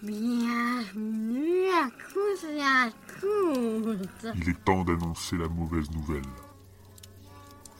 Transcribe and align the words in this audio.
Bienvenue 0.00 1.70
à 1.70 1.90
et. 2.06 2.92
Il 4.36 4.48
est 4.48 4.64
temps 4.64 4.84
d'annoncer 4.84 5.36
la 5.36 5.48
mauvaise 5.48 5.90
nouvelle. 5.90 6.22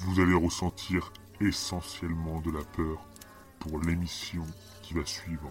Vous 0.01 0.21
allez 0.21 0.35
ressentir 0.35 1.13
essentiellement 1.41 2.41
de 2.41 2.51
la 2.51 2.65
peur 2.65 3.07
pour 3.61 3.79
l'émission 3.79 4.45
qui 4.83 4.95
va 4.95 5.07
suivre. 5.07 5.49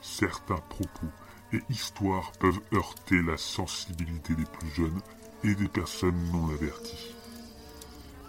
Certains 0.00 0.62
propos 0.68 1.08
et 1.52 1.60
histoires 1.70 2.30
peuvent 2.38 2.60
heurter 2.72 3.20
la 3.20 3.36
sensibilité 3.36 4.36
des 4.36 4.44
plus 4.44 4.70
jeunes 4.70 5.00
et 5.42 5.56
des 5.56 5.68
personnes 5.68 6.30
non 6.30 6.50
averties. 6.50 7.16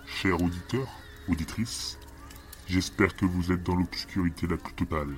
Chers 0.07 0.41
auditeurs, 0.41 0.89
auditrices, 1.27 1.99
j'espère 2.65 3.15
que 3.15 3.25
vous 3.25 3.51
êtes 3.51 3.61
dans 3.61 3.75
l'obscurité 3.75 4.47
la 4.47 4.57
plus 4.57 4.73
totale. 4.73 5.13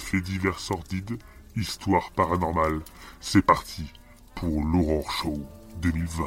Faits 0.00 0.24
divers 0.24 0.58
sordides, 0.58 1.18
histoire 1.56 2.10
paranormale, 2.12 2.80
c'est 3.20 3.42
parti 3.42 3.92
pour 4.34 4.64
l'Aurore 4.64 5.08
Show 5.12 5.38
2020. 5.80 6.24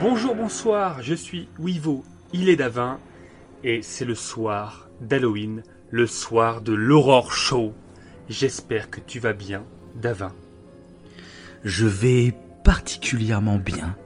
Bonjour, 0.00 0.34
bonsoir, 0.34 1.02
je 1.02 1.14
suis 1.14 1.48
Wivo, 1.58 2.04
il 2.34 2.50
est 2.50 2.56
d'Avin, 2.56 2.98
et 3.64 3.80
c'est 3.80 4.04
le 4.04 4.14
soir 4.14 4.89
d'Halloween, 5.00 5.62
le 5.90 6.06
soir 6.06 6.60
de 6.60 6.72
l'Aurore 6.72 7.32
Show. 7.32 7.74
J'espère 8.28 8.90
que 8.90 9.00
tu 9.00 9.18
vas 9.18 9.32
bien, 9.32 9.64
Davin. 9.94 10.32
Je 11.64 11.86
vais 11.86 12.34
particulièrement 12.64 13.56
bien. 13.56 13.96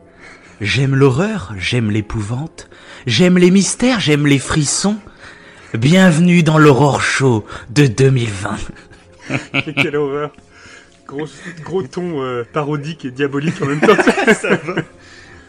J'aime 0.60 0.94
l'horreur, 0.94 1.52
j'aime 1.58 1.90
l'épouvante, 1.90 2.70
j'aime 3.06 3.38
les 3.38 3.50
mystères, 3.50 4.00
j'aime 4.00 4.26
les 4.26 4.38
frissons. 4.38 4.98
Bienvenue 5.74 6.42
dans 6.42 6.58
l'Aurore 6.58 7.02
Show 7.02 7.44
de 7.70 7.86
2020. 7.86 8.56
Quelle 9.76 9.96
horreur 9.96 10.32
Gros, 11.06 11.26
gros 11.62 11.82
ton 11.82 12.22
euh, 12.22 12.44
parodique 12.50 13.04
et 13.04 13.10
diabolique 13.10 13.60
en 13.60 13.66
même 13.66 13.80
temps. 13.80 13.96
Ça 14.40 14.56
va. 14.56 14.74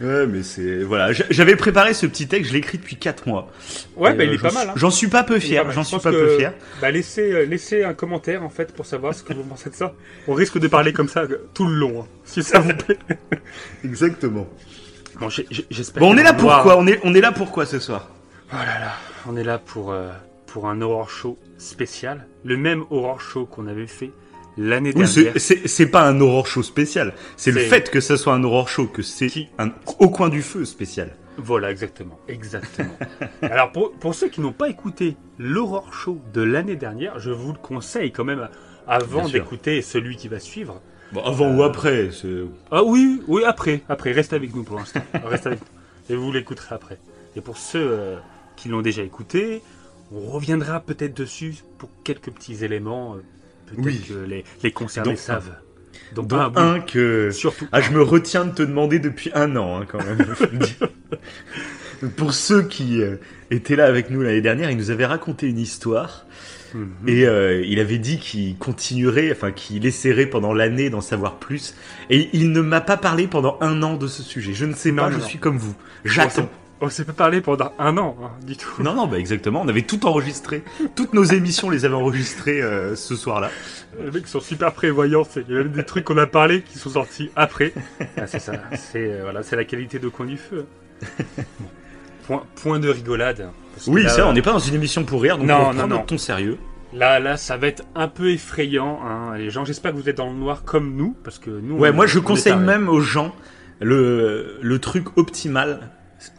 Ouais, 0.01 0.27
mais 0.27 0.43
c'est 0.43 0.83
voilà. 0.83 1.13
J'avais 1.29 1.55
préparé 1.55 1.93
ce 1.93 2.05
petit 2.05 2.27
texte, 2.27 2.49
je 2.49 2.53
l'ai 2.53 2.59
écrit 2.59 2.77
depuis 2.77 2.97
4 2.97 3.27
mois. 3.27 3.49
Ouais, 3.95 4.11
Et, 4.11 4.15
bah 4.15 4.23
il 4.25 4.31
euh, 4.31 4.33
est 4.33 4.37
pas 4.41 4.51
mal. 4.51 4.69
Hein. 4.69 4.73
J'en 4.75 4.89
suis 4.89 5.07
pas 5.07 5.23
peu 5.23 5.39
fier. 5.39 5.71
J'en 5.71 5.83
Je 5.83 5.87
suis 5.87 5.99
pas 5.99 6.11
que- 6.11 6.15
peu 6.33 6.37
fier. 6.37 6.53
Bah 6.81 6.91
laissez, 6.91 7.31
euh, 7.31 7.45
laissez 7.45 7.83
un 7.83 7.93
commentaire 7.93 8.43
en 8.43 8.49
fait 8.49 8.73
pour 8.73 8.85
savoir 8.85 9.13
ce 9.13 9.23
que 9.23 9.33
vous 9.33 9.43
pensez 9.43 9.69
de 9.69 9.75
ça. 9.75 9.93
On 10.27 10.33
risque 10.33 10.57
de 10.59 10.67
parler 10.67 10.91
comme 10.91 11.07
ça 11.07 11.21
euh, 11.21 11.47
tout 11.53 11.65
le 11.65 11.75
long, 11.75 12.01
hein, 12.01 12.07
si 12.25 12.43
ça 12.43 12.59
vous 12.59 12.73
plaît. 12.73 12.97
Exactement. 13.85 14.47
Bon, 15.19 15.29
j'espère. 15.29 16.01
Bon, 16.01 16.13
on 16.13 16.17
est 16.17 16.23
là 16.23 16.31
y 16.31 16.33
avoir- 16.33 16.63
pourquoi 16.63 16.77
On 16.77 16.87
est 16.87 16.99
on 17.03 17.13
est 17.13 17.21
là 17.21 17.31
pourquoi 17.31 17.65
ce 17.65 17.79
soir? 17.79 18.09
Oh 18.51 18.55
là 18.57 18.79
là, 18.79 18.91
on 19.27 19.37
est 19.37 19.43
là 19.43 19.57
pour, 19.59 19.91
euh, 19.91 20.09
pour 20.45 20.67
un 20.67 20.81
horror 20.81 21.09
show 21.09 21.37
spécial. 21.57 22.27
Le 22.43 22.57
même 22.57 22.83
horror 22.89 23.21
show 23.21 23.45
qu'on 23.45 23.67
avait 23.67 23.87
fait 23.87 24.11
l'année 24.57 24.91
Oui, 24.95 25.05
dernière. 25.05 25.33
c'est- 25.37 25.85
pas 25.87 26.07
un 26.07 26.19
aurore 26.21 26.47
show 26.47 26.63
spécial. 26.63 27.13
C'est 27.37 27.51
le 27.51 27.61
fait 27.61 27.89
que 27.89 27.99
ça 27.99 28.17
soit 28.17 28.33
un 28.33 28.43
aurore 28.43 28.69
show 28.69 28.87
que 28.87 29.01
c'est 29.01 29.49
un 29.59 29.71
au 29.99 30.09
coin 30.09 30.29
du 30.29 30.41
feu 30.41 30.65
spécial. 30.65 31.15
Voilà, 31.37 31.69
exactement. 31.69 32.17
Exactement. 32.29 32.97
Alors, 33.41 33.71
pour, 33.71 33.91
pour 33.93 34.15
ceux 34.15 34.29
qui 34.29 34.39
n'ont 34.41 34.53
pas 34.53 34.69
écouté 34.69 35.17
l'horror 35.37 35.93
show 35.93 36.19
de 36.33 36.41
l'année 36.41 36.77
dernière, 36.77 37.19
je 37.19 37.31
vous 37.31 37.51
le 37.51 37.57
conseille 37.59 38.11
quand 38.11 38.23
même 38.23 38.47
avant 38.87 39.27
d'écouter 39.27 39.81
celui 39.81 40.15
qui 40.15 40.27
va 40.29 40.39
suivre. 40.39 40.81
Bon, 41.11 41.21
avant 41.23 41.53
ou 41.53 41.63
après, 41.63 42.09
c'est 42.11 42.27
Ah 42.71 42.83
oui, 42.83 43.21
oui, 43.27 43.43
après, 43.43 43.81
après, 43.89 44.11
reste 44.11 44.33
avec 44.33 44.55
nous 44.55 44.63
pour 44.63 44.77
l'instant. 44.77 45.01
reste 45.25 45.47
avec 45.47 45.59
nous. 45.59 46.13
Et 46.15 46.17
vous 46.17 46.31
l'écouterez 46.31 46.73
après. 46.75 46.97
Et 47.35 47.41
pour 47.41 47.57
ceux 47.57 47.79
euh, 47.91 48.15
qui 48.55 48.69
l'ont 48.69 48.81
déjà 48.81 49.01
écouté, 49.03 49.61
on 50.13 50.21
reviendra 50.21 50.79
peut-être 50.79 51.15
dessus 51.15 51.55
pour 51.77 51.89
quelques 52.03 52.31
petits 52.31 52.63
éléments. 52.63 53.17
Peut-être 53.67 53.85
Oui. 53.85 54.01
que 54.07 54.13
les, 54.13 54.43
les 54.63 54.71
concernés 54.71 55.11
Donc, 55.11 55.19
savent. 55.19 55.55
Donc, 56.13 56.27
dont 56.27 56.37
ah, 56.37 56.51
oui, 56.55 56.61
un 56.61 56.79
que 56.79 57.31
surtout. 57.31 57.67
Ah, 57.71 57.81
je 57.81 57.91
me 57.91 58.01
retiens 58.01 58.45
de 58.45 58.51
te 58.53 58.63
demander 58.63 58.99
depuis 58.99 59.31
un 59.33 59.55
an, 59.55 59.81
hein, 59.81 59.85
quand 59.87 60.03
même. 60.03 60.25
Pour 62.17 62.33
ceux 62.33 62.63
qui 62.63 63.01
euh, 63.01 63.15
étaient 63.51 63.75
là 63.75 63.85
avec 63.85 64.09
nous 64.09 64.21
l'année 64.21 64.41
dernière, 64.41 64.69
il 64.69 64.77
nous 64.77 64.91
avait 64.91 65.05
raconté 65.05 65.47
une 65.47 65.59
histoire 65.59 66.25
Mhm. 66.73 67.07
et 67.07 67.25
euh, 67.25 67.63
il 67.65 67.79
avait 67.79 67.99
dit 67.99 68.19
qu'il 68.19 68.57
continuerait, 68.57 69.31
enfin 69.31 69.51
qu'il 69.51 69.85
essaierait 69.85 70.25
pendant 70.25 70.53
l'année 70.53 70.89
d'en 70.89 70.99
savoir 70.99 71.35
plus. 71.37 71.73
Et 72.09 72.29
il 72.33 72.51
ne 72.51 72.59
m'a 72.59 72.81
pas 72.81 72.97
parlé 72.97 73.27
pendant 73.27 73.57
un 73.61 73.81
an 73.81 73.95
de 73.95 74.07
ce 74.07 74.21
sujet. 74.23 74.53
Je 74.53 74.65
ne 74.65 74.73
sais 74.73 74.91
Non, 74.91 75.03
pas, 75.03 75.09
non, 75.09 75.15
je 75.15 75.21
non. 75.21 75.27
suis 75.27 75.39
comme 75.39 75.57
vous. 75.57 75.73
J'attends. 76.03 76.49
On 76.81 76.89
s'est 76.89 77.05
pas 77.05 77.13
parlé 77.13 77.39
pendant 77.39 77.71
un 77.79 77.97
an, 77.97 78.17
hein, 78.21 78.31
du 78.45 78.57
tout. 78.57 78.83
Non, 78.83 78.93
non, 78.93 79.07
bah 79.07 79.17
exactement. 79.17 79.61
On 79.61 79.67
avait 79.69 79.83
tout 79.83 80.05
enregistré. 80.05 80.61
Toutes 80.95 81.13
nos 81.13 81.23
émissions, 81.23 81.67
on 81.67 81.71
les 81.71 81.85
avait 81.85 81.95
enregistrées 81.95 82.61
euh, 82.61 82.95
ce 82.95 83.15
soir-là. 83.15 83.49
Les 84.03 84.11
mecs 84.11 84.27
sont 84.27 84.41
super 84.41 84.73
prévoyants. 84.73 85.23
c'est- 85.23 85.45
Il 85.47 85.53
y 85.53 85.57
a 85.57 85.63
même 85.63 85.71
des 85.71 85.85
trucs 85.85 86.03
qu'on 86.03 86.17
a 86.17 86.27
parlé 86.27 86.61
qui 86.63 86.77
sont 86.77 86.89
sortis 86.89 87.31
après. 87.37 87.71
Ah, 88.17 88.27
c'est 88.27 88.39
ça. 88.39 88.53
C'est 88.73 89.09
euh, 89.09 89.19
voilà, 89.23 89.41
c'est 89.41 89.55
la 89.55 89.63
qualité 89.63 89.99
de 89.99 90.09
coin 90.09 90.25
du 90.25 90.37
feu. 90.37 90.65
Point, 92.27 92.43
point 92.55 92.79
de 92.79 92.89
rigolade. 92.89 93.49
que 93.85 93.89
Oui, 93.91 94.03
là, 94.03 94.09
ça, 94.09 94.27
on 94.27 94.33
n'est 94.33 94.41
pas 94.41 94.51
dans 94.51 94.57
une 94.59 94.73
émission 94.73 95.03
pour 95.03 95.21
rire, 95.21 95.37
donc 95.37 95.47
Non, 95.47 95.55
on 95.55 95.59
non, 95.59 95.65
prend 95.73 95.81
non. 95.81 95.87
notre 95.97 96.05
ton 96.07 96.17
sérieux. 96.17 96.57
Là, 96.91 97.19
là, 97.19 97.37
ça 97.37 97.55
va 97.57 97.67
être 97.67 97.83
un 97.93 98.07
peu 98.07 98.31
effrayant. 98.31 98.99
Hein. 99.05 99.37
Les 99.37 99.49
gens, 99.51 99.63
j'espère 99.63 99.91
que 99.91 99.97
vous 99.97 100.09
êtes 100.09 100.17
dans 100.17 100.27
le 100.31 100.33
noir 100.35 100.63
comme 100.63 100.95
nous, 100.95 101.15
parce 101.23 101.37
que 101.37 101.51
nous. 101.51 101.77
Ouais, 101.77 101.89
on- 101.91 101.93
moi 101.93 102.07
je 102.07 102.17
conseille 102.19 102.55
même 102.57 102.89
aux 102.89 102.99
gens 103.01 103.35
le, 103.79 104.57
le 104.61 104.79
truc 104.79 105.17
optimal 105.17 105.89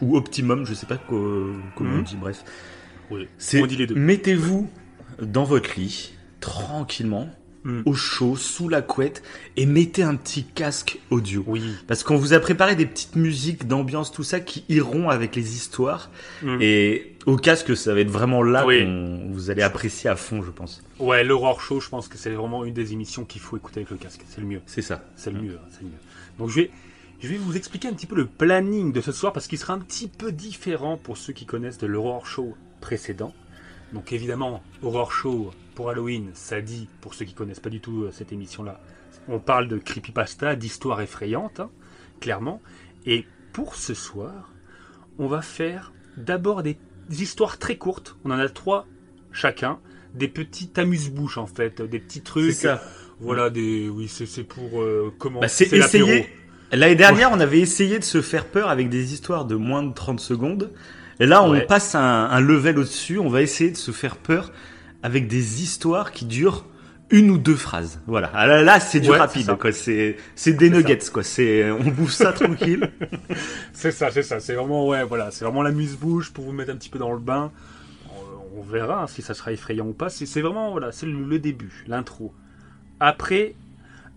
ou 0.00 0.16
optimum, 0.16 0.64
je 0.66 0.74
sais 0.74 0.86
pas 0.86 0.96
co- 0.98 1.52
comment 1.76 1.90
Mhm. 1.90 1.98
on 1.98 2.02
dit, 2.02 2.16
bref. 2.16 2.44
Oui, 3.10 3.28
C'est 3.38 3.62
on 3.62 3.66
dit 3.66 3.76
les 3.76 3.86
deux. 3.86 3.94
mettez-vous 3.94 4.68
dans 5.22 5.44
votre 5.44 5.78
lit 5.78 6.12
tranquillement, 6.40 7.28
Mhm. 7.64 7.82
au 7.84 7.94
chaud, 7.94 8.36
sous 8.36 8.68
la 8.68 8.80
couette 8.80 9.22
et 9.56 9.66
mettez 9.66 10.04
un 10.04 10.14
petit 10.14 10.44
casque 10.44 11.00
audio. 11.10 11.42
Oui. 11.48 11.62
Parce 11.88 12.04
qu'on 12.04 12.16
vous 12.16 12.32
a 12.32 12.38
préparé 12.38 12.76
des 12.76 12.86
petites 12.86 13.16
musiques 13.16 13.66
d'ambiance, 13.66 14.12
tout 14.12 14.22
ça, 14.22 14.38
qui 14.38 14.64
iront 14.68 15.10
avec 15.10 15.34
les 15.34 15.54
histoires. 15.56 16.10
Mhm. 16.44 16.58
Et 16.60 17.16
au 17.26 17.36
casque, 17.36 17.76
ça 17.76 17.92
va 17.92 18.00
être 18.00 18.10
vraiment 18.10 18.42
là 18.44 18.64
Oui. 18.66 18.84
qu'on 18.84 19.30
vous 19.32 19.50
allez 19.50 19.62
apprécier 19.62 20.08
à 20.08 20.14
fond, 20.14 20.42
je 20.42 20.50
pense. 20.52 20.80
Ouais, 21.00 21.24
l'horreur 21.24 21.60
show, 21.60 21.80
je 21.80 21.88
pense 21.88 22.06
que 22.06 22.16
c'est 22.18 22.30
vraiment 22.30 22.64
une 22.64 22.72
des 22.74 22.92
émissions 22.92 23.24
qu'il 23.24 23.40
faut 23.40 23.56
écouter 23.56 23.80
avec 23.80 23.90
le 23.90 23.96
casque. 23.96 24.20
C'est 24.28 24.40
le 24.40 24.46
mieux. 24.46 24.60
C'est 24.66 24.82
ça. 24.82 25.04
C'est 25.16 25.32
le 25.32 25.40
mieux, 25.40 25.58
hein, 25.60 25.66
c'est 25.72 25.80
le 25.82 25.86
mieux. 25.88 25.98
Donc 26.38 26.50
je 26.50 26.54
vais, 26.60 26.70
je 27.20 27.28
vais 27.28 27.36
vous 27.36 27.56
expliquer 27.56 27.88
un 27.88 27.92
petit 27.92 28.06
peu 28.06 28.16
le 28.16 28.26
planning 28.26 28.92
de 28.92 29.00
ce 29.00 29.12
soir 29.12 29.32
parce 29.32 29.46
qu'il 29.46 29.58
sera 29.58 29.72
un 29.72 29.78
petit 29.78 30.08
peu 30.08 30.32
différent 30.32 30.96
pour 30.96 31.16
ceux 31.16 31.32
qui 31.32 31.46
connaissent 31.46 31.78
de 31.78 31.86
l'horror 31.86 32.26
show 32.26 32.54
précédent. 32.80 33.32
Donc 33.92 34.12
évidemment, 34.12 34.62
horror 34.82 35.12
show 35.12 35.52
pour 35.74 35.90
Halloween, 35.90 36.30
ça 36.34 36.60
dit, 36.60 36.88
pour 37.00 37.14
ceux 37.14 37.24
qui 37.24 37.34
connaissent 37.34 37.60
pas 37.60 37.70
du 37.70 37.80
tout 37.80 38.04
euh, 38.04 38.10
cette 38.12 38.32
émission-là, 38.32 38.80
on 39.28 39.38
parle 39.38 39.68
de 39.68 39.78
creepypasta, 39.78 40.56
d'histoires 40.56 41.00
effrayantes, 41.00 41.60
hein, 41.60 41.70
clairement. 42.20 42.60
Et 43.06 43.26
pour 43.52 43.76
ce 43.76 43.94
soir, 43.94 44.52
on 45.18 45.26
va 45.26 45.42
faire 45.42 45.92
d'abord 46.16 46.62
des 46.62 46.76
histoires 47.10 47.58
très 47.58 47.76
courtes. 47.76 48.16
On 48.24 48.30
en 48.30 48.38
a 48.38 48.48
trois 48.48 48.86
chacun. 49.32 49.78
Des 50.14 50.28
petits 50.28 50.70
amuse-bouches 50.76 51.36
en 51.36 51.46
fait, 51.46 51.82
des 51.82 51.98
petits 51.98 52.22
trucs. 52.22 52.54
C'est 52.54 52.68
ça. 52.68 52.82
Voilà, 53.20 53.50
des. 53.50 53.88
Oui, 53.88 54.08
c'est 54.08 54.44
pour 54.44 54.82
euh, 54.82 55.12
comment. 55.18 55.40
Bah, 55.40 55.48
c'est 55.48 55.70
l'apéro. 55.76 56.08
essayer. 56.08 56.26
L'année 56.72 56.94
dernière, 56.96 57.30
on 57.32 57.40
avait 57.40 57.60
essayé 57.60 57.98
de 57.98 58.04
se 58.04 58.20
faire 58.22 58.44
peur 58.46 58.68
avec 58.70 58.88
des 58.88 59.12
histoires 59.14 59.44
de 59.44 59.54
moins 59.54 59.82
de 59.82 59.92
30 59.92 60.20
secondes. 60.20 60.72
Et 61.20 61.26
là, 61.26 61.42
on 61.42 61.50
Ouais. 61.52 61.62
passe 61.66 61.94
un, 61.94 62.00
un 62.00 62.40
level 62.40 62.78
au-dessus. 62.78 63.18
On 63.18 63.28
va 63.28 63.40
essayer 63.42 63.70
de 63.70 63.76
se 63.76 63.90
faire 63.92 64.16
peur 64.16 64.52
avec 65.02 65.28
des 65.28 65.62
histoires 65.62 66.10
qui 66.12 66.24
durent 66.24 66.64
une 67.10 67.30
ou 67.30 67.38
deux 67.38 67.54
phrases. 67.54 68.00
Voilà. 68.08 68.30
Ah 68.34 68.46
là, 68.48 68.62
là, 68.62 68.80
c'est 68.80 68.98
du 69.00 69.10
Ouais, 69.10 69.16
rapide, 69.18 69.42
c'est 69.42 69.46
ça. 69.52 69.56
quoi. 69.56 69.70
C'est, 69.72 70.16
c'est 70.34 70.54
des 70.54 70.68
nuggets, 70.70 70.98
quoi. 71.12 71.22
C'est, 71.22 71.70
on 71.70 71.84
bouffe 71.84 72.10
ça 72.12 72.32
tranquille. 72.32 72.90
C'est 73.72 73.92
ça, 73.92 74.10
c'est 74.10 74.22
ça. 74.24 74.40
C'est 74.40 74.54
vraiment, 74.54 74.88
ouais, 74.88 75.04
voilà. 75.04 75.30
C'est 75.30 75.44
vraiment 75.44 75.62
l'amuse-bouche 75.62 76.32
pour 76.32 76.44
vous 76.44 76.52
mettre 76.52 76.72
un 76.72 76.76
petit 76.76 76.88
peu 76.88 76.98
dans 76.98 77.12
le 77.12 77.18
bain. 77.20 77.52
On, 78.56 78.58
on 78.60 78.62
verra 78.62 79.02
hein, 79.02 79.06
si 79.06 79.22
ça 79.22 79.34
sera 79.34 79.52
effrayant 79.52 79.86
ou 79.86 79.92
pas. 79.92 80.08
C'est 80.08 80.26
c'est 80.26 80.40
vraiment, 80.40 80.72
voilà, 80.72 80.90
c'est 80.90 81.06
le, 81.06 81.12
le 81.24 81.38
début, 81.38 81.84
l'intro. 81.86 82.34
Après, 82.98 83.54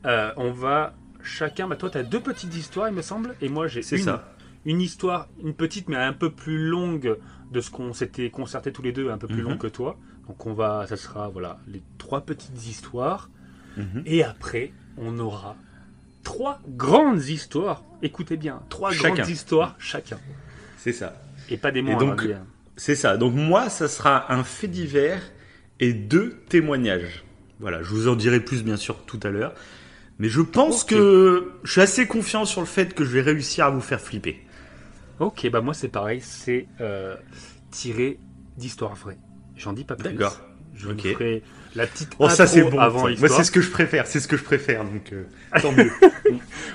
euh, 0.05 0.31
on 0.37 0.51
va 0.51 0.93
chacun. 1.23 1.67
Bah, 1.67 1.75
toi, 1.75 1.89
tu 1.89 1.97
as 1.97 2.03
deux 2.03 2.19
petites 2.19 2.55
histoires, 2.55 2.89
il 2.89 2.95
me 2.95 3.01
semble. 3.01 3.35
Et 3.41 3.49
moi, 3.49 3.67
j'ai 3.67 3.81
une, 3.95 4.03
ça. 4.03 4.33
une 4.65 4.81
histoire, 4.81 5.27
une 5.43 5.53
petite, 5.53 5.89
mais 5.89 5.95
un 5.95 6.13
peu 6.13 6.29
plus 6.31 6.57
longue 6.67 7.17
de 7.51 7.61
ce 7.61 7.69
qu'on 7.71 7.93
s'était 7.93 8.29
concerté 8.29 8.71
tous 8.71 8.81
les 8.81 8.91
deux, 8.91 9.09
un 9.09 9.17
peu 9.17 9.27
plus 9.27 9.41
Mhm. 9.41 9.49
longue 9.49 9.57
que 9.57 9.67
toi. 9.67 9.97
Donc, 10.27 10.45
on 10.45 10.53
va, 10.53 10.85
ça 10.87 10.97
sera, 10.97 11.27
voilà, 11.29 11.59
les 11.67 11.81
trois 11.97 12.21
petites 12.21 12.65
histoires. 12.67 13.29
Mhm. 13.77 14.03
Et 14.05 14.23
après, 14.23 14.71
on 14.97 15.17
aura 15.19 15.55
trois 16.23 16.59
grandes 16.67 17.23
histoires. 17.25 17.83
Écoutez 18.01 18.37
bien, 18.37 18.61
trois 18.69 18.91
Chacun. 18.91 19.15
grandes 19.15 19.29
histoires 19.29 19.75
chacun. 19.79 20.17
C'est 20.77 20.93
ça. 20.93 21.21
Et 21.49 21.57
pas 21.57 21.71
des 21.71 21.81
mots. 21.81 21.97
donc- 21.99 22.21
hein, 22.21 22.25
bien. 22.25 22.45
C'est 22.75 22.95
ça. 22.95 23.17
Donc 23.17 23.33
moi, 23.33 23.69
ça 23.69 23.87
sera 23.87 24.31
un 24.31 24.43
fait 24.43 24.67
divers 24.67 25.21
et 25.79 25.93
deux 25.93 26.37
témoignages. 26.49 27.23
Voilà, 27.59 27.81
je 27.83 27.89
vous 27.89 28.07
en 28.07 28.15
dirai 28.15 28.39
plus 28.39 28.63
bien 28.63 28.77
sûr 28.77 29.03
tout 29.05 29.19
à 29.23 29.29
l'heure. 29.29 29.53
Mais 30.19 30.27
je 30.29 30.41
pense 30.41 30.83
que 30.83 31.51
je 31.63 31.71
suis 31.71 31.81
assez 31.81 32.05
confiant 32.07 32.45
sur 32.45 32.61
le 32.61 32.67
fait 32.67 32.93
que 32.93 33.05
je 33.05 33.11
vais 33.11 33.21
réussir 33.21 33.65
à 33.65 33.69
vous 33.69 33.81
faire 33.81 34.01
flipper. 34.01 34.39
Ok, 35.19 35.49
bah 35.49 35.61
moi 35.61 35.73
c'est 35.73 35.87
pareil, 35.89 36.21
c'est 36.21 36.67
euh, 36.81 37.15
tiré 37.71 38.19
d'histoire 38.57 38.95
vraie. 38.95 39.17
J'en 39.55 39.73
dis 39.73 39.83
pas 39.83 39.95
plus. 39.95 40.11
D'accord. 40.11 40.39
Je 40.75 40.87
vous 40.87 40.97
ferai 40.97 41.43
la 41.75 41.85
petite 41.87 42.17
Bon, 42.17 42.29
ça 42.29 42.47
c'est 42.47 42.63
bon. 42.63 42.79
avant. 42.79 43.09
Moi 43.09 43.27
c'est 43.29 43.43
ce 43.43 43.51
que 43.51 43.59
je 43.61 43.69
préfère, 43.69 44.07
c'est 44.07 44.19
ce 44.21 44.27
que 44.29 44.37
je 44.37 44.43
préfère, 44.43 44.83
donc 44.85 45.11
euh, 45.13 45.23
tant 45.61 45.71
mieux. 45.71 45.91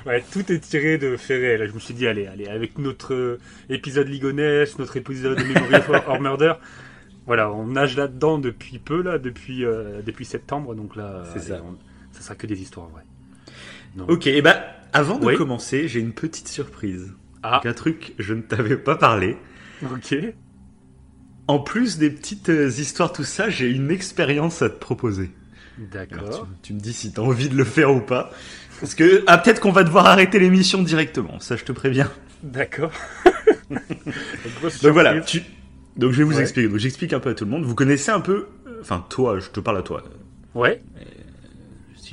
Ouais, 0.07 0.23
tout 0.33 0.53
est 0.53 0.59
tiré 0.59 0.99
de 0.99 1.17
faits 1.17 1.41
réels. 1.41 1.67
Je 1.69 1.73
me 1.73 1.79
suis 1.79 1.95
dit, 1.95 2.07
allez, 2.07 2.27
allez, 2.27 2.47
avec 2.49 2.77
notre 2.79 3.15
euh, 3.15 3.41
épisode 3.71 4.07
Ligonesse, 4.09 4.79
notre 4.79 4.99
épisode 4.99 5.39
de 5.39 5.45
Memory 5.45 5.75
of 5.77 5.89
Or 6.07 6.21
Murder, 6.21 6.53
voilà, 7.27 7.51
on 7.51 7.69
nage 7.69 7.97
là-dedans 7.97 8.37
depuis 8.39 8.79
peu, 8.79 9.01
là, 9.01 9.19
depuis, 9.19 9.65
euh, 9.65 10.03
depuis 10.05 10.27
septembre, 10.27 10.75
donc 10.75 10.97
là, 10.97 11.23
C'est 11.33 11.41
ça. 11.41 11.63
on- 11.65 11.79
ça 12.13 12.21
sera 12.21 12.35
que 12.35 12.47
des 12.47 12.61
histoires 12.61 12.89
vraies. 12.89 13.05
Ok, 14.09 14.27
et 14.27 14.43
ben 14.43 14.57
avant 14.93 15.19
de 15.19 15.27
Oui. 15.27 15.37
commencer, 15.37 15.89
j'ai 15.89 16.01
une 16.01 16.13
petite 16.13 16.49
surprise. 16.49 17.13
Ah, 17.43 17.61
Donc, 17.63 17.67
un 17.67 17.75
truc, 17.75 18.15
je 18.19 18.35
ne 18.35 18.43
t'avais 18.43 18.77
pas 18.77 18.97
parlé. 18.97 19.37
ok. 19.83 20.17
En 21.47 21.59
plus 21.59 21.99
des 21.99 22.11
petites 22.11 22.49
euh, 22.49 22.69
histoires, 22.71 23.13
tout 23.13 23.25
ça, 23.25 23.51
j'ai 23.51 23.69
une 23.71 23.91
expérience 23.91 24.63
à 24.63 24.71
te 24.71 24.79
proposer. 24.79 25.31
D'accord. 25.79 26.47
tu, 26.63 26.69
tu 26.69 26.75
me 26.75 26.81
dis 26.81 26.93
si 26.93 27.13
t'as 27.13 27.23
envie 27.23 27.49
de 27.49 27.57
le 27.57 27.65
faire 27.65 27.95
ou 27.95 28.01
pas. 28.01 28.31
Parce 28.81 28.95
que 28.95 29.23
ah, 29.27 29.39
peut-être 29.39 29.61
qu'on 29.61 29.73
va 29.73 29.85
devoir 29.85 30.07
arrêter 30.07 30.39
l'émission 30.39 30.83
directement, 30.83 31.39
ça 31.41 31.57
je 31.57 31.65
te 31.65 31.73
préviens. 31.73 32.11
D'accord. 32.43 32.93
Donc, 33.71 34.93
voilà, 34.93 35.21
tu... 35.21 35.43
donc 35.97 36.13
je 36.13 36.19
vais 36.19 36.25
vous 36.25 36.37
Ouais. 36.37 36.43
expliquer. 36.43 36.69
Donc 36.69 36.79
j'explique 36.79 37.13
un 37.13 37.21
peu 37.21 37.31
à 37.31 37.35
tout 37.35 37.45
le 37.45 37.51
monde. 37.51 37.65
Vous 37.65 37.75
connaissez 37.75 38.11
un 38.11 38.21
peu, 38.21 38.47
euh, 38.67 38.79
enfin 38.81 39.05
toi, 39.09 39.39
je 39.41 39.51
te 39.51 39.61
parle 39.61 39.79
à 39.79 39.83
toi. 39.83 40.03
Ouais, 40.55 40.81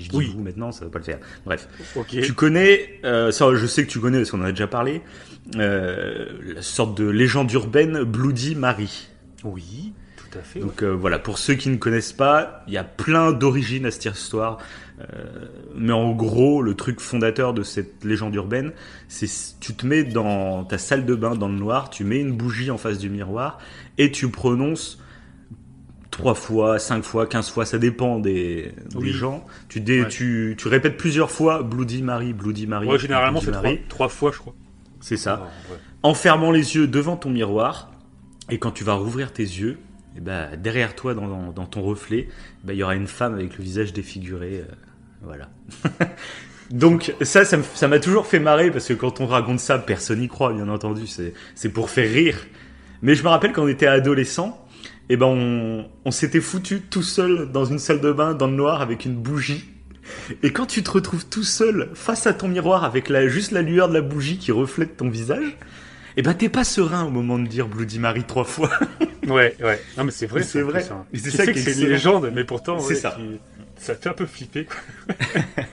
Si 0.02 0.06
je 0.06 0.12
dis 0.12 0.18
Oui. 0.18 0.32
vous 0.36 0.44
maintenant, 0.44 0.72
ça 0.72 0.86
va 0.86 0.92
pas 0.92 1.00
le 1.00 1.06
faire. 1.06 1.20
Bref, 1.46 1.68
tu 2.08 2.34
connais, 2.34 3.00
euh, 3.06 3.32
ça 3.32 3.46
je 3.56 3.66
sais 3.66 3.86
que 3.86 3.90
tu 3.92 4.00
connais 4.00 4.18
parce 4.20 4.32
qu'on 4.32 4.42
en 4.42 4.46
a 4.46 4.52
déjà 4.52 4.68
parlé, 4.68 5.02
euh, 5.56 6.26
la 6.56 6.62
sorte 6.62 6.98
de 6.98 7.08
légende 7.08 7.52
urbaine 7.52 8.04
Bloody 8.04 8.56
Mary. 8.56 9.08
Oui, 9.44 9.94
tout 10.18 10.38
à 10.38 10.42
fait. 10.42 10.60
ouais. 10.60 10.66
Donc 10.66 10.82
euh, 10.84 10.90
voilà, 10.90 11.20
pour 11.20 11.38
ceux 11.38 11.54
qui 11.56 11.70
ne 11.70 11.78
connaissent 11.78 12.14
pas, 12.14 12.64
il 12.68 12.74
y 12.74 12.78
a 12.78 12.84
plein 12.84 13.32
d'origines 13.32 13.86
à 13.86 13.92
cette 13.92 14.06
histoire. 14.06 14.58
Mais 15.76 15.94
en 15.94 16.12
gros, 16.12 16.62
le 16.62 16.76
truc 16.76 17.00
fondateur 17.00 17.56
de 17.56 17.64
cette 17.64 18.06
légende 18.06 18.36
urbaine, 18.36 18.72
c'est 19.08 19.28
tu 19.60 19.74
te 19.74 19.88
mets 19.88 20.04
dans 20.04 20.64
ta 20.64 20.78
salle 20.78 21.08
de 21.08 21.16
bain 21.16 21.34
dans 21.36 21.48
le 21.48 21.56
noir, 21.56 21.90
tu 21.90 22.04
mets 22.04 22.20
une 22.20 22.34
bougie 22.34 22.70
en 22.70 22.78
face 22.78 23.00
du 23.00 23.10
miroir 23.10 23.58
et 23.98 24.12
tu 24.12 24.30
prononces 24.30 25.00
trois 26.12 26.36
fois, 26.36 26.78
cinq 26.78 27.04
fois, 27.04 27.26
quinze 27.26 27.50
fois, 27.50 27.66
ça 27.66 27.78
dépend 27.80 28.20
des, 28.20 28.74
des 28.92 28.98
Oui. 28.98 29.12
gens. 29.12 29.46
Tu, 29.70 29.80
dé- 29.82 30.02
Ouais. 30.04 30.08
tu, 30.10 30.56
tu 30.58 30.68
répètes 30.68 30.98
plusieurs 30.98 31.32
fois 31.32 31.64
Bloody 31.64 32.04
Mary, 32.04 32.34
Bloody 32.34 32.68
Mary. 32.68 32.88
Ouais, 32.88 33.00
généralement, 33.00 33.40
c'est 33.42 33.52
trois, 33.52 33.72
trois 33.90 34.10
fois, 34.10 34.32
je 34.34 34.38
crois. 34.40 34.54
C'est 35.00 35.18
ça 35.18 35.40
Ah, 35.44 35.72
ouais. 35.72 35.78
en 36.04 36.14
fermant 36.14 36.52
les 36.52 36.76
yeux 36.76 36.86
devant 36.88 37.16
ton 37.18 37.30
miroir, 37.32 37.92
et 38.50 38.60
quand 38.60 38.72
tu 38.72 38.84
vas 38.84 38.94
rouvrir 38.94 39.32
tes 39.34 39.42
yeux, 39.44 39.78
eh 40.18 40.20
ben, 40.20 40.50
derrière 40.58 40.94
toi, 40.96 41.14
dans, 41.14 41.28
dans- 41.28 41.52
dans 41.54 41.66
ton 41.66 41.82
reflet, 41.82 42.28
eh 42.30 42.68
ben, 42.68 42.74
il 42.74 42.80
y 42.80 42.84
aura 42.84 42.96
une 42.96 43.08
femme 43.08 43.34
avec 43.34 43.58
le 43.58 43.64
visage 43.64 43.94
défiguré. 43.94 44.64
euh, 44.68 44.74
voilà. 45.24 45.50
Donc 46.72 47.14
ça, 47.22 47.44
ça 47.46 47.88
m'a 47.88 48.00
toujours 48.00 48.26
fait 48.28 48.40
marrer, 48.40 48.72
parce 48.72 48.88
que 48.88 48.94
quand 48.94 49.20
on 49.20 49.26
raconte 49.28 49.60
ça, 49.60 49.78
personne 49.78 50.20
n'y 50.20 50.28
croit, 50.30 50.54
bien 50.54 50.70
entendu, 50.70 51.06
c'est 51.08 51.34
c'est 51.56 51.70
pour 51.70 51.90
faire 51.90 52.10
rire. 52.10 52.38
Mais 53.02 53.16
je 53.16 53.24
me 53.24 53.28
rappelle 53.30 53.52
quand 53.52 53.64
on 53.64 53.68
était 53.68 53.88
adolescent, 53.88 54.61
eh 55.14 55.18
ben 55.18 55.26
on, 55.28 55.86
on 56.06 56.12
s'était 56.12 56.42
foutu 56.42 56.82
tout 56.82 57.04
seul 57.04 57.52
dans 57.52 57.66
une 57.66 57.80
salle 57.80 58.02
de 58.02 58.12
bain, 58.12 58.34
dans 58.34 58.48
le 58.48 58.54
noir, 58.56 58.82
avec 58.82 59.06
une 59.06 59.16
bougie. 59.16 59.66
Et 60.44 60.52
quand 60.52 60.66
tu 60.66 60.84
te 60.84 60.92
retrouves 60.92 61.26
tout 61.26 61.44
seul 61.44 61.90
face 61.94 62.28
à 62.28 62.34
ton 62.34 62.48
miroir 62.48 62.84
avec 62.84 63.08
la, 63.10 63.28
juste 63.28 63.52
la 63.52 63.62
lueur 63.62 63.88
de 63.90 63.94
la 63.94 64.02
bougie 64.02 64.38
qui 64.38 64.52
reflète 64.52 64.98
ton 64.98 65.10
visage, 65.10 65.58
eh 66.18 66.22
ben 66.22 66.34
t'es 66.34 66.50
pas 66.50 66.64
serein 66.64 67.06
au 67.06 67.10
moment 67.10 67.40
de 67.40 67.48
dire 67.48 67.68
Bloody 67.68 68.00
Mary 68.00 68.24
trois 68.24 68.44
fois. 68.44 68.70
Ouais, 69.28 69.56
ouais. 69.64 69.80
Non, 69.98 70.04
mais 70.04 70.12
c'est 70.12 70.26
vrai. 70.26 70.44
C'est 70.44 70.62
vrai. 70.62 70.84
hein. 70.92 71.06
C'est 71.14 71.30
ça 71.32 71.46
qui 71.46 71.54
que 71.54 71.60
est 71.60 71.62
c'est 71.62 71.82
une 71.82 71.88
légende, 71.90 72.32
mais 72.34 72.44
pourtant, 72.44 72.80
C'est 72.80 72.96
ouais, 72.96 72.96
ça. 72.96 73.18
Ça 73.82 73.96
te 73.96 74.04
fait 74.04 74.10
un 74.10 74.14
peu 74.14 74.26
flipper. 74.26 74.66
Quoi. 74.66 75.16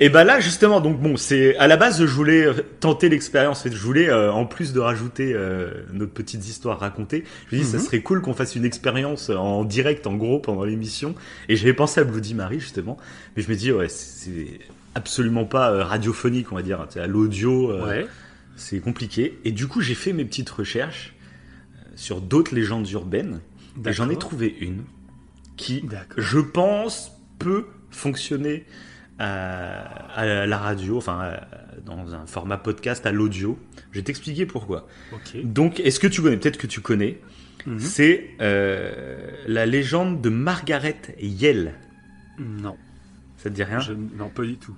Et 0.00 0.08
ben 0.10 0.24
là 0.24 0.40
justement, 0.40 0.80
donc 0.80 1.00
bon, 1.00 1.16
c'est 1.16 1.56
à 1.56 1.66
la 1.66 1.76
base 1.76 1.98
je 2.04 2.10
voulais 2.12 2.46
tenter 2.80 3.08
l'expérience. 3.08 3.64
Je 3.68 3.76
voulais 3.76 4.08
euh, 4.08 4.32
en 4.32 4.46
plus 4.46 4.72
de 4.72 4.80
rajouter 4.80 5.32
euh, 5.34 5.70
notre 5.92 6.12
petites 6.12 6.46
histoires 6.48 6.78
racontées, 6.78 7.24
je 7.50 7.56
me 7.56 7.60
dis 7.62 7.66
ça 7.66 7.78
Mhm. 7.78 7.82
serait 7.82 8.00
cool 8.02 8.22
qu'on 8.22 8.34
fasse 8.34 8.54
une 8.56 8.64
expérience 8.64 9.30
en 9.30 9.64
direct, 9.64 10.06
en 10.06 10.14
gros, 10.16 10.38
pendant 10.38 10.64
l'émission. 10.64 11.14
Et 11.48 11.56
j'avais 11.56 11.72
pensé 11.74 12.00
à 12.00 12.04
Bloody 12.04 12.34
Mary 12.34 12.60
justement, 12.60 12.96
mais 13.36 13.42
je 13.42 13.50
me 13.50 13.56
dis 13.56 13.72
ouais, 13.72 13.88
c'est 13.88 14.46
absolument 14.94 15.44
pas 15.44 15.70
euh, 15.72 15.82
radiophonique, 15.84 16.52
on 16.52 16.56
va 16.56 16.62
dire. 16.62 16.86
C'est 16.90 17.00
à 17.00 17.06
l'audio. 17.06 17.70
euh, 17.72 17.86
Ouais. 17.86 18.06
c'est 18.56 18.80
compliqué. 18.80 19.38
Et 19.44 19.52
du 19.52 19.66
coup, 19.66 19.80
j'ai 19.80 19.94
fait 19.94 20.12
mes 20.12 20.24
petites 20.24 20.50
recherches 20.50 21.14
sur 21.96 22.20
d'autres 22.20 22.54
légendes 22.54 22.88
urbaines. 22.90 23.40
Et 23.86 23.92
j'en 23.92 24.08
ai 24.10 24.16
trouvé 24.16 24.56
une 24.60 24.82
qui, 25.56 25.84
je 26.16 26.38
pense, 26.38 27.12
peut 27.38 27.66
fonctionner 27.90 28.64
à, 29.18 29.82
à 30.14 30.46
la 30.46 30.58
radio, 30.58 30.96
enfin 30.96 31.18
à- 31.20 31.46
dans 31.84 32.14
un 32.14 32.26
format 32.26 32.58
podcast 32.58 33.06
à 33.06 33.12
l'audio. 33.12 33.58
Je 33.92 33.98
vais 33.98 34.04
t'expliquer 34.04 34.46
pourquoi. 34.46 34.86
Donc, 35.44 35.80
est-ce 35.80 35.98
que 36.00 36.06
tu 36.06 36.20
connais 36.22 36.36
Peut-être 36.36 36.58
que 36.58 36.66
tu 36.66 36.80
connais. 36.80 37.18
Mhm. 37.66 37.78
C'est 37.80 38.30
euh, 38.40 39.30
la 39.46 39.66
légende 39.66 40.20
de 40.20 40.28
Margaret 40.28 40.96
Yell. 41.20 41.74
Non. 42.38 42.76
Ça 43.36 43.50
te 43.50 43.54
dit 43.54 43.62
rien? 43.64 43.80
Je- 43.80 43.92
Non, 43.92 44.28
pas 44.28 44.42
du 44.44 44.56
tout. 44.56 44.74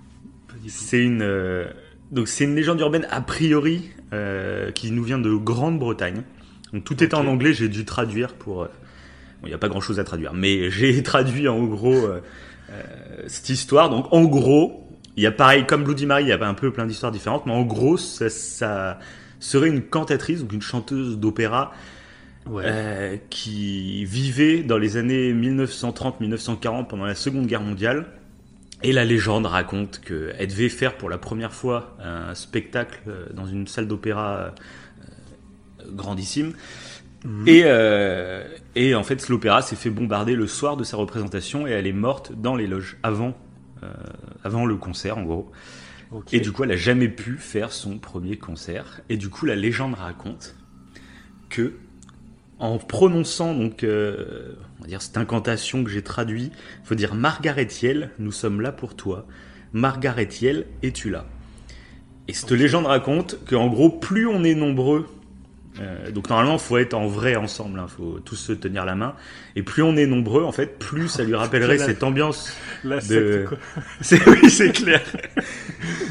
C'est 0.67 1.03
une 1.03 1.23
euh, 1.23 1.67
donc 2.11 2.27
c'est 2.29 2.45
une 2.45 2.55
légende 2.57 2.81
urbaine 2.81 3.07
a 3.11 3.21
priori 3.21 3.91
euh, 4.13 4.71
qui 4.73 4.91
nous 4.91 5.05
vient 5.05 5.19
de 5.19 5.33
Grande-Bretagne. 5.35 6.23
Donc 6.73 6.85
tout 6.85 7.03
était 7.05 7.15
Ok. 7.15 7.23
en 7.23 7.27
anglais, 7.29 7.53
j'ai 7.53 7.69
dû 7.69 7.85
traduire 7.85 8.35
pour. 8.35 8.63
euh, 8.65 8.67
bon, 9.41 9.47
il 9.47 9.49
n'y 9.49 9.55
a 9.55 9.59
pas 9.59 9.69
grand-chose 9.69 9.99
à 10.01 10.05
traduire, 10.05 10.33
mais 10.35 10.71
j'ai 10.71 11.03
traduit 11.03 11.49
en 11.49 11.65
gros 11.65 11.95
euh, 11.95 12.17
euh, 12.17 12.21
cette 13.27 13.49
histoire. 13.49 13.91
Donc 13.91 14.07
en 14.13 14.25
gros, 14.25 14.89
il 15.17 15.23
y 15.23 15.27
a 15.27 15.33
pareil 15.33 15.67
comme 15.67 15.85
Bloody 15.85 16.07
Mary, 16.07 16.25
il 16.25 16.29
y 16.29 16.33
a 16.33 16.47
un 16.47 16.55
peu 16.55 16.73
plein 16.73 16.87
d'histoires 16.87 17.13
différentes, 17.13 17.47
mais 17.47 17.53
en 17.53 17.63
gros, 17.63 17.97
ça, 17.97 18.29
ça 18.31 18.99
serait 19.39 19.69
une 19.69 19.83
cantatrice, 19.83 20.41
donc 20.41 20.53
une 20.53 20.63
chanteuse 20.63 21.19
d'opéra 21.19 21.73
Ouais. 22.47 22.63
euh, 22.67 23.17
qui 23.29 24.05
vivait 24.07 24.63
dans 24.63 24.79
les 24.79 24.97
années 24.97 25.33
1930-1940 25.35 26.87
pendant 26.87 27.05
la 27.05 27.15
Seconde 27.15 27.47
Guerre 27.47 27.61
mondiale. 27.61 28.07
Et 28.83 28.93
la 28.93 29.05
légende 29.05 29.45
raconte 29.45 30.01
qu'elle 30.01 30.47
devait 30.49 30.71
faire 30.71 30.97
pour 30.97 31.11
la 31.11 31.19
première 31.19 31.53
fois 31.53 31.99
un 32.03 32.35
spectacle 32.35 33.01
euh, 33.09 33.27
dans 33.35 33.45
une 33.45 33.67
salle 33.67 33.87
d'opéra 33.87 34.37
euh, 34.37 34.51
grandissime. 35.93 36.55
Mhm. 37.25 37.49
Et, 37.49 37.63
euh, 37.65 38.45
et 38.75 38.95
en 38.95 39.03
fait, 39.03 39.29
l'opéra 39.29 39.63
s'est 39.63 39.77
fait 39.77 39.91
bombarder 39.91 40.35
le 40.35 40.47
soir 40.47 40.77
de 40.77 40.85
sa 40.85 40.97
représentation 40.97 41.67
et 41.67 41.71
elle 41.71 41.87
est 41.87 41.93
morte 41.93 42.33
dans 42.33 42.57
les 42.57 42.67
loges 42.67 42.97
avant, 43.03 43.35
euh, 43.83 43.93
avant 44.45 44.65
le 44.65 44.77
concert 44.77 45.19
en 45.19 45.23
gros. 45.23 45.51
Et 46.33 46.41
du 46.41 46.51
coup, 46.51 46.65
elle 46.65 46.73
a 46.73 46.77
jamais 46.77 47.09
pu 47.09 47.37
faire 47.37 47.71
son 47.73 47.99
premier 47.99 48.37
concert. 48.37 49.01
Et 49.09 49.17
du 49.17 49.29
coup, 49.29 49.47
la 49.47 49.55
légende 49.55 49.95
raconte 49.95 50.57
que, 51.51 51.75
en 52.59 52.79
prononçant 52.79 53.55
donc, 53.55 53.85
euh, 53.85 54.55
on 54.79 54.83
va 54.83 54.89
dire 54.89 55.03
cette 55.03 55.17
incantation 55.17 55.85
que 55.85 55.91
j'ai 55.91 56.03
traduit, 56.03 56.51
faut 56.83 56.97
dire 56.97 57.15
Margaret 57.15 57.69
Yell, 57.81 58.11
nous 58.19 58.33
sommes 58.33 58.61
là 58.61 58.73
pour 58.73 58.97
toi. 58.97 59.27
Margaret 59.73 60.29
Yell, 60.41 60.67
es-tu 60.83 61.11
là? 61.11 61.27
Et 62.27 62.33
cette 62.33 62.51
légende 62.53 62.87
raconte 62.87 63.39
qu'en 63.49 63.69
gros, 63.69 63.91
plus 63.91 64.27
on 64.27 64.43
est 64.43 64.55
nombreux, 64.55 65.07
euh, 65.79 66.11
donc 66.11 66.29
normalement, 66.29 66.59
faut 66.59 66.79
être 66.79 66.95
en 66.95 67.07
vrai 67.07 67.37
ensemble, 67.37 67.81
il 67.85 67.89
faut 67.89 68.19
tous 68.25 68.35
se 68.37 68.53
tenir 68.53 68.85
la 68.85 68.95
main. 68.97 69.15
Et 69.57 69.63
plus 69.63 69.83
on 69.83 69.97
est 69.97 70.07
nombreux, 70.07 70.43
en 70.43 70.53
fait, 70.53 70.79
plus 70.79 71.09
ça 71.09 71.23
lui 71.23 71.35
rappellerait 71.37 71.79
cette 71.79 72.03
ambiance 72.03 72.53
La 72.83 72.99
de- 73.01 73.47
c'est 74.01 74.27
oui, 74.29 74.51
c'est 74.51 74.73
clair. 74.73 75.01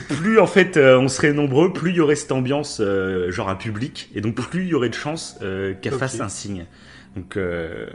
plus 0.07 0.39
en 0.39 0.47
fait 0.47 0.77
euh, 0.77 0.97
on 0.97 1.07
serait 1.07 1.33
nombreux, 1.33 1.73
plus 1.73 1.91
il 1.91 1.97
y 1.97 1.99
aurait 1.99 2.15
cette 2.15 2.31
ambiance 2.31 2.79
euh, 2.81 3.31
genre 3.31 3.49
un 3.49 3.55
public, 3.55 4.09
et 4.15 4.21
donc 4.21 4.35
plus 4.35 4.63
il 4.63 4.69
y 4.69 4.73
aurait 4.73 4.89
de 4.89 4.93
chances 4.95 5.37
euh, 5.41 5.73
qu'elle 5.81 5.93
fasse 5.93 6.19
un 6.21 6.29
signe. 6.29 6.65
Donc 7.15 7.37
euh, 7.37 7.87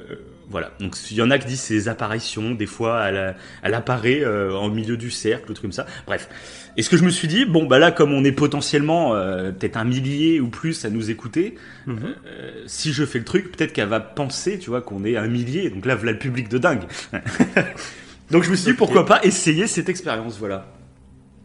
voilà. 0.50 0.72
Donc 0.80 0.96
il 1.10 1.16
y 1.16 1.22
en 1.22 1.30
a 1.30 1.38
qui 1.38 1.46
disent 1.46 1.60
ses 1.60 1.88
apparitions, 1.88 2.50
des 2.52 2.66
fois 2.66 3.04
elle, 3.08 3.36
elle 3.62 3.74
apparaît 3.74 4.20
euh, 4.22 4.52
en 4.54 4.68
milieu 4.68 4.96
du 4.96 5.10
cercle, 5.10 5.50
ou 5.50 5.54
truc 5.54 5.62
comme 5.62 5.72
ça. 5.72 5.86
Bref. 6.06 6.28
Et 6.76 6.82
ce 6.82 6.90
que 6.90 6.96
je 6.96 7.04
me 7.04 7.10
suis 7.10 7.28
dit, 7.28 7.44
bon 7.44 7.66
bah 7.66 7.78
là 7.78 7.92
comme 7.92 8.12
on 8.12 8.24
est 8.24 8.32
potentiellement 8.32 9.14
euh, 9.14 9.52
peut-être 9.52 9.76
un 9.76 9.84
millier 9.84 10.40
ou 10.40 10.48
plus 10.48 10.84
à 10.84 10.90
nous 10.90 11.10
écouter, 11.10 11.54
Mhm. 11.86 12.14
euh, 12.26 12.62
si 12.66 12.92
je 12.92 13.04
fais 13.04 13.18
le 13.20 13.24
truc, 13.24 13.52
peut-être 13.52 13.72
qu'elle 13.72 13.88
va 13.88 14.00
penser, 14.00 14.58
tu 14.58 14.70
vois, 14.70 14.82
qu'on 14.82 15.04
est 15.04 15.16
un 15.16 15.28
millier. 15.28 15.70
Donc 15.70 15.86
là, 15.86 15.94
voilà 15.94 16.12
le 16.12 16.18
public 16.18 16.48
de 16.48 16.58
dingue. 16.58 16.82
donc 18.32 18.42
je 18.42 18.50
me 18.50 18.56
suis 18.56 18.72
dit, 18.72 18.76
pourquoi 18.76 19.06
pas 19.06 19.20
essayer 19.22 19.66
cette 19.68 19.88
expérience, 19.88 20.38
voilà. 20.38 20.66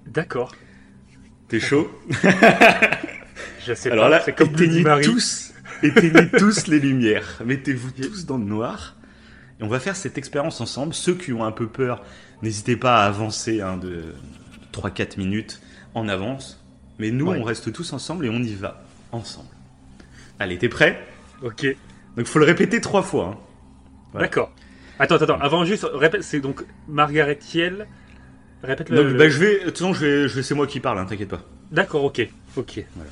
D'accord. 0.07 0.55
T'es 1.47 1.59
chaud? 1.59 1.91
Je 3.65 3.73
sais 3.73 3.91
Alors 3.91 4.05
pas. 4.05 4.09
là, 4.09 4.21
c'est 4.25 4.33
comme 4.35 4.49
éteignez 4.49 4.83
tous, 5.03 5.48
éteignez 5.83 6.29
tous 6.37 6.67
les 6.67 6.79
lumières. 6.79 7.41
Mettez-vous 7.45 7.91
tous 7.91 8.25
dans 8.25 8.37
le 8.37 8.45
noir. 8.45 8.95
Et 9.59 9.63
on 9.63 9.67
va 9.67 9.79
faire 9.79 9.95
cette 9.95 10.17
expérience 10.17 10.61
ensemble. 10.61 10.93
Ceux 10.93 11.15
qui 11.15 11.33
ont 11.33 11.43
un 11.43 11.51
peu 11.51 11.67
peur, 11.67 12.03
n'hésitez 12.41 12.75
pas 12.75 13.03
à 13.03 13.07
avancer 13.07 13.61
hein, 13.61 13.77
de 13.77 14.13
3-4 14.73 15.17
minutes 15.17 15.61
en 15.95 16.07
avance. 16.07 16.63
Mais 16.99 17.11
nous, 17.11 17.27
Ouais. 17.27 17.37
on 17.39 17.43
reste 17.43 17.71
tous 17.73 17.93
ensemble 17.93 18.25
et 18.25 18.29
on 18.29 18.39
y 18.41 18.53
va 18.53 18.83
ensemble. 19.11 19.49
Allez, 20.39 20.57
t'es 20.57 20.69
prêt? 20.69 21.05
Ok. 21.43 21.65
Donc 22.17 22.25
faut 22.25 22.39
le 22.39 22.45
répéter 22.45 22.81
trois 22.81 23.03
fois. 23.03 23.35
hein. 23.35 23.37
Voilà. 24.11 24.27
D'accord. 24.27 24.51
Attends, 24.97 25.15
attends. 25.15 25.39
Avant 25.39 25.63
juste, 25.65 25.85
répète, 25.93 26.23
c'est 26.23 26.39
donc 26.41 26.63
Margaret 26.87 27.35
Thiel. 27.37 27.87
Répète 28.63 28.89
le. 28.89 28.97
Donc 28.97 29.05
le- 29.07 29.17
bah, 29.17 29.29
je 29.29 29.37
vais, 29.39 29.59
de 29.59 29.65
toute 29.65 29.77
façon, 29.77 29.93
je 29.93 30.05
vais, 30.05 30.27
je 30.27 30.35
vais- 30.35 30.43
c'est 30.43 30.55
moi 30.55 30.67
qui 30.67 30.79
parle, 30.81 30.99
hein, 30.99 31.05
t'inquiète 31.05 31.29
pas. 31.29 31.41
D'accord, 31.71 32.03
ok. 32.03 32.27
Ok. 32.57 32.83
Voilà. 32.95 33.11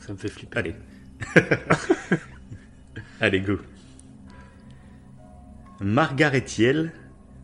Ça 0.00 0.12
me 0.12 0.18
fait 0.18 0.28
flipper. 0.28 0.56
Allez. 0.58 0.74
Allez, 3.20 3.40
go. 3.40 3.58
Margaret 5.80 6.44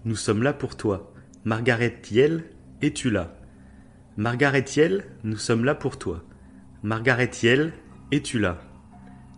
nous 0.04 0.16
sommes 0.16 0.43
là 0.43 0.52
pour 0.52 0.76
toi. 0.76 1.12
Margaret 1.45 2.00
Thiel, 2.02 2.45
es-tu 2.83 3.11
là? 3.11 3.37
Margaret 4.16 4.64
Thiel, 4.64 5.04
nous 5.23 5.37
sommes 5.37 5.64
là 5.64 5.75
pour 5.75 5.99
toi. 5.99 6.25
Margaret 6.83 7.28
Thiel, 7.28 7.73
es-tu 8.12 8.38
là? 8.38 8.61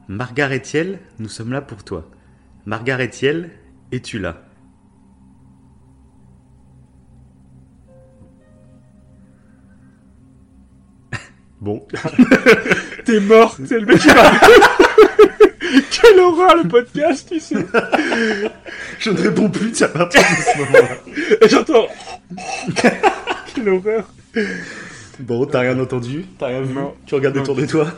Margaret 0.08 0.60
Thiel, 0.60 0.98
nous 1.18 1.28
sommes 1.28 1.52
là 1.52 1.62
pour 1.62 1.84
toi. 1.84 2.10
Margaret 2.64 3.10
es-tu 3.92 4.18
là? 4.18 4.45
Bon, 11.66 11.84
T'es 13.04 13.18
mort, 13.18 13.56
c'est 13.66 13.80
le 13.80 13.86
mec 13.86 13.98
qui 13.98 14.06
parle. 14.06 14.36
Quelle 15.90 16.20
horreur 16.20 16.56
le 16.62 16.68
podcast, 16.68 17.26
tu 17.28 17.40
sais. 17.40 17.56
je 19.00 19.10
ne 19.10 19.20
réponds 19.20 19.50
plus 19.50 19.82
à 19.82 19.88
partir 19.88 20.20
de 20.20 20.26
ce 20.26 20.58
moment-là. 20.58 21.46
J'entends. 21.48 21.88
Quelle 23.52 23.68
horreur. 23.68 24.08
Bon, 25.18 25.44
t'as 25.44 25.58
rien 25.62 25.76
entendu? 25.80 26.26
T'as 26.38 26.46
rien 26.46 26.62
vu? 26.62 26.72
Non. 26.74 26.94
Tu 27.04 27.16
regardes 27.16 27.34
Non. 27.34 27.42
autour 27.42 27.56
de 27.56 27.66
toi? 27.66 27.88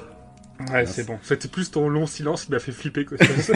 Ouais, 0.72 0.86
c'est 0.86 1.06
bon. 1.06 1.18
C'était 1.22 1.48
plus 1.48 1.70
ton 1.70 1.90
long 1.90 2.06
silence 2.06 2.46
qui 2.46 2.52
m'a 2.52 2.60
fait 2.60 2.72
flipper 2.72 3.04
que 3.04 3.16
ça. 3.18 3.52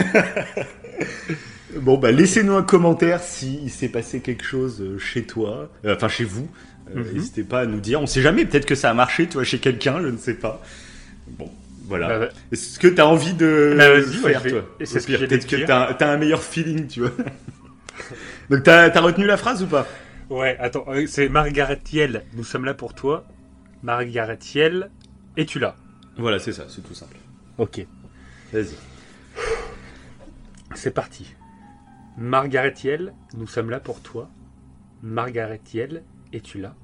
Bon, 1.81 1.97
bah 1.97 2.12
laissez-nous 2.12 2.54
un 2.54 2.62
commentaire 2.62 3.23
si 3.23 3.61
il 3.62 3.71
s'est 3.71 3.88
passé 3.88 4.21
quelque 4.21 4.45
chose 4.45 4.83
euh, 4.83 4.99
chez 4.99 5.23
toi, 5.23 5.71
euh, 5.87 5.95
enfin 5.97 6.09
chez 6.09 6.25
vous. 6.25 6.50
Mhm. 6.94 7.12
N'hésitez 7.14 7.42
pas 7.44 7.60
à 7.60 7.66
nous 7.66 7.80
dire. 7.80 8.00
On 8.00 8.06
sait 8.06 8.22
jamais, 8.22 8.44
peut-être 8.44 8.66
que 8.66 8.74
ça 8.74 8.90
a 8.90 8.94
marché, 8.94 9.26
toi, 9.28 9.44
chez 9.44 9.58
quelqu'un, 9.58 10.00
je 10.02 10.08
ne 10.08 10.16
sais 10.18 10.34
pas. 10.34 10.62
Bon, 11.28 11.50
voilà. 11.86 12.08
Bah, 12.08 12.18
ouais. 12.20 12.28
Est-ce 12.52 12.78
que 12.78 12.88
t'as 12.88 13.04
envie 13.06 13.34
de 13.34 13.74
Bah, 13.78 13.88
ouais, 13.90 14.02
faire, 14.02 14.40
je 14.40 14.44
vais- 14.44 14.50
toi? 14.50 14.76
Peut-être 14.78 15.46
que 15.46 15.64
t'as 15.64 15.94
t'as 15.94 16.10
un 16.12 16.16
meilleur 16.18 16.42
feeling, 16.42 16.86
tu 16.88 17.00
vois. 17.00 17.10
Donc 18.50 18.62
t'as 18.64 18.90
as 18.90 19.00
retenu 19.00 19.26
la 19.26 19.36
phrase 19.36 19.62
ou 19.62 19.66
pas? 19.66 19.86
Ouais, 20.30 20.56
attends, 20.60 20.84
euh, 20.88 21.06
c'est 21.06 21.28
Margaret 21.28 21.78
Thiel. 21.82 22.24
Nous 22.34 22.44
sommes 22.44 22.64
là 22.64 22.74
pour 22.74 22.94
toi. 22.94 23.24
Margaret 23.82 24.36
Thiel, 24.38 24.90
es-tu 25.36 25.58
là? 25.58 25.76
Voilà, 26.16 26.38
c'est 26.38 26.52
ça, 26.52 26.64
c'est 26.68 26.82
tout 26.82 26.94
simple. 26.94 27.16
Ok. 27.58 27.86
Vas-y. 28.52 28.74
C'est 30.74 30.90
parti. 30.92 31.34
Margaret 32.16 32.72
Thiel, 32.72 33.12
nous 33.36 33.46
sommes 33.46 33.70
là 33.70 33.80
pour 33.80 34.00
toi. 34.00 34.30
Margaret 35.02 35.60
Thiel, 35.62 36.02
es-tu 36.32 36.60
là? 36.60 36.74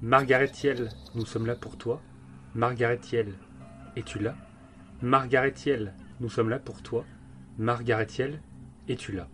Margaret 0.00 0.48
Thiel, 0.48 0.88
nous 1.14 1.26
sommes 1.26 1.46
là 1.46 1.54
pour 1.54 1.76
toi. 1.76 2.00
Margaret 2.54 2.98
Thiel, 2.98 3.34
es-tu 3.96 4.18
là? 4.18 4.34
Margaret 5.00 5.52
Thiel, 5.52 5.94
nous 6.20 6.28
sommes 6.28 6.48
là 6.48 6.58
pour 6.58 6.82
toi. 6.82 7.04
Margaret 7.58 8.06
Thiel, 8.06 8.40
es-tu 8.88 9.12
là? 9.12 9.28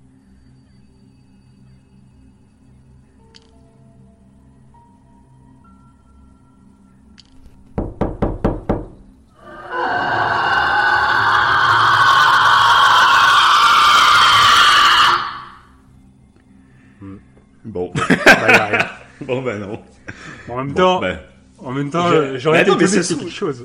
Bon, 17.65 17.93
Bah. 17.95 18.95
bon 19.29 19.43
bah 19.43 19.57
non. 19.59 19.81
En 20.49 20.57
même 20.57 20.69
Bon, 20.69 20.75
temps, 20.75 21.01
bah, 21.01 21.21
en 21.59 21.73
même 21.73 21.91
temps, 21.91 22.09
euh, 22.11 22.37
j'aurais 22.39 22.65
Bah 22.65 22.75
été 22.75 22.85
étonné 22.85 23.03
quelque 23.07 23.31
chose. 23.31 23.65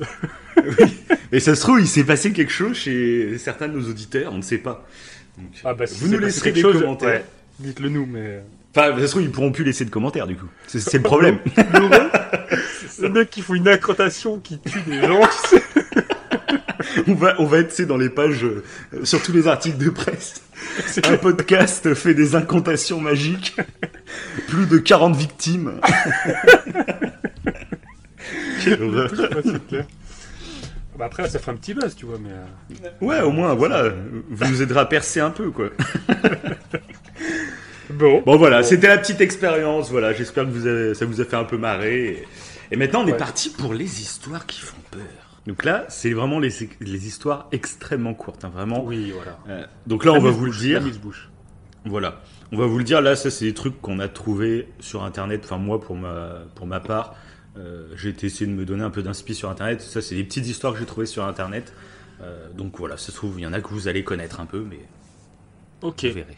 Et 1.32 1.40
ça 1.40 1.56
se 1.56 1.62
trouve, 1.62 1.80
il 1.82 1.88
s'est 1.88 2.04
passé 2.04 2.32
quelque 2.32 2.52
chose 2.52 2.78
chez 2.78 3.38
certains 3.40 3.68
de 3.68 3.74
nos 3.80 3.90
auditeurs, 3.90 4.32
on 4.34 4.38
ne 4.38 4.42
sait 4.44 4.60
pas. 4.60 4.86
Donc, 5.38 5.48
Ah 5.64 5.74
bah, 5.74 5.88
si 5.88 6.00
vous 6.04 6.10
nous 6.10 6.20
laisserez 6.20 6.52
des 6.52 6.62
chose, 6.62 6.80
commentaires. 6.82 7.10
ouais. 7.10 7.26
Dites-le 7.60 7.90
nous, 7.90 8.06
mais. 8.06 8.44
Enfin, 8.76 8.96
ça 9.00 9.06
se 9.06 9.12
trouve, 9.12 9.24
ils 9.24 9.32
pourront 9.32 9.52
plus 9.52 9.64
laisser 9.64 9.86
de 9.86 9.90
commentaires 9.90 10.28
du 10.28 10.36
coup. 10.36 10.48
C'est 10.68 10.94
le 10.94 11.02
problème. 11.02 11.40
Le 13.00 13.10
mec 13.10 13.30
qui 13.30 13.42
fout 13.42 13.58
une 13.58 13.68
incantation 13.68 14.40
qui 14.40 14.60
tue 14.60 14.82
des 14.82 15.02
gens, 15.02 15.22
tu 15.22 15.58
sais. 15.58 15.64
on 17.08 17.14
va, 17.14 17.36
on 17.40 17.46
va 17.46 17.60
être 17.60 17.82
dans 17.84 17.98
les 17.98 18.10
pages, 18.10 18.44
euh, 18.44 18.64
sur 19.04 19.22
tous 19.22 19.32
les 19.32 19.48
articles 19.48 19.78
de 19.78 19.90
presse. 19.90 20.42
C'est 20.86 21.08
Un 21.08 21.18
podcast 21.18 21.94
fait 21.94 22.14
des 22.14 22.36
incantations 22.36 23.00
magiques. 23.02 23.56
Plus 24.48 24.66
de 24.68 24.78
40 24.78 25.16
victimes. 25.16 25.74
C'est 28.60 28.78
clair. 29.68 29.86
Bah 30.98 31.06
après, 31.06 31.28
ça 31.28 31.40
fera 31.40 31.52
un 31.54 31.56
petit 31.56 31.74
buzz, 31.74 31.96
tu 31.96 32.06
vois, 32.06 32.18
mais. 32.22 32.30
euh, 32.30 32.90
Ouais, 33.02 33.20
au 33.22 33.32
moins, 33.32 33.54
voilà. 33.56 33.90
Vous 34.30 34.46
nous 34.46 34.62
aiderez 34.62 34.82
à 34.82 34.86
percer 34.86 35.20
un 35.20 35.32
peu, 35.32 35.50
quoi. 35.52 35.70
Bon. 37.90 38.24
Bon, 38.26 38.38
voilà, 38.38 38.64
c'était 38.64 38.88
la 38.88 38.98
petite 38.98 39.22
expérience. 39.22 39.92
Voilà, 39.92 40.14
j'espère 40.14 40.46
que 40.46 40.50
vous 40.50 40.66
avez, 40.66 40.96
ça 40.96 41.06
vous 41.06 41.22
a 41.22 41.26
fait 41.26 41.36
un 41.36 41.44
peu 41.44 41.58
marrer. 41.58 42.26
Et, 42.72 42.76
maintenant, 42.76 43.04
on 43.04 43.08
est 43.08 43.18
parti 43.18 43.50
pour 43.50 43.74
les 43.74 44.02
histoires 44.02 44.46
qui 44.48 44.62
font 44.62 44.78
peur. 44.90 45.02
Donc 45.48 45.66
là, 45.66 45.86
c'est 45.90 46.14
vraiment 46.14 46.40
les, 46.40 46.52
les 46.80 47.08
histoires 47.08 47.48
extrêmement 47.52 48.14
courtes, 48.14 48.46
hein, 48.46 48.52
vraiment. 48.54 48.84
Oui, 48.84 49.12
voilà. 49.12 49.38
Euh, 49.50 49.66
donc 49.88 50.06
là, 50.06 50.14
on 50.14 50.20
va 50.20 50.32
vous 50.32 50.46
le 50.46 50.52
dire. 50.52 50.78
amuse-bouche. 50.82 51.30
Voilà. 51.86 52.22
On 52.54 52.58
va 52.58 52.66
vous 52.66 52.78
le 52.78 52.84
dire, 52.86 53.02
là, 53.02 53.16
ça, 53.16 53.30
c'est 53.30 53.46
des 53.46 53.54
trucs 53.54 53.82
qu'on 53.82 54.00
a 54.00 54.08
trouvés 54.08 54.70
sur 54.80 55.04
Internet. 55.04 55.42
Enfin, 55.44 55.58
moi, 55.58 55.82
pour 55.82 55.96
ma, 55.98 56.44
pour 56.56 56.66
ma 56.66 56.80
part, 56.80 57.16
euh, 57.58 57.88
j'ai 57.98 58.16
essayé 58.24 58.46
de 58.50 58.56
me 58.56 58.64
donner 58.64 58.84
un 58.84 58.90
peu 58.90 59.04
d'inspi 59.04 59.36
sur 59.36 59.50
Internet. 59.50 59.82
Ça, 59.82 60.02
c'est 60.02 60.16
des 60.16 60.24
petites 60.24 60.48
histoires 60.48 60.74
que 60.74 60.80
j'ai 60.80 60.86
trouvées 60.86 61.06
sur 61.08 61.26
Internet. 61.26 61.74
Euh, 62.22 62.48
donc 62.54 62.78
voilà, 62.78 62.96
ça 62.96 63.08
se 63.08 63.16
trouve, 63.18 63.38
il 63.40 63.44
y 63.44 63.48
en 63.48 63.52
a 63.54 63.60
que 63.60 63.68
vous 63.68 63.90
allez 63.90 64.04
connaître 64.06 64.40
un 64.40 64.46
peu, 64.46 64.66
mais 64.70 64.80
Ok. 65.82 66.06
vous 66.06 66.14
verrez. 66.14 66.38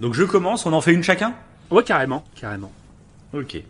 Donc 0.00 0.14
je 0.14 0.24
commence, 0.24 0.64
on 0.64 0.72
en 0.72 0.80
fait 0.80 0.94
une 0.94 1.02
chacun? 1.02 1.34
Ouais, 1.70 1.82
carrément, 1.82 2.24
carrément. 2.34 2.72
Ok. 3.34 3.62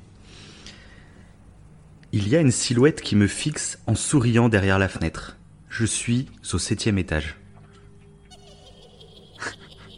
Il 2.12 2.28
y 2.28 2.36
a 2.36 2.40
une 2.40 2.50
silhouette 2.50 3.00
qui 3.00 3.16
me 3.16 3.26
fixe 3.26 3.78
en 3.86 3.94
souriant 3.94 4.48
derrière 4.48 4.78
la 4.78 4.88
fenêtre. 4.88 5.36
Je 5.70 5.86
suis 5.86 6.28
au 6.52 6.58
septième 6.58 6.98
étage. 6.98 7.36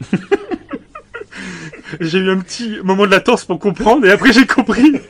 J'ai 1.99 2.17
eu 2.17 2.29
un 2.29 2.39
petit 2.39 2.79
moment 2.83 3.05
de 3.05 3.11
latence 3.11 3.45
pour 3.45 3.59
comprendre 3.59 4.05
et 4.07 4.11
après 4.11 4.33
j'ai 4.33 4.45
compris. 4.45 4.93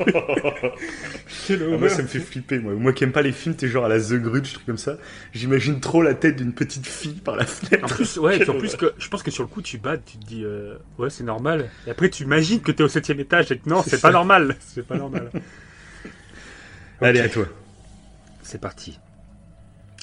Ah, 1.47 1.53
moi, 1.77 1.89
ça 1.89 2.01
me 2.01 2.07
fait 2.07 2.19
flipper, 2.19 2.57
moi. 2.57 2.74
Moi 2.74 2.91
qui 2.91 3.03
aime 3.03 3.12
pas 3.12 3.21
les 3.21 3.31
films, 3.31 3.53
t'es 3.55 3.67
genre 3.67 3.85
à 3.85 3.88
la 3.89 4.00
The 4.00 4.13
Grudge, 4.13 4.53
truc 4.53 4.65
comme 4.65 4.79
ça. 4.79 4.97
J'imagine 5.31 5.79
trop 5.79 6.01
la 6.01 6.15
tête 6.15 6.38
d'une 6.38 6.53
petite 6.53 6.88
fille 6.88 7.21
par 7.24 7.35
la 7.35 7.43
En 7.43 7.45
fenêtre. 7.45 7.95
plus, 7.95 8.17
ouais, 8.17 8.31
Quelle 8.39 8.47
puis 8.47 8.55
en 8.55 8.59
plus 8.59 8.75
que 8.75 8.93
je 8.97 9.07
pense 9.09 9.21
que 9.21 9.29
sur 9.29 9.43
le 9.43 9.50
coup 9.50 9.62
tu 9.62 9.77
bats, 9.77 9.95
tu 9.97 10.17
te 10.17 10.25
dis 10.25 10.43
euh, 10.43 10.75
ouais 10.97 11.12
c'est 11.12 11.24
normal. 11.24 11.69
Et 11.85 11.91
après 11.91 12.09
tu 12.09 12.24
imagines 12.24 12.62
que 12.62 12.71
t'es 12.71 12.81
au 12.81 12.88
septième 12.88 13.19
étage 13.19 13.51
et 13.51 13.59
que 13.59 13.69
non 13.69 13.83
C'est 13.85 14.01
pas 14.01 14.12
normal, 14.12 14.55
c'est 14.59 14.88
pas 14.88 14.97
normal. 14.97 15.29
Allez, 17.01 17.19
à 17.19 17.29
toi. 17.29 17.45
C'est 18.41 18.59
parti. 18.61 18.99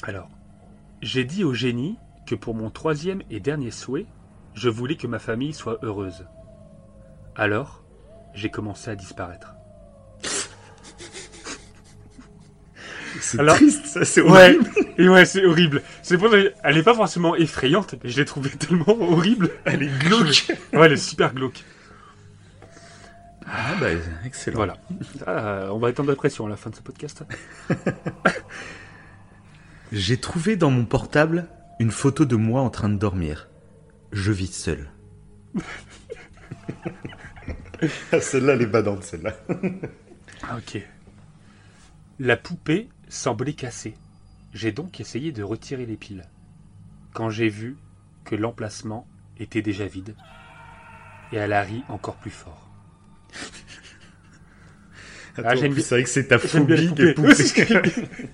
Alors, 0.03 0.29
j'ai 1.01 1.25
dit 1.25 1.45
au 1.45 1.55
génie 1.55 1.97
que 2.27 2.35
pour 2.35 2.55
mon 2.55 2.71
troisième 2.71 3.23
et 3.31 3.41
dernier 3.41 3.71
souhait, 3.71 4.07
je 4.55 4.69
voulais 4.69 4.97
que 4.97 5.07
ma 5.07 5.19
famille 5.19 5.53
soit 5.55 5.79
heureuse. 5.83 6.27
Alors, 7.37 7.83
j'ai 8.35 8.51
commencé 8.51 8.91
à 8.91 8.97
disparaître. 8.97 9.55
C'est 13.21 13.39
Alors- 13.41 13.57
triste, 13.57 13.87
ça, 13.87 14.05
c'est 14.05 14.21
Ouais, 14.23 14.57
horrible. 14.57 14.71
et 14.99 15.09
ouais, 15.09 15.25
c'est 15.25 15.45
horrible. 15.45 15.83
C'est 16.03 16.19
pour 16.19 16.31
ça 16.31 16.37
elle 16.65 16.77
est 16.79 16.83
pas 16.83 16.95
forcément 16.95 17.37
effrayante, 17.37 17.95
mais 18.03 18.11
je 18.11 18.19
l'ai 18.19 18.25
trouvée 18.25 18.51
tellement 18.59 18.97
horrible. 19.01 19.51
Elle 19.65 19.83
est 19.85 19.99
glauque. 19.99 20.47
Ouais, 20.73 20.87
elle 20.87 20.93
est 20.93 20.97
super 20.97 21.33
glauque. 21.33 21.63
Ah 23.47 23.75
bah, 23.81 23.89
excellent. 24.25 24.57
Voilà. 24.57 24.77
Ah, 25.27 25.69
on 25.73 25.79
va 25.79 25.91
être 25.91 26.01
en 26.01 26.05
dépression 26.05 26.47
à 26.47 26.49
la 26.49 26.57
fin 26.57 26.71
de 26.71 26.77
ce 26.77 26.83
podcast. 26.83 27.25
J'ai 29.93 30.19
trouvé 30.19 30.57
dans 30.57 30.71
mon 30.71 30.85
portable 30.85 31.47
une 31.79 31.91
photo 31.91 32.25
de 32.25 32.37
moi 32.37 32.63
en 32.63 32.71
train 32.71 32.89
de 32.89 32.97
dormir. 32.97 33.49
Je 34.13 34.33
vis 34.33 34.53
seul. 34.53 34.91
Ah, 38.13 38.21
celle-là, 38.21 38.53
elle 38.53 38.63
est 38.63 38.67
badante, 38.67 39.03
celle-là. 39.03 39.33
Ah, 40.45 40.57
ok. 40.57 40.81
La 42.21 42.37
poupée 42.37 42.89
semblait 43.09 43.55
cassée. 43.55 43.95
J'ai 44.55 44.71
donc 44.71 45.01
essayé 45.01 45.33
de 45.33 45.43
retirer 45.43 45.85
les 45.85 45.97
piles. 45.97 46.29
Quand 47.13 47.29
j'ai 47.29 47.49
vu 47.49 47.77
que 48.25 48.37
l'emplacement 48.37 49.07
était 49.39 49.63
déjà 49.63 49.87
vide. 49.87 50.15
Et 51.33 51.37
elle 51.37 51.53
a 51.53 51.63
ri 51.63 51.83
encore 51.89 52.17
plus 52.17 52.31
fort. 52.31 52.71
Attends, 55.39 55.49
Ah, 55.51 55.57
c'est 55.57 55.69
vrai 55.91 56.03
que 56.03 56.09
c'est 56.11 56.29
ta 56.29 56.39
phobie 56.39 56.93
des 56.93 57.15
poupées. 57.15 57.35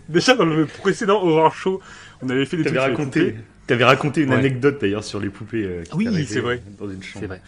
Déjà 0.08 0.34
dans 0.34 0.44
le 0.44 0.66
précédent 0.66 1.22
Horror 1.22 1.54
Show, 1.54 1.80
on 2.22 2.28
avait 2.28 2.44
fait 2.44 2.56
des 2.56 2.64
trucs 2.64 2.76
raconté, 2.78 3.36
t'avais 3.68 3.84
raconté 3.84 4.22
une 4.22 4.30
Ouais. 4.30 4.36
anecdote 4.36 4.80
d'ailleurs 4.80 5.04
sur 5.04 5.20
les 5.20 5.28
poupées. 5.28 5.64
euh, 5.64 5.82
qui 5.84 5.94
Oui, 5.94 6.26
c'est 6.28 6.40
vrai. 6.40 6.60
Dans 6.78 6.90
une 6.90 7.02
chambre. 7.02 7.20
C'est 7.20 7.26
vrai. 7.28 7.40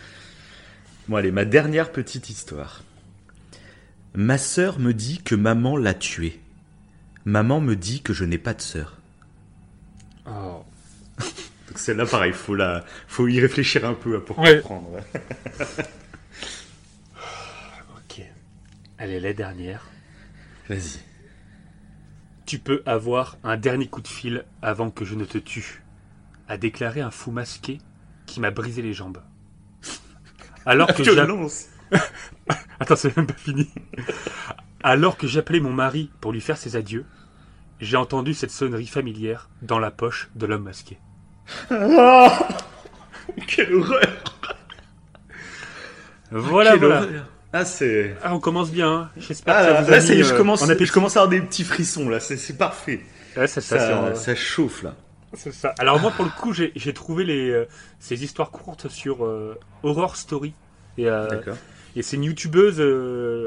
Bon, 1.08 1.16
allez, 1.16 1.32
ma 1.32 1.44
dernière 1.44 1.90
petite 1.90 2.30
histoire. 2.30 2.84
Ma 4.14 4.38
sœur 4.38 4.78
me 4.78 4.92
dit 4.94 5.18
que 5.24 5.34
maman 5.34 5.76
l'a 5.76 5.94
tué. 5.94 6.38
Maman 7.24 7.60
me 7.60 7.74
dit 7.74 8.02
que 8.02 8.12
je 8.12 8.24
n'ai 8.24 8.38
pas 8.38 8.54
de 8.54 8.60
sœur. 8.62 8.98
Oh. 10.28 10.62
Donc 11.18 11.78
celle-là, 11.78 12.06
pareil, 12.06 12.32
faut 12.32 12.54
la, 12.54 12.84
faut 13.08 13.26
y 13.26 13.40
réfléchir 13.40 13.84
un 13.84 13.94
peu 13.94 14.20
pour 14.20 14.38
Ouais. 14.38 14.60
comprendre. 14.60 14.90
ouais. 14.92 15.02
Ok. 17.96 18.22
Allez, 19.00 19.18
la 19.18 19.32
dernière. 19.32 19.86
Vas-y. 20.68 21.00
Tu 22.46 22.58
peux 22.58 22.82
avoir 22.86 23.36
un 23.44 23.56
dernier 23.56 23.88
coup 23.88 24.00
de 24.02 24.08
fil 24.08 24.44
avant 24.62 24.90
que 24.90 25.04
je 25.04 25.14
ne 25.14 25.24
te 25.24 25.38
tue, 25.38 25.82
a 26.48 26.56
déclaré 26.56 27.00
un 27.00 27.10
fou 27.10 27.30
masqué 27.30 27.78
qui 28.26 28.40
m'a 28.40 28.50
brisé 28.50 28.82
les 28.82 28.92
jambes. 28.92 29.22
Alors 30.66 30.92
que 30.94 31.02
j'a- 31.02 31.12
Violence. 31.12 31.66
Attends, 32.80 32.96
c'est 32.96 33.16
même 33.16 33.26
pas 33.26 33.34
fini. 33.34 33.70
Alors 34.82 35.16
que 35.16 35.26
j'appelais 35.26 35.60
mon 35.60 35.72
mari 35.72 36.10
pour 36.20 36.32
lui 36.32 36.40
faire 36.40 36.56
ses 36.58 36.76
adieux, 36.76 37.04
j'ai 37.80 37.96
entendu 37.96 38.34
cette 38.34 38.50
sonnerie 38.50 38.86
familière 38.86 39.48
dans 39.62 39.78
la 39.78 39.90
poche 39.90 40.30
de 40.34 40.46
l'homme 40.46 40.64
masqué. 40.64 40.98
Ah 41.70 42.38
Quelle 43.46 43.74
horreur. 43.74 44.22
Voilà, 46.30 46.70
Quelle 46.72 46.80
voilà. 46.80 47.02
horreur. 47.02 47.26
Ah, 47.52 47.64
c'est. 47.64 48.14
Ah, 48.22 48.34
on 48.34 48.40
commence 48.40 48.70
bien. 48.70 48.90
hein. 48.92 49.10
J'espère 49.16 49.54
Ah, 49.56 49.60
que 49.60 49.66
ça 49.66 49.82
vous 49.82 49.90
là, 49.90 49.96
a 49.96 50.00
mis, 50.00 50.22
je 50.22 50.32
euh, 50.32 50.36
commence, 50.36 50.64
je 50.66 50.92
commence 50.92 51.16
à 51.16 51.22
avoir 51.22 51.30
des 51.30 51.40
petits 51.44 51.64
frissons 51.64 52.08
là, 52.08 52.20
c'est 52.20 52.56
parfait. 52.56 53.00
Ouais, 53.36 53.46
ça, 53.46 53.60
Ça, 53.60 54.14
ça 54.14 54.34
chauffe 54.34 54.82
là. 54.82 54.94
c'est 55.34 55.52
ça. 55.52 55.74
Alors 55.78 56.00
moi, 56.00 56.10
pour 56.12 56.24
le 56.24 56.30
coup, 56.30 56.52
j'ai 56.52 56.92
trouvé 56.92 57.24
les, 57.24 57.50
euh, 57.50 57.66
ces 57.98 58.22
histoires 58.24 58.50
courtes 58.50 58.88
sur 58.88 59.24
euh, 59.24 59.58
Horror 59.82 60.16
Story. 60.16 60.52
Et, 60.98 61.08
euh, 61.08 61.28
D'accord. 61.28 61.56
et 61.96 62.02
c'est 62.02 62.16
une 62.16 62.24
youtubeuse. 62.24 62.80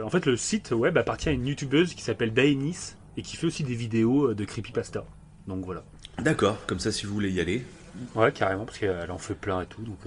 en 0.03 0.09
fait, 0.09 0.25
le 0.25 0.35
site 0.37 0.71
web 0.71 0.97
appartient 0.97 1.29
à 1.29 1.31
une 1.31 1.47
youtubeuse 1.47 1.93
qui 1.93 2.01
s'appelle 2.01 2.33
Daenis 2.33 2.95
et 3.17 3.21
qui 3.21 3.37
fait 3.37 3.47
aussi 3.47 3.63
des 3.63 3.75
vidéos 3.75 4.33
de 4.33 4.43
creepypasta. 4.45 5.05
Donc 5.47 5.63
voilà. 5.65 5.83
D'accord, 6.19 6.57
comme 6.67 6.79
ça 6.79 6.91
si 6.91 7.05
vous 7.05 7.13
voulez 7.13 7.31
y 7.31 7.39
aller. 7.39 7.63
Ouais, 8.15 8.31
carrément, 8.31 8.65
parce 8.65 8.79
qu'elle 8.79 9.11
en 9.11 9.17
fait 9.17 9.35
plein 9.35 9.61
et 9.61 9.65
tout. 9.65 9.81
Donc, 9.83 9.99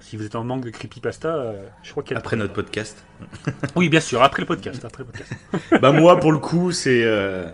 si 0.00 0.16
vous 0.16 0.24
êtes 0.24 0.36
en 0.36 0.44
manque 0.44 0.64
de 0.64 0.70
creepypasta, 0.70 1.28
euh, 1.34 1.66
je 1.82 1.90
crois 1.90 2.02
qu'elle. 2.02 2.18
Après 2.18 2.36
notre 2.36 2.52
podcast. 2.52 3.04
Oui, 3.76 3.88
bien 3.88 4.00
sûr, 4.00 4.22
après 4.22 4.42
le 4.42 4.46
podcast. 4.46 4.84
Après 4.84 5.02
le 5.02 5.06
podcast. 5.06 5.32
bah 5.80 5.92
moi 5.92 6.18
pour 6.20 6.32
le 6.32 6.38
coup 6.38 6.72
c'est 6.72 7.02
euh, 7.04 7.46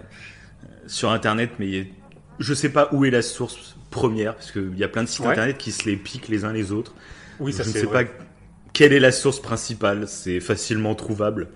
sur 0.87 1.11
internet 1.11 1.51
mais 1.59 1.89
je 2.39 2.55
sais 2.55 2.69
pas 2.71 2.89
où 2.93 3.05
est 3.05 3.11
la 3.11 3.23
source 3.23 3.77
première 3.91 4.35
parce 4.35 4.51
qu'il 4.53 4.77
y 4.79 4.85
a 4.85 4.89
plein 4.89 5.03
de 5.05 5.09
sites 5.09 5.21
Ouais. 5.25 5.33
internet 5.33 5.59
qui 5.59 5.73
se 5.73 5.85
les 5.89 5.97
piquent 5.97 6.29
les 6.29 6.45
uns 6.45 6.53
les 6.53 6.73
autres. 6.73 6.95
Oui, 7.41 7.53
ça 7.53 7.63
je 7.63 7.69
ne 7.69 7.75
sais 7.75 7.83
vrai. 7.85 8.05
pas 8.07 8.11
quelle 8.73 8.93
est 8.93 9.01
la 9.01 9.13
source 9.13 9.41
principale, 9.41 10.09
c'est 10.09 10.41
facilement 10.41 10.95
trouvable. 10.95 11.49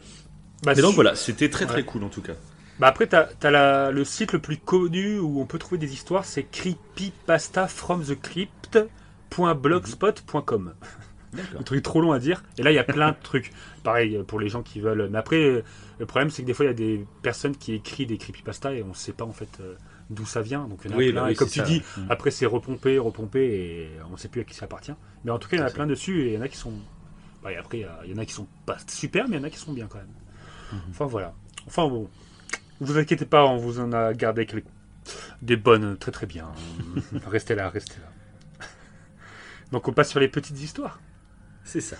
Bah, 0.62 0.72
Mais 0.76 0.82
donc 0.82 0.94
voilà, 0.94 1.14
c'était 1.14 1.48
très 1.50 1.64
très 1.66 1.76
Ouais. 1.76 1.82
cool 1.84 2.04
en 2.04 2.08
tout 2.10 2.20
cas. 2.22 2.34
Bah 2.78 2.88
après, 2.88 3.06
t'as 3.06 3.28
as 3.42 3.50
la- 3.50 3.90
le 3.90 4.04
site 4.04 4.32
le 4.34 4.38
plus 4.38 4.58
connu 4.58 5.18
où 5.18 5.40
on 5.40 5.46
peut 5.46 5.58
trouver 5.58 5.78
des 5.78 5.94
histoires, 5.94 6.26
c'est 6.26 6.42
creepypastafromthecrypt.blogspot.com. 6.42 8.88
D'accord. 11.32 11.60
Un 11.60 11.62
truc 11.64 11.82
trop 11.82 12.00
long 12.00 12.12
à 12.12 12.18
dire. 12.18 12.42
Et 12.58 12.62
là, 12.62 12.70
il 12.70 12.74
y 12.74 12.78
a 12.78 12.84
plein 12.84 13.10
de 13.10 13.16
trucs. 13.22 13.52
Pareil 13.82 14.16
euh, 14.16 14.22
pour 14.22 14.40
les 14.40 14.48
gens 14.48 14.62
qui 14.62 14.80
veulent. 14.80 15.08
Mais 15.10 15.18
après, 15.18 15.42
euh, 15.44 15.62
le 15.98 16.06
problème, 16.06 16.30
c'est 16.30 16.42
que 16.42 16.46
des 16.46 16.54
fois, 16.54 16.64
il 16.64 16.68
y 16.68 16.70
a 16.70 16.74
des 16.74 17.04
personnes 17.22 17.56
qui 17.56 17.74
écrivent 17.74 18.06
des 18.08 18.16
creepypastas 18.18 18.72
et 18.72 18.82
on 18.82 18.88
ne 18.88 18.94
sait 18.94 19.12
pas 19.12 19.24
en 19.24 19.32
fait 19.32 19.48
euh, 19.60 19.74
d'où 20.08 20.24
ça 20.24 20.40
vient. 20.40 20.66
Donc 20.66 20.80
il 20.84 20.90
y 20.90 20.94
en 20.94 20.96
a 20.96 20.98
Oui, 20.98 21.12
plein. 21.12 21.20
bah 21.22 21.26
oui, 21.26 21.32
et 21.32 21.36
comme 21.36 21.48
tu 21.48 21.58
ça. 21.58 21.64
dis, 21.66 21.82
Mm. 21.98 22.06
après, 22.10 22.30
c'est 22.30 22.46
repompé, 22.46 22.98
repompé 22.98 23.40
et 23.44 23.90
on 24.08 24.12
ne 24.12 24.16
sait 24.16 24.28
plus 24.28 24.40
à 24.40 24.44
qui 24.44 24.54
ça 24.54 24.64
appartient. 24.64 24.94
Mais 25.24 25.30
en 25.30 25.38
tout 25.38 25.48
cas, 25.48 25.56
il 25.56 25.60
y 25.60 25.62
en 25.62 25.66
a 25.66 25.70
plein 25.70 25.86
dessus 25.86 26.22
et 26.22 26.28
il 26.28 26.34
y 26.34 26.38
en 26.38 26.42
a 26.42 26.48
qui 26.48 26.56
sont. 26.56 26.72
Bah, 27.42 27.52
et 27.52 27.56
après, 27.56 27.84
il 28.04 28.10
y 28.10 28.14
en 28.14 28.18
a 28.18 28.24
qui 28.24 28.32
sont 28.32 28.46
pas 28.64 28.76
super, 28.86 29.28
mais 29.28 29.36
il 29.36 29.40
y 29.40 29.42
en 29.42 29.46
a 29.46 29.50
qui 29.50 29.58
sont 29.58 29.72
bien 29.72 29.88
quand 29.88 29.98
même. 29.98 30.06
Mhm. 30.72 30.80
Enfin 30.90 31.04
voilà. 31.06 31.34
Enfin 31.66 31.86
bon. 31.88 32.08
Vous 32.80 32.96
inquiétez 32.98 33.24
pas, 33.26 33.44
on 33.46 33.56
vous 33.56 33.80
en 33.80 33.92
a 33.92 34.12
gardé 34.14 34.46
quelques... 34.46 34.66
des 35.42 35.56
bonnes 35.56 35.96
très 35.96 36.12
très 36.12 36.26
bien. 36.26 36.46
restez 37.26 37.54
là, 37.54 37.68
restez 37.70 37.96
là. 38.00 38.08
Donc 39.72 39.88
on 39.88 39.92
passe 39.92 40.10
sur 40.10 40.20
les 40.20 40.28
petites 40.28 40.60
histoires. 40.60 41.00
C'est 41.64 41.80
ça. 41.80 41.96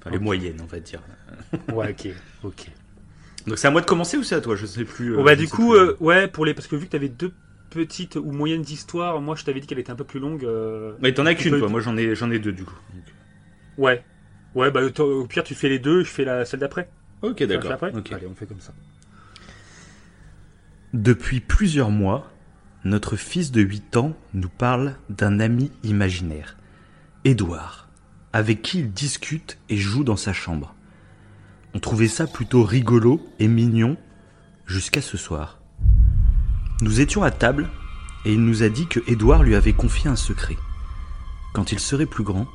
Enfin, 0.00 0.10
les 0.10 0.18
moyennes 0.18 0.60
on 0.62 0.66
va 0.66 0.80
dire. 0.80 1.00
Ouais, 1.72 1.90
ok, 1.90 2.08
ok. 2.44 2.66
Donc 3.46 3.58
c'est 3.58 3.66
à 3.66 3.70
moi 3.70 3.80
de 3.80 3.86
commencer 3.86 4.16
ou 4.16 4.22
c'est 4.22 4.34
à 4.34 4.40
toi? 4.40 4.54
Je 4.56 4.66
sais 4.66 4.84
plus. 4.84 5.16
euh, 5.18 5.22
bah 5.22 5.34
du 5.36 5.46
sais 5.46 5.50
coup, 5.56 5.70
plus. 5.72 5.78
euh, 5.80 5.96
ouais, 6.00 6.28
pour 6.28 6.44
les 6.44 6.54
parce 6.54 6.66
que 6.68 6.76
vu 6.76 6.86
que 6.86 6.90
t'avais 6.92 7.08
deux 7.08 7.32
petites 7.70 8.16
ou 8.16 8.30
moyennes 8.32 8.64
histoires, 8.68 9.20
moi 9.20 9.34
je 9.34 9.44
t'avais 9.44 9.60
dit 9.60 9.66
qu'elle 9.66 9.78
était 9.78 9.90
un 9.92 9.96
peu 9.96 10.04
plus 10.04 10.20
longue. 10.20 10.44
euh, 10.44 10.92
Mais 11.00 11.12
t'en 11.14 11.26
as 11.26 11.34
qu'une 11.34 11.58
toi, 11.58 11.68
moi 11.68 11.80
j'en 11.80 11.96
ai 11.96 12.14
j'en 12.14 12.30
ai 12.30 12.38
deux 12.38 12.52
du 12.52 12.64
coup. 12.64 12.74
Ouais, 13.78 14.04
ouais, 14.54 14.70
bah 14.70 14.80
au 14.84 15.26
pire 15.26 15.42
tu 15.44 15.54
fais 15.54 15.68
les 15.70 15.78
deux, 15.78 16.04
je 16.04 16.10
fais 16.10 16.24
la 16.24 16.44
celle 16.44 16.60
d'après. 16.60 16.88
Ok 17.22 17.42
d'accord. 17.44 17.72
après 17.72 17.92
Ok. 17.94 18.12
Allez, 18.12 18.26
on 18.26 18.34
fait 18.34 18.46
comme 18.46 18.60
ça. 18.60 18.72
Depuis 20.92 21.40
plusieurs 21.40 21.90
mois, 21.90 22.30
notre 22.84 23.16
fils 23.16 23.50
de 23.50 23.62
8 23.62 23.96
ans 23.96 24.14
nous 24.34 24.48
parle 24.50 24.94
d'un 25.08 25.40
ami 25.40 25.70
imaginaire, 25.84 26.56
Édouard, 27.24 27.88
avec 28.32 28.62
qui 28.62 28.80
il 28.80 28.92
discute 28.92 29.56
et 29.68 29.76
joue 29.76 30.02
dans 30.02 30.16
sa 30.16 30.32
chambre. 30.32 30.74
On 31.72 31.78
trouvait 31.78 32.08
ça 32.08 32.26
plutôt 32.26 32.64
rigolo 32.64 33.24
et 33.38 33.46
mignon 33.46 33.96
jusqu'à 34.66 35.00
ce 35.00 35.16
soir. 35.16 35.60
Nous 36.80 37.00
étions 37.00 37.22
à 37.22 37.30
table 37.30 37.70
et 38.24 38.32
il 38.32 38.44
nous 38.44 38.64
a 38.64 38.68
dit 38.68 38.88
que 38.88 38.98
Édouard 39.06 39.44
lui 39.44 39.54
avait 39.54 39.72
confié 39.72 40.10
un 40.10 40.16
secret. 40.16 40.56
Quand 41.54 41.70
il 41.70 41.78
serait 41.78 42.06
plus 42.06 42.24
grand, 42.24 42.48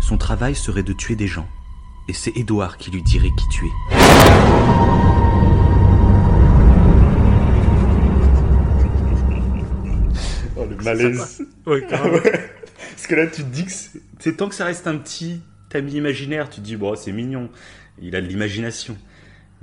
son 0.00 0.16
travail 0.16 0.54
serait 0.54 0.82
de 0.82 0.94
tuer 0.94 1.14
des 1.14 1.28
gens. 1.28 1.48
Et 2.08 2.14
c'est 2.14 2.34
Édouard 2.38 2.78
qui 2.78 2.90
lui 2.90 3.02
dirait 3.02 3.28
qui 3.36 3.48
tu 3.50 3.66
es. 3.66 3.70
Oh 10.56 10.64
le 10.64 10.76
malaise. 10.82 11.42
Ouais. 11.66 11.86
Parce 13.06 13.14
que 13.20 13.20
là, 13.24 13.28
tu 13.28 13.44
te 13.44 13.48
dis 13.48 13.64
que 13.64 13.70
c'est 14.18 14.36
tant 14.36 14.48
que 14.48 14.54
ça 14.56 14.64
reste 14.64 14.88
un 14.88 14.96
petit 14.98 15.40
ami 15.72 15.92
imaginaire, 15.92 16.50
tu 16.50 16.56
te 16.56 16.64
dis, 16.66 16.74
bon, 16.74 16.96
c'est 16.96 17.12
mignon, 17.12 17.50
il 18.02 18.16
a 18.16 18.20
de 18.20 18.26
l'imagination. 18.26 18.98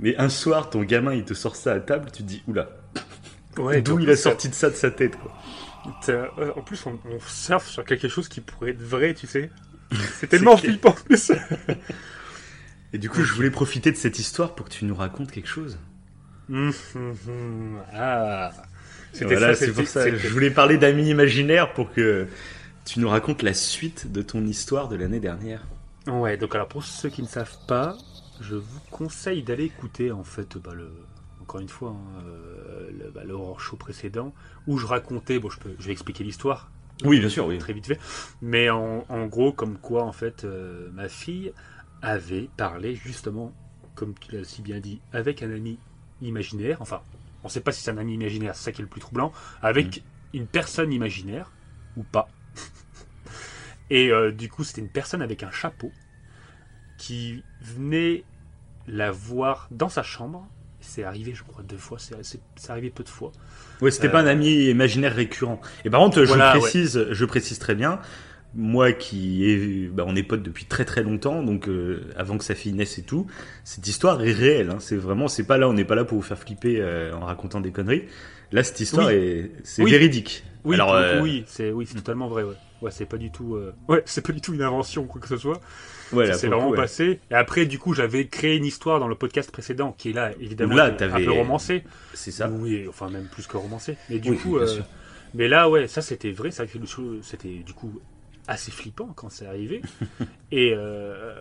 Mais 0.00 0.16
un 0.16 0.30
soir, 0.30 0.70
ton 0.70 0.82
gamin, 0.82 1.12
il 1.12 1.24
te 1.24 1.34
sort 1.34 1.54
ça 1.54 1.74
à 1.74 1.80
table, 1.80 2.06
tu 2.10 2.22
te 2.22 2.28
dis, 2.28 2.42
oula, 2.48 2.70
Ouais, 3.58 3.82
d'où 3.82 3.98
il 3.98 4.08
a 4.08 4.16
sorti 4.16 4.48
de 4.48 4.54
ça 4.54 4.70
de 4.70 4.76
sa 4.76 4.90
tête, 4.90 5.16
quoi. 5.16 5.36
euh, 6.08 6.52
En 6.56 6.62
plus, 6.62 6.86
on, 6.86 6.98
on 7.04 7.18
surfe 7.26 7.68
sur 7.68 7.84
quelque 7.84 8.08
chose 8.08 8.28
qui 8.28 8.40
pourrait 8.40 8.70
être 8.70 8.80
vrai, 8.82 9.12
tu 9.12 9.26
sais. 9.26 9.50
C'est 10.14 10.28
tellement 10.28 10.56
flippant 10.56 10.88
en 10.88 10.92
plus. 10.92 11.30
Et 12.94 12.98
du 12.98 13.10
coup, 13.10 13.22
je 13.22 13.34
voulais 13.34 13.50
profiter 13.50 13.92
de 13.92 13.96
cette 13.98 14.18
histoire 14.18 14.54
pour 14.54 14.64
que 14.66 14.72
tu 14.72 14.86
nous 14.86 14.94
racontes 14.94 15.30
quelque 15.30 15.48
chose. 15.50 15.78
Hum, 16.50 16.72
hum, 16.94 17.14
hum. 17.28 17.78
Ah. 17.92 18.52
C'était 19.12 19.36
Voilà, 19.36 19.54
c'est 19.54 19.70
pour 19.70 19.86
ça. 19.86 20.08
Je 20.16 20.28
voulais 20.28 20.50
parler 20.50 20.78
d'amis 20.78 21.10
imaginaires 21.10 21.74
pour 21.74 21.92
que 21.92 22.26
tu 22.84 23.00
nous 23.00 23.08
racontes 23.08 23.42
la 23.42 23.54
suite 23.54 24.10
de 24.12 24.22
ton 24.22 24.44
histoire 24.44 24.88
de 24.88 24.96
l'année 24.96 25.20
dernière. 25.20 25.66
Ouais, 26.06 26.36
donc 26.36 26.54
alors 26.54 26.68
pour 26.68 26.84
ceux 26.84 27.08
qui 27.08 27.22
ne 27.22 27.26
savent 27.26 27.56
pas, 27.66 27.96
je 28.40 28.56
vous 28.56 28.80
conseille 28.90 29.42
d'aller 29.42 29.64
écouter 29.64 30.12
en 30.12 30.24
fait 30.24 30.58
bah, 30.58 30.74
le, 30.74 30.90
encore 31.40 31.60
une 31.60 31.68
fois 31.68 31.90
hein, 31.90 32.22
euh, 32.26 32.90
le, 32.92 33.10
bah, 33.10 33.22
show 33.58 33.76
précédent 33.76 34.34
où 34.66 34.76
je 34.78 34.86
racontais, 34.86 35.38
bon 35.38 35.48
je, 35.48 35.58
peux, 35.58 35.74
je 35.78 35.86
vais 35.86 35.92
expliquer 35.92 36.24
l'histoire 36.24 36.70
Oui, 37.04 37.20
bien 37.20 37.28
sûr, 37.30 37.46
oui. 37.46 37.58
très 37.58 37.72
vite 37.72 37.86
fait, 37.86 37.98
mais 38.42 38.68
en, 38.68 39.04
en 39.08 39.26
gros 39.26 39.52
comme 39.52 39.78
quoi 39.78 40.02
en 40.04 40.12
fait 40.12 40.44
euh, 40.44 40.90
ma 40.92 41.08
fille 41.08 41.52
avait 42.02 42.50
parlé 42.56 42.94
justement, 42.94 43.52
comme 43.94 44.14
tu 44.18 44.32
l'as 44.36 44.44
si 44.44 44.60
bien 44.60 44.80
dit, 44.80 45.00
avec 45.12 45.42
un 45.42 45.50
ami 45.50 45.78
imaginaire, 46.20 46.82
enfin 46.82 47.00
on 47.42 47.48
ne 47.48 47.52
sait 47.52 47.60
pas 47.60 47.72
si 47.72 47.82
c'est 47.82 47.90
un 47.90 47.98
ami 47.98 48.14
imaginaire, 48.14 48.54
c'est 48.54 48.64
ça 48.64 48.72
qui 48.72 48.82
est 48.82 48.84
le 48.84 48.90
plus 48.90 49.00
troublant, 49.00 49.32
avec 49.62 50.02
une 50.34 50.46
personne 50.46 50.92
imaginaire 50.92 51.50
ou 51.96 52.02
pas. 52.02 52.28
Et 53.94 54.10
euh, 54.10 54.32
du 54.32 54.48
coup, 54.48 54.64
c'était 54.64 54.80
une 54.80 54.88
personne 54.88 55.22
avec 55.22 55.42
un 55.44 55.50
chapeau 55.52 55.92
qui 56.98 57.42
venait 57.62 58.24
la 58.88 59.10
voir 59.10 59.68
dans 59.70 59.88
sa 59.88 60.02
chambre. 60.02 60.46
C'est 60.80 61.04
arrivé, 61.04 61.32
je 61.32 61.42
crois, 61.44 61.62
deux 61.62 61.76
fois. 61.78 61.98
C'est 61.98 62.70
arrivé 62.70 62.90
peu 62.90 63.04
de 63.04 63.08
fois. 63.08 63.30
Ouais, 63.80 63.90
c'était 63.90 64.08
Euh, 64.08 64.10
pas 64.10 64.20
un 64.20 64.26
ami 64.26 64.66
imaginaire 64.66 65.14
récurrent. 65.14 65.60
Et 65.84 65.90
par 65.90 66.00
contre, 66.00 66.22
Voilà, 66.24 66.54
je 66.54 66.58
précise, 66.58 67.06
je 67.10 67.24
précise 67.24 67.58
très 67.58 67.74
bien, 67.74 68.00
moi 68.54 68.92
qui 68.92 69.48
est, 69.50 69.88
bah, 69.88 70.04
on 70.06 70.14
est 70.16 70.22
potes 70.22 70.42
depuis 70.42 70.64
très 70.66 70.84
très 70.84 71.02
longtemps, 71.02 71.42
donc 71.42 71.68
euh, 71.68 72.02
avant 72.16 72.36
que 72.36 72.44
sa 72.44 72.54
fille 72.54 72.72
naisse 72.72 72.98
et 72.98 73.02
tout, 73.02 73.26
cette 73.64 73.86
histoire 73.86 74.22
est 74.22 74.32
réelle. 74.32 74.70
Hein, 74.70 74.78
c'est 74.80 74.96
vraiment, 74.96 75.28
c'est 75.28 75.44
pas 75.46 75.56
là, 75.56 75.68
on 75.68 75.72
n'est 75.72 75.84
pas 75.86 75.94
là 75.94 76.04
pour 76.04 76.18
vous 76.18 76.22
faire 76.22 76.38
flipper 76.38 76.80
euh, 76.80 77.14
en 77.14 77.20
racontant 77.24 77.60
des 77.60 77.70
conneries. 77.72 78.04
Là, 78.52 78.62
cette 78.62 78.80
histoire 78.80 79.06
Oui. 79.08 79.14
est, 79.14 79.50
c'est 79.62 79.82
Oui. 79.82 79.90
véridique. 79.90 80.44
Oui, 80.64 80.74
Alors, 80.76 80.94
euh, 80.94 81.20
oui, 81.22 81.44
c'est 81.46 81.70
oui, 81.72 81.86
c'est 81.86 81.96
totalement 81.96 82.28
vrai. 82.28 82.42
ouais. 82.42 82.54
Ouais, 82.82 82.90
c'est 82.90 83.06
pas 83.06 83.16
du 83.16 83.30
tout. 83.30 83.54
euh, 83.54 83.74
Ouais, 83.88 84.02
c'est 84.06 84.26
pas 84.26 84.32
du 84.32 84.40
tout 84.40 84.52
une 84.54 84.62
invention, 84.62 85.06
quoi 85.06 85.20
que 85.20 85.28
ce 85.28 85.36
soit. 85.36 85.60
Ouais, 86.12 86.26
le 86.26 86.32
vraiment 86.36 86.66
coup, 86.66 86.70
ouais. 86.72 86.76
passé. 86.76 87.20
Et 87.30 87.34
après, 87.34 87.66
du 87.66 87.78
coup, 87.78 87.94
j'avais 87.94 88.26
créé 88.26 88.56
une 88.56 88.64
histoire 88.64 89.00
dans 89.00 89.08
le 89.08 89.14
podcast 89.14 89.50
précédent, 89.50 89.92
qui 89.96 90.10
est 90.10 90.12
là, 90.12 90.32
évidemment, 90.40 90.74
là, 90.74 90.86
un 90.86 90.92
peu 91.24 91.30
romancé. 91.32 91.82
C'est 92.12 92.30
ça. 92.30 92.48
Oui, 92.50 92.86
enfin, 92.88 93.08
même 93.10 93.26
plus 93.26 93.46
que 93.46 93.56
romancé. 93.56 93.96
Mais 94.10 94.18
du 94.18 94.30
Oui, 94.30 94.38
coup, 94.38 94.58
euh, 94.58 94.80
mais 95.34 95.48
là, 95.48 95.68
ouais, 95.68 95.88
ça 95.88 96.02
c'était 96.02 96.30
vrai, 96.30 96.50
ça 96.50 96.64
c'était 97.22 97.48
du 97.48 97.72
coup 97.72 98.00
assez 98.46 98.70
flippant 98.70 99.08
quand 99.16 99.30
c'est 99.30 99.46
arrivé. 99.46 99.80
et, 100.52 100.74
euh, 100.76 101.34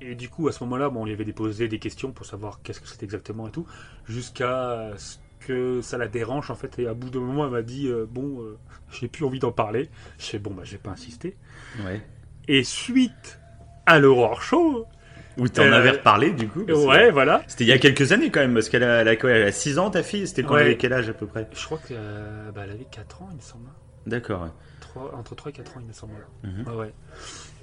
et 0.00 0.14
du 0.14 0.28
coup, 0.28 0.48
à 0.48 0.52
ce 0.52 0.62
moment-là, 0.64 0.88
bon, 0.90 1.02
on 1.02 1.04
lui 1.04 1.12
avait 1.12 1.24
déposé 1.24 1.68
des 1.68 1.78
questions 1.78 2.12
pour 2.12 2.26
savoir 2.26 2.60
qu'est-ce 2.62 2.80
que 2.80 2.88
c'était 2.88 3.04
exactement 3.04 3.48
et 3.48 3.50
tout, 3.50 3.66
jusqu'à 4.06 4.92
ce 4.96 5.16
que 5.46 5.80
ça 5.80 5.98
la 5.98 6.08
dérange 6.08 6.50
en 6.50 6.54
fait. 6.54 6.78
Et 6.78 6.86
à 6.86 6.94
bout 6.94 7.10
d'un 7.10 7.20
moment, 7.20 7.44
elle 7.46 7.50
m'a 7.52 7.62
dit 7.62 7.88
euh, 7.88 8.06
Bon, 8.08 8.40
euh, 8.42 8.58
j'ai 8.92 9.08
plus 9.08 9.24
envie 9.24 9.38
d'en 9.40 9.52
parler. 9.52 9.88
Je 10.18 10.26
fais 10.26 10.38
Bon, 10.38 10.50
bah, 10.52 10.62
j'ai 10.64 10.78
pas 10.78 10.90
insisté. 10.90 11.36
Ouais. 11.84 12.00
Et 12.48 12.64
suite 12.64 13.38
à 13.86 13.98
l'Aurore 13.98 14.42
Show, 14.42 14.86
Où 15.38 15.48
t'en 15.48 15.62
Euh, 15.62 15.72
avais 15.72 15.90
reparlé, 15.90 16.32
du 16.32 16.48
coup. 16.48 16.60
ouais, 16.62 17.10
voilà. 17.10 17.42
C'était 17.46 17.64
il 17.64 17.68
y 17.68 17.72
a 17.72 17.78
quelques 17.78 18.12
années 18.12 18.30
quand 18.30 18.40
même, 18.40 18.54
parce 18.54 18.68
qu'elle 18.68 18.82
a, 18.84 19.00
elle 19.00 19.08
a, 19.08 19.16
quoi, 19.16 19.30
elle 19.30 19.46
a 19.46 19.52
6 19.52 19.78
ans, 19.78 19.90
ta 19.90 20.02
fille? 20.02 20.26
C'était 20.26 20.42
quand 20.42 20.54
Ouais. 20.54 20.60
elle 20.60 20.66
avait 20.66 20.76
quel 20.76 20.92
âge 20.92 21.08
à 21.08 21.12
peu 21.14 21.26
près? 21.26 21.48
Je 21.52 21.64
crois 21.64 21.78
qu'elle 21.86 21.96
bah, 22.54 22.62
elle 22.64 22.70
avait 22.72 22.86
4 22.90 23.22
ans, 23.22 23.28
il 23.30 23.36
me 23.36 23.40
semble. 23.42 23.68
D'accord, 24.06 24.48
entre 25.16 25.34
3 25.36 25.50
et 25.50 25.54
4 25.54 25.76
ans, 25.76 25.80
il 25.80 25.86
me 25.86 25.92
semble. 25.92 26.14
Mhm. 26.42 26.64
Ouais, 26.68 26.74
ouais. 26.74 26.92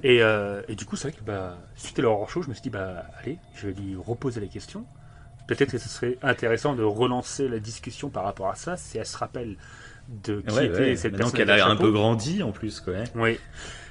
Et, 0.03 0.21
euh, 0.23 0.61
et 0.69 0.75
du 0.75 0.85
coup, 0.85 0.95
c'est 0.95 1.09
vrai 1.09 1.17
que 1.17 1.23
bah, 1.23 1.57
suite 1.75 1.99
à 1.99 2.01
l'horreur 2.03 2.29
show, 2.29 2.41
je 2.41 2.49
me 2.49 2.53
suis 2.53 2.61
dit, 2.63 2.69
bah, 2.69 3.03
allez, 3.21 3.37
je 3.55 3.67
vais 3.67 3.73
lui 3.73 3.95
reposer 3.95 4.39
les 4.39 4.47
questions. 4.47 4.85
Peut-être 5.47 5.71
que 5.71 5.77
ce 5.77 5.89
serait 5.89 6.17
intéressant 6.21 6.75
de 6.75 6.83
relancer 6.83 7.47
la 7.47 7.59
discussion 7.59 8.09
par 8.09 8.23
rapport 8.25 8.49
à 8.49 8.55
ça, 8.55 8.75
si 8.77 8.97
elle 8.97 9.05
se 9.05 9.17
rappelle 9.17 9.55
de 10.23 10.41
qui 10.41 10.53
Ouais, 10.55 10.65
était 10.67 10.77
ouais. 10.79 10.95
cette 10.95 11.13
Maintenant 11.13 11.31
personne. 11.31 11.37
qu'elle 11.47 11.49
a 11.61 11.67
un 11.67 11.75
peu 11.75 11.91
grandi 11.91 12.43
en 12.43 12.51
plus, 12.51 12.79
quoi. 12.81 12.93
hein. 12.95 13.03
Oui. 13.15 13.39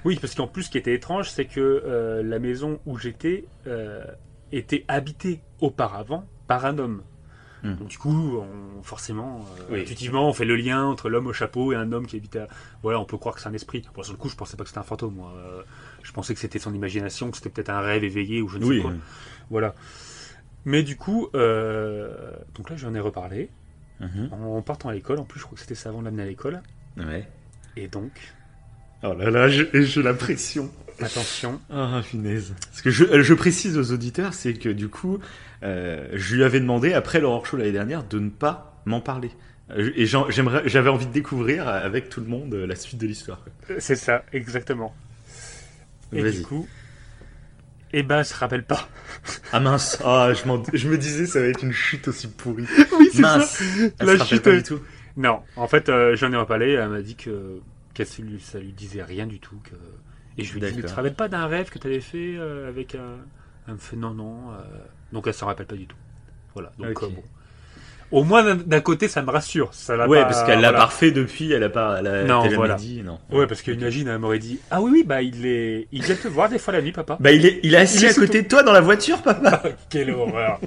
oui, 0.04 0.18
parce 0.20 0.34
qu'en 0.34 0.46
plus, 0.46 0.64
ce 0.64 0.70
qui 0.70 0.78
était 0.78 0.94
étrange, 0.94 1.30
c'est 1.30 1.46
que 1.46 1.60
euh, 1.60 2.22
la 2.22 2.38
maison 2.38 2.78
où 2.86 2.96
j'étais 2.98 3.44
euh, 3.66 4.04
était 4.52 4.84
habitée 4.88 5.40
auparavant 5.60 6.26
par 6.46 6.64
un 6.66 6.78
homme. 6.78 7.02
Hmm. 7.62 7.74
Donc, 7.76 7.88
du 7.88 7.98
coup, 7.98 8.38
on- 8.38 8.82
forcément, 8.82 9.44
euh, 9.58 9.72
Oui. 9.74 9.80
intuitivement, 9.80 10.28
on 10.28 10.32
fait 10.34 10.44
le 10.44 10.56
lien 10.56 10.84
entre 10.84 11.08
l'homme 11.08 11.26
au 11.26 11.32
chapeau 11.32 11.72
et 11.72 11.76
un 11.76 11.90
homme 11.92 12.06
qui 12.06 12.16
habite 12.16 12.36
à... 12.36 12.48
Voilà, 12.82 13.00
on 13.00 13.04
peut 13.06 13.16
croire 13.16 13.34
que 13.34 13.40
c'est 13.40 13.48
un 13.48 13.54
esprit. 13.54 13.82
Bon, 13.94 14.02
sur 14.02 14.12
le 14.12 14.18
coup, 14.18 14.28
je 14.28 14.36
pensais 14.36 14.56
pas 14.56 14.62
que 14.64 14.68
c'était 14.68 14.78
un 14.78 14.84
fantôme, 14.84 15.14
moi. 15.14 15.32
Je 16.02 16.12
pensais 16.12 16.34
que 16.34 16.40
c'était 16.40 16.58
son 16.58 16.72
imagination, 16.74 17.30
que 17.30 17.36
c'était 17.38 17.48
peut-être 17.50 17.70
un 17.70 17.80
rêve 17.80 18.04
éveillé 18.04 18.40
ou 18.42 18.48
je 18.48 18.58
ne 18.58 18.62
sais 18.62 18.68
Oui. 18.70 18.82
quoi. 18.82 18.92
Voilà. 19.50 19.74
Mais 20.66 20.82
du 20.82 20.96
coup, 20.96 21.28
euh, 21.34 22.10
donc 22.54 22.68
là, 22.68 22.76
j'en 22.76 22.92
ai 22.94 23.00
reparlé. 23.00 23.48
Mhm. 24.00 24.28
En 24.32 24.60
partant 24.60 24.90
à 24.90 24.92
l'école, 24.92 25.18
en 25.20 25.24
plus, 25.24 25.40
je 25.40 25.44
crois 25.46 25.54
que 25.54 25.62
c'était 25.62 25.74
ça 25.76 25.88
avant 25.88 26.00
de 26.00 26.04
l'amener 26.04 26.24
à 26.24 26.26
l'école. 26.26 26.60
Ouais. 26.98 27.26
Et 27.76 27.88
donc, 27.88 28.10
Oh 29.02 29.14
là 29.14 29.30
là, 29.30 29.48
j'ai 29.48 30.02
la 30.02 30.12
pression. 30.12 30.70
attention. 31.00 31.60
Ah, 31.70 32.00
finesse. 32.02 32.52
Ce 32.72 32.82
que 32.82 32.90
je, 32.90 33.04
euh, 33.04 33.22
je 33.22 33.34
précise 33.34 33.78
aux 33.78 33.92
auditeurs, 33.92 34.34
c'est 34.34 34.54
que 34.54 34.68
du 34.68 34.88
coup, 34.88 35.18
euh, 35.62 36.08
je 36.14 36.34
lui 36.34 36.42
avais 36.44 36.60
demandé, 36.60 36.92
après 36.94 37.20
l'horreur 37.20 37.46
show 37.46 37.56
l'année 37.56 37.72
dernière, 37.72 38.02
de 38.02 38.18
ne 38.18 38.30
pas 38.30 38.82
m'en 38.86 39.00
parler. 39.00 39.30
Et 39.76 40.06
j'avais 40.06 40.88
envie 40.90 41.06
de 41.06 41.12
découvrir 41.12 41.68
avec 41.68 42.08
tout 42.08 42.20
le 42.20 42.26
monde 42.26 42.54
la 42.54 42.76
suite 42.76 43.00
de 43.00 43.06
l'histoire. 43.06 43.44
C'est 43.78 43.96
ça, 43.96 44.24
exactement. 44.32 44.94
Et 46.12 46.30
du 46.30 46.42
coup, 46.42 46.68
eh 47.92 48.02
ben, 48.02 48.18
elle 48.18 48.24
se 48.24 48.34
rappelle 48.34 48.64
pas. 48.64 48.88
Ah 49.52 49.60
mince, 49.60 49.98
ah, 50.04 50.32
je, 50.32 50.42
je 50.76 50.88
me 50.88 50.98
disais 50.98 51.26
ça 51.26 51.40
va 51.40 51.46
être 51.46 51.62
une 51.62 51.72
chute 51.72 52.08
aussi 52.08 52.28
pourrie. 52.28 52.66
Oui, 52.98 53.10
Mince, 53.18 53.62
elle 53.98 54.06
La 54.06 54.14
se 54.14 54.18
rappelle 54.18 54.26
chute, 54.26 54.42
pas 54.42 54.52
du 54.52 54.62
tout. 54.62 54.80
Non, 55.16 55.40
en 55.56 55.66
fait, 55.68 55.88
euh, 55.88 56.14
j'en 56.16 56.32
ai 56.32 56.36
reparlé. 56.36 56.72
Elle 56.72 56.88
m'a 56.90 57.00
dit 57.02 57.16
que, 57.16 57.60
que 57.94 58.04
ça, 58.04 58.22
lui, 58.22 58.38
ça 58.40 58.58
lui 58.58 58.72
disait 58.72 59.02
rien 59.02 59.26
du 59.26 59.40
tout. 59.40 59.56
Que... 59.64 59.74
Et 60.38 60.44
je 60.44 60.52
lui 60.52 60.64
ai 60.64 60.70
dit, 60.70 60.76
tu 60.76 60.82
te 60.82 60.92
rappelles 60.92 61.14
pas 61.14 61.28
d'un 61.28 61.46
rêve 61.46 61.70
que 61.70 61.78
tu 61.78 61.86
avais 61.86 62.00
fait 62.00 62.36
euh, 62.36 62.68
avec 62.68 62.94
un. 62.94 63.16
Elle 63.66 63.74
me 63.74 63.78
fait 63.78 63.96
non, 63.96 64.12
non. 64.14 64.52
euh, 64.52 64.62
Donc 65.12 65.26
elle 65.26 65.34
s'en 65.34 65.46
rappelle 65.46 65.66
pas 65.66 65.76
du 65.76 65.86
tout. 65.86 65.96
Voilà. 66.54 66.72
Donc 66.78 67.02
euh, 67.02 67.08
bon. 67.08 67.22
Au 68.12 68.22
moins 68.22 68.54
d'un- 68.54 68.80
côté, 68.80 69.08
ça 69.08 69.20
me 69.22 69.30
rassure. 69.30 69.70
Ça 69.72 69.96
l'a 69.96 70.06
Ouais, 70.08 70.20
pas- 70.20 70.26
parce 70.26 70.42
qu'elle 70.44 70.60
l'a 70.60 70.68
voilà. 70.68 70.78
parfait 70.78 71.10
depuis, 71.10 71.52
elle 71.52 71.64
a 71.64 71.68
pas, 71.68 71.96
elle 71.98 72.06
a 72.06 72.24
Non, 72.24 72.44
elle 72.44 72.54
voilà. 72.54 72.74
dit, 72.76 73.02
non. 73.04 73.18
Ouais, 73.32 73.46
parce 73.46 73.62
qu'imagine, 73.62 74.06
elle 74.08 74.18
m'aurait 74.18 74.38
dit 74.38 74.60
Ah 74.70 74.80
oui, 74.80 74.90
oui, 74.92 75.04
bah 75.04 75.22
il 75.22 75.44
est. 75.46 75.88
Il 75.92 76.02
vient 76.04 76.14
te 76.14 76.28
voir 76.28 76.48
des 76.48 76.58
fois 76.58 76.72
la 76.72 76.82
nuit, 76.82 76.92
papa. 76.92 77.16
Bah, 77.18 77.32
il 77.32 77.44
est, 77.44 77.60
il 77.64 77.74
est 77.74 77.78
assis 77.78 77.98
Il 77.98 78.04
est 78.04 78.10
à 78.10 78.14
côté 78.14 78.42
de 78.42 78.48
toi 78.48 78.62
dans 78.62 78.72
la 78.72 78.80
voiture, 78.80 79.22
papa. 79.22 79.62
Quelle 79.90 80.10
horreur 80.12 80.60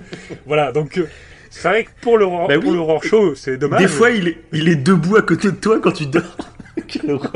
Voilà, 0.46 0.72
donc 0.74 0.98
euh, 0.98 1.08
c'est 1.50 1.68
vrai 1.70 1.84
que 1.86 1.90
pour 2.02 2.18
le 2.18 2.26
Bah 2.26 2.56
oui. 2.62 2.72
l'horreur 2.74 3.04
show, 3.04 3.34
c'est 3.36 3.58
dommage. 3.58 3.80
Des 3.82 3.88
fois, 3.88 4.10
il 4.12 4.28
est, 4.28 4.38
il 4.52 4.68
est 4.68 4.76
debout 4.76 5.16
à 5.16 5.22
côté 5.22 5.50
de 5.52 5.56
toi 5.58 5.80
quand 5.80 5.92
tu 5.94 6.08
dors. 6.08 6.24
Quelle 6.88 7.12
horreur. 7.12 7.32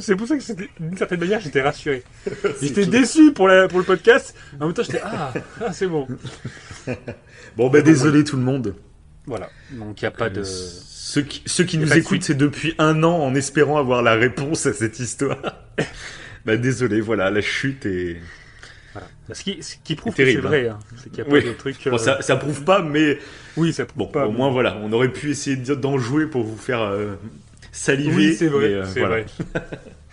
C'est 0.00 0.16
pour 0.16 0.26
ça 0.26 0.36
que 0.36 0.42
d'une 0.80 0.96
certaine 0.96 1.20
manière, 1.20 1.40
j'étais 1.40 1.62
rassuré. 1.62 2.02
J'étais 2.60 2.84
déçu 2.86 3.32
pour, 3.32 3.48
la, 3.48 3.68
pour 3.68 3.78
le 3.78 3.84
podcast. 3.84 4.34
En 4.60 4.66
même 4.66 4.74
temps, 4.74 4.82
j'étais 4.82 5.00
ah, 5.02 5.32
ah, 5.64 5.72
c'est 5.72 5.86
bon. 5.86 6.06
Bon, 7.56 7.70
bah, 7.70 7.80
désolé 7.80 8.22
tout 8.24 8.36
le 8.36 8.42
monde. 8.42 8.74
Voilà. 9.26 9.50
Donc 9.72 10.00
il 10.00 10.04
n'y 10.04 10.08
a 10.08 10.12
pas 10.12 10.30
de. 10.30 10.40
Euh, 10.40 10.44
Ceux 10.44 11.22
qui, 11.22 11.42
ceux 11.46 11.64
nous 11.78 11.92
écoutent, 11.96 12.22
c'est 12.22 12.34
depuis 12.36 12.74
un 12.78 13.02
an 13.02 13.16
en 13.22 13.34
espérant 13.34 13.78
avoir 13.78 14.02
la 14.02 14.14
réponse 14.14 14.66
à 14.66 14.72
cette 14.72 14.98
histoire. 15.00 15.38
bah, 16.44 16.56
désolé, 16.56 17.00
voilà, 17.00 17.30
la 17.30 17.40
chute 17.40 17.86
est. 17.86 18.16
Voilà. 18.92 19.08
Ce 19.32 19.42
qui, 19.42 19.62
ce 19.62 19.76
qui 19.84 19.94
prouve 19.94 20.14
C'est 20.16 20.22
que 20.24 20.28
c'est 20.30 20.34
terrible, 20.40 20.48
vrai, 20.48 20.68
hein. 20.68 20.78
c'est 20.96 21.10
qu'il 21.12 21.24
n'y 21.24 21.30
a 21.30 21.32
Oui. 21.32 21.42
pas 21.42 21.48
de 21.48 21.52
truc. 21.54 21.76
Bon, 21.86 21.94
euh, 21.94 21.98
ça, 21.98 22.22
ça 22.22 22.36
prouve 22.36 22.64
pas, 22.64 22.82
mais 22.82 23.18
Oui, 23.56 23.72
ça 23.72 23.84
prouve 23.84 23.98
bon, 23.98 24.06
pas. 24.08 24.26
au 24.26 24.30
mais- 24.30 24.36
moins 24.38 24.50
voilà, 24.50 24.76
on 24.82 24.92
aurait 24.92 25.12
pu 25.12 25.30
essayer 25.30 25.56
de- 25.56 25.74
d'en 25.74 25.98
jouer 25.98 26.26
pour 26.26 26.44
vous 26.44 26.56
faire 26.56 26.80
euh, 26.82 27.14
saliver. 27.72 28.14
Oui, 28.30 28.34
c'est 28.34 28.48
vrai. 28.48 28.66
euh, 28.72 28.84
c'est 28.86 29.00
voilà. 29.00 29.22
vrai. 29.22 29.26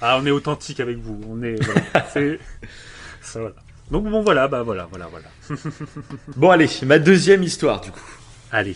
Ah, 0.06 0.19
on 0.21 0.26
est 0.26 0.32
authentique 0.32 0.82
avec 0.82 0.97
vous. 0.97 1.21
On 1.30 1.41
est. 1.43 1.56
Voilà. 1.63 1.82
c'est. 2.13 2.38
Ça, 3.21 3.39
voilà. 3.39 3.56
Donc 3.89 4.04
bon, 4.10 4.21
voilà, 4.21 4.49
bah 4.49 4.62
voilà, 4.63 4.86
voilà, 4.89 5.08
voilà. 5.10 5.28
Bon, 6.36 6.49
allez, 6.49 6.67
ma 6.86 6.99
deuxième 6.99 7.41
histoire, 7.43 7.80
du 7.80 7.91
coup. 7.91 8.02
Allez. 8.52 8.76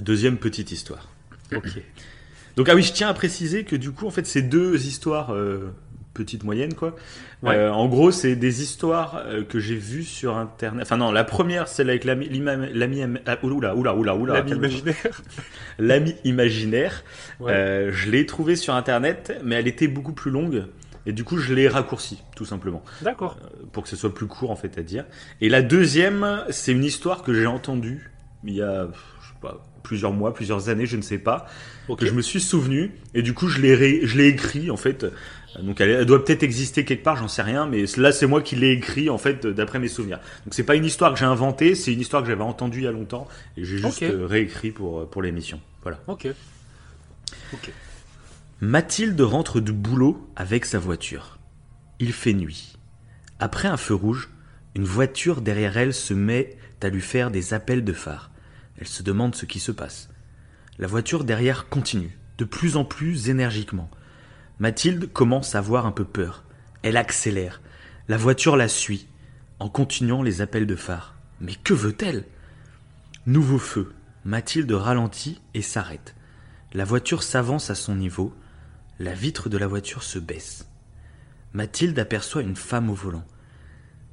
Deuxième 0.00 0.36
petite 0.36 0.72
histoire. 0.72 1.08
Ok. 1.54 1.68
Donc, 2.56 2.68
ah 2.68 2.74
oui, 2.74 2.82
je 2.82 2.92
tiens 2.92 3.08
à 3.08 3.14
préciser 3.14 3.64
que 3.64 3.76
du 3.76 3.92
coup, 3.92 4.06
en 4.06 4.10
fait, 4.10 4.26
ces 4.26 4.42
deux 4.42 4.86
histoires, 4.86 5.32
euh, 5.34 5.72
petites, 6.14 6.44
moyennes, 6.44 6.74
quoi. 6.74 6.96
Ouais. 7.42 7.54
Euh, 7.54 7.72
en 7.72 7.86
gros, 7.88 8.10
c'est 8.10 8.34
des 8.34 8.62
histoires 8.62 9.22
euh, 9.26 9.44
que 9.44 9.60
j'ai 9.60 9.76
vues 9.76 10.04
sur 10.04 10.36
Internet. 10.36 10.86
Enfin, 10.86 10.96
non, 10.96 11.12
la 11.12 11.24
première, 11.24 11.68
celle 11.68 11.90
avec 11.90 12.04
l'ami, 12.04 12.28
l'ami, 12.30 13.02
ah, 13.26 13.36
oula, 13.42 13.76
oula, 13.76 13.94
oula, 13.94 14.16
oula, 14.16 14.34
L'ami 14.34 14.52
imaginaire. 14.52 15.22
L'ami 15.78 16.14
imaginaire. 16.24 17.04
Ouais. 17.40 17.90
Je 17.92 18.10
l'ai 18.10 18.24
trouvée 18.24 18.56
sur 18.56 18.74
Internet, 18.74 19.38
mais 19.44 19.56
elle 19.56 19.68
était 19.68 19.88
beaucoup 19.88 20.14
plus 20.14 20.30
longue. 20.30 20.64
Et 21.04 21.12
du 21.12 21.22
coup, 21.22 21.36
je 21.36 21.52
l'ai 21.54 21.68
raccourcie, 21.68 22.20
tout 22.34 22.46
simplement, 22.46 22.82
D'accord. 23.02 23.38
pour 23.70 23.84
que 23.84 23.88
ce 23.88 23.94
soit 23.94 24.12
plus 24.12 24.26
court, 24.26 24.50
en 24.50 24.56
fait, 24.56 24.76
à 24.78 24.82
dire. 24.82 25.04
Et 25.40 25.48
la 25.48 25.62
deuxième, 25.62 26.42
c'est 26.50 26.72
une 26.72 26.82
histoire 26.82 27.22
que 27.22 27.32
j'ai 27.32 27.46
entendue 27.46 28.10
il 28.46 28.54
y 28.54 28.62
a, 28.62 28.88
je 29.20 29.28
sais 29.28 29.34
pas, 29.40 29.62
plusieurs 29.86 30.12
mois, 30.12 30.34
plusieurs 30.34 30.68
années, 30.68 30.86
je 30.86 30.96
ne 30.96 31.02
sais 31.02 31.18
pas, 31.18 31.46
Ok. 31.88 32.00
que 32.00 32.06
je 32.06 32.12
me 32.12 32.22
suis 32.22 32.40
souvenu. 32.40 32.92
Et 33.14 33.22
du 33.22 33.32
coup, 33.34 33.48
je 33.48 33.60
l'ai, 33.60 33.74
ré- 33.74 34.00
je 34.04 34.16
l'ai 34.18 34.26
écrit, 34.28 34.70
en 34.70 34.76
fait. 34.76 35.06
Donc, 35.62 35.80
elle, 35.80 35.88
elle 35.90 36.04
doit 36.04 36.22
peut-être 36.24 36.42
exister 36.42 36.84
quelque 36.84 37.02
part, 37.02 37.16
j'en 37.16 37.28
sais 37.28 37.40
rien, 37.42 37.66
mais 37.66 37.84
là, 37.96 38.12
c'est 38.12 38.26
moi 38.26 38.42
qui 38.42 38.56
l'ai 38.56 38.72
écrit, 38.72 39.08
en 39.08 39.16
fait, 39.18 39.46
d'après 39.46 39.78
mes 39.78 39.88
souvenirs. 39.88 40.18
Donc, 40.44 40.52
c'est 40.54 40.64
pas 40.64 40.74
une 40.74 40.84
histoire 40.84 41.12
que 41.14 41.18
j'ai 41.18 41.24
inventée, 41.24 41.74
c'est 41.74 41.92
une 41.92 42.00
histoire 42.00 42.22
que 42.22 42.28
j'avais 42.28 42.42
entendue 42.42 42.80
il 42.80 42.84
y 42.84 42.88
a 42.88 42.92
longtemps, 42.92 43.26
et 43.56 43.64
j'ai 43.64 43.78
juste 43.78 44.02
euh, 44.02 44.26
réécrit 44.26 44.70
pour, 44.70 45.08
pour 45.08 45.22
l'émission. 45.22 45.60
Voilà. 45.82 45.98
Ok. 46.08 46.26
Ok. 47.54 47.70
Mathilde 48.60 49.20
rentre 49.20 49.60
du 49.60 49.72
boulot 49.72 50.28
avec 50.36 50.64
sa 50.64 50.78
voiture. 50.78 51.38
Il 52.00 52.12
fait 52.12 52.32
nuit. 52.32 52.76
Après 53.38 53.68
un 53.68 53.76
feu 53.76 53.94
rouge, 53.94 54.30
une 54.74 54.84
voiture 54.84 55.40
derrière 55.40 55.76
elle 55.76 55.94
se 55.94 56.14
met 56.14 56.56
à 56.82 56.88
lui 56.88 57.00
faire 57.00 57.30
des 57.30 57.52
appels 57.54 57.84
de 57.84 57.92
phare. 57.92 58.30
Elle 58.78 58.88
se 58.88 59.02
demande 59.02 59.34
ce 59.34 59.46
qui 59.46 59.60
se 59.60 59.72
passe. 59.72 60.08
La 60.78 60.86
voiture 60.86 61.24
derrière 61.24 61.68
continue, 61.68 62.18
de 62.38 62.44
plus 62.44 62.76
en 62.76 62.84
plus 62.84 63.30
énergiquement. 63.30 63.90
Mathilde 64.58 65.10
commence 65.12 65.54
à 65.54 65.58
avoir 65.58 65.86
un 65.86 65.92
peu 65.92 66.04
peur. 66.04 66.44
Elle 66.82 66.96
accélère. 66.96 67.62
La 68.08 68.16
voiture 68.16 68.56
la 68.56 68.68
suit, 68.68 69.08
en 69.58 69.68
continuant 69.68 70.22
les 70.22 70.42
appels 70.42 70.66
de 70.66 70.76
phare. 70.76 71.14
Mais 71.40 71.54
que 71.54 71.74
veut-elle? 71.74 72.24
Nouveau 73.26 73.58
feu. 73.58 73.92
Mathilde 74.24 74.72
ralentit 74.72 75.40
et 75.54 75.62
s'arrête. 75.62 76.14
La 76.74 76.84
voiture 76.84 77.22
s'avance 77.22 77.70
à 77.70 77.74
son 77.74 77.94
niveau. 77.94 78.34
La 78.98 79.14
vitre 79.14 79.48
de 79.48 79.56
la 79.56 79.66
voiture 79.66 80.02
se 80.02 80.18
baisse. 80.18 80.68
Mathilde 81.52 81.98
aperçoit 81.98 82.42
une 82.42 82.56
femme 82.56 82.90
au 82.90 82.94
volant. 82.94 83.24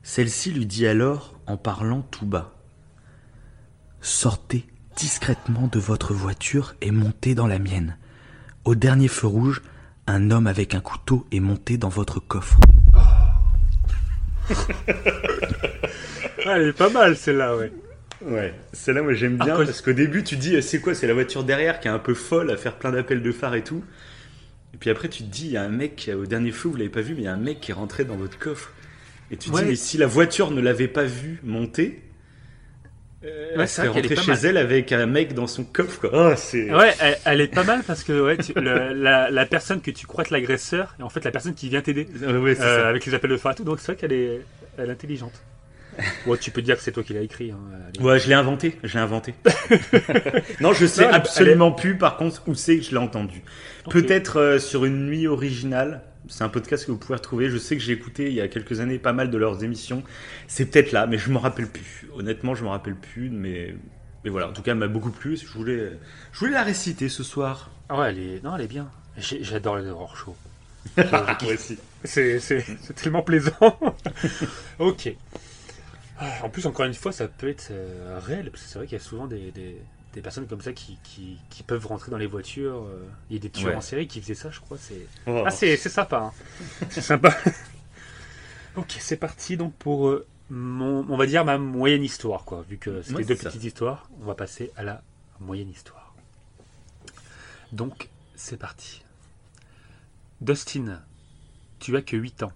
Celle-ci 0.01 0.51
lui 0.51 0.65
dit 0.65 0.87
alors, 0.87 1.39
en 1.45 1.57
parlant 1.57 2.01
tout 2.01 2.25
bas 2.25 2.62
Sortez 4.03 4.65
discrètement 4.97 5.67
de 5.71 5.79
votre 5.79 6.13
voiture 6.13 6.75
et 6.81 6.91
montez 6.91 7.35
dans 7.35 7.47
la 7.47 7.57
mienne. 7.57 7.97
Au 8.65 8.75
dernier 8.75 9.07
feu 9.07 9.27
rouge, 9.27 9.61
un 10.07 10.29
homme 10.29 10.45
avec 10.45 10.75
un 10.75 10.81
couteau 10.81 11.25
est 11.31 11.39
monté 11.39 11.77
dans 11.77 11.87
votre 11.89 12.19
coffre. 12.19 12.59
Ah, 16.45 16.57
elle 16.57 16.67
est 16.67 16.73
pas 16.73 16.89
mal 16.89 17.15
celle-là, 17.15 17.55
ouais. 17.55 17.71
Ouais, 18.25 18.53
celle-là, 18.73 19.01
moi 19.01 19.13
j'aime 19.13 19.37
bien, 19.37 19.55
parce 19.55 19.79
qu'au 19.81 19.93
début 19.93 20.25
tu 20.25 20.35
dis, 20.35 20.61
c'est 20.61 20.81
quoi 20.81 20.93
C'est 20.93 21.07
la 21.07 21.13
voiture 21.13 21.45
derrière 21.45 21.79
qui 21.79 21.87
est 21.87 21.91
un 21.91 21.99
peu 21.99 22.13
folle 22.13 22.51
à 22.51 22.57
faire 22.57 22.75
plein 22.77 22.91
d'appels 22.91 23.21
de 23.23 23.31
phare 23.31 23.55
et 23.55 23.63
tout. 23.63 23.81
Et 24.73 24.77
puis 24.77 24.89
après, 24.89 25.07
tu 25.07 25.23
te 25.23 25.29
dis, 25.29 25.45
il 25.45 25.51
y 25.53 25.57
a 25.57 25.61
un 25.63 25.69
mec, 25.69 26.11
au 26.13 26.25
dernier 26.25 26.51
flou, 26.51 26.71
vous 26.71 26.75
l'avez 26.77 26.89
pas 26.89 26.99
vu, 26.99 27.13
mais 27.13 27.21
il 27.21 27.25
y 27.25 27.27
a 27.29 27.33
un 27.33 27.37
mec 27.37 27.61
qui 27.61 27.71
est 27.71 27.73
rentré 27.73 28.03
dans 28.03 28.17
votre 28.17 28.37
coffre. 28.37 28.71
Et 29.31 29.37
tu 29.37 29.49
te 29.51 29.55
Ouais. 29.55 29.61
dis, 29.63 29.69
mais 29.69 29.75
si 29.77 29.97
la 29.97 30.05
voiture 30.07 30.51
ne 30.51 30.59
l'avait 30.59 30.89
pas 30.89 31.05
vu 31.05 31.39
monter, 31.45 32.01
euh, 33.25 33.55
Ouais, 33.55 33.61
elle 33.61 33.67
c'est 33.67 33.75
serait 33.75 33.87
vrai 33.87 34.01
qu'elle 34.01 34.11
est 34.11 34.15
rentrée 34.15 34.35
chez 34.35 34.41
mal. 34.41 34.45
elle 34.45 34.57
avec 34.57 34.91
un 34.91 35.05
mec 35.05 35.33
dans 35.33 35.47
son 35.47 35.63
coffre. 35.63 35.99
Quoi. 36.01 36.09
Oh, 36.13 36.33
c'est... 36.35 36.73
Ouais, 36.73 36.93
elle, 36.99 37.17
elle 37.25 37.41
est 37.41 37.47
pas 37.53 37.63
mal 37.63 37.81
parce 37.85 38.03
que 38.03 38.21
ouais, 38.21 38.37
tu- 38.37 38.53
le- 38.55 38.93
la, 38.93 39.29
la 39.31 39.45
personne 39.45 39.81
que 39.81 39.91
tu 39.91 40.05
crois 40.07 40.23
être 40.23 40.31
l'agresseur 40.31 40.95
est 40.99 41.03
en 41.03 41.09
fait 41.09 41.23
la 41.23 41.31
personne 41.31 41.53
qui 41.53 41.69
vient 41.69 41.81
t'aider 41.81 42.07
Ouais, 42.21 42.33
ouais, 42.37 42.55
c'est 42.55 42.61
euh, 42.63 42.83
ça. 42.83 42.89
avec 42.89 43.05
les 43.05 43.13
appels 43.13 43.31
de 43.31 43.37
phare 43.37 43.53
et 43.53 43.55
tout. 43.55 43.63
Donc 43.63 43.79
c'est 43.79 43.87
vrai 43.93 43.95
qu'elle 43.95 44.13
est, 44.13 44.41
elle 44.77 44.89
est 44.89 44.93
intelligente. 44.93 45.33
Ouais, 46.25 46.37
tu 46.39 46.49
peux 46.49 46.63
dire 46.63 46.75
que 46.75 46.81
c'est 46.81 46.91
toi 46.91 47.03
qui 47.03 47.13
l'as 47.13 47.21
écrit. 47.21 47.51
hein, 47.51 47.59
Ouais, 48.01 48.17
je 48.19 48.27
l'ai 48.27 48.33
inventé, 48.33 48.77
je 48.83 48.93
l'ai 48.95 48.99
inventé. 49.03 49.35
non, 50.59 50.73
je 50.73 50.85
sais 50.87 51.05
Non, 51.05 51.13
absolument 51.13 51.71
plus, 51.71 51.97
par 51.97 52.17
contre, 52.17 52.41
où 52.47 52.55
c'est 52.55 52.77
que 52.77 52.83
je 52.83 52.91
l'ai 52.91 52.97
entendu. 52.97 53.41
Peut-être 53.89 54.39
euh, 54.39 54.59
sur 54.59 54.85
une 54.85 55.05
nuit 55.05 55.27
originale. 55.27 56.01
C'est 56.33 56.43
un 56.43 56.49
podcast 56.49 56.87
que 56.87 56.91
vous 56.91 56.97
pouvez 56.97 57.13
retrouver. 57.13 57.51
Je 57.51 57.59
sais 57.59 57.77
que 57.77 57.83
j'ai 57.83 57.93
écouté 57.93 58.25
il 58.25 58.33
y 58.33 58.41
a 58.41 58.47
quelques 58.47 58.79
années 58.79 58.97
pas 58.97 59.13
mal 59.13 59.29
de 59.29 59.37
leurs 59.37 59.63
émissions. 59.63 60.01
C'est 60.47 60.65
peut-être 60.65 60.91
là, 60.91 61.05
mais 61.05 61.19
je 61.19 61.29
me 61.29 61.37
rappelle 61.37 61.67
plus. 61.67 62.09
Honnêtement, 62.15 62.55
je 62.55 62.63
me 62.63 62.69
rappelle 62.69 62.95
plus, 62.95 63.29
mais, 63.29 63.75
mais 64.23 64.31
voilà. 64.31 64.49
En 64.49 64.51
tout 64.51 64.63
cas, 64.63 64.71
elle 64.71 64.79
m'a 64.79 64.87
beaucoup 64.87 65.11
plu. 65.11 65.37
Je 65.37 65.45
voulais, 65.45 65.91
je 66.31 66.39
voulais 66.39 66.53
la 66.53 66.63
réciter 66.63 67.07
ce 67.07 67.21
soir. 67.21 67.69
Ah 67.87 67.99
ouais, 67.99 68.09
elle 68.09 68.17
est, 68.17 68.43
non, 68.43 68.55
elle 68.55 68.63
est 68.63 68.67
bien. 68.67 68.89
J'adore 69.15 69.77
les 69.77 69.87
horror 69.87 70.17
shows. 70.17 70.35
C'est 72.03 72.95
tellement 72.95 73.21
plaisant. 73.21 73.79
ok. 74.79 75.15
En 76.41 76.49
plus, 76.49 76.65
encore 76.65 76.85
une 76.85 76.95
fois, 76.95 77.11
ça 77.11 77.27
peut 77.27 77.47
être 77.47 77.67
euh, 77.69 78.19
réel, 78.19 78.49
parce 78.49 78.63
que 78.63 78.69
c'est 78.69 78.79
vrai 78.79 78.87
qu'il 78.87 78.97
y 78.97 79.01
a 79.01 79.03
souvent 79.03 79.27
des, 79.27 79.51
des, 79.51 79.77
des 80.13 80.21
personnes 80.21 80.47
comme 80.47 80.61
ça 80.61 80.73
qui, 80.73 80.97
qui, 81.03 81.37
qui 81.49 81.63
peuvent 81.63 81.85
rentrer 81.87 82.11
dans 82.11 82.17
les 82.17 82.27
voitures. 82.27 82.83
euh, 82.85 83.03
Il 83.29 83.33
y 83.35 83.37
a 83.37 83.41
des 83.41 83.49
tueurs 83.49 83.71
Ouais. 83.71 83.75
en 83.77 83.81
série 83.81 84.07
qui 84.07 84.21
faisaient 84.21 84.35
ça, 84.35 84.49
je 84.51 84.59
crois. 84.59 84.77
C'est 84.77 85.07
Oh. 85.27 85.43
ah, 85.45 85.51
c'est 85.51 85.75
c'est 85.77 85.89
sympa. 85.89 86.17
hein. 86.17 86.31
c'est 86.89 87.01
sympa. 87.01 87.35
ok, 88.75 88.95
c'est 88.99 89.17
parti 89.17 89.57
donc 89.57 89.73
pour 89.75 90.07
euh, 90.09 90.25
mon, 90.49 91.05
on 91.09 91.17
va 91.17 91.25
dire 91.25 91.43
ma 91.45 91.57
moyenne 91.57 92.03
histoire, 92.03 92.45
quoi. 92.45 92.63
Vu 92.69 92.77
que 92.77 93.01
c'était 93.01 93.15
Ouais, 93.17 93.23
deux 93.25 93.35
ça. 93.35 93.49
petites 93.49 93.63
histoires, 93.63 94.09
on 94.21 94.25
va 94.25 94.35
passer 94.35 94.71
à 94.75 94.83
la 94.83 95.01
moyenne 95.39 95.69
histoire. 95.69 96.13
Donc, 97.71 98.09
c'est 98.35 98.57
parti. 98.57 99.03
Dustin, 100.41 101.01
tu 101.79 101.95
as 101.97 102.01
que 102.01 102.15
8 102.17 102.43
ans. 102.43 102.51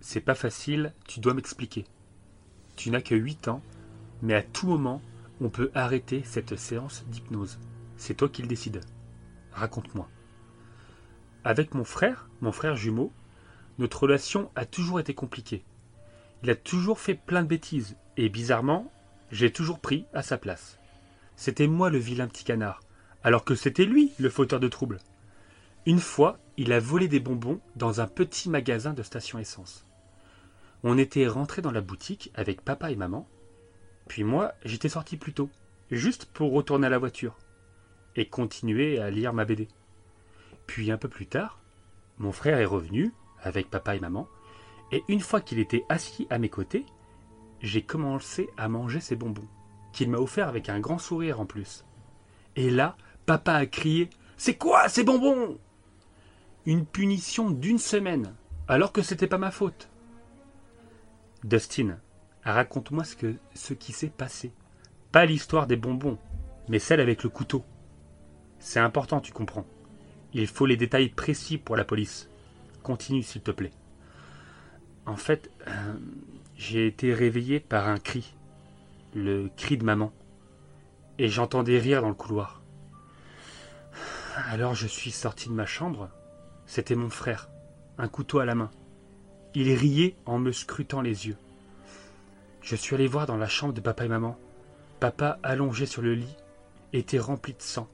C'est 0.00 0.20
pas 0.20 0.34
facile, 0.34 0.92
tu 1.08 1.20
dois 1.20 1.34
m'expliquer. 1.34 1.84
Tu 2.76 2.90
n'as 2.90 3.00
que 3.00 3.14
8 3.14 3.48
ans, 3.48 3.62
mais 4.20 4.34
à 4.34 4.42
tout 4.42 4.66
moment, 4.66 5.00
on 5.42 5.50
peut 5.50 5.72
arrêter 5.74 6.22
cette 6.24 6.56
séance 6.56 7.04
d'hypnose. 7.08 7.58
C'est 7.96 8.14
toi 8.14 8.28
qui 8.28 8.42
le 8.42 8.48
décides. 8.48 8.80
Raconte-moi. 9.52 10.08
Avec 11.44 11.74
mon 11.74 11.84
frère, 11.84 12.28
mon 12.40 12.52
frère 12.52 12.76
jumeau, 12.76 13.12
notre 13.78 14.02
relation 14.02 14.50
a 14.54 14.64
toujours 14.64 15.00
été 15.00 15.14
compliquée. 15.14 15.64
Il 16.44 16.50
a 16.50 16.54
toujours 16.54 17.00
fait 17.00 17.14
plein 17.14 17.42
de 17.42 17.48
bêtises, 17.48 17.96
et 18.16 18.28
bizarrement, 18.28 18.92
j'ai 19.32 19.52
toujours 19.52 19.80
pris 19.80 20.06
à 20.14 20.22
sa 20.22 20.38
place. 20.38 20.78
C'était 21.34 21.66
moi 21.66 21.90
le 21.90 21.98
vilain 21.98 22.28
petit 22.28 22.44
canard, 22.44 22.80
alors 23.24 23.44
que 23.44 23.56
c'était 23.56 23.84
lui 23.84 24.12
le 24.18 24.30
fauteur 24.30 24.60
de 24.60 24.68
troubles. 24.68 25.00
Une 25.86 26.00
fois, 26.00 26.38
il 26.56 26.72
a 26.72 26.78
volé 26.78 27.08
des 27.08 27.20
bonbons 27.20 27.60
dans 27.74 28.00
un 28.00 28.06
petit 28.06 28.48
magasin 28.48 28.92
de 28.92 29.02
station 29.02 29.40
essence. 29.40 29.86
On 30.84 30.98
était 30.98 31.26
rentré 31.26 31.62
dans 31.62 31.72
la 31.72 31.80
boutique 31.80 32.30
avec 32.34 32.60
papa 32.60 32.92
et 32.92 32.96
maman, 32.96 33.28
puis 34.08 34.24
moi 34.24 34.52
j'étais 34.64 34.88
sorti 34.88 35.16
plus 35.16 35.32
tôt, 35.32 35.50
juste 35.90 36.26
pour 36.26 36.52
retourner 36.52 36.86
à 36.86 36.90
la 36.90 36.98
voiture 36.98 37.36
et 38.16 38.28
continuer 38.28 38.98
à 38.98 39.10
lire 39.10 39.32
ma 39.32 39.44
BD. 39.44 39.68
Puis 40.66 40.90
un 40.90 40.98
peu 40.98 41.08
plus 41.08 41.26
tard, 41.26 41.60
mon 42.18 42.32
frère 42.32 42.58
est 42.58 42.66
revenu 42.66 43.12
avec 43.42 43.70
papa 43.70 43.96
et 43.96 44.00
maman, 44.00 44.28
et 44.92 45.02
une 45.08 45.20
fois 45.20 45.40
qu'il 45.40 45.58
était 45.58 45.84
assis 45.88 46.26
à 46.30 46.38
mes 46.38 46.48
côtés, 46.48 46.84
j'ai 47.60 47.82
commencé 47.82 48.50
à 48.56 48.68
manger 48.68 49.00
ses 49.00 49.16
bonbons, 49.16 49.48
qu'il 49.92 50.10
m'a 50.10 50.18
offert 50.18 50.48
avec 50.48 50.68
un 50.68 50.80
grand 50.80 50.98
sourire 50.98 51.40
en 51.40 51.46
plus. 51.46 51.84
Et 52.56 52.70
là, 52.70 52.96
papa 53.26 53.54
a 53.54 53.66
crié 53.66 54.10
C'est 54.36 54.56
quoi 54.56 54.88
ces 54.88 55.04
bonbons? 55.04 55.58
Une 56.66 56.86
punition 56.86 57.50
d'une 57.50 57.78
semaine, 57.78 58.34
alors 58.68 58.92
que 58.92 59.02
c'était 59.02 59.26
pas 59.26 59.38
ma 59.38 59.50
faute. 59.50 59.88
Dustin, 61.44 61.98
raconte-moi 62.44 63.04
ce, 63.04 63.72
qui 63.74 63.92
s'est 63.92 64.08
passé. 64.08 64.52
Pas 65.10 65.26
l'histoire 65.26 65.66
des 65.66 65.76
bonbons, 65.76 66.18
mais 66.68 66.78
celle 66.78 67.00
avec 67.00 67.22
le 67.22 67.28
couteau. 67.28 67.64
C'est 68.58 68.80
important, 68.80 69.20
tu 69.20 69.32
comprends. 69.32 69.66
Il 70.32 70.46
faut 70.46 70.66
les 70.66 70.76
détails 70.76 71.10
précis 71.10 71.58
pour 71.58 71.76
la 71.76 71.84
police. 71.84 72.28
Continue, 72.82 73.22
s'il 73.22 73.42
te 73.42 73.50
plaît. 73.50 73.72
En 75.04 75.16
fait, 75.16 75.50
euh, 75.66 75.94
j'ai 76.56 76.86
été 76.86 77.12
réveillé 77.12 77.60
par 77.60 77.88
un 77.88 77.98
cri. 77.98 78.34
Le 79.14 79.48
cri 79.56 79.76
de 79.76 79.84
maman. 79.84 80.12
Et 81.18 81.28
j'entendais 81.28 81.78
rire 81.78 82.02
dans 82.02 82.08
le 82.08 82.14
couloir. 82.14 82.62
Alors 84.48 84.74
je 84.74 84.86
suis 84.86 85.10
sorti 85.10 85.48
de 85.48 85.54
ma 85.54 85.66
chambre. 85.66 86.08
C'était 86.66 86.94
mon 86.94 87.10
frère, 87.10 87.50
un 87.98 88.08
couteau 88.08 88.38
à 88.38 88.46
la 88.46 88.54
main. 88.54 88.70
Il 89.54 89.70
riait 89.74 90.16
en 90.24 90.38
me 90.38 90.52
scrutant 90.52 91.02
les 91.02 91.26
yeux. 91.26 91.36
Je 92.62 92.76
suis 92.76 92.94
allé 92.94 93.08
voir 93.08 93.26
dans 93.26 93.36
la 93.36 93.48
chambre 93.48 93.74
de 93.74 93.80
papa 93.80 94.04
et 94.04 94.08
maman. 94.08 94.38
Papa, 95.00 95.38
allongé 95.42 95.84
sur 95.84 96.00
le 96.00 96.14
lit, 96.14 96.36
était 96.92 97.18
rempli 97.18 97.54
de 97.54 97.62
sang. 97.62 97.88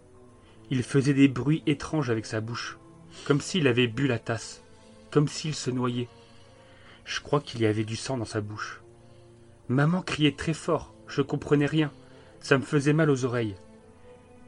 Il 0.70 0.82
faisait 0.82 1.14
des 1.14 1.28
bruits 1.28 1.62
étranges 1.66 2.10
avec 2.10 2.26
sa 2.26 2.42
bouche, 2.42 2.78
comme 3.24 3.40
s'il 3.40 3.66
avait 3.66 3.86
bu 3.86 4.06
la 4.06 4.18
tasse, 4.18 4.62
comme 5.10 5.26
s'il 5.26 5.54
se 5.54 5.70
noyait. 5.70 6.08
Je 7.06 7.20
crois 7.20 7.40
qu'il 7.40 7.62
y 7.62 7.66
avait 7.66 7.84
du 7.84 7.96
sang 7.96 8.18
dans 8.18 8.26
sa 8.26 8.42
bouche. 8.42 8.82
Maman 9.68 10.02
criait 10.02 10.36
très 10.36 10.52
fort, 10.52 10.92
je 11.06 11.22
comprenais 11.22 11.66
rien. 11.66 11.90
Ça 12.40 12.58
me 12.58 12.62
faisait 12.62 12.92
mal 12.92 13.08
aux 13.08 13.24
oreilles. 13.24 13.56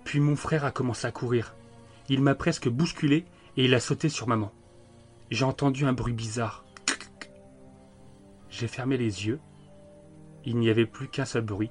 Puis 0.05 0.21
mon 0.21 0.37
frère 0.37 0.67
a 0.67 0.71
commencé 0.71 1.07
à 1.07 1.13
courir. 1.13 1.55
Il 2.11 2.21
m'a 2.21 2.35
presque 2.35 2.69
bousculé 2.69 3.25
et 3.57 3.65
il 3.65 3.75
a 3.75 3.81
sauté 3.81 4.11
sur 4.11 4.29
maman. 4.29 4.53
J'ai 5.31 5.45
entendu 5.45 5.87
un 5.87 5.93
bruit 5.95 6.13
bizarre. 6.13 6.65
J'ai 8.51 8.69
fermé 8.69 8.99
les 8.99 9.27
yeux. 9.27 9.41
Il 10.45 10.57
n'y 10.59 10.71
avait 10.71 10.87
plus 10.87 11.09
qu'un 11.09 11.25
seul 11.25 11.43
bruit, 11.43 11.71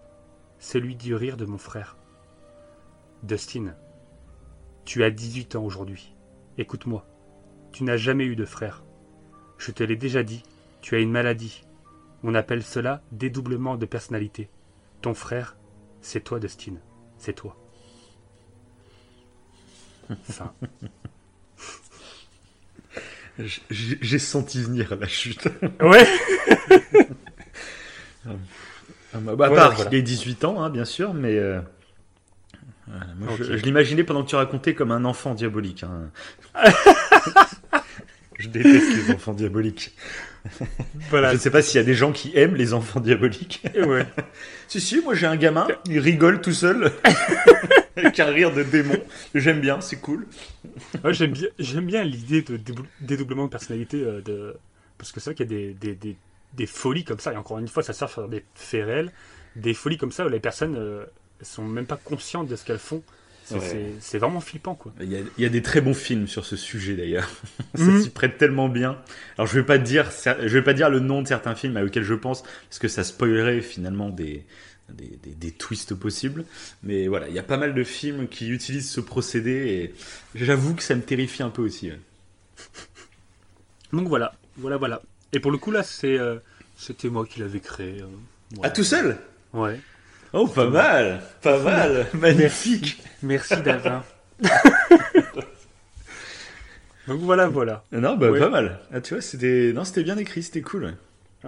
celui 0.60 0.96
du 0.96 1.16
rire 1.16 1.38
de 1.38 1.46
mon 1.46 1.58
frère. 1.58 1.98
Dustin, 3.24 3.74
tu 4.86 5.04
as 5.04 5.10
18 5.12 5.56
ans 5.56 5.64
aujourd'hui. 5.64 6.14
Écoute-moi, 6.58 7.06
tu 7.72 7.84
n'as 7.84 7.98
jamais 7.98 8.26
eu 8.26 8.36
de 8.36 8.46
frère. 8.46 8.84
Je 9.58 9.72
te 9.72 9.84
l'ai 9.84 9.96
déjà 9.96 10.24
dit, 10.24 10.44
tu 10.82 10.96
as 10.96 11.00
une 11.00 11.12
maladie. 11.12 11.64
On 12.24 12.36
appelle 12.36 12.64
cela 12.64 13.02
dédoublement 13.12 13.76
de 13.78 13.86
personnalité. 13.86 14.50
Ton 15.02 15.14
frère, 15.14 15.56
c'est 16.02 16.22
toi, 16.24 16.40
Dustin. 16.40 16.74
C'est 17.18 17.34
toi. 17.34 17.56
Fin. 20.24 20.54
J- 23.40 23.62
J'ai 23.70 24.20
senti 24.20 24.62
venir 24.62 24.96
la 24.96 25.08
chute. 25.08 25.48
Ouais 25.82 26.06
bah, 28.26 28.32
à 29.14 29.18
Voilà, 29.20 29.36
part 29.56 29.74
voilà. 29.76 29.90
qu'il 29.90 29.98
ait 30.00 30.02
18 30.02 30.46
ans, 30.46 30.62
hein, 30.64 30.70
bien 30.70 30.86
sûr, 30.86 31.14
mais. 31.14 31.38
euh, 31.38 31.60
voilà, 32.88 33.06
moi, 33.20 33.30
je, 33.38 33.54
l'imaginais 33.54 34.04
pendant 34.04 34.24
que 34.24 34.30
tu 34.30 34.36
racontais 34.36 34.74
comme 34.74 34.92
un 34.92 35.06
enfant 35.06 35.34
diabolique. 35.36 35.84
hein. 35.84 36.10
je 38.40 38.48
déteste 38.48 39.08
les 39.08 39.14
enfants 39.14 39.34
diaboliques. 39.34 39.96
Voilà. 41.10 41.30
Je 41.30 41.34
ne 41.36 41.40
sais 41.40 41.52
pas 41.52 41.62
s'il 41.62 41.78
y 41.78 41.82
a 41.82 41.86
des 41.86 41.94
gens 41.94 42.12
qui 42.12 42.32
aiment 42.36 42.56
les 42.56 42.74
enfants 42.74 43.00
diaboliques. 43.02 43.62
Ouais. 43.76 44.06
si, 44.68 44.80
si, 44.80 45.02
moi 45.02 45.14
j'ai 45.14 45.28
un 45.28 45.36
gamin, 45.36 45.68
il 45.88 46.00
rigole 46.00 46.42
tout 46.42 46.54
seul. 46.54 46.92
Avec 47.98 48.18
un 48.22 48.28
rire 48.28 48.54
de 48.54 48.64
démon. 48.64 48.96
J'aime 49.36 49.60
bien, 49.60 49.82
c'est 49.82 49.98
cool. 49.98 50.26
Ouais, 51.04 51.14
j'aime 51.14 51.86
bien, 51.86 52.04
l'idée 52.04 52.42
de 52.44 52.58
dédoublement 53.02 53.46
de 53.46 53.50
personnalité, 53.50 54.02
euh, 54.02 54.22
de... 54.22 54.56
parce 54.98 55.12
que 55.12 55.20
c'est 55.20 55.32
vrai 55.32 55.36
qu'il 55.36 55.52
y 55.52 55.56
a 55.56 55.58
des, 55.58 55.74
des, 55.74 55.96
des, 55.96 56.16
des 56.54 56.66
folies 56.68 57.04
comme 57.04 57.20
ça, 57.20 57.34
et 57.34 57.38
encore 57.38 57.60
une 57.60 57.68
fois, 57.68 57.84
ça 57.84 57.94
sert 57.94 58.10
sur 58.10 58.28
des 58.28 58.44
faits 58.56 58.86
réels, 58.86 59.12
des 59.56 59.74
folies 59.74 59.98
comme 59.98 60.12
ça 60.12 60.26
où 60.26 60.30
les 60.30 60.40
personnes 60.40 60.76
euh, 60.78 61.06
sont 61.42 61.64
même 61.66 61.86
pas 61.86 61.98
conscientes 61.98 62.48
de 62.48 62.56
ce 62.56 62.66
qu'elles 62.66 62.80
font. 62.80 63.04
C'est, 63.46 63.58
Ouais. 64.14 64.20
vraiment 64.20 64.42
flippant, 64.42 64.76
quoi. 64.76 64.94
Il 65.02 65.12
y, 65.12 65.16
a, 65.16 65.22
il 65.38 65.42
y 65.42 65.46
a 65.46 65.50
des 65.50 65.64
très 65.64 65.82
bons 65.82 65.96
films 65.96 66.28
sur 66.28 66.46
ce 66.46 66.56
sujet 66.56 66.96
d'ailleurs. 66.96 67.28
Ça 67.76 67.84
Mhm. 67.84 68.02
s'y 68.04 68.10
prête 68.12 68.38
tellement 68.38 68.70
bien. 68.70 68.98
Alors 69.40 69.48
je 69.48 69.60
vais 69.60 69.66
pas 69.66 69.80
te 69.80 69.84
dire, 69.84 70.08
je 70.12 70.48
vais 70.54 70.62
pas 70.62 70.74
dire 70.76 70.92
le 70.92 71.00
nom 71.00 71.24
de 71.24 71.28
certains 71.28 71.56
films 71.56 71.76
auxquels 71.78 72.04
je 72.04 72.14
pense, 72.14 72.44
parce 72.44 72.78
que 72.78 72.88
ça 72.88 73.04
spoilerait 73.04 73.62
finalement 73.62 74.10
des, 74.10 74.46
des, 74.90 75.18
des- 75.24 75.34
des 75.34 75.52
twists 75.52 75.96
possibles. 75.96 76.46
Mais 76.84 77.08
voilà, 77.08 77.28
il 77.28 77.34
y 77.34 77.40
a 77.40 77.44
pas 77.44 77.58
mal 77.58 77.74
de 77.74 77.84
films 77.84 78.28
qui 78.28 78.50
utilisent 78.50 78.92
ce 78.92 79.02
procédé 79.02 79.52
et 79.52 79.94
j'avoue 80.36 80.76
que 80.76 80.84
ça 80.84 80.94
me 80.94 81.02
terrifie 81.02 81.42
un 81.42 81.50
peu 81.50 81.64
aussi. 81.64 81.90
ouais. 81.90 82.00
Donc 83.94 84.08
voilà, 84.08 84.34
voilà, 84.58 84.78
voilà. 84.78 85.02
Et 85.34 85.40
pour 85.40 85.52
le 85.52 85.58
coup, 85.58 85.72
là, 85.72 85.84
c'est, 85.84 86.18
euh, 86.18 86.38
c'était 86.78 87.10
moi 87.10 87.26
qui 87.26 87.40
l'avais 87.40 87.60
créé. 87.60 88.02
euh, 88.02 88.06
Ah 88.06 88.56
voilà. 88.56 88.70
tout 88.72 88.84
seul 88.84 89.18
Ouais. 89.54 89.80
Oh 90.34 90.48
pas 90.48 90.68
mal, 90.70 91.22
pas 91.42 91.58
mal, 91.60 92.06
magnifique. 92.14 93.02
Merci, 93.24 93.58
Davin. 93.64 94.04
Donc 97.08 97.20
voilà, 97.22 97.48
voilà. 97.48 97.84
Non, 97.92 98.16
bah 98.18 98.30
Ouais. 98.30 98.40
pas 98.40 98.50
mal. 98.50 98.80
Ah, 98.94 99.02
tu 99.02 99.14
vois, 99.16 99.22
c'était 99.22 99.72
non, 99.74 99.84
c'était 99.84 100.04
bien 100.04 100.18
écrit, 100.18 100.44
c'était 100.44 100.62
cool. 100.62 100.86
ouais. 100.86 100.94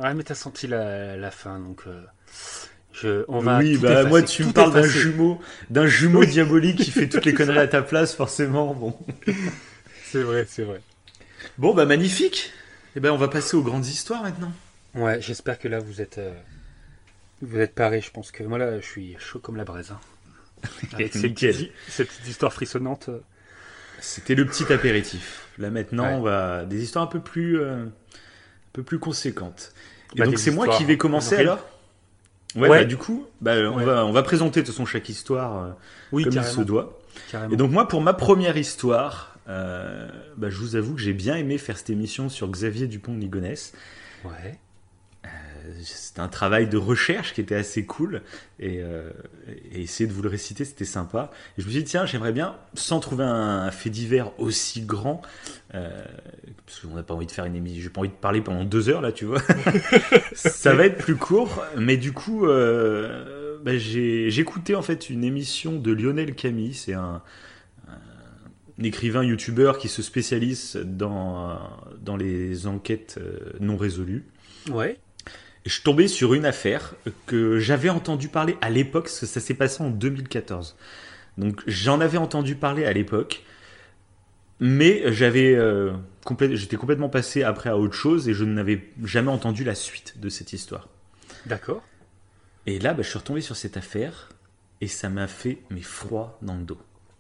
Ouais, 0.02 0.14
mais 0.14 0.24
t'as 0.24 0.36
senti 0.36 0.68
la, 0.68 1.18
la 1.18 1.32
fin, 1.32 1.60
donc 1.60 1.82
euh, 1.86 2.02
je, 2.94 3.26
on 3.28 3.40
va. 3.40 3.58
oui, 3.60 3.78
bah 3.78 3.92
effacer, 3.92 4.08
moi 4.10 4.22
tu 4.22 4.46
me 4.46 4.54
parles 4.54 4.72
d'un 4.74 4.84
jumeau, 4.88 5.40
d'un 5.70 5.86
jumeau 5.86 6.24
diabolique 6.24 6.78
qui 6.78 6.92
fait 6.92 7.10
toutes 7.10 7.26
les 7.26 7.34
conneries 7.36 7.60
à 7.60 7.68
ta 7.68 7.82
place, 7.82 8.16
forcément. 8.16 8.74
Bon. 8.74 8.98
C'est 10.06 10.24
vrai, 10.24 10.46
c'est 10.50 10.64
vrai. 10.64 10.82
Bon 11.58 11.74
bah 11.76 11.86
magnifique. 11.86 12.52
Et 12.96 13.00
ben 13.00 13.12
on 13.12 13.18
va 13.18 13.28
passer 13.28 13.56
aux 13.56 13.64
grandes 13.64 13.86
histoires 13.86 14.24
maintenant. 14.24 14.52
Ouais, 14.96 15.22
j'espère 15.22 15.58
que 15.60 15.68
là 15.68 15.80
vous 15.80 16.02
êtes, 16.02 16.18
euh, 16.18 16.34
vous 17.42 17.60
êtes 17.60 17.74
parés. 17.74 18.02
Je 18.02 18.12
pense 18.12 18.32
que 18.32 18.44
moi 18.44 18.58
là, 18.58 18.80
je 18.80 18.86
suis 18.86 19.16
chaud 19.20 19.40
comme 19.40 19.56
la 19.56 19.64
braise. 19.64 19.92
hein. 19.92 20.00
Avec 20.94 21.14
ces 21.14 21.30
petites 21.30 22.28
histoires 22.28 22.54
frissonnantes. 22.54 23.10
euh. 23.10 23.20
C'était 24.00 24.36
le 24.36 24.46
petit 24.46 24.72
apéritif. 24.74 25.48
Là 25.58 25.70
maintenant, 25.70 26.06
Ouais. 26.06 26.14
on 26.16 26.22
va 26.22 26.66
des 26.66 26.84
histoires 26.84 27.04
un 27.04 27.08
peu 27.08 27.20
plus, 27.20 27.60
euh, 27.60 27.86
un 27.86 27.90
peu 28.74 28.84
plus 28.84 29.00
conséquentes. 29.00 29.74
Et 30.16 30.20
Bah, 30.20 30.26
donc 30.26 30.38
c'est 30.40 30.52
moi 30.52 30.68
qui 30.78 30.84
vais 30.84 30.98
commencer 30.98 31.36
alors? 31.38 31.66
Ouais, 32.56 32.68
Ouais. 32.68 32.80
bah 32.80 32.84
du 32.86 32.98
coup, 32.98 33.26
bah, 33.40 33.54
on 33.72 33.78
Ouais. 33.78 33.86
va 33.86 34.06
on 34.06 34.12
va 34.12 34.24
présenter 34.24 34.60
de 34.62 34.66
toute 34.66 34.76
façon 34.76 34.86
chaque 34.86 35.08
histoire 35.08 35.64
euh, 35.64 35.72
Oui, 36.12 36.26
comme 36.26 36.34
il 36.34 36.44
se 36.44 36.60
doit. 36.62 37.00
carrément. 37.32 37.54
Et 37.54 37.56
donc 37.56 37.72
moi 37.72 37.88
pour 37.88 38.02
ma 38.02 38.14
première 38.14 38.58
histoire, 38.58 39.31
euh, 39.48 40.10
bah, 40.38 40.50
je 40.50 40.58
vous 40.58 40.76
avoue 40.76 40.96
que 40.96 41.02
j'ai 41.02 41.14
bien 41.14 41.36
aimé 41.36 41.58
faire 41.58 41.78
cette 41.78 41.90
émission 41.90 42.30
sur 42.30 42.50
Xavier 42.50 42.88
Dupont 42.88 43.14
de 43.14 43.20
Ligonnès. 43.20 43.74
Ouais. 44.24 44.58
C'était 45.84 46.20
un 46.20 46.28
travail 46.28 46.68
de 46.68 46.78
recherche 46.78 47.34
qui 47.34 47.42
était 47.42 47.56
assez 47.56 47.86
cool 47.86 48.22
et, 48.60 48.80
euh, 48.82 49.10
et 49.72 49.82
essayer 49.82 50.08
de 50.08 50.14
vous 50.14 50.22
le 50.22 50.30
réciter 50.30 50.66
c'était 50.66 50.86
sympa. 50.86 51.32
Et 51.58 51.62
je 51.62 51.68
me 51.68 51.72
suis 51.72 51.84
dit 51.84 51.90
tiens 51.90 52.06
j'aimerais 52.06 52.32
bien 52.32 52.56
sans 52.74 53.00
trouver 53.00 53.24
un, 53.24 53.70
fait 53.72 53.90
divers 53.90 54.32
aussi 54.40 54.82
grand 54.82 55.22
euh, 55.74 56.04
parce 56.66 56.80
qu'on 56.80 56.96
n'a 56.96 57.04
pas 57.04 57.14
envie 57.14 57.28
de 57.28 57.32
faire 57.32 57.46
une 57.46 57.56
émission, 57.56 57.82
j'ai 57.82 57.90
pas 57.90 58.02
envie 58.02 58.10
de 58.10 58.14
parler 58.14 58.42
pendant 58.42 58.64
deux 58.64 58.90
heures 58.90 59.02
là 59.02 59.12
tu 59.12 59.26
vois. 59.26 59.42
Ça 60.34 60.74
va 60.74 60.86
être 60.86 60.98
plus 60.98 61.16
court 61.16 61.64
mais 61.78 61.98
du 61.98 62.12
coup 62.12 62.48
euh, 62.48 63.60
bah, 63.64 63.78
j'ai 63.78 64.40
écouté 64.40 64.76
en 64.76 64.82
fait 64.82 65.10
une 65.10 65.24
émission 65.24 65.74
de 65.74 65.92
Lionel 65.92 66.36
Camille 66.36 66.74
c'est 66.74 66.94
un 66.94 67.22
écrivain 68.86 69.24
youtubeur 69.24 69.78
qui 69.78 69.88
se 69.88 70.02
spécialise 70.02 70.78
dans, 70.84 71.60
dans 72.00 72.18
les 72.18 72.68
enquêtes 72.68 73.20
euh, 73.20 73.52
non 73.60 73.78
résolues. 73.78 74.26
Ouais. 74.70 74.98
Et 75.66 75.70
je 75.70 75.74
suis 75.74 75.84
tombé 75.84 76.08
sur 76.08 76.34
une 76.34 76.46
affaire 76.46 76.96
que 77.28 77.60
j'avais 77.60 77.90
entendu 77.90 78.28
parler 78.28 78.58
à 78.62 78.70
l'époque, 78.70 79.06
parce 79.06 79.20
que 79.20 79.26
ça 79.26 79.40
s'est 79.40 79.54
passé 79.54 79.84
en 79.84 79.90
2014. 79.90 80.76
Donc 81.38 81.62
j'en 81.68 82.02
avais 82.02 82.18
entendu 82.18 82.56
parler 82.56 82.86
à 82.86 82.94
l'époque, 82.94 83.44
mais 84.60 85.12
j'avais 85.14 85.56
euh, 85.56 85.92
j'étais 86.52 86.78
complètement 86.78 87.10
passé 87.10 87.44
après 87.44 87.70
à 87.70 87.78
autre 87.78 87.94
chose 87.94 88.28
et 88.28 88.34
je 88.34 88.44
n'avais 88.44 88.90
jamais 89.04 89.32
entendu 89.32 89.64
la 89.64 89.76
suite 89.76 90.20
de 90.20 90.30
cette 90.30 90.54
histoire. 90.54 90.88
D'accord. 91.46 91.84
Et 92.66 92.80
là, 92.80 92.94
bah, 92.94 93.02
je 93.04 93.10
suis 93.10 93.18
retombé 93.18 93.42
sur 93.42 93.56
cette 93.56 93.78
affaire 93.78 94.30
et 94.82 94.88
ça 94.88 95.10
m'a 95.10 95.28
fait 95.28 95.60
mes 95.70 95.82
froid 95.82 96.38
dans 96.42 96.56
le 96.56 96.64
dos, 96.64 96.78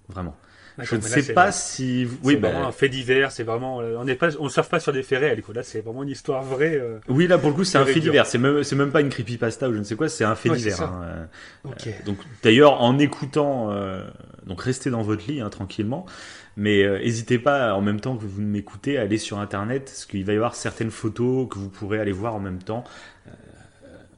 vraiment. 0.07 0.37
Je 0.79 0.95
ne 0.95 1.01
sais 1.01 1.33
pas 1.33 1.51
si 1.51 2.05
vous- 2.05 2.17
C'est 2.21 2.27
oui, 2.27 2.35
vraiment 2.35 2.61
bah, 2.61 2.67
un 2.67 2.71
fait 2.71 2.89
divers. 2.89 3.31
C'est 3.31 3.43
vraiment. 3.43 3.81
euh, 3.81 3.95
On 3.99 4.05
n'est 4.05 4.15
pas. 4.15 4.29
On 4.39 4.49
surfe 4.49 4.69
pas 4.69 4.79
sur 4.79 4.93
des 4.93 5.03
faits 5.03 5.19
réels. 5.19 5.41
Quoi. 5.41 5.53
Là, 5.53 5.63
c'est 5.63 5.81
vraiment 5.81 6.03
une 6.03 6.09
histoire 6.09 6.43
vraie. 6.43 6.75
euh. 6.75 6.99
oui 7.09 7.27
là 7.27 7.37
pour 7.37 7.49
le 7.49 7.55
coup 7.55 7.63
c'est 7.63 7.77
un 7.77 7.85
fait 7.85 7.99
divers. 7.99 8.25
C'est 8.25 8.37
même 8.37 8.63
c'est 8.63 8.75
même 8.75 8.91
pas 8.91 9.01
une 9.01 9.09
creepypasta 9.09 9.69
ou 9.69 9.73
je 9.73 9.79
ne 9.79 9.83
sais 9.83 9.95
quoi, 9.95 10.09
c'est 10.09 10.23
un 10.23 10.35
fait 10.35 10.49
Ouais, 10.49 10.57
divers. 10.57 10.81
hein, 10.81 11.01
euh. 11.03 11.69
Ok. 11.69 11.89
Donc 12.05 12.17
d'ailleurs 12.43 12.81
en 12.81 12.97
écoutant, 12.99 13.71
euh, 13.71 14.03
donc 14.45 14.61
restez 14.61 14.89
dans 14.89 15.01
votre 15.01 15.27
lit 15.27 15.41
hein, 15.41 15.49
tranquillement, 15.49 16.05
mais 16.57 16.83
euh, 16.83 16.99
n'hésitez 16.99 17.37
pas 17.39 17.73
en 17.73 17.81
même 17.81 17.99
temps 17.99 18.15
que 18.15 18.23
vous 18.25 18.41
m'écoutez 18.41 18.97
à 18.97 19.01
aller 19.01 19.17
sur 19.17 19.39
internet, 19.39 19.83
parce 19.85 20.05
qu'il 20.05 20.23
va 20.25 20.33
y 20.33 20.35
avoir 20.35 20.55
certaines 20.55 20.91
photos 20.91 21.47
que 21.49 21.59
vous 21.59 21.69
pourrez 21.69 21.99
aller 21.99 22.11
voir 22.11 22.33
en 22.35 22.39
même 22.39 22.59
temps. 22.59 22.83
Euh, 23.27 23.31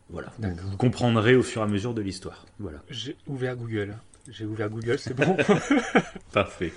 voilà, 0.10 0.28
D'accord. 0.40 0.58
vous 0.70 0.78
comprendrez 0.78 1.36
au 1.36 1.42
fur 1.44 1.62
et 1.62 1.66
à 1.66 1.68
mesure 1.68 1.94
de 1.94 2.02
l'histoire. 2.02 2.46
Voilà, 2.60 2.78
J'ai 2.90 3.16
ouvert 3.28 3.56
Google. 3.56 3.96
J'ai 4.30 4.46
ouvert 4.46 4.70
Google. 4.70 4.98
C'est 5.00 5.14
bon. 5.14 5.36
parfait. 6.32 6.72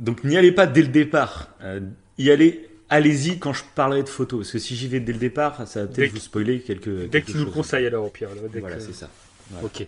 Donc 0.00 0.24
n'y 0.24 0.36
allez 0.36 0.52
pas 0.52 0.66
dès 0.66 0.82
le 0.82 0.88
départ. 0.88 1.54
Euh, 1.62 1.80
y 2.16 2.30
allez, 2.30 2.68
allez-y 2.88 3.38
quand 3.38 3.52
je 3.52 3.64
parlerai 3.74 4.02
de 4.02 4.08
photos, 4.08 4.40
parce 4.40 4.52
que 4.52 4.58
si 4.58 4.76
j'y 4.76 4.88
vais 4.88 5.00
dès 5.00 5.12
le 5.12 5.18
départ, 5.18 5.66
ça 5.66 5.82
va 5.82 5.86
peut-être 5.92 6.12
vous 6.12 6.18
spoiler 6.18 6.60
quelques. 6.60 6.88
Dès 6.88 7.08
quelque 7.08 7.26
que 7.26 7.32
tu 7.32 7.38
nous 7.38 7.44
le 7.46 7.50
conseilles 7.50 7.86
alors 7.86 8.06
au 8.06 8.10
pire. 8.10 8.28
là, 8.34 8.42
dès 8.52 8.60
Voilà, 8.60 8.76
que- 8.76 8.82
c'est 8.82 8.92
ça. 8.94 9.10
Voilà. 9.50 9.66
Ok. 9.66 9.86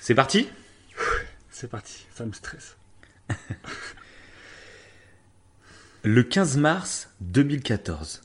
C'est 0.00 0.14
parti? 0.14 0.48
C'est 1.50 1.68
parti. 1.68 2.06
Ça 2.14 2.24
me 2.24 2.32
stresse. 2.32 2.76
Le 6.04 6.22
15 6.22 6.56
mars 6.56 7.10
2014, 7.20 8.22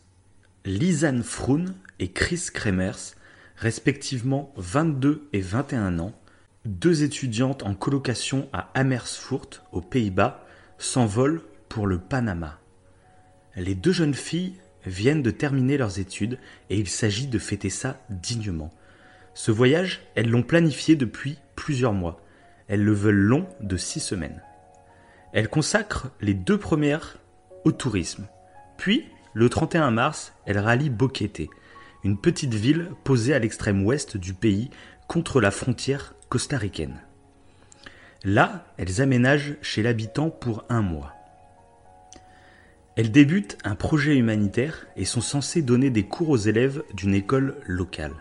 Lisanne 0.66 1.24
Froon 1.24 1.66
et 2.00 2.12
Chris 2.12 2.46
Kremers, 2.54 3.16
respectivement 3.58 4.54
22 4.58 5.28
et 5.34 5.42
21 5.42 5.98
ans, 6.00 6.13
deux 6.65 7.04
étudiantes 7.04 7.63
en 7.63 7.76
colocation 7.76 8.47
à 8.54 8.69
Amersfoort, 8.73 9.63
aux 9.71 9.82
Pays-Bas, 9.82 10.45
s'envolent 10.78 11.41
pour 11.67 11.88
le 11.88 11.99
Panama. 11.99 12.60
Les 13.56 13.76
deux 13.76 13.91
jeunes 13.91 14.13
filles 14.13 14.56
viennent 14.86 15.21
de 15.21 15.32
terminer 15.32 15.78
leurs 15.78 15.99
études 15.99 16.39
et 16.69 16.78
il 16.78 16.88
s'agit 16.88 17.28
de 17.28 17.39
fêter 17.39 17.69
ça 17.69 17.99
dignement. 18.10 18.73
Ce 19.34 19.52
voyage, 19.52 20.02
elles 20.15 20.30
l'ont 20.30 20.43
planifié 20.43 20.95
depuis 20.95 21.38
plusieurs 21.56 21.93
mois. 21.93 22.21
Elles 22.67 22.84
le 22.84 22.93
veulent 22.93 23.15
long 23.15 23.47
de 23.60 23.78
six 23.78 23.99
semaines. 23.99 24.41
Elles 25.34 25.49
consacrent 25.49 26.12
les 26.21 26.34
deux 26.34 26.58
premières 26.58 27.17
au 27.65 27.71
tourisme. 27.71 28.28
Puis, 28.78 29.06
le 29.34 29.49
31 29.49 29.91
mars, 29.91 30.34
elles 30.45 30.60
rallient 30.60 30.89
Boquete, 30.89 31.49
une 32.04 32.17
petite 32.17 32.54
ville 32.54 32.89
posée 33.04 33.34
à 33.34 33.39
l'extrême 33.39 33.84
ouest 33.84 34.17
du 34.17 34.34
pays 34.34 34.69
contre 35.08 35.41
la 35.41 35.52
frontière 35.52 36.13
costaricaine. 36.34 37.00
Là, 38.24 38.65
elles 38.78 39.04
aménagent 39.04 39.54
chez 39.62 39.84
l'habitant 39.84 40.32
pour 40.32 40.65
un 40.67 40.82
mois. 40.82 41.13
Elles 42.96 43.12
débutent 43.12 43.60
un 43.63 43.76
projet 43.76 44.17
humanitaire 44.17 44.88
et 44.96 45.06
sont 45.06 45.22
censées 45.22 45.62
donner 45.62 45.91
des 45.91 46.08
cours 46.08 46.32
aux 46.32 46.38
élèves 46.38 46.82
d'une 46.96 47.13
école 47.13 47.58
locale. 47.67 48.15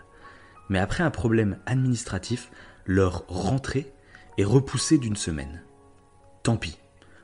Mais 0.69 0.77
après 0.77 1.01
un 1.01 1.09
problème 1.09 1.57
administratif, 1.65 2.51
leur 2.85 3.25
rentrée 3.27 3.91
est 4.37 4.43
repoussée 4.43 4.99
d'une 4.99 5.15
semaine. 5.15 5.63
Tant 6.43 6.57
pis. 6.57 6.77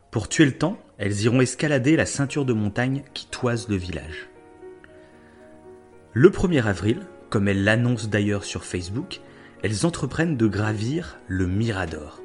Pour 0.09 0.27
tuer 0.27 0.45
le 0.45 0.57
temps, 0.57 0.81
elles 0.97 1.21
iront 1.21 1.41
escalader 1.41 1.97
la 1.97 2.07
ceinture 2.07 2.45
de 2.45 2.53
montagne 2.53 3.03
qui 3.13 3.27
toise 3.27 3.69
le 3.69 3.75
village. 3.75 4.27
Le 6.13 6.31
1er 6.31 6.63
avril, 6.63 7.01
comme 7.29 7.47
elles 7.47 7.63
l'annoncent 7.63 8.07
d'ailleurs 8.07 8.43
sur 8.43 8.65
Facebook, 8.65 9.21
elles 9.61 9.85
entreprennent 9.85 10.37
de 10.37 10.47
gravir 10.47 11.17
le 11.27 11.47
Mirador, 11.47 12.21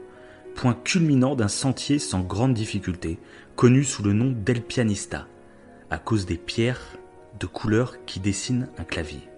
point 0.54 0.74
culminant 0.84 1.34
d'un 1.34 1.48
sentier 1.48 1.98
sans 1.98 2.20
grande 2.20 2.54
difficulté, 2.54 3.18
connu 3.56 3.84
sous 3.84 4.02
le 4.02 4.12
nom 4.12 4.30
d'El 4.30 4.62
Pianista, 4.62 5.26
à 5.90 5.98
cause 5.98 6.26
des 6.26 6.36
pierres 6.36 6.80
de 7.40 7.46
couleur 7.46 8.04
qui 8.06 8.20
dessinent 8.20 8.68
un 8.78 8.84
clavier. 8.84 9.28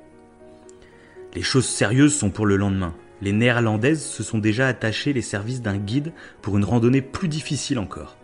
Les 1.35 1.43
choses 1.43 1.67
sérieuses 1.67 2.15
sont 2.15 2.31
pour 2.31 2.47
le 2.47 2.57
lendemain. 2.57 2.95
Les 3.23 3.33
néerlandaises 3.33 4.05
se 4.05 4.23
sont 4.23 4.39
déjà 4.39 4.69
attachées 4.69 5.15
les 5.15 5.23
services 5.23 5.63
d'un 5.63 5.79
guide 5.79 6.13
pour 6.43 6.59
une 6.59 6.65
randonnée 6.65 7.03
plus 7.03 7.29
difficile 7.29 7.79
encore. 7.79 8.17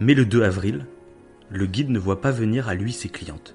Mais 0.00 0.14
le 0.14 0.24
2 0.24 0.42
avril, 0.42 0.86
le 1.50 1.66
guide 1.66 1.90
ne 1.90 1.98
voit 1.98 2.20
pas 2.20 2.32
venir 2.32 2.68
à 2.68 2.74
lui 2.74 2.92
ses 2.92 3.08
clientes. 3.08 3.54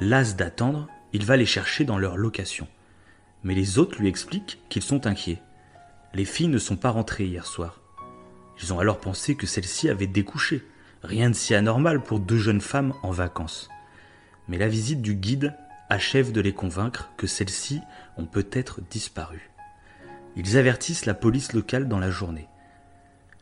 Las 0.00 0.36
d'attendre, 0.36 0.88
il 1.12 1.24
va 1.24 1.36
les 1.36 1.46
chercher 1.46 1.84
dans 1.84 1.98
leur 1.98 2.16
location. 2.16 2.68
Mais 3.44 3.54
les 3.54 3.78
autres 3.78 3.98
lui 4.00 4.08
expliquent 4.08 4.60
qu'ils 4.68 4.82
sont 4.82 5.06
inquiets. 5.06 5.42
Les 6.14 6.24
filles 6.24 6.48
ne 6.48 6.58
sont 6.58 6.76
pas 6.76 6.90
rentrées 6.90 7.26
hier 7.26 7.46
soir. 7.46 7.80
Ils 8.62 8.72
ont 8.72 8.78
alors 8.78 8.98
pensé 8.98 9.34
que 9.34 9.46
celle-ci 9.46 9.88
avait 9.88 10.06
découché. 10.06 10.62
Rien 11.02 11.30
de 11.30 11.34
si 11.34 11.54
anormal 11.54 12.02
pour 12.02 12.20
deux 12.20 12.36
jeunes 12.36 12.60
femmes 12.60 12.92
en 13.02 13.10
vacances. 13.10 13.68
Mais 14.48 14.58
la 14.58 14.68
visite 14.68 15.00
du 15.00 15.14
guide 15.14 15.54
achève 15.88 16.32
de 16.32 16.40
les 16.40 16.52
convaincre 16.52 17.10
que 17.16 17.26
celles-ci 17.26 17.80
ont 18.18 18.26
peut-être 18.26 18.80
disparu. 18.90 19.50
Ils 20.36 20.58
avertissent 20.58 21.06
la 21.06 21.14
police 21.14 21.52
locale 21.52 21.88
dans 21.88 21.98
la 21.98 22.10
journée. 22.10 22.48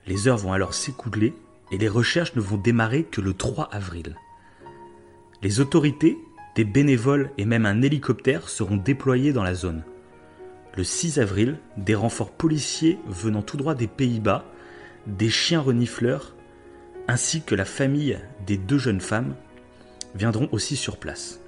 Les 0.07 0.28
heures 0.28 0.38
vont 0.38 0.53
alors 0.53 0.74
s'écouler 0.74 1.34
et 1.70 1.78
les 1.78 1.88
recherches 1.88 2.34
ne 2.34 2.40
vont 2.40 2.57
démarrer 2.57 3.05
que 3.05 3.20
le 3.20 3.34
3 3.34 3.68
avril. 3.72 4.16
Les 5.42 5.61
autorités, 5.61 6.16
des 6.59 6.64
bénévoles 6.64 7.30
et 7.38 7.44
même 7.44 7.66
un 7.66 7.82
hélicoptère 7.82 8.48
seront 8.48 8.78
déployés 8.78 9.32
dans 9.32 9.44
la 9.44 9.54
zone. 9.54 9.84
Le 10.76 10.82
6 10.82 11.20
avril, 11.20 11.61
des 11.76 11.94
renforts 11.94 12.32
policiers 12.32 12.98
venant 13.06 13.42
tout 13.42 13.56
droit 13.56 13.76
des 13.76 13.86
Pays-Bas, 13.86 14.44
des 15.06 15.30
chiens 15.30 15.61
renifleurs, 15.61 16.34
ainsi 17.06 17.42
que 17.42 17.54
la 17.54 17.64
famille 17.64 18.18
des 18.44 18.56
deux 18.56 18.78
jeunes 18.78 19.00
femmes 19.00 19.36
viendront 20.16 20.48
aussi 20.50 20.74
sur 20.74 20.96
place. 20.96 21.38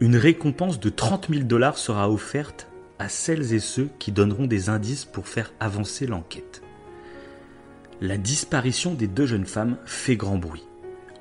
Une 0.00 0.16
récompense 0.16 0.80
de 0.80 0.90
30 0.90 1.28
000 1.30 1.44
dollars 1.44 1.78
sera 1.78 2.10
offerte 2.10 2.66
à 2.98 3.08
celles 3.08 3.52
et 3.54 3.60
ceux 3.60 3.90
qui 4.00 4.10
donneront 4.10 4.48
des 4.48 4.70
indices 4.70 5.04
pour 5.04 5.28
faire 5.28 5.52
avancer 5.60 6.08
l'enquête. 6.08 6.62
La 8.00 8.16
disparition 8.16 8.94
des 8.94 9.06
deux 9.06 9.26
jeunes 9.26 9.46
femmes 9.46 9.76
fait 9.84 10.16
grand 10.16 10.36
bruit. 10.36 10.66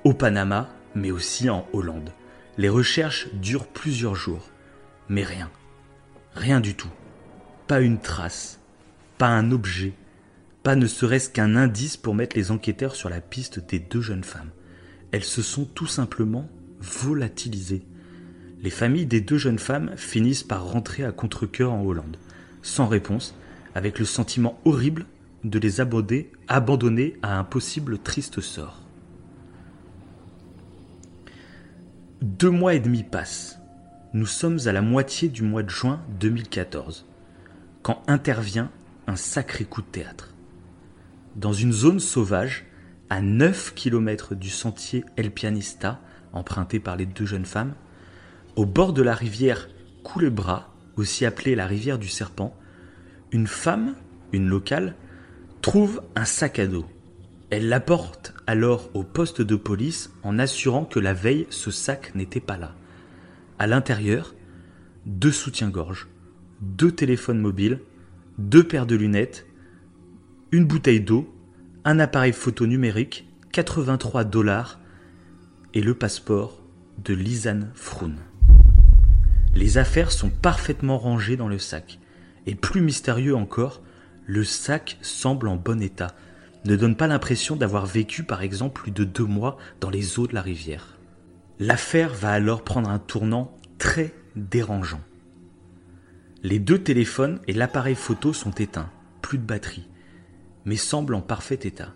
Au 0.04 0.16
Panama, 0.16 0.70
mais 0.96 1.12
aussi 1.12 1.52
en 1.52 1.68
Hollande. 1.72 2.10
Les 2.58 2.70
recherches 2.70 3.28
durent 3.34 3.68
plusieurs 3.68 4.16
jours. 4.16 4.50
Mais 5.10 5.24
rien. 5.24 5.52
Rien 6.34 6.60
du 6.60 6.74
tout. 6.74 6.90
Pas 7.68 7.82
une 7.82 8.00
trace. 8.00 8.60
Pas 9.18 9.28
un 9.28 9.52
objet. 9.52 9.94
Pas 10.64 10.76
ne 10.76 10.88
serait-ce 10.88 11.30
qu'un 11.30 11.56
indice 11.56 11.98
pour 11.98 12.16
mettre 12.16 12.36
les 12.36 12.50
enquêteurs 12.52 12.96
sur 12.96 13.10
la 13.10 13.22
piste 13.22 13.60
des 13.70 13.80
deux 13.80 14.02
jeunes 14.02 14.24
femmes. 14.24 14.50
Elles 15.12 15.24
se 15.24 15.42
sont 15.42 15.66
tout 15.66 15.88
simplement 15.88 16.50
volatilisées. 16.80 17.86
Les 18.62 18.72
familles 18.72 19.06
des 19.06 19.22
deux 19.22 19.38
jeunes 19.38 19.60
femmes 19.60 19.92
finissent 19.96 20.44
par 20.44 20.66
rentrer 20.66 21.04
à 21.04 21.12
contre-coeur 21.12 21.72
en 21.72 21.84
Hollande, 21.84 22.18
sans 22.64 22.88
réponse, 22.88 23.36
avec 23.76 24.00
le 24.00 24.06
sentiment 24.06 24.60
horrible 24.66 25.06
de 25.44 25.60
les 25.60 25.80
abandonner, 25.80 27.18
à 27.22 27.38
un 27.38 27.44
possible 27.44 28.00
triste 28.00 28.42
sort. 28.42 28.87
Deux 32.22 32.50
mois 32.50 32.74
et 32.74 32.80
demi 32.80 33.04
passent. 33.04 33.60
Nous 34.14 34.26
sommes 34.26 34.58
à 34.66 34.72
la 34.72 34.82
moitié 34.82 35.30
du 35.30 35.44
mois 35.44 35.62
de 35.62 35.70
juin 35.70 36.02
2014, 36.20 37.06
quand 37.84 38.02
intervient 38.08 38.72
un 39.06 39.16
sacré 39.16 39.66
coup 39.66 39.84
de 39.84 39.88
théâtre. 39.88 40.34
Dans 41.36 41.54
une 41.54 41.72
zone 41.72 42.00
sauvage, 42.00 42.66
à 43.12 43.22
9 43.22 43.76
km 43.76 44.34
du 44.34 44.50
sentier 44.50 45.06
El 45.16 45.30
Pianista, 45.30 46.02
emprunté 46.34 46.80
par 46.80 46.96
les 46.96 47.06
deux 47.06 47.28
jeunes 47.28 47.46
femmes, 47.46 47.76
au 48.56 48.66
bord 48.66 48.94
de 48.94 49.04
la 49.04 49.14
rivière 49.14 49.70
Culebra, 50.04 50.74
aussi 50.96 51.24
appelée 51.24 51.54
la 51.54 51.68
rivière 51.68 52.00
du 52.00 52.10
serpent, 52.10 52.58
une 53.32 53.46
femme, 53.46 53.94
une 54.34 54.48
locale, 54.48 54.96
trouve 55.62 56.02
un 56.16 56.26
sac 56.26 56.58
à 56.58 56.66
dos. 56.66 56.88
Elle 57.50 57.70
l'apporte 57.70 58.34
alors 58.46 58.90
au 58.94 59.04
poste 59.04 59.42
de 59.42 59.56
police 59.56 60.12
en 60.24 60.38
assurant 60.38 60.84
que 60.84 61.00
la 61.00 61.14
veille 61.14 61.48
ce 61.50 61.72
sac 61.72 62.14
n'était 62.14 62.42
pas 62.42 62.58
là. 62.58 62.76
À 63.58 63.68
l'intérieur, 63.68 64.36
deux 65.06 65.32
soutiens-gorge, 65.32 66.08
deux 66.60 66.92
téléphones 66.92 67.40
mobiles, 67.40 67.80
deux 68.38 68.64
paires 68.64 68.86
de 68.86 68.96
lunettes, 68.96 69.46
une 70.52 70.66
bouteille 70.66 71.00
d'eau, 71.00 71.34
un 71.86 72.00
appareil 72.00 72.34
photo 72.34 72.68
numérique, 72.68 73.30
83 73.54 74.26
dollars 74.26 74.80
et 75.74 75.82
le 75.82 75.94
passeport 75.94 76.62
de 77.04 77.14
Lisanne 77.14 77.72
Froun. 77.76 78.18
Les 79.56 79.78
affaires 79.78 80.12
sont 80.12 80.30
parfaitement 80.30 80.98
rangées 80.98 81.38
dans 81.38 81.48
le 81.48 81.60
sac. 81.60 82.00
Et 82.46 82.56
plus 82.56 82.82
mystérieux 82.82 83.36
encore, 83.36 83.82
le 84.26 84.44
sac 84.44 84.98
semble 85.02 85.48
en 85.48 85.56
bon 85.56 85.82
état, 85.82 86.16
ne 86.68 86.76
donne 86.76 86.96
pas 86.96 87.08
l'impression 87.08 87.56
d'avoir 87.56 87.86
vécu 87.86 88.24
par 88.24 88.42
exemple 88.42 88.82
plus 88.82 88.92
de 88.92 89.04
deux 89.04 89.26
mois 89.26 89.58
dans 89.80 89.90
les 89.90 90.20
eaux 90.20 90.28
de 90.28 90.34
la 90.34 90.42
rivière. 90.42 90.98
L'affaire 91.60 92.14
va 92.14 92.32
alors 92.32 92.64
prendre 92.64 92.90
un 92.90 93.00
tournant 93.00 93.58
très 93.80 94.14
dérangeant. 94.36 95.02
Les 96.44 96.60
deux 96.60 96.78
téléphones 96.78 97.40
et 97.48 97.54
l'appareil 97.54 97.96
photo 97.96 98.34
sont 98.34 98.52
éteints, 98.52 98.92
plus 99.22 99.38
de 99.38 99.44
batterie, 99.44 99.88
mais 100.66 100.76
semblent 100.76 101.16
en 101.16 101.22
parfait 101.22 101.60
état. 101.64 101.94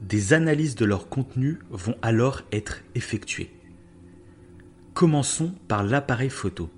Des 0.00 0.32
analyses 0.32 0.76
de 0.76 0.86
leur 0.86 1.08
contenu 1.08 1.58
vont 1.70 1.96
alors 2.00 2.42
être 2.52 2.80
effectuées. 2.94 3.50
Commençons 4.94 5.52
par 5.68 5.82
l'appareil 5.82 6.30
photo. 6.30 6.70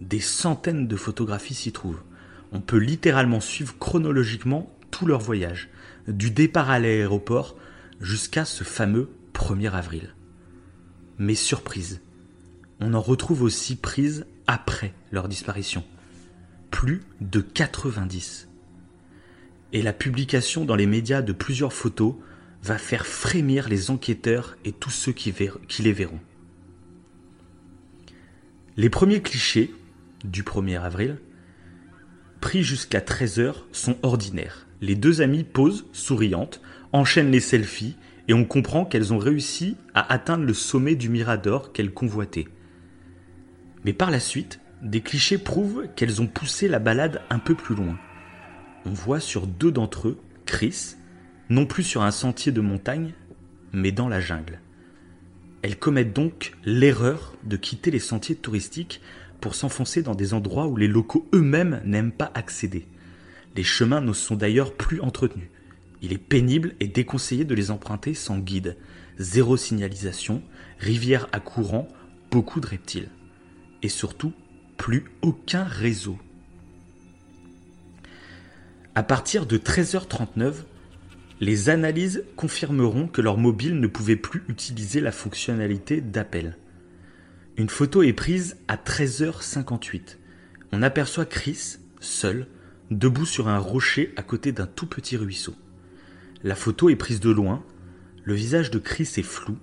Des 0.00 0.20
centaines 0.20 0.86
de 0.86 0.96
photographies 0.96 1.54
s'y 1.54 1.72
trouvent. 1.72 2.02
On 2.52 2.60
peut 2.60 2.78
littéralement 2.78 3.40
suivre 3.40 3.76
chronologiquement 3.78 4.70
tout 4.90 5.06
leur 5.06 5.20
voyage, 5.20 5.70
du 6.10 6.30
départ 6.30 6.70
à 6.70 6.78
l'aéroport 6.78 7.56
jusqu'à 8.00 8.44
ce 8.44 8.64
fameux 8.64 9.10
1er 9.34 9.70
avril. 9.70 10.14
Mais 11.18 11.34
surprise, 11.34 12.00
on 12.80 12.94
en 12.94 13.00
retrouve 13.00 13.42
aussi 13.42 13.76
prises 13.76 14.26
après 14.46 14.94
leur 15.12 15.28
disparition. 15.28 15.84
Plus 16.70 17.02
de 17.20 17.40
90. 17.40 18.48
Et 19.72 19.82
la 19.82 19.92
publication 19.92 20.64
dans 20.64 20.76
les 20.76 20.86
médias 20.86 21.22
de 21.22 21.32
plusieurs 21.32 21.72
photos 21.72 22.14
va 22.62 22.78
faire 22.78 23.06
frémir 23.06 23.68
les 23.68 23.90
enquêteurs 23.90 24.56
et 24.64 24.72
tous 24.72 24.90
ceux 24.90 25.12
qui, 25.12 25.32
les 25.80 25.92
verront. 25.92 26.20
Les 28.76 28.90
premiers 28.90 29.22
clichés 29.22 29.74
du 30.24 30.42
1er 30.42 30.80
avril, 30.80 31.18
pris 32.40 32.62
jusqu'à 32.62 33.00
13h, 33.00 33.54
sont 33.72 33.96
ordinaires. 34.02 34.66
Les 34.80 34.94
deux 34.94 35.20
amies 35.20 35.44
posent, 35.44 35.86
souriantes, 35.92 36.60
enchaînent 36.92 37.30
les 37.30 37.40
selfies 37.40 37.96
et 38.28 38.34
on 38.34 38.44
comprend 38.44 38.84
qu'elles 38.84 39.12
ont 39.12 39.18
réussi 39.18 39.76
à 39.94 40.12
atteindre 40.12 40.44
le 40.44 40.54
sommet 40.54 40.94
du 40.94 41.08
Mirador 41.08 41.72
qu'elles 41.72 41.92
convoitaient. 41.92 42.48
Mais 43.84 43.92
par 43.92 44.10
la 44.10 44.20
suite, 44.20 44.60
des 44.82 45.00
clichés 45.00 45.38
prouvent 45.38 45.86
qu'elles 45.96 46.22
ont 46.22 46.26
poussé 46.26 46.68
la 46.68 46.78
balade 46.78 47.22
un 47.28 47.38
peu 47.38 47.54
plus 47.54 47.74
loin. 47.74 47.98
On 48.86 48.92
voit 48.92 49.20
sur 49.20 49.46
deux 49.46 49.70
d'entre 49.72 50.08
eux, 50.08 50.18
Chris, 50.46 50.96
non 51.50 51.66
plus 51.66 51.82
sur 51.82 52.02
un 52.02 52.10
sentier 52.10 52.52
de 52.52 52.60
montagne, 52.60 53.12
mais 53.72 53.92
dans 53.92 54.08
la 54.08 54.20
jungle. 54.20 54.60
Elles 55.62 55.78
commettent 55.78 56.14
donc 56.14 56.52
l'erreur 56.64 57.34
de 57.44 57.56
quitter 57.56 57.90
les 57.90 57.98
sentiers 57.98 58.36
touristiques 58.36 59.00
pour 59.40 59.54
s'enfoncer 59.54 60.02
dans 60.02 60.14
des 60.14 60.32
endroits 60.32 60.66
où 60.66 60.76
les 60.76 60.88
locaux 60.88 61.28
eux-mêmes 61.34 61.82
n'aiment 61.84 62.12
pas 62.12 62.30
accéder. 62.34 62.86
Les 63.56 63.64
chemins 63.64 64.00
ne 64.00 64.12
sont 64.12 64.36
d'ailleurs 64.36 64.74
plus 64.74 65.00
entretenus. 65.00 65.48
Il 66.02 66.12
est 66.12 66.18
pénible 66.18 66.74
et 66.80 66.88
déconseillé 66.88 67.44
de 67.44 67.54
les 67.54 67.70
emprunter 67.70 68.14
sans 68.14 68.38
guide. 68.38 68.76
Zéro 69.18 69.56
signalisation, 69.56 70.42
rivière 70.78 71.28
à 71.32 71.40
courant, 71.40 71.88
beaucoup 72.30 72.60
de 72.60 72.66
reptiles. 72.66 73.10
Et 73.82 73.88
surtout, 73.88 74.32
plus 74.76 75.04
aucun 75.22 75.64
réseau. 75.64 76.18
À 78.94 79.02
partir 79.02 79.46
de 79.46 79.58
13h39, 79.58 80.54
les 81.40 81.70
analyses 81.70 82.24
confirmeront 82.36 83.08
que 83.08 83.22
leur 83.22 83.36
mobile 83.36 83.78
ne 83.78 83.86
pouvait 83.86 84.16
plus 84.16 84.42
utiliser 84.48 85.00
la 85.00 85.12
fonctionnalité 85.12 86.00
d'appel. 86.00 86.56
Une 87.56 87.68
photo 87.68 88.02
est 88.02 88.12
prise 88.12 88.56
à 88.68 88.76
13h58. 88.76 90.16
On 90.72 90.82
aperçoit 90.82 91.24
Chris, 91.24 91.76
seul, 92.00 92.46
debout 92.90 93.26
sur 93.26 93.48
un 93.48 93.58
rocher 93.58 94.12
à 94.16 94.22
côté 94.22 94.52
d'un 94.52 94.66
tout 94.66 94.86
petit 94.86 95.16
ruisseau. 95.16 95.54
La 96.42 96.54
photo 96.54 96.88
est 96.88 96.96
prise 96.96 97.20
de 97.20 97.30
loin, 97.30 97.64
le 98.24 98.34
visage 98.34 98.70
de 98.70 98.78
Chris 98.78 99.08
est 99.16 99.22
flou, 99.22 99.56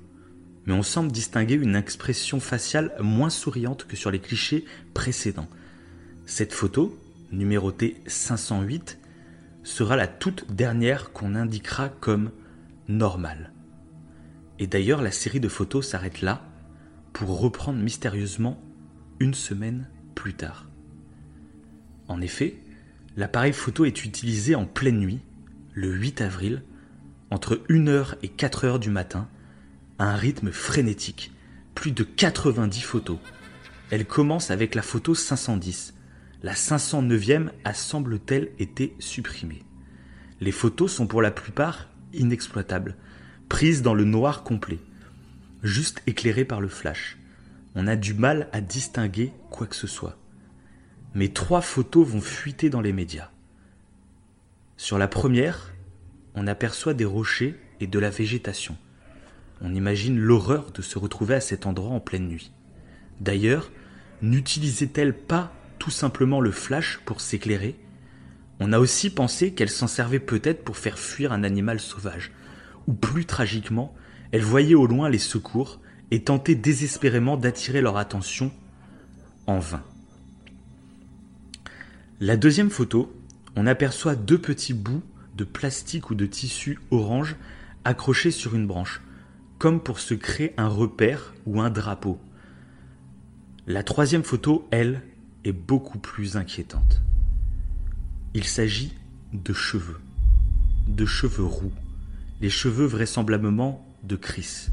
mais 0.66 0.74
on 0.74 0.84
semble 0.84 1.12
distinguer 1.12 1.56
une 1.56 1.76
expression 1.76 2.40
faciale 2.40 2.94
moins 3.00 3.30
souriante 3.30 3.86
que 3.86 3.96
sur 3.96 4.12
les 4.12 4.20
clichés 4.20 4.66
précédents. 4.94 5.50
Cette 6.26 6.54
photo, 6.54 6.98
numérotée 7.32 7.98
508, 8.08 9.00
sera 9.64 9.96
la 9.96 10.08
toute 10.08 10.52
dernière 10.54 11.12
qu'on 11.12 11.36
indiquera 11.36 11.90
comme 11.90 12.32
normale. 12.88 13.52
Et 14.60 14.68
d'ailleurs, 14.68 15.02
la 15.02 15.12
série 15.12 15.40
de 15.40 15.50
photos 15.50 15.88
s'arrête 15.88 16.22
là, 16.22 16.46
pour 17.14 17.40
reprendre 17.40 17.80
mystérieusement 17.80 18.62
une 19.20 19.34
semaine 19.34 19.90
plus 20.16 20.34
tard. 20.34 20.70
En 22.08 22.22
effet, 22.22 22.58
l'appareil 23.18 23.52
photo 23.52 23.84
est 23.84 24.06
utilisé 24.06 24.56
en 24.56 24.66
pleine 24.66 25.00
nuit, 25.00 25.20
le 25.74 25.92
8 25.92 26.22
avril, 26.22 26.64
entre 27.30 27.56
1h 27.70 28.16
et 28.24 28.30
4h 28.30 28.80
du 28.80 28.90
matin, 28.90 29.28
à 30.00 30.06
un 30.06 30.16
rythme 30.16 30.52
frénétique, 30.52 31.34
plus 31.76 31.92
de 31.92 32.04
90 32.04 32.82
photos. 32.82 33.18
Elle 33.92 34.06
commence 34.06 34.52
avec 34.52 34.76
la 34.76 34.82
photo 34.82 35.14
510. 35.14 35.94
La 36.44 36.54
509e 36.54 37.50
a 37.66 37.74
semble-t-elle 37.74 38.52
été 38.60 38.96
supprimée. 39.00 39.64
Les 40.40 40.52
photos 40.52 40.94
sont 40.94 41.08
pour 41.08 41.22
la 41.22 41.32
plupart 41.32 41.90
inexploitables, 42.14 42.96
prises 43.50 43.82
dans 43.82 43.94
le 43.94 44.06
noir 44.06 44.44
complet 44.44 44.80
juste 45.64 46.02
éclairé 46.08 46.46
par 46.46 46.62
le 46.62 46.68
flash. 46.68 47.18
On 47.76 47.88
a 47.88 47.96
du 47.96 48.14
mal 48.14 48.50
à 48.54 48.62
distinguer 48.62 49.32
quoi 49.50 49.68
que 49.68 49.76
ce 49.76 49.88
soit. 49.88 50.18
Mais 51.18 51.30
trois 51.30 51.62
photos 51.62 52.08
vont 52.08 52.22
fuiter 52.22 52.70
dans 52.70 52.80
les 52.80 52.94
médias. 52.94 53.32
Sur 54.78 55.00
la 55.00 55.08
première, 55.08 55.74
on 56.36 56.46
aperçoit 56.46 56.94
des 56.94 57.06
rochers 57.06 57.60
et 57.80 57.88
de 57.88 57.98
la 57.98 58.12
végétation. 58.12 58.78
On 59.62 59.74
imagine 59.74 60.20
l'horreur 60.20 60.70
de 60.70 60.84
se 60.84 61.00
retrouver 61.00 61.34
à 61.34 61.42
cet 61.42 61.66
endroit 61.66 61.90
en 61.90 62.00
pleine 62.00 62.28
nuit. 62.28 62.52
D'ailleurs, 63.20 63.72
n'utilisait-elle 64.22 65.18
pas 65.18 65.52
tout 65.80 65.90
simplement 65.90 66.40
le 66.40 66.52
flash 66.52 67.00
pour 67.04 67.20
s'éclairer? 67.20 67.80
On 68.60 68.72
a 68.72 68.78
aussi 68.78 69.10
pensé 69.10 69.54
qu'elle 69.54 69.70
s'en 69.70 69.88
servait 69.88 70.20
peut-être 70.20 70.64
pour 70.64 70.78
faire 70.78 71.00
fuir 71.00 71.34
un 71.34 71.44
animal 71.44 71.80
sauvage, 71.80 72.32
ou 72.86 72.94
plus 72.94 73.26
tragiquement, 73.26 73.96
elle 74.32 74.44
voyait 74.44 74.76
au 74.76 74.86
loin 74.86 75.10
les 75.10 75.18
secours 75.18 75.82
et 76.12 76.24
tentait 76.24 76.54
désespérément 76.54 77.38
d'attirer 77.38 77.82
leur 77.82 77.98
attention 77.98 78.52
en 79.48 79.58
vain. 79.58 79.82
La 82.20 82.36
deuxième 82.36 82.72
photo, 82.72 83.14
on 83.56 83.68
aperçoit 83.68 84.16
deux 84.16 84.40
petits 84.40 84.74
bouts 84.74 85.04
de 85.36 85.44
plastique 85.44 86.10
ou 86.10 86.16
de 86.16 86.26
tissu 86.26 86.80
orange 86.90 87.36
accrochés 87.86 88.32
sur 88.32 88.56
une 88.56 88.66
branche, 88.66 89.04
comme 89.60 89.80
pour 89.80 90.00
se 90.00 90.16
créer 90.16 90.56
un 90.58 90.68
repère 90.68 91.36
ou 91.46 91.62
un 91.62 91.70
drapeau. 91.70 92.20
La 93.68 93.84
troisième 93.84 94.24
photo, 94.24 94.68
elle, 94.72 95.04
est 95.44 95.52
beaucoup 95.52 96.00
plus 96.00 96.38
inquiétante. 96.38 97.04
Il 98.34 98.46
s'agit 98.46 98.96
de 99.32 99.54
cheveux, 99.54 100.00
de 100.88 101.06
cheveux 101.06 101.46
roux, 101.46 101.74
les 102.42 102.50
cheveux 102.50 102.88
vraisemblablement 102.88 103.88
de 104.02 104.16
Chris. 104.16 104.70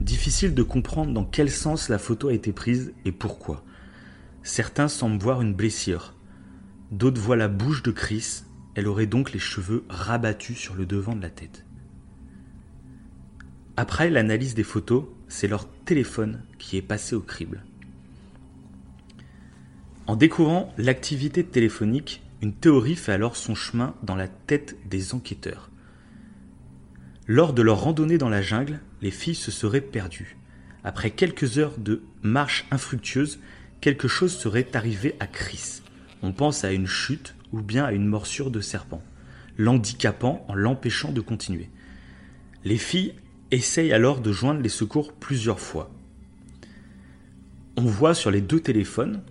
Difficile 0.00 0.52
de 0.52 0.64
comprendre 0.64 1.12
dans 1.12 1.24
quel 1.24 1.48
sens 1.48 1.88
la 1.88 2.00
photo 2.00 2.26
a 2.26 2.34
été 2.34 2.52
prise 2.52 2.92
et 3.04 3.12
pourquoi. 3.12 3.62
Certains 4.42 4.88
semblent 4.88 5.22
voir 5.22 5.42
une 5.42 5.54
blessure, 5.54 6.15
d'autres 6.96 7.20
voient 7.20 7.36
la 7.36 7.48
bouche 7.48 7.82
de 7.82 7.90
Chris, 7.90 8.42
elle 8.74 8.88
aurait 8.88 9.06
donc 9.06 9.32
les 9.32 9.38
cheveux 9.38 9.84
rabattus 9.88 10.56
sur 10.56 10.74
le 10.74 10.86
devant 10.86 11.14
de 11.14 11.20
la 11.20 11.30
tête. 11.30 11.64
Après 13.76 14.08
l'analyse 14.08 14.54
des 14.54 14.62
photos, 14.62 15.04
c'est 15.28 15.48
leur 15.48 15.68
téléphone 15.84 16.42
qui 16.58 16.78
est 16.78 16.82
passé 16.82 17.14
au 17.14 17.20
crible. 17.20 17.64
En 20.06 20.16
découvrant 20.16 20.72
l'activité 20.78 21.44
téléphonique, 21.44 22.22
une 22.40 22.54
théorie 22.54 22.96
fait 22.96 23.12
alors 23.12 23.36
son 23.36 23.54
chemin 23.54 23.94
dans 24.02 24.16
la 24.16 24.28
tête 24.28 24.76
des 24.88 25.14
enquêteurs. 25.14 25.70
Lors 27.26 27.52
de 27.52 27.60
leur 27.60 27.82
randonnée 27.82 28.18
dans 28.18 28.28
la 28.28 28.40
jungle, 28.40 28.80
les 29.02 29.10
filles 29.10 29.34
se 29.34 29.50
seraient 29.50 29.80
perdues. 29.80 30.38
Après 30.84 31.10
quelques 31.10 31.58
heures 31.58 31.76
de 31.76 32.02
marche 32.22 32.66
infructueuse, 32.70 33.40
quelque 33.80 34.08
chose 34.08 34.34
serait 34.34 34.74
arrivé 34.74 35.16
à 35.20 35.26
Chris. 35.26 35.82
On 36.26 36.32
pense 36.32 36.64
à 36.64 36.72
une 36.72 36.88
chute 36.88 37.36
ou 37.52 37.62
bien 37.62 37.84
à 37.84 37.92
une 37.92 38.08
morsure 38.08 38.50
de 38.50 38.60
serpent, 38.60 39.00
l'handicapant 39.56 40.44
en 40.48 40.56
l'empêchant 40.56 41.12
de 41.12 41.20
continuer. 41.20 41.70
Les 42.64 42.78
filles 42.78 43.14
essayent 43.52 43.92
alors 43.92 44.20
de 44.20 44.32
joindre 44.32 44.60
les 44.60 44.68
secours 44.68 45.12
plusieurs 45.12 45.60
fois. 45.60 45.88
On 47.76 47.84
voit 47.84 48.12
sur 48.12 48.32
les 48.32 48.40
deux 48.40 48.58
téléphones, 48.58 49.22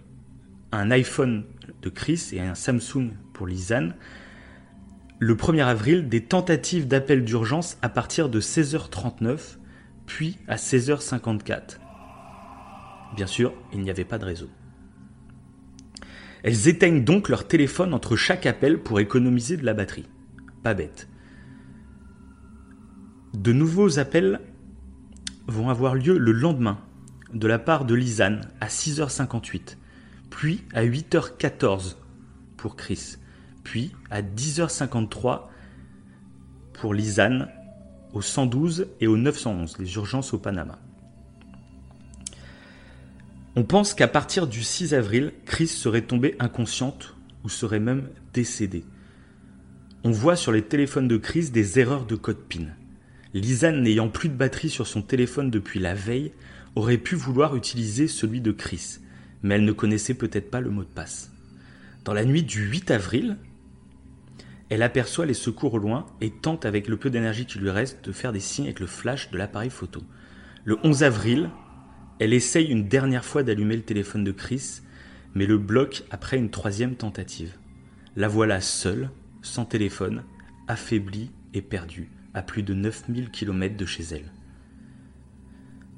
un 0.72 0.90
iPhone 0.90 1.44
de 1.82 1.90
Chris 1.90 2.30
et 2.32 2.40
un 2.40 2.56
Samsung 2.56 3.10
pour 3.34 3.46
Lisanne, 3.46 3.96
le 5.20 5.36
1er 5.36 5.66
avril 5.66 6.08
des 6.08 6.24
tentatives 6.24 6.88
d'appel 6.88 7.26
d'urgence 7.26 7.78
à 7.82 7.90
partir 7.90 8.30
de 8.30 8.40
16h39, 8.40 9.58
puis 10.06 10.38
à 10.48 10.56
16h54. 10.56 11.78
Bien 13.18 13.28
sûr, 13.28 13.54
il 13.74 13.82
n'y 13.82 13.90
avait 13.90 14.06
pas 14.06 14.18
de 14.18 14.24
réseau. 14.24 14.50
Elles 16.46 16.68
éteignent 16.68 17.04
donc 17.04 17.30
leur 17.30 17.48
téléphone 17.48 17.92
entre 17.92 18.16
chaque 18.16 18.46
appel 18.46 18.78
pour 18.78 19.00
économiser 19.00 19.58
de 19.58 19.66
la 19.66 19.74
batterie. 19.74 20.06
Pas 20.62 20.76
bête. 20.76 21.10
De 23.34 23.52
nouveaux 23.52 23.98
appels 23.98 24.40
vont 25.48 25.70
avoir 25.72 25.96
lieu 25.96 26.20
le 26.20 26.32
lendemain 26.32 26.78
de 27.34 27.48
la 27.48 27.58
part 27.58 27.84
de 27.84 27.96
Lisanne 27.96 28.42
à 28.62 28.68
6h58, 28.68 29.78
puis 30.30 30.64
à 30.76 30.86
8h14 30.86 31.96
pour 32.58 32.76
Chris, 32.76 33.16
puis 33.64 33.96
à 34.12 34.22
10h53 34.22 35.48
pour 36.74 36.94
Lisanne 36.94 37.48
au 38.14 38.22
112 38.22 38.90
et 39.02 39.08
au 39.08 39.18
911, 39.18 39.80
les 39.80 39.96
urgences 39.96 40.32
au 40.36 40.38
Panama. 40.38 40.78
On 43.58 43.64
pense 43.64 43.94
qu'à 43.94 44.10
partir 44.10 44.48
du 44.48 44.64
6 44.64 44.94
avril, 44.94 45.32
Chris 45.46 45.68
serait 45.68 46.02
tombée 46.02 46.36
inconsciente 46.40 47.16
ou 47.46 47.50
serait 47.50 47.80
même 47.80 48.10
décédée. 48.34 48.84
On 50.04 50.12
voit 50.12 50.36
sur 50.36 50.52
les 50.52 50.62
téléphones 50.62 51.08
de 51.08 51.16
Chris 51.16 51.52
des 51.52 51.80
erreurs 51.80 52.06
de 52.06 52.16
code 52.16 52.44
PIN. 52.50 52.68
Lisanne, 53.34 53.82
n'ayant 53.82 54.10
plus 54.10 54.28
de 54.28 54.36
batterie 54.36 54.70
sur 54.70 54.88
son 54.88 55.02
téléphone 55.02 55.52
depuis 55.52 55.80
la 55.80 55.94
veille, 55.94 56.34
aurait 56.76 56.98
pu 56.98 57.16
vouloir 57.16 57.56
utiliser 57.56 58.10
celui 58.10 58.42
de 58.42 58.52
Chris, 58.52 59.00
mais 59.42 59.56
elle 59.56 59.64
ne 59.64 59.72
connaissait 59.72 60.16
peut-être 60.16 60.52
pas 60.52 60.60
le 60.60 60.70
mot 60.70 60.84
de 60.84 60.90
passe. 60.90 61.32
Dans 62.04 62.14
la 62.14 62.26
nuit 62.26 62.44
du 62.44 62.62
8 62.62 62.92
avril, 62.92 63.38
elle 64.68 64.84
aperçoit 64.84 65.26
les 65.26 65.34
secours 65.34 65.76
au 65.76 65.80
loin 65.80 66.08
et 66.20 66.30
tente 66.30 66.66
avec 66.66 66.90
le 66.90 66.98
peu 66.98 67.10
d'énergie 67.10 67.46
qui 67.46 67.60
lui 67.60 67.70
reste 67.70 68.04
de 68.04 68.12
faire 68.12 68.34
des 68.34 68.42
signes 68.42 68.66
avec 68.66 68.82
le 68.82 68.88
flash 68.88 69.32
de 69.32 69.38
l'appareil 69.38 69.70
photo. 69.70 70.04
Le 70.66 70.78
11 70.84 71.04
avril, 71.04 71.50
elle 72.20 72.34
essaye 72.34 72.68
une 72.68 72.88
dernière 72.88 73.26
fois 73.26 73.44
d'allumer 73.44 73.76
le 73.76 73.84
téléphone 73.84 74.24
de 74.24 74.32
Chris, 74.32 74.82
mais 75.34 75.46
le 75.46 75.58
bloque 75.58 76.04
après 76.12 76.38
une 76.38 76.50
troisième 76.50 76.96
tentative. 76.96 77.58
La 78.16 78.28
voilà 78.30 78.62
seule, 78.62 79.10
sans 79.42 79.66
téléphone, 79.66 80.24
affaiblie 80.68 81.32
et 81.54 81.62
perdue, 81.62 82.10
à 82.34 82.42
plus 82.42 82.64
de 82.64 82.74
9000 82.74 83.30
km 83.32 83.76
de 83.76 83.86
chez 83.86 84.04
elle. 84.12 84.32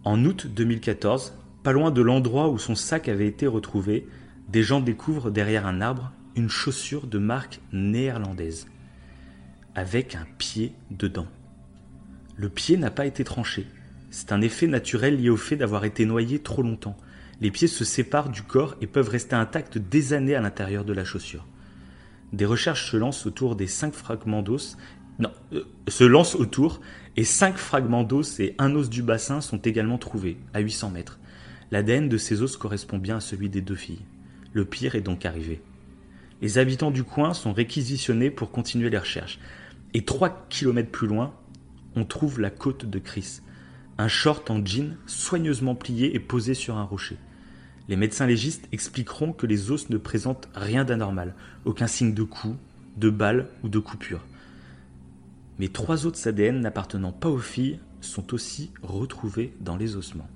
En 0.04 0.26
août 0.26 0.48
2014, 0.48 1.34
pas 1.64 1.72
loin 1.72 1.92
de 1.92 2.02
l'endroit 2.02 2.50
où 2.50 2.58
son 2.58 2.76
sac 2.76 3.10
avait 3.10 3.28
été 3.28 3.46
retrouvé, 3.46 4.08
des 4.50 4.64
gens 4.64 4.80
découvrent 4.80 5.30
derrière 5.30 5.68
un 5.68 5.82
arbre 5.82 6.12
une 6.36 6.50
chaussure 6.50 7.08
de 7.08 7.18
marque 7.18 7.60
néerlandaise, 7.74 8.68
avec 9.76 10.16
un 10.16 10.26
pied 10.38 10.74
dedans. 10.92 11.28
Le 12.36 12.50
pied 12.50 12.78
n'a 12.78 12.92
pas 12.92 13.06
été 13.06 13.24
tranché, 13.24 13.68
c'est 14.10 14.32
un 14.32 14.42
effet 14.42 14.68
naturel 14.68 15.18
lié 15.18 15.30
au 15.30 15.38
fait 15.38 15.56
d'avoir 15.56 15.86
été 15.86 16.06
noyé 16.06 16.40
trop 16.40 16.62
longtemps. 16.62 16.98
Les 17.42 17.52
pieds 17.52 17.68
se 17.68 17.86
séparent 17.86 18.30
du 18.30 18.42
corps 18.42 18.76
et 18.82 18.88
peuvent 18.88 19.10
rester 19.10 19.36
intacts 19.36 19.78
des 19.78 20.14
années 20.14 20.36
à 20.36 20.42
l'intérieur 20.42 20.86
de 20.86 20.94
la 20.94 21.04
chaussure. 21.04 21.46
Des 22.34 22.46
recherches 22.46 22.92
se 22.92 22.98
lancent 22.98 23.26
autour 23.26 23.56
des 23.56 23.68
cinq 23.68 23.94
fragments 23.94 24.42
d'os. 24.42 24.78
Euh, 25.54 25.64
se 25.88 26.04
lancent 26.04 26.36
autour 26.36 26.82
et 27.16 27.24
cinq 27.24 27.58
fragments 27.58 28.04
d'os 28.04 28.40
et 28.40 28.56
un 28.60 28.76
os 28.76 28.90
du 28.90 29.02
bassin 29.02 29.42
sont 29.42 29.58
également 29.58 29.98
trouvés 29.98 30.38
à 30.54 30.60
800 30.60 30.92
mètres. 30.92 31.20
L'ADN 31.72 32.08
de 32.08 32.18
ces 32.18 32.42
os 32.42 32.58
correspond 32.58 32.98
bien 32.98 33.18
à 33.18 33.22
celui 33.22 33.50
des 33.50 33.62
deux 33.62 33.76
filles. 33.76 34.06
Le 34.54 34.66
pire 34.66 34.96
est 34.96 35.02
donc 35.02 35.26
arrivé. 35.26 35.62
Les 36.42 36.58
habitants 36.58 36.92
du 36.92 37.04
coin 37.04 37.34
sont 37.34 37.52
réquisitionnés 37.52 38.30
pour 38.30 38.52
continuer 38.52 38.90
les 38.90 38.98
recherches. 38.98 39.40
Et 39.94 40.04
trois 40.04 40.46
kilomètres 40.50 40.92
plus 40.92 41.08
loin, 41.08 41.34
on 41.96 42.06
trouve 42.06 42.40
la 42.40 42.52
côte 42.52 42.86
de 42.86 43.00
Chris 43.00 43.42
un 43.98 44.08
short 44.08 44.50
en 44.52 44.64
jean 44.64 44.98
soigneusement 45.06 45.76
plié 45.76 46.16
et 46.16 46.20
posé 46.20 46.54
sur 46.54 46.78
un 46.78 46.84
rocher. 46.84 47.18
Les 47.90 47.96
médecins 47.96 48.28
légistes 48.28 48.68
expliqueront 48.72 49.32
que 49.32 49.48
les 49.48 49.72
os 49.72 49.90
ne 49.90 49.98
présentent 49.98 50.50
rien 50.54 50.84
d'anormal, 50.84 51.34
aucun 51.66 51.88
signe 51.88 52.14
de 52.14 52.24
coup, 52.24 52.56
de 52.98 53.10
balle 53.10 53.48
ou 53.64 53.70
de 53.70 53.80
coupure. 53.80 54.26
Mais 55.60 55.70
trois 55.70 56.06
autres 56.06 56.28
ADN 56.28 56.60
n'appartenant 56.60 57.12
pas 57.12 57.30
aux 57.30 57.40
filles 57.40 57.80
sont 58.02 58.34
aussi 58.34 58.72
retrouvés 58.84 59.54
dans 59.62 59.78
les 59.78 59.96
ossements. 59.96 60.30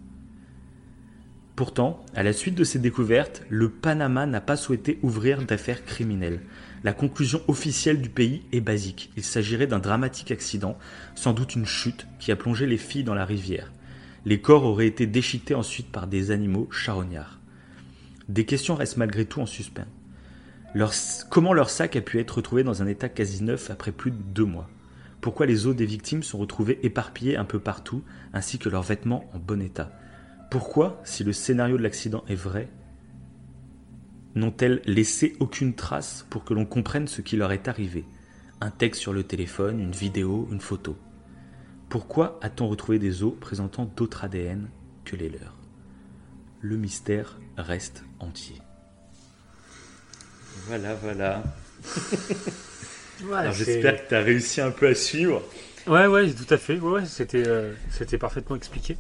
Pourtant, 1.55 2.03
à 2.15 2.23
la 2.23 2.33
suite 2.33 2.55
de 2.55 2.63
ces 2.63 2.79
découvertes, 2.79 3.43
le 3.49 3.69
Panama 3.69 4.25
n'a 4.25 4.41
pas 4.41 4.55
souhaité 4.55 4.97
ouvrir 5.03 5.45
d'affaires 5.45 5.85
criminelles. 5.85 6.39
La 6.83 6.93
conclusion 6.93 7.41
officielle 7.47 8.01
du 8.01 8.09
pays 8.09 8.41
est 8.51 8.61
basique. 8.61 9.11
Il 9.15 9.23
s'agirait 9.23 9.67
d'un 9.67 9.77
dramatique 9.77 10.31
accident, 10.31 10.77
sans 11.13 11.33
doute 11.33 11.55
une 11.55 11.67
chute, 11.67 12.07
qui 12.17 12.31
a 12.31 12.35
plongé 12.35 12.65
les 12.65 12.77
filles 12.77 13.03
dans 13.03 13.13
la 13.13 13.25
rivière. 13.25 13.71
Les 14.25 14.41
corps 14.41 14.63
auraient 14.63 14.87
été 14.87 15.05
déchiquetés 15.05 15.53
ensuite 15.53 15.91
par 15.91 16.07
des 16.07 16.31
animaux 16.31 16.67
charognards. 16.71 17.39
Des 18.29 18.45
questions 18.45 18.75
restent 18.75 18.97
malgré 18.97 19.25
tout 19.25 19.41
en 19.41 19.45
suspens. 19.45 19.85
comment 21.29 21.53
leur 21.53 21.69
sac 21.69 21.95
a 21.95 22.01
pu 22.01 22.19
être 22.19 22.37
retrouvé 22.37 22.63
dans 22.63 22.81
un 22.81 22.87
état 22.87 23.09
quasi 23.09 23.43
neuf 23.43 23.69
après 23.69 23.91
plus 23.91 24.09
de 24.09 24.17
deux 24.17 24.45
mois? 24.45 24.69
Pourquoi 25.21 25.45
les 25.45 25.67
os 25.67 25.75
des 25.75 25.85
victimes 25.85 26.23
sont 26.23 26.39
retrouvés 26.39 26.79
éparpillés 26.81 27.37
un 27.37 27.45
peu 27.45 27.59
partout, 27.59 28.03
ainsi 28.33 28.57
que 28.57 28.69
leurs 28.69 28.81
vêtements 28.81 29.29
en 29.33 29.37
bon 29.37 29.61
état? 29.61 29.91
Pourquoi, 30.49 30.99
si 31.03 31.23
le 31.23 31.31
scénario 31.31 31.77
de 31.77 31.83
l'accident 31.83 32.23
est 32.27 32.35
vrai, 32.35 32.69
n'ont-elles 34.35 34.81
laissé 34.85 35.35
aucune 35.39 35.75
trace 35.75 36.25
pour 36.29 36.43
que 36.43 36.53
l'on 36.53 36.65
comprenne 36.65 37.07
ce 37.07 37.21
qui 37.21 37.37
leur 37.37 37.51
est 37.51 37.67
arrivé? 37.67 38.05
Un 38.59 38.71
texte 38.71 39.01
sur 39.01 39.13
le 39.13 39.23
téléphone, 39.23 39.79
une 39.79 39.91
vidéo, 39.91 40.47
une 40.51 40.61
photo. 40.61 40.97
Pourquoi 41.89 42.39
a-t-on 42.41 42.67
retrouvé 42.67 42.99
des 42.99 43.23
os 43.23 43.33
présentant 43.39 43.85
d'autres 43.85 44.23
ADN 44.23 44.69
que 45.03 45.15
les 45.15 45.29
leurs? 45.29 45.57
Le 46.61 46.77
mystère 46.77 47.39
reste 47.57 48.03
entier. 48.19 48.61
Voilà, 50.67 50.95
voilà. 50.95 51.43
J'espère 53.51 54.03
que 54.03 54.09
tu 54.09 54.15
as 54.15 54.21
réussi 54.21 54.61
un 54.61 54.71
peu 54.71 54.87
à 54.87 54.95
suivre. 54.95 55.41
Ouais, 55.87 56.05
ouais, 56.05 56.31
tout 56.31 56.53
à 56.53 56.57
fait. 56.57 56.79
Ouais, 56.79 57.05
c'était, 57.05 57.47
euh, 57.47 57.73
c'était 57.89 58.17
parfaitement 58.17 58.55
expliqué. 58.55 58.97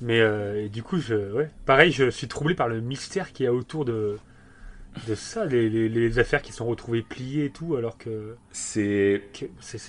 Mais 0.00 0.20
euh, 0.20 0.68
du 0.68 0.82
coup, 0.82 1.00
je, 1.00 1.32
ouais. 1.32 1.50
pareil, 1.66 1.90
je 1.90 2.10
suis 2.10 2.28
troublé 2.28 2.54
par 2.54 2.68
le 2.68 2.80
mystère 2.80 3.32
qu'il 3.32 3.44
y 3.44 3.46
a 3.46 3.52
autour 3.52 3.84
de, 3.84 4.18
de 5.06 5.14
ça, 5.14 5.44
les, 5.44 6.18
affaires 6.18 6.42
qui 6.42 6.52
sont 6.52 6.66
retrouvées 6.66 7.02
pliées 7.02 7.46
et 7.46 7.50
tout, 7.50 7.76
alors 7.76 7.98
que. 7.98 8.36
C'est. 8.52 9.22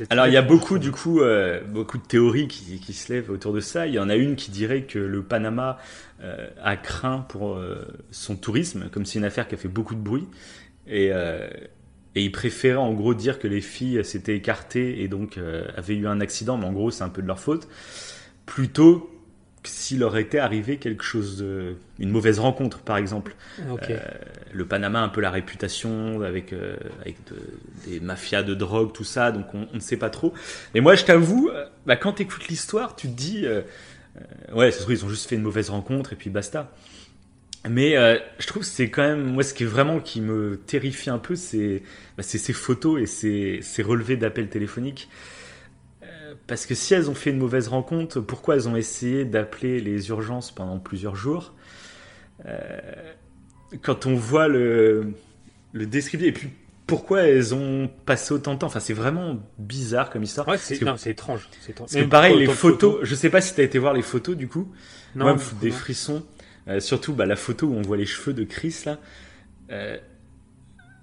Alors 0.10 0.28
il 0.28 0.34
y 0.34 0.38
a 0.38 0.42
beaucoup, 0.42 0.78
du 0.80 0.92
coup, 0.92 1.22
euh, 1.22 1.62
beaucoup 1.64 1.98
de 1.98 2.04
théories 2.04 2.48
qui, 2.48 2.94
se 2.94 3.14
lèvent 3.14 3.30
autour 3.30 3.54
de 3.54 3.60
ça. 3.60 3.88
Il 3.88 3.94
y 3.94 4.00
en 4.00 4.10
a 4.10 4.16
une 4.16 4.36
qui 4.36 4.52
dirait 4.52 4.84
que 4.84 5.00
le 5.00 5.24
Panama 5.24 5.78
euh, 6.22 6.50
a 6.62 6.76
craint 6.78 7.26
pour 7.30 7.56
euh, 7.56 7.86
son 8.12 8.36
tourisme, 8.36 8.90
comme 8.92 9.06
c'est 9.06 9.20
une 9.20 9.26
affaire 9.26 9.48
qui 9.48 9.56
a 9.56 9.58
fait 9.58 9.68
beaucoup 9.68 9.96
de 9.96 10.02
bruit. 10.02 10.28
Et, 10.88 11.12
et 12.16 12.24
il 12.24 12.32
préférait 12.32 12.78
en 12.78 12.94
gros 12.94 13.14
dire 13.14 13.38
que 13.38 13.48
les 13.48 13.62
filles 13.62 14.04
s'étaient 14.04 14.36
écartées 14.36 15.04
et 15.04 15.08
donc 15.08 15.40
avaient 15.78 15.96
eu 15.96 16.08
un 16.08 16.20
accident, 16.20 16.58
mais 16.58 16.66
en 16.66 16.74
gros 16.74 16.90
c'est 16.90 17.04
un 17.04 17.10
peu 17.10 17.22
de 17.22 17.28
leur 17.28 17.40
faute, 17.40 17.68
plutôt 18.48 19.19
s'il 19.64 20.00
leur 20.00 20.16
était 20.18 20.40
arrivé 20.40 20.78
quelque 20.78 21.04
chose 21.04 21.38
de... 21.38 21.76
une 22.00 22.10
mauvaise 22.10 22.40
rencontre 22.40 22.80
par 22.80 22.98
exemple. 22.98 23.36
Ok. 23.72 23.90
Euh, 23.90 24.00
le 24.54 24.66
Panama 24.66 25.00
a 25.00 25.04
un 25.04 25.10
peu 25.10 25.22
la 25.22 25.32
réputation 25.32 26.22
avec, 26.22 26.54
euh, 26.54 26.76
avec 27.02 27.18
de- 27.30 27.90
des 27.90 28.00
mafias 28.00 28.44
de 28.44 28.54
drogue, 28.56 28.94
tout 28.94 29.04
ça, 29.04 29.32
donc 29.32 29.54
on, 29.54 29.68
on 29.72 29.76
ne 29.76 29.80
sait 29.82 29.98
pas 29.98 30.10
trop. 30.10 30.34
Mais 30.74 30.82
moi, 30.82 30.96
je 30.96 31.04
t'avoue, 31.06 31.50
euh, 31.54 31.66
bah, 31.86 31.96
quand 31.98 32.14
tu 32.14 32.24
écoutes 32.24 32.48
l'histoire, 32.48 32.96
tu 32.96 33.08
te 33.10 33.14
dis, 33.16 33.46
euh, 33.46 33.62
euh, 34.18 34.54
ouais, 34.56 34.72
se 34.72 34.80
trouve, 34.80 34.94
ils 34.94 35.06
ont 35.06 35.10
juste 35.10 35.30
fait 35.30 35.36
une 35.36 35.44
mauvaise 35.44 35.70
rencontre 35.70 36.14
et 36.14 36.16
puis 36.16 36.30
basta. 36.30 36.72
Mais 37.70 37.98
euh, 37.98 38.18
je 38.40 38.48
trouve 38.48 38.62
que 38.62 38.68
c'est 38.70 38.90
quand 38.90 39.02
même, 39.04 39.34
moi, 39.34 39.44
ce 39.44 39.54
qui 39.54 39.64
est 39.64 39.68
vraiment 39.68 40.00
qui 40.00 40.22
me 40.22 40.58
terrifie 40.66 41.10
un 41.10 41.18
peu, 41.18 41.36
c'est 41.36 41.84
bah, 42.16 42.24
c'est 42.24 42.38
ces 42.38 42.54
photos 42.54 43.02
et 43.02 43.06
ces, 43.06 43.60
ces 43.62 43.84
relevés 43.84 44.16
d'appels 44.16 44.48
téléphoniques. 44.48 45.10
Parce 46.48 46.66
que 46.66 46.76
si 46.76 46.94
elles 46.94 47.10
ont 47.10 47.16
fait 47.16 47.30
une 47.30 47.38
mauvaise 47.38 47.68
rencontre, 47.68 48.20
pourquoi 48.22 48.56
elles 48.56 48.68
ont 48.70 48.76
essayé 48.76 49.26
d'appeler 49.26 49.80
les 49.80 50.10
urgences 50.10 50.52
pendant 50.52 50.80
plusieurs 50.80 51.16
jours 51.16 51.54
Euh, 52.46 52.80
Quand 53.82 54.06
on 54.06 54.16
voit 54.16 54.48
le, 54.48 55.14
le 55.74 55.86
descriptif, 55.86 56.28
et 56.28 56.32
puis 56.32 56.50
pourquoi 56.88 57.22
elles 57.24 57.54
ont 57.54 57.88
passé 58.06 58.34
autant 58.34 58.56
de 58.56 58.60
temps, 58.60 58.68
enfin 58.68 58.80
c'est 58.80 58.94
vraiment 58.94 59.38
bizarre 59.60 60.10
comme 60.10 60.24
histoire. 60.24 60.48
Ouais, 60.48 60.58
c'est 60.58 60.80
que- 60.80 61.10
étrange. 61.10 61.48
C'est. 61.62 61.74
Parce 61.76 61.94
que 61.94 62.04
pareil, 62.06 62.40
les 62.40 62.48
de 62.48 62.52
photos, 62.52 63.00
je 63.04 63.14
sais 63.14 63.30
pas 63.30 63.42
si 63.42 63.54
t'as 63.54 63.62
été 63.64 63.78
voir 63.78 63.94
les 63.94 64.02
photos 64.02 64.36
du 64.36 64.48
coup. 64.48 64.72
Non, 65.16 65.26
Moi, 65.26 65.36
me 65.36 65.62
des 65.62 65.70
frissons. 65.72 66.24
Euh, 66.68 66.80
surtout 66.80 67.14
bah, 67.14 67.26
la 67.26 67.36
photo 67.36 67.68
où 67.68 67.74
on 67.76 67.82
voit 67.82 67.98
les 67.98 68.06
cheveux 68.06 68.34
de 68.34 68.44
Chris 68.44 68.84
là. 68.86 68.98
Euh, 69.72 69.98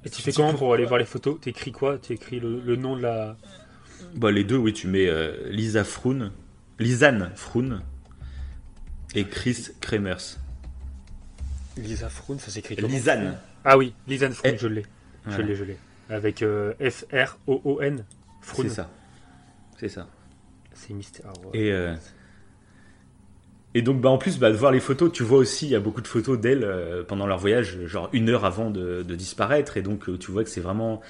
Et 0.05 0.11
tu 0.11 0.23
fais 0.23 0.33
comment 0.33 0.55
pour 0.55 0.75
aller 0.75 0.85
voir 0.87 0.99
les 0.99 1.05
photos? 1.07 1.41
T'écris 1.41 1.73
quoi? 1.73 1.99
T'écris 1.99 2.41
le, 2.41 2.61
le 2.61 2.77
nom 2.77 2.97
de 2.97 3.03
la. 3.03 3.37
Bah, 4.15 4.31
les 4.31 4.45
deux, 4.45 4.57
oui, 4.57 4.73
tu 4.73 4.87
mets 4.89 5.07
euh, 5.09 5.49
Lisa 5.51 5.85
Froun, 5.85 6.33
Lisanne 6.79 7.31
Froun 7.35 7.83
et 9.15 9.25
Chris 9.25 9.69
Kremers. 9.81 10.39
Lisa 11.77 12.09
Froun, 12.09 12.39
ça 12.39 12.51
s'écrit 12.51 12.77
comment 12.77 12.89
Lisanne. 12.89 13.37
Ah 13.65 13.77
oui, 13.77 13.93
Lisanne 14.07 14.33
Froun, 14.33 14.53
Eh, 14.55 14.59
je 14.59 14.69
l'ai. 14.69 14.85
Je 15.29 15.43
l'ai, 15.43 15.55
je 15.57 15.65
l'ai. 15.65 15.77
Avec 16.09 16.43
euh, 16.43 16.73
F-R-O-O-N. 16.81 18.05
Froun. 18.41 18.69
C'est 18.69 18.75
ça. 18.75 18.91
C'est 19.79 19.89
ça. 19.89 20.09
C'est 20.73 20.95
mystère. 20.95 21.33
ouais. 21.53 21.59
Et, 21.59 21.73
euh, 21.73 21.95
et 23.75 23.83
donc, 23.83 24.01
bah, 24.01 24.09
en 24.09 24.17
plus, 24.19 24.39
bah, 24.39 24.51
de 24.51 24.57
voir 24.57 24.73
les 24.73 24.81
photos, 24.81 25.13
tu 25.13 25.23
vois 25.23 25.39
aussi, 25.39 25.67
il 25.67 25.71
y 25.73 25.75
a 25.75 25.81
beaucoup 25.81 26.01
de 26.01 26.07
photos 26.09 26.39
d'elle 26.41 26.65
euh, 26.65 27.03
pendant 27.03 27.27
leur 27.27 27.39
voyage, 27.39 27.85
genre 27.87 28.09
une 28.13 28.31
heure 28.31 28.45
avant 28.45 28.71
de, 28.71 29.03
de 29.03 29.15
disparaître. 29.15 29.77
Et 29.77 29.83
donc, 29.83 30.09
euh, 30.09 30.17
tu 30.17 30.31
vois 30.31 30.45
que 30.45 30.51
c'est 30.51 30.61
vraiment. 30.63 31.01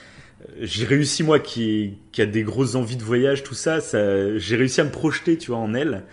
J'ai 0.61 0.85
réussi, 0.85 1.23
moi, 1.23 1.39
qui, 1.41 1.95
qui 2.13 2.21
a 2.23 2.27
des 2.27 2.43
grosses 2.43 2.75
envies 2.75 2.97
de 2.97 3.03
voyage, 3.03 3.43
tout 3.43 3.55
ça, 3.55 3.81
ça 3.81 4.37
j'ai 4.39 4.57
réussi 4.57 4.81
à 4.81 4.85
me 4.85 4.91
projeter, 4.91 5.39
tu 5.39 5.51
vois, 5.51 5.59
en 5.61 5.75
elle. 5.75 6.05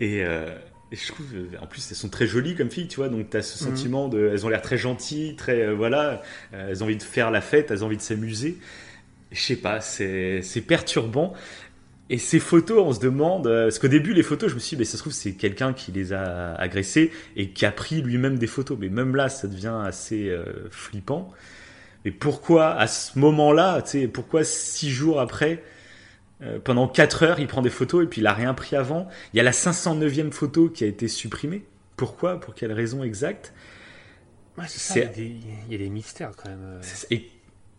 Et, 0.00 0.24
euh, 0.24 0.54
et 0.92 0.96
je 0.96 1.08
trouve, 1.08 1.26
euh, 1.34 1.46
en 1.60 1.66
plus, 1.66 1.86
elles 1.90 1.96
sont 1.96 2.10
très 2.10 2.26
jolies 2.26 2.56
comme 2.56 2.70
filles, 2.70 2.88
tu 2.88 2.96
vois, 2.96 3.08
donc 3.08 3.30
tu 3.30 3.36
as 3.36 3.42
ce 3.42 3.62
Mhm. 3.64 3.70
sentiment 3.70 4.08
de. 4.08 4.30
Elles 4.32 4.46
ont 4.46 4.48
l'air 4.50 4.62
très 4.62 4.78
gentilles, 4.78 5.36
très. 5.36 5.62
euh, 5.68 5.74
voilà, 5.74 6.22
euh, 6.54 6.68
elles 6.70 6.82
ont 6.82 6.86
envie 6.86 6.96
de 6.96 7.02
faire 7.02 7.30
la 7.30 7.40
fête, 7.40 7.70
elles 7.70 7.82
ont 7.84 7.86
envie 7.86 7.96
de 7.96 8.02
s'amuser. 8.02 8.58
Je 9.32 9.40
sais 9.40 9.56
pas, 9.56 9.80
c'est 9.80 10.42
perturbant. 10.66 11.34
Et 12.10 12.18
ces 12.18 12.40
photos, 12.40 12.84
on 12.86 12.92
se 12.92 13.00
demande, 13.00 13.44
parce 13.44 13.78
qu'au 13.78 13.88
début, 13.88 14.14
les 14.14 14.22
photos, 14.22 14.50
je 14.50 14.54
me 14.56 14.60
suis 14.60 14.76
dit, 14.76 14.80
mais 14.80 14.84
ça 14.86 14.92
se 14.98 15.02
trouve, 15.02 15.12
c'est 15.14 15.32
quelqu'un 15.32 15.72
qui 15.72 15.92
les 15.92 16.12
a 16.12 16.54
agressées 16.56 17.12
et 17.36 17.50
qui 17.50 17.66
a 17.66 17.72
pris 17.72 18.02
lui-même 18.02 18.38
des 18.38 18.46
photos. 18.46 18.78
Mais 18.80 18.90
même 18.90 19.16
là, 19.16 19.28
ça 19.30 19.48
devient 19.48 19.74
assez 19.84 20.30
flippant. 20.70 21.32
Mais 22.04 22.10
pourquoi, 22.10 22.74
à 22.74 22.86
ce 22.86 23.18
moment-là, 23.18 23.80
tu 23.82 23.90
sais, 23.90 24.08
pourquoi 24.08 24.44
six 24.44 24.90
jours 24.90 25.20
après, 25.20 25.62
euh, 26.42 26.58
pendant 26.62 26.86
quatre 26.88 27.22
heures, 27.22 27.40
il 27.40 27.46
prend 27.46 27.62
des 27.62 27.70
photos 27.70 28.04
et 28.04 28.06
puis 28.06 28.20
il 28.20 28.26
a 28.26 28.32
rien 28.32 28.54
pris 28.54 28.76
avant? 28.76 29.08
Il 29.32 29.38
y 29.38 29.40
a 29.40 29.42
la 29.42 29.52
509e 29.52 30.30
photo 30.32 30.68
qui 30.68 30.84
a 30.84 30.86
été 30.86 31.08
supprimée. 31.08 31.64
Pourquoi? 31.96 32.40
Pour 32.40 32.54
quelle 32.54 32.72
raison 32.72 33.02
exacte? 33.04 33.52
Ouais, 34.58 34.64
c'est 34.68 35.00
il 35.00 35.02
y, 35.02 35.06
a 35.06 35.08
des, 35.08 35.36
il 35.66 35.72
y 35.72 35.74
a 35.74 35.78
des 35.78 35.90
mystères 35.90 36.32
quand 36.36 36.48
même. 36.48 36.62
euh. 36.64 36.80
Et- 37.10 37.30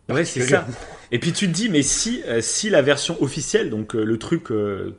Ouais, 0.07 0.23
c'est 0.23 0.41
ça. 0.41 0.67
Et 1.11 1.17
puis 1.17 1.33
tu 1.33 1.47
te 1.47 1.51
dis, 1.51 1.67
mais 1.67 1.81
si, 1.81 2.21
euh, 2.27 2.39
si 2.39 2.69
la 2.69 2.83
version 2.83 3.19
officielle, 3.23 3.71
donc 3.71 3.95
euh, 3.95 4.03
le 4.03 4.19
truc 4.19 4.49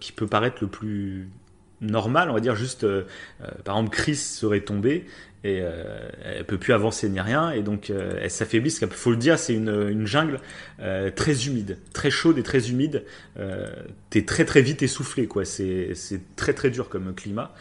qui 0.01 0.11
peut 0.11 0.27
paraître 0.27 0.57
le 0.63 0.67
plus 0.67 1.29
normal, 1.81 2.29
on 2.29 2.35
va 2.35 2.41
dire 2.41 2.57
juste, 2.57 2.83
euh, 2.83 3.05
euh, 3.43 3.47
par 3.65 3.77
exemple, 3.77 3.95
Chris 3.95 4.17
serait 4.17 4.63
tombée 4.63 5.07
et 5.45 5.61
euh, 5.61 6.09
elle 6.25 6.45
peut 6.45 6.59
plus 6.59 6.73
avancer 6.73 7.09
ni 7.09 7.21
rien, 7.21 7.51
et 7.51 7.63
donc 7.63 7.91
euh, 7.91 8.19
elle 8.21 8.31
s'affaiblit. 8.31 8.77
Il 8.81 8.89
faut 8.89 9.11
le 9.11 9.17
dire, 9.17 9.39
c'est 9.39 9.55
une, 9.55 10.07
jungle 10.07 10.41
euh, 10.81 11.11
très 11.11 11.47
humide, 11.47 11.79
très 11.93 12.11
chaude 12.11 12.39
et 12.39 12.43
très 12.43 12.71
humide. 12.71 13.05
Euh, 13.39 13.71
T'es 14.11 14.25
très 14.25 14.45
très 14.45 14.63
vite 14.63 14.83
essoufflé, 14.83 15.27
quoi. 15.27 15.45
C'est 15.45 15.95
très 16.37 16.53
très 16.53 16.71
dur 16.71 16.89
comme 16.89 17.15
climat. 17.15 17.53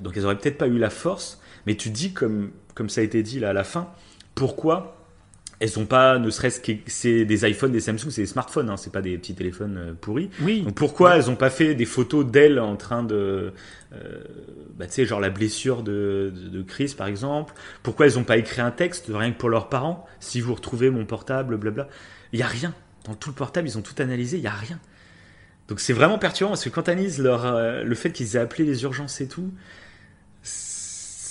Donc 0.00 0.16
elles 0.16 0.24
auraient 0.24 0.38
peut-être 0.38 0.58
pas 0.58 0.68
eu 0.68 0.78
la 0.78 0.90
force, 0.90 1.40
mais 1.66 1.74
tu 1.74 1.90
dis, 1.90 2.12
comme, 2.12 2.50
comme 2.74 2.88
ça 2.88 3.02
a 3.02 3.04
été 3.04 3.22
dit 3.22 3.38
là 3.40 3.50
à 3.50 3.52
la 3.52 3.64
fin, 3.64 3.92
pourquoi 4.34 4.99
elles 5.60 5.78
ont 5.78 5.84
pas, 5.84 6.18
ne 6.18 6.30
serait-ce 6.30 6.60
que 6.60 6.72
c'est 6.86 7.24
des 7.26 7.48
iPhones, 7.48 7.70
des 7.70 7.80
Samsung, 7.80 8.10
c'est 8.10 8.22
des 8.22 8.26
smartphones, 8.26 8.70
hein, 8.70 8.76
c'est 8.76 8.92
pas 8.92 9.02
des 9.02 9.16
petits 9.18 9.34
téléphones 9.34 9.76
euh, 9.76 9.92
pourris. 9.92 10.30
Oui, 10.40 10.62
Donc 10.62 10.74
pourquoi 10.74 11.16
elles 11.16 11.30
ont 11.30 11.36
pas 11.36 11.50
fait 11.50 11.74
des 11.74 11.84
photos 11.84 12.26
d'elles 12.26 12.58
en 12.58 12.76
train 12.76 13.02
de, 13.02 13.52
euh, 13.92 14.24
bah, 14.76 14.86
tu 14.86 14.94
sais, 14.94 15.06
genre 15.06 15.20
la 15.20 15.30
blessure 15.30 15.82
de, 15.82 16.32
de, 16.34 16.48
de 16.48 16.62
Chris 16.62 16.94
par 16.96 17.06
exemple? 17.06 17.54
Pourquoi 17.82 18.06
elles 18.06 18.18
ont 18.18 18.24
pas 18.24 18.38
écrit 18.38 18.62
un 18.62 18.70
texte 18.70 19.10
rien 19.12 19.32
que 19.32 19.38
pour 19.38 19.50
leurs 19.50 19.68
parents? 19.68 20.06
Si 20.18 20.40
vous 20.40 20.54
retrouvez 20.54 20.88
mon 20.90 21.04
portable, 21.04 21.56
blabla. 21.58 21.88
Il 22.32 22.38
y 22.38 22.42
a 22.42 22.46
rien 22.46 22.74
dans 23.04 23.14
tout 23.14 23.30
le 23.30 23.34
portable, 23.34 23.68
ils 23.68 23.78
ont 23.78 23.82
tout 23.82 24.00
analysé, 24.00 24.38
il 24.38 24.42
y 24.42 24.46
a 24.46 24.52
rien. 24.52 24.78
Donc 25.68 25.80
c'est 25.80 25.92
vraiment 25.92 26.18
perturbant 26.18 26.52
parce 26.52 26.64
que 26.64 26.68
quand 26.70 26.88
analyse 26.88 27.18
leur, 27.18 27.46
euh, 27.46 27.84
le 27.84 27.94
fait 27.94 28.12
qu'ils 28.12 28.36
aient 28.36 28.40
appelé 28.40 28.64
les 28.64 28.82
urgences 28.82 29.20
et 29.20 29.28
tout, 29.28 29.52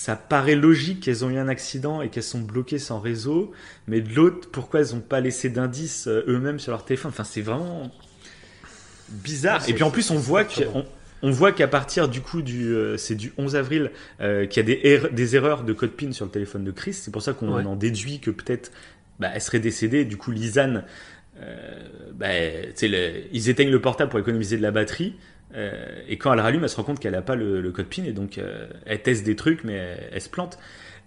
ça 0.02 0.16
paraît 0.16 0.54
logique 0.56 1.00
qu'elles 1.00 1.26
ont 1.26 1.30
eu 1.30 1.36
un 1.36 1.48
accident 1.48 2.00
et 2.00 2.08
qu'elles 2.08 2.22
sont 2.22 2.40
bloquées 2.40 2.78
sans 2.78 3.00
réseau, 3.00 3.52
mais 3.86 4.00
de 4.00 4.14
l'autre, 4.14 4.48
pourquoi 4.50 4.80
elles 4.80 4.94
n'ont 4.94 5.02
pas 5.02 5.20
laissé 5.20 5.50
d'indices 5.50 6.06
euh, 6.06 6.24
eux-mêmes 6.26 6.58
sur 6.58 6.70
leur 6.72 6.86
téléphone? 6.86 7.10
Enfin, 7.10 7.24
c'est 7.24 7.42
vraiment 7.42 7.90
bizarre. 9.10 9.60
Ouais, 9.62 9.70
et 9.70 9.74
puis 9.74 9.82
en 9.82 9.90
plus, 9.90 10.10
on 10.10 10.16
voit 10.16 10.44
on 11.22 11.30
voit 11.30 11.52
qu'à 11.52 11.68
partir 11.68 12.08
du 12.08 12.22
coup 12.22 12.40
du 12.40 12.68
euh, 12.74 12.96
c'est 12.96 13.14
du 13.14 13.34
11 13.36 13.54
avril 13.54 13.90
euh, 14.22 14.46
qu'il 14.46 14.66
y 14.66 14.72
a 14.72 14.74
des, 14.74 14.80
err- 14.82 15.12
des 15.12 15.36
erreurs 15.36 15.64
de 15.64 15.74
code 15.74 15.90
PIN 15.90 16.12
sur 16.12 16.24
le 16.24 16.30
téléphone 16.30 16.64
de 16.64 16.70
Chris. 16.70 16.94
C'est 16.94 17.10
pour 17.10 17.20
ça 17.20 17.34
qu'on 17.34 17.52
Ouais. 17.54 17.66
en 17.66 17.76
déduit 17.76 18.20
que 18.20 18.30
peut-être 18.30 18.72
bah, 19.18 19.28
elle 19.34 19.42
serait 19.42 19.60
décédée. 19.60 20.06
Du 20.06 20.16
coup, 20.16 20.30
Lisanne, 20.30 20.82
euh, 21.42 21.88
bah, 22.14 22.28
le- 22.80 23.20
ils 23.32 23.50
éteignent 23.50 23.70
le 23.70 23.82
portable 23.82 24.10
pour 24.10 24.18
économiser 24.18 24.56
de 24.56 24.62
la 24.62 24.70
batterie. 24.70 25.14
Euh, 25.54 26.00
et 26.08 26.16
quand 26.18 26.32
elle 26.32 26.40
rallume, 26.40 26.62
elle 26.62 26.68
se 26.68 26.76
rend 26.76 26.84
compte 26.84 27.00
qu'elle 27.00 27.12
n'a 27.12 27.22
pas 27.22 27.34
le, 27.34 27.60
le 27.60 27.70
code 27.72 27.86
PIN 27.86 28.04
et 28.04 28.12
donc 28.12 28.38
euh, 28.38 28.68
elle 28.86 29.02
teste 29.02 29.24
des 29.24 29.36
trucs, 29.36 29.64
mais 29.64 29.74
elle, 29.74 30.08
elle 30.12 30.20
se 30.20 30.28
plante. 30.28 30.58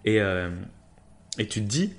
Et, 0.06 0.20
euh, 0.22 0.50
et 1.38 1.48
tu 1.48 1.62
te 1.62 1.68
dis, 1.68 1.94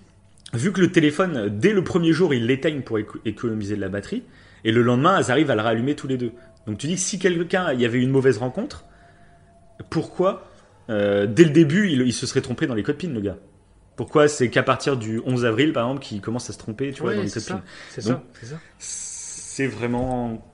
vu 0.53 0.73
que 0.73 0.81
le 0.81 0.93
téléphone, 0.93 1.49
dès 1.49 1.73
le 1.73 1.83
premier 1.85 2.13
jour, 2.13 2.35
ils 2.35 2.47
l'éteignent 2.47 2.83
pour 2.83 2.99
éco- 2.99 3.19
économiser 3.25 3.77
de 3.77 3.81
la 3.81 3.89
batterie, 3.89 4.23
et 4.65 4.73
le 4.73 4.83
lendemain, 4.83 5.19
elles 5.19 5.31
arrivent 5.31 5.51
à 5.51 5.55
le 5.55 5.63
rallumer 5.63 5.95
tous 5.95 6.07
les 6.09 6.17
deux. 6.17 6.33
Donc 6.67 6.79
tu 6.79 6.87
dis 6.87 6.95
que 6.95 7.01
si 7.01 7.19
quelqu'un, 7.19 7.73
il 7.73 7.81
y 7.81 7.85
avait 7.85 7.99
eu 7.99 8.03
une 8.03 8.11
mauvaise 8.11 8.39
rencontre, 8.39 8.85
pourquoi, 9.91 10.47
dès 10.89 11.45
le 11.45 11.51
début, 11.51 11.91
il, 11.91 12.03
il 12.03 12.13
se 12.13 12.27
serait 12.27 12.41
trompé 12.41 12.67
dans 12.67 12.75
les 12.75 12.83
codes 12.83 12.97
PIN, 12.97 13.09
le 13.11 13.21
gars? 13.21 13.37
Pourquoi 13.97 14.27
c'est 14.29 14.51
qu'à 14.51 14.63
partir 14.63 14.97
du 14.97 15.21
11 15.25 15.45
avril, 15.45 15.73
par 15.73 15.87
exemple, 15.87 16.03
qu'il 16.05 16.21
commence 16.21 16.51
à 16.51 16.53
se 16.53 16.59
tromper, 16.59 16.93
tu 16.93 17.03
vois, 17.03 17.15
dans 17.15 17.23
les 17.23 17.29
c'est 17.29 17.41
codes 17.47 17.61
PIN? 17.61 17.65
Ça. 17.91 18.01
C'est 18.03 18.09
Donc- 18.11 18.21
ça, 18.33 18.41
c'est 18.41 18.47
ça. 18.47 18.57
c'est 18.79 19.67
vraiment. 19.67 20.45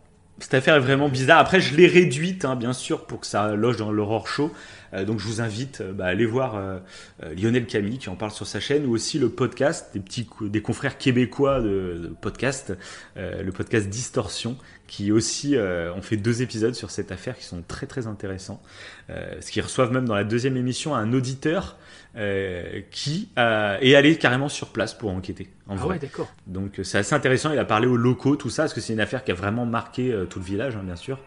Cette 0.41 0.55
affaire 0.55 0.77
est 0.77 0.81
vraiment 0.81 1.11
bizarre. 1.11 1.39
Après, 1.39 1.61
je 1.61 1.77
l'ai 1.77 1.87
réduite, 1.87 2.47
hein, 2.47 2.57
bien 2.57 2.73
sûr, 2.73 3.05
pour 3.05 3.21
que 3.21 3.27
ça 3.27 3.55
loge 3.55 3.77
dans 3.77 3.93
l'Aurore 3.93 4.27
Show. 4.27 4.53
Euh, 4.95 5.05
donc, 5.05 5.21
je 5.21 5.27
vous 5.27 5.41
invite 5.41 5.83
euh, 5.83 5.93
bah, 5.93 6.07
à 6.07 6.09
aller 6.09 6.25
voir 6.25 6.57
euh, 6.57 6.79
euh, 7.23 7.35
Lionel 7.35 7.67
Camille 7.67 7.99
qui 7.99 8.09
en 8.09 8.17
parle 8.17 8.31
sur 8.33 8.47
sa 8.47 8.59
chaîne, 8.59 8.87
ou 8.87 8.93
aussi 8.93 9.19
le 9.19 9.29
podcast 9.29 9.91
des 9.93 10.01
petits 10.01 10.27
des 10.41 10.63
confrères 10.63 10.97
québécois 10.97 11.61
de, 11.61 12.01
de 12.03 12.15
podcast, 12.21 12.73
euh, 13.19 13.43
le 13.43 13.53
podcast 13.53 13.89
Distorsion, 13.89 14.57
qui 14.87 15.13
aussi 15.13 15.57
euh, 15.57 15.93
ont 15.95 16.03
fait 16.03 16.17
deux 16.17 16.41
épisodes 16.41 16.75
sur 16.75 16.91
cette 16.91 17.13
affaire 17.13 17.37
qui 17.37 17.45
sont 17.45 17.63
très 17.69 17.87
très 17.87 18.07
intéressants. 18.07 18.63
Parce 19.09 19.51
qu'ils 19.51 19.63
reçoivent 19.63 19.93
même 19.93 20.05
dans 20.07 20.15
la 20.15 20.23
deuxième 20.23 20.57
émission 20.57 20.95
un 20.95 21.13
auditeur 21.13 21.77
euh, 22.17 22.81
qui 22.91 23.29
a- 23.37 23.79
est 23.81 23.95
allé 23.95 24.17
carrément 24.17 24.49
sur 24.49 24.69
place 24.69 24.95
pour 24.95 25.11
enquêter. 25.11 25.49
En 25.69 25.75
Ah 25.75 25.77
vrai. 25.77 25.89
ouais, 25.91 25.99
d'accord. 25.99 26.29
Donc 26.47 26.79
euh, 26.81 26.85
c'est 26.85 26.99
assez 26.99 27.15
intéressant. 27.15 27.53
Il 27.53 27.59
a 27.59 27.65
parlé 27.65 27.87
aux 27.87 27.97
locaux, 27.97 28.37
tout 28.37 28.51
ça, 28.51 28.65
parce 28.65 28.75
que 28.75 28.81
c'est 28.81 28.93
une 28.93 29.01
affaire 29.01 29.23
qui 29.25 29.31
a 29.31 29.35
vraiment 29.35 29.67
marqué 29.67 30.13
euh, 30.13 30.25
tout 30.25 30.39
le 30.39 30.45
village, 30.45 30.77
hein, 30.77 30.83
bien 30.85 30.97
sûr. 30.97 31.19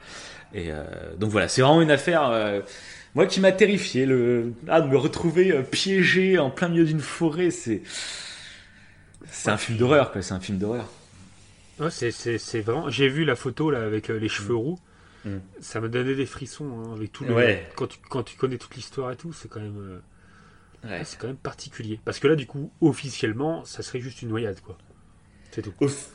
Et 0.53 0.71
euh, 0.71 0.83
donc 1.17 1.31
voilà, 1.31 1.47
c'est 1.47 1.61
vraiment 1.61 1.81
une 1.81 1.91
affaire, 1.91 2.27
euh, 2.29 2.61
moi 3.15 3.25
qui 3.25 3.39
m'a 3.39 3.51
terrifié, 3.51 4.05
le 4.05 4.53
ah, 4.67 4.81
de 4.81 4.87
me 4.87 4.97
retrouver 4.97 5.51
euh, 5.51 5.61
piégé 5.63 6.37
en 6.37 6.49
plein 6.51 6.67
milieu 6.69 6.85
d'une 6.85 6.99
forêt, 6.99 7.49
c'est 7.49 7.81
c'est 9.31 9.49
un 9.49 9.57
film 9.57 9.77
d'horreur, 9.77 10.11
quoi. 10.11 10.21
C'est 10.21 10.33
un 10.33 10.39
film 10.39 10.57
d'horreur. 10.57 10.89
Ouais, 11.79 11.89
c'est, 11.89 12.61
vraiment. 12.61 12.89
J'ai 12.89 13.07
vu 13.09 13.25
la 13.25 13.35
photo 13.35 13.71
là 13.71 13.83
avec 13.83 14.09
euh, 14.11 14.19
les 14.19 14.29
cheveux 14.29 14.55
roux. 14.55 14.77
Mm. 15.25 15.37
Ça 15.59 15.81
me 15.81 15.89
donnait 15.89 16.13
des 16.15 16.25
frissons 16.25 16.65
hein, 16.85 16.93
avec 16.95 17.11
tout 17.11 17.23
le. 17.23 17.33
Ouais. 17.33 17.67
Quand 17.75 17.87
tu, 17.87 17.97
quand 18.09 18.23
tu 18.23 18.37
connais 18.37 18.57
toute 18.57 18.75
l'histoire 18.75 19.11
et 19.11 19.15
tout, 19.15 19.33
c'est 19.33 19.47
quand 19.49 19.59
même. 19.61 20.01
Euh, 20.85 20.89
Ouais. 20.89 21.01
c'est 21.05 21.17
quand 21.19 21.27
même 21.27 21.35
particulier. 21.37 21.99
Parce 22.05 22.19
que 22.19 22.27
là, 22.27 22.35
du 22.35 22.45
coup, 22.47 22.71
officiellement, 22.81 23.63
ça 23.65 23.83
serait 23.83 23.99
juste 24.01 24.21
une 24.21 24.29
noyade, 24.29 24.59
quoi. 24.61 24.77
C'est 25.51 25.61
tout. 25.61 25.73
Off- 25.81 26.09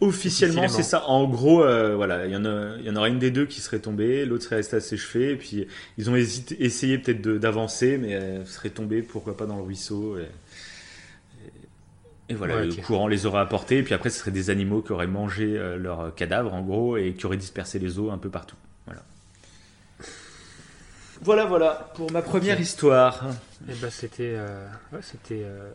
Officiellement, 0.00 0.68
c'est 0.68 0.82
ça. 0.82 1.06
En 1.06 1.26
gros, 1.28 1.62
euh, 1.64 1.94
voilà, 1.94 2.26
il 2.26 2.32
y 2.32 2.36
en 2.36 2.44
a, 2.44 2.76
il 2.78 2.84
y 2.84 2.90
en 2.90 2.96
aura 2.96 3.08
une 3.08 3.20
des 3.20 3.30
deux 3.30 3.46
qui 3.46 3.60
serait 3.60 3.78
tombée, 3.78 4.26
l'autre 4.26 4.42
serait 4.44 4.56
restée 4.56 4.76
à 4.76 4.80
ses 4.80 4.96
cheveux, 4.96 5.30
et 5.30 5.36
puis 5.36 5.66
ils 5.96 6.10
ont 6.10 6.16
hésité, 6.16 6.62
essayé 6.62 6.98
peut-être 6.98 7.22
d'avancer, 7.22 7.96
mais 7.96 8.10
elle 8.10 8.46
serait 8.46 8.70
tombée, 8.70 9.02
pourquoi 9.02 9.36
pas 9.36 9.46
dans 9.46 9.56
le 9.56 9.62
ruisseau. 9.62 10.18
Et, 10.18 10.22
et- 10.22 12.32
et 12.32 12.34
voilà, 12.34 12.56
Ouais, 12.56 12.66
le 12.66 12.74
courant 12.74 13.06
les 13.08 13.24
aurait 13.24 13.40
apportés, 13.40 13.78
et 13.78 13.82
puis 13.82 13.94
après, 13.94 14.10
ce 14.10 14.18
seraient 14.18 14.30
des 14.32 14.50
animaux 14.50 14.82
qui 14.82 14.92
auraient 14.92 15.06
mangé 15.06 15.56
euh, 15.56 15.76
leurs 15.78 16.14
cadavres, 16.14 16.52
en 16.52 16.62
gros, 16.62 16.96
et 16.96 17.14
qui 17.14 17.24
auraient 17.26 17.36
dispersé 17.36 17.78
les 17.78 17.98
os 17.98 18.12
un 18.12 18.18
peu 18.18 18.30
partout. 18.30 18.56
Voilà. 18.86 19.02
Voilà, 21.22 21.44
voilà, 21.46 21.90
pour 21.94 22.10
ma 22.10 22.22
première 22.22 22.60
histoire. 22.60 23.24
Et 23.68 23.74
bah 23.80 23.90
c'était 23.90 24.34
euh, 24.36 24.66
ouais, 24.92 24.98
c'était 25.00 25.42
euh, 25.44 25.70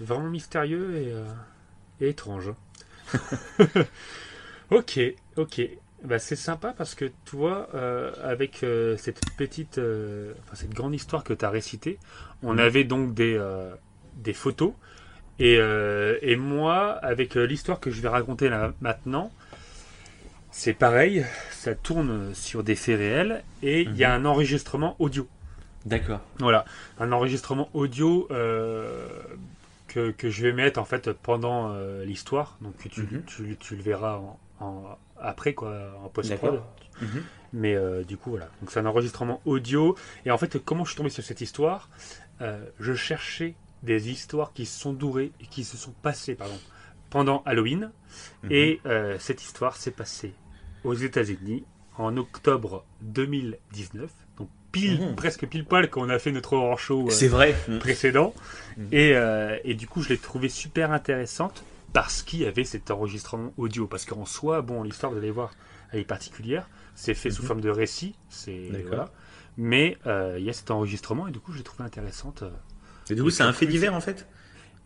vraiment 0.00 0.28
mystérieux 0.30 0.96
et, 0.96 1.12
euh, 1.12 1.24
et 2.00 2.08
étrange. 2.10 2.50
ok, 4.70 5.00
ok. 5.36 5.60
Bah, 6.04 6.18
c'est 6.18 6.36
sympa 6.36 6.74
parce 6.76 6.94
que 6.94 7.10
euh, 7.74 8.12
avec 8.22 8.64
cette 8.98 9.20
petite, 9.36 9.78
enfin, 9.78 10.54
cette 10.54 10.74
grande 10.74 10.94
histoire 10.94 11.24
que 11.24 11.32
tu 11.32 11.44
as 11.44 11.50
récitée, 11.50 11.98
on 12.42 12.54
Mhm. 12.54 12.58
avait 12.60 12.84
donc 12.84 13.14
des, 13.14 13.40
des 14.16 14.32
photos. 14.32 14.72
Et, 15.38 15.54
et 16.22 16.36
moi, 16.36 16.92
avec 17.02 17.34
l'histoire 17.34 17.80
que 17.80 17.90
je 17.90 18.00
vais 18.00 18.08
raconter 18.08 18.48
là 18.48 18.72
maintenant, 18.80 19.30
c'est 20.58 20.72
pareil, 20.72 21.24
ça 21.50 21.74
tourne 21.74 22.34
sur 22.34 22.64
des 22.64 22.76
faits 22.76 22.96
réels 22.98 23.44
et 23.62 23.82
il 23.82 23.94
y 23.96 24.04
a 24.04 24.14
un 24.14 24.24
enregistrement 24.24 24.96
audio. 24.98 25.28
D'accord. 25.84 26.20
Voilà, 26.38 26.64
un 26.98 27.12
enregistrement 27.12 27.68
audio 27.74 28.26
euh, 28.30 29.06
que, 29.86 30.10
que 30.12 30.30
je 30.30 30.42
vais 30.46 30.52
mettre 30.54 30.80
en 30.80 30.86
fait 30.86 31.12
pendant 31.12 31.72
euh, 31.72 32.04
l'histoire, 32.06 32.56
donc 32.62 32.72
tu, 32.90 33.02
Mhm. 33.02 33.22
tu, 33.26 33.56
tu 33.60 33.76
le 33.76 33.82
verras 33.82 34.16
en, 34.16 34.38
en- 34.60 34.98
après 35.20 35.52
quoi, 35.52 35.76
en 36.02 36.08
post-prod. 36.08 36.62
Mhm. 37.02 37.22
Mais 37.52 37.74
euh, 37.76 38.02
du 38.02 38.16
coup 38.16 38.30
voilà, 38.30 38.48
donc 38.62 38.70
c'est 38.70 38.80
un 38.80 38.86
enregistrement 38.86 39.42
audio. 39.44 39.94
Et 40.24 40.30
en 40.30 40.38
fait, 40.38 40.58
comment 40.64 40.84
je 40.84 40.90
suis 40.92 40.96
tombé 40.96 41.10
sur 41.10 41.22
cette 41.22 41.40
histoire? 41.42 41.88
Je 42.80 42.94
cherchais 42.94 43.54
des 43.82 44.10
histoires 44.10 44.52
qui 44.54 44.64
se 44.66 44.78
sont 44.80 44.92
durées 44.94 45.32
et 45.40 45.46
qui 45.46 45.64
se 45.64 45.76
sont 45.76 45.92
passées 46.02 46.34
pardon, 46.34 46.58
pendant 47.10 47.42
Halloween. 47.46 47.90
Mhm. 48.42 48.50
Et 48.52 48.80
cette 49.18 49.42
histoire 49.42 49.76
s'est 49.76 49.90
passée 49.92 50.32
aux 50.86 50.94
États-Unis 50.94 51.64
en 51.98 52.16
octobre 52.16 52.84
2019, 53.02 54.10
donc 54.38 54.48
pile, 54.72 55.00
Mhm. 55.00 55.14
presque 55.16 55.46
pile 55.46 55.64
poil 55.64 55.88
quand 55.90 56.02
on 56.02 56.08
a 56.08 56.18
fait 56.18 56.32
notre 56.32 56.52
horror 56.54 56.78
show 56.78 57.06
euh, 57.06 57.10
C'est 57.10 57.28
vrai. 57.28 57.54
précédent. 57.80 58.34
Mhm. 58.76 58.88
Et, 58.92 59.12
euh, 59.14 59.56
et 59.64 59.74
du 59.74 59.86
coup, 59.86 60.02
je 60.02 60.10
l'ai 60.10 60.18
trouvée 60.18 60.48
super 60.48 60.92
intéressante 60.92 61.64
parce 61.92 62.22
qu'il 62.22 62.40
y 62.40 62.46
avait 62.46 62.64
cet 62.64 62.90
enregistrement 62.90 63.52
audio. 63.56 63.86
Parce 63.86 64.04
qu'en 64.04 64.26
soi, 64.26 64.60
bon, 64.62 64.82
l'histoire, 64.82 65.12
vous 65.12 65.18
allez 65.18 65.30
voir, 65.30 65.54
elle 65.92 66.00
est 66.00 66.04
particulière. 66.04 66.68
C'est 66.94 67.14
fait 67.14 67.30
sous 67.30 67.42
Mhm. 67.42 67.48
forme 67.48 67.60
de 67.62 67.70
récit. 67.70 68.14
C'est 68.28 68.70
voilà. 68.86 69.10
Mais 69.56 69.96
euh, 70.06 70.36
il 70.38 70.44
y 70.44 70.50
a 70.50 70.52
cet 70.52 70.70
enregistrement 70.70 71.26
et 71.28 71.30
du 71.32 71.40
coup, 71.40 71.52
je 71.52 71.58
l'ai 71.58 71.64
trouvé 71.64 71.84
intéressante. 71.84 72.44
Et 73.08 73.14
du 73.14 73.22
coup, 73.22 73.30
c'est 73.30 73.42
un 73.44 73.52
fait 73.54 73.66
divers 73.66 73.94
en 73.94 74.00
fait? 74.00 74.26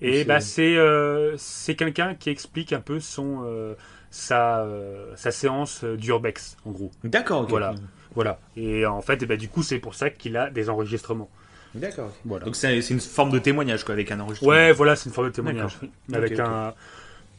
Et 0.03 0.19
C'est- 0.19 0.25
bah 0.25 0.41
c'est 0.41 0.77
euh, 0.77 1.37
c'est 1.37 1.75
quelqu'un 1.75 2.15
qui 2.15 2.31
explique 2.31 2.73
un 2.73 2.81
peu 2.81 3.01
son 3.01 3.43
euh, 3.45 3.75
sa 4.11 4.61
euh, 4.63 5.13
sa 5.17 5.31
séance 5.31 5.85
euh, 5.85 5.97
d'urbex 5.97 6.57
en 6.65 6.71
gros. 6.71 6.91
D'accord, 7.05 7.43
ok. 7.43 7.51
Voilà. 7.51 7.75
Voilà. 8.15 8.41
Et 8.57 8.85
en 8.87 9.01
fait, 9.03 9.23
eh 9.23 9.27
ben, 9.27 9.39
du 9.39 9.49
coup, 9.49 9.63
c'est 9.63 9.79
pour 9.79 9.95
ça 9.95 10.11
qu'il 10.11 10.37
a 10.37 10.51
des 10.51 10.69
enregistrements. 10.69 11.31
D'accord. 11.77 12.13
Voilà. 12.25 12.45
Donc 12.45 12.57
c'est 12.57 12.83
c'est 12.83 12.93
une 12.95 13.01
forme 13.01 13.31
de 13.31 13.39
témoignage 13.39 13.85
quoi, 13.85 13.93
avec 13.95 14.11
un 14.11 14.19
enregistrement. 14.19 14.51
Ouais, 14.51 14.73
voilà, 14.73 14.97
c'est 14.97 15.09
une 15.09 15.15
forme 15.15 15.29
de 15.29 15.33
témoignage. 15.33 15.79
Avec 16.13 16.39
un 16.41 16.75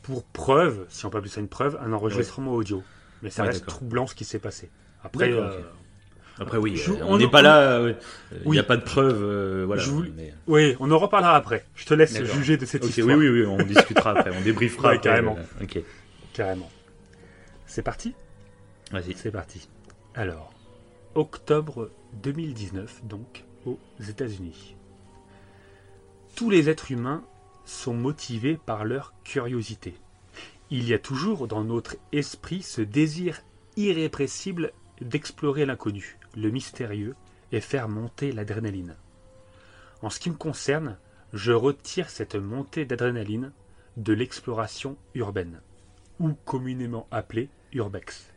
pour 0.04 0.24
preuve, 0.24 0.86
si 0.90 1.06
on 1.06 1.10
peut 1.10 1.18
appeler 1.18 1.30
ça 1.32 1.42
une 1.42 1.50
preuve, 1.50 1.78
un 1.86 1.92
enregistrement 1.92 2.54
audio. 2.54 2.82
Mais 3.22 3.30
ça 3.30 3.42
Ouais, 3.44 3.50
reste 3.50 3.60
d'accord. 3.62 3.76
troublant 3.76 4.08
ce 4.08 4.16
qui 4.16 4.24
s'est 4.24 4.40
passé. 4.40 4.70
Après, 5.04 5.32
euh. 5.32 5.50
Après 6.40 6.58
oui, 6.58 6.76
Je- 6.78 6.92
euh, 6.92 6.96
on- 7.04 7.18
n'est 7.18 7.26
on- 7.26 7.30
pas 7.30 7.42
là, 7.44 7.60
euh, 7.74 7.94
il 8.32 8.38
Oui. 8.48 8.52
n'y 8.54 8.60
a 8.60 8.64
pas 8.64 8.78
de 8.78 8.82
preuves, 8.84 9.22
euh, 9.22 9.64
voilà. 9.68 9.84
Mais- 10.16 10.34
oui, 10.48 10.76
on 10.80 10.90
en 10.90 10.98
reparlera 10.98 11.36
après. 11.36 11.66
Je 11.76 11.86
te 11.86 11.94
laisse 11.94 12.14
D'accord. 12.14 12.34
juger 12.34 12.58
de 12.58 12.66
cette 12.66 12.84
Ok, 12.84 12.90
histoire. 12.98 13.16
oui, 13.18 13.28
oui, 13.28 13.42
oui, 13.42 13.46
on 13.46 13.58
discutera 13.64 14.12
après, 14.18 14.32
on 14.36 14.42
débriefera 14.42 14.90
Ouais, 14.90 14.96
après, 14.96 15.10
carrément. 15.10 15.38
euh, 15.38 15.64
ok, 15.66 15.80
Carrément. 16.34 16.70
C'est 17.66 17.82
parti? 17.82 18.16
Vas-y. 18.92 19.14
C'est 19.16 19.32
parti. 19.32 19.70
Alors, 20.16 20.54
octobre 21.16 21.92
2019, 22.24 23.06
donc, 23.06 23.46
aux 23.66 23.80
États-Unis. 24.00 24.76
Tous 26.36 26.50
les 26.50 26.70
êtres 26.70 26.92
humains 26.92 27.24
sont 27.66 27.94
motivés 27.94 28.58
par 28.58 28.86
leur 28.86 29.14
curiosité. 29.24 29.94
Il 30.70 30.88
y 30.88 30.94
a 30.94 31.00
toujours 31.00 31.48
dans 31.48 31.64
notre 31.64 31.98
esprit 32.12 32.62
ce 32.62 32.82
désir 32.82 33.42
irrépressible 33.76 34.72
d'explorer 35.02 35.66
l'inconnu, 35.66 36.18
le 36.36 36.50
mystérieux, 36.50 37.16
et 37.52 37.60
faire 37.60 37.90
monter 37.90 38.32
l'adrénaline. 38.32 38.96
En 40.02 40.10
ce 40.10 40.20
qui 40.20 40.30
me 40.30 40.36
concerne, 40.36 40.98
je 41.34 41.52
retire 41.52 42.10
cette 42.10 42.36
montée 42.36 42.86
d'adrénaline 42.86 43.52
de 43.98 44.14
l'exploration 44.14 44.98
urbaine, 45.14 45.62
ou 46.22 46.36
communément 46.46 47.08
appelée 47.12 47.50
urbex 47.74 48.32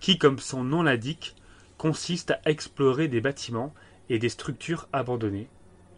qui, 0.00 0.18
comme 0.18 0.38
son 0.38 0.64
nom 0.64 0.82
l'indique, 0.82 1.36
consiste 1.78 2.32
à 2.32 2.40
explorer 2.46 3.06
des 3.06 3.20
bâtiments 3.20 3.72
et 4.08 4.18
des 4.18 4.28
structures 4.28 4.88
abandonnées, 4.92 5.48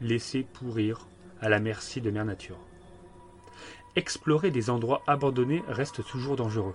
laissées 0.01 0.47
pourrir 0.53 1.07
à 1.41 1.49
la 1.49 1.61
merci 1.61 2.01
de 2.01 2.11
Mère 2.11 2.25
Nature. 2.25 2.59
Explorer 3.97 4.51
des 4.51 4.71
endroits 4.71 5.03
abandonnés 5.07 5.63
reste 5.69 6.05
toujours 6.05 6.37
dangereux. 6.37 6.75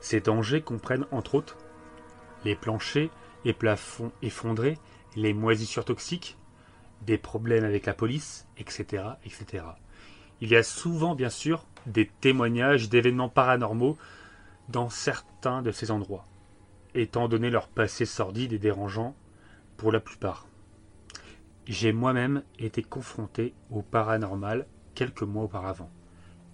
Ces 0.00 0.20
dangers 0.20 0.60
comprennent 0.60 1.06
entre 1.10 1.36
autres 1.36 1.56
les 2.44 2.54
planchers 2.54 3.10
et 3.44 3.52
plafonds 3.52 4.12
effondrés, 4.22 4.78
les 5.14 5.32
moisissures 5.32 5.84
toxiques, 5.84 6.36
des 7.02 7.18
problèmes 7.18 7.64
avec 7.64 7.86
la 7.86 7.94
police, 7.94 8.46
etc., 8.58 9.04
etc. 9.24 9.64
Il 10.40 10.50
y 10.50 10.56
a 10.56 10.62
souvent, 10.62 11.14
bien 11.14 11.30
sûr, 11.30 11.66
des 11.86 12.06
témoignages 12.20 12.88
d'événements 12.88 13.28
paranormaux 13.28 13.96
dans 14.68 14.90
certains 14.90 15.62
de 15.62 15.70
ces 15.70 15.90
endroits, 15.90 16.26
étant 16.94 17.28
donné 17.28 17.50
leur 17.50 17.68
passé 17.68 18.04
sordide 18.04 18.52
et 18.52 18.58
dérangeant 18.58 19.14
pour 19.76 19.92
la 19.92 20.00
plupart. 20.00 20.48
J'ai 21.66 21.92
moi-même 21.92 22.42
été 22.58 22.82
confronté 22.82 23.54
au 23.70 23.82
paranormal 23.82 24.66
quelques 24.94 25.22
mois 25.22 25.44
auparavant. 25.44 25.90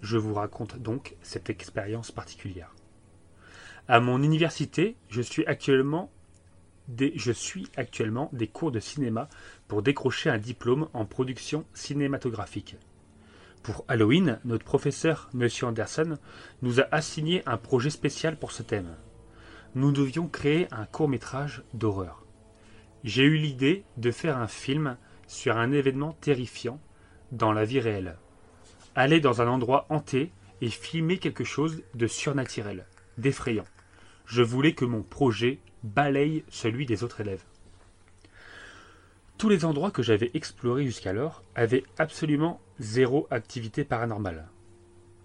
Je 0.00 0.16
vous 0.16 0.34
raconte 0.34 0.78
donc 0.78 1.16
cette 1.22 1.50
expérience 1.50 2.10
particulière. 2.10 2.74
À 3.88 4.00
mon 4.00 4.22
université, 4.22 4.96
je 5.08 5.22
suis 5.22 5.44
actuellement 5.46 6.10
des, 6.88 7.12
je 7.16 7.32
suis 7.32 7.68
actuellement 7.76 8.30
des 8.32 8.48
cours 8.48 8.72
de 8.72 8.80
cinéma 8.80 9.28
pour 9.68 9.82
décrocher 9.82 10.30
un 10.30 10.38
diplôme 10.38 10.88
en 10.92 11.04
production 11.04 11.64
cinématographique. 11.74 12.76
Pour 13.62 13.84
Halloween, 13.86 14.40
notre 14.44 14.64
professeur, 14.64 15.30
M. 15.34 15.48
Anderson, 15.62 16.18
nous 16.62 16.80
a 16.80 16.88
assigné 16.90 17.42
un 17.46 17.56
projet 17.56 17.90
spécial 17.90 18.36
pour 18.36 18.50
ce 18.50 18.64
thème. 18.64 18.96
Nous 19.76 19.92
devions 19.92 20.26
créer 20.26 20.66
un 20.72 20.84
court 20.84 21.08
métrage 21.08 21.62
d'horreur. 21.72 22.24
J'ai 23.04 23.22
eu 23.22 23.36
l'idée 23.36 23.84
de 23.98 24.10
faire 24.10 24.36
un 24.36 24.48
film 24.48 24.96
sur 25.28 25.56
un 25.56 25.70
événement 25.70 26.12
terrifiant 26.20 26.80
dans 27.30 27.52
la 27.52 27.64
vie 27.64 27.78
réelle. 27.78 28.16
Aller 28.96 29.20
dans 29.20 29.40
un 29.42 29.48
endroit 29.48 29.86
hanté 29.90 30.32
et 30.60 30.68
filmer 30.68 31.18
quelque 31.18 31.44
chose 31.44 31.82
de 31.94 32.06
surnaturel, 32.08 32.86
d'effrayant. 33.16 33.64
Je 34.26 34.42
voulais 34.42 34.74
que 34.74 34.84
mon 34.84 35.02
projet 35.02 35.60
balaye 35.84 36.44
celui 36.48 36.84
des 36.84 37.04
autres 37.04 37.20
élèves. 37.20 37.44
Tous 39.42 39.48
les 39.48 39.64
endroits 39.64 39.90
que 39.90 40.04
j'avais 40.04 40.30
explorés 40.34 40.84
jusqu'alors 40.84 41.42
avaient 41.56 41.82
absolument 41.98 42.60
zéro 42.78 43.26
activité 43.32 43.82
paranormale. 43.82 44.46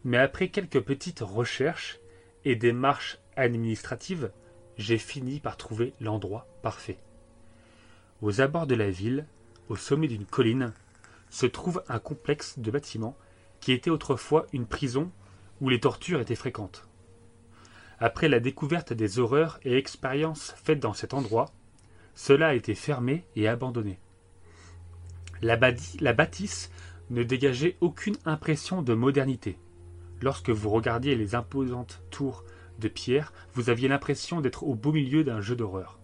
Mais 0.04 0.18
après 0.18 0.48
quelques 0.48 0.82
petites 0.82 1.20
recherches 1.20 2.00
et 2.44 2.56
démarches 2.56 3.20
administratives, 3.36 4.32
j'ai 4.76 4.98
fini 4.98 5.40
par 5.40 5.56
trouver 5.56 5.94
l'endroit 6.02 6.48
parfait. 6.64 6.98
Aux 8.24 8.42
abords 8.42 8.66
de 8.66 8.74
la 8.74 8.90
ville, 8.90 9.28
au 9.70 9.76
sommet 9.76 10.08
d'une 10.08 10.26
colline, 10.26 10.74
se 11.30 11.46
trouve 11.46 11.84
un 11.88 12.00
complexe 12.00 12.58
de 12.58 12.72
bâtiments 12.72 13.16
qui 13.60 13.72
était 13.72 13.92
autrefois 13.92 14.48
une 14.52 14.66
prison 14.66 15.12
où 15.62 15.70
les 15.70 15.80
tortures 15.80 16.22
étaient 16.22 16.34
fréquentes. 16.34 16.88
Après 18.00 18.30
la 18.30 18.40
découverte 18.40 18.94
des 18.94 19.20
horreurs 19.20 19.60
et 19.62 19.78
expériences 19.78 20.56
faites 20.64 20.80
dans 20.80 20.94
cet 20.94 21.14
endroit, 21.14 21.52
cela 22.16 22.48
a 22.48 22.54
été 22.56 22.74
fermé 22.74 23.24
et 23.36 23.48
abandonné. 23.48 24.00
La, 25.42 25.58
bâti- 25.58 26.02
la 26.02 26.14
bâtisse 26.14 26.72
ne 27.10 27.24
dégageait 27.24 27.78
aucune 27.82 28.18
impression 28.26 28.82
de 28.82 28.94
modernité. 28.94 29.58
Lorsque 30.22 30.50
vous 30.50 30.70
regardiez 30.70 31.16
les 31.16 31.36
imposantes 31.36 32.02
tours 32.10 32.44
de 32.80 32.88
pierre, 32.88 33.34
vous 33.54 33.70
aviez 33.70 33.88
l'impression 33.88 34.42
d'être 34.42 34.64
au 34.64 34.76
beau 34.76 34.92
milieu 34.92 35.24
d'un 35.24 35.42
jeu 35.42 35.56
d'horreur. 35.56 36.00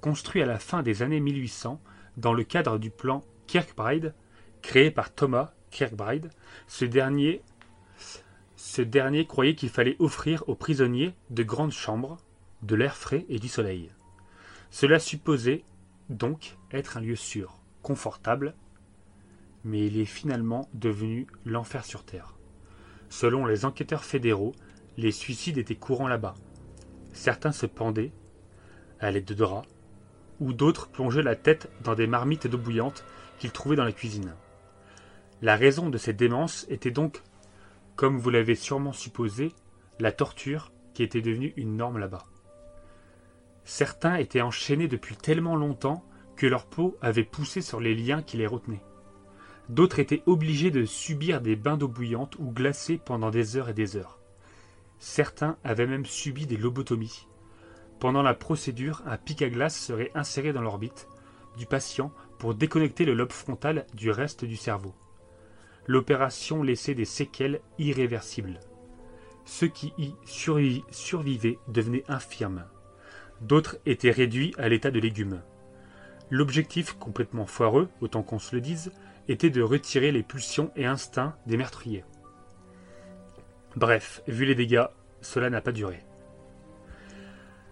Construit 0.00 0.42
à 0.42 0.46
la 0.46 0.58
fin 0.58 0.82
des 0.82 1.02
années 1.02 1.20
1800, 1.20 1.80
dans 2.16 2.34
le 2.34 2.44
cadre 2.44 2.78
du 2.78 2.90
plan 2.90 3.22
Kirkbride, 3.46 4.14
créé 4.62 4.90
par 4.90 5.12
Thomas 5.12 5.52
Kirkbride, 5.70 6.30
Ce 6.68 6.84
dernier 6.84 7.42
croyait 9.26 9.54
qu'il 9.54 9.68
fallait 9.68 9.96
offrir 9.98 10.44
aux 10.48 10.54
prisonniers 10.54 11.14
de 11.30 11.42
grandes 11.42 11.72
chambres, 11.72 12.18
de 12.62 12.76
l'air 12.76 12.96
frais 12.96 13.26
et 13.28 13.38
du 13.38 13.48
soleil. 13.48 13.90
Cela 14.70 14.98
supposait 14.98 15.64
donc 16.08 16.56
être 16.72 16.96
un 16.96 17.00
lieu 17.00 17.16
sûr, 17.16 17.60
confortable, 17.84 18.54
mais 19.62 19.86
il 19.86 20.00
est 20.00 20.06
finalement 20.06 20.68
devenu 20.74 21.28
l'enfer 21.44 21.84
sur 21.84 22.02
Terre. 22.04 22.34
Selon 23.08 23.46
les 23.46 23.64
enquêteurs 23.64 24.04
fédéraux, 24.04 24.54
les 24.96 25.12
suicides 25.12 25.58
étaient 25.58 25.76
courants 25.76 26.08
là-bas. 26.08 26.34
Certains 27.12 27.52
se 27.52 27.66
pendaient, 27.66 28.10
à 28.98 29.12
l'aide 29.12 29.26
de 29.26 29.34
draps, 29.34 29.68
ou 30.40 30.52
d'autres 30.52 30.88
plongeaient 30.88 31.22
la 31.22 31.36
tête 31.36 31.70
dans 31.84 31.94
des 31.94 32.08
marmites 32.08 32.48
d'eau 32.48 32.58
bouillante 32.58 33.04
qu'ils 33.38 33.52
trouvaient 33.52 33.76
dans 33.76 33.84
la 33.84 33.92
cuisine. 33.92 34.34
La 35.42 35.56
raison 35.56 35.90
de 35.90 35.98
ces 35.98 36.12
démences 36.12 36.66
était 36.68 36.90
donc, 36.90 37.22
comme 37.96 38.18
vous 38.18 38.30
l'avez 38.30 38.54
sûrement 38.54 38.92
supposé, 38.92 39.52
la 40.00 40.10
torture 40.10 40.72
qui 40.94 41.02
était 41.02 41.20
devenue 41.20 41.52
une 41.56 41.76
norme 41.76 41.98
là-bas. 41.98 42.24
Certains 43.64 44.16
étaient 44.16 44.40
enchaînés 44.40 44.88
depuis 44.88 45.16
tellement 45.16 45.56
longtemps 45.56 46.04
que 46.36 46.46
leur 46.46 46.66
peau 46.66 46.96
avait 47.00 47.24
poussé 47.24 47.60
sur 47.60 47.80
les 47.80 47.94
liens 47.94 48.22
qui 48.22 48.36
les 48.36 48.46
retenaient. 48.46 48.84
D'autres 49.68 49.98
étaient 49.98 50.22
obligés 50.26 50.70
de 50.70 50.84
subir 50.84 51.40
des 51.40 51.56
bains 51.56 51.76
d'eau 51.76 51.88
bouillante 51.88 52.36
ou 52.38 52.50
glacés 52.50 52.98
pendant 52.98 53.30
des 53.30 53.56
heures 53.56 53.70
et 53.70 53.74
des 53.74 53.96
heures. 53.96 54.18
Certains 54.98 55.56
avaient 55.64 55.86
même 55.86 56.06
subi 56.06 56.46
des 56.46 56.56
lobotomies. 56.56 57.26
Pendant 57.98 58.22
la 58.22 58.34
procédure, 58.34 59.02
un 59.06 59.16
pic 59.16 59.40
à 59.42 59.48
glace 59.48 59.78
serait 59.78 60.10
inséré 60.14 60.52
dans 60.52 60.62
l'orbite 60.62 61.08
du 61.56 61.66
patient 61.66 62.12
pour 62.38 62.54
déconnecter 62.54 63.04
le 63.04 63.14
lobe 63.14 63.32
frontal 63.32 63.86
du 63.94 64.10
reste 64.10 64.44
du 64.44 64.56
cerveau. 64.56 64.94
L'opération 65.86 66.62
laissait 66.62 66.94
des 66.94 67.04
séquelles 67.04 67.60
irréversibles. 67.78 68.60
Ceux 69.44 69.68
qui 69.68 69.92
y 69.98 70.14
survivaient 70.24 71.58
devenaient 71.68 72.04
infirmes. 72.08 72.64
D'autres 73.40 73.76
étaient 73.84 74.10
réduits 74.10 74.54
à 74.58 74.68
l'état 74.68 74.90
de 74.90 75.00
légumes. 75.00 75.42
L'objectif, 76.34 76.94
complètement 76.94 77.46
foireux, 77.46 77.88
autant 78.00 78.24
qu'on 78.24 78.40
se 78.40 78.56
le 78.56 78.60
dise, 78.60 78.90
était 79.28 79.50
de 79.50 79.62
retirer 79.62 80.10
les 80.10 80.24
pulsions 80.24 80.72
et 80.74 80.84
instincts 80.84 81.36
des 81.46 81.56
meurtriers. 81.56 82.04
Bref, 83.76 84.20
vu 84.26 84.44
les 84.44 84.56
dégâts, 84.56 84.86
cela 85.20 85.48
n'a 85.48 85.60
pas 85.60 85.70
duré. 85.70 86.04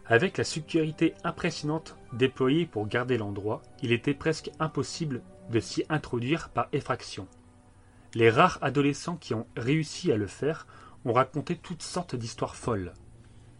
Avec 0.07 0.39
la 0.39 0.45
sécurité 0.45 1.15
impressionnante 1.25 1.97
déployée 2.13 2.65
pour 2.67 2.87
garder 2.87 3.19
l'endroit, 3.19 3.63
il 3.83 3.91
était 3.91 4.15
presque 4.15 4.53
impossible 4.61 5.23
de 5.51 5.59
s'y 5.59 5.85
introduire 5.89 6.49
par 6.51 6.69
effraction. 6.73 7.27
Les 8.15 8.31
rares 8.31 8.61
adolescents 8.63 9.17
qui 9.17 9.35
ont 9.35 9.49
réussi 9.57 10.13
à 10.13 10.17
le 10.17 10.29
faire 10.29 10.69
ont 11.05 11.15
raconté 11.15 11.57
toutes 11.57 11.83
sortes 11.83 12.15
d'histoires 12.15 12.55
folles. 12.55 12.93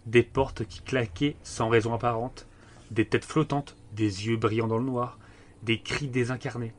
Des 0.07 0.23
portes 0.23 0.65
qui 0.65 0.81
claquaient 0.81 1.35
sans 1.43 1.69
raison 1.69 1.93
apparente, 1.93 2.47
des 2.93 3.09
têtes 3.09 3.25
flottantes, 3.25 3.75
des 3.93 4.27
yeux 4.27 4.37
brillants 4.37 4.69
dans 4.69 4.79
le 4.79 4.85
noir, 4.85 5.19
des 5.63 5.81
cris 5.81 6.09
désincarnés. 6.09 6.73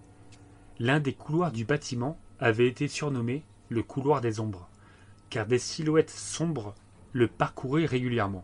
L'un 0.79 0.99
des 0.99 1.13
couloirs 1.13 1.51
du 1.51 1.65
bâtiment 1.65 2.19
avait 2.39 2.67
été 2.67 2.87
surnommé 2.87 3.43
le 3.69 3.83
couloir 3.83 4.21
des 4.21 4.39
ombres, 4.39 4.69
car 5.29 5.45
des 5.45 5.59
silhouettes 5.59 6.09
sombres 6.09 6.75
le 7.11 7.27
parcouraient 7.27 7.85
régulièrement. 7.85 8.43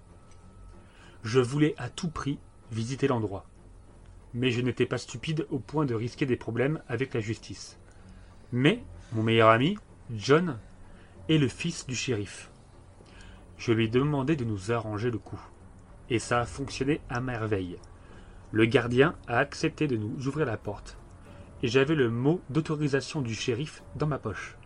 Je 1.24 1.39
voulais 1.39 1.76
à 1.78 1.89
tout 1.89 2.09
prix 2.09 2.39
visiter 2.72 3.07
l'endroit. 3.07 3.45
Mais 4.34 4.51
je 4.51 4.61
n'étais 4.61 4.86
pas 4.86 4.99
stupide 4.99 5.47
au 5.49 5.59
point 5.59 5.86
de 5.86 5.95
risquer 5.95 6.26
des 6.26 6.38
problèmes 6.38 6.82
avec 6.88 7.13
la 7.13 7.20
justice. 7.20 7.78
Mais 8.51 8.84
mon 9.11 9.24
meilleur 9.24 9.49
ami, 9.49 9.76
John, 10.15 10.59
est 11.28 11.38
le 11.38 11.47
fils 11.47 11.88
du 11.88 11.95
shérif. 11.95 12.51
Je 13.57 13.74
lui 13.74 13.86
ai 13.86 13.89
demandé 13.89 14.36
de 14.36 14.45
nous 14.45 14.72
arranger 14.72 15.11
le 15.11 15.17
coup. 15.17 15.41
Et 16.09 16.20
ça 16.20 16.39
a 16.39 16.45
fonctionné 16.45 17.01
à 17.09 17.20
merveille. 17.20 17.78
Le 18.51 18.65
gardien 18.65 19.15
a 19.27 19.37
accepté 19.37 19.87
de 19.87 19.95
nous 19.95 20.27
ouvrir 20.27 20.45
la 20.45 20.57
porte. 20.57 20.97
Et 21.61 21.67
j'avais 21.67 21.95
le 21.95 22.09
mot 22.09 22.41
d'autorisation 22.49 23.21
du 23.21 23.35
shérif 23.35 23.83
dans 23.95 24.07
ma 24.07 24.17
poche, 24.17 24.57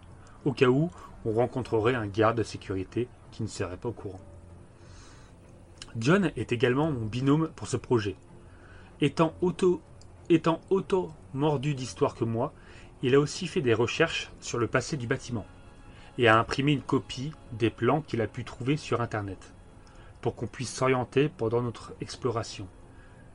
au 0.46 0.54
cas 0.54 0.68
où 0.68 0.90
on 1.26 1.34
rencontrerait 1.34 1.96
un 1.96 2.08
garde 2.08 2.38
de 2.38 2.44
sécurité 2.44 3.08
qui 3.32 3.44
ne 3.44 3.48
serait 3.48 3.78
pas 3.78 3.90
au 3.90 3.94
courant. 3.94 4.22
John 5.98 6.32
est 6.36 6.52
également 6.52 6.92
mon 6.92 7.06
binôme 7.06 7.50
pour 7.56 7.68
ce 7.68 7.78
projet. 7.78 8.16
Étant 9.02 9.34
auto, 9.42 9.82
étant 10.30 10.62
auto 10.70 11.12
mordu 11.34 11.76
d'histoire 11.76 12.16
que 12.16 12.24
moi, 12.24 12.54
il 13.02 13.16
a 13.16 13.20
aussi 13.20 13.48
fait 13.48 13.62
des 13.62 13.74
recherches 13.74 14.32
sur 14.40 14.58
le 14.58 14.68
passé 14.68 14.98
du 14.98 15.08
bâtiment 15.08 15.46
et 16.18 16.28
a 16.28 16.40
imprimé 16.40 16.72
une 16.72 16.82
copie 16.82 17.32
des 17.52 17.70
plans 17.70 18.02
qu'il 18.02 18.22
a 18.22 18.28
pu 18.28 18.44
trouver 18.44 18.78
sur 18.78 19.02
Internet 19.02 19.54
pour 20.22 20.36
qu'on 20.36 20.48
puisse 20.48 20.74
s'orienter 20.74 21.28
pendant 21.28 21.62
notre 21.62 21.94
exploration. 22.00 22.68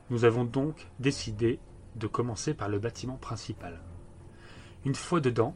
Nous 0.09 0.25
avons 0.25 0.43
donc 0.43 0.87
décidé 0.99 1.59
de 1.95 2.07
commencer 2.07 2.53
par 2.53 2.69
le 2.69 2.79
bâtiment 2.79 3.17
principal. 3.17 3.79
Une 4.85 4.95
fois 4.95 5.19
dedans, 5.19 5.55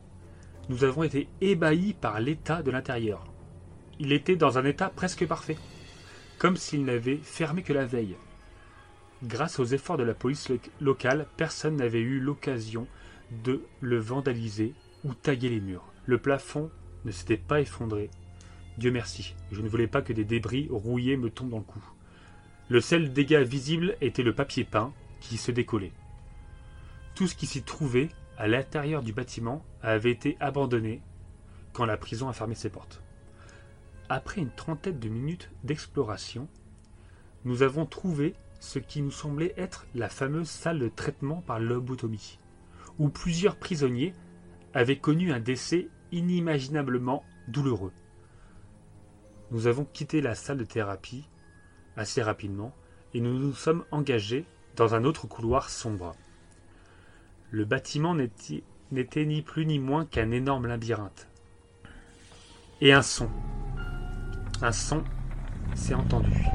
nous 0.69 0.83
avons 0.83 1.03
été 1.03 1.27
ébahis 1.41 1.93
par 1.93 2.19
l'état 2.19 2.61
de 2.61 2.71
l'intérieur. 2.71 3.25
Il 3.99 4.11
était 4.11 4.35
dans 4.35 4.57
un 4.57 4.65
état 4.65 4.89
presque 4.89 5.25
parfait 5.27 5.57
comme 6.43 6.57
s'il 6.57 6.83
n'avait 6.83 7.21
fermé 7.23 7.63
que 7.63 7.71
la 7.71 7.85
veille. 7.85 8.17
Grâce 9.23 9.59
aux 9.59 9.65
efforts 9.65 9.95
de 9.95 10.03
la 10.03 10.13
police 10.13 10.51
locale, 10.81 11.25
personne 11.37 11.77
n'avait 11.77 12.01
eu 12.01 12.19
l'occasion 12.19 12.85
de 13.45 13.63
le 13.79 13.97
vandaliser 13.97 14.73
ou 15.05 15.13
taguer 15.13 15.47
les 15.47 15.61
murs. 15.61 15.85
Le 16.05 16.17
plafond 16.17 16.69
ne 17.05 17.11
s'était 17.11 17.37
pas 17.37 17.61
effondré. 17.61 18.09
Dieu 18.77 18.91
merci, 18.91 19.35
je 19.53 19.61
ne 19.61 19.69
voulais 19.69 19.87
pas 19.87 20.01
que 20.01 20.11
des 20.11 20.25
débris 20.25 20.67
rouillés 20.69 21.15
me 21.15 21.29
tombent 21.29 21.51
dans 21.51 21.59
le 21.59 21.63
cou. 21.63 21.81
Le 22.69 22.79
seul 22.79 23.11
dégât 23.11 23.43
visible 23.43 23.97
était 23.99 24.23
le 24.23 24.33
papier 24.33 24.63
peint 24.63 24.93
qui 25.19 25.37
se 25.37 25.51
décollait. 25.51 25.91
Tout 27.13 27.27
ce 27.27 27.35
qui 27.35 27.45
s'y 27.45 27.61
trouvait 27.61 28.09
à 28.37 28.47
l'intérieur 28.47 29.03
du 29.03 29.13
bâtiment 29.13 29.63
avait 29.81 30.11
été 30.11 30.37
abandonné 30.39 31.01
quand 31.73 31.85
la 31.85 31.97
prison 31.97 32.29
a 32.29 32.33
fermé 32.33 32.55
ses 32.55 32.69
portes. 32.69 33.01
Après 34.09 34.41
une 34.41 34.51
trentaine 34.51 34.99
de 34.99 35.09
minutes 35.09 35.49
d'exploration, 35.63 36.47
nous 37.45 37.63
avons 37.63 37.85
trouvé 37.85 38.33
ce 38.59 38.79
qui 38.79 39.01
nous 39.01 39.11
semblait 39.11 39.53
être 39.57 39.85
la 39.93 40.07
fameuse 40.07 40.49
salle 40.49 40.79
de 40.79 40.87
traitement 40.87 41.41
par 41.41 41.59
lobotomie, 41.59 42.39
où 42.97 43.09
plusieurs 43.09 43.57
prisonniers 43.57 44.13
avaient 44.73 44.97
connu 44.99 45.33
un 45.33 45.39
décès 45.39 45.89
inimaginablement 46.13 47.23
douloureux. 47.49 47.91
Nous 49.51 49.67
avons 49.67 49.83
quitté 49.83 50.21
la 50.21 50.33
salle 50.33 50.57
de 50.57 50.63
thérapie 50.63 51.27
assez 51.97 52.21
rapidement 52.21 52.73
et 53.13 53.21
nous 53.21 53.37
nous 53.37 53.53
sommes 53.53 53.85
engagés 53.91 54.45
dans 54.75 54.95
un 54.95 55.03
autre 55.03 55.27
couloir 55.27 55.69
sombre. 55.69 56.15
Le 57.51 57.65
bâtiment 57.65 58.15
n'était 58.15 59.25
ni 59.25 59.41
plus 59.41 59.65
ni 59.65 59.79
moins 59.79 60.05
qu'un 60.05 60.31
énorme 60.31 60.67
labyrinthe. 60.67 61.27
Et 62.81 62.91
un 62.91 63.03
son, 63.03 63.29
un 64.61 64.71
son 64.71 65.03
s'est 65.75 65.93
entendu. 65.93 66.45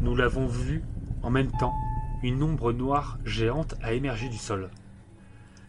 Nous 0.00 0.14
l'avons 0.14 0.46
vu 0.46 0.82
en 1.22 1.30
même 1.30 1.50
temps. 1.52 1.74
Une 2.22 2.42
ombre 2.42 2.72
noire 2.72 3.18
géante 3.24 3.74
a 3.82 3.92
émergé 3.92 4.28
du 4.28 4.38
sol. 4.38 4.70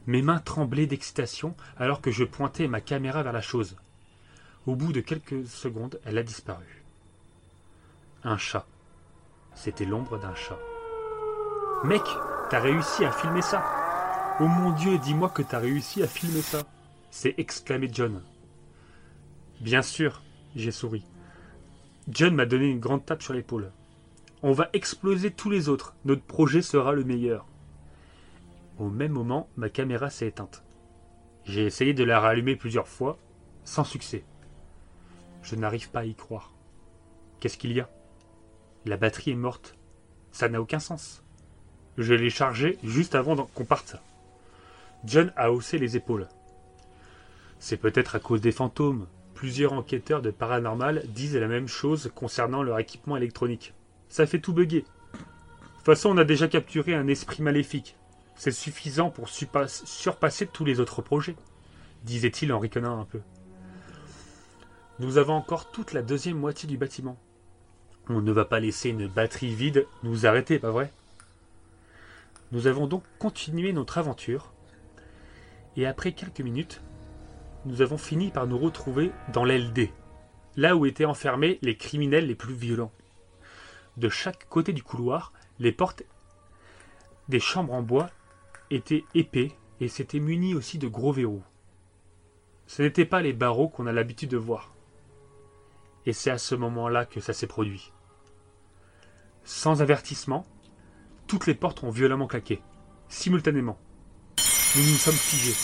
Mes 0.06 0.22
mains 0.22 0.40
tremblaient 0.40 0.88
d'excitation 0.88 1.56
alors 1.78 2.02
que 2.02 2.12
je 2.12 2.24
pointais 2.24 2.68
ma 2.68 2.82
caméra 2.82 3.24
vers 3.24 3.34
la 3.34 3.42
chose. 3.42 3.76
Au 4.66 4.76
bout 4.76 4.94
de 4.94 5.02
quelques 5.02 5.46
secondes, 5.48 6.00
elle 6.06 6.18
a 6.18 6.24
disparu. 6.24 6.77
Un 8.28 8.36
chat. 8.38 8.68
C'était 9.56 9.86
l'ombre 9.86 10.20
d'un 10.20 10.36
chat. 10.36 10.60
Mec, 11.86 12.02
t'as 12.50 12.60
réussi 12.60 13.06
à 13.06 13.12
filmer 13.14 13.42
ça 13.42 13.64
Oh 14.42 14.48
mon 14.48 14.72
Dieu, 14.72 14.98
dis-moi 14.98 15.30
que 15.30 15.42
t'as 15.42 15.60
réussi 15.60 16.04
à 16.04 16.08
filmer 16.08 16.42
ça 16.42 16.64
s'est 17.10 17.36
exclamé 17.38 17.90
John. 17.90 18.22
Bien 19.62 19.82
sûr, 19.82 20.24
j'ai 20.58 20.72
souri. 20.72 21.06
John 22.10 22.36
m'a 22.36 22.46
donné 22.46 22.66
une 22.66 22.82
grande 22.82 23.06
tape 23.06 23.24
sur 23.24 23.34
l'épaule. 23.34 23.72
On 24.44 24.52
va 24.52 24.68
exploser 24.74 25.32
tous 25.32 25.50
les 25.50 25.70
autres. 25.70 25.96
Notre 26.04 26.24
projet 26.24 26.62
sera 26.62 26.92
le 26.92 27.06
meilleur. 27.06 27.46
Au 28.78 28.90
même 28.90 29.14
moment, 29.14 29.48
ma 29.56 29.70
caméra 29.70 30.10
s'est 30.10 30.28
éteinte. 30.28 30.66
J'ai 31.46 31.66
essayé 31.66 31.94
de 31.94 32.04
la 32.04 32.20
rallumer 32.20 32.58
plusieurs 32.58 32.90
fois, 32.90 33.18
sans 33.64 33.86
succès. 33.86 34.26
Je 35.44 35.56
n'arrive 35.56 35.92
pas 35.92 36.02
à 36.02 36.06
y 36.06 36.14
croire. 36.14 36.52
Qu'est-ce 37.40 37.58
qu'il 37.58 37.72
y 37.72 37.80
a? 37.80 37.90
La 38.86 38.98
batterie 38.98 39.32
est 39.32 39.36
morte. 39.36 39.76
Ça 40.32 40.50
n'a 40.50 40.62
aucun 40.62 40.80
sens. 40.80 41.24
Je 41.98 42.14
l'ai 42.14 42.30
chargée 42.30 42.78
juste 42.84 43.16
avant 43.16 43.36
qu'on 43.36 43.66
parte. 43.66 43.96
John 45.06 45.34
a 45.36 45.52
haussé 45.52 45.78
les 45.78 45.98
épaules. 45.98 46.28
C'est 47.60 47.78
peut-être 47.78 48.16
à 48.16 48.20
cause 48.20 48.42
des 48.42 48.52
fantômes, 48.52 49.08
Plusieurs 49.38 49.74
enquêteurs 49.74 50.24
de 50.24 50.32
paranormal 50.32 51.04
disent 51.10 51.36
la 51.36 51.48
même 51.48 51.68
chose 51.68 52.12
concernant 52.16 52.64
leur 52.64 52.80
équipement 52.80 53.18
électronique. 53.18 53.76
Ça 54.10 54.26
fait 54.26 54.40
tout 54.40 54.52
bugger. 54.52 54.82
De 54.82 55.18
toute 55.76 55.86
façon, 55.86 56.10
on 56.10 56.18
a 56.18 56.24
déjà 56.24 56.48
capturé 56.48 56.96
un 56.96 57.08
esprit 57.08 57.44
maléfique. 57.44 57.98
C'est 58.36 58.50
suffisant 58.50 59.12
pour 59.12 59.30
surpasser 59.30 60.48
tous 60.48 60.66
les 60.66 60.80
autres 60.80 61.04
projets, 61.04 61.36
disait-il 62.04 62.52
en 62.52 62.58
ricanant 62.58 63.00
un 63.00 63.06
peu. 63.06 63.20
Nous 64.98 65.20
avons 65.20 65.36
encore 65.36 65.70
toute 65.70 65.94
la 65.94 66.02
deuxième 66.02 66.40
moitié 66.40 66.68
du 66.68 66.78
bâtiment. 66.78 67.20
On 68.10 68.22
ne 68.22 68.32
va 68.32 68.46
pas 68.46 68.62
laisser 68.62 68.90
une 68.90 69.08
batterie 69.08 69.54
vide 69.54 69.86
nous 70.04 70.26
arrêter, 70.26 70.60
pas 70.60 70.72
vrai? 70.72 70.92
Nous 72.54 72.68
avons 72.68 72.88
donc 72.88 73.04
continué 73.20 73.74
notre 73.74 73.98
aventure, 73.98 74.54
et 75.76 75.86
après 75.86 76.14
quelques 76.14 76.40
minutes, 76.40 76.82
nous 77.66 77.82
avons 77.82 77.98
fini 77.98 78.32
par 78.32 78.48
nous 78.48 78.58
retrouver 78.58 79.12
dans 79.34 79.44
l'aile 79.44 79.74
D, 79.74 79.92
là 80.56 80.78
où 80.78 80.86
étaient 80.86 81.04
enfermés 81.04 81.60
les 81.62 81.76
criminels 81.76 82.28
les 82.28 82.36
plus 82.36 82.54
violents. 82.54 82.94
De 83.98 84.08
chaque 84.08 84.48
côté 84.48 84.72
du 84.72 84.84
couloir, 84.84 85.34
les 85.60 85.74
portes 85.74 86.04
des 87.28 87.42
chambres 87.42 87.74
en 87.74 87.82
bois 87.82 88.10
étaient 88.72 89.04
épais 89.16 89.52
et 89.82 89.90
s'étaient 89.90 90.20
munies 90.20 90.56
aussi 90.56 90.78
de 90.78 90.88
gros 90.88 91.12
verrous. 91.12 91.44
Ce 92.68 92.82
n'étaient 92.82 93.06
pas 93.06 93.22
les 93.22 93.34
barreaux 93.34 93.68
qu'on 93.68 93.88
a 93.88 93.92
l'habitude 93.92 94.30
de 94.30 94.38
voir. 94.38 94.74
Et 96.06 96.14
c'est 96.14 96.32
à 96.32 96.38
ce 96.38 96.56
moment-là 96.56 97.06
que 97.06 97.20
ça 97.20 97.34
s'est 97.34 97.48
produit. 97.48 97.92
Sans 99.48 99.82
avertissement, 99.82 100.46
toutes 101.26 101.48
les 101.48 101.56
portes 101.56 101.82
ont 101.82 101.90
violemment 101.90 102.28
claqué, 102.28 102.62
simultanément. 103.08 103.80
Nous 104.76 104.84
nous 104.84 104.98
sommes 104.98 105.14
figés. 105.14 105.56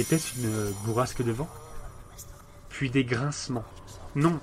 Était-ce 0.00 0.38
une 0.38 0.72
bourrasque 0.84 1.20
de 1.20 1.32
vent? 1.32 1.48
Puis 2.68 2.90
des 2.90 3.04
grincements. 3.04 3.64
Non, 4.14 4.38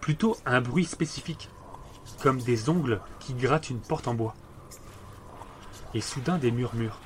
plutôt 0.00 0.36
un 0.44 0.60
bruit 0.60 0.84
spécifique, 0.84 1.50
comme 2.20 2.40
des 2.40 2.68
ongles 2.68 3.00
qui 3.20 3.32
grattent 3.32 3.70
une 3.70 3.80
porte 3.80 4.08
en 4.08 4.14
bois. 4.14 4.34
Et 5.94 6.00
soudain 6.00 6.38
des 6.38 6.50
murmures, 6.50 6.98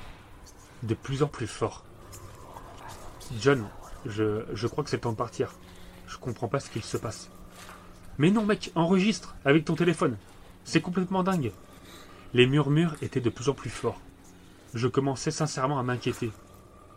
de 0.81 0.95
plus 0.95 1.21
en 1.21 1.27
plus 1.27 1.45
forts. 1.45 1.85
John, 3.39 3.69
je, 4.07 4.65
crois 4.65 4.83
que 4.83 4.89
c'est 4.89 4.97
temps 4.97 5.11
de 5.11 5.17
partir. 5.17 5.53
Je 6.07 6.17
comprends 6.17 6.47
pas 6.47 6.59
ce 6.59 6.71
qu'il 6.71 6.83
se 6.83 6.97
passe. 6.97 7.29
Mais 8.17 8.31
non, 8.31 8.43
mec, 8.43 8.71
enregistre 8.73 9.35
avec 9.45 9.65
ton 9.65 9.75
téléphone. 9.75 10.17
C'est 10.67 10.81
complètement 10.81 11.23
dingue. 11.23 11.53
Les 12.33 12.45
murmures 12.45 12.97
étaient 13.01 13.21
de 13.21 13.29
plus 13.29 13.47
en 13.47 13.53
plus 13.53 13.69
forts. 13.69 14.01
Je 14.73 14.89
commençais 14.89 15.31
sincèrement 15.31 15.79
à 15.79 15.83
m'inquiéter, 15.83 16.29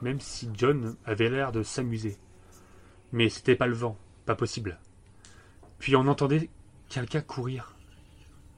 même 0.02 0.18
si 0.18 0.50
John 0.54 0.96
avait 1.04 1.30
l'air 1.30 1.52
de 1.52 1.62
s'amuser. 1.62 2.18
Mais 3.12 3.28
c'était 3.28 3.54
pas 3.54 3.68
le 3.68 3.76
vent, 3.76 3.96
pas 4.26 4.34
possible. 4.34 4.80
Puis 5.78 5.94
on 5.94 6.08
entendait 6.08 6.50
quelqu'un 6.88 7.20
courir. 7.20 7.76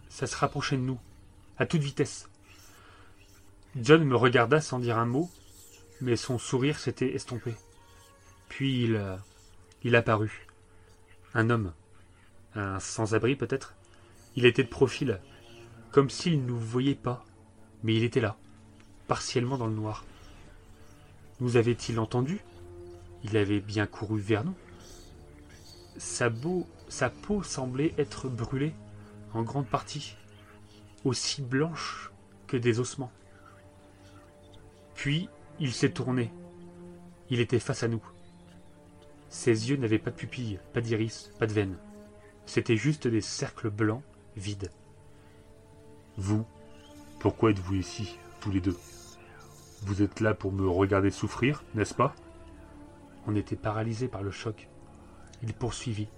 Ça 0.08 0.26
se 0.26 0.34
rapprochait 0.34 0.78
de 0.78 0.82
nous, 0.82 0.98
à 1.58 1.66
toute 1.66 1.82
vitesse. 1.82 2.30
John 3.76 4.04
me 4.04 4.16
regarda 4.16 4.62
sans 4.62 4.78
dire 4.78 4.96
un 4.96 5.04
mot, 5.04 5.30
mais 6.00 6.16
son 6.16 6.38
sourire 6.38 6.78
s'était 6.78 7.14
estompé. 7.14 7.54
Puis 8.48 8.84
il, 8.84 8.96
euh, 8.96 9.16
il 9.82 9.94
apparut. 9.94 10.46
Un 11.34 11.50
homme. 11.50 11.74
Un 12.54 12.80
sans-abri 12.80 13.36
peut-être? 13.36 13.74
Il 14.37 14.47
était 14.47 14.64
de 14.64 14.68
profil, 14.68 15.20
comme 15.91 16.11
s'il 16.11 16.41
ne 16.41 16.47
nous 16.47 16.59
voyait 16.59 16.95
pas, 16.95 17.24
mais 17.83 17.95
il 17.95 18.05
était 18.05 18.20
là, 18.20 18.37
partiellement 19.07 19.59
dans 19.59 19.66
le 19.66 19.74
noir. 19.74 20.05
Nous 21.41 21.57
avait-il 21.57 21.99
entendu? 21.99 22.41
Il 23.24 23.37
avait 23.37 23.61
bien 23.61 23.87
couru 23.87 24.20
vers 24.20 24.45
nous. 24.45 24.55
Sa, 25.97 26.30
sa 26.89 27.11
peau 27.11 27.43
semblait 27.43 27.95
être 27.99 28.28
brûlée, 28.28 28.74
en 29.35 29.43
grande 29.43 29.66
partie, 29.66 30.16
aussi 31.05 31.43
blanche 31.43 32.11
que 32.47 32.57
des 32.57 32.80
ossements. 32.80 33.12
Puis 34.95 35.28
il 35.61 35.72
s'est 35.72 35.91
tourné. 35.91 36.33
Il 37.30 37.41
était 37.41 37.59
face 37.59 37.83
à 37.83 37.89
nous. 37.89 38.03
Ses 39.28 39.70
yeux 39.70 39.76
n'avaient 39.76 39.99
pas 39.99 40.11
de 40.11 40.16
pupilles, 40.16 40.59
pas 40.72 40.80
d'iris, 40.80 41.30
pas 41.39 41.47
de 41.47 41.53
veines. 41.53 41.78
C'étaient 42.45 42.76
juste 42.76 43.07
des 43.07 43.20
cercles 43.20 43.70
blancs, 43.70 44.03
vides. 44.37 44.70
Vous, 46.16 46.45
pourquoi 47.20 47.51
êtes-vous 47.51 47.74
ici, 47.74 48.18
tous 48.41 48.51
les 48.51 48.61
deux? 48.61 48.76
Vous 49.83 50.03
êtes 50.03 50.20
là 50.20 50.35
pour 50.35 50.53
me 50.53 50.68
regarder 50.68 51.11
souffrir, 51.11 51.64
n'est-ce 51.74 51.95
pas? 51.95 52.14
On 53.26 53.35
était 53.35 53.57
paralysés 53.57 54.09
par 54.09 54.22
le 54.22 54.30
choc. 54.30 54.68
Il 55.43 55.55
poursuivit. 55.55 56.09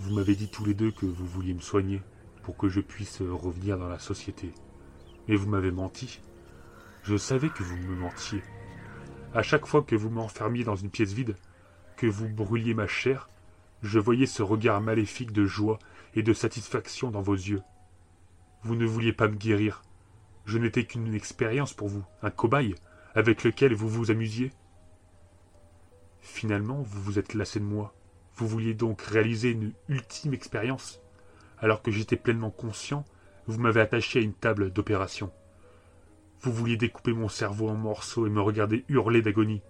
Vous 0.00 0.14
m'avez 0.14 0.34
dit 0.34 0.48
tous 0.48 0.64
les 0.64 0.74
deux 0.74 0.90
que 0.90 1.06
vous 1.06 1.26
vouliez 1.26 1.54
me 1.54 1.60
soigner 1.60 2.02
pour 2.42 2.56
que 2.56 2.68
je 2.68 2.80
puisse 2.80 3.22
revenir 3.22 3.78
dans 3.78 3.88
la 3.88 3.98
société. 3.98 4.52
Mais 5.28 5.36
vous 5.36 5.48
m'avez 5.48 5.70
menti. 5.70 6.20
Je 7.02 7.16
savais 7.16 7.48
que 7.48 7.62
vous 7.62 7.76
me 7.76 7.94
mentiez. 7.94 8.42
À 9.34 9.42
chaque 9.42 9.66
fois 9.66 9.82
que 9.82 9.96
vous 9.96 10.10
m'enfermiez 10.10 10.64
dans 10.64 10.76
une 10.76 10.90
pièce 10.90 11.12
vide, 11.12 11.36
que 11.96 12.06
vous 12.06 12.28
brûliez 12.28 12.74
ma 12.74 12.86
chair, 12.86 13.28
je 13.82 13.98
voyais 13.98 14.26
ce 14.26 14.42
regard 14.42 14.80
maléfique 14.80 15.32
de 15.32 15.44
joie 15.44 15.78
et 16.14 16.22
de 16.22 16.32
satisfaction 16.32 17.10
dans 17.10 17.22
vos 17.22 17.34
yeux. 17.34 17.62
Vous 18.62 18.76
ne 18.76 18.86
vouliez 18.86 19.12
pas 19.12 19.28
me 19.28 19.36
guérir. 19.36 19.82
Je 20.44 20.58
n'étais 20.58 20.84
qu'une 20.84 21.14
expérience 21.14 21.74
pour 21.74 21.88
vous, 21.88 22.04
un 22.22 22.30
cobaye, 22.30 22.74
avec 23.14 23.44
lequel 23.44 23.74
vous 23.74 23.88
vous 23.88 24.10
amusiez. 24.10 24.52
Finalement, 26.20 26.82
vous 26.82 27.02
vous 27.02 27.18
êtes 27.18 27.34
lassé 27.34 27.60
de 27.60 27.64
moi. 27.64 27.94
Vous 28.36 28.48
vouliez 28.48 28.74
donc 28.74 29.02
réaliser 29.02 29.50
une 29.50 29.72
ultime 29.88 30.34
expérience. 30.34 31.00
Alors 31.58 31.82
que 31.82 31.90
j'étais 31.90 32.16
pleinement 32.16 32.50
conscient, 32.50 33.04
vous 33.46 33.60
m'avez 33.60 33.80
attaché 33.80 34.18
à 34.18 34.22
une 34.22 34.34
table 34.34 34.72
d'opération. 34.72 35.30
Vous 36.40 36.52
vouliez 36.52 36.76
découper 36.76 37.12
mon 37.12 37.28
cerveau 37.28 37.68
en 37.68 37.74
morceaux 37.74 38.26
et 38.26 38.30
me 38.30 38.40
regarder 38.40 38.84
hurler 38.88 39.22
d'agonie. 39.22 39.62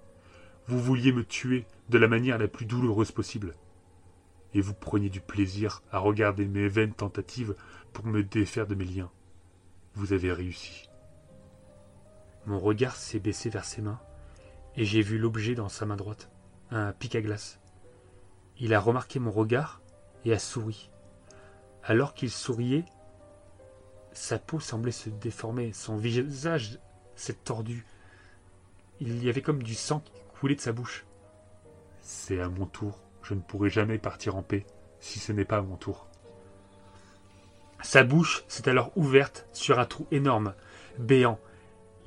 Vous 0.67 0.81
vouliez 0.81 1.13
me 1.13 1.25
tuer 1.25 1.67
de 1.89 1.99
la 1.99 2.09
manière 2.09 2.39
la 2.39 2.49
plus 2.49 2.67
douloureuse 2.67 3.13
possible. 3.13 3.55
Et 4.55 4.61
vous 4.61 4.75
preniez 4.75 5.11
du 5.11 5.21
plaisir 5.21 5.83
à 5.91 5.99
regarder 5.99 6.47
mes 6.47 6.69
vaines 6.69 6.95
tentatives 6.95 7.55
pour 7.93 8.07
me 8.07 8.23
défaire 8.23 8.67
de 8.67 8.75
mes 8.75 8.85
liens. 8.85 9.11
Vous 9.95 10.13
avez 10.13 10.33
réussi. 10.33 10.89
Mon 12.47 12.59
regard 12.59 12.97
s'est 12.97 13.21
baissé 13.21 13.49
vers 13.49 13.65
ses 13.65 13.83
mains, 13.83 14.01
et 14.77 14.85
j'ai 14.85 15.03
vu 15.03 15.19
l'objet 15.19 15.55
dans 15.55 15.69
sa 15.69 15.87
main 15.87 15.97
droite, 15.97 16.31
un 16.71 16.93
pic 16.93 17.15
à 17.15 17.21
glace. 17.21 17.59
Il 18.59 18.75
a 18.75 18.81
remarqué 18.81 19.19
mon 19.19 19.31
regard 19.31 19.81
et 20.25 20.33
a 20.33 20.39
souri. 20.39 20.91
Alors 21.83 22.15
qu'il 22.15 22.31
souriait, 22.31 22.85
sa 24.13 24.39
peau 24.39 24.61
semblait 24.61 24.93
se 24.93 25.11
déformer, 25.11 25.73
son 25.73 25.97
visage 25.97 26.79
s'est 27.17 27.35
tordu. 27.35 27.85
Il 29.01 29.25
y 29.25 29.29
avait 29.29 29.43
comme 29.43 29.63
du 29.63 29.75
sang 29.75 30.01
qui 30.01 30.13
coulait 30.39 30.55
de 30.55 30.61
sa 30.61 30.73
bouche. 30.73 31.05
C'est 32.01 32.41
à 32.41 32.49
mon 32.49 32.67
tour. 32.67 33.01
Je 33.25 33.35
ne 33.35 33.41
pourrai 33.41 33.71
jamais 33.71 33.99
partir 33.99 34.37
en 34.37 34.43
paix 34.43 34.67
si 35.01 35.19
ce 35.19 35.33
n'est 35.33 35.45
pas 35.45 35.57
à 35.57 35.63
mon 35.63 35.77
tour. 35.77 36.07
Sa 37.83 38.05
bouche 38.05 38.45
s'est 38.49 38.69
alors 38.69 38.93
ouverte 38.97 39.47
sur 39.53 39.79
un 39.79 39.85
trou 39.85 40.07
énorme, 40.11 40.55
béant, 40.99 41.39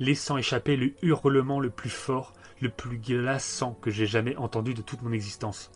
laissant 0.00 0.36
échapper 0.36 0.76
le 0.76 0.94
hurlement 1.02 1.60
le 1.60 1.70
plus 1.70 1.90
fort, 1.90 2.32
le 2.60 2.68
plus 2.68 2.98
glaçant 2.98 3.74
que 3.74 3.90
j'ai 3.90 4.06
jamais 4.06 4.36
entendu 4.36 4.74
de 4.74 4.82
toute 4.82 5.02
mon 5.02 5.12
existence. 5.12 5.70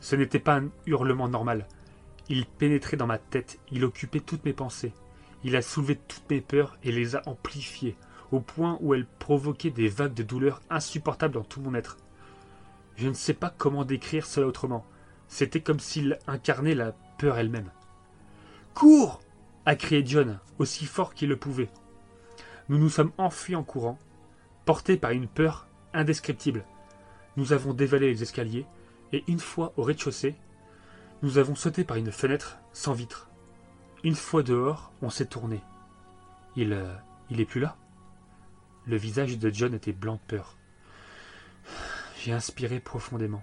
Ce 0.00 0.16
n'était 0.16 0.38
pas 0.38 0.56
un 0.56 0.70
hurlement 0.86 1.28
normal. 1.28 1.66
Il 2.28 2.46
pénétrait 2.46 2.96
dans 2.96 3.06
ma 3.06 3.18
tête, 3.18 3.58
il 3.70 3.84
occupait 3.84 4.20
toutes 4.20 4.44
mes 4.44 4.52
pensées. 4.52 4.92
Il 5.44 5.56
a 5.56 5.62
soulevé 5.62 5.96
toutes 5.96 6.28
mes 6.30 6.40
peurs 6.40 6.76
et 6.82 6.92
les 6.92 7.16
a 7.16 7.22
amplifiées, 7.26 7.96
au 8.32 8.40
point 8.40 8.78
où 8.80 8.94
elles 8.94 9.06
provoquaient 9.06 9.70
des 9.70 9.88
vagues 9.88 10.14
de 10.14 10.22
douleur 10.22 10.60
insupportables 10.70 11.34
dans 11.34 11.44
tout 11.44 11.60
mon 11.60 11.74
être. 11.74 11.96
Je 12.98 13.06
ne 13.06 13.14
sais 13.14 13.32
pas 13.32 13.54
comment 13.56 13.84
décrire 13.84 14.26
cela 14.26 14.48
autrement. 14.48 14.84
C'était 15.28 15.60
comme 15.60 15.78
s'il 15.78 16.18
incarnait 16.26 16.74
la 16.74 16.92
peur 17.16 17.38
elle-même. 17.38 17.70
Cours 18.74 19.20
a 19.66 19.76
crié 19.76 20.04
John, 20.04 20.40
aussi 20.58 20.84
fort 20.84 21.14
qu'il 21.14 21.28
le 21.28 21.36
pouvait. 21.36 21.68
Nous 22.68 22.76
nous 22.76 22.88
sommes 22.88 23.12
enfuis 23.16 23.54
en 23.54 23.62
courant, 23.62 24.00
portés 24.64 24.96
par 24.96 25.12
une 25.12 25.28
peur 25.28 25.68
indescriptible. 25.94 26.64
Nous 27.36 27.52
avons 27.52 27.72
dévalé 27.72 28.08
les 28.08 28.24
escaliers, 28.24 28.66
et 29.12 29.22
une 29.28 29.38
fois 29.38 29.72
au 29.76 29.84
rez-de-chaussée, 29.84 30.34
nous 31.22 31.38
avons 31.38 31.54
sauté 31.54 31.84
par 31.84 31.98
une 31.98 32.10
fenêtre 32.10 32.58
sans 32.72 32.94
vitre. 32.94 33.30
Une 34.02 34.16
fois 34.16 34.42
dehors, 34.42 34.92
on 35.02 35.10
s'est 35.10 35.26
tourné. 35.26 35.60
Il, 36.56 36.72
euh, 36.72 36.92
il 37.30 37.40
est 37.40 37.44
plus 37.44 37.60
là. 37.60 37.76
Le 38.86 38.96
visage 38.96 39.38
de 39.38 39.50
John 39.50 39.74
était 39.74 39.92
blanc 39.92 40.14
de 40.14 40.36
peur. 40.36 40.57
J'ai 42.28 42.34
inspiré 42.34 42.78
profondément. 42.78 43.42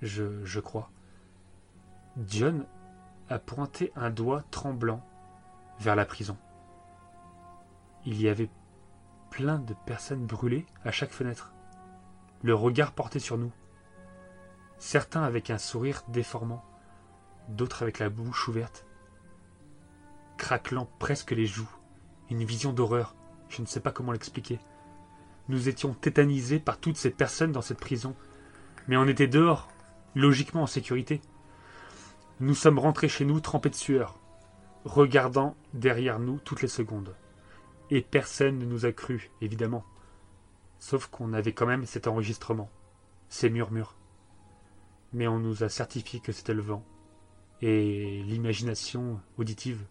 Je, 0.00 0.60
crois. 0.60 0.90
John 2.26 2.64
a 3.28 3.38
pointé 3.38 3.92
un 3.96 4.08
doigt 4.08 4.44
tremblant 4.50 5.06
vers 5.78 5.94
la 5.94 6.06
prison. 6.06 6.38
Il 8.06 8.18
y 8.18 8.30
avait 8.30 8.48
plein 9.30 9.58
de 9.58 9.74
personnes 9.84 10.24
brûlées 10.24 10.64
à 10.86 10.90
chaque 10.90 11.10
fenêtre, 11.10 11.52
le 12.42 12.54
regard 12.54 12.92
porté 12.92 13.18
sur 13.18 13.36
nous. 13.36 13.52
Certains 14.78 15.24
avec 15.24 15.50
un 15.50 15.58
sourire 15.58 16.02
déformant, 16.08 16.64
d'autres 17.50 17.82
avec 17.82 17.98
la 17.98 18.08
bouche 18.08 18.48
ouverte, 18.48 18.86
craquelant 20.38 20.88
presque 20.98 21.32
les 21.32 21.44
joues, 21.44 21.68
une 22.30 22.42
vision 22.42 22.72
d'horreur, 22.72 23.14
je 23.50 23.60
ne 23.60 23.66
sais 23.66 23.80
pas 23.80 23.92
comment 23.92 24.12
l'expliquer. 24.12 24.60
Nous 25.48 25.68
étions 25.68 25.94
tétanisés 25.94 26.58
par 26.58 26.78
toutes 26.78 26.96
ces 26.96 27.10
personnes 27.10 27.52
dans 27.52 27.62
cette 27.62 27.80
prison, 27.80 28.14
mais 28.86 28.96
on 28.96 29.06
était 29.06 29.26
dehors, 29.26 29.68
logiquement 30.14 30.62
en 30.62 30.66
sécurité. 30.66 31.20
Nous 32.40 32.54
sommes 32.54 32.78
rentrés 32.78 33.08
chez 33.08 33.24
nous 33.24 33.40
trempés 33.40 33.70
de 33.70 33.74
sueur, 33.74 34.18
regardant 34.84 35.56
derrière 35.74 36.18
nous 36.18 36.38
toutes 36.38 36.62
les 36.62 36.68
secondes. 36.68 37.14
Et 37.90 38.02
personne 38.02 38.58
ne 38.58 38.66
nous 38.66 38.84
a 38.84 38.92
cru, 38.92 39.30
évidemment. 39.40 39.84
Sauf 40.78 41.06
qu'on 41.06 41.32
avait 41.32 41.52
quand 41.52 41.66
même 41.66 41.86
cet 41.86 42.06
enregistrement, 42.06 42.70
ces 43.28 43.50
murmures. 43.50 43.96
Mais 45.12 45.26
on 45.26 45.38
nous 45.38 45.64
a 45.64 45.68
certifié 45.68 46.20
que 46.20 46.32
c'était 46.32 46.54
le 46.54 46.62
vent 46.62 46.84
et 47.62 48.22
l'imagination 48.22 49.20
auditive. 49.38 49.84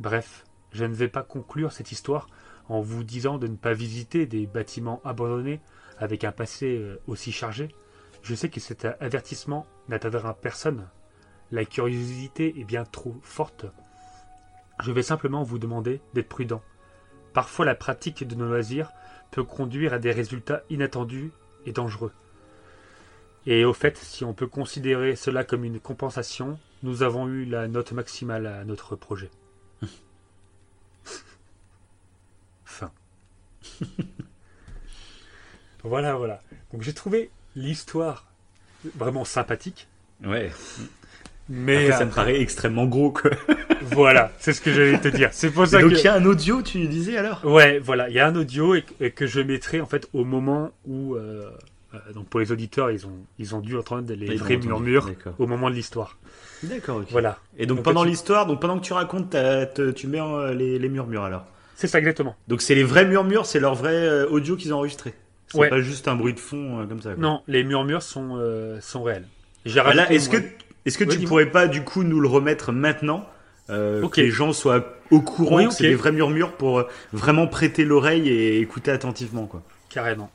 Bref, 0.00 0.44
je 0.72 0.84
ne 0.84 0.94
vais 0.94 1.08
pas 1.08 1.22
conclure 1.22 1.72
cette 1.72 1.92
histoire 1.92 2.26
en 2.68 2.80
vous 2.80 3.04
disant 3.04 3.38
de 3.38 3.46
ne 3.46 3.56
pas 3.56 3.72
visiter 3.72 4.26
des 4.26 4.46
bâtiments 4.46 5.00
abandonnés 5.04 5.60
avec 5.98 6.24
un 6.24 6.32
passé 6.32 6.78
euh, 6.78 7.00
aussi 7.06 7.32
chargé. 7.32 7.68
Je 8.22 8.34
sais 8.34 8.48
que 8.48 8.60
cet 8.60 8.86
avertissement 9.00 9.66
n'atteindra 9.88 10.34
personne. 10.34 10.88
La 11.52 11.64
curiosité 11.64 12.58
est 12.58 12.64
bien 12.64 12.84
trop 12.84 13.14
forte. 13.22 13.66
Je 14.82 14.92
vais 14.92 15.02
simplement 15.02 15.42
vous 15.42 15.58
demander 15.58 16.00
d'être 16.14 16.28
prudent. 16.28 16.62
Parfois 17.32 17.64
la 17.64 17.74
pratique 17.74 18.26
de 18.26 18.34
nos 18.34 18.46
loisirs 18.46 18.90
peut 19.30 19.44
conduire 19.44 19.92
à 19.92 19.98
des 19.98 20.12
résultats 20.12 20.62
inattendus 20.70 21.32
et 21.66 21.72
dangereux. 21.72 22.12
Et 23.46 23.64
au 23.64 23.74
fait, 23.74 23.98
si 23.98 24.24
on 24.24 24.32
peut 24.32 24.46
considérer 24.46 25.16
cela 25.16 25.44
comme 25.44 25.64
une 25.64 25.80
compensation, 25.80 26.58
nous 26.82 27.02
avons 27.02 27.28
eu 27.28 27.44
la 27.44 27.68
note 27.68 27.92
maximale 27.92 28.46
à 28.46 28.64
notre 28.64 28.96
projet. 28.96 29.30
voilà, 35.84 36.14
voilà. 36.16 36.40
Donc 36.72 36.82
j'ai 36.82 36.92
trouvé 36.92 37.30
l'histoire 37.56 38.26
vraiment 38.96 39.24
sympathique. 39.24 39.86
Ouais. 40.24 40.50
Mais 41.48 41.86
Après, 41.88 41.98
ça 41.98 42.04
me 42.06 42.10
paraît 42.10 42.40
extrêmement 42.40 42.86
gros, 42.86 43.10
quoi. 43.12 43.30
voilà, 43.82 44.32
c'est 44.38 44.54
ce 44.54 44.62
que 44.62 44.72
j'allais 44.72 44.98
te 44.98 45.08
dire. 45.08 45.28
C'est 45.32 45.50
pour 45.50 45.66
ça 45.66 45.82
Donc 45.82 45.90
que 45.92 45.96
il 45.96 46.02
y 46.04 46.08
a 46.08 46.14
un 46.14 46.24
audio, 46.24 46.62
tu 46.62 46.86
disais 46.86 47.18
alors? 47.18 47.44
Ouais, 47.44 47.78
voilà, 47.78 48.08
il 48.08 48.14
y 48.14 48.18
a 48.20 48.26
un 48.26 48.34
audio 48.34 48.74
et, 48.74 48.84
et 49.00 49.10
que 49.10 49.26
je 49.26 49.40
mettrai 49.40 49.80
en 49.82 49.86
fait 49.86 50.08
au 50.14 50.24
moment 50.24 50.70
où 50.86 51.16
euh, 51.16 51.50
euh, 51.92 51.98
donc 52.14 52.28
pour 52.28 52.40
les 52.40 52.50
auditeurs, 52.50 52.90
ils 52.90 53.06
ont 53.06 53.18
ils 53.38 53.54
ont 53.54 53.60
dû 53.60 53.76
entendre 53.76 54.10
les 54.14 54.26
Ils 54.26 54.38
vrais 54.38 54.56
murmures 54.56 55.10
au 55.38 55.46
moment 55.46 55.68
de 55.68 55.74
l'histoire. 55.74 56.16
D'accord, 56.62 56.98
ok. 56.98 57.08
Voilà, 57.10 57.38
Et 57.58 57.66
donc 57.66 57.78
Donc, 57.78 57.84
pendant 57.84 58.04
tu- 58.04 58.08
l'histoire, 58.08 58.46
donc 58.46 58.58
pendant 58.62 58.78
que 58.78 58.84
tu 58.86 58.94
racontes, 58.94 59.36
tu 59.94 60.06
mets 60.06 60.20
euh, 60.22 60.54
les, 60.54 60.78
les 60.78 60.88
murmures 60.88 61.24
alors? 61.24 61.44
C'est 61.74 61.86
ça 61.86 61.98
exactement. 61.98 62.36
Donc 62.48 62.62
c'est 62.62 62.74
les 62.74 62.84
vrais 62.84 63.04
murmures, 63.04 63.46
c'est 63.46 63.60
leur 63.60 63.74
vrai 63.74 63.92
euh, 63.94 64.26
audio 64.28 64.56
qu'ils 64.56 64.72
ont 64.74 64.78
enregistré. 64.78 65.14
C'est 65.48 65.58
Ouais. 65.58 65.68
pas 65.68 65.80
juste 65.80 66.08
un 66.08 66.16
bruit 66.16 66.34
de 66.34 66.40
fond 66.40 66.80
euh, 66.80 66.86
comme 66.86 67.00
ça. 67.02 67.12
quoi. 67.14 67.22
Non, 67.22 67.42
les 67.46 67.62
murmures 67.64 68.02
sont 68.02 68.36
euh, 68.38 68.80
sont 68.80 69.02
réels. 69.02 69.26
Est-ce 69.64 70.28
que 70.28 70.38
est-ce 70.86 70.98
que 70.98 71.04
Ouais, 71.04 71.10
tu 71.10 71.16
dis-moi. 71.18 71.28
pourrais 71.28 71.46
pas 71.50 71.66
du 71.68 71.82
coup 71.82 72.02
nous 72.02 72.20
le 72.20 72.28
remettre 72.28 72.72
maintenant 72.72 73.26
euh, 73.70 74.06
que 74.08 74.20
les 74.20 74.30
gens 74.30 74.52
soient 74.52 74.84
au 75.10 75.20
courant 75.20 75.56
Oui, 75.58 75.68
que 75.68 75.72
c'est 75.74 75.88
des 75.88 75.94
vrais 75.94 76.12
murmures 76.12 76.52
pour 76.52 76.84
vraiment 77.12 77.46
prêter 77.46 77.84
l'oreille 77.84 78.28
et 78.28 78.58
écouter 78.60 78.90
attentivement 78.90 79.46
quoi. 79.46 79.62
carrément. 79.88 80.30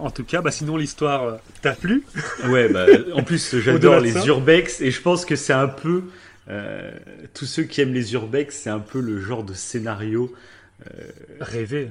En 0.00 0.10
tout 0.10 0.24
cas, 0.24 0.40
bah 0.40 0.50
sinon 0.50 0.76
l'histoire 0.76 1.24
euh, 1.24 1.36
t'a 1.62 1.72
plu 1.72 2.04
Ouais, 2.48 2.68
bah, 2.68 2.86
en 3.14 3.22
plus 3.22 3.58
j'adore 3.58 4.00
les 4.00 4.26
urbex 4.26 4.80
et 4.80 4.90
je 4.90 5.00
pense 5.02 5.24
que 5.24 5.36
c'est 5.36 5.52
un 5.52 5.68
peu 5.68 6.04
euh, 6.48 6.90
tous 7.34 7.46
ceux 7.46 7.62
qui 7.64 7.80
aiment 7.80 7.92
les 7.94 8.12
urbex, 8.14 8.56
c'est 8.56 8.70
un 8.70 8.80
peu 8.80 9.00
le 9.00 9.20
genre 9.20 9.44
de 9.44 9.54
scénario 9.54 10.32
Rêver. 11.40 11.90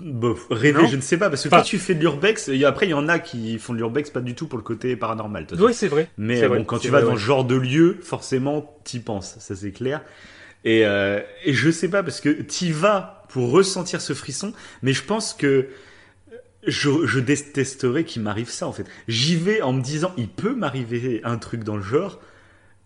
bof 0.00 0.46
rêvé, 0.50 0.80
Non 0.82 0.88
je 0.88 0.96
ne 0.96 1.00
sais 1.02 1.18
pas 1.18 1.28
parce 1.28 1.42
que 1.42 1.48
Enfin- 1.48 1.58
quand 1.58 1.62
tu 1.64 1.78
fais 1.78 1.94
de 1.94 2.00
l'urbex, 2.00 2.50
après 2.66 2.86
il 2.86 2.90
y 2.90 2.94
en 2.94 3.08
a 3.08 3.18
qui 3.18 3.58
font 3.58 3.72
de 3.74 3.78
l'urbex 3.78 4.10
pas 4.10 4.20
du 4.20 4.34
tout 4.34 4.46
pour 4.46 4.58
le 4.58 4.64
côté 4.64 4.96
paranormal. 4.96 5.46
Oui, 5.58 5.74
c'est 5.74 5.88
vrai. 5.88 6.08
Mais 6.16 6.42
euh, 6.42 6.48
vrai, 6.48 6.58
bon, 6.58 6.64
quand 6.64 6.78
tu 6.78 6.88
vrai, 6.88 7.00
vas 7.00 7.06
dans 7.06 7.12
ouais. 7.12 7.18
ce 7.18 7.24
genre 7.24 7.44
de 7.44 7.56
lieu, 7.56 7.98
forcément, 8.02 8.74
t'y 8.84 9.00
penses, 9.00 9.36
ça 9.38 9.54
c'est 9.54 9.72
clair. 9.72 10.00
Et, 10.64 10.84
euh, 10.84 11.20
et 11.44 11.52
je 11.52 11.70
sais 11.70 11.88
pas, 11.88 12.02
parce 12.02 12.20
que 12.20 12.28
t'y 12.30 12.72
vas 12.72 13.24
pour 13.30 13.50
ressentir 13.50 14.00
ce 14.00 14.12
frisson, 14.14 14.52
mais 14.82 14.92
je 14.92 15.02
pense 15.04 15.32
que 15.34 15.68
je, 16.66 17.06
je 17.06 17.20
détesterais 17.20 18.04
qu'il 18.04 18.22
m'arrive 18.22 18.50
ça 18.50 18.66
en 18.66 18.72
fait. 18.72 18.84
J'y 19.08 19.36
vais 19.36 19.62
en 19.62 19.72
me 19.72 19.82
disant, 19.82 20.12
il 20.16 20.28
peut 20.28 20.54
m'arriver 20.54 21.20
un 21.24 21.38
truc 21.38 21.64
dans 21.64 21.76
le 21.76 21.82
genre, 21.82 22.20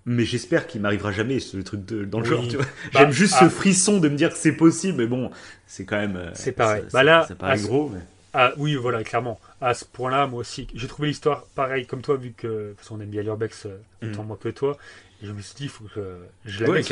mais 0.07 0.25
j'espère 0.25 0.67
qu'il 0.67 0.81
m'arrivera 0.81 1.13
jamais 1.13 1.41
ce 1.41 1.57
truc 1.59 1.85
de, 1.87 2.05
dans 2.05 2.21
le 2.21 2.25
Oui. 2.29 2.31
genre. 2.37 2.49
Tu 2.49 2.57
vois. 2.57 2.67
Bah, 2.93 3.01
J'aime 3.01 3.11
juste 3.13 3.35
ah. 3.39 3.45
ce 3.45 3.49
frisson 3.51 3.99
de 4.01 4.09
me 4.09 4.17
dire 4.17 4.31
que 4.31 4.37
c'est 4.37 4.53
possible, 4.53 4.99
mais 4.99 5.07
bon, 5.07 5.31
c'est 5.67 5.85
quand 5.85 5.97
même. 5.97 6.17
euh, 6.17 6.31
C'est 6.35 6.53
pareil. 6.53 6.83
ça- 6.83 6.89
Bah 6.93 7.03
là, 7.03 7.25
ça 7.27 7.35
paraît 7.35 7.53
à 7.53 7.57
ce- 7.59 7.67
gros, 7.67 7.89
mais. 7.93 8.01
Ah 8.37 8.53
oui, 8.57 8.75
voilà, 8.75 9.05
clairement. 9.05 9.41
À 9.61 9.75
ce 9.75 9.85
point-là, 9.85 10.27
moi 10.27 10.41
aussi, 10.41 10.67
j'ai 10.75 10.89
trouvé 10.89 11.09
l'histoire 11.09 11.45
pareil 11.55 11.87
comme 11.87 12.03
toi, 12.03 12.17
vu 12.17 12.33
que 12.37 12.75
qu'on 12.89 13.01
aime 13.01 13.09
bien 13.09 13.23
l'urbex 13.23 13.67
euh, 13.67 13.79
autant 14.03 14.25
Mm. 14.25 14.27
moi 14.27 14.39
que 14.43 14.49
toi. 14.49 14.77
Et 15.23 15.27
je 15.27 15.33
me 15.33 15.41
suis 15.41 15.55
dit, 15.55 15.63
il 15.65 15.69
faut 15.71 15.85
que 15.95 16.19
je 16.45 16.65
la 16.65 16.71
Ouais. 16.71 16.83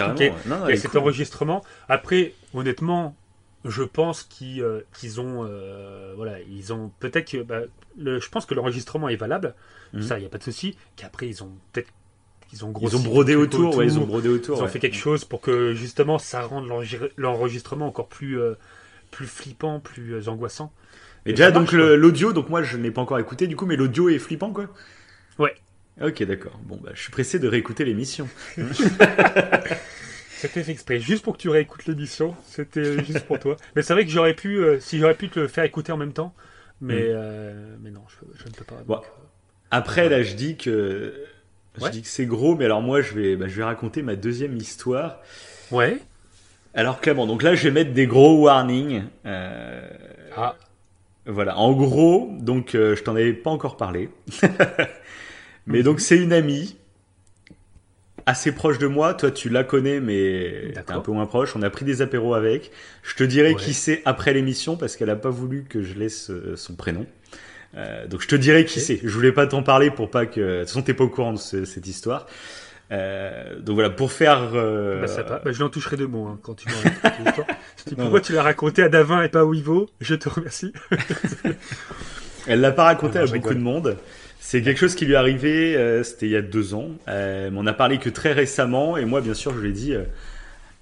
Non, 0.46 0.68
est 0.68 0.76
cet 0.76 0.92
cool. 0.92 1.00
enregistrement. 1.00 1.64
Après, 1.88 2.32
honnêtement, 2.54 3.14
je 3.64 3.82
pense 3.82 4.22
qu'ils 4.22 4.62
euh, 4.62 4.82
ont, 5.18 5.46
euh, 5.48 6.12
voilà, 6.16 6.40
ils 6.40 6.72
ont 6.72 6.90
peut-être 7.00 7.30
que, 7.30 7.42
bah, 7.42 7.60
le, 7.96 8.20
je 8.20 8.28
pense 8.28 8.46
que 8.46 8.54
l'enregistrement 8.54 9.08
est 9.08 9.16
valable. 9.16 9.54
Mhm. 9.92 10.02
Ça, 10.02 10.18
il 10.18 10.20
n'y 10.20 10.26
a 10.26 10.30
pas 10.30 10.38
de 10.38 10.42
souci. 10.42 10.76
Qu'après, 10.96 11.28
ils 11.28 11.42
ont 11.42 11.52
peut-être, 11.72 11.88
ils 12.52 12.64
ont 12.64 12.68
Ils 12.68 12.72
grossi 12.72 12.96
ont 12.96 13.00
brodé 13.00 13.34
autour, 13.36 13.76
ouais, 13.76 13.86
ils 13.86 13.98
ont 13.98 14.04
brodé 14.06 14.28
autour. 14.28 14.56
ils 14.58 14.60
ont 14.60 14.64
ouais. 14.64 14.70
fait 14.70 14.78
quelque 14.78 14.96
chose 14.96 15.24
pour 15.24 15.40
que 15.40 15.74
justement 15.74 16.18
ça 16.18 16.42
rende 16.42 16.66
l'enregistrement 17.16 17.86
encore 17.86 18.08
plus, 18.08 18.38
euh, 18.40 18.54
plus 19.10 19.26
flippant, 19.26 19.80
plus 19.80 20.28
angoissant. 20.28 20.72
Et 21.24 21.30
Et 21.30 21.32
déjà, 21.32 21.50
donc 21.50 21.72
l'audio, 21.72 22.32
donc 22.32 22.48
moi 22.50 22.62
je 22.62 22.76
n'ai 22.76 22.90
pas 22.90 23.00
encore 23.00 23.18
écouté 23.18 23.46
du 23.46 23.56
coup, 23.56 23.64
mais 23.66 23.76
l'audio 23.76 24.08
est 24.08 24.18
flippant 24.18 24.52
quoi 24.52 24.68
Ouais. 25.38 25.54
Ok, 26.02 26.22
d'accord. 26.24 26.58
Bon, 26.64 26.78
bah 26.82 26.90
je 26.94 27.00
suis 27.02 27.12
pressé 27.12 27.38
de 27.38 27.46
réécouter 27.48 27.84
l'émission. 27.84 28.28
C'était 30.42 30.62
fait 30.64 30.72
exprès, 30.72 30.98
juste 31.00 31.22
pour 31.24 31.34
que 31.36 31.38
tu 31.42 31.48
réécoutes 31.48 31.86
l'émission. 31.86 32.34
C'était 32.46 33.04
juste 33.04 33.24
pour 33.26 33.38
toi. 33.38 33.56
Mais 33.76 33.82
c'est 33.82 33.92
vrai 33.94 34.04
que 34.04 34.10
j'aurais 34.10 34.34
pu, 34.34 34.56
euh, 34.58 34.80
si 34.80 34.98
j'aurais 34.98 35.14
pu 35.14 35.28
te 35.28 35.38
le 35.40 35.48
faire 35.48 35.64
écouter 35.64 35.92
en 35.92 35.96
même 35.96 36.12
temps, 36.12 36.34
mais, 36.80 37.02
Mm. 37.02 37.12
euh, 37.14 37.76
mais 37.80 37.90
non, 37.90 38.02
je, 38.08 38.16
je 38.42 38.48
ne 38.48 38.52
peux 38.52 38.64
pas. 38.64 38.82
Bon. 38.86 38.96
euh, 38.96 38.98
Après, 39.70 40.08
là, 40.08 40.22
je 40.22 40.34
dis 40.34 40.56
que. 40.56 41.14
Je 41.78 41.84
Ouais. 41.84 41.90
dis 41.90 42.02
que 42.02 42.08
c'est 42.08 42.26
gros, 42.26 42.54
mais 42.54 42.66
alors 42.66 42.82
moi 42.82 43.00
je 43.00 43.14
vais, 43.14 43.34
bah, 43.34 43.46
je 43.48 43.56
vais 43.56 43.64
raconter 43.64 44.02
ma 44.02 44.14
deuxième 44.14 44.54
histoire. 44.58 45.20
Ouais. 45.70 45.96
Alors 46.74 47.00
clairement, 47.00 47.26
donc 47.26 47.42
là 47.42 47.54
je 47.54 47.64
vais 47.64 47.70
mettre 47.70 47.92
des 47.94 48.06
gros 48.06 48.42
warnings. 48.42 49.04
Euh, 49.24 49.88
Ah, 50.36 50.54
Voilà, 51.24 51.56
en 51.56 51.72
gros, 51.72 52.28
donc 52.40 52.72
je 52.72 53.00
t'en 53.02 53.14
avais 53.16 53.32
pas 53.32 53.48
encore 53.50 53.76
parlé. 53.78 54.10
mais 55.66 55.82
donc 55.82 56.00
c'est 56.00 56.18
une 56.18 56.32
amie 56.32 56.76
assez 58.26 58.52
proche 58.52 58.78
de 58.78 58.86
moi. 58.86 59.14
Toi 59.14 59.30
tu 59.30 59.48
la 59.48 59.64
connais, 59.64 60.00
mais 60.00 60.72
t'es 60.86 60.92
un 60.92 61.00
peu 61.00 61.12
moins 61.12 61.26
proche. 61.26 61.54
On 61.56 61.62
a 61.62 61.70
pris 61.70 61.84
des 61.84 62.02
apéros 62.02 62.34
avec. 62.34 62.70
Je 63.02 63.14
te 63.14 63.24
dirai 63.24 63.50
Ouais. 63.50 63.54
qui 63.60 63.74
c'est 63.74 64.02
après 64.04 64.32
l'émission 64.32 64.76
parce 64.76 64.96
qu'elle 64.96 65.10
a 65.10 65.16
pas 65.16 65.30
voulu 65.30 65.64
que 65.68 65.82
je 65.82 65.94
laisse 65.94 66.30
euh, 66.30 66.54
son 66.56 66.74
prénom. 66.74 67.06
Euh, 67.74 68.06
donc 68.06 68.20
je 68.22 68.28
te 68.28 68.36
dirai 68.36 68.64
qui 68.64 68.80
c'est. 68.80 69.00
Je 69.02 69.08
voulais 69.08 69.32
pas 69.32 69.46
t'en 69.46 69.62
parler 69.62 69.90
pour 69.90 70.10
pas 70.10 70.26
que. 70.26 70.40
De 70.40 70.58
toute 70.60 70.68
façon 70.68 70.82
t'es 70.82 70.94
pas 70.94 71.04
au 71.04 71.08
courant 71.08 71.32
de 71.32 71.38
ce- 71.38 71.64
cette 71.64 71.86
histoire. 71.86 72.26
Euh, 72.90 73.58
donc 73.60 73.74
voilà, 73.74 73.88
pour 73.88 74.12
faire. 74.12 74.50
euh, 74.54 75.00
bah, 75.00 75.06
ça 75.06 75.22
va. 75.22 75.38
Bah, 75.38 75.50
je 75.52 75.60
l'en 75.60 75.70
toucherai 75.70 75.96
deux 75.96 76.06
mots 76.06 76.26
hein, 76.26 76.38
quand 76.42 76.54
tu 76.54 76.68
m'en 76.68 76.74
pourquoi 77.96 78.18
non. 78.18 78.20
tu 78.20 78.32
l'as 78.34 78.42
raconté 78.42 78.82
à 78.82 78.90
Davin 78.90 79.22
et 79.22 79.30
pas 79.30 79.40
à 79.40 79.44
Wivo 79.44 79.88
Je 80.02 80.14
te 80.14 80.28
remercie. 80.28 80.72
Elle 82.46 82.60
l'a 82.60 82.72
pas 82.72 82.84
raconté 82.84 83.18
Non, 83.18 83.24
à 83.24 83.26
beaucoup 83.26 83.34
rigole. 83.48 83.54
de 83.56 83.60
monde. 83.62 83.96
C'est 84.44 84.60
quelque 84.60 84.78
chose 84.78 84.96
qui 84.96 85.06
lui 85.06 85.12
est 85.12 85.16
arrivé, 85.16 85.76
euh, 85.76 86.02
c'était 86.02 86.26
il 86.26 86.32
y 86.32 86.36
a 86.36 86.42
deux 86.42 86.74
ans. 86.74 86.88
Euh, 87.06 87.48
mais 87.52 87.58
on 87.60 87.66
a 87.66 87.72
parlé 87.72 87.98
que 87.98 88.10
très 88.10 88.32
récemment, 88.32 88.96
et 88.96 89.04
moi, 89.04 89.20
bien 89.20 89.34
sûr, 89.34 89.54
je 89.54 89.60
lui 89.60 89.70
ai 89.70 89.72
dit 89.72 89.94
euh, 89.94 90.02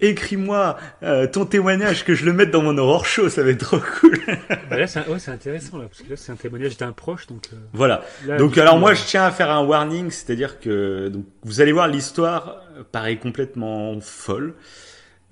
écris-moi 0.00 0.78
euh, 1.02 1.26
ton 1.26 1.44
témoignage, 1.44 2.04
que 2.06 2.14
je 2.14 2.24
le 2.24 2.32
mette 2.32 2.50
dans 2.50 2.62
mon 2.62 2.76
horror 2.78 3.04
show, 3.04 3.28
ça 3.28 3.42
va 3.42 3.50
être 3.50 3.60
trop 3.66 3.78
cool. 3.78 4.18
Bah, 4.70 4.78
là, 4.78 4.86
c'est 4.86 5.06
ouais, 5.06 5.28
intéressant 5.28 5.76
là, 5.76 5.84
parce 5.88 6.00
que 6.00 6.08
là, 6.08 6.16
c'est 6.16 6.32
un 6.32 6.36
témoignage 6.36 6.78
d'un 6.78 6.92
proche, 6.92 7.26
donc. 7.26 7.48
euh, 7.52 7.56
voilà. 7.74 8.02
là, 8.26 8.38
Donc, 8.38 8.56
alors 8.56 8.78
moi, 8.78 8.92
euh, 8.92 8.94
je 8.94 9.04
tiens 9.04 9.24
à 9.24 9.30
faire 9.30 9.50
un 9.50 9.62
warning, 9.62 10.10
c'est-à-dire 10.10 10.58
que 10.58 11.08
donc, 11.08 11.26
vous 11.42 11.60
allez 11.60 11.72
voir, 11.72 11.86
l'histoire 11.86 12.62
paraît 12.92 13.16
complètement 13.16 14.00
folle. 14.00 14.54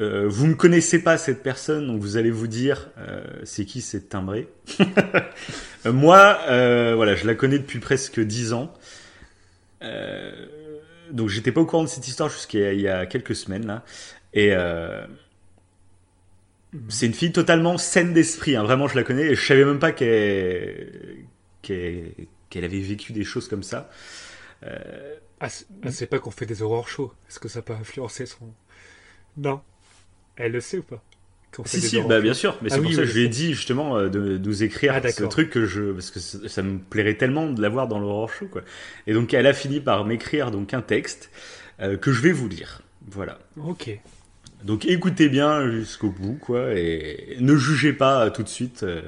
Euh, 0.01 0.27
vous 0.29 0.47
ne 0.47 0.55
connaissez 0.55 1.03
pas 1.03 1.19
cette 1.19 1.43
personne, 1.43 1.89
donc 1.89 2.01
vous 2.01 2.17
allez 2.17 2.31
vous 2.31 2.47
dire 2.47 2.91
euh, 2.99 3.25
c'est 3.45 3.65
qui 3.65 3.81
cette 3.81 4.09
timbrée. 4.09 4.49
Euh, 5.87 5.93
moi, 5.93 6.41
euh, 6.49 6.95
voilà, 6.97 7.15
je 7.15 7.25
la 7.25 7.37
connais 7.37 7.59
depuis 7.61 7.79
presque 7.79 8.19
dix 8.19 8.53
ans. 8.53 8.75
Donc 11.13 11.29
j'étais 11.29 11.53
pas 11.53 11.61
au 11.61 11.67
courant 11.67 11.85
de 11.85 11.89
cette 11.89 12.07
histoire 12.09 12.31
a- 12.55 12.73
il 12.73 12.81
y 12.81 12.89
a 12.89 13.07
quelques 13.07 13.37
semaines 13.37 13.67
là. 13.67 13.85
Et 14.35 14.51
euh, 14.53 15.07
c'est 16.89 17.07
une 17.07 17.15
fille 17.15 17.33
totalement 17.33 17.79
saine 17.79 18.13
d'esprit. 18.13 18.57
hein. 18.57 18.63
Vraiment, 18.63 18.89
je 18.89 18.97
la 18.97 19.03
connais. 19.05 19.23
Et 19.27 19.35
je 19.35 19.47
savais 19.47 19.65
même 19.65 19.79
pas 19.79 19.93
qu'elle 19.93 21.25
qu'elle 21.63 22.13
qu'elle 22.51 22.65
avait 22.65 22.81
vécu 22.81 23.13
des 23.13 23.25
choses 23.25 23.49
comme 23.49 23.63
ça. 23.63 23.91
Ah, 25.41 25.49
c'est 25.49 25.67
ah, 25.85 25.91
c'est 25.91 26.07
pas 26.07 26.19
qu'on 26.19 26.31
fait 26.31 26.47
des 26.47 26.63
horreurs 26.63 26.89
shows. 26.89 27.13
Est-ce 27.29 27.39
que 27.39 27.49
ça 27.49 27.63
peut 27.63 27.73
influencer 27.75 28.27
son. 28.27 28.53
Non. 29.37 29.61
Elle 30.39 30.53
le 30.53 30.61
sait 30.61 30.79
ou 30.79 30.83
pas 30.83 31.03
fait 31.65 31.81
Si, 31.81 31.89
si, 31.89 32.01
bah, 32.03 32.21
bien 32.21 32.35
sûr. 32.35 32.57
Mais 32.63 32.69
Ah 32.71 32.75
c'est 32.77 32.81
oui, 32.81 32.87
pour 32.87 32.95
ça 32.95 33.01
oui, 33.01 33.07
que 33.07 33.09
je 33.09 33.13
je 33.15 33.19
lui 33.19 33.25
ai 33.27 33.29
dit 33.29 33.53
justement 33.55 33.97
euh, 33.97 34.09
de, 34.09 34.37
de 34.39 34.49
nous 34.49 34.63
écrire 34.63 34.95
Ah, 34.95 35.11
ce 35.11 35.25
truc 35.25 35.51
que 35.51 35.67
je. 35.67 35.93
Parce 35.93 36.11
que 36.11 36.21
ça, 36.21 36.39
ça 36.49 36.63
me 36.63 36.79
plairait 36.79 37.15
tellement 37.15 37.51
de 37.51 37.61
l'avoir 37.61 37.89
dans 37.89 37.99
l'horror 37.99 38.31
show, 38.33 38.47
quoi. 38.47 38.63
Et 39.07 39.13
donc, 39.15 39.35
elle 39.35 39.47
a 39.47 39.53
fini 39.55 39.81
par 39.81 40.05
m'écrire 40.05 40.51
donc 40.51 40.73
un 40.75 40.83
texte 40.83 41.31
euh, 41.81 41.97
que 41.97 42.13
je 42.13 42.21
vais 42.23 42.33
vous 42.33 42.49
lire. 42.49 42.83
Voilà. 43.11 43.39
Ok. 43.57 43.91
Donc 44.65 44.87
écoutez 44.87 45.29
bien 45.29 45.71
jusqu'au 45.71 46.11
bout, 46.11 46.35
quoi, 46.41 46.75
et 46.75 47.37
ne 47.41 47.57
jugez 47.57 47.93
pas 47.93 48.25
euh, 48.27 48.31
tout 48.31 48.43
de 48.43 48.49
suite. 48.49 48.83
euh, 48.83 49.03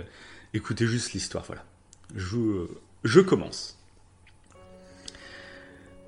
écoutez 0.55 0.87
juste 0.87 1.13
l'histoire, 1.13 1.45
voilà. 1.45 1.65
Je, 2.15 2.67
je 3.05 3.21
commence. 3.21 3.77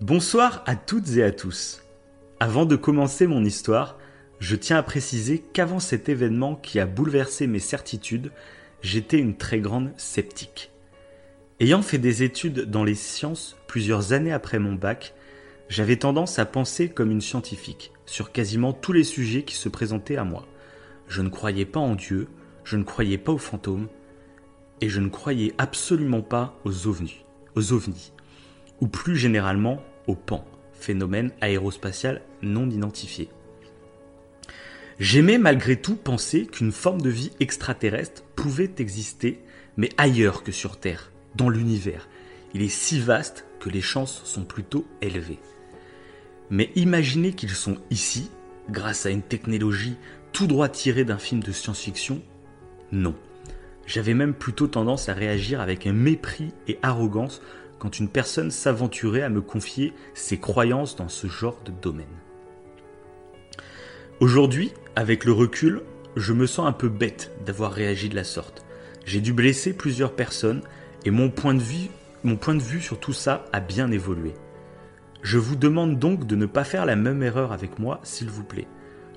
Bonsoir 0.01 0.63
à 0.67 0.77
toutes 0.77 1.11
et 1.17 1.23
à 1.23 1.31
tous. 1.33 1.83
Avant 2.41 2.65
de 2.67 2.77
commencer 2.77 3.27
mon 3.27 3.45
histoire, 3.45 3.99
je 4.43 4.57
tiens 4.57 4.77
à 4.77 4.83
préciser 4.83 5.39
qu'avant 5.39 5.79
cet 5.79 6.09
événement 6.09 6.57
qui 6.57 6.81
a 6.81 6.87
bouleversé 6.87 7.47
mes 7.47 7.61
certitudes, 7.61 8.33
j'étais 8.81 9.21
une 9.21 9.37
très 9.37 9.61
grande 9.61 9.93
sceptique. 9.97 10.73
Ayant 11.61 11.81
fait 11.81 11.99
des 11.99 12.25
études 12.25 12.63
dans 12.63 12.83
les 12.83 12.97
sciences 12.97 13.57
plusieurs 13.69 14.13
années 14.13 14.33
après 14.33 14.59
mon 14.59 14.73
bac, 14.73 15.15
j'avais 15.69 15.95
tendance 15.95 16.41
à 16.41 16.45
penser 16.45 16.89
comme 16.89 17.13
une 17.13 17.21
scientifique 17.21 17.93
sur 18.05 18.33
quasiment 18.33 18.73
tous 18.73 18.93
les 18.93 19.05
sujets 19.05 19.45
qui 19.45 19.55
se 19.55 19.69
présentaient 19.69 20.17
à 20.17 20.25
moi. 20.25 20.49
Je 21.07 21.23
ne 21.23 21.29
croyais 21.29 21.65
pas 21.65 21.79
en 21.79 21.95
Dieu, 21.95 22.27
je 22.65 22.77
ne 22.77 22.83
croyais 22.83 23.19
pas 23.19 23.31
aux 23.31 23.39
fantômes, 23.39 23.87
et 24.81 24.89
je 24.89 24.99
ne 24.99 25.09
croyais 25.09 25.55
absolument 25.57 26.23
pas 26.23 26.59
aux 26.65 26.89
ovnis, 26.89 27.25
aux 27.55 27.73
ovnis, 27.73 28.13
ou 28.81 28.89
plus 28.89 29.15
généralement 29.15 29.85
au 30.09 30.17
PAN, 30.17 30.45
phénomène 30.73 31.31
aérospatial 31.41 32.23
non 32.43 32.69
identifié. 32.69 33.29
J'aimais 35.03 35.37
malgré 35.37 35.75
tout 35.75 35.97
penser 35.97 36.47
qu'une 36.47 36.71
forme 36.71 37.01
de 37.01 37.11
vie 37.11 37.33
extraterrestre 37.41 38.23
pouvait 38.37 38.71
exister, 38.79 39.41
mais 39.77 39.89
ailleurs 39.99 40.45
que 40.45 40.53
sur 40.53 40.79
Terre, 40.79 41.11
dans 41.35 41.49
l'univers. 41.49 42.09
Il 42.55 42.63
est 42.63 42.69
si 42.69 43.01
vaste 43.01 43.45
que 43.59 43.69
les 43.69 43.81
chances 43.81 44.23
sont 44.23 44.45
plutôt 44.45 44.87
élevées. 45.01 45.41
Mais 46.51 46.71
imaginez 46.77 47.33
qu'ils 47.33 47.51
sont 47.51 47.79
ici, 47.91 48.31
grâce 48.71 49.05
à 49.05 49.11
une 49.11 49.23
technologie 49.23 49.97
tout 50.31 50.47
droit 50.47 50.69
tirée 50.69 51.05
d'un 51.05 51.19
film 51.19 51.43
de 51.43 51.51
science-fiction 51.51 52.23
Non. 52.93 53.17
J'avais 53.89 54.15
même 54.15 54.35
plutôt 54.35 54.69
tendance 54.69 55.09
à 55.09 55.15
réagir 55.15 55.61
avec 55.61 55.85
un 55.89 55.93
mépris 55.93 56.53
et 56.69 56.79
arrogance 56.81 57.43
quand 57.81 57.99
une 57.99 58.09
personne 58.09 58.53
s'aventurait 58.53 59.23
à 59.23 59.31
me 59.31 59.41
confier 59.41 59.95
ses 60.15 60.39
croyances 60.39 60.95
dans 60.95 61.09
ce 61.09 61.27
genre 61.27 61.59
de 61.65 61.73
domaine. 61.73 62.22
Aujourd'hui, 64.23 64.71
avec 64.95 65.25
le 65.25 65.33
recul, 65.33 65.83
je 66.15 66.33
me 66.33 66.47
sens 66.47 66.69
un 66.69 66.73
peu 66.73 66.89
bête 66.89 67.33
d'avoir 67.45 67.73
réagi 67.73 68.09
de 68.09 68.15
la 68.15 68.23
sorte. 68.23 68.65
J'ai 69.05 69.21
dû 69.21 69.33
blesser 69.33 69.73
plusieurs 69.73 70.13
personnes 70.13 70.63
et 71.05 71.11
mon 71.11 71.29
point 71.29 71.55
de 71.55 71.61
vue, 71.61 71.89
mon 72.23 72.37
point 72.37 72.55
de 72.55 72.63
vue 72.63 72.81
sur 72.81 73.01
tout 73.01 73.13
ça 73.13 73.47
a 73.53 73.59
bien 73.59 73.91
évolué. 73.91 74.33
Je 75.23 75.39
vous 75.39 75.57
demande 75.57 75.99
donc 75.99 76.25
de 76.29 76.37
ne 76.37 76.47
pas 76.47 76.63
faire 76.63 76.87
la 76.87 76.95
même 76.95 77.21
erreur 77.25 77.51
avec 77.51 77.81
moi, 77.81 77.99
s'il 78.05 78.31
vous 78.31 78.45
plaît. 78.45 78.69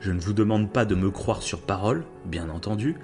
Je 0.01 0.11
ne 0.11 0.19
vous 0.19 0.33
demande 0.33 0.73
pas 0.73 0.85
de 0.85 0.95
me 0.95 1.11
croire 1.11 1.43
sur 1.43 1.61
parole, 1.61 2.03
bien 2.25 2.49
entendu, 2.49 2.95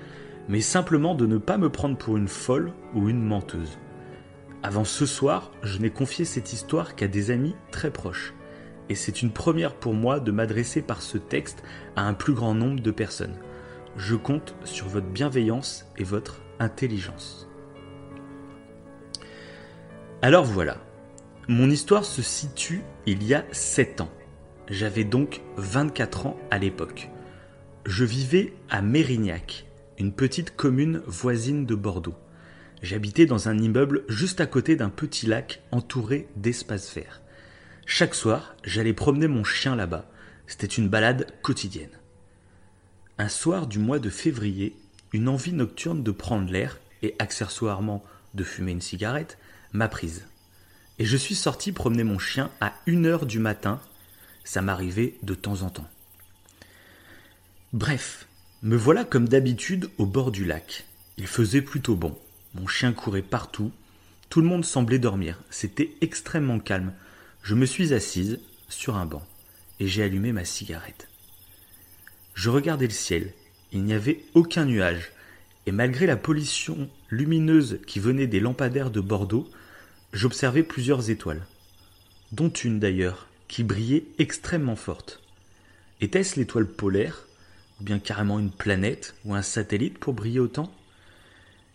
mais 0.49 0.61
simplement 0.61 1.13
de 1.13 1.27
ne 1.27 1.37
pas 1.37 1.59
me 1.59 1.69
prendre 1.69 1.99
pour 1.99 2.17
une 2.17 2.27
folle 2.27 2.71
ou 2.95 3.09
une 3.09 3.23
menteuse. 3.23 3.77
Avant 4.63 4.85
ce 4.85 5.05
soir, 5.05 5.51
je 5.61 5.77
n'ai 5.77 5.91
confié 5.91 6.25
cette 6.25 6.51
histoire 6.51 6.95
qu'à 6.95 7.07
des 7.07 7.29
amis 7.29 7.53
très 7.69 7.91
proches, 7.91 8.33
et 8.89 8.95
c'est 8.95 9.21
une 9.21 9.31
première 9.31 9.75
pour 9.75 9.93
moi 9.93 10.19
de 10.19 10.31
m'adresser 10.31 10.81
par 10.81 11.01
ce 11.01 11.17
texte 11.17 11.63
à 11.95 12.03
un 12.07 12.13
plus 12.13 12.33
grand 12.33 12.53
nombre 12.53 12.81
de 12.81 12.91
personnes. 12.91 13.37
Je 13.97 14.15
compte 14.15 14.55
sur 14.63 14.87
votre 14.87 15.07
bienveillance 15.07 15.85
et 15.97 16.03
votre 16.03 16.41
intelligence. 16.59 17.47
Alors 20.21 20.45
voilà, 20.45 20.77
mon 21.47 21.69
histoire 21.69 22.05
se 22.05 22.21
situe 22.21 22.83
il 23.05 23.23
y 23.23 23.33
a 23.33 23.43
7 23.51 24.01
ans. 24.01 24.11
J'avais 24.69 25.03
donc 25.03 25.41
24 25.57 26.27
ans 26.27 26.37
à 26.51 26.59
l'époque. 26.59 27.09
Je 27.85 28.05
vivais 28.05 28.53
à 28.69 28.81
Mérignac, 28.81 29.65
une 29.97 30.13
petite 30.13 30.55
commune 30.55 31.01
voisine 31.07 31.65
de 31.65 31.75
Bordeaux. 31.75 32.15
J'habitais 32.81 33.25
dans 33.25 33.49
un 33.49 33.57
immeuble 33.57 34.03
juste 34.07 34.41
à 34.41 34.45
côté 34.45 34.75
d'un 34.75 34.89
petit 34.89 35.25
lac 35.25 35.61
entouré 35.71 36.27
d'espaces 36.35 36.93
verts. 36.93 37.21
Chaque 37.85 38.15
soir, 38.15 38.55
j'allais 38.63 38.93
promener 38.93 39.27
mon 39.27 39.43
chien 39.43 39.75
là-bas. 39.75 40.09
C'était 40.47 40.67
une 40.67 40.89
balade 40.89 41.27
quotidienne. 41.41 41.89
Un 43.17 43.29
soir 43.29 43.67
du 43.67 43.79
mois 43.79 43.99
de 43.99 44.09
février, 44.09 44.75
une 45.13 45.27
envie 45.27 45.53
nocturne 45.53 46.03
de 46.03 46.11
prendre 46.11 46.51
l'air 46.51 46.79
et 47.01 47.15
accessoirement 47.19 48.03
de 48.33 48.43
fumer 48.43 48.71
une 48.71 48.81
cigarette 48.81 49.37
m'a 49.73 49.87
prise. 49.87 50.25
Et 50.99 51.05
je 51.05 51.17
suis 51.17 51.35
sorti 51.35 51.71
promener 51.71 52.03
mon 52.03 52.19
chien 52.19 52.51
à 52.61 52.73
1h 52.87 53.25
du 53.25 53.39
matin. 53.39 53.79
Ça 54.43 54.61
m'arrivait 54.61 55.15
de 55.23 55.33
temps 55.33 55.61
en 55.61 55.69
temps. 55.69 55.89
Bref, 57.73 58.27
me 58.63 58.75
voilà 58.75 59.03
comme 59.03 59.27
d'habitude 59.27 59.89
au 59.97 60.05
bord 60.05 60.31
du 60.31 60.45
lac. 60.45 60.85
Il 61.17 61.27
faisait 61.27 61.61
plutôt 61.61 61.95
bon. 61.95 62.17
Mon 62.53 62.67
chien 62.67 62.93
courait 62.93 63.21
partout. 63.21 63.71
Tout 64.29 64.41
le 64.41 64.47
monde 64.47 64.65
semblait 64.65 64.99
dormir. 64.99 65.41
C'était 65.49 65.95
extrêmement 66.01 66.59
calme. 66.59 66.93
Je 67.41 67.55
me 67.55 67.65
suis 67.65 67.93
assise 67.93 68.39
sur 68.69 68.95
un 68.95 69.05
banc 69.05 69.25
et 69.79 69.87
j'ai 69.87 70.03
allumé 70.03 70.31
ma 70.31 70.45
cigarette. 70.45 71.07
Je 72.35 72.49
regardais 72.49 72.85
le 72.85 72.93
ciel. 72.93 73.33
Il 73.71 73.83
n'y 73.83 73.93
avait 73.93 74.23
aucun 74.33 74.65
nuage. 74.65 75.11
Et 75.65 75.71
malgré 75.71 76.05
la 76.05 76.17
pollution 76.17 76.89
lumineuse 77.09 77.79
qui 77.87 77.99
venait 77.99 78.27
des 78.27 78.39
lampadaires 78.39 78.91
de 78.91 78.99
Bordeaux, 78.99 79.49
j'observais 80.13 80.63
plusieurs 80.63 81.09
étoiles, 81.09 81.45
dont 82.31 82.49
une 82.49 82.79
d'ailleurs, 82.79 83.27
qui 83.47 83.63
brillait 83.63 84.05
extrêmement 84.19 84.75
forte. 84.75 85.21
Était-ce 85.99 86.39
l'étoile 86.39 86.67
polaire, 86.67 87.27
ou 87.79 87.83
bien 87.83 87.99
carrément 87.99 88.39
une 88.39 88.51
planète 88.51 89.15
ou 89.25 89.35
un 89.35 89.41
satellite 89.41 89.97
pour 89.97 90.13
briller 90.13 90.39
autant? 90.39 90.73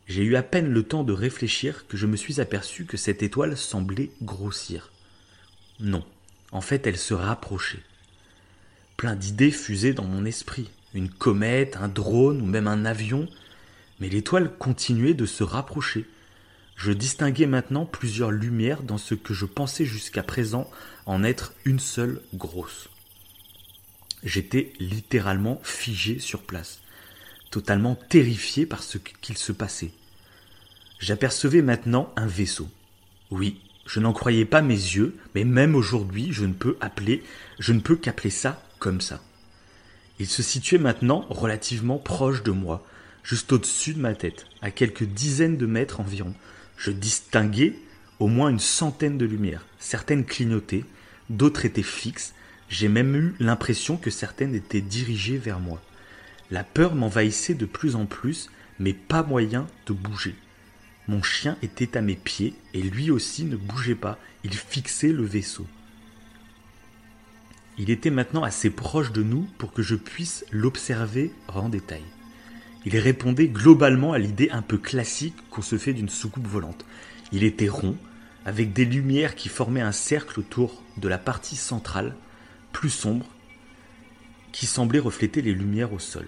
J'ai 0.06 0.22
eu 0.22 0.36
à 0.36 0.42
peine 0.42 0.68
le 0.68 0.82
temps 0.84 1.04
de 1.04 1.12
réfléchir 1.12 1.86
que 1.88 1.96
je 1.96 2.06
me 2.06 2.16
suis 2.16 2.40
aperçu 2.40 2.86
que 2.86 2.96
cette 2.96 3.22
étoile 3.22 3.56
semblait 3.56 4.10
grossir. 4.22 4.90
Non, 5.80 6.04
en 6.52 6.60
fait 6.60 6.86
elle 6.86 6.98
se 6.98 7.14
rapprochait. 7.14 7.82
Plein 8.96 9.14
d'idées 9.14 9.50
fusaient 9.50 9.92
dans 9.92 10.04
mon 10.04 10.24
esprit, 10.24 10.70
une 10.94 11.10
comète, 11.10 11.76
un 11.76 11.88
drone 11.88 12.40
ou 12.40 12.46
même 12.46 12.66
un 12.66 12.84
avion, 12.84 13.28
mais 14.00 14.08
l'étoile 14.08 14.56
continuait 14.56 15.14
de 15.14 15.26
se 15.26 15.44
rapprocher. 15.44 16.06
Je 16.76 16.92
distinguais 16.92 17.46
maintenant 17.46 17.86
plusieurs 17.86 18.30
lumières 18.30 18.82
dans 18.82 18.98
ce 18.98 19.14
que 19.14 19.34
je 19.34 19.46
pensais 19.46 19.84
jusqu'à 19.84 20.22
présent 20.22 20.70
en 21.06 21.24
être 21.24 21.54
une 21.64 21.80
seule 21.80 22.20
grosse. 22.34 22.88
J'étais 24.22 24.72
littéralement 24.80 25.60
figé 25.62 26.18
sur 26.18 26.42
place, 26.42 26.80
totalement 27.50 27.94
terrifié 27.94 28.66
par 28.66 28.82
ce 28.82 28.98
qu'il 28.98 29.36
se 29.36 29.52
passait. 29.52 29.92
J'apercevais 30.98 31.62
maintenant 31.62 32.12
un 32.16 32.26
vaisseau. 32.26 32.68
Oui, 33.30 33.60
je 33.86 34.00
n'en 34.00 34.12
croyais 34.12 34.44
pas 34.44 34.62
mes 34.62 34.74
yeux, 34.74 35.14
mais 35.34 35.44
même 35.44 35.74
aujourd'hui, 35.74 36.28
je 36.32 36.44
ne 36.44 36.52
peux 36.52 36.76
appeler, 36.80 37.22
je 37.58 37.72
ne 37.72 37.80
peux 37.80 37.96
qu'appeler 37.96 38.30
ça 38.30 38.62
comme 38.78 39.00
ça. 39.00 39.22
Il 40.18 40.26
se 40.26 40.42
situait 40.42 40.78
maintenant 40.78 41.26
relativement 41.28 41.98
proche 41.98 42.42
de 42.42 42.50
moi, 42.50 42.84
juste 43.22 43.52
au-dessus 43.52 43.94
de 43.94 44.00
ma 44.00 44.14
tête, 44.14 44.46
à 44.60 44.70
quelques 44.70 45.04
dizaines 45.04 45.56
de 45.56 45.66
mètres 45.66 46.00
environ. 46.00 46.34
Je 46.76 46.90
distinguais 46.90 47.74
au 48.18 48.26
moins 48.26 48.48
une 48.48 48.58
centaine 48.58 49.18
de 49.18 49.26
lumières. 49.26 49.66
Certaines 49.78 50.24
clignotaient, 50.24 50.84
d'autres 51.30 51.64
étaient 51.64 51.82
fixes. 51.82 52.34
J'ai 52.68 52.88
même 52.88 53.14
eu 53.14 53.34
l'impression 53.38 53.96
que 53.96 54.10
certaines 54.10 54.54
étaient 54.54 54.80
dirigées 54.80 55.38
vers 55.38 55.60
moi. 55.60 55.80
La 56.50 56.64
peur 56.64 56.94
m'envahissait 56.94 57.54
de 57.54 57.66
plus 57.66 57.94
en 57.94 58.06
plus, 58.06 58.50
mais 58.78 58.92
pas 58.92 59.22
moyen 59.22 59.66
de 59.86 59.92
bouger. 59.92 60.34
Mon 61.08 61.22
chien 61.22 61.56
était 61.62 61.96
à 61.96 62.00
mes 62.00 62.16
pieds 62.16 62.54
et 62.74 62.82
lui 62.82 63.10
aussi 63.10 63.44
ne 63.44 63.56
bougeait 63.56 63.94
pas, 63.94 64.18
il 64.44 64.54
fixait 64.54 65.12
le 65.12 65.24
vaisseau. 65.24 65.66
Il 67.78 67.90
était 67.90 68.10
maintenant 68.10 68.42
assez 68.42 68.70
proche 68.70 69.12
de 69.12 69.22
nous 69.22 69.46
pour 69.58 69.72
que 69.72 69.82
je 69.82 69.94
puisse 69.94 70.44
l'observer 70.50 71.32
en 71.48 71.68
détail. 71.68 72.02
Il 72.86 72.96
répondait 72.98 73.48
globalement 73.48 74.12
à 74.12 74.18
l'idée 74.18 74.48
un 74.50 74.62
peu 74.62 74.78
classique 74.78 75.36
qu'on 75.50 75.62
se 75.62 75.76
fait 75.76 75.92
d'une 75.92 76.08
soucoupe 76.08 76.46
volante. 76.46 76.84
Il 77.32 77.44
était 77.44 77.68
rond, 77.68 77.96
avec 78.44 78.72
des 78.72 78.84
lumières 78.84 79.34
qui 79.34 79.48
formaient 79.48 79.80
un 79.80 79.92
cercle 79.92 80.40
autour 80.40 80.82
de 80.96 81.08
la 81.08 81.18
partie 81.18 81.56
centrale, 81.56 82.14
plus 82.72 82.90
sombre, 82.90 83.26
qui 84.52 84.66
semblait 84.66 85.00
refléter 85.00 85.42
les 85.42 85.52
lumières 85.52 85.92
au 85.92 85.98
sol. 85.98 86.26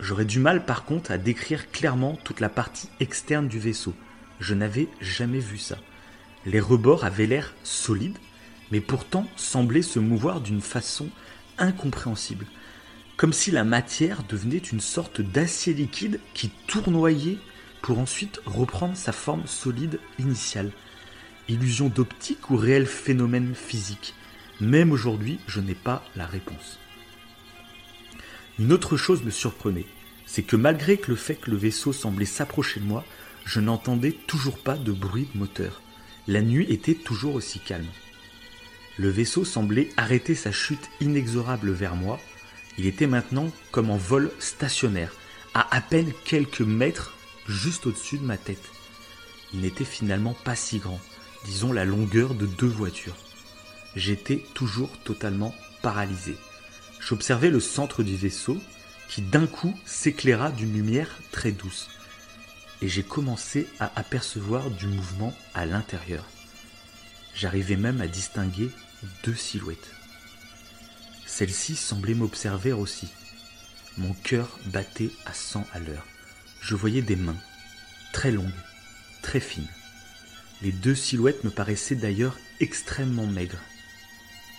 J'aurais 0.00 0.24
du 0.24 0.38
mal 0.38 0.64
par 0.64 0.84
contre 0.84 1.10
à 1.10 1.18
décrire 1.18 1.70
clairement 1.70 2.16
toute 2.24 2.40
la 2.40 2.48
partie 2.48 2.88
externe 3.00 3.48
du 3.48 3.58
vaisseau. 3.58 3.94
Je 4.38 4.54
n'avais 4.54 4.88
jamais 5.00 5.40
vu 5.40 5.58
ça. 5.58 5.76
Les 6.46 6.60
rebords 6.60 7.04
avaient 7.04 7.26
l'air 7.26 7.54
solides, 7.64 8.18
mais 8.70 8.80
pourtant 8.80 9.26
semblaient 9.36 9.82
se 9.82 9.98
mouvoir 9.98 10.40
d'une 10.40 10.60
façon 10.60 11.08
incompréhensible, 11.58 12.46
comme 13.16 13.32
si 13.32 13.50
la 13.50 13.64
matière 13.64 14.22
devenait 14.28 14.58
une 14.58 14.80
sorte 14.80 15.20
d'acier 15.20 15.74
liquide 15.74 16.20
qui 16.32 16.50
tournoyait 16.68 17.38
pour 17.82 17.98
ensuite 17.98 18.40
reprendre 18.46 18.96
sa 18.96 19.12
forme 19.12 19.46
solide 19.46 19.98
initiale. 20.20 20.70
Illusion 21.48 21.88
d'optique 21.88 22.50
ou 22.50 22.56
réel 22.56 22.86
phénomène 22.86 23.54
physique? 23.54 24.14
Même 24.60 24.92
aujourd'hui, 24.92 25.40
je 25.48 25.60
n'ai 25.60 25.74
pas 25.74 26.04
la 26.14 26.26
réponse. 26.26 26.78
Une 28.58 28.72
autre 28.72 28.96
chose 28.96 29.22
me 29.22 29.30
surprenait, 29.30 29.86
c'est 30.26 30.42
que 30.42 30.56
malgré 30.56 31.00
le 31.06 31.14
fait 31.14 31.36
que 31.36 31.50
le 31.50 31.56
vaisseau 31.56 31.92
semblait 31.92 32.24
s'approcher 32.24 32.80
de 32.80 32.84
moi, 32.84 33.04
je 33.44 33.60
n'entendais 33.60 34.12
toujours 34.12 34.58
pas 34.58 34.76
de 34.76 34.92
bruit 34.92 35.28
de 35.32 35.38
moteur. 35.38 35.80
La 36.26 36.42
nuit 36.42 36.66
était 36.68 36.94
toujours 36.94 37.34
aussi 37.34 37.60
calme. 37.60 37.86
Le 38.98 39.08
vaisseau 39.08 39.44
semblait 39.44 39.90
arrêter 39.96 40.34
sa 40.34 40.50
chute 40.50 40.90
inexorable 41.00 41.70
vers 41.70 41.94
moi. 41.94 42.18
Il 42.78 42.86
était 42.86 43.06
maintenant 43.06 43.50
comme 43.70 43.90
en 43.90 43.96
vol 43.96 44.32
stationnaire, 44.40 45.14
à 45.54 45.74
à 45.74 45.80
peine 45.80 46.12
quelques 46.24 46.60
mètres 46.60 47.14
juste 47.46 47.86
au-dessus 47.86 48.18
de 48.18 48.24
ma 48.24 48.36
tête. 48.36 48.70
Il 49.54 49.60
n'était 49.60 49.84
finalement 49.84 50.34
pas 50.44 50.56
si 50.56 50.78
grand, 50.78 51.00
disons 51.44 51.72
la 51.72 51.84
longueur 51.84 52.34
de 52.34 52.44
deux 52.44 52.66
voitures. 52.66 53.16
J'étais 53.94 54.44
toujours 54.54 54.90
totalement 55.04 55.54
paralysé. 55.80 56.36
J'observais 57.00 57.50
le 57.50 57.60
centre 57.60 58.02
du 58.02 58.16
vaisseau 58.16 58.60
qui 59.08 59.22
d'un 59.22 59.46
coup 59.46 59.74
s'éclaira 59.86 60.50
d'une 60.50 60.72
lumière 60.72 61.18
très 61.32 61.52
douce. 61.52 61.88
Et 62.82 62.88
j'ai 62.88 63.02
commencé 63.02 63.66
à 63.80 63.90
apercevoir 63.96 64.70
du 64.70 64.86
mouvement 64.86 65.34
à 65.54 65.66
l'intérieur. 65.66 66.24
J'arrivais 67.34 67.76
même 67.76 68.00
à 68.00 68.06
distinguer 68.06 68.70
deux 69.24 69.34
silhouettes. 69.34 69.90
Celle-ci 71.26 71.76
semblait 71.76 72.14
m'observer 72.14 72.72
aussi. 72.72 73.08
Mon 73.96 74.12
cœur 74.12 74.58
battait 74.66 75.10
à 75.26 75.32
100 75.32 75.66
à 75.72 75.78
l'heure. 75.78 76.06
Je 76.60 76.74
voyais 76.74 77.02
des 77.02 77.16
mains, 77.16 77.36
très 78.12 78.30
longues, 78.30 78.50
très 79.22 79.40
fines. 79.40 79.68
Les 80.62 80.72
deux 80.72 80.94
silhouettes 80.94 81.44
me 81.44 81.50
paraissaient 81.50 81.94
d'ailleurs 81.94 82.36
extrêmement 82.60 83.26
maigres. 83.26 83.62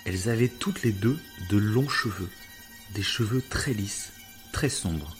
Elles 0.09 0.27
avaient 0.27 0.47
toutes 0.47 0.81
les 0.81 0.91
deux 0.91 1.19
de 1.51 1.57
longs 1.57 1.87
cheveux, 1.87 2.29
des 2.95 3.03
cheveux 3.03 3.43
très 3.47 3.73
lisses, 3.73 4.11
très 4.51 4.67
sombres. 4.67 5.15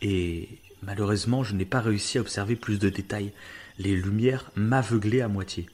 Et 0.00 0.60
malheureusement, 0.80 1.42
je 1.42 1.56
n'ai 1.56 1.64
pas 1.64 1.80
réussi 1.80 2.16
à 2.16 2.20
observer 2.20 2.54
plus 2.54 2.78
de 2.78 2.88
détails. 2.88 3.32
Les 3.80 3.96
lumières 3.96 4.52
m'aveuglaient 4.54 5.22
à 5.22 5.26
moitié. 5.26 5.68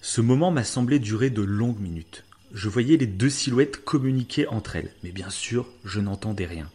Ce 0.00 0.20
moment 0.20 0.50
m'a 0.50 0.64
semblé 0.64 0.98
durer 0.98 1.30
de 1.30 1.42
longues 1.42 1.78
minutes. 1.78 2.24
Je 2.52 2.68
voyais 2.68 2.96
les 2.96 3.06
deux 3.06 3.30
silhouettes 3.30 3.84
communiquer 3.84 4.48
entre 4.48 4.74
elles, 4.74 4.92
mais 5.04 5.12
bien 5.12 5.30
sûr, 5.30 5.68
je 5.84 6.00
n'entendais 6.00 6.46
rien. 6.46 6.68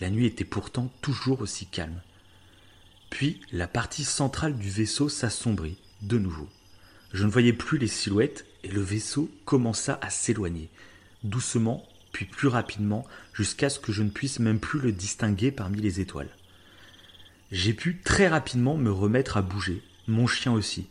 La 0.00 0.10
nuit 0.10 0.26
était 0.26 0.42
pourtant 0.42 0.92
toujours 1.02 1.40
aussi 1.40 1.66
calme. 1.66 2.02
Puis 3.10 3.40
la 3.52 3.68
partie 3.68 4.02
centrale 4.02 4.58
du 4.58 4.68
vaisseau 4.68 5.08
s'assombrit, 5.08 5.78
de 6.02 6.18
nouveau. 6.18 6.48
Je 7.12 7.24
ne 7.24 7.30
voyais 7.30 7.52
plus 7.52 7.78
les 7.78 7.86
silhouettes 7.86 8.44
le 8.72 8.80
vaisseau 8.80 9.30
commença 9.44 9.98
à 10.02 10.10
s'éloigner, 10.10 10.68
doucement 11.24 11.86
puis 12.12 12.24
plus 12.24 12.48
rapidement, 12.48 13.06
jusqu'à 13.32 13.70
ce 13.70 13.78
que 13.78 13.92
je 13.92 14.02
ne 14.02 14.10
puisse 14.10 14.40
même 14.40 14.58
plus 14.58 14.80
le 14.80 14.92
distinguer 14.92 15.50
parmi 15.50 15.80
les 15.80 16.00
étoiles. 16.00 16.30
J'ai 17.52 17.72
pu 17.72 18.00
très 18.02 18.28
rapidement 18.28 18.76
me 18.76 18.90
remettre 18.90 19.36
à 19.36 19.42
bouger, 19.42 19.82
mon 20.06 20.26
chien 20.26 20.52
aussi. 20.52 20.88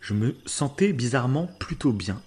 Je 0.00 0.14
me 0.14 0.34
sentais 0.46 0.92
bizarrement 0.92 1.46
plutôt 1.58 1.92
bien. 1.92 2.22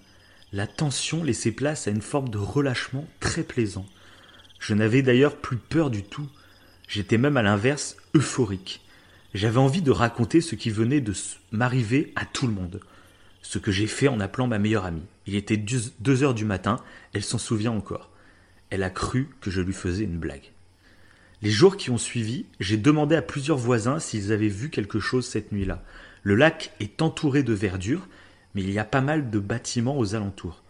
La 0.52 0.66
tension 0.66 1.24
laissait 1.24 1.50
place 1.50 1.88
à 1.88 1.90
une 1.90 2.02
forme 2.02 2.28
de 2.28 2.38
relâchement 2.38 3.06
très 3.20 3.42
plaisant. 3.42 3.86
Je 4.60 4.74
n'avais 4.74 5.02
d'ailleurs 5.02 5.36
plus 5.36 5.58
peur 5.58 5.90
du 5.90 6.02
tout. 6.02 6.28
J'étais 6.88 7.18
même 7.18 7.36
à 7.36 7.42
l'inverse 7.42 7.96
euphorique. 8.14 8.80
J'avais 9.34 9.58
envie 9.58 9.82
de 9.82 9.90
raconter 9.90 10.40
ce 10.40 10.54
qui 10.54 10.70
venait 10.70 11.00
de 11.00 11.12
m'arriver 11.50 12.12
à 12.16 12.24
tout 12.24 12.46
le 12.46 12.54
monde. 12.54 12.80
Ce 13.48 13.60
que 13.60 13.70
j'ai 13.70 13.86
fait 13.86 14.08
en 14.08 14.18
appelant 14.18 14.48
ma 14.48 14.58
meilleure 14.58 14.86
amie. 14.86 15.06
Il 15.28 15.36
était 15.36 15.56
deux 15.56 16.24
heures 16.24 16.34
du 16.34 16.44
matin, 16.44 16.80
elle 17.12 17.22
s'en 17.22 17.38
souvient 17.38 17.70
encore. 17.70 18.10
Elle 18.70 18.82
a 18.82 18.90
cru 18.90 19.28
que 19.40 19.52
je 19.52 19.60
lui 19.60 19.72
faisais 19.72 20.02
une 20.02 20.18
blague. 20.18 20.50
Les 21.42 21.50
jours 21.50 21.76
qui 21.76 21.90
ont 21.90 21.96
suivi, 21.96 22.46
j'ai 22.58 22.76
demandé 22.76 23.14
à 23.14 23.22
plusieurs 23.22 23.56
voisins 23.56 24.00
s'ils 24.00 24.32
avaient 24.32 24.48
vu 24.48 24.68
quelque 24.68 24.98
chose 24.98 25.28
cette 25.28 25.52
nuit-là. 25.52 25.84
Le 26.24 26.34
lac 26.34 26.72
est 26.80 27.00
entouré 27.00 27.44
de 27.44 27.52
verdure, 27.52 28.08
mais 28.56 28.62
il 28.62 28.72
y 28.72 28.80
a 28.80 28.84
pas 28.84 29.00
mal 29.00 29.30
de 29.30 29.38
bâtiments 29.38 29.96
aux 29.96 30.16
alentours. 30.16 30.64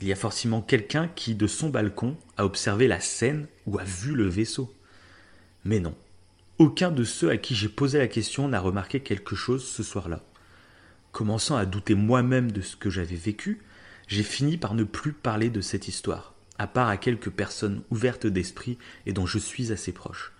Il 0.00 0.06
y 0.06 0.12
a 0.12 0.16
forcément 0.16 0.62
quelqu'un 0.62 1.08
qui, 1.08 1.34
de 1.34 1.48
son 1.48 1.70
balcon, 1.70 2.16
a 2.36 2.44
observé 2.44 2.86
la 2.86 3.00
scène 3.00 3.48
ou 3.66 3.80
a 3.80 3.84
vu 3.84 4.14
le 4.14 4.28
vaisseau. 4.28 4.72
Mais 5.64 5.80
non, 5.80 5.96
aucun 6.58 6.92
de 6.92 7.02
ceux 7.02 7.30
à 7.30 7.36
qui 7.36 7.56
j'ai 7.56 7.68
posé 7.68 7.98
la 7.98 8.06
question 8.06 8.46
n'a 8.46 8.60
remarqué 8.60 9.00
quelque 9.00 9.34
chose 9.34 9.66
ce 9.66 9.82
soir-là. 9.82 10.22
Commençant 11.16 11.56
à 11.56 11.64
douter 11.64 11.94
moi-même 11.94 12.52
de 12.52 12.60
ce 12.60 12.76
que 12.76 12.90
j'avais 12.90 13.16
vécu, 13.16 13.62
j'ai 14.06 14.22
fini 14.22 14.58
par 14.58 14.74
ne 14.74 14.84
plus 14.84 15.14
parler 15.14 15.48
de 15.48 15.62
cette 15.62 15.88
histoire, 15.88 16.34
à 16.58 16.66
part 16.66 16.88
à 16.88 16.98
quelques 16.98 17.30
personnes 17.30 17.80
ouvertes 17.90 18.26
d'esprit 18.26 18.76
et 19.06 19.14
dont 19.14 19.24
je 19.24 19.38
suis 19.38 19.72
assez 19.72 19.92
proche. 19.92 20.34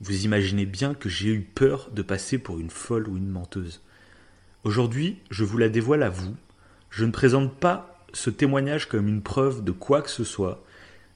Vous 0.00 0.24
imaginez 0.24 0.66
bien 0.66 0.94
que 0.94 1.08
j'ai 1.08 1.28
eu 1.28 1.42
peur 1.42 1.92
de 1.92 2.02
passer 2.02 2.38
pour 2.38 2.58
une 2.58 2.70
folle 2.70 3.06
ou 3.06 3.16
une 3.18 3.28
menteuse. 3.28 3.82
Aujourd'hui, 4.64 5.20
je 5.30 5.44
vous 5.44 5.58
la 5.58 5.68
dévoile 5.68 6.02
à 6.02 6.10
vous. 6.10 6.34
Je 6.90 7.04
ne 7.04 7.12
présente 7.12 7.54
pas 7.54 8.04
ce 8.12 8.30
témoignage 8.30 8.88
comme 8.88 9.06
une 9.06 9.22
preuve 9.22 9.62
de 9.62 9.70
quoi 9.70 10.02
que 10.02 10.10
ce 10.10 10.24
soit. 10.24 10.64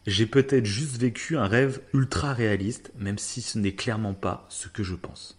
J'ai 0.07 0.27
peut-être 0.27 0.67
juste 0.67 0.99
vécu 0.99 1.37
un 1.37 1.49
rêve 1.49 1.81
ultra 1.95 2.33
réaliste, 2.33 2.93
même 2.97 3.19
si 3.19 3.43
ce 3.43 3.59
n'est 3.59 3.75
clairement 3.75 4.15
pas 4.15 4.47
ce 4.51 4.69
que 4.69 4.85
je 4.85 4.95
pense. 4.95 5.37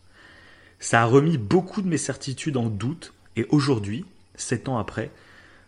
Ça 0.80 1.04
a 1.04 1.06
remis 1.06 1.38
beaucoup 1.38 1.82
de 1.82 1.88
mes 1.88 1.98
certitudes 1.98 2.58
en 2.58 2.68
doute, 2.68 3.14
et 3.36 3.46
aujourd'hui, 3.50 4.06
sept 4.36 4.68
ans 4.70 4.78
après, 4.78 5.12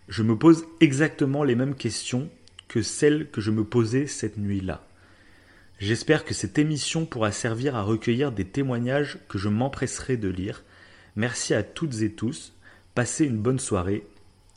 je 0.07 0.23
me 0.23 0.35
pose 0.37 0.65
exactement 0.79 1.43
les 1.43 1.55
mêmes 1.55 1.75
questions 1.75 2.29
que 2.67 2.81
celles 2.81 3.29
que 3.29 3.41
je 3.41 3.51
me 3.51 3.63
posais 3.63 4.07
cette 4.07 4.37
nuit-là. 4.37 4.83
J'espère 5.79 6.25
que 6.25 6.33
cette 6.33 6.57
émission 6.57 7.05
pourra 7.05 7.31
servir 7.31 7.75
à 7.75 7.83
recueillir 7.83 8.31
des 8.31 8.45
témoignages 8.45 9.19
que 9.29 9.37
je 9.37 9.47
m'empresserai 9.49 10.17
de 10.17 10.27
lire. 10.27 10.63
Merci 11.15 11.53
à 11.53 11.61
toutes 11.63 12.01
et 12.01 12.11
tous. 12.11 12.53
Passez 12.95 13.25
une 13.25 13.37
bonne 13.37 13.59
soirée 13.59 14.03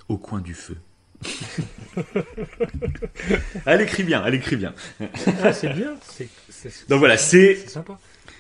au 0.09 0.17
coin 0.17 0.41
du 0.41 0.55
feu. 0.55 0.77
elle 3.67 3.83
écrit 3.83 4.03
bien, 4.05 4.25
elle 4.25 4.35
écrit 4.35 4.57
bien. 4.57 4.75
Ah, 5.43 5.53
c'est 5.53 5.69
bien. 5.75 5.95
Donc 6.89 6.99
voilà, 6.99 7.17
c'est. 7.19 7.59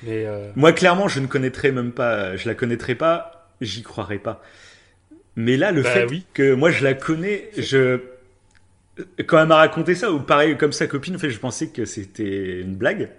euh, 0.06 0.50
Moi, 0.56 0.72
clairement, 0.72 1.08
je 1.08 1.20
ne 1.20 1.26
connaîtrais 1.26 1.72
même 1.72 1.92
pas, 1.92 2.36
je 2.36 2.48
la 2.48 2.54
connaîtrais 2.54 2.94
pas, 2.94 3.39
j'y 3.60 3.82
croirais 3.82 4.18
pas. 4.18 4.42
Mais 5.36 5.56
là, 5.56 5.72
le 5.72 5.82
Bah 5.82 5.90
fait 5.94 6.06
oui. 6.06 6.24
que 6.34 6.54
moi 6.54 6.70
je 6.70 6.84
la 6.84 6.94
connais, 6.94 7.50
je. 7.56 8.00
Quand 9.26 9.40
elle 9.40 9.48
m'a 9.48 9.56
raconté 9.56 9.94
ça, 9.94 10.12
ou 10.12 10.20
pareil 10.20 10.56
comme 10.56 10.72
sa 10.72 10.86
copine, 10.86 11.16
en 11.16 11.18
fait, 11.18 11.30
je 11.30 11.38
pensais 11.38 11.68
que 11.68 11.84
c'était 11.84 12.60
une 12.60 12.74
blague. 12.74 13.10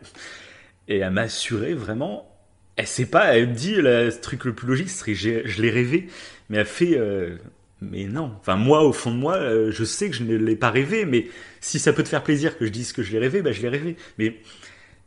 Et 0.88 1.00
elle 1.00 1.12
m'a 1.12 1.22
assuré 1.24 1.74
vraiment. 1.74 2.28
Elle 2.76 2.88
sait 2.88 3.06
pas, 3.06 3.36
elle 3.38 3.50
me 3.50 3.54
dit, 3.56 3.76
le 3.76 4.10
truc 4.12 4.46
le 4.46 4.54
plus 4.54 4.68
logique, 4.68 4.90
serait 4.90 5.14
je 5.16 5.62
l'ai 5.62 5.72
rêvé. 5.72 6.08
Mais 6.50 6.58
elle 6.60 6.66
fait. 6.66 6.98
euh, 6.98 7.38
mais 7.82 8.06
non. 8.06 8.34
Enfin, 8.40 8.56
moi, 8.56 8.84
au 8.84 8.94
fond 8.94 9.12
de 9.12 9.18
moi, 9.18 9.38
euh, 9.38 9.72
je 9.72 9.84
sais 9.84 10.10
que 10.10 10.16
je 10.16 10.24
ne 10.24 10.36
l'ai 10.38 10.56
pas 10.56 10.72
rêvé, 10.72 11.06
mais 11.06 11.28
si 11.62 11.80
ça 11.80 11.94
peut 11.94 12.04
te 12.04 12.10
faire 12.10 12.24
plaisir 12.24 12.58
que 12.58 12.66
je 12.66 12.72
dise 12.72 12.94
que 12.94 13.04
je 13.04 13.12
l'ai 13.12 13.20
rêvé, 13.20 13.42
bah, 13.42 13.52
je 13.52 13.62
l'ai 13.62 13.70
rêvé. 13.70 13.96
Mais. 14.18 14.38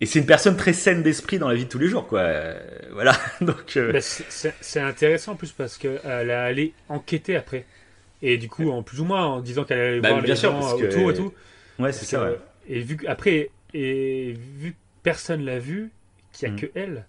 Et 0.00 0.06
c'est 0.06 0.18
une 0.18 0.26
personne 0.26 0.56
très 0.56 0.72
saine 0.72 1.02
d'esprit 1.02 1.38
dans 1.38 1.48
la 1.48 1.54
vie 1.54 1.64
de 1.64 1.68
tous 1.70 1.78
les 1.78 1.86
jours, 1.88 2.06
quoi. 2.06 2.20
Euh, 2.20 2.58
voilà. 2.92 3.12
Donc. 3.40 3.76
euh, 3.76 3.92
bah, 3.92 4.00
c'est- 4.00 4.80
intéressant 4.80 5.32
en 5.32 5.36
plus 5.36 5.52
parce 5.52 5.78
qu'elle 5.78 6.00
est 6.04 6.32
allée 6.32 6.72
enquêter 6.88 7.36
après. 7.36 7.64
Et 8.22 8.38
du 8.38 8.48
coup, 8.48 8.70
en 8.70 8.82
plus 8.82 9.00
ou 9.00 9.04
moins 9.04 9.24
en 9.24 9.40
disant 9.40 9.64
qu'elle 9.64 9.78
allait 9.78 10.00
Bah, 10.00 10.10
voir 10.10 10.22
bien 10.22 10.34
les 10.34 10.40
sûr, 10.40 10.50
gens 10.52 10.76
que- 10.76 10.84
autour 10.86 11.10
et 11.10 11.14
tout. 11.14 11.32
ouais, 11.78 11.92
c'est 11.92 12.06
ça, 12.06 12.22
ouais. 12.24 12.38
Et 12.68 12.80
vu 12.80 12.96
que, 12.96 13.06
après, 13.06 13.50
et 13.74 14.34
vu 14.58 14.72
que 14.72 14.76
personne 15.02 15.44
l'a 15.44 15.58
vu, 15.58 15.90
qu'il 16.32 16.48
n'y 16.48 16.54
a 16.54 16.56
Mm. 16.56 16.60
que 16.60 16.66
elle. 16.74 17.04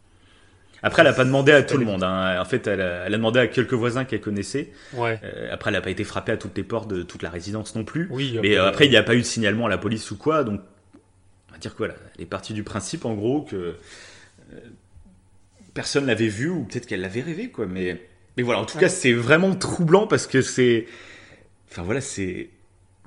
Après, 0.84 1.02
elle 1.02 1.07
a 1.07 1.14
pas 1.14 1.26
demandé 1.26 1.52
à 1.52 1.64
tout 1.64 1.78
le 1.78 1.86
monde. 1.86 2.03
hein. 2.03 2.40
En 2.40 2.45
fait, 2.45 2.68
elle 2.68 2.82
a, 2.82 3.06
elle 3.07 3.14
a 3.14 3.18
demandé 3.18 3.40
à 3.40 3.48
quelques 3.48 3.74
voisins 3.74 4.06
qu'elle 4.06 4.22
connaissait. 4.22 4.70
Ouais. 4.94 5.20
Euh, 5.24 5.49
après, 5.52 5.70
elle 5.72 5.76
n'a 5.76 5.82
pas 5.82 5.90
été 5.90 6.03
frappée 6.03 6.34
à 6.34 6.38
toutes 6.38 6.56
les 6.57 6.64
portes 6.64 6.90
de 6.90 7.02
toute 7.02 7.24
la 7.24 7.30
résidence 7.32 7.74
non 7.76 7.84
plus. 7.86 8.07
Oui. 8.12 8.38
Mais 8.44 8.56
euh, 8.57 8.68
après, 8.68 8.86
il 8.86 8.91
n'y 8.91 8.98
a 8.98 9.02
pas 9.03 9.16
eu 9.16 9.20
de 9.20 9.24
signalement 9.24 9.66
à 9.66 9.70
la 9.70 9.80
police 9.80 10.12
ou 10.12 10.18
quoi. 10.18 10.44
Donc, 10.44 10.60
on 10.62 10.74
va 11.56 11.60
dire 11.60 11.72
que 11.73 11.77
voilà, 11.80 11.95
elle 12.15 12.22
est 12.23 12.27
partie 12.27 12.53
du 12.53 12.64
principe, 12.64 13.06
en 13.06 13.14
gros, 13.14 13.41
que 13.41 13.56
euh, 14.53 14.60
personne 15.73 16.06
l'avait 16.06 16.27
vu 16.27 16.49
ou 16.49 16.64
peut-être 16.64 16.86
qu'elle 16.86 17.02
l'avait 17.02 17.22
rêvé, 17.22 17.49
quoi. 17.49 17.65
Mais, 17.65 18.02
mais 18.38 18.44
voilà, 18.44 18.61
en 18.61 18.65
tout 18.65 18.76
Ouais. 18.76 18.82
cas, 18.84 18.90
c'est 18.90 19.14
vraiment 19.14 19.56
troublant 19.56 20.07
parce 20.07 20.27
que 20.27 20.41
c'est. 20.41 20.86
Enfin 21.72 21.84
voilà, 21.84 22.02
c'est 22.02 22.49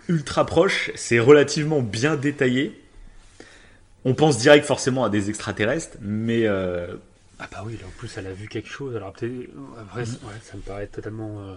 ultra 0.08 0.44
proche, 0.46 0.90
c'est 0.94 1.18
relativement 1.18 1.80
bien 1.82 2.16
détaillé. 2.16 2.78
On 4.04 4.14
pense 4.14 4.38
direct 4.38 4.64
forcément 4.64 5.04
à 5.04 5.10
des 5.10 5.28
extraterrestres, 5.28 5.96
mais 6.00 6.46
euh, 6.46 6.96
Ah 7.38 7.48
bah 7.50 7.62
oui, 7.66 7.76
là, 7.80 7.86
en 7.86 7.90
plus 7.98 8.16
elle 8.16 8.26
a 8.26 8.32
vu 8.32 8.48
quelque 8.48 8.68
chose. 8.68 8.94
Alors 8.96 9.12
peut-être. 9.12 9.48
Après, 9.80 10.02
Mhm. 10.02 10.08
ouais, 10.24 10.34
ça 10.42 10.56
me 10.56 10.62
paraît 10.62 10.86
totalement. 10.86 11.40
euh, 11.40 11.56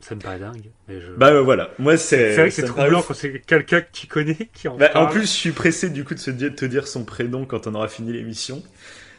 Ça 0.00 0.14
me 0.14 0.20
paraît 0.20 0.38
dingue. 0.38 0.70
Mais 0.88 1.00
je... 1.00 1.12
Bah 1.12 1.32
euh, 1.32 1.42
voilà, 1.42 1.70
moi 1.78 1.96
c'est. 1.96 2.34
c'est 2.34 2.36
vrai 2.40 2.48
que 2.48 2.54
c'est 2.54 2.62
troublant 2.64 3.02
quand 3.02 3.14
c'est 3.14 3.40
quelqu'un 3.40 3.80
que 3.80 3.88
tu 3.92 4.06
connais 4.06 4.48
qui 4.54 4.68
en 4.68 4.76
Bah, 4.76 4.90
en 4.94 5.06
plus, 5.06 5.22
je 5.22 5.26
suis 5.26 5.50
pressé 5.52 5.90
du 5.90 6.04
coup 6.04 6.14
de 6.14 6.20
se 6.20 6.30
dire, 6.30 6.50
de 6.50 6.54
te 6.56 6.64
dire 6.64 6.86
son 6.86 7.04
prénom 7.04 7.44
quand 7.44 7.66
on 7.66 7.74
aura 7.74 7.88
fini 7.88 8.12
l'émission. 8.12 8.62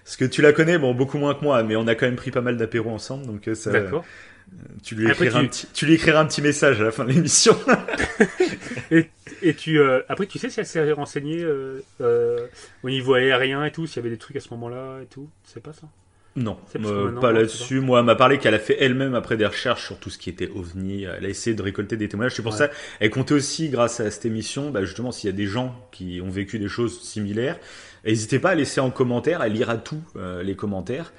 Parce 0.05 0.15
que 0.17 0.25
tu 0.25 0.41
la 0.41 0.53
connais, 0.53 0.77
bon, 0.79 0.95
beaucoup 0.95 1.17
moins 1.19 1.35
que 1.35 1.43
moi, 1.43 1.61
mais 1.63 1.75
on 1.75 1.85
a 1.87 1.95
quand 1.95 2.05
même 2.07 2.15
pris 2.15 2.31
pas 2.31 2.41
mal 2.41 2.57
d'apéros 2.57 2.89
ensemble, 2.89 3.27
donc 3.27 3.47
euh, 3.47 3.53
ça, 3.53 3.71
D'accord. 3.71 4.03
tu 4.81 4.95
lui 4.95 5.11
Après, 5.11 5.25
écriras 5.25 5.41
tu- 5.41 5.45
un 5.45 5.49
petit, 5.49 5.67
tu 5.73 5.85
lui 5.85 5.93
écriras 5.93 6.21
un 6.21 6.25
petit 6.25 6.41
message 6.41 6.81
à 6.81 6.85
la 6.85 6.91
fin 6.91 7.03
de 7.05 7.11
l'émission. 7.11 7.55
Et 9.41 9.53
tu, 9.53 9.79
euh, 9.79 10.01
après, 10.09 10.25
tu 10.25 10.39
sais 10.39 10.49
si 10.49 10.59
elle 10.59 10.65
s'est 10.65 10.91
renseignée 10.91 11.41
euh, 11.43 11.81
euh, 12.01 12.47
au 12.83 12.89
niveau 12.89 13.13
aérien 13.13 13.63
et 13.65 13.71
tout, 13.71 13.85
s'il 13.87 13.97
y 13.97 13.99
avait 13.99 14.09
des 14.09 14.17
trucs 14.17 14.35
à 14.37 14.39
ce 14.39 14.49
moment-là 14.51 14.99
et 15.01 15.05
tout? 15.05 15.29
Tu 15.45 15.51
sais 15.53 15.59
pas 15.61 15.73
ça? 15.73 15.87
Non, 16.39 16.57
euh, 16.85 17.11
pas 17.19 17.31
là-dessus. 17.31 17.79
Moi, 17.81 17.99
elle 17.99 18.05
m'a 18.05 18.15
parlé 18.15 18.37
qu'elle 18.37 18.53
a 18.53 18.59
fait 18.59 18.77
elle-même 18.79 19.13
après 19.13 19.35
des 19.37 19.45
recherches 19.45 19.85
sur 19.85 19.97
tout 19.99 20.09
ce 20.09 20.17
qui 20.17 20.29
était 20.29 20.49
ovni. 20.55 21.03
Elle 21.03 21.25
a 21.25 21.29
essayé 21.29 21.55
de 21.55 21.61
récolter 21.61 21.97
des 21.97 22.07
témoignages. 22.07 22.33
C'est 22.35 22.41
pour 22.41 22.53
Ouais. 22.53 22.57
ça, 22.57 22.69
elle 22.99 23.09
comptait 23.09 23.33
aussi, 23.33 23.69
grâce 23.69 23.99
à 23.99 24.09
cette 24.09 24.25
émission, 24.25 24.69
bah, 24.71 24.83
justement, 24.85 25.11
s'il 25.11 25.29
y 25.29 25.33
a 25.33 25.35
des 25.35 25.45
gens 25.47 25.75
qui 25.91 26.21
ont 26.23 26.29
vécu 26.29 26.57
des 26.59 26.67
choses 26.69 27.01
similaires, 27.01 27.59
n'hésitez 28.05 28.39
pas 28.39 28.51
à 28.51 28.55
laisser 28.55 28.79
en 28.79 28.89
commentaire. 28.89 29.43
Elle 29.43 29.53
lira 29.53 29.77
tous 29.77 30.01
euh, 30.15 30.41
les 30.43 30.55
commentaires. 30.55 31.11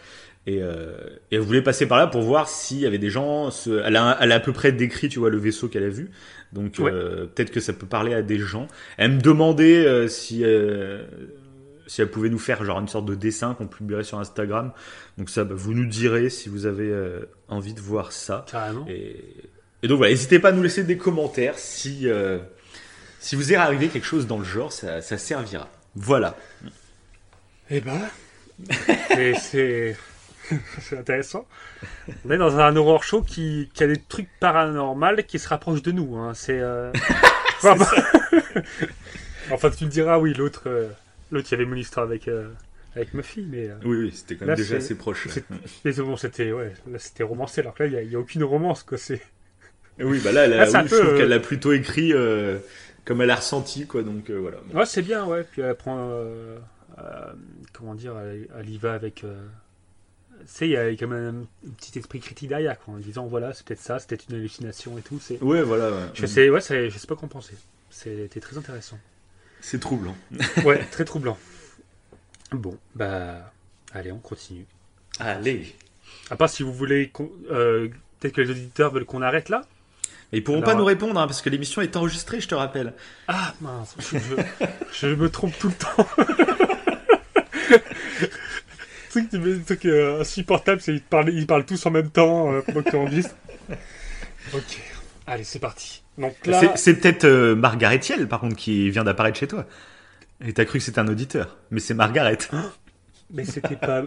Et, 0.46 0.62
euh, 0.62 0.94
et 1.30 1.34
elle 1.36 1.42
voulait 1.42 1.60
passer 1.60 1.86
par 1.86 1.98
là 1.98 2.06
pour 2.06 2.22
voir 2.22 2.48
s'il 2.48 2.78
y 2.78 2.86
avait 2.86 2.96
des 2.98 3.10
gens. 3.10 3.50
ce- 3.50 3.82
Elle, 3.84 3.96
a, 3.96 4.16
elle 4.22 4.32
a 4.32 4.36
à 4.36 4.40
peu 4.40 4.52
près 4.54 4.72
décrit, 4.72 5.08
tu 5.10 5.18
vois, 5.18 5.28
le 5.28 5.36
vaisseau 5.36 5.68
qu'elle 5.68 5.84
a 5.84 5.90
vu. 5.90 6.10
Donc 6.54 6.76
Ouais. 6.78 6.90
euh, 6.90 7.26
peut-être 7.26 7.50
que 7.50 7.60
ça 7.60 7.74
peut 7.74 7.86
parler 7.86 8.14
à 8.14 8.22
des 8.22 8.38
gens. 8.38 8.66
Elle 8.96 9.12
me 9.12 9.20
demandait 9.20 9.84
euh, 9.86 10.08
si 10.08 10.40
euh, 10.42 11.02
si 11.90 12.00
elle 12.00 12.10
pouvait 12.10 12.28
nous 12.28 12.38
faire 12.38 12.64
genre 12.64 12.78
une 12.78 12.86
sorte 12.86 13.06
de 13.06 13.16
dessin 13.16 13.54
qu'on 13.54 13.66
publierait 13.66 14.04
sur 14.04 14.20
Instagram. 14.20 14.70
Donc 15.18 15.28
ça, 15.28 15.42
bah, 15.42 15.54
vous 15.56 15.74
nous 15.74 15.86
direz 15.86 16.30
si 16.30 16.48
vous 16.48 16.66
avez 16.66 16.88
euh, 16.88 17.28
envie 17.48 17.74
de 17.74 17.80
voir 17.80 18.12
ça. 18.12 18.46
Carrément. 18.48 18.86
Et, 18.88 19.16
et 19.82 19.88
donc 19.88 19.96
voilà, 19.98 20.12
n'hésitez 20.12 20.38
pas 20.38 20.50
à 20.50 20.52
nous 20.52 20.62
laisser 20.62 20.84
des 20.84 20.96
commentaires 20.96 21.58
si 21.58 22.08
euh, 22.08 22.38
si 23.18 23.34
vous 23.34 23.52
est 23.52 23.56
arrivé 23.56 23.88
quelque 23.88 24.06
chose 24.06 24.28
dans 24.28 24.38
le 24.38 24.44
genre, 24.44 24.72
ça, 24.72 25.00
ça 25.00 25.18
servira. 25.18 25.68
Voilà. 25.96 26.36
Eh 27.70 27.80
ben, 27.80 28.00
c'est 29.40 29.96
c'est 30.80 30.96
intéressant. 30.98 31.44
On 32.24 32.30
est 32.30 32.38
dans 32.38 32.56
un 32.60 32.76
horror 32.76 33.02
show 33.02 33.22
qui, 33.22 33.68
qui 33.74 33.82
a 33.82 33.88
des 33.88 34.00
trucs 34.00 34.28
paranormaux 34.38 35.22
qui 35.26 35.40
se 35.40 35.48
rapprochent 35.48 35.82
de 35.82 35.90
nous. 35.90 36.16
Hein. 36.16 36.34
C'est. 36.34 36.60
euh, 36.60 36.92
enfin, 39.50 39.70
tu 39.70 39.84
le 39.84 39.90
diras, 39.90 40.18
oui, 40.18 40.34
l'autre, 40.34 40.62
euh, 40.66 40.88
l'autre, 41.30 41.48
il 41.50 41.52
y 41.52 41.54
avait 41.54 41.64
mon 41.66 41.76
histoire 41.76 42.06
avec 42.06 42.28
euh, 42.28 42.48
avec 42.96 43.14
ma 43.14 43.22
fille, 43.22 43.46
mais. 43.50 43.68
euh, 43.68 43.74
Oui, 43.84 43.96
oui, 43.98 44.12
c'était 44.14 44.34
quand 44.36 44.40
même 44.46 44.50
Là, 44.50 44.56
déjà 44.56 44.76
assez 44.76 44.96
proche. 44.96 45.28
c'est 45.74 45.96
bon, 46.02 46.16
c'était 46.16 46.52
ouais, 46.52 46.72
là 46.90 46.98
c'était 46.98 47.22
romancé, 47.22 47.60
alors 47.60 47.74
que 47.74 47.82
là 47.84 48.02
il 48.02 48.10
y 48.10 48.14
a- 48.14 48.18
a 48.18 48.20
aucune 48.20 48.44
romance 48.44 48.82
quoi. 48.82 48.98
C'est. 48.98 49.20
Oui, 49.98 50.20
bah 50.24 50.32
là, 50.32 50.44
elle 50.46 50.54
a- 50.54 50.62
Ah, 50.62 50.66
c'est 50.66 50.76
un 50.76 50.82
oui, 50.82 50.88
je 50.88 50.94
peu, 50.94 51.00
trouve 51.00 51.10
euh, 51.14 51.18
qu'elle 51.18 51.28
l'a 51.28 51.40
plutôt 51.40 51.72
écrit 51.72 52.12
euh, 52.14 52.58
comme 53.04 53.20
elle 53.20 53.30
a 53.30 53.36
ressenti, 53.36 53.86
quoi. 53.86 54.02
Donc 54.02 54.30
euh, 54.30 54.38
voilà. 54.38 54.58
Ouais, 54.72 54.86
c'est 54.86 55.02
bien, 55.02 55.26
ouais. 55.26 55.44
Puis 55.44 55.62
elle 55.62 55.74
prend. 55.74 55.98
euh, 56.10 56.58
euh, 56.98 57.32
comment 57.72 57.94
dire 57.94 58.16
Elle, 58.18 58.48
elle 58.58 58.70
y 58.70 58.78
va 58.78 58.94
avec. 58.94 59.24
euh, 59.24 59.46
Tu 60.40 60.46
sais, 60.46 60.68
il 60.68 60.72
y 60.72 60.76
a 60.76 60.88
quand 60.92 61.06
même 61.08 61.46
un 61.66 61.70
petit 61.72 61.98
esprit 61.98 62.18
critique 62.20 62.48
derrière, 62.48 62.78
quoi, 62.78 62.94
en 62.94 62.98
disant 62.98 63.26
voilà, 63.26 63.52
c'est 63.52 63.66
peut-être 63.66 63.80
ça, 63.80 63.98
c'était 63.98 64.16
une 64.28 64.36
hallucination 64.36 64.96
et 64.96 65.02
tout. 65.02 65.18
C'est. 65.20 65.40
Ouais, 65.42 65.62
voilà. 65.62 65.90
ouais. 65.90 66.06
Je 66.14 66.24
sais, 66.26 66.48
ouais, 66.48 66.60
je 66.62 66.96
sais 66.98 67.06
pas 67.06 67.14
comment 67.14 67.28
penser. 67.28 67.54
C'était 67.90 68.40
très 68.40 68.56
intéressant. 68.56 68.98
C'est 69.60 69.80
troublant. 69.80 70.16
Ouais, 70.64 70.84
très 70.90 71.04
troublant. 71.04 71.38
Bon, 72.52 72.76
bah, 72.94 73.52
allez, 73.92 74.12
on 74.12 74.18
continue. 74.18 74.66
Allez. 75.18 75.74
À 76.30 76.36
part 76.36 76.48
si 76.48 76.62
vous 76.62 76.72
voulez, 76.72 77.12
euh, 77.50 77.88
peut-être 78.18 78.34
que 78.34 78.40
les 78.40 78.50
auditeurs 78.50 78.92
veulent 78.92 79.04
qu'on 79.04 79.22
arrête 79.22 79.48
là? 79.48 79.62
Mais 80.32 80.38
ils 80.38 80.44
pourront 80.44 80.58
Alors, 80.58 80.70
pas 80.70 80.78
nous 80.78 80.84
répondre 80.84 81.18
hein, 81.20 81.26
parce 81.26 81.42
que 81.42 81.50
l'émission 81.50 81.82
est 81.82 81.96
enregistrée, 81.96 82.40
je 82.40 82.48
te 82.48 82.54
rappelle. 82.54 82.94
Ah 83.26 83.52
mince, 83.60 83.96
je, 84.92 85.06
me 85.08 85.28
trompe 85.28 85.56
tout 85.58 85.68
le 85.68 85.74
temps. 85.74 86.06
Trucs 89.66 89.86
euh, 89.86 90.20
insupportables, 90.20 90.80
c'est 90.80 90.92
qu'ils 90.92 91.02
parlent, 91.02 91.30
ils 91.30 91.46
parlent 91.46 91.66
tous 91.66 91.84
en 91.86 91.90
même 91.90 92.10
temps 92.10 92.52
euh, 92.52 92.60
pendant 92.62 92.82
que 92.82 92.90
tu 92.90 92.96
enregistres. 92.96 93.34
Ok, 94.52 94.80
allez, 95.28 95.44
c'est 95.44 95.60
parti. 95.60 96.02
Là, 96.46 96.72
C'est- 96.76 96.94
peut-être 96.94 97.24
euh, 97.24 97.54
Margaret 97.54 97.98
Thiel, 97.98 98.28
par 98.28 98.40
contre, 98.40 98.56
qui 98.56 98.90
vient 98.90 99.04
d'apparaître 99.04 99.38
chez 99.38 99.46
toi. 99.48 99.64
Et 100.44 100.52
t'as 100.52 100.64
cru 100.64 100.78
que 100.78 100.84
c'était 100.84 100.98
un 101.00 101.08
auditeur. 101.08 101.56
Mais 101.70 101.80
c'est 101.80 101.94
Margaret. 101.94 102.38
mais 103.32 103.44
c'était 103.44 103.76
pas. 103.76 104.02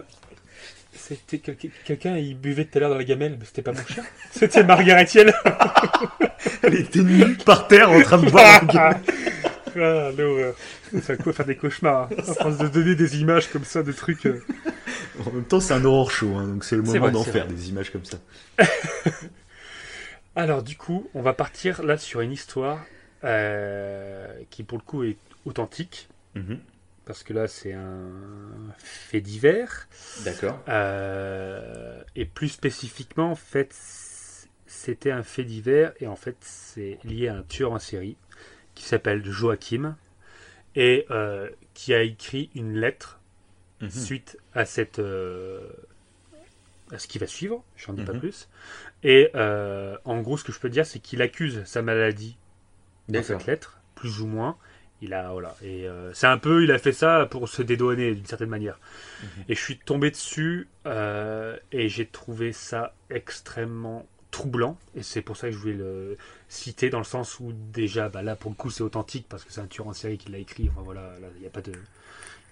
C'était 0.96 1.38
quel- 1.38 1.56
quelqu'un, 1.84 2.16
il 2.16 2.36
buvait 2.36 2.64
tout 2.64 2.78
à 2.78 2.80
l'heure 2.80 2.90
dans 2.90 2.96
la 2.98 3.04
gamelle, 3.04 3.36
mais 3.38 3.44
c'était 3.44 3.62
pas 3.62 3.72
mon 3.72 3.84
chien. 3.86 4.02
C'était 4.30 4.62
Margaret 4.64 5.04
Thiel. 5.04 5.34
Elle 6.62 6.74
était 6.76 7.00
nue 7.02 7.34
par 7.44 7.66
terre 7.68 7.90
en 7.90 8.00
train 8.02 8.18
de 8.18 8.30
boire. 8.30 8.62
Ah, 9.76 10.10
l'horreur. 10.16 10.54
Ça 11.02 11.16
quoi 11.16 11.32
faire 11.32 11.46
des 11.46 11.56
cauchemars. 11.56 12.08
hein. 12.16 12.22
Force 12.38 12.58
de 12.58 12.68
donner 12.68 12.94
des 12.94 13.20
images 13.20 13.48
comme 13.50 13.64
ça, 13.64 13.82
de 13.82 13.90
trucs. 13.90 14.24
euh. 14.24 14.40
En 15.26 15.32
même 15.32 15.42
temps, 15.42 15.58
c'est 15.58 15.74
un 15.74 15.84
horror 15.84 16.12
show, 16.12 16.32
hein, 16.36 16.46
donc 16.46 16.62
c'est 16.62 16.76
le 16.76 16.82
moment 16.82 17.10
d'en 17.10 17.24
faire 17.24 17.48
des 17.48 17.70
images 17.70 17.90
comme 17.90 18.04
ça. 18.04 18.18
Alors, 20.36 20.62
du 20.62 20.76
coup, 20.76 21.08
on 21.14 21.22
va 21.22 21.32
partir 21.32 21.82
là 21.82 21.96
sur 21.96 22.20
une 22.20 22.32
histoire 22.32 22.84
euh, 23.22 24.28
qui, 24.50 24.62
pour 24.64 24.78
le 24.78 24.84
coup, 24.84 25.04
est 25.04 25.16
authentique. 25.44 26.08
Mhm. 26.34 26.58
Parce 27.04 27.22
que 27.22 27.32
là, 27.32 27.46
c'est 27.46 27.72
un 27.74 28.08
fait 28.78 29.20
divers. 29.20 29.88
D'accord. 30.24 30.58
Euh, 30.68 32.02
et 32.16 32.24
plus 32.24 32.48
spécifiquement, 32.48 33.30
en 33.30 33.34
fait, 33.36 33.74
c'était 34.66 35.10
un 35.10 35.22
fait 35.22 35.44
divers. 35.44 35.92
Et 36.00 36.06
en 36.06 36.16
fait, 36.16 36.36
c'est 36.40 36.98
lié 37.04 37.28
à 37.28 37.36
un 37.36 37.42
tueur 37.42 37.72
en 37.72 37.78
série 37.78 38.16
qui 38.74 38.84
s'appelle 38.84 39.24
Joachim. 39.24 39.96
Et 40.76 41.06
euh, 41.10 41.48
qui 41.74 41.94
a 41.94 42.02
écrit 42.02 42.50
une 42.54 42.74
lettre 42.74 43.20
Mhm. 43.80 43.90
suite 43.90 44.38
à 44.54 44.64
cette 44.64 45.00
ce 46.96 47.06
qui 47.08 47.18
va 47.18 47.26
suivre, 47.26 47.64
j'en 47.76 47.92
dis 47.92 48.04
pas 48.04 48.12
Mhm. 48.12 48.20
plus. 48.20 48.48
Et 49.02 49.30
euh, 49.34 49.96
en 50.04 50.20
gros, 50.20 50.36
ce 50.36 50.44
que 50.44 50.52
je 50.52 50.60
peux 50.60 50.68
dire, 50.70 50.86
c'est 50.86 50.98
qu'il 50.98 51.22
accuse 51.22 51.62
sa 51.64 51.82
maladie 51.82 52.36
dans 53.08 53.22
cette 53.22 53.46
lettre, 53.46 53.80
plus 53.94 54.20
ou 54.20 54.26
moins. 54.26 54.56
Il 55.02 55.12
a 55.12 55.32
voilà, 55.32 55.54
et 55.62 55.86
euh, 55.86 56.12
c'est 56.14 56.26
un 56.28 56.38
peu, 56.38 56.62
il 56.64 56.70
a 56.70 56.78
fait 56.78 56.92
ça 56.92 57.26
pour 57.30 57.48
se 57.48 57.60
dédouaner 57.62 58.14
d'une 58.14 58.24
certaine 58.26 58.48
manière. 58.48 58.78
Mhm. 59.22 59.28
Et 59.48 59.54
je 59.54 59.60
suis 59.60 59.78
tombé 59.78 60.10
dessus 60.10 60.68
euh, 60.86 61.58
et 61.72 61.88
j'ai 61.88 62.06
trouvé 62.06 62.52
ça 62.52 62.94
extrêmement 63.10 64.06
troublant. 64.30 64.78
Et 64.94 65.02
c'est 65.02 65.20
pour 65.20 65.36
ça 65.36 65.48
que 65.48 65.52
je 65.52 65.58
voulais 65.58 65.74
le 65.74 66.16
citer 66.48 66.90
dans 66.90 66.98
le 66.98 67.04
sens 67.04 67.38
où 67.40 67.52
déjà, 67.52 68.08
bah 68.08 68.22
là 68.22 68.34
pour 68.36 68.50
le 68.50 68.56
coup, 68.56 68.70
c'est 68.70 68.82
authentique 68.82 69.26
parce 69.28 69.44
que 69.44 69.52
c'est 69.52 69.60
un 69.60 69.66
tueur 69.66 69.88
en 69.88 69.92
série 69.92 70.16
qui 70.16 70.30
l'a 70.30 70.38
écrit. 70.38 70.68
Enfin 70.72 70.82
voilà, 70.82 71.02
là, 71.20 71.28
il 71.36 71.40
n'y 71.42 71.46
a 71.46 71.50
pas 71.50 71.60
de, 71.60 71.72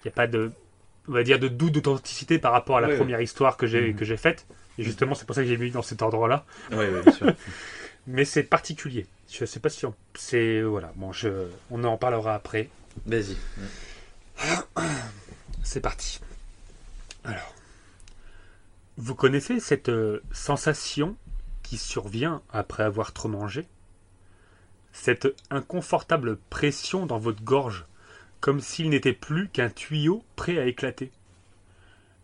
il 0.04 0.08
a 0.08 0.12
pas 0.12 0.26
de, 0.26 0.52
on 1.08 1.12
va 1.12 1.22
dire 1.22 1.38
de 1.38 1.48
doute 1.48 1.72
d'authenticité 1.72 2.38
par 2.38 2.52
rapport 2.52 2.76
à 2.76 2.80
la 2.80 2.86
Ouais, 2.88 2.92
ouais. 2.94 2.98
première 2.98 3.20
histoire 3.20 3.56
que 3.56 3.66
j'ai 3.66 3.90
Mhm. 3.92 3.96
que 3.96 4.04
j'ai 4.04 4.16
faite. 4.16 4.46
Et 4.78 4.84
justement, 4.84 5.14
c'est 5.14 5.26
pour 5.26 5.34
ça 5.34 5.42
que 5.42 5.48
j'ai 5.48 5.56
mis 5.58 5.70
dans 5.70 5.82
cet 5.82 6.00
ordre-là. 6.02 6.44
Ouais, 6.70 6.90
bien 7.02 7.12
sûr. 7.12 7.26
Mais 8.06 8.24
c'est 8.24 8.42
particulier. 8.42 9.06
Je 9.30 9.44
sais 9.44 9.60
pas 9.60 9.68
si 9.68 9.84
on... 9.86 9.94
c'est 10.14 10.62
voilà. 10.62 10.92
Bon, 10.96 11.12
je... 11.12 11.28
on 11.70 11.84
en 11.84 11.96
parlera 11.98 12.34
après. 12.34 12.68
Vas-y. 13.06 13.36
C'est 15.62 15.80
parti. 15.80 16.20
Alors, 17.24 17.54
vous 18.96 19.14
connaissez 19.14 19.60
cette 19.60 19.88
euh, 19.88 20.20
sensation 20.32 21.16
qui 21.62 21.78
survient 21.78 22.42
après 22.52 22.82
avoir 22.82 23.12
trop 23.12 23.28
mangé? 23.28 23.66
Cette 24.92 25.28
inconfortable 25.50 26.36
pression 26.50 27.06
dans 27.06 27.18
votre 27.18 27.42
gorge, 27.42 27.86
comme 28.42 28.60
s'il 28.60 28.90
n'était 28.90 29.12
plus 29.12 29.48
qu'un 29.48 29.70
tuyau 29.70 30.24
prêt 30.34 30.58
à 30.58 30.66
éclater. 30.66 31.12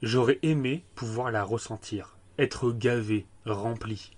J'aurais 0.03 0.41
aimé 0.43 0.83
pouvoir 0.97 1.31
la 1.31 1.45
ressentir, 1.45 2.17
être 2.39 2.73
gavé, 2.73 3.25
rempli. 3.47 4.11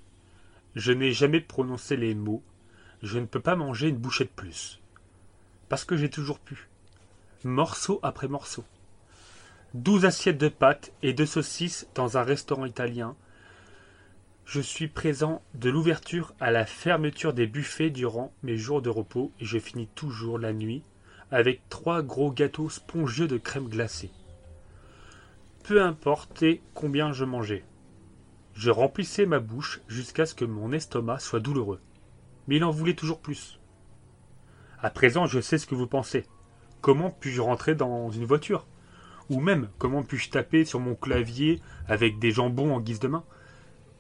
Je 0.75 0.93
n'ai 0.93 1.13
jamais 1.13 1.43
prononcé 1.43 1.99
les 1.99 2.15
mots. 2.15 2.43
Je 3.03 3.19
ne 3.19 3.27
peux 3.27 3.41
pas 3.41 3.55
manger 3.55 3.89
une 3.89 3.99
bouchée 3.99 4.25
de 4.25 4.31
plus. 4.31 4.81
Parce 5.69 5.85
que 5.85 5.95
j'ai 5.95 6.09
toujours 6.09 6.39
pu. 6.39 6.71
Morceau 7.45 8.01
après 8.03 8.29
morceau. 8.29 8.65
Douze 9.75 10.07
assiettes 10.07 10.39
de 10.39 10.49
pâtes 10.49 10.93
et 11.03 11.13
de 11.13 11.27
saucisses 11.27 11.87
dans 11.95 12.17
un 12.17 12.23
restaurant 12.23 12.65
italien. 12.65 13.15
Je 14.47 14.63
suis 14.63 14.89
présent 14.89 15.43
de 15.53 15.69
l'ouverture 15.69 16.33
à 16.41 16.51
la 16.51 16.65
fermeture 16.65 17.35
des 17.35 17.47
buffets 17.47 17.91
durant 17.91 18.33
mes 18.43 18.57
jours 18.57 18.81
de 18.81 18.89
repos 18.89 19.33
et 19.39 19.45
je 19.45 19.59
finis 19.59 19.89
toujours 19.95 20.39
la 20.39 20.55
nuit 20.55 20.83
avec 21.31 21.69
trois 21.69 22.03
gros 22.03 22.33
gâteaux 22.33 22.69
spongieux 22.69 23.29
de 23.29 23.39
crème 23.39 23.69
glacée. 23.69 24.11
Peu 25.65 25.83
importe 25.83 26.45
combien 26.75 27.13
je 27.13 27.25
mangeais. 27.25 27.65
Je 28.55 28.71
remplissais 28.71 29.27
ma 29.27 29.39
bouche 29.39 29.81
jusqu'à 29.89 30.27
ce 30.27 30.35
que 30.35 30.45
mon 30.45 30.73
estomac 30.73 31.21
soit 31.21 31.41
douloureux. 31.41 31.81
Mais 32.49 32.57
il 32.57 32.65
en 32.65 32.71
voulait 32.71 32.95
toujours 32.95 33.21
plus. 33.21 33.61
À 34.83 34.91
présent, 34.91 35.27
je 35.27 35.41
sais 35.41 35.59
ce 35.59 35.67
que 35.67 35.75
vous 35.75 35.87
pensez. 35.87 36.27
Comment 36.81 37.11
puis-je 37.11 37.41
rentrer 37.41 37.75
dans 37.75 38.11
une 38.11 38.25
voiture? 38.25 38.67
Ou 39.29 39.39
même, 39.41 39.69
comment 39.79 40.03
puis-je 40.03 40.31
taper 40.31 40.65
sur 40.65 40.81
mon 40.81 40.95
clavier 40.95 41.61
avec 41.87 42.19
des 42.19 42.33
jambons 42.33 42.75
en 42.75 42.81
guise 42.81 42.99
de 42.99 43.09
main? 43.09 43.25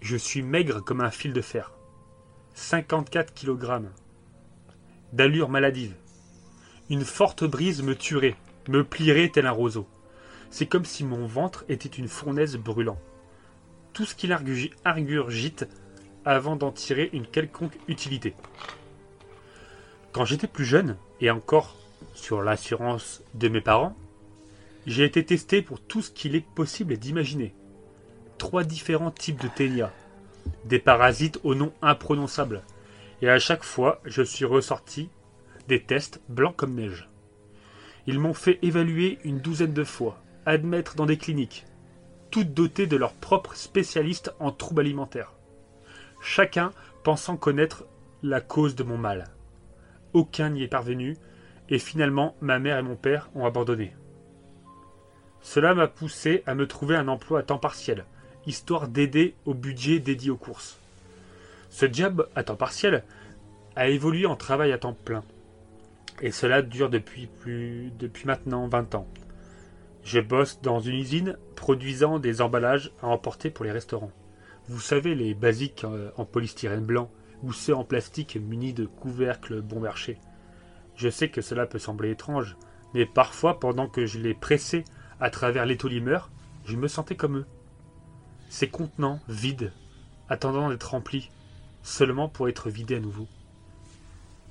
Je 0.01 0.16
suis 0.16 0.43
maigre 0.43 0.82
comme 0.82 1.02
un 1.02 1.11
fil 1.11 1.32
de 1.32 1.43
fer. 1.43 1.73
54 2.55 3.35
kg. 3.35 3.82
D'allure 5.12 5.48
maladive. 5.48 5.94
Une 6.90 7.04
forte 7.04 7.44
brise 7.44 7.84
me 7.84 7.94
tuerait, 7.94 8.34
me 8.68 8.82
plierait 8.82 9.28
tel 9.28 9.46
un 9.46 9.52
roseau. 9.52 9.86
C'est 10.50 10.66
comme 10.66 10.84
si 10.84 11.04
mon 11.04 11.24
ventre 11.24 11.64
était 11.68 11.88
une 11.88 12.08
fournaise 12.08 12.56
brûlant. 12.56 12.98
Tout 13.92 14.04
ce 14.04 14.16
qu'il 14.16 14.32
argugite 14.32 15.68
avant 16.24 16.56
d'en 16.56 16.72
tirer 16.72 17.08
une 17.12 17.28
quelconque 17.28 17.78
utilité. 17.86 18.34
Quand 20.10 20.24
j'étais 20.24 20.48
plus 20.48 20.64
jeune, 20.64 20.96
et 21.20 21.30
encore 21.30 21.76
sur 22.12 22.42
l'assurance 22.42 23.22
de 23.34 23.48
mes 23.48 23.60
parents, 23.60 23.96
j'ai 24.84 25.04
été 25.04 25.24
testé 25.24 25.62
pour 25.62 25.80
tout 25.80 26.02
ce 26.02 26.10
qu'il 26.10 26.34
est 26.34 26.44
possible 26.56 26.96
d'imaginer. 26.96 27.54
Trois 28.36 28.64
différents 28.64 29.12
types 29.12 29.40
de 29.40 29.46
ténia, 29.46 29.92
des 30.64 30.80
parasites 30.80 31.38
au 31.44 31.54
nom 31.54 31.72
imprononçable, 31.82 32.62
et 33.22 33.30
à 33.30 33.38
chaque 33.38 33.62
fois 33.62 34.00
je 34.04 34.22
suis 34.22 34.44
ressorti 34.44 35.08
des 35.68 35.82
tests 35.82 36.20
blancs 36.28 36.56
comme 36.56 36.74
neige. 36.74 37.08
Ils 38.06 38.18
m'ont 38.18 38.34
fait 38.34 38.58
évaluer 38.62 39.18
une 39.24 39.40
douzaine 39.40 39.72
de 39.72 39.84
fois, 39.84 40.22
admettre 40.46 40.96
dans 40.96 41.06
des 41.06 41.18
cliniques, 41.18 41.66
toutes 42.30 42.54
dotées 42.54 42.86
de 42.86 42.96
leurs 42.96 43.14
propres 43.14 43.54
spécialistes 43.54 44.34
en 44.38 44.52
troubles 44.52 44.80
alimentaires. 44.80 45.32
Chacun 46.20 46.72
pensant 47.02 47.36
connaître 47.36 47.84
la 48.22 48.40
cause 48.40 48.74
de 48.74 48.82
mon 48.82 48.98
mal. 48.98 49.28
Aucun 50.12 50.50
n'y 50.50 50.62
est 50.62 50.68
parvenu, 50.68 51.16
et 51.68 51.78
finalement 51.78 52.36
ma 52.40 52.58
mère 52.58 52.78
et 52.78 52.82
mon 52.82 52.96
père 52.96 53.30
ont 53.34 53.46
abandonné. 53.46 53.94
Cela 55.40 55.74
m'a 55.74 55.88
poussé 55.88 56.42
à 56.46 56.54
me 56.54 56.66
trouver 56.66 56.96
un 56.96 57.08
emploi 57.08 57.40
à 57.40 57.42
temps 57.42 57.58
partiel, 57.58 58.04
histoire 58.46 58.88
d'aider 58.88 59.34
au 59.46 59.54
budget 59.54 59.98
dédié 59.98 60.30
aux 60.30 60.36
courses. 60.36 60.78
Ce 61.70 61.90
job 61.90 62.28
à 62.34 62.42
temps 62.42 62.56
partiel 62.56 63.04
a 63.76 63.88
évolué 63.88 64.26
en 64.26 64.36
travail 64.36 64.72
à 64.72 64.78
temps 64.78 64.96
plein. 65.04 65.22
Et 66.20 66.30
cela 66.30 66.62
dure 66.62 66.90
depuis 66.90 67.26
plus 67.26 67.92
depuis 67.98 68.26
maintenant 68.26 68.68
20 68.68 68.94
ans. 68.94 69.09
Je 70.02 70.20
bosse 70.20 70.60
dans 70.62 70.80
une 70.80 70.97
usine 70.97 71.36
produisant 71.56 72.18
des 72.18 72.40
emballages 72.40 72.90
à 73.02 73.09
emporter 73.09 73.51
pour 73.51 73.64
les 73.64 73.72
restaurants. 73.72 74.12
Vous 74.68 74.80
savez 74.80 75.14
les 75.14 75.34
basiques 75.34 75.84
euh, 75.84 76.10
en 76.16 76.24
polystyrène 76.24 76.84
blanc 76.84 77.10
ou 77.42 77.52
ceux 77.52 77.74
en 77.74 77.84
plastique 77.84 78.36
munis 78.36 78.72
de 78.72 78.86
couvercles 78.86 79.62
bon 79.62 79.80
marché. 79.80 80.18
Je 80.97 81.09
sais 81.09 81.30
que 81.30 81.40
cela 81.40 81.66
peut 81.66 81.78
sembler 81.78 82.10
étrange, 82.10 82.56
mais 82.94 83.06
parfois 83.06 83.59
pendant 83.59 83.88
que 83.88 84.06
je 84.06 84.18
les 84.18 84.34
pressais 84.34 84.84
à 85.20 85.30
travers 85.30 85.66
l'étolimeur, 85.66 86.30
je 86.66 86.76
me 86.76 86.88
sentais 86.88 87.16
comme 87.16 87.38
eux. 87.38 87.47
Ces 88.48 88.68
contenants 88.68 89.20
vides, 89.28 89.72
attendant 90.28 90.68
d'être 90.68 90.90
remplis, 90.90 91.30
seulement 91.82 92.28
pour 92.28 92.48
être 92.48 92.68
vidés 92.68 92.97
à 92.97 93.01
nouveau. 93.01 93.26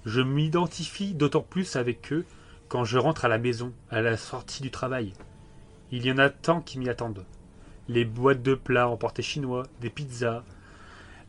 Je 0.10 0.22
m'identifie 0.22 1.14
d'autant 1.14 1.44
plus 1.44 1.76
avec 1.76 2.12
eux 2.12 2.26
quand 2.68 2.84
je 2.84 2.98
rentre 2.98 3.26
à 3.26 3.28
la 3.28 3.38
maison, 3.38 3.74
à 3.92 4.02
la 4.02 4.18
sortie 4.18 4.64
du 4.64 4.72
travail. 4.72 5.14
Il 5.92 6.04
y 6.04 6.12
en 6.12 6.18
a 6.18 6.32
tant 6.32 6.62
qui 6.62 6.80
m'y 6.80 6.90
attendent. 6.90 7.28
Les 7.88 8.06
boîtes 8.06 8.42
de 8.42 8.56
plats 8.56 8.90
emportés 8.90 9.22
chinois, 9.22 9.68
des 9.82 9.92
pizzas, 9.92 10.44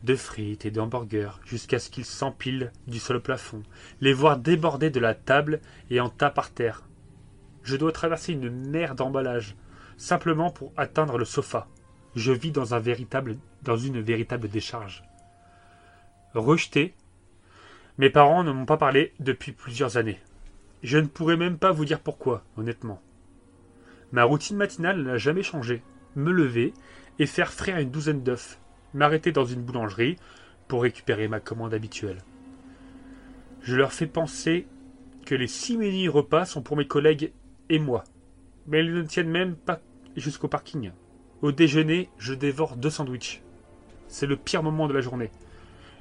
de 0.01 0.15
frites 0.15 0.65
et 0.65 0.71
d'hamburgers, 0.71 1.33
jusqu'à 1.45 1.77
ce 1.77 1.91
qu'ils 1.91 2.05
s'empilent 2.05 2.71
du 2.87 2.97
sol 2.97 3.17
au 3.17 3.19
plafond, 3.19 3.61
les 3.99 4.13
voir 4.13 4.37
déborder 4.37 4.89
de 4.89 4.99
la 4.99 5.13
table 5.13 5.61
et 5.91 5.99
en 5.99 6.09
tas 6.09 6.31
par 6.31 6.49
terre. 6.49 6.81
Je 7.61 7.75
dois 7.75 7.91
traverser 7.91 8.33
une 8.33 8.49
mer 8.49 8.95
d'emballage, 8.95 9.55
simplement 9.95 10.49
pour 10.49 10.73
atteindre 10.75 11.19
le 11.19 11.25
sofa. 11.25 11.67
Je 12.15 12.31
vis 12.31 12.49
dans, 12.49 12.65
dans 13.61 13.77
une 13.77 14.01
véritable 14.01 14.49
décharge. 14.49 15.03
Rejeté, 16.33 16.95
mes 17.97 18.09
parents 18.09 18.43
ne 18.43 18.51
m'ont 18.51 18.65
pas 18.65 18.77
parlé 18.77 19.13
depuis 19.19 19.51
plusieurs 19.51 19.97
années. 19.97 20.19
Je 20.83 20.97
ne 20.97 21.07
pourrais 21.07 21.37
même 21.37 21.57
pas 21.57 21.71
vous 21.71 21.85
dire 21.85 21.99
pourquoi, 21.99 22.43
honnêtement. 22.57 23.01
Ma 24.11 24.23
routine 24.23 24.57
matinale 24.57 25.03
n'a 25.03 25.17
jamais 25.17 25.43
changé. 25.43 25.83
Me 26.15 26.31
lever 26.31 26.73
et 27.19 27.25
faire 27.25 27.53
frire 27.53 27.77
une 27.77 27.91
douzaine 27.91 28.23
d'œufs. 28.23 28.59
M'arrêter 28.93 29.31
dans 29.31 29.45
une 29.45 29.61
boulangerie 29.61 30.17
pour 30.67 30.83
récupérer 30.83 31.27
ma 31.27 31.39
commande 31.39 31.73
habituelle. 31.73 32.23
Je 33.61 33.75
leur 33.75 33.93
fais 33.93 34.07
penser 34.07 34.67
que 35.25 35.35
les 35.35 35.47
six 35.47 35.77
menus 35.77 36.09
repas 36.09 36.45
sont 36.45 36.61
pour 36.61 36.77
mes 36.77 36.87
collègues 36.87 37.31
et 37.69 37.79
moi. 37.79 38.03
Mais 38.67 38.83
ils 38.83 38.93
ne 38.93 39.03
tiennent 39.03 39.29
même 39.29 39.55
pas 39.55 39.79
jusqu'au 40.15 40.47
parking. 40.47 40.91
Au 41.41 41.51
déjeuner, 41.51 42.09
je 42.17 42.33
dévore 42.33 42.75
deux 42.75 42.89
sandwichs. 42.89 43.41
C'est 44.07 44.27
le 44.27 44.35
pire 44.35 44.63
moment 44.63 44.87
de 44.87 44.93
la 44.93 45.01
journée. 45.01 45.31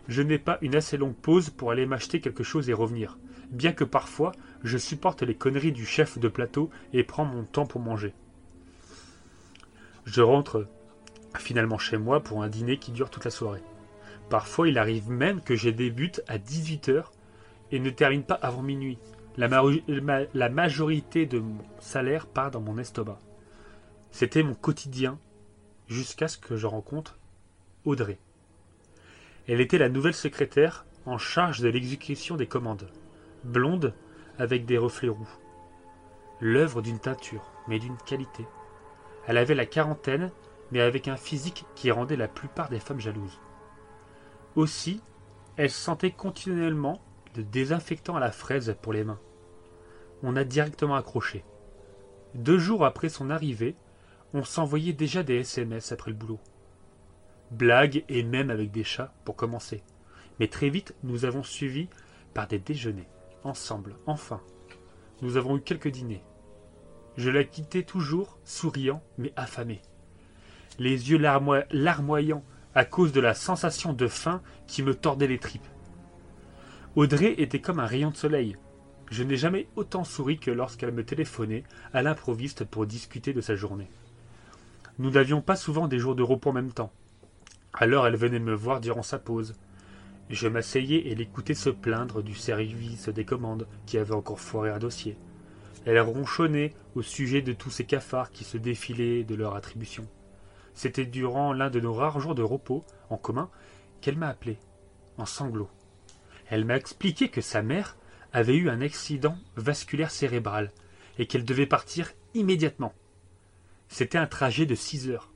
Je 0.09 0.23
n'ai 0.23 0.39
pas 0.39 0.59
une 0.63 0.77
assez 0.77 0.97
longue 0.97 1.15
pause 1.15 1.51
pour 1.51 1.71
aller 1.71 1.87
m'acheter 1.87 2.21
quelque 2.21 2.43
chose 2.43 2.69
et 2.69 2.75
revenir, 2.75 3.19
bien 3.51 3.73
que 3.73 3.85
parfois 3.85 4.33
je 4.65 4.79
supporte 4.79 5.23
les 5.23 5.35
conneries 5.35 5.73
du 5.73 5.87
chef 5.87 6.19
de 6.19 6.29
plateau 6.29 6.71
et 6.93 7.05
prends 7.05 7.25
mon 7.25 7.45
temps 7.45 7.67
pour 7.67 7.81
manger. 7.81 8.13
Je 10.05 10.23
rentre 10.23 10.67
finalement 11.39 11.79
chez 11.79 11.97
moi 11.97 12.21
pour 12.21 12.43
un 12.43 12.49
dîner 12.49 12.79
qui 12.79 12.91
dure 12.91 13.11
toute 13.11 13.25
la 13.25 13.31
soirée. 13.31 13.63
Parfois 14.29 14.69
il 14.69 14.79
arrive 14.79 15.11
même 15.11 15.41
que 15.41 15.55
j'ai 15.55 15.73
débute 15.73 16.23
à 16.27 16.39
18h 16.39 17.05
et 17.73 17.79
ne 17.79 17.91
termine 17.91 18.25
pas 18.25 18.35
avant 18.35 18.63
minuit. 18.63 18.99
La, 19.37 19.49
la 20.35 20.49
majorité 20.49 21.25
de 21.25 21.39
mon 21.39 21.59
salaire 21.79 22.27
part 22.27 22.51
dans 22.51 22.61
mon 22.61 22.79
estomac. 22.79 23.19
C'était 24.11 24.43
mon 24.43 24.55
quotidien 24.55 25.19
jusqu'à 25.89 26.29
ce 26.29 26.37
que 26.37 26.57
je 26.57 26.67
rencontre 26.67 27.19
Audrey. 27.85 28.19
Elle 29.49 29.61
était 29.61 29.79
la 29.79 29.89
nouvelle 29.89 30.15
secrétaire 30.15 30.87
en 31.07 31.19
charge 31.19 31.61
de 31.61 31.69
l'exécution 31.69 32.37
des 32.37 32.47
commandes. 32.47 32.91
Blonde, 33.45 33.95
avec 34.39 34.67
des 34.67 34.79
reflets 34.79 35.09
roux. 35.09 35.29
L'œuvre 36.41 36.83
d'une 36.83 36.99
teinture, 36.99 37.51
mais 37.69 37.79
d'une 37.79 37.97
qualité. 37.97 38.47
Elle 39.27 39.39
avait 39.39 39.55
la 39.55 39.67
quarantaine, 39.67 40.31
mais 40.73 40.81
avec 40.81 41.09
un 41.09 41.17
physique 41.17 41.65
qui 41.75 41.91
rendait 41.91 42.17
la 42.17 42.29
plupart 42.29 42.69
des 42.69 42.81
femmes 42.81 43.01
jalouses. 43.01 43.41
Aussi, 44.57 45.03
elle 45.57 45.71
sentait 45.71 46.11
continuellement 46.11 47.01
de 47.35 47.43
désinfectant 47.43 48.17
à 48.17 48.21
la 48.21 48.33
fraise 48.33 48.77
pour 48.81 48.93
les 48.93 49.05
mains. 49.05 49.21
On 50.23 50.37
a 50.37 50.45
directement 50.45 50.97
accroché. 50.97 51.45
Deux 52.35 52.59
jours 52.59 52.85
après 52.85 53.09
son 53.09 53.31
arrivée, 53.31 53.75
on 54.33 54.45
s'envoyait 54.45 54.93
déjà 54.93 55.23
des 55.23 55.41
SMS 55.41 55.93
après 55.93 56.11
le 56.11 56.17
boulot. 56.17 56.39
Blagues 57.51 58.05
et 58.09 58.23
même 58.23 58.51
avec 58.51 58.71
des 58.71 58.85
chats 58.85 59.13
pour 59.25 59.37
commencer. 59.37 59.83
Mais 60.39 60.49
très 60.49 60.69
vite, 60.69 60.95
nous 61.03 61.25
avons 61.25 61.43
suivi 61.43 61.89
par 62.33 62.47
des 62.47 62.59
déjeuners, 62.59 63.09
ensemble, 63.45 63.97
enfin. 64.07 64.41
Nous 65.21 65.37
avons 65.37 65.57
eu 65.57 65.61
quelques 65.61 65.89
dîners. 65.89 66.23
Je 67.17 67.29
la 67.29 67.45
quittais 67.45 67.83
toujours, 67.83 68.39
souriant 68.45 69.03
mais 69.19 69.33
affamé. 69.37 69.83
Les 70.79 71.11
yeux 71.11 71.19
larmoyants 71.19 72.45
à 72.75 72.85
cause 72.85 73.13
de 73.13 73.21
la 73.21 73.35
sensation 73.35 73.93
de 73.93 74.07
faim 74.07 74.41
qui 74.67 74.83
me 74.83 74.95
tordait 74.95 75.27
les 75.27 75.39
tripes. 75.39 75.67
Audrey 76.97 77.35
était 77.39 77.61
comme 77.61 77.81
un 77.81 77.87
rayon 77.87 78.11
de 78.11 78.17
soleil. 78.17 78.57
Je 79.11 79.25
n'ai 79.25 79.37
jamais 79.37 79.67
autant 79.75 80.05
souri 80.05 80.39
que 80.39 80.53
lorsqu'elle 80.53 80.93
me 80.93 81.05
téléphonait 81.05 81.65
à 81.93 82.03
l'improviste 82.03 82.65
pour 82.65 82.87
discuter 82.87 83.33
de 83.33 83.41
sa 83.41 83.57
journée. 83.57 83.91
Nous 84.99 85.11
n'avions 85.11 85.43
pas 85.43 85.57
souvent 85.57 85.89
des 85.89 85.99
jours 85.99 86.15
de 86.15 86.23
repos 86.23 86.51
en 86.51 86.55
même 86.55 86.73
temps. 86.73 86.93
Alors 87.73 88.07
elle 88.07 88.17
venait 88.17 88.39
me 88.39 88.55
voir 88.55 88.81
durant 88.81 89.03
sa 89.03 89.19
pause. 89.19 89.55
Je 90.29 90.49
m'asseyais 90.49 91.09
et 91.09 91.15
l'écoutais 91.15 91.55
se 91.55 91.71
plaindre 91.71 92.23
du 92.23 92.35
service 92.35 93.09
des 93.09 93.25
commandes 93.25 93.67
qui 93.87 93.99
avait 93.99 94.15
encore 94.15 94.41
foiré 94.41 94.71
un 94.71 94.79
dossier. 94.79 95.17
Elle 95.87 96.01
ronchonnait 96.01 96.75
au 96.95 97.03
sujet 97.03 97.43
de 97.43 97.53
tous 97.53 97.71
ces 97.71 97.85
cafards 97.85 98.31
qui 98.31 98.45
se 98.45 98.59
défilaient 98.59 99.25
de 99.25 99.35
leur 99.35 99.57
attribution. 99.57 100.07
C'était 100.75 101.07
durant 101.07 101.53
l'un 101.53 101.71
de 101.71 101.81
nos 101.81 101.95
rares 101.95 102.21
jours 102.21 102.35
de 102.35 102.43
repos 102.43 102.85
en 103.09 103.17
commun 103.17 103.51
qu'elle 104.01 104.17
m'a 104.17 104.29
appelé, 104.29 104.59
en 105.17 105.27
sanglots. 105.27 105.71
Elle 106.49 106.65
m'a 106.65 106.77
expliqué 106.77 107.29
que 107.29 107.41
sa 107.41 107.63
mère 107.63 107.97
avait 108.33 108.57
eu 108.57 108.69
un 108.69 108.81
accident 108.81 109.37
vasculaire 109.57 110.11
cérébral 110.11 110.71
et 111.19 111.27
qu'elle 111.27 111.45
devait 111.45 111.67
partir 111.67 112.13
immédiatement. 112.35 112.95
C'était 113.89 114.19
un 114.19 114.27
trajet 114.27 114.67
de 114.67 114.75
six 114.75 115.09
heures. 115.09 115.30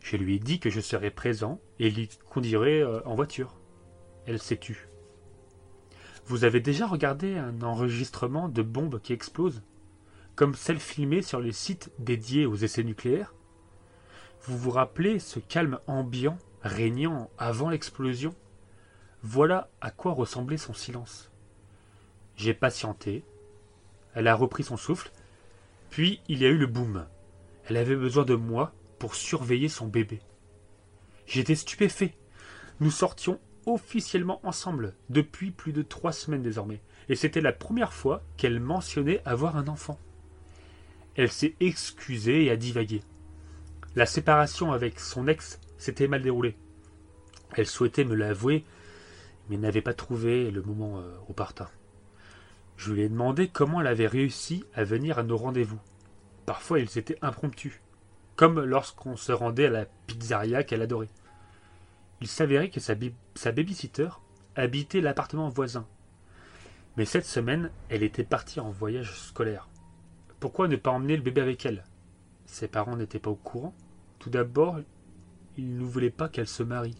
Je 0.00 0.16
lui 0.16 0.36
ai 0.36 0.38
dit 0.38 0.58
que 0.58 0.70
je 0.70 0.80
serais 0.80 1.10
présent 1.10 1.60
et 1.78 1.90
l'y 1.90 2.08
conduirais 2.30 2.80
euh, 2.80 3.00
en 3.04 3.14
voiture. 3.14 3.54
Elle 4.26 4.40
s'est 4.40 4.56
tue. 4.56 4.88
Vous 6.26 6.44
avez 6.44 6.60
déjà 6.60 6.86
regardé 6.86 7.36
un 7.36 7.62
enregistrement 7.62 8.48
de 8.48 8.62
bombes 8.62 9.00
qui 9.00 9.12
explosent 9.12 9.62
Comme 10.36 10.54
celles 10.54 10.80
filmées 10.80 11.22
sur 11.22 11.40
les 11.40 11.52
sites 11.52 11.90
dédiés 11.98 12.46
aux 12.46 12.56
essais 12.56 12.84
nucléaires? 12.84 13.34
Vous 14.42 14.56
vous 14.56 14.70
rappelez 14.70 15.18
ce 15.18 15.38
calme 15.38 15.78
ambiant 15.86 16.38
régnant 16.62 17.30
avant 17.36 17.68
l'explosion? 17.68 18.34
Voilà 19.22 19.68
à 19.80 19.90
quoi 19.90 20.12
ressemblait 20.12 20.56
son 20.56 20.72
silence. 20.72 21.30
J'ai 22.36 22.54
patienté. 22.54 23.22
Elle 24.14 24.28
a 24.28 24.34
repris 24.34 24.62
son 24.62 24.78
souffle 24.78 25.10
Puis 25.90 26.20
il 26.28 26.38
y 26.38 26.46
a 26.46 26.48
eu 26.48 26.56
le 26.56 26.66
boom. 26.66 27.06
Elle 27.66 27.76
avait 27.76 27.96
besoin 27.96 28.24
de 28.24 28.34
moi 28.34 28.72
pour 29.00 29.16
surveiller 29.16 29.68
son 29.68 29.88
bébé. 29.88 30.20
J'étais 31.26 31.56
stupéfait. 31.56 32.14
Nous 32.78 32.92
sortions 32.92 33.40
officiellement 33.66 34.40
ensemble 34.44 34.94
depuis 35.08 35.50
plus 35.50 35.72
de 35.72 35.82
trois 35.82 36.12
semaines 36.12 36.42
désormais, 36.42 36.80
et 37.08 37.16
c'était 37.16 37.40
la 37.40 37.52
première 37.52 37.92
fois 37.92 38.22
qu'elle 38.36 38.60
mentionnait 38.60 39.22
avoir 39.24 39.56
un 39.56 39.66
enfant. 39.66 39.98
Elle 41.16 41.32
s'est 41.32 41.56
excusée 41.60 42.44
et 42.44 42.50
a 42.50 42.56
divagué. 42.56 43.02
La 43.96 44.06
séparation 44.06 44.70
avec 44.70 45.00
son 45.00 45.26
ex 45.26 45.58
s'était 45.78 46.06
mal 46.06 46.22
déroulée. 46.22 46.56
Elle 47.56 47.66
souhaitait 47.66 48.04
me 48.04 48.14
l'avouer, 48.14 48.64
mais 49.48 49.56
n'avait 49.56 49.82
pas 49.82 49.94
trouvé 49.94 50.50
le 50.50 50.62
moment 50.62 50.98
euh, 50.98 51.16
opportun. 51.28 51.68
Je 52.76 52.92
lui 52.92 53.02
ai 53.02 53.08
demandé 53.08 53.48
comment 53.48 53.80
elle 53.80 53.88
avait 53.88 54.06
réussi 54.06 54.64
à 54.74 54.84
venir 54.84 55.18
à 55.18 55.22
nos 55.22 55.36
rendez-vous. 55.36 55.80
Parfois 56.46 56.78
ils 56.78 56.98
étaient 56.98 57.18
impromptus, 57.22 57.80
comme 58.40 58.64
lorsqu'on 58.64 59.16
se 59.16 59.32
rendait 59.32 59.66
à 59.66 59.70
la 59.70 59.84
pizzeria 60.06 60.64
qu'elle 60.64 60.80
adorait. 60.80 61.10
Il 62.22 62.26
s'avérait 62.26 62.70
que 62.70 62.80
sa, 62.80 62.94
babysitter 63.52 64.08
habitait 64.56 65.02
l'appartement 65.02 65.50
voisin. 65.50 65.86
Mais 66.96 67.04
cette 67.04 67.26
semaine, 67.26 67.70
elle 67.90 68.02
était 68.02 68.24
partie 68.24 68.58
en 68.58 68.70
voyage 68.70 69.12
scolaire. 69.14 69.68
Pourquoi 70.38 70.68
ne 70.68 70.76
pas 70.76 70.90
emmener 70.90 71.16
le 71.16 71.22
bébé 71.22 71.42
avec 71.42 71.66
elle? 71.66 71.84
Ses 72.46 72.66
parents 72.66 72.96
n'étaient 72.96 73.18
pas 73.18 73.28
au 73.28 73.34
courant? 73.34 73.74
Tout 74.18 74.30
d'abord, 74.30 74.78
ils 75.58 75.76
ne 75.76 75.84
voulaient 75.84 76.08
pas 76.08 76.30
qu'elle 76.30 76.48
se 76.48 76.62
marie. 76.62 76.96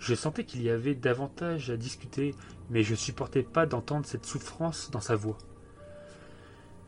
Je 0.00 0.16
sentais 0.16 0.42
qu'il 0.42 0.62
y 0.62 0.68
avait 0.70 0.96
davantage 0.96 1.70
à 1.70 1.76
discuter, 1.76 2.34
mais 2.70 2.82
je 2.82 2.96
supportais 2.96 3.44
pas 3.44 3.66
d'entendre 3.66 4.04
cette 4.04 4.26
souffrance 4.26 4.90
dans 4.90 5.00
sa 5.00 5.14
voix. 5.14 5.38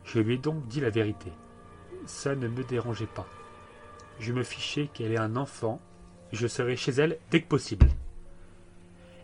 Je 0.03 0.19
lui 0.19 0.33
ai 0.33 0.37
donc 0.37 0.67
dit 0.67 0.81
la 0.81 0.89
vérité. 0.89 1.31
Ça 2.07 2.35
ne 2.35 2.47
me 2.47 2.63
dérangeait 2.63 3.05
pas. 3.05 3.27
Je 4.19 4.31
me 4.31 4.43
fichais 4.43 4.87
qu'elle 4.87 5.11
ait 5.11 5.17
un 5.17 5.35
enfant, 5.35 5.81
je 6.31 6.47
serais 6.47 6.77
chez 6.77 6.93
elle 6.93 7.19
dès 7.31 7.41
que 7.41 7.47
possible. 7.47 7.87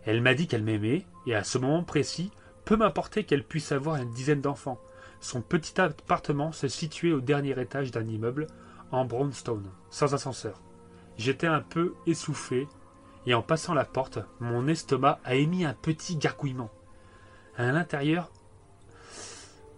Elle 0.05 0.21
m'a 0.21 0.33
dit 0.33 0.47
qu'elle 0.47 0.63
m'aimait, 0.63 1.05
et 1.25 1.33
à 1.33 1.45
ce 1.45 1.57
moment 1.57 1.83
précis, 1.83 2.29
peu 2.65 2.75
m'importait 2.75 3.23
qu'elle 3.23 3.45
puisse 3.45 3.71
avoir 3.71 3.95
une 3.95 4.11
dizaine 4.11 4.41
d'enfants. 4.41 4.81
Son 5.21 5.41
petit 5.41 5.79
appartement 5.79 6.51
se 6.51 6.67
situait 6.67 7.13
au 7.13 7.21
dernier 7.21 7.57
étage 7.59 7.91
d'un 7.91 8.05
immeuble 8.05 8.47
en 8.91 9.05
brownstone, 9.05 9.71
sans 9.89 10.13
ascenseur. 10.13 10.61
J'étais 11.17 11.47
un 11.47 11.61
peu 11.61 11.93
essoufflé, 12.05 12.67
et 13.25 13.33
en 13.33 13.41
passant 13.41 13.73
la 13.73 13.85
porte, 13.85 14.19
mon 14.41 14.67
estomac 14.67 15.19
a 15.23 15.35
émis 15.35 15.63
un 15.63 15.73
petit 15.73 16.17
gargouillement. 16.17 16.69
À 17.55 17.71
l'intérieur, 17.71 18.29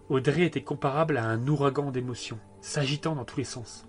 Audrey 0.08 0.42
était 0.42 0.62
comparable 0.62 1.16
à 1.16 1.26
un 1.26 1.48
ouragan 1.48 1.90
d'émotions, 1.90 2.38
s'agitant 2.60 3.16
dans 3.16 3.24
tous 3.24 3.38
les 3.38 3.44
sens. 3.44 3.86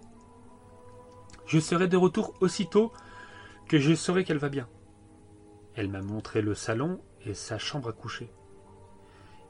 Je 1.45 1.60
serai 1.60 1.88
de 1.88 1.95
retour 1.98 2.34
aussitôt 2.41 2.91
que 3.68 3.77
je 3.77 3.94
saurai 3.94 4.23
qu'elle 4.23 4.39
va 4.39 4.49
bien. 4.49 4.68
Elle 5.76 5.89
m'a 5.89 6.02
montré 6.02 6.41
le 6.41 6.56
salon 6.56 6.99
et 7.26 7.35
sa 7.35 7.60
chambre 7.60 7.89
à 7.89 7.94
coucher. 7.94 8.31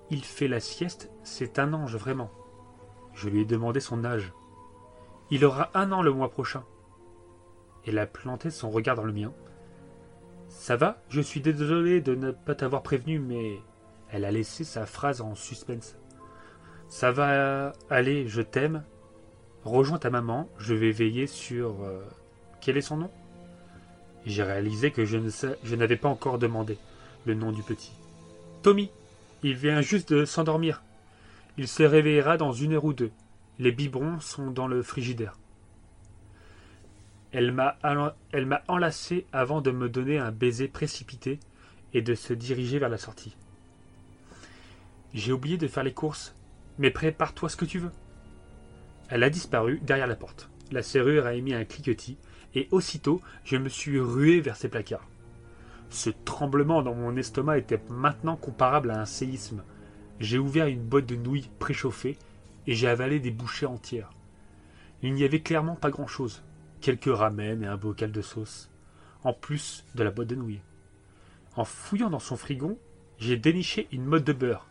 Il 0.09 0.25
fait 0.25 0.49
la 0.49 0.59
sieste, 0.59 1.09
c'est 1.23 1.57
un 1.57 1.73
ange 1.73 1.95
vraiment. 1.95 2.31
Je 3.13 3.29
lui 3.29 3.41
ai 3.41 3.45
demandé 3.45 3.79
son 3.79 4.03
âge. 4.03 4.33
Il 5.31 5.45
aura 5.45 5.71
un 5.73 5.91
an 5.93 6.01
le 6.01 6.11
mois 6.11 6.29
prochain. 6.29 6.65
Elle 7.85 7.97
a 7.97 8.05
planté 8.05 8.49
son 8.49 8.69
regard 8.69 8.95
dans 8.95 9.05
le 9.05 9.13
mien. 9.13 9.33
Ça 10.49 10.75
va 10.75 11.01
Je 11.07 11.21
suis 11.21 11.39
désolé 11.39 12.01
de 12.01 12.13
ne 12.13 12.31
pas 12.31 12.55
t'avoir 12.55 12.83
prévenu, 12.83 13.19
mais 13.19 13.57
elle 14.09 14.25
a 14.25 14.31
laissé 14.31 14.65
sa 14.65 14.85
phrase 14.85 15.21
en 15.21 15.33
suspense. 15.33 15.95
Ça 16.89 17.11
va 17.11 17.73
aller, 17.89 18.27
je 18.27 18.41
t'aime. 18.41 18.83
Rejoins 19.63 19.99
ta 19.99 20.09
maman, 20.09 20.49
je 20.57 20.73
vais 20.73 20.91
veiller 20.91 21.27
sur. 21.27 21.83
Euh, 21.83 22.01
quel 22.61 22.77
est 22.77 22.81
son 22.81 22.97
nom? 22.97 23.11
J'ai 24.25 24.43
réalisé 24.43 24.91
que 24.91 25.05
je, 25.05 25.17
ne 25.17 25.29
je 25.63 25.75
n'avais 25.75 25.97
pas 25.97 26.09
encore 26.09 26.39
demandé 26.39 26.77
le 27.25 27.33
nom 27.33 27.51
du 27.51 27.63
petit. 27.63 27.91
Tommy, 28.63 28.89
il 29.43 29.55
vient 29.55 29.81
juste 29.81 30.13
de 30.13 30.25
s'endormir. 30.25 30.81
Il 31.57 31.67
se 31.67 31.83
réveillera 31.83 32.37
dans 32.37 32.51
une 32.51 32.73
heure 32.73 32.85
ou 32.85 32.93
deux. 32.93 33.11
Les 33.59 33.71
biberons 33.71 34.19
sont 34.19 34.51
dans 34.51 34.67
le 34.67 34.83
frigidaire. 34.83 35.37
Elle 37.31 37.51
m'a 37.51 37.77
enlacé 38.67 39.25
avant 39.33 39.61
de 39.61 39.71
me 39.71 39.89
donner 39.89 40.17
un 40.17 40.31
baiser 40.31 40.67
précipité 40.67 41.39
et 41.93 42.01
de 42.01 42.15
se 42.15 42.33
diriger 42.33 42.79
vers 42.79 42.89
la 42.89 42.97
sortie. 42.97 43.35
J'ai 45.13 45.31
oublié 45.31 45.57
de 45.57 45.67
faire 45.67 45.83
les 45.83 45.93
courses, 45.93 46.35
mais 46.77 46.91
prépare-toi 46.91 47.49
ce 47.49 47.57
que 47.57 47.65
tu 47.65 47.79
veux. 47.79 47.91
Elle 49.09 49.23
a 49.23 49.29
disparu 49.29 49.79
derrière 49.83 50.07
la 50.07 50.15
porte. 50.15 50.49
La 50.71 50.83
serrure 50.83 51.25
a 51.25 51.33
émis 51.33 51.53
un 51.53 51.65
cliquetis, 51.65 52.17
et 52.55 52.67
aussitôt 52.71 53.21
je 53.43 53.57
me 53.57 53.69
suis 53.69 53.99
rué 53.99 54.41
vers 54.41 54.55
ses 54.55 54.69
placards. 54.69 55.07
Ce 55.89 56.09
tremblement 56.09 56.81
dans 56.81 56.93
mon 56.93 57.15
estomac 57.15 57.57
était 57.57 57.81
maintenant 57.89 58.35
comparable 58.35 58.91
à 58.91 58.99
un 58.99 59.05
séisme. 59.05 59.63
J'ai 60.19 60.37
ouvert 60.37 60.67
une 60.67 60.83
boîte 60.83 61.05
de 61.05 61.15
nouilles 61.15 61.49
préchauffées 61.59 62.17
et 62.65 62.73
j'ai 62.73 62.87
avalé 62.87 63.19
des 63.19 63.31
bouchées 63.31 63.65
entières. 63.65 64.11
Il 65.01 65.13
n'y 65.13 65.23
avait 65.23 65.41
clairement 65.41 65.75
pas 65.75 65.91
grand-chose. 65.91 66.43
Quelques 66.81 67.05
ramen 67.05 67.63
et 67.63 67.67
un 67.67 67.77
bocal 67.77 68.11
de 68.11 68.21
sauce. 68.21 68.69
En 69.23 69.33
plus 69.33 69.85
de 69.95 70.03
la 70.03 70.11
boîte 70.11 70.27
de 70.27 70.35
nouilles. 70.35 70.61
En 71.55 71.65
fouillant 71.65 72.09
dans 72.09 72.19
son 72.19 72.35
frigon, 72.35 72.77
j'ai 73.17 73.37
déniché 73.37 73.87
une 73.91 74.05
mode 74.05 74.23
de 74.23 74.33
beurre 74.33 74.66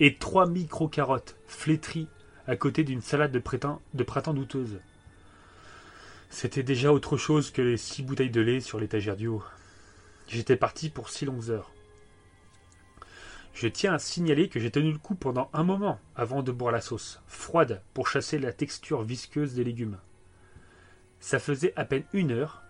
et 0.00 0.16
trois 0.16 0.48
micro-carottes 0.48 1.36
flétries 1.46 2.08
à 2.46 2.56
côté 2.56 2.82
d'une 2.84 3.02
salade 3.02 3.30
de, 3.30 3.38
printemps, 3.38 3.82
douteuse. 3.94 4.80
C'était 6.30 6.62
déjà 6.62 6.92
autre 6.92 7.16
chose 7.18 7.50
que 7.50 7.62
les 7.62 7.76
six 7.76 8.02
bouteilles 8.02 8.30
de 8.30 8.40
lait 8.40 8.60
sur 8.60 8.80
l'étagère 8.80 9.16
du 9.16 9.28
haut. 9.28 9.44
J'étais 10.26 10.56
parti 10.56 10.88
pour 10.88 11.10
six 11.10 11.26
longues 11.26 11.50
heures. 11.50 11.70
Je 13.52 13.68
tiens 13.68 13.94
à 13.94 13.98
signaler 13.98 14.48
que 14.48 14.58
j'ai 14.58 14.70
tenu 14.70 14.90
le 14.90 14.98
coup 14.98 15.16
pendant 15.16 15.50
un 15.52 15.64
moment 15.64 16.00
avant 16.16 16.42
de 16.42 16.52
boire 16.52 16.72
la 16.72 16.80
sauce, 16.80 17.20
froide 17.26 17.82
pour 17.92 18.08
chasser 18.08 18.38
la 18.38 18.52
texture 18.52 19.02
visqueuse 19.02 19.54
des 19.54 19.64
légumes. 19.64 19.98
Ça 21.18 21.38
faisait 21.38 21.74
à 21.76 21.84
peine 21.84 22.04
une 22.14 22.30
heure. 22.30 22.62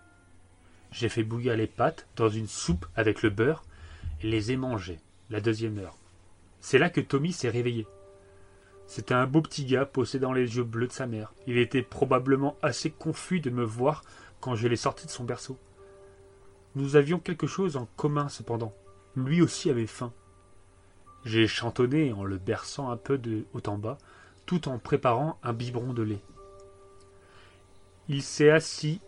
J'ai 0.91 1.07
fait 1.07 1.23
bouillir 1.23 1.55
les 1.55 1.67
pâtes 1.67 2.07
dans 2.17 2.29
une 2.29 2.47
soupe 2.47 2.87
avec 2.95 3.21
le 3.21 3.29
beurre 3.29 3.63
et 4.21 4.27
les 4.27 4.51
ai 4.51 4.57
mangées, 4.57 4.99
la 5.29 5.39
deuxième 5.39 5.77
heure. 5.77 6.00
C'est 6.61 6.77
là 6.77 6.89
que 6.89 7.01
Tommy 7.01 7.33
s'est 7.33 7.49
réveillé. 7.49 7.87
C'était 8.85 9.13
un 9.13 9.25
beau 9.25 9.41
petit 9.41 9.65
gars 9.65 9.85
possédant 9.85 10.31
les 10.31 10.55
yeux 10.55 10.63
bleus 10.63 10.87
de 10.87 10.91
sa 10.91 11.07
mère. 11.07 11.33
Il 11.47 11.57
était 11.57 11.81
probablement 11.81 12.57
assez 12.61 12.91
confus 12.91 13.39
de 13.39 13.49
me 13.49 13.63
voir 13.63 14.03
quand 14.39 14.55
je 14.55 14.67
l'ai 14.67 14.75
sorti 14.75 15.05
de 15.05 15.11
son 15.11 15.23
berceau. 15.23 15.57
Nous 16.75 16.95
avions 16.95 17.19
quelque 17.19 17.47
chose 17.47 17.77
en 17.77 17.87
commun 17.97 18.29
cependant. 18.29 18.73
Lui 19.15 19.41
aussi 19.41 19.69
avait 19.69 19.87
faim. 19.87 20.13
J'ai 21.25 21.47
chantonné 21.47 22.13
en 22.13 22.23
le 22.23 22.37
berçant 22.37 22.89
un 22.89 22.97
peu 22.97 23.17
de 23.17 23.45
haut 23.53 23.67
en 23.67 23.77
bas, 23.77 23.97
tout 24.45 24.67
en 24.67 24.77
préparant 24.77 25.39
un 25.43 25.53
biberon 25.53 25.93
de 25.93 26.03
lait. 26.03 26.21
Il 28.07 28.21
s'est 28.21 28.49
assis 28.49 28.99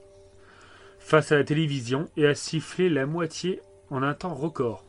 face 1.00 1.32
à 1.32 1.36
la 1.36 1.44
télévision 1.44 2.10
et 2.16 2.26
a 2.26 2.36
sifflé 2.36 2.90
la 2.90 3.06
moitié 3.06 3.62
en 3.90 4.02
un 4.04 4.14
temps 4.14 4.34
record. 4.34 4.86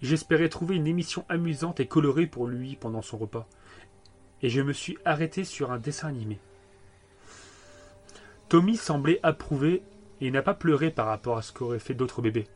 J'espérais 0.00 0.48
trouver 0.48 0.76
une 0.76 0.86
émission 0.86 1.24
amusante 1.28 1.80
et 1.80 1.86
colorée 1.86 2.26
pour 2.26 2.46
lui 2.46 2.76
pendant 2.76 3.02
son 3.02 3.18
repas, 3.18 3.48
et 4.42 4.48
je 4.48 4.60
me 4.60 4.72
suis 4.72 4.96
arrêté 5.04 5.44
sur 5.44 5.72
un 5.72 5.78
dessin 5.78 6.08
animé. 6.08 6.38
Tommy 8.48 8.76
semblait 8.76 9.20
approuver 9.22 9.82
et 10.20 10.30
n'a 10.30 10.42
pas 10.42 10.54
pleuré 10.54 10.90
par 10.90 11.06
rapport 11.06 11.36
à 11.36 11.42
ce 11.42 11.52
qu'auraient 11.52 11.78
fait 11.78 11.94
d'autres 11.94 12.22
bébés. 12.22 12.46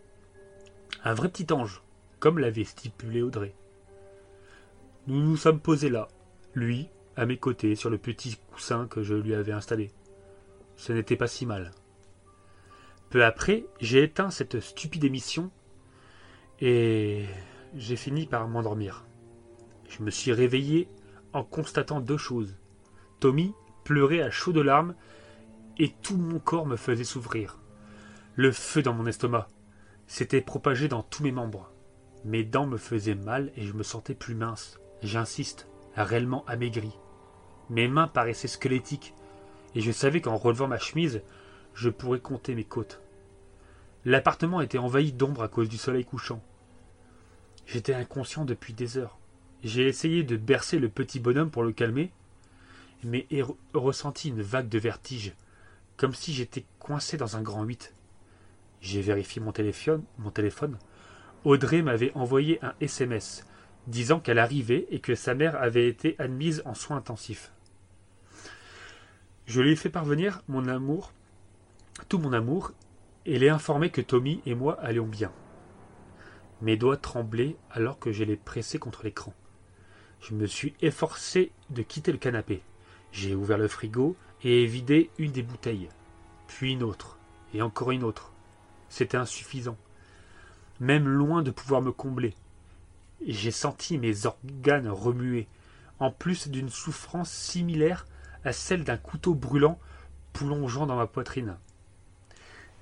Un 1.04 1.14
vrai 1.14 1.28
petit 1.28 1.52
ange, 1.52 1.82
comme 2.20 2.38
l'avait 2.38 2.64
stipulé 2.64 3.22
Audrey. 3.22 3.54
Nous 5.08 5.20
nous 5.20 5.36
sommes 5.36 5.60
posés 5.60 5.90
là, 5.90 6.06
lui, 6.54 6.88
à 7.16 7.26
mes 7.26 7.36
côtés, 7.36 7.74
sur 7.74 7.90
le 7.90 7.98
petit 7.98 8.38
coussin 8.52 8.86
que 8.86 9.02
je 9.02 9.14
lui 9.14 9.34
avais 9.34 9.52
installé. 9.52 9.90
Ce 10.76 10.92
n'était 10.92 11.16
pas 11.16 11.26
si 11.26 11.44
mal. 11.44 11.72
Peu 13.10 13.24
après, 13.24 13.66
j'ai 13.80 14.04
éteint 14.04 14.30
cette 14.30 14.60
stupide 14.60 15.04
émission 15.04 15.50
et 16.64 17.24
j'ai 17.74 17.96
fini 17.96 18.24
par 18.24 18.46
m'endormir. 18.46 19.04
Je 19.88 20.04
me 20.04 20.10
suis 20.10 20.32
réveillé 20.32 20.88
en 21.32 21.42
constatant 21.42 22.00
deux 22.00 22.16
choses. 22.16 22.56
Tommy 23.18 23.52
pleurait 23.82 24.22
à 24.22 24.30
chaudes 24.30 24.58
larmes 24.58 24.94
et 25.78 25.92
tout 26.02 26.16
mon 26.16 26.38
corps 26.38 26.66
me 26.66 26.76
faisait 26.76 27.02
s'ouvrir. 27.02 27.58
Le 28.36 28.52
feu 28.52 28.80
dans 28.80 28.94
mon 28.94 29.06
estomac 29.06 29.48
s'était 30.06 30.40
propagé 30.40 30.86
dans 30.86 31.02
tous 31.02 31.24
mes 31.24 31.32
membres. 31.32 31.72
Mes 32.24 32.44
dents 32.44 32.66
me 32.66 32.76
faisaient 32.76 33.16
mal 33.16 33.50
et 33.56 33.66
je 33.66 33.72
me 33.72 33.82
sentais 33.82 34.14
plus 34.14 34.36
mince. 34.36 34.78
J'insiste, 35.02 35.66
réellement 35.96 36.44
amaigri. 36.46 36.96
Mes 37.70 37.88
mains 37.88 38.06
paraissaient 38.06 38.46
squelettiques 38.46 39.14
et 39.74 39.80
je 39.80 39.90
savais 39.90 40.20
qu'en 40.20 40.36
relevant 40.36 40.68
ma 40.68 40.78
chemise, 40.78 41.22
je 41.74 41.90
pourrais 41.90 42.20
compter 42.20 42.54
mes 42.54 42.62
côtes. 42.62 43.00
L'appartement 44.04 44.60
était 44.60 44.78
envahi 44.78 45.12
d'ombre 45.12 45.42
à 45.42 45.48
cause 45.48 45.68
du 45.68 45.76
soleil 45.76 46.04
couchant. 46.04 46.40
J'étais 47.66 47.94
inconscient 47.94 48.44
depuis 48.44 48.72
des 48.74 48.98
heures. 48.98 49.18
J'ai 49.62 49.86
essayé 49.86 50.24
de 50.24 50.36
bercer 50.36 50.78
le 50.78 50.88
petit 50.88 51.20
bonhomme 51.20 51.50
pour 51.50 51.62
le 51.62 51.72
calmer, 51.72 52.10
mais 53.04 53.26
ai 53.30 53.42
re- 53.42 53.56
ressenti 53.74 54.28
une 54.28 54.42
vague 54.42 54.68
de 54.68 54.78
vertige, 54.78 55.34
comme 55.96 56.14
si 56.14 56.32
j'étais 56.32 56.64
coincé 56.78 57.16
dans 57.16 57.36
un 57.36 57.42
grand 57.42 57.62
8. 57.62 57.94
J'ai 58.80 59.00
vérifié 59.00 59.40
mon 59.40 59.52
téléphone, 59.52 60.02
mon 60.18 60.30
téléphone. 60.30 60.76
Audrey 61.44 61.82
m'avait 61.82 62.12
envoyé 62.14 62.58
un 62.64 62.74
SMS 62.80 63.44
disant 63.86 64.20
qu'elle 64.20 64.38
arrivait 64.38 64.86
et 64.90 65.00
que 65.00 65.14
sa 65.14 65.34
mère 65.34 65.60
avait 65.60 65.88
été 65.88 66.16
admise 66.18 66.62
en 66.64 66.74
soins 66.74 66.96
intensifs. 66.98 67.52
Je 69.46 69.60
lui 69.60 69.72
ai 69.72 69.76
fait 69.76 69.90
parvenir 69.90 70.42
mon 70.48 70.66
amour, 70.68 71.12
tout 72.08 72.18
mon 72.18 72.32
amour, 72.32 72.72
et 73.26 73.38
l'ai 73.38 73.48
informé 73.48 73.90
que 73.90 74.00
Tommy 74.00 74.40
et 74.46 74.54
moi 74.54 74.80
allions 74.80 75.06
bien. 75.06 75.32
Mes 76.62 76.76
doigts 76.76 76.96
tremblaient 76.96 77.56
alors 77.72 77.98
que 77.98 78.12
je 78.12 78.22
les 78.22 78.36
pressais 78.36 78.78
contre 78.78 79.02
l'écran. 79.02 79.34
Je 80.20 80.34
me 80.34 80.46
suis 80.46 80.74
efforcé 80.80 81.50
de 81.70 81.82
quitter 81.82 82.12
le 82.12 82.18
canapé. 82.18 82.62
J'ai 83.10 83.34
ouvert 83.34 83.58
le 83.58 83.66
frigo 83.66 84.16
et 84.44 84.64
vidé 84.64 85.10
une 85.18 85.32
des 85.32 85.42
bouteilles, 85.42 85.88
puis 86.46 86.72
une 86.72 86.84
autre, 86.84 87.18
et 87.52 87.62
encore 87.62 87.90
une 87.90 88.04
autre. 88.04 88.32
C'était 88.88 89.16
insuffisant, 89.16 89.76
même 90.78 91.08
loin 91.08 91.42
de 91.42 91.50
pouvoir 91.50 91.82
me 91.82 91.90
combler. 91.90 92.32
J'ai 93.26 93.50
senti 93.50 93.98
mes 93.98 94.26
organes 94.26 94.88
remuer, 94.88 95.48
en 95.98 96.12
plus 96.12 96.46
d'une 96.46 96.70
souffrance 96.70 97.30
similaire 97.32 98.06
à 98.44 98.52
celle 98.52 98.84
d'un 98.84 98.96
couteau 98.96 99.34
brûlant 99.34 99.80
plongeant 100.32 100.86
dans 100.86 100.96
ma 100.96 101.08
poitrine. 101.08 101.56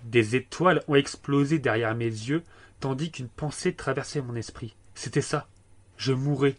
Des 0.04 0.36
étoiles 0.36 0.82
ont 0.86 0.96
explosé 0.96 1.58
derrière 1.58 1.94
mes 1.94 2.04
yeux, 2.04 2.42
tandis 2.80 3.10
qu'une 3.10 3.28
pensée 3.28 3.74
traversait 3.74 4.22
mon 4.22 4.34
esprit. 4.34 4.74
C'était 4.94 5.20
ça. 5.20 5.48
Je 5.96 6.12
mourais. 6.12 6.56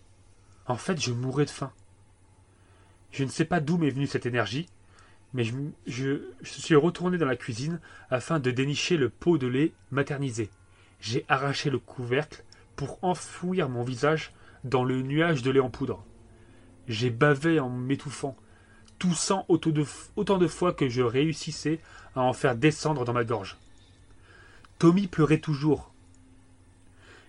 En 0.68 0.78
fait, 0.78 1.02
je 1.02 1.12
mourais 1.12 1.46
de 1.46 1.50
faim. 1.50 1.72
Je 3.12 3.24
ne 3.24 3.30
sais 3.30 3.46
pas 3.46 3.60
d'où 3.60 3.78
m'est 3.78 3.90
venue 3.90 4.08
cette 4.08 4.26
énergie, 4.26 4.68
mais 5.34 5.44
je, 5.88 6.22
suis 6.44 6.76
retourné 6.76 7.18
dans 7.18 7.26
la 7.26 7.36
cuisine 7.36 7.80
afin 8.10 8.40
de 8.40 8.52
dénicher 8.52 8.98
le 8.98 9.10
pot 9.10 9.38
de 9.38 9.48
lait 9.48 9.74
maternisé. 9.92 10.50
J'ai 11.00 11.26
arraché 11.28 11.70
le 11.70 11.80
couvercle 11.80 12.44
pour 12.76 13.00
enfouir 13.02 13.68
mon 13.68 13.84
visage 13.84 14.34
dans 14.64 14.84
le 14.84 15.02
nuage 15.02 15.42
de 15.42 15.52
lait 15.52 15.60
en 15.60 15.70
poudre. 15.70 16.06
J'ai 16.88 17.10
bavé 17.10 17.60
en 17.60 17.70
m'étouffant, 17.70 18.38
toussant 19.00 19.46
autant 19.48 19.72
de, 19.72 19.86
autant 20.16 20.38
de 20.38 20.48
fois 20.48 20.74
que 20.74 20.88
je 20.88 21.02
réussissais 21.02 21.80
à 22.16 22.22
en 22.22 22.34
faire 22.34 22.56
descendre 22.56 23.06
dans 23.06 23.14
ma 23.14 23.24
gorge. 23.24 23.58
Tommy 24.80 25.08
pleurait 25.08 25.40
toujours. 25.40 25.91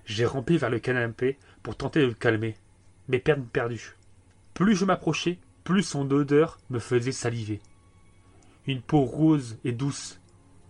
J'ai 0.05 0.27
rampé 0.27 0.57
vers 0.57 0.71
le 0.71 0.79
canapé 0.79 1.39
pour 1.63 1.77
tenter 1.77 2.01
de 2.01 2.07
le 2.07 2.15
calmer, 2.15 2.57
mais 3.09 3.19
peine 3.19 3.45
perdue. 3.45 3.97
Plus 4.55 4.77
je 4.77 4.85
m'approchais, 4.85 5.39
plus 5.65 5.83
son 5.83 6.11
odeur 6.11 6.59
me 6.71 6.79
faisait 6.79 7.13
saliver. 7.13 7.61
Une 8.67 8.83
peau 8.83 9.03
rose 9.03 9.59
et 9.65 9.73
douce, 9.73 10.21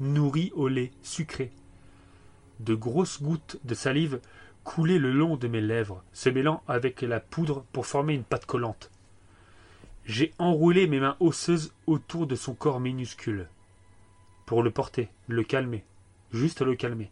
nourrie 0.00 0.52
au 0.54 0.68
lait 0.68 0.90
sucré. 1.02 1.50
De 2.60 2.74
grosses 2.74 3.22
gouttes 3.22 3.59
de 3.64 3.74
salive 3.74 4.20
coulaient 4.64 4.98
le 4.98 5.12
long 5.12 5.36
de 5.36 5.48
mes 5.48 5.60
lèvres, 5.60 6.04
se 6.12 6.28
mêlant 6.28 6.62
avec 6.68 7.02
la 7.02 7.20
poudre 7.20 7.64
pour 7.72 7.86
former 7.86 8.14
une 8.14 8.24
pâte 8.24 8.46
collante. 8.46 8.90
J'ai 10.04 10.32
enroulé 10.38 10.86
mes 10.86 11.00
mains 11.00 11.16
osseuses 11.20 11.72
autour 11.86 12.26
de 12.26 12.34
son 12.34 12.54
corps 12.54 12.80
minuscule, 12.80 13.48
pour 14.46 14.62
le 14.62 14.70
porter, 14.70 15.09
le 15.26 15.42
calmer, 15.42 15.84
juste 16.32 16.62
le 16.62 16.74
calmer. 16.74 17.10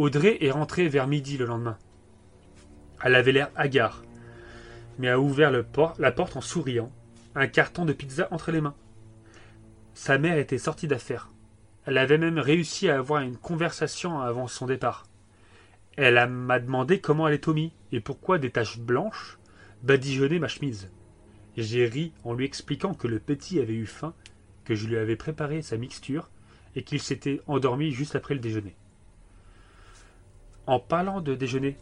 Audrey 0.00 0.38
est 0.40 0.50
rentrée 0.50 0.88
vers 0.88 1.06
midi 1.06 1.36
le 1.36 1.44
lendemain. 1.44 1.76
Elle 3.04 3.14
avait 3.14 3.32
l'air 3.32 3.50
hagard, 3.54 4.02
mais 4.98 5.10
a 5.10 5.20
ouvert 5.20 5.50
la 5.50 6.10
porte 6.10 6.36
en 6.38 6.40
souriant, 6.40 6.90
un 7.34 7.46
carton 7.46 7.84
de 7.84 7.92
pizza 7.92 8.26
entre 8.30 8.50
les 8.50 8.62
mains. 8.62 8.74
Sa 9.92 10.16
mère 10.16 10.38
était 10.38 10.56
sortie 10.56 10.88
d'affaires. 10.88 11.28
Elle 11.84 11.98
avait 11.98 12.16
même 12.16 12.38
réussi 12.38 12.88
à 12.88 12.96
avoir 12.96 13.20
une 13.20 13.36
conversation 13.36 14.20
avant 14.20 14.46
son 14.46 14.64
départ. 14.64 15.04
Elle 15.98 16.26
m'a 16.30 16.60
demandé 16.60 17.02
comment 17.02 17.26
allait 17.26 17.36
Tommy 17.36 17.74
et 17.92 18.00
pourquoi 18.00 18.38
des 18.38 18.48
taches 18.48 18.78
blanches 18.78 19.38
badigeonnaient 19.82 20.38
ma 20.38 20.48
chemise. 20.48 20.90
J'ai 21.58 21.84
ri 21.84 22.14
en 22.24 22.32
lui 22.32 22.46
expliquant 22.46 22.94
que 22.94 23.06
le 23.06 23.18
petit 23.18 23.60
avait 23.60 23.74
eu 23.74 23.84
faim, 23.84 24.14
que 24.64 24.74
je 24.74 24.86
lui 24.86 24.96
avais 24.96 25.16
préparé 25.16 25.60
sa 25.60 25.76
mixture 25.76 26.30
et 26.74 26.84
qu'il 26.84 27.02
s'était 27.02 27.42
endormi 27.46 27.90
juste 27.90 28.16
après 28.16 28.32
le 28.32 28.40
déjeuner. 28.40 28.76
En 30.70 30.78
parlant 30.78 31.20
de 31.20 31.34
déjeuner, 31.34 31.76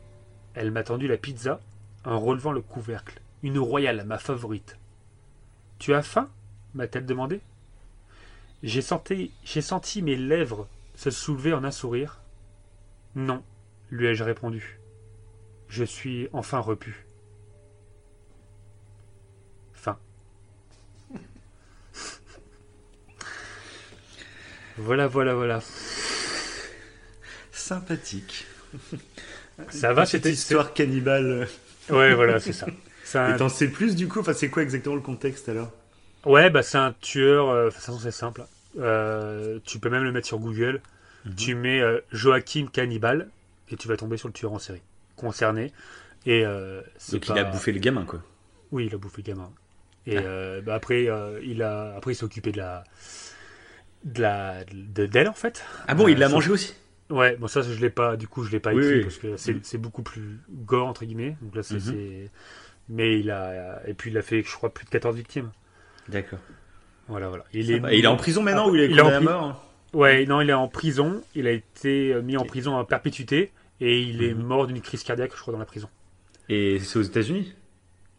elle 0.54 0.70
m'a 0.70 0.82
tendu 0.82 1.06
la 1.08 1.18
pizza 1.18 1.60
en 2.06 2.18
relevant 2.18 2.52
le 2.52 2.62
couvercle. 2.62 3.20
Une 3.42 3.58
royale, 3.58 4.02
ma 4.06 4.16
favorite. 4.16 4.78
Tu 5.78 5.92
as 5.92 6.00
faim? 6.02 6.30
m'a-t-elle 6.72 7.04
demandé. 7.04 7.42
J'ai 8.62 8.80
senti, 8.80 9.30
mes 10.00 10.16
lèvres 10.16 10.66
se 10.94 11.10
soulever 11.10 11.52
en 11.52 11.64
un 11.64 11.70
sourire. 11.70 12.22
Non, 13.14 13.42
lui 13.90 14.06
ai-je 14.06 14.24
répondu. 14.24 14.80
Je 15.68 15.84
suis 15.84 16.30
enfin 16.32 16.60
repu. 16.60 17.04
Fin. 19.74 19.98
voilà, 24.78 25.06
voilà, 25.08 25.34
voilà. 25.34 25.60
Sympathique. 27.52 28.46
Ça 29.70 29.92
va, 29.92 30.06
c'était. 30.06 30.30
histoire 30.32 30.72
cannibale. 30.74 31.48
Ouais, 31.90 32.14
voilà, 32.14 32.38
c'est 32.40 32.52
ça. 32.52 32.66
Un- 33.14 33.34
Et 33.34 33.36
t'en 33.38 33.48
sais 33.48 33.68
plus 33.68 33.96
du 33.96 34.06
coup 34.06 34.20
Enfin, 34.20 34.34
c'est 34.34 34.50
quoi 34.50 34.62
exactement 34.62 34.94
le 34.94 35.00
contexte 35.00 35.48
alors? 35.48 35.72
Ouais, 36.26 36.50
bah 36.50 36.62
c'est 36.62 36.76
un 36.78 36.94
tueur. 37.00 37.48
euh, 37.48 37.64
De 37.66 37.70
toute 37.70 37.80
façon, 37.80 37.98
c'est 37.98 38.10
simple. 38.10 38.44
Euh, 38.78 39.58
tu 39.64 39.78
peux 39.78 39.88
même 39.88 40.04
le 40.04 40.12
mettre 40.12 40.26
sur 40.26 40.38
Google. 40.38 40.80
Mhm. 41.24 41.34
Tu 41.36 41.54
mets 41.54 41.80
euh, 41.80 42.00
Joachim 42.12 42.66
Cannibal 42.72 43.28
et 43.70 43.76
tu 43.76 43.88
vas 43.88 43.96
tomber 43.96 44.16
sur 44.18 44.28
le 44.28 44.34
tueur 44.34 44.52
en 44.52 44.58
série 44.58 44.82
concerné. 45.16 45.72
Et 46.26 46.44
euh, 46.44 46.82
Donc 47.12 47.26
il 47.28 47.34
pas- 47.34 47.40
a 47.40 47.44
bouffé 47.44 47.72
le 47.72 47.78
gamin 47.80 48.04
quoi. 48.04 48.20
Oui, 48.72 48.86
il 48.86 48.94
a 48.94 48.98
bouffé 48.98 49.22
le 49.22 49.32
gamin. 49.32 49.50
Et 50.06 50.18
Ah. 50.18 50.20
euh, 50.20 50.60
bah, 50.60 50.74
après, 50.74 51.08
euh, 51.08 51.40
il 51.42 51.62
a 51.62 51.94
après 51.96 52.12
il 52.12 52.14
s'est 52.14 52.24
occupé 52.24 52.52
de 52.52 52.58
la 52.58 52.84
de 54.04 54.22
la 54.22 54.64
de 54.72 55.06
d'elle 55.06 55.28
en 55.28 55.32
fait. 55.34 55.64
Ah 55.86 55.94
bon, 55.94 56.06
Euh, 56.06 56.10
il 56.10 56.18
l'a 56.18 56.28
mangé 56.28 56.50
aussi? 56.50 56.74
Ouais, 57.10 57.36
bon 57.36 57.46
ça 57.48 57.62
je 57.62 57.80
l'ai 57.80 57.90
pas. 57.90 58.16
Du 58.16 58.28
coup, 58.28 58.44
je 58.44 58.50
l'ai 58.50 58.60
pas 58.60 58.72
écrit 58.72 58.96
oui. 58.98 59.02
parce 59.02 59.16
que 59.18 59.36
c'est 59.36 59.54
Mhm. 59.54 59.60
c'est 59.62 59.78
beaucoup 59.78 60.02
plus 60.02 60.40
gore 60.50 60.86
entre 60.86 61.04
guillemets. 61.04 61.36
Donc 61.42 61.54
là, 61.56 61.62
c'est 61.62 61.74
Mhm. 61.74 61.80
c'est- 61.80 62.30
mais 62.90 63.18
il 63.20 63.30
a 63.30 63.80
et 63.86 63.94
puis 63.94 64.10
il 64.10 64.18
a 64.18 64.22
fait, 64.22 64.42
je 64.42 64.52
crois, 64.54 64.72
plus 64.72 64.84
de 64.84 64.90
14 64.90 65.16
victimes. 65.16 65.50
D'accord. 66.08 66.38
Voilà, 67.08 67.28
voilà. 67.28 67.44
Il 67.54 67.70
Et 67.70 67.80
il 67.92 68.04
est 68.04 68.06
en 68.08 68.16
prison 68.16 68.42
maintenant 68.42 68.68
ou 68.70 68.74
il 68.74 68.82
est 68.82 68.90
Il 68.90 68.98
est 68.98 69.00
en 69.00 69.04
condamné 69.06 69.26
à 69.28 69.30
mort 69.30 69.64
Ouais, 69.94 70.26
non, 70.26 70.42
il 70.42 70.50
est 70.50 70.54
en 70.54 70.68
prison. 70.68 71.22
Il 71.34 71.46
a 71.46 71.50
été 71.52 72.12
euh, 72.12 72.20
mis 72.20 72.36
en 72.36 72.44
prison 72.44 72.76
à 72.76 72.84
perpétuité 72.84 73.52
et 73.80 74.02
il 74.02 74.22
est 74.22 74.34
Mhm. 74.34 74.42
mort 74.42 74.66
d'une 74.66 74.82
crise 74.82 75.02
cardiaque, 75.02 75.32
je 75.34 75.40
crois, 75.40 75.52
dans 75.52 75.58
la 75.58 75.64
prison. 75.64 75.88
Et 76.50 76.78
c'est 76.80 76.98
aux 76.98 77.02
États-Unis? 77.02 77.54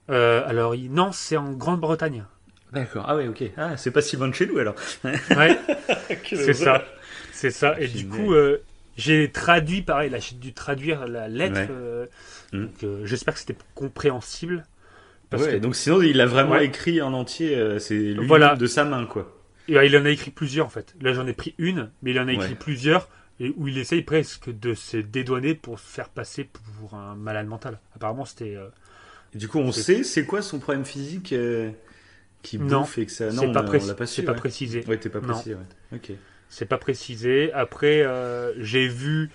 Euh, 0.09 0.41
alors, 0.47 0.73
il- 0.73 0.91
non, 0.91 1.11
c'est 1.11 1.37
en 1.37 1.51
Grande-Bretagne. 1.51 2.25
D'accord. 2.73 3.05
Ah 3.07 3.15
ouais, 3.15 3.27
ok. 3.27 3.43
Ah, 3.57 3.77
c'est 3.77 3.91
pas 3.91 4.01
si 4.01 4.15
loin 4.17 4.27
de 4.27 4.33
chez 4.33 4.47
nous 4.47 4.57
alors. 4.57 4.73
Ouais, 5.03 5.59
c'est 6.23 6.53
ça. 6.53 6.83
C'est 7.31 7.51
ça. 7.51 7.79
Et 7.79 7.87
du 7.87 8.07
coup, 8.07 8.33
euh, 8.33 8.57
j'ai 8.99 9.31
traduit, 9.31 9.81
pareil, 9.81 10.09
là, 10.09 10.19
j'ai 10.19 10.35
dû 10.35 10.53
traduire 10.53 11.07
la 11.07 11.27
lettre. 11.27 11.59
Ouais. 11.61 11.67
euh, 11.71 12.05
donc, 12.53 12.84
euh, 12.84 13.05
J'espère 13.05 13.34
que 13.34 13.39
c'était 13.39 13.55
compréhensible. 13.76 14.65
Parce 15.30 15.43
ouais, 15.43 15.53
que, 15.53 15.57
donc 15.57 15.76
sinon 15.76 16.01
il 16.01 16.19
a 16.21 16.26
vraiment 16.26 16.53
Ouais. 16.53 16.65
écrit 16.65 17.01
en 17.03 17.13
entier, 17.13 17.55
euh, 17.55 17.77
c'est 17.77 17.95
lui 17.95 18.26
Voilà. 18.26 18.55
de 18.55 18.65
sa 18.65 18.84
main 18.84 19.05
quoi. 19.05 19.35
il 19.67 19.77
en 19.95 20.05
a 20.05 20.09
écrit 20.09 20.31
plusieurs, 20.31 20.65
en 20.65 20.69
fait. 20.69 20.95
Là, 21.01 21.13
j'en 21.13 21.27
ai 21.27 21.34
pris 21.34 21.53
une, 21.59 21.91
mais 22.01 22.11
il 22.11 22.19
en 22.19 22.27
a 22.27 22.34
écrit 22.34 22.55
plusieurs. 22.55 23.09
Et 23.41 23.53
où 23.55 23.67
il 23.69 23.77
essaye 23.77 24.01
presque 24.01 24.49
de 24.49 24.73
se 24.73 24.97
dédouaner 24.97 25.53
pour 25.55 25.80
se 25.80 25.85
faire 25.89 26.09
passer 26.09 26.49
pour 26.80 26.95
un 26.95 27.15
malade 27.15 27.47
mental. 27.47 27.80
Apparemment, 27.95 28.26
c'était. 28.26 28.55
euh, 28.57 28.67
du 29.34 29.47
coup 29.47 29.59
on 29.59 29.71
sait 29.71 30.03
c'est 30.03 30.26
quoi 30.26 30.41
son 30.41 30.59
problème 30.59 30.84
physique 30.84 31.31
euh, 31.31 31.69
qui 32.41 32.57
Non, 32.59 32.81
bouffe 32.81 32.97
et 32.97 33.05
que 33.05 33.11
ça. 33.13 33.30
c'est 33.31 33.38
Non, 33.38 33.53
pas, 33.53 33.61
on, 33.61 33.65
précis- 33.67 33.91
on 33.91 33.95
pas 33.95 34.05
su. 34.07 34.23
pas 34.23 34.31
ouais. 34.34 34.38
précisé. 34.39 34.84
Ouais, 34.88 34.97
t'es 34.97 35.07
pas 35.09 35.21
Non. 35.21 35.27
précis. 35.35 35.53
Ouais. 35.53 35.95
Ok. 35.97 36.11
C'est 36.49 36.65
pas 36.65 36.77
précisé. 36.77 37.53
Après, 37.53 38.01
euh, 38.03 38.53
j'ai 38.57 38.88
vu 38.88 39.30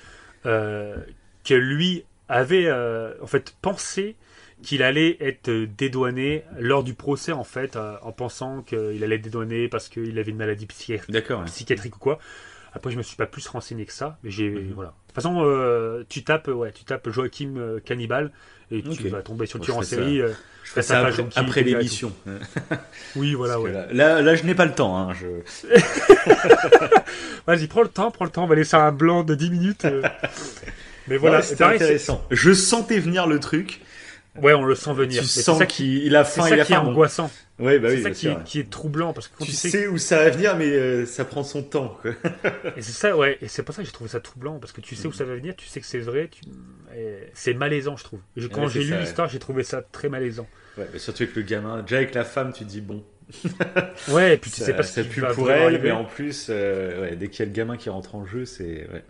euh, 0.47 0.97
que 1.45 1.55
lui 1.55 2.05
avait 2.29 2.67
euh, 2.67 3.15
en 3.23 3.27
fait 3.27 3.55
pensé 3.63 4.17
qu'il 4.63 4.83
allait 4.83 5.17
être 5.21 5.51
dédouané 5.51 6.43
lors 6.59 6.83
du 6.85 6.95
procès 6.95 7.33
en 7.33 7.45
fait, 7.45 7.77
en 7.77 8.13
pensant 8.13 8.63
qu'il 8.63 9.05
allait 9.05 9.17
être 9.17 9.23
dédouané 9.23 9.69
parce 9.69 9.89
qu'il 9.89 10.19
avait 10.19 10.31
une 10.31 10.39
maladie 10.39 10.67
psychiatrique 10.67 11.97
ou 11.97 11.99
quoi. 11.99 12.19
Après, 12.73 12.91
je 12.91 12.97
me 12.97 13.03
suis 13.03 13.17
pas 13.17 13.27
plus 13.27 13.47
renseigné 13.47 13.85
que 13.85 13.93
ça, 13.93 14.19
mais 14.23 14.31
j'ai 14.31 14.51
Mhm. 14.51 14.73
voilà. 14.75 14.91
De 14.91 14.95
toute 15.09 15.15
façon, 15.15 16.05
tu 16.09 16.25
tapes, 16.25 16.49
ouais, 16.49 16.73
tu 16.73 16.85
tapes 16.85 17.09
Joachim 17.11 17.79
Cannibal 17.85 18.33
et 18.71 18.83
tu 18.83 19.09
vas 19.09 19.23
tomber 19.23 19.47
sur 19.47 19.59
le 19.59 19.65
tueur 19.65 19.79
en 19.79 19.83
série. 19.83 20.21
euh, 20.21 20.33
Je 20.65 20.81
ça 20.81 21.07
après, 21.37 21.63
l'émission. 21.63 22.13
oui, 23.17 23.35
voilà, 23.35 23.61
ouais. 23.61 23.73
Là, 23.73 23.87
là, 23.93 24.23
là, 24.23 24.35
je 24.35 24.45
n'ai 24.45 24.55
pas 24.55 24.65
le 24.65 24.73
temps. 24.73 24.97
Hein, 24.99 25.13
je... 25.15 25.27
Vas-y, 27.47 27.67
prends 27.67 27.83
le 27.83 27.89
temps, 27.89 28.11
prends 28.11 28.25
le 28.25 28.31
temps. 28.31 28.45
On 28.45 28.47
va 28.47 28.55
laisser 28.55 28.77
un 28.77 28.93
blanc 28.93 29.23
de 29.23 29.35
10 29.35 29.51
minutes. 29.51 29.85
euh. 29.85 30.03
Mais 31.09 31.17
voilà, 31.19 31.43
c'est- 31.43 31.63
intéressant. 31.63 32.25
Je 32.31 32.53
sentais 32.53 32.99
venir 32.99 33.27
le 33.27 33.39
truc. 33.39 33.81
Ouais, 34.43 34.53
on 34.53 34.65
le 34.65 34.75
sent 34.75 34.93
venir. 34.95 35.23
Tu 35.23 35.29
c'est 35.29 35.43
sens 35.43 35.59
ça 35.59 35.67
qui, 35.67 35.77
qu'il 35.85 36.05
il 36.07 36.17
a 36.17 36.25
c'est 36.25 36.41
faim, 36.41 36.49
ça 36.49 36.57
il 36.57 36.61
a 36.61 36.65
qui 36.65 36.73
est 36.73 36.77
faim. 36.77 36.83
angoissant. 36.87 37.31
Ouais, 37.61 37.79
bah 37.79 37.89
c'est 37.91 38.03
ça 38.03 38.11
qui 38.11 38.27
est, 38.27 38.43
qui 38.45 38.59
est 38.59 38.69
troublant 38.69 39.13
parce 39.13 39.29
que 39.29 39.37
quand 39.39 39.45
Tu 39.45 39.53
tu, 39.53 39.57
sais, 39.57 39.69
sais 39.71 39.87
où 39.87 39.97
ça 39.97 40.17
va 40.19 40.31
venir, 40.31 40.57
mais 40.57 40.67
euh, 40.73 41.07
ça 41.07 41.25
prend 41.25 41.45
son 41.45 41.63
temps. 41.63 41.97
quoi. 42.03 42.11
et 42.77 42.83
c'est 42.83 42.91
ça, 42.93 43.17
ouais, 43.17 43.39
et 43.41 43.47
c'est 43.47 43.63
pour 43.63 43.73
ça 43.75 43.83
que 43.83 43.87
j'ai 43.87 43.93
trouvé 43.93 44.11
ça 44.11 44.19
troublant 44.19 44.59
parce 44.59 44.73
que 44.73 44.81
tu 44.81 44.97
sais 44.97 45.07
où 45.07 45.13
ça 45.13 45.25
va 45.25 45.37
venir, 45.37 45.55
tu 45.57 45.69
sais 45.69 45.79
que 45.81 45.87
c'est 45.87 46.01
vrai, 46.01 46.29
tu... 46.33 46.41
c'est 47.33 47.55
malaisant, 47.55 47.97
je 47.97 48.03
trouve. 48.03 48.19
Je- 48.37 48.49
quand 48.49 48.63
Ouais, 48.65 48.69
j'ai 48.71 48.81
c'est 48.81 48.85
lu 48.87 48.91
ça, 48.91 48.95
ouais. 48.97 49.01
l'histoire, 49.03 49.29
j'ai 49.29 49.39
trouvé 49.39 49.63
ça 49.63 49.83
très 49.83 50.09
malaisant. 50.09 50.49
Ouais, 50.77 50.89
mais 50.93 50.99
surtout 50.99 51.23
avec 51.23 51.37
le 51.37 51.43
gamin. 51.43 51.83
Déjà 51.83 51.99
avec 51.99 52.13
la 52.15 52.25
femme, 52.25 52.53
tu 52.53 52.65
te 52.65 52.69
dis 52.71 52.81
bon. 52.81 53.05
Ouais, 54.09 54.35
et 54.35 54.37
puis 54.37 54.51
tu 54.51 54.59
ça, 54.61 54.67
sais 54.67 54.75
pas 54.75 54.83
ce 54.83 55.03
ça 55.03 55.09
qui 55.09 55.21
va 55.21 55.33
pour 55.33 55.51
elle, 55.51 55.63
arriver. 55.63 55.79
mais 55.85 55.91
en 55.93 56.05
plus, 56.05 56.49
euh, 56.51 57.03
ouais, 57.03 57.17
dès 57.17 57.29
qu'il 57.29 57.39
y 57.41 57.43
a 57.43 57.47
le 57.47 57.53
gamin 57.57 57.77
qui 57.77 57.89
rentre 57.89 58.17
en 58.17 58.27
jeu, 58.27 58.45
c'est 58.45 58.89
ouais. 58.93 59.05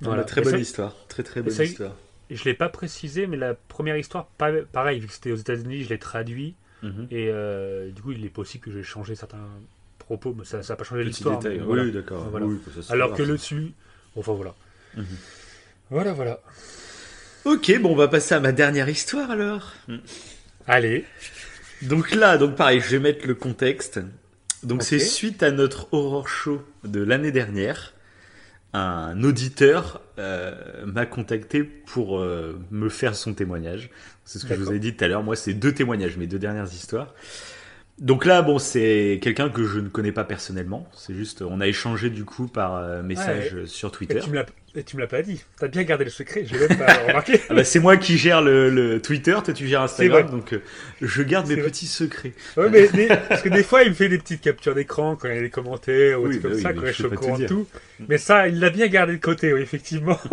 Voilà. 0.00 0.22
très 0.24 0.42
bonne 0.42 0.52
ça- 0.52 0.58
histoire, 0.58 0.94
très 1.08 1.22
très 1.22 1.40
bonne 1.42 1.52
ça- 1.52 1.64
histoire. 1.64 1.96
Et 2.30 2.36
Je 2.36 2.44
l'ai 2.44 2.54
pas 2.54 2.68
précisé, 2.68 3.26
mais 3.26 3.36
la 3.36 3.54
première 3.54 3.96
histoire, 3.96 4.26
pas- 4.38 4.52
pareil, 4.72 5.00
vu 5.00 5.06
que 5.06 5.12
c'était 5.12 5.32
aux 5.32 5.36
États-Unis, 5.36 5.84
je 5.84 5.88
l'ai 5.88 5.98
traduit. 5.98 6.54
Mhm. 6.82 7.08
Et 7.10 7.28
euh, 7.30 7.90
du 7.90 8.02
coup, 8.02 8.12
il 8.12 8.24
est 8.24 8.28
possible 8.30 8.64
que 8.64 8.70
j'ai 8.70 8.82
changé 8.82 9.14
certains 9.14 9.48
propos, 9.98 10.34
mais 10.38 10.44
ça 10.44 10.60
n'a 10.60 10.76
pas 10.76 10.84
changé 10.84 11.02
Petit 11.02 11.08
l'histoire. 11.08 11.40
Oui, 11.44 11.58
voilà. 11.58 11.84
d'accord. 11.86 12.28
Voilà. 12.30 12.46
Oui, 12.46 12.58
Alors 12.90 13.14
que 13.14 13.22
le 13.22 13.32
dessus, 13.32 13.72
enfin 14.16 14.32
voilà. 14.34 14.54
Mhm. 14.96 15.04
Voilà, 15.90 16.12
voilà. 16.12 16.40
Ok, 17.44 17.72
bon, 17.80 17.92
on 17.92 17.96
va 17.96 18.08
passer 18.08 18.34
à 18.34 18.40
ma 18.40 18.52
dernière 18.52 18.88
histoire 18.88 19.30
alors. 19.30 19.72
Allez, 20.66 21.04
Donc 21.82 22.10
là, 22.14 22.36
donc 22.36 22.56
pareil, 22.56 22.80
je 22.80 22.88
vais 22.90 22.98
mettre 22.98 23.26
le 23.26 23.34
contexte. 23.34 24.00
Donc 24.62 24.82
c'est 24.82 24.98
suite 24.98 25.42
à 25.42 25.50
notre 25.50 25.88
horror 25.92 26.28
show 26.28 26.62
de 26.84 27.00
l'année 27.02 27.32
dernière. 27.32 27.94
Un 28.74 29.22
auditeur 29.24 30.02
euh, 30.18 30.84
m'a 30.84 31.06
contacté 31.06 31.62
pour 31.62 32.18
euh, 32.18 32.60
me 32.70 32.88
faire 32.88 33.14
son 33.16 33.32
témoignage. 33.32 33.90
C'est 34.24 34.38
ce 34.38 34.44
que 34.44 34.54
je 34.54 34.60
vous 34.60 34.72
ai 34.72 34.78
dit 34.78 34.94
tout 34.94 35.04
à 35.04 35.08
l'heure. 35.08 35.22
Moi, 35.22 35.36
c'est 35.36 35.54
deux 35.54 35.72
témoignages, 35.72 36.18
mes 36.18 36.26
deux 36.26 36.38
dernières 36.38 36.66
histoires. 36.66 37.14
Donc 38.00 38.24
là, 38.24 38.42
bon, 38.42 38.58
c'est 38.60 39.18
quelqu'un 39.20 39.48
que 39.48 39.64
je 39.64 39.80
ne 39.80 39.88
connais 39.88 40.12
pas 40.12 40.22
personnellement. 40.24 40.88
C'est 40.96 41.14
juste, 41.14 41.42
on 41.42 41.60
a 41.60 41.66
échangé 41.66 42.10
du 42.10 42.24
coup 42.24 42.46
par 42.46 42.76
euh, 42.76 43.02
message 43.02 43.54
euh, 43.54 43.66
sur 43.66 43.90
Twitter. 43.90 44.20
tu 44.22 44.30
me 44.30 44.36
l'as 44.36 44.46
et 44.76 44.84
tu 44.84 44.96
me 44.96 45.00
l'as 45.00 45.08
pas 45.08 45.22
dit. 45.22 45.42
T'as 45.58 45.66
bien 45.66 45.82
gardé 45.82 46.04
le 46.04 46.10
secret, 46.10 46.44
je 46.46 46.54
l'ai 46.54 46.68
même 46.68 46.78
pas 46.78 46.92
remarqué. 47.08 47.40
Ah 47.48 47.54
bah, 47.54 47.64
c'est 47.64 47.80
moi 47.80 47.96
qui 47.96 48.16
gère 48.16 48.40
le, 48.42 48.70
le 48.70 49.00
Twitter, 49.00 49.36
toi 49.44 49.52
tu 49.52 49.66
gères 49.66 49.82
Instagram, 49.82 50.30
donc 50.30 50.52
euh, 50.52 50.62
je 51.02 51.22
garde 51.22 51.48
mes 51.48 51.54
vrai. 51.56 51.64
petits 51.64 51.86
secrets. 51.86 52.34
Ouais, 52.56 52.68
mais, 52.70 52.88
mais- 52.94 53.08
parce 53.28 53.42
que 53.42 53.48
des 53.48 53.64
fois, 53.64 53.82
il 53.82 53.88
me 53.88 53.94
fait 53.94 54.08
des 54.08 54.18
petites 54.18 54.42
captures 54.42 54.74
d'écran 54.76 55.16
quand 55.16 55.28
il 55.28 55.34
y 55.34 55.38
a 55.38 55.42
des 55.42 55.50
commentaires 55.50 56.20
ou 56.20 56.26
Oui, 56.28 56.34
des 56.34 56.40
trucs 56.40 56.42
bah 56.42 56.48
comme 56.50 56.56
oui, 56.56 56.62
ça, 56.62 56.72
quand 56.74 56.86
je 56.86 56.92
suis 56.92 57.04
au 57.06 57.10
courant 57.10 57.38
de 57.38 57.46
tout. 57.46 57.66
Mais 58.08 58.18
ça, 58.18 58.46
il 58.46 58.60
l'a 58.60 58.70
bien 58.70 58.86
gardé 58.86 59.14
de 59.14 59.20
côté, 59.20 59.52
oui, 59.52 59.62
effectivement. 59.62 60.18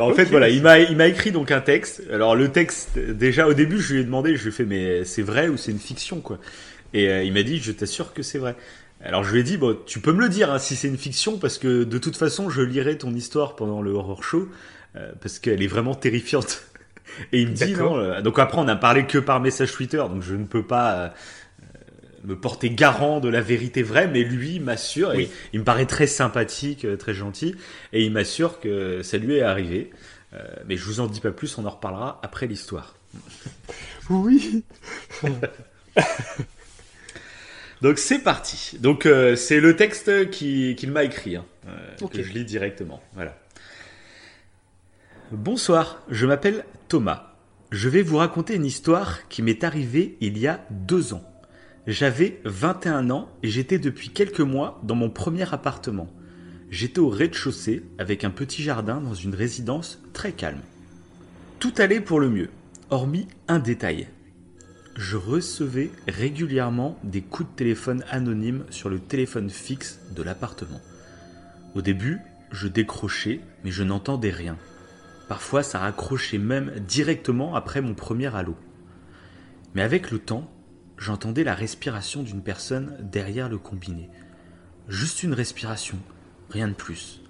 Bah, 0.00 0.06
en 0.06 0.14
fait, 0.14 0.24
voilà, 0.24 0.48
il 0.48 0.62
m'a, 0.62 0.78
il 0.78 0.96
m'a 0.96 1.08
écrit 1.08 1.30
donc 1.30 1.50
un 1.50 1.60
texte. 1.60 2.02
Alors, 2.10 2.34
le 2.34 2.48
texte, 2.48 2.98
déjà 2.98 3.46
au 3.46 3.52
début, 3.52 3.78
je 3.78 3.92
lui 3.92 4.00
ai 4.00 4.04
demandé, 4.04 4.34
je 4.34 4.44
lui 4.44 4.48
ai 4.48 4.52
fait, 4.52 4.64
mais 4.64 5.04
c'est 5.04 5.20
vrai 5.20 5.48
ou 5.48 5.58
c'est 5.58 5.72
une 5.72 5.78
fiction, 5.78 6.20
quoi? 6.22 6.38
Et 6.94 7.10
euh, 7.10 7.22
il 7.22 7.34
m'a 7.34 7.42
dit, 7.42 7.58
je 7.58 7.70
t'assure 7.70 8.14
que 8.14 8.22
c'est 8.22 8.38
vrai. 8.38 8.56
Alors, 9.04 9.24
je 9.24 9.32
lui 9.32 9.40
ai 9.40 9.42
dit, 9.42 9.58
bon, 9.58 9.76
tu 9.84 10.00
peux 10.00 10.12
me 10.14 10.20
le 10.22 10.30
dire 10.30 10.50
hein, 10.50 10.58
si 10.58 10.74
c'est 10.74 10.88
une 10.88 10.96
fiction, 10.96 11.36
parce 11.36 11.58
que 11.58 11.84
de 11.84 11.98
toute 11.98 12.16
façon, 12.16 12.48
je 12.48 12.62
lirai 12.62 12.96
ton 12.96 13.12
histoire 13.12 13.56
pendant 13.56 13.82
le 13.82 13.90
horror 13.90 14.24
show, 14.24 14.48
euh, 14.96 15.12
parce 15.20 15.38
qu'elle 15.38 15.62
est 15.62 15.66
vraiment 15.66 15.94
terrifiante. 15.94 16.62
Et 17.32 17.42
il 17.42 17.48
me 17.48 17.54
dit, 17.54 17.74
non. 17.74 17.98
euh, 17.98 18.22
donc, 18.22 18.38
après, 18.38 18.56
on 18.56 18.68
a 18.68 18.76
parlé 18.76 19.04
que 19.04 19.18
par 19.18 19.38
message 19.38 19.70
Twitter, 19.72 19.98
donc 19.98 20.22
je 20.22 20.34
ne 20.34 20.46
peux 20.46 20.62
pas. 20.62 21.12
Me 22.24 22.36
porter 22.38 22.70
garant 22.70 23.20
de 23.20 23.28
la 23.28 23.40
vérité 23.40 23.82
vraie, 23.82 24.06
mais 24.08 24.22
lui 24.22 24.60
m'assure, 24.60 25.12
Oui. 25.16 25.30
il 25.52 25.60
me 25.60 25.64
paraît 25.64 25.86
très 25.86 26.06
sympathique, 26.06 26.84
euh, 26.84 26.96
très 26.96 27.14
gentil, 27.14 27.54
et 27.92 28.02
il 28.04 28.12
m'assure 28.12 28.60
que 28.60 29.02
ça 29.02 29.16
lui 29.18 29.36
est 29.36 29.42
arrivé. 29.42 29.90
Euh, 30.34 30.38
mais 30.66 30.76
je 30.76 30.84
vous 30.84 31.00
en 31.00 31.06
dis 31.06 31.20
pas 31.20 31.30
plus, 31.32 31.56
on 31.58 31.64
en 31.66 31.70
reparlera 31.70 32.20
après 32.22 32.46
l'histoire. 32.46 32.94
Oui. 34.10 34.62
Donc 37.82 37.98
c'est 37.98 38.18
parti. 38.18 38.76
Donc 38.78 39.06
euh, 39.06 39.36
c'est 39.36 39.58
le 39.60 39.74
texte 39.74 40.30
qui- 40.30 40.74
qu'il 40.76 40.92
m'a 40.92 41.04
écrit, 41.04 41.36
hein, 41.36 41.46
euh, 41.66 42.06
que 42.08 42.22
je 42.22 42.32
lis 42.32 42.44
directement. 42.44 43.02
Voilà. 43.14 43.36
Bonsoir, 45.32 46.02
je 46.10 46.26
m'appelle 46.26 46.64
Thomas. 46.88 47.34
Je 47.70 47.88
vais 47.88 48.02
vous 48.02 48.16
raconter 48.18 48.54
une 48.54 48.66
histoire 48.66 49.26
qui 49.28 49.42
m'est 49.42 49.64
arrivée 49.64 50.16
il 50.20 50.36
y 50.38 50.46
a 50.46 50.60
deux 50.70 51.14
ans. 51.14 51.24
J'avais 51.86 52.40
21 52.44 53.08
ans 53.10 53.30
et 53.42 53.48
j'étais 53.48 53.78
depuis 53.78 54.10
quelques 54.10 54.40
mois 54.40 54.80
dans 54.82 54.94
mon 54.94 55.08
premier 55.08 55.52
appartement. 55.52 56.08
J'étais 56.70 56.98
au 56.98 57.08
rez-de-chaussée 57.08 57.82
avec 57.98 58.22
un 58.22 58.30
petit 58.30 58.62
jardin 58.62 59.00
dans 59.00 59.14
une 59.14 59.34
résidence 59.34 59.98
très 60.12 60.32
calme. 60.32 60.60
Tout 61.58 61.72
allait 61.78 62.02
pour 62.02 62.20
le 62.20 62.28
mieux, 62.28 62.50
hormis 62.90 63.28
un 63.48 63.58
détail. 63.58 64.08
Je 64.94 65.16
recevais 65.16 65.90
régulièrement 66.06 66.98
des 67.02 67.22
coups 67.22 67.48
de 67.50 67.56
téléphone 67.56 68.04
anonymes 68.10 68.64
sur 68.68 68.90
le 68.90 68.98
téléphone 68.98 69.48
fixe 69.48 70.00
de 70.14 70.22
l'appartement. 70.22 70.80
Au 71.74 71.80
début, 71.80 72.18
je 72.50 72.68
décrochais, 72.68 73.40
mais 73.64 73.70
je 73.70 73.84
n'entendais 73.84 74.30
rien. 74.30 74.58
Parfois, 75.28 75.62
ça 75.62 75.78
raccrochait 75.78 76.38
même 76.38 76.72
directement 76.86 77.54
après 77.54 77.80
mon 77.80 77.94
premier 77.94 78.34
halo. 78.34 78.54
Mais 79.74 79.82
avec 79.82 80.10
le 80.10 80.18
temps, 80.18 80.50
j'entendais 81.00 81.44
la 81.44 81.54
respiration 81.54 82.22
d'une 82.22 82.42
personne 82.42 82.94
derrière 83.00 83.48
le 83.48 83.58
combiné. 83.58 84.10
Juste 84.86 85.22
une 85.22 85.32
respiration, 85.32 85.98
rien 86.50 86.68
de 86.68 86.74
plus. 86.74 87.22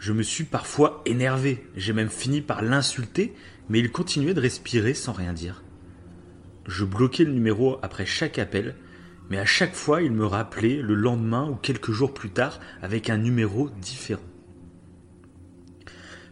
Je 0.00 0.12
me 0.12 0.24
suis 0.24 0.44
parfois 0.44 1.00
énervé, 1.06 1.64
j'ai 1.76 1.92
même 1.92 2.10
fini 2.10 2.40
par 2.40 2.60
l'insulter, 2.60 3.34
mais 3.68 3.78
il 3.78 3.92
continuait 3.92 4.34
de 4.34 4.40
respirer 4.40 4.94
sans 4.94 5.12
rien 5.12 5.32
dire. 5.32 5.62
Je 6.66 6.84
bloquais 6.84 7.24
le 7.24 7.32
numéro 7.32 7.78
après 7.82 8.04
chaque 8.04 8.40
appel, 8.40 8.74
mais 9.30 9.38
à 9.38 9.46
chaque 9.46 9.74
fois 9.74 10.02
il 10.02 10.10
me 10.10 10.26
rappelait 10.26 10.82
le 10.82 10.94
lendemain 10.94 11.48
ou 11.48 11.54
quelques 11.54 11.92
jours 11.92 12.12
plus 12.12 12.30
tard 12.30 12.58
avec 12.82 13.10
un 13.10 13.16
numéro 13.16 13.70
différent. 13.80 14.22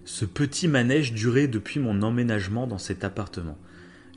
Ce 0.05 0.25
petit 0.25 0.67
manège 0.67 1.13
durait 1.13 1.47
depuis 1.47 1.79
mon 1.79 2.03
emménagement 2.03 2.67
dans 2.67 2.79
cet 2.79 3.05
appartement. 3.05 3.57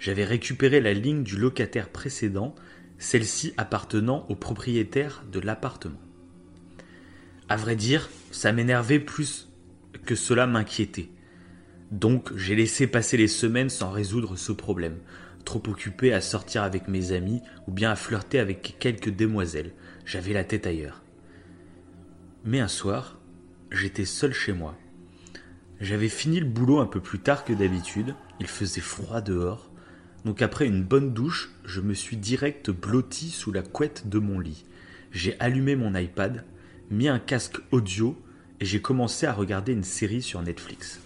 J'avais 0.03 0.25
récupéré 0.25 0.81
la 0.81 0.91
ligne 0.91 1.23
du 1.23 1.37
locataire 1.37 1.87
précédent, 1.87 2.53
celle-ci 2.97 3.53
appartenant 3.55 4.25
au 4.27 4.35
propriétaire 4.35 5.23
de 5.31 5.39
l'appartement. 5.39 6.01
À 7.47 7.55
vrai 7.55 7.77
dire, 7.77 8.09
ça 8.29 8.51
m'énervait 8.51 8.99
plus 8.99 9.47
que 10.05 10.15
cela 10.15 10.45
m'inquiétait. 10.45 11.07
Donc 11.91 12.35
j'ai 12.35 12.53
laissé 12.53 12.85
passer 12.85 13.15
les 13.15 13.29
semaines 13.29 13.69
sans 13.69 13.91
résoudre 13.91 14.35
ce 14.35 14.51
problème, 14.51 14.97
trop 15.45 15.63
occupé 15.67 16.11
à 16.11 16.19
sortir 16.19 16.63
avec 16.63 16.89
mes 16.89 17.13
amis 17.13 17.39
ou 17.67 17.71
bien 17.71 17.89
à 17.89 17.95
flirter 17.95 18.39
avec 18.39 18.75
quelques 18.79 19.15
demoiselles. 19.15 19.71
J'avais 20.03 20.33
la 20.33 20.43
tête 20.43 20.67
ailleurs. 20.67 21.01
Mais 22.43 22.59
un 22.59 22.67
soir, 22.67 23.21
j'étais 23.71 24.03
seul 24.03 24.33
chez 24.33 24.51
moi. 24.51 24.77
J'avais 25.79 26.09
fini 26.09 26.41
le 26.41 26.45
boulot 26.45 26.79
un 26.79 26.87
peu 26.87 26.99
plus 26.99 27.19
tard 27.19 27.45
que 27.45 27.53
d'habitude, 27.53 28.15
il 28.41 28.47
faisait 28.47 28.81
froid 28.81 29.21
dehors, 29.21 29.72
donc 30.25 30.41
après 30.41 30.65
une 30.65 30.83
bonne 30.83 31.13
douche, 31.13 31.51
je 31.65 31.81
me 31.81 31.93
suis 31.93 32.17
direct 32.17 32.71
blotti 32.71 33.29
sous 33.29 33.51
la 33.51 33.61
couette 33.61 34.07
de 34.07 34.19
mon 34.19 34.39
lit. 34.39 34.65
J'ai 35.11 35.39
allumé 35.39 35.75
mon 35.75 35.95
iPad, 35.95 36.45
mis 36.89 37.07
un 37.07 37.19
casque 37.19 37.59
audio 37.71 38.17
et 38.59 38.65
j'ai 38.65 38.81
commencé 38.81 39.25
à 39.25 39.33
regarder 39.33 39.73
une 39.73 39.83
série 39.83 40.21
sur 40.21 40.41
Netflix. 40.41 41.01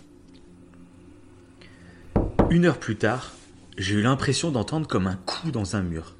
Une 2.50 2.66
heure 2.66 2.80
plus 2.80 2.96
tard, 2.96 3.34
j'ai 3.78 3.96
eu 3.96 4.02
l'impression 4.02 4.52
d'entendre 4.52 4.88
comme 4.88 5.08
un 5.08 5.18
coup 5.18 5.52
dans 5.52 5.76
un 5.76 5.82
mur. 5.82 6.16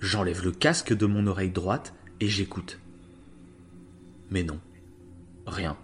J'enlève 0.00 0.44
le 0.44 0.52
casque 0.52 0.92
de 0.92 1.06
mon 1.06 1.26
oreille 1.26 1.50
droite 1.50 1.94
et 2.20 2.28
j'écoute. 2.28 2.80
Mais 4.30 4.42
non, 4.42 4.60
rien. 5.46 5.76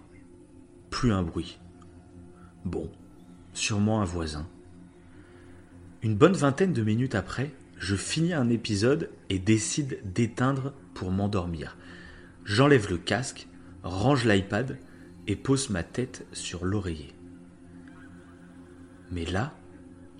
Plus 0.89 1.13
un 1.13 1.23
bruit. 1.23 1.57
Bon, 2.65 2.91
sûrement 3.53 4.01
un 4.01 4.05
voisin. 4.05 4.47
Une 6.03 6.15
bonne 6.15 6.33
vingtaine 6.33 6.73
de 6.73 6.81
minutes 6.81 7.13
après, 7.13 7.51
je 7.77 7.95
finis 7.95 8.33
un 8.33 8.49
épisode 8.49 9.11
et 9.29 9.37
décide 9.37 9.99
d'éteindre 10.03 10.73
pour 10.95 11.11
m'endormir. 11.11 11.77
J'enlève 12.43 12.89
le 12.89 12.97
casque, 12.97 13.47
range 13.83 14.25
l'iPad 14.25 14.79
et 15.27 15.35
pose 15.35 15.69
ma 15.69 15.83
tête 15.83 16.25
sur 16.33 16.65
l'oreiller. 16.65 17.13
Mais 19.11 19.25
là, 19.25 19.53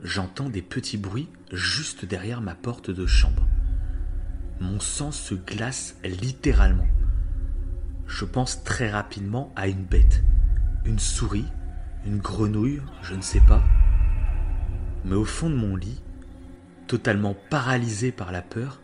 j'entends 0.03 0.49
des 0.49 0.61
petits 0.61 0.97
bruits 0.97 1.29
juste 1.51 2.05
derrière 2.05 2.41
ma 2.41 2.53
porte 2.53 2.91
de 2.91 3.07
chambre. 3.07 3.47
Mon 4.59 4.79
sang 4.79 5.11
se 5.11 5.33
glace 5.33 5.97
littéralement. 6.03 6.87
Je 8.05 8.25
pense 8.25 8.63
très 8.63 8.91
rapidement 8.91 9.51
à 9.55 9.67
une 9.67 9.83
bête, 9.83 10.23
une 10.85 10.99
souris, 10.99 11.47
une 12.05 12.19
grenouille, 12.19 12.81
je 13.01 13.15
ne 13.15 13.21
sais 13.21 13.41
pas. 13.47 13.63
Mais 15.05 15.15
au 15.15 15.25
fond 15.25 15.49
de 15.49 15.55
mon 15.55 15.75
lit, 15.75 16.01
totalement 16.87 17.35
paralysé 17.49 18.11
par 18.11 18.31
la 18.31 18.41
peur, 18.41 18.81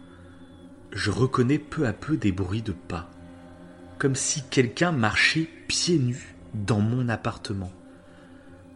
je 0.92 1.12
reconnais 1.12 1.60
peu 1.60 1.86
à 1.86 1.94
peu 1.94 2.18
des 2.18 2.32
bruits 2.32 2.62
de 2.62 2.72
pas, 2.72 3.10
comme 3.98 4.16
si 4.16 4.44
quelqu'un 4.50 4.92
marchait 4.92 5.50
pieds 5.68 6.00
nus 6.00 6.36
dans 6.54 6.80
mon 6.80 7.10
appartement. 7.10 7.72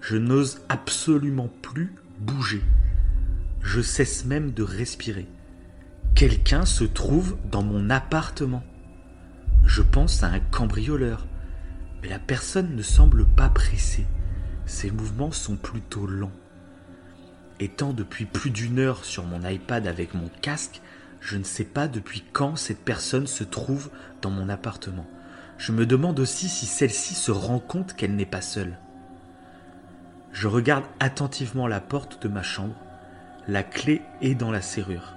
Je 0.01 0.18
n'ose 0.18 0.61
absolument 0.69 1.49
plus 1.61 1.95
bouger. 2.19 2.61
Je 3.61 3.81
cesse 3.81 4.26
même 4.26 4.51
de 4.51 4.63
respirer. 4.63 5.27
Quelqu'un 6.15 6.65
se 6.65 6.84
trouve 6.84 7.38
dans 7.49 7.63
mon 7.63 7.89
appartement. 7.89 8.63
Je 9.65 9.81
pense 9.81 10.23
à 10.23 10.27
un 10.27 10.39
cambrioleur, 10.39 11.27
mais 12.01 12.09
la 12.09 12.19
personne 12.19 12.76
ne 12.76 12.81
semble 12.81 13.26
pas 13.26 13.49
pressée. 13.49 14.05
Ses 14.65 14.91
mouvements 14.91 15.31
sont 15.31 15.55
plutôt 15.55 16.07
lents. 16.07 16.31
Étant 17.61 17.93
depuis 17.93 18.25
plus 18.25 18.49
d'une 18.49 18.79
heure 18.79 19.05
sur 19.05 19.23
mon 19.23 19.47
iPad 19.47 19.85
avec 19.85 20.15
mon 20.15 20.29
casque, 20.41 20.81
je 21.19 21.38
ne 21.38 21.43
sais 21.43 21.63
pas 21.63 21.88
depuis 21.88 22.23
quand 22.33 22.55
cette 22.55 22.83
personne 22.83 23.27
se 23.27 23.43
trouve 23.43 23.91
dans 24.23 24.31
mon 24.31 24.49
appartement. 24.49 25.05
Je 25.59 25.71
me 25.71 25.85
demande 25.85 26.19
aussi 26.19 26.49
si 26.49 26.65
celle-ci 26.65 27.13
se 27.13 27.29
rend 27.29 27.59
compte 27.59 27.93
qu'elle 27.93 28.15
n'est 28.15 28.25
pas 28.25 28.41
seule. 28.41 28.79
Je 30.33 30.47
regarde 30.47 30.85
attentivement 30.99 31.67
la 31.67 31.81
porte 31.81 32.23
de 32.23 32.27
ma 32.27 32.41
chambre. 32.41 32.73
La 33.47 33.61
clé 33.61 34.01
est 34.21 34.33
dans 34.33 34.49
la 34.49 34.63
serrure, 34.63 35.13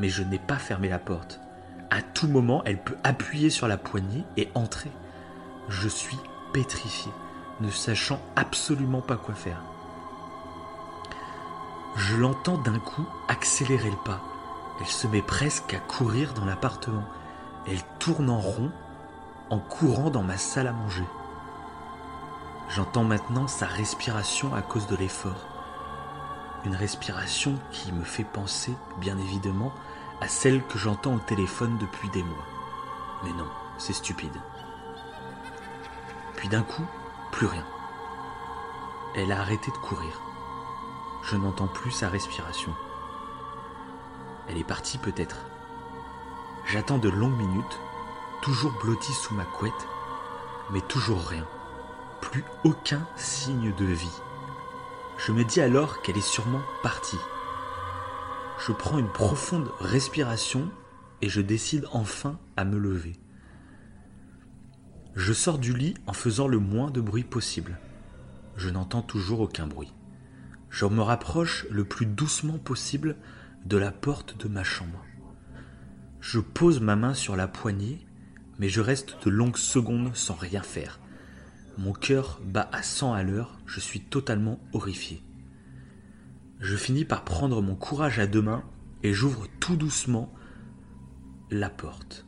mais 0.00 0.08
je 0.08 0.24
n'ai 0.24 0.40
pas 0.40 0.58
fermé 0.58 0.88
la 0.88 0.98
porte. 0.98 1.38
À 1.90 2.02
tout 2.02 2.26
moment, 2.26 2.64
elle 2.64 2.82
peut 2.82 2.96
appuyer 3.04 3.50
sur 3.50 3.68
la 3.68 3.76
poignée 3.76 4.24
et 4.36 4.48
entrer. 4.56 4.90
Je 5.68 5.86
suis 5.88 6.18
pétrifié, 6.52 7.12
ne 7.60 7.70
sachant 7.70 8.20
absolument 8.34 9.00
pas 9.00 9.16
quoi 9.16 9.36
faire. 9.36 9.62
Je 11.96 12.16
l'entends 12.16 12.58
d'un 12.58 12.78
coup 12.78 13.06
accélérer 13.28 13.90
le 13.90 13.96
pas. 13.96 14.20
Elle 14.80 14.86
se 14.86 15.06
met 15.06 15.22
presque 15.22 15.74
à 15.74 15.78
courir 15.78 16.34
dans 16.34 16.44
l'appartement. 16.44 17.04
Elle 17.66 17.82
tourne 17.98 18.30
en 18.30 18.40
rond 18.40 18.72
en 19.50 19.58
courant 19.58 20.10
dans 20.10 20.22
ma 20.22 20.36
salle 20.36 20.66
à 20.66 20.72
manger. 20.72 21.04
J'entends 22.68 23.04
maintenant 23.04 23.46
sa 23.46 23.66
respiration 23.66 24.54
à 24.54 24.62
cause 24.62 24.86
de 24.86 24.96
l'effort. 24.96 25.46
Une 26.64 26.74
respiration 26.74 27.58
qui 27.70 27.92
me 27.92 28.04
fait 28.04 28.24
penser, 28.24 28.74
bien 28.98 29.18
évidemment, 29.18 29.72
à 30.20 30.28
celle 30.28 30.62
que 30.64 30.78
j'entends 30.78 31.14
au 31.14 31.18
téléphone 31.20 31.76
depuis 31.78 32.08
des 32.08 32.22
mois. 32.22 32.46
Mais 33.22 33.32
non, 33.34 33.48
c'est 33.78 33.92
stupide. 33.92 34.40
Puis 36.36 36.48
d'un 36.48 36.62
coup, 36.62 36.84
plus 37.30 37.46
rien. 37.46 37.64
Elle 39.14 39.30
a 39.30 39.40
arrêté 39.40 39.70
de 39.70 39.76
courir. 39.76 40.23
Je 41.24 41.36
n'entends 41.36 41.68
plus 41.68 41.90
sa 41.90 42.08
respiration. 42.08 42.74
Elle 44.46 44.58
est 44.58 44.64
partie 44.64 44.98
peut-être. 44.98 45.38
J'attends 46.66 46.98
de 46.98 47.08
longues 47.08 47.38
minutes, 47.38 47.80
toujours 48.42 48.72
blotti 48.82 49.12
sous 49.12 49.34
ma 49.34 49.44
couette, 49.44 49.72
mais 50.70 50.82
toujours 50.82 51.26
rien. 51.26 51.46
Plus 52.20 52.44
aucun 52.64 53.06
signe 53.16 53.74
de 53.74 53.84
vie. 53.86 54.20
Je 55.16 55.32
me 55.32 55.44
dis 55.44 55.62
alors 55.62 56.02
qu'elle 56.02 56.18
est 56.18 56.20
sûrement 56.20 56.62
partie. 56.82 57.18
Je 58.58 58.72
prends 58.72 58.98
une 58.98 59.10
profonde 59.10 59.70
respiration 59.80 60.70
et 61.22 61.30
je 61.30 61.40
décide 61.40 61.86
enfin 61.92 62.38
à 62.56 62.64
me 62.64 62.78
lever. 62.78 63.14
Je 65.14 65.32
sors 65.32 65.58
du 65.58 65.74
lit 65.74 65.94
en 66.06 66.12
faisant 66.12 66.48
le 66.48 66.58
moins 66.58 66.90
de 66.90 67.00
bruit 67.00 67.24
possible. 67.24 67.78
Je 68.56 68.68
n'entends 68.68 69.02
toujours 69.02 69.40
aucun 69.40 69.66
bruit. 69.66 69.92
Je 70.74 70.86
me 70.86 71.02
rapproche 71.02 71.66
le 71.70 71.84
plus 71.84 72.04
doucement 72.04 72.58
possible 72.58 73.14
de 73.64 73.76
la 73.76 73.92
porte 73.92 74.36
de 74.36 74.48
ma 74.48 74.64
chambre. 74.64 75.04
Je 76.20 76.40
pose 76.40 76.80
ma 76.80 76.96
main 76.96 77.14
sur 77.14 77.36
la 77.36 77.46
poignée, 77.46 78.04
mais 78.58 78.68
je 78.68 78.80
reste 78.80 79.24
de 79.24 79.30
longues 79.30 79.56
secondes 79.56 80.16
sans 80.16 80.34
rien 80.34 80.64
faire. 80.64 80.98
Mon 81.78 81.92
cœur 81.92 82.40
bat 82.44 82.68
à 82.72 82.82
100 82.82 83.12
à 83.12 83.22
l'heure, 83.22 83.60
je 83.66 83.78
suis 83.78 84.00
totalement 84.00 84.58
horrifié. 84.72 85.22
Je 86.58 86.74
finis 86.74 87.04
par 87.04 87.22
prendre 87.22 87.62
mon 87.62 87.76
courage 87.76 88.18
à 88.18 88.26
deux 88.26 88.42
mains 88.42 88.64
et 89.04 89.12
j'ouvre 89.12 89.46
tout 89.60 89.76
doucement 89.76 90.34
la 91.52 91.70
porte. 91.70 92.26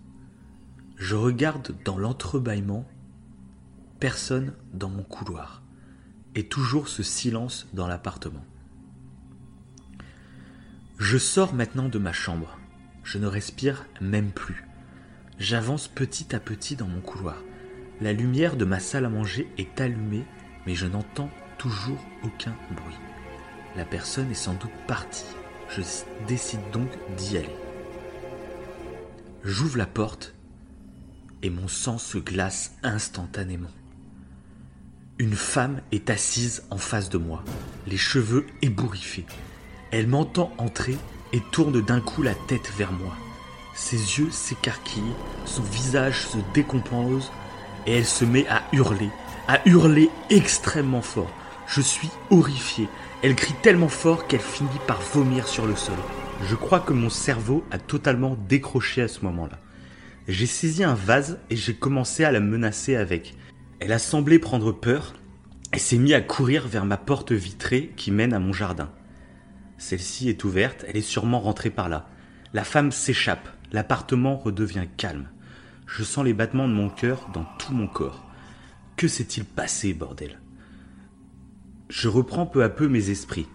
Je 0.94 1.16
regarde 1.16 1.74
dans 1.84 1.98
l'entrebâillement, 1.98 2.86
personne 3.98 4.52
dans 4.72 4.88
mon 4.88 5.02
couloir, 5.02 5.64
et 6.36 6.44
toujours 6.44 6.88
ce 6.88 7.02
silence 7.02 7.66
dans 7.72 7.88
l'appartement. 7.88 8.44
Je 10.98 11.18
sors 11.18 11.54
maintenant 11.54 11.88
de 11.88 11.98
ma 11.98 12.12
chambre. 12.12 12.58
Je 13.02 13.18
ne 13.18 13.26
respire 13.26 13.86
même 14.00 14.30
plus. 14.30 14.66
J'avance 15.38 15.88
petit 15.88 16.34
à 16.34 16.40
petit 16.40 16.76
dans 16.76 16.86
mon 16.86 17.00
couloir. 17.00 17.42
La 18.00 18.12
lumière 18.12 18.56
de 18.56 18.66
ma 18.66 18.80
salle 18.80 19.06
à 19.06 19.08
manger 19.08 19.48
est 19.56 19.80
allumée, 19.80 20.24
mais 20.66 20.74
je 20.74 20.86
n'entends 20.86 21.30
toujours 21.56 22.04
aucun 22.22 22.54
bruit. 22.70 22.98
La 23.74 23.86
personne 23.86 24.30
est 24.30 24.34
sans 24.34 24.54
doute 24.54 24.70
partie. 24.86 25.24
Je 25.70 25.82
décide 26.28 26.60
donc 26.70 26.90
d'y 27.16 27.38
aller. 27.38 27.56
J'ouvre 29.42 29.78
la 29.78 29.86
porte 29.86 30.34
et 31.42 31.50
mon 31.50 31.68
sang 31.68 31.98
se 31.98 32.18
glace 32.18 32.74
instantanément. 32.82 33.70
Une 35.18 35.34
femme 35.34 35.80
est 35.92 36.10
assise 36.10 36.64
en 36.68 36.76
face 36.76 37.08
de 37.08 37.16
moi, 37.16 37.42
les 37.86 37.96
cheveux 37.96 38.44
ébouriffés. 38.60 39.24
Elle 39.90 40.08
m'entend 40.08 40.52
entrer 40.58 40.98
et 41.32 41.40
tourne 41.52 41.80
d'un 41.80 42.02
coup 42.02 42.20
la 42.20 42.34
tête 42.34 42.70
vers 42.76 42.92
moi. 42.92 43.16
Ses 43.74 43.96
yeux 43.96 44.30
s'écarquillent, 44.30 45.14
son 45.46 45.62
visage 45.62 46.26
se 46.26 46.36
décompose 46.52 47.32
et 47.86 47.96
elle 47.96 48.04
se 48.04 48.26
met 48.26 48.46
à 48.48 48.62
hurler, 48.74 49.08
à 49.48 49.66
hurler 49.66 50.10
extrêmement 50.28 51.00
fort. 51.00 51.32
Je 51.66 51.80
suis 51.80 52.10
horrifié. 52.28 52.86
Elle 53.22 53.36
crie 53.36 53.54
tellement 53.62 53.88
fort 53.88 54.26
qu'elle 54.26 54.40
finit 54.40 54.68
par 54.86 55.00
vomir 55.00 55.48
sur 55.48 55.66
le 55.66 55.76
sol. 55.76 55.96
Je 56.42 56.56
crois 56.56 56.80
que 56.80 56.92
mon 56.92 57.08
cerveau 57.08 57.64
a 57.70 57.78
totalement 57.78 58.36
décroché 58.50 59.00
à 59.00 59.08
ce 59.08 59.24
moment-là. 59.24 59.58
J'ai 60.28 60.44
saisi 60.44 60.84
un 60.84 60.94
vase 60.94 61.38
et 61.48 61.56
j'ai 61.56 61.74
commencé 61.74 62.22
à 62.22 62.32
la 62.32 62.40
menacer 62.40 62.96
avec. 62.96 63.34
Elle 63.78 63.92
a 63.92 63.98
semblé 63.98 64.38
prendre 64.38 64.72
peur 64.72 65.14
et 65.74 65.78
s'est 65.78 65.98
mise 65.98 66.14
à 66.14 66.22
courir 66.22 66.66
vers 66.66 66.86
ma 66.86 66.96
porte 66.96 67.32
vitrée 67.32 67.92
qui 67.96 68.10
mène 68.10 68.32
à 68.32 68.38
mon 68.38 68.54
jardin. 68.54 68.90
Celle-ci 69.76 70.30
est 70.30 70.44
ouverte, 70.44 70.84
elle 70.88 70.96
est 70.96 71.02
sûrement 71.02 71.40
rentrée 71.40 71.68
par 71.68 71.90
là. 71.90 72.08
La 72.54 72.64
femme 72.64 72.90
s'échappe, 72.90 73.48
l'appartement 73.72 74.36
redevient 74.36 74.86
calme. 74.96 75.28
Je 75.86 76.02
sens 76.02 76.24
les 76.24 76.32
battements 76.32 76.68
de 76.68 76.72
mon 76.72 76.88
cœur 76.88 77.28
dans 77.34 77.44
tout 77.58 77.74
mon 77.74 77.86
corps. 77.86 78.24
Que 78.96 79.08
s'est-il 79.08 79.44
passé, 79.44 79.92
bordel? 79.92 80.40
Je 81.90 82.08
reprends 82.08 82.46
peu 82.46 82.64
à 82.64 82.70
peu 82.70 82.88
mes 82.88 83.10
esprits. 83.10 83.46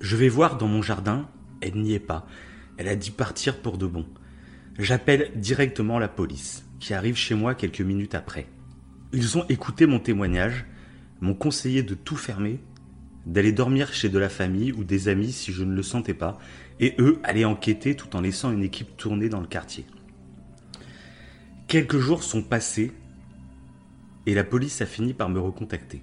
Je 0.00 0.16
vais 0.16 0.28
voir 0.28 0.58
dans 0.58 0.66
mon 0.66 0.82
jardin, 0.82 1.28
elle 1.60 1.76
n'y 1.76 1.94
est 1.94 2.00
pas. 2.00 2.26
Elle 2.76 2.88
a 2.88 2.96
dû 2.96 3.12
partir 3.12 3.62
pour 3.62 3.78
de 3.78 3.86
bon. 3.86 4.04
J'appelle 4.78 5.30
directement 5.36 6.00
la 6.00 6.08
police, 6.08 6.64
qui 6.80 6.92
arrive 6.92 7.16
chez 7.16 7.34
moi 7.36 7.54
quelques 7.54 7.80
minutes 7.80 8.16
après. 8.16 8.48
Ils 9.12 9.38
ont 9.38 9.46
écouté 9.48 9.86
mon 9.86 9.98
témoignage, 9.98 10.66
m'ont 11.20 11.34
conseillé 11.34 11.82
de 11.82 11.94
tout 11.94 12.16
fermer 12.16 12.60
d'aller 13.26 13.52
dormir 13.52 13.92
chez 13.92 14.08
de 14.08 14.18
la 14.18 14.28
famille 14.28 14.72
ou 14.72 14.84
des 14.84 15.08
amis 15.08 15.32
si 15.32 15.52
je 15.52 15.64
ne 15.64 15.74
le 15.74 15.82
sentais 15.82 16.14
pas, 16.14 16.38
et 16.78 16.94
eux 16.98 17.18
allaient 17.24 17.44
enquêter 17.44 17.96
tout 17.96 18.14
en 18.16 18.20
laissant 18.20 18.52
une 18.52 18.62
équipe 18.62 18.96
tourner 18.96 19.28
dans 19.28 19.40
le 19.40 19.48
quartier. 19.48 19.84
Quelques 21.66 21.98
jours 21.98 22.22
sont 22.22 22.42
passés 22.42 22.92
et 24.26 24.34
la 24.34 24.44
police 24.44 24.80
a 24.80 24.86
fini 24.86 25.12
par 25.12 25.28
me 25.28 25.40
recontacter. 25.40 26.02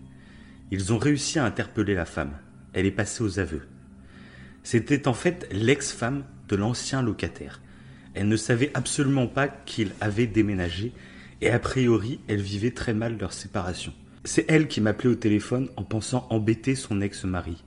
Ils 0.71 0.91
ont 0.91 0.97
réussi 0.97 1.39
à 1.39 1.45
interpeller 1.45 1.95
la 1.95 2.05
femme. 2.05 2.33
Elle 2.73 2.85
est 2.85 2.91
passée 2.91 3.23
aux 3.23 3.39
aveux. 3.39 3.67
C'était 4.63 5.07
en 5.07 5.13
fait 5.13 5.47
l'ex-femme 5.51 6.23
de 6.49 6.55
l'ancien 6.55 7.01
locataire. 7.01 7.61
Elle 8.13 8.27
ne 8.27 8.35
savait 8.35 8.71
absolument 8.73 9.27
pas 9.27 9.47
qu'il 9.47 9.91
avait 10.01 10.27
déménagé 10.27 10.91
et 11.43 11.49
a 11.49 11.59
priori 11.59 12.21
elle 12.29 12.41
vivait 12.41 12.71
très 12.71 12.93
mal 12.93 13.17
leur 13.19 13.33
séparation. 13.33 13.91
C'est 14.23 14.45
elle 14.49 14.69
qui 14.69 14.79
m'appelait 14.79 15.09
au 15.09 15.15
téléphone 15.15 15.67
en 15.75 15.83
pensant 15.83 16.25
embêter 16.29 16.73
son 16.73 17.01
ex-mari. 17.01 17.61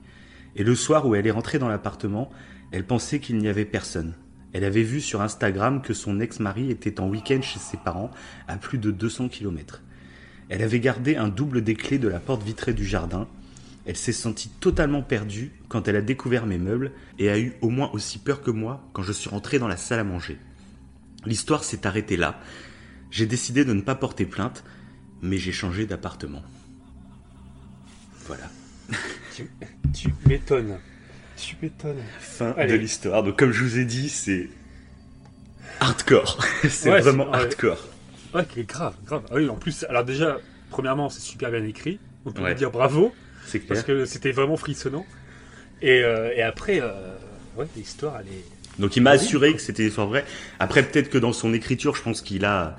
Et 0.55 0.63
le 0.63 0.73
soir 0.73 1.05
où 1.05 1.13
elle 1.13 1.27
est 1.27 1.31
rentrée 1.31 1.59
dans 1.59 1.67
l'appartement, 1.67 2.31
elle 2.71 2.85
pensait 2.85 3.19
qu'il 3.19 3.37
n'y 3.37 3.47
avait 3.47 3.65
personne. 3.65 4.15
Elle 4.51 4.63
avait 4.63 4.81
vu 4.81 4.99
sur 4.99 5.21
Instagram 5.21 5.83
que 5.83 5.93
son 5.93 6.19
ex-mari 6.19 6.71
était 6.71 6.99
en 6.99 7.07
week-end 7.07 7.41
chez 7.43 7.59
ses 7.59 7.77
parents 7.77 8.09
à 8.47 8.57
plus 8.57 8.79
de 8.79 8.89
200 8.89 9.29
km. 9.29 9.83
Elle 10.49 10.63
avait 10.63 10.79
gardé 10.79 11.15
un 11.15 11.27
double 11.27 11.63
des 11.63 11.75
clés 11.75 11.99
de 11.99 12.07
la 12.07 12.19
porte 12.19 12.41
vitrée 12.41 12.73
du 12.73 12.85
jardin. 12.85 13.27
Elle 13.85 13.97
s'est 13.97 14.11
sentie 14.11 14.49
totalement 14.59 15.03
perdue 15.03 15.51
quand 15.69 15.87
elle 15.87 15.97
a 15.97 16.01
découvert 16.01 16.47
mes 16.47 16.57
meubles 16.57 16.93
et 17.19 17.29
a 17.29 17.37
eu 17.37 17.53
au 17.61 17.69
moins 17.69 17.91
aussi 17.93 18.17
peur 18.17 18.41
que 18.41 18.49
moi 18.49 18.89
quand 18.93 19.03
je 19.03 19.11
suis 19.11 19.29
rentré 19.29 19.59
dans 19.59 19.67
la 19.67 19.77
salle 19.77 19.99
à 19.99 20.03
manger. 20.03 20.39
L'histoire 21.27 21.63
s'est 21.63 21.85
arrêtée 21.85 22.17
là. 22.17 22.39
J'ai 23.11 23.25
décidé 23.25 23.65
de 23.65 23.73
ne 23.73 23.81
pas 23.81 23.95
porter 23.95 24.25
plainte 24.25 24.63
mais 25.21 25.37
j'ai 25.37 25.51
changé 25.51 25.85
d'appartement. 25.85 26.43
Voilà. 28.25 28.49
Tu, 29.35 29.47
tu 29.93 30.13
m'étonnes. 30.25 30.79
Tu 31.35 31.55
m'étonnes. 31.61 32.01
Fin 32.19 32.55
Allez. 32.57 32.71
de 32.73 32.77
l'histoire. 32.77 33.21
Donc 33.21 33.37
comme 33.37 33.51
je 33.51 33.63
vous 33.63 33.77
ai 33.77 33.85
dit, 33.85 34.09
c'est 34.09 34.49
hardcore. 35.79 36.43
c'est 36.67 36.89
Ouais, 36.91 37.01
vraiment 37.01 37.31
hardcore. 37.31 37.77
Ouais, 38.33 38.43
qui 38.45 38.61
est 38.61 38.69
grave, 38.69 38.95
grave. 39.05 39.21
Ah 39.29 39.35
oui, 39.35 39.47
en 39.47 39.55
plus, 39.55 39.83
alors 39.89 40.03
déjà, 40.03 40.39
premièrement, 40.71 41.09
c'est 41.09 41.21
super 41.21 41.51
bien 41.51 41.63
écrit. 41.63 41.99
On 42.25 42.31
peut 42.31 42.41
Ouais. 42.41 42.55
dire 42.55 42.71
bravo. 42.71 43.13
C'est 43.45 43.59
clair. 43.59 43.69
Parce 43.69 43.83
que 43.83 44.05
c'était 44.05 44.31
vraiment 44.31 44.57
frissonnant. 44.57 45.05
Et, 45.83 46.01
euh, 46.03 46.33
et 46.35 46.41
après, 46.41 46.79
euh, 46.81 47.15
ouais, 47.57 47.67
l'histoire, 47.75 48.19
elle 48.19 48.27
est. 48.33 48.45
Donc 48.79 48.95
il 48.95 49.01
m'a 49.01 49.11
assuré 49.11 49.53
que 49.53 49.61
c'était 49.61 49.83
une 49.83 49.89
histoire 49.89 50.07
vraie. 50.07 50.25
Après, 50.59 50.83
peut-être 50.83 51.09
que 51.09 51.17
dans 51.17 51.33
son 51.33 51.53
écriture, 51.53 51.95
je 51.95 52.01
pense 52.01 52.21
qu'il 52.21 52.45
a, 52.45 52.75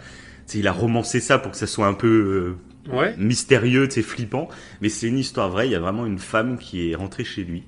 il 0.55 0.67
a 0.67 0.73
romancé 0.73 1.21
ça 1.21 1.39
pour 1.39 1.53
que 1.53 1.59
ça 1.59 1.67
soit 1.67 1.87
un 1.87 1.95
peu 1.95 2.57
euh, 2.89 2.97
ouais. 2.97 3.15
mystérieux, 3.19 3.89
c'est 3.91 4.03
flippant. 4.03 4.49
Mais 4.81 4.89
c'est 4.89 5.09
une 5.09 5.19
histoire 5.19 5.51
vraie. 5.51 5.67
Il 5.67 5.73
y 5.73 5.77
a 5.77 5.81
vraiment 5.81 6.07
une 6.07 6.19
femme 6.19 6.59
qui 6.59 6.91
est 6.91 6.95
rentrée 6.95 7.25
chez 7.25 7.45
lui. 7.45 7.65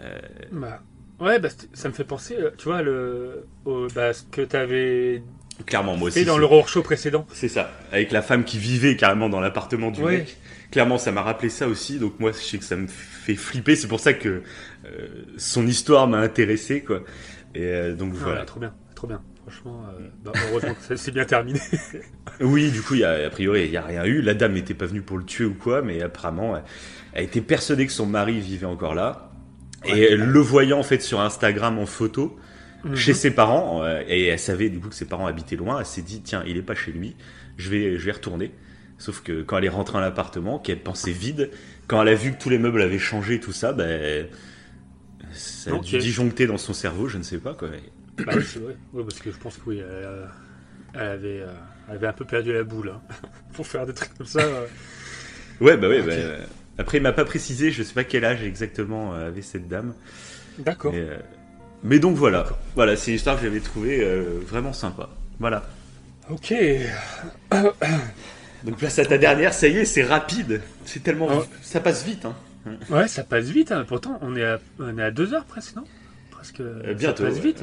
Euh... 0.00 0.18
Bah, 0.52 0.82
ouais, 1.20 1.38
bah, 1.38 1.48
ça 1.72 1.88
me 1.88 1.94
fait 1.94 2.04
penser, 2.04 2.36
tu 2.58 2.68
vois, 2.68 2.82
le, 2.82 3.46
au, 3.64 3.88
bah, 3.94 4.12
ce 4.12 4.22
que 4.24 4.42
tu 4.42 4.56
avais 4.56 5.22
Clairement, 5.64 5.96
moi 5.96 6.08
aussi. 6.08 6.24
dans 6.24 6.36
le 6.36 6.44
horror 6.44 6.68
show 6.68 6.82
précédent. 6.82 7.26
C'est 7.32 7.48
ça. 7.48 7.72
Avec 7.90 8.12
la 8.12 8.20
femme 8.20 8.44
qui 8.44 8.58
vivait 8.58 8.96
carrément 8.96 9.28
dans 9.28 9.40
l'appartement 9.40 9.90
du 9.90 10.02
mec. 10.02 10.36
Clairement, 10.70 10.98
ça 10.98 11.12
m'a 11.12 11.22
rappelé 11.22 11.48
ça 11.48 11.68
aussi. 11.68 11.98
Donc 11.98 12.20
moi, 12.20 12.32
je 12.32 12.38
sais 12.38 12.58
que 12.58 12.64
ça 12.64 12.76
me 12.76 12.88
fait 12.88 13.36
flipper. 13.36 13.76
C'est 13.76 13.88
pour 13.88 14.00
ça 14.00 14.12
que 14.12 14.42
euh, 14.84 15.08
son 15.38 15.66
histoire 15.66 16.08
m'a 16.08 16.18
intéressé, 16.18 16.82
quoi. 16.82 17.02
Et 17.56 17.64
euh, 17.64 17.94
donc 17.94 18.12
ah, 18.16 18.22
voilà. 18.22 18.44
Trop 18.44 18.60
bien, 18.60 18.74
trop 18.94 19.06
bien. 19.06 19.20
Franchement, 19.42 19.84
euh, 19.98 20.08
bah, 20.24 20.32
heureusement 20.50 20.74
que 20.74 20.96
c'est 20.96 21.12
bien 21.12 21.24
terminé. 21.24 21.60
oui, 22.40 22.70
du 22.70 22.82
coup, 22.82 22.94
y 22.94 23.04
a, 23.04 23.26
a 23.26 23.30
priori, 23.30 23.64
il 23.64 23.70
n'y 23.70 23.76
a 23.76 23.82
rien 23.82 24.04
eu. 24.04 24.20
La 24.20 24.34
dame 24.34 24.54
n'était 24.54 24.74
pas 24.74 24.86
venue 24.86 25.02
pour 25.02 25.18
le 25.18 25.24
tuer 25.24 25.44
ou 25.44 25.54
quoi, 25.54 25.82
mais 25.82 26.02
apparemment, 26.02 26.60
elle, 27.12 27.24
était 27.24 27.40
persuadée 27.40 27.86
que 27.86 27.92
son 27.92 28.06
mari 28.06 28.40
vivait 28.40 28.66
encore 28.66 28.94
là. 28.94 29.30
et 29.84 30.16
le 30.16 30.40
voyant 30.40 30.80
en 30.80 30.82
fait 30.82 31.00
sur 31.00 31.20
Instagram 31.20 31.78
en 31.78 31.86
photo, 31.86 32.36
Mhm. 32.86 32.96
chez 32.96 33.14
ses 33.14 33.30
parents, 33.30 33.82
euh, 33.82 34.02
et 34.06 34.26
elle 34.26 34.38
savait 34.38 34.68
du 34.68 34.78
coup 34.78 34.88
que 34.88 34.94
ses 34.94 35.06
parents 35.06 35.26
habitaient 35.26 35.56
loin, 35.56 35.80
elle 35.80 35.86
s'est 35.86 36.02
dit, 36.02 36.20
tiens, 36.22 36.42
il 36.46 36.56
est 36.56 36.62
pas 36.62 36.74
chez 36.74 36.92
lui, 36.92 37.16
je 37.56 37.70
vais, 37.70 37.98
je 37.98 38.04
vais 38.04 38.12
retourner. 38.12 38.52
Sauf 38.98 39.22
que 39.22 39.42
quand 39.42 39.58
elle 39.58 39.64
est 39.64 39.70
rentrée 39.70 39.94
dans 39.94 40.00
l'appartement, 40.00 40.58
qu'elle 40.58 40.80
pensait 40.80 41.12
vide, 41.12 41.50
quand 41.86 42.00
elle 42.00 42.08
a 42.08 42.14
vu 42.14 42.32
que 42.32 42.38
tous 42.40 42.48
les 42.48 42.58
meubles 42.58 42.80
avaient 42.80 42.98
changé, 42.98 43.40
tout 43.40 43.52
ça, 43.52 43.72
ben, 43.72 44.26
ça 45.32 45.74
a 45.74 45.78
dû 45.78 45.98
disjoncter 45.98 46.46
dans 46.46 46.58
son 46.58 46.72
cerveau, 46.72 47.08
je 47.08 47.18
ne 47.18 47.22
sais 47.22 47.38
pas 47.38 47.54
quoi. 47.54 47.68
Bah 48.18 48.32
c'est 48.34 48.60
vrai. 48.60 48.76
parce 48.92 49.20
que 49.20 49.30
je 49.30 49.36
pense 49.36 49.56
que 49.56 49.62
oui, 49.66 49.82
elle, 50.94 51.00
avait, 51.00 51.40
euh, 51.40 51.52
elle 51.88 51.96
avait 51.96 52.06
un 52.06 52.12
peu 52.12 52.24
perdu 52.24 52.52
la 52.52 52.64
boule 52.64 52.94
hein, 52.94 53.00
pour 53.52 53.66
faire 53.66 53.86
des 53.86 53.94
trucs 53.94 54.16
comme 54.16 54.26
ça. 54.26 54.40
Euh. 54.40 54.66
Ouais, 55.60 55.76
bah 55.76 55.88
oui. 55.88 56.02
Bah, 56.02 56.12
après, 56.78 56.98
il 56.98 57.02
m'a 57.02 57.12
pas 57.12 57.24
précisé, 57.24 57.70
je 57.70 57.82
sais 57.82 57.94
pas 57.94 58.04
quel 58.04 58.24
âge 58.24 58.42
exactement 58.42 59.14
avait 59.14 59.42
cette 59.42 59.68
dame. 59.68 59.94
D'accord. 60.58 60.94
Mais 61.82 61.98
donc 61.98 62.16
voilà, 62.16 62.46
voilà, 62.74 62.96
c'est 62.96 63.10
une 63.10 63.16
histoire 63.16 63.36
que 63.36 63.42
j'avais 63.42 63.60
trouvée 63.60 64.02
euh, 64.02 64.40
vraiment 64.46 64.72
sympa. 64.72 65.08
Voilà. 65.38 65.68
Ok. 66.30 66.52
donc 68.64 68.76
place 68.76 68.98
à 68.98 69.04
ta 69.04 69.18
dernière, 69.18 69.54
ça 69.54 69.68
y 69.68 69.78
est, 69.78 69.84
c'est 69.84 70.02
rapide. 70.02 70.62
C'est 70.84 71.02
tellement, 71.02 71.28
ça 71.62 71.80
passe 71.80 72.04
vite. 72.04 72.24
Hein. 72.24 72.34
Ouais, 72.90 73.08
ça 73.08 73.22
passe 73.22 73.46
vite. 73.46 73.72
Hein. 73.72 73.84
Pourtant, 73.86 74.18
on 74.22 74.36
est 74.36 74.44
à, 74.44 74.58
on 74.78 74.96
est 74.98 75.02
à 75.02 75.10
deux 75.10 75.34
heures 75.34 75.44
presque, 75.44 75.76
non? 75.76 75.84
Presque. 76.30 76.60
Euh, 76.60 76.94
bientôt. 76.94 77.24
Ça 77.24 77.30
passe 77.30 77.38
vite. 77.38 77.62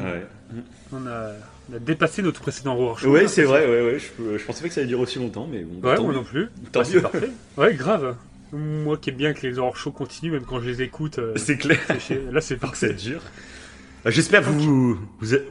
On, 0.91 1.07
a, 1.07 1.31
on, 1.71 1.75
a, 1.75 1.79
dépassé 1.79 2.21
notre 2.21 2.41
précédent 2.41 2.95
show. 2.95 3.11
Ouais, 3.11 3.27
c'est 3.27 3.43
vrai. 3.43 3.65
Ouais, 3.65 3.81
ouais. 3.93 3.99
Je, 3.99 4.37
je, 4.37 4.45
pensais 4.45 4.61
pas 4.61 4.67
que 4.67 4.73
ça 4.73 4.81
allait 4.81 4.87
durer 4.87 5.01
aussi 5.01 5.19
longtemps, 5.19 5.47
mais 5.49 5.63
bon. 5.63 5.87
Ouais, 5.87 5.99
moi 5.99 6.13
non 6.13 6.23
plus. 6.23 6.49
Tant 6.71 6.81
mieux. 6.87 7.01
Parfait. 7.01 7.29
Ouais, 7.57 7.73
grave. 7.73 8.15
Moi 8.51 8.97
qui 8.97 9.09
aime 9.09 9.15
bien 9.15 9.33
que 9.33 9.45
les 9.47 9.57
horror 9.57 9.75
shows 9.75 9.91
continuent, 9.91 10.31
même 10.31 10.45
quand 10.45 10.61
je 10.61 10.69
les 10.69 10.81
écoute. 10.81 11.19
Euh, 11.19 11.33
c'est 11.37 11.57
clair. 11.57 11.79
Là, 12.31 12.41
c'est 12.41 12.57
parfait. 12.57 12.89
C'est 12.89 13.09
dur. 13.09 13.21
Bah, 14.03 14.11
j'espère 14.11 14.41
vous, 14.41 14.99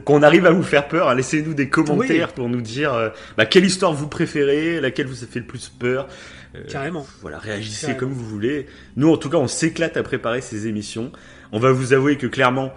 qu'on 0.05 0.21
arrive 0.21 0.45
à 0.45 0.51
vous 0.51 0.63
faire 0.63 0.87
peur. 0.87 1.09
Hein. 1.09 1.15
Laissez-nous 1.15 1.53
des 1.53 1.69
commentaires 1.69 2.33
pour 2.33 2.49
nous 2.49 2.61
dire 2.61 2.93
euh, 2.93 3.09
bah, 3.35 3.45
quelle 3.45 3.65
histoire 3.65 3.93
vous 3.93 4.07
préférez, 4.07 4.79
laquelle 4.79 5.07
vous 5.07 5.23
a 5.23 5.27
fait 5.27 5.39
le 5.39 5.45
plus 5.45 5.69
peur. 5.69 6.07
Euh, 6.55 6.63
Carrément. 6.69 7.05
Voilà, 7.21 7.39
réagissez 7.39 7.95
comme 7.97 8.11
vous 8.11 8.27
voulez. 8.27 8.67
Nous, 8.95 9.11
en 9.11 9.17
tout 9.17 9.29
cas, 9.29 9.37
on 9.37 9.47
s'éclate 9.47 9.97
à 9.97 10.03
préparer 10.03 10.41
ces 10.41 10.67
émissions. 10.67 11.11
On 11.51 11.59
va 11.59 11.71
vous 11.71 11.93
avouer 11.93 12.17
que 12.17 12.27
clairement, 12.27 12.71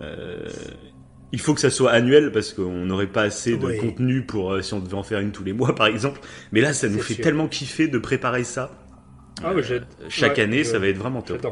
euh, 0.00 0.48
il 1.32 1.40
faut 1.40 1.54
que 1.54 1.60
ça 1.60 1.70
soit 1.70 1.92
annuel 1.92 2.32
parce 2.32 2.52
qu'on 2.52 2.84
n'aurait 2.86 3.06
pas 3.06 3.22
assez 3.22 3.56
de 3.56 3.80
contenu 3.80 4.22
pour 4.22 4.62
si 4.62 4.74
on 4.74 4.80
devait 4.80 4.94
en 4.94 5.02
faire 5.02 5.20
une 5.20 5.32
tous 5.32 5.44
les 5.44 5.52
mois, 5.52 5.74
par 5.76 5.86
exemple. 5.86 6.20
Mais 6.52 6.60
là, 6.60 6.72
ça 6.72 6.88
nous 6.88 7.00
fait 7.00 7.14
tellement 7.16 7.48
kiffer 7.48 7.88
de 7.88 7.98
préparer 7.98 8.44
ça. 8.44 8.72
Ah, 9.42 9.52
chaque 10.08 10.38
année, 10.38 10.64
ça 10.64 10.78
va 10.78 10.88
être 10.88 10.98
vraiment 10.98 11.22
top. 11.22 11.46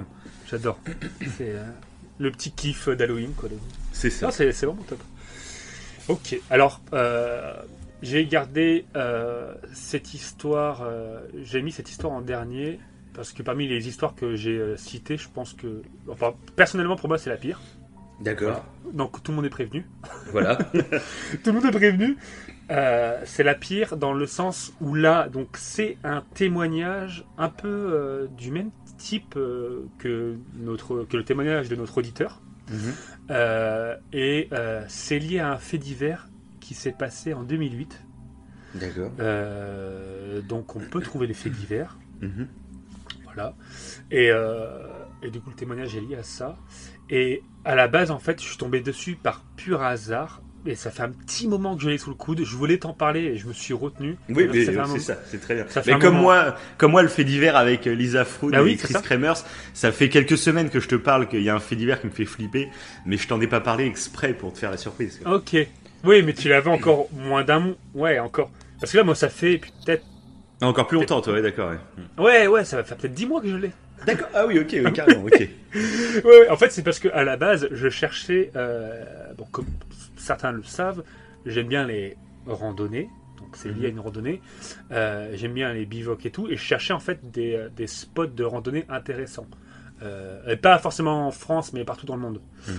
J'adore. 0.51 0.81
C'est 1.37 1.55
le 2.19 2.31
petit 2.31 2.51
kiff 2.51 2.89
d'Halloween. 2.89 3.33
C'est 3.93 4.11
ça. 4.11 4.31
c'est 4.31 4.51
vraiment 4.51 4.83
top. 4.89 5.01
Ok, 6.09 6.41
alors 6.49 6.81
euh, 6.95 7.53
j'ai 8.03 8.27
gardé 8.27 8.87
euh, 8.97 9.55
cette 9.73 10.15
histoire, 10.15 10.83
euh, 10.83 11.21
j'ai 11.43 11.63
mis 11.63 11.73
cette 11.73 11.91
histoire 11.91 12.13
en 12.13 12.21
dernier 12.21 12.79
parce 13.15 13.33
que 13.33 13.43
parmi 13.43 13.67
les 13.67 13.89
histoires 13.89 14.15
que 14.15 14.37
j'ai 14.37 14.77
citées, 14.77 15.17
je 15.17 15.29
pense 15.29 15.53
que, 15.53 15.83
enfin, 16.09 16.35
personnellement 16.55 16.97
pour 16.97 17.09
moi 17.09 17.19
c'est 17.19 17.31
la 17.31 17.37
pire. 17.37 17.61
D'accord. 18.21 18.65
Donc 18.93 19.23
tout 19.23 19.33
le 19.33 19.37
monde 19.37 19.47
est 19.47 19.51
prévenu. 19.51 19.87
Voilà. 20.33 20.57
tout 21.43 21.47
le 21.47 21.53
monde 21.53 21.65
est 21.65 21.71
prévenu. 21.71 22.17
c'est 23.25 23.43
la 23.43 23.55
pire 23.55 23.97
dans 23.97 24.13
le 24.13 24.27
sens 24.27 24.73
où 24.81 24.95
là, 24.95 25.29
donc 25.29 25.57
c'est 25.57 25.99
un 26.05 26.23
témoignage 26.35 27.25
un 27.39 27.49
peu 27.49 28.29
du 28.37 28.53
même 28.53 28.71
type 28.99 29.37
euh, 29.37 29.87
que, 29.99 30.37
notre, 30.57 31.05
que 31.05 31.17
le 31.17 31.25
témoignage 31.25 31.71
de 31.71 31.77
notre 31.77 31.97
auditeur. 31.99 32.43
Mhm. 32.71 32.93
Euh, 33.31 33.97
et 34.13 34.49
euh, 34.53 34.85
c'est 34.89 35.19
lié 35.19 35.39
à 35.39 35.53
un 35.53 35.57
fait 35.57 35.79
divers 35.79 36.29
qui 36.69 36.75
s'est 36.75 36.93
passé 36.93 37.33
en 37.33 37.45
2008. 37.45 38.05
D'accord. 38.75 39.11
donc 40.47 40.77
on 40.77 40.81
peut 40.81 41.01
trouver 41.01 41.27
les 41.27 41.33
faits 41.33 41.53
divers. 41.53 41.97
Mhm. 42.21 42.47
Voilà. 43.25 43.55
Et, 44.11 44.27
et, 45.23 45.31
du 45.31 45.41
coup, 45.41 45.49
le 45.49 45.57
témoignage 45.57 45.97
est 45.97 46.03
lié 46.03 46.17
à 46.17 46.23
ça. 46.23 46.57
Et 47.09 47.43
à 47.65 47.75
la 47.75 47.89
base, 47.89 48.11
en 48.11 48.19
fait, 48.19 48.43
je 48.43 48.47
suis 48.47 48.59
tombé 48.59 48.81
dessus 48.81 49.17
par 49.17 49.43
pur 49.57 49.83
hasard 49.83 50.43
et 50.67 50.75
ça 50.75 50.91
fait 50.91 51.03
un 51.03 51.11
petit 51.11 51.47
moment 51.47 51.77
que 51.77 51.83
je 51.83 51.89
l'ai 51.89 51.99
sous 51.99 52.11
le 52.11 52.17
coude. 52.17 52.45
Je 52.45 52.57
voulais 52.57 52.79
t'en 52.79 52.93
parler 52.93 53.21
et 53.21 53.37
je 53.37 53.47
me 53.47 53.53
suis 53.53 53.73
retenu. 53.73 54.17
Oui, 54.29 54.49
c'est 54.53 54.75
ça, 54.99 55.19
c'est 55.25 55.41
très 55.41 55.55
bien. 55.55 55.65
mais 55.87 55.99
comme 55.99 56.17
moi, 56.17 56.57
comme 56.77 56.91
moi, 56.91 57.03
le 57.03 57.09
fait 57.09 57.25
divers 57.25 57.57
avec 57.57 57.87
euh, 57.87 57.95
Lisa 57.95 58.25
Froud 58.25 58.53
bah 58.53 58.63
et 58.63 58.77
Chris 58.77 58.95
Kremers, 59.03 59.45
ça 59.73 59.93
fait 59.93 60.09
quelques 60.09 60.37
semaines 60.37 60.69
que 60.69 60.81
je 60.81 60.89
te 60.89 60.97
parle 60.97 61.29
qu'il 61.29 61.43
y 61.43 61.49
a 61.49 61.55
un 61.55 61.61
fait 61.61 61.77
divers 61.77 62.01
qui 62.01 62.09
me 62.09 62.13
fait 62.13 62.25
flipper, 62.25 62.69
mais 63.07 63.17
je 63.17 63.27
t'en 63.29 63.41
ai 63.41 63.47
pas 63.47 63.61
parlé 63.61 63.87
exprès 63.87 64.35
pour 64.35 64.53
te 64.53 64.59
faire 64.59 64.71
la 64.71 64.77
surprise. 64.77 65.21
Ok. 65.27 65.57
Oui, 66.05 66.23
mais 66.23 66.33
tu 66.33 66.49
l'avais 66.49 66.71
encore 66.71 67.09
moins 67.13 67.45
d'un 67.45 67.61
mois. 67.61 67.75
Ouais, 67.95 68.19
encore. 68.19 68.51
Parce 68.81 68.93
que 68.93 68.99
là, 68.99 69.05
moi, 69.05 69.15
ça 69.15 69.29
fait 69.29 69.59
peut-être. 69.59 70.05
Encore 70.61 70.87
plus 70.87 70.99
longtemps, 70.99 71.21
toi, 71.21 71.35
ouais, 71.35 71.43
d'accord. 71.43 71.73
Ouais. 72.19 72.47
ouais, 72.47 72.65
ça 72.65 72.77
va 72.77 72.85
faire 72.85 72.97
peut-être 72.97 73.15
10 73.15 73.27
mois 73.27 73.41
que 73.41 73.49
je 73.49 73.57
l'ai. 73.57 73.71
D'accord. 74.07 74.29
Ah 74.35 74.47
oui, 74.47 74.59
ok, 74.59 74.77
oui, 74.85 74.93
carrément, 74.95 75.25
ok. 75.25 75.49
ouais, 76.25 76.49
en 76.51 76.57
fait, 76.57 76.71
c'est 76.71 76.83
parce 76.83 76.99
que 76.99 77.09
à 77.09 77.25
la 77.25 77.37
base, 77.37 77.69
je 77.71 77.89
cherchais, 77.89 78.51
euh, 78.57 79.05
bon, 79.37 79.45
comme 79.51 79.67
certains 80.17 80.53
le 80.53 80.63
savent, 80.63 81.03
j'aime 81.47 81.69
bien 81.69 81.87
les 81.87 82.17
randonnées. 82.47 83.09
Donc 83.39 83.57
c'est 83.57 83.69
lié 83.71 83.87
à 83.87 83.89
une 83.89 84.01
randonnée. 84.01 84.41
Euh, 84.91 85.31
j'aime 85.35 85.53
bien 85.55 85.73
les 85.73 85.87
bivocs 85.87 86.27
et 86.27 86.31
tout. 86.31 86.49
Et 86.49 86.57
je 86.57 86.63
cherchais 86.63 86.93
en 86.93 87.01
fait 87.01 87.31
des, 87.31 87.55
euh, 87.55 87.69
des 87.75 87.87
spots 87.87 88.27
de 88.27 88.45
randonnée 88.45 88.85
intéressants. 88.89 89.47
Euh, 90.03 90.57
pas 90.57 90.79
forcément 90.79 91.27
en 91.27 91.31
France, 91.31 91.73
mais 91.73 91.85
partout 91.85 92.07
dans 92.07 92.17
le 92.17 92.23
monde. 92.23 92.41
Mhm. 92.67 92.75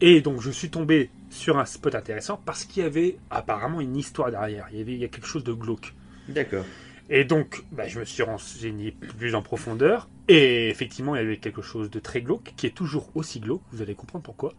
Et 0.00 0.20
donc 0.20 0.40
je 0.40 0.50
suis 0.50 0.70
tombé 0.70 1.10
sur 1.30 1.58
un 1.58 1.64
spot 1.64 1.94
intéressant 1.94 2.40
parce 2.44 2.64
qu'il 2.64 2.82
y 2.82 2.86
avait 2.86 3.16
apparemment 3.30 3.80
une 3.80 3.96
histoire 3.96 4.30
derrière. 4.30 4.66
Il 4.72 4.78
y 4.78 4.80
avait 4.80 4.92
il 4.92 4.98
y 4.98 5.04
a 5.04 5.08
quelque 5.08 5.26
chose 5.26 5.44
de 5.44 5.52
glauque. 5.52 5.94
D'accord. 6.28 6.64
Et 7.12 7.24
donc, 7.24 7.64
bah, 7.72 7.88
je 7.88 7.98
me 7.98 8.04
suis 8.04 8.22
renseigné 8.22 8.92
plus 8.92 9.34
en 9.34 9.42
profondeur. 9.42 10.08
Et 10.28 10.68
effectivement, 10.68 11.16
il 11.16 11.22
y 11.22 11.24
avait 11.24 11.38
quelque 11.38 11.60
chose 11.60 11.90
de 11.90 11.98
très 11.98 12.22
glauque, 12.22 12.54
qui 12.56 12.66
est 12.66 12.74
toujours 12.74 13.10
aussi 13.16 13.40
glauque. 13.40 13.62
Vous 13.72 13.82
allez 13.82 13.96
comprendre 13.96 14.22
pourquoi. 14.22 14.54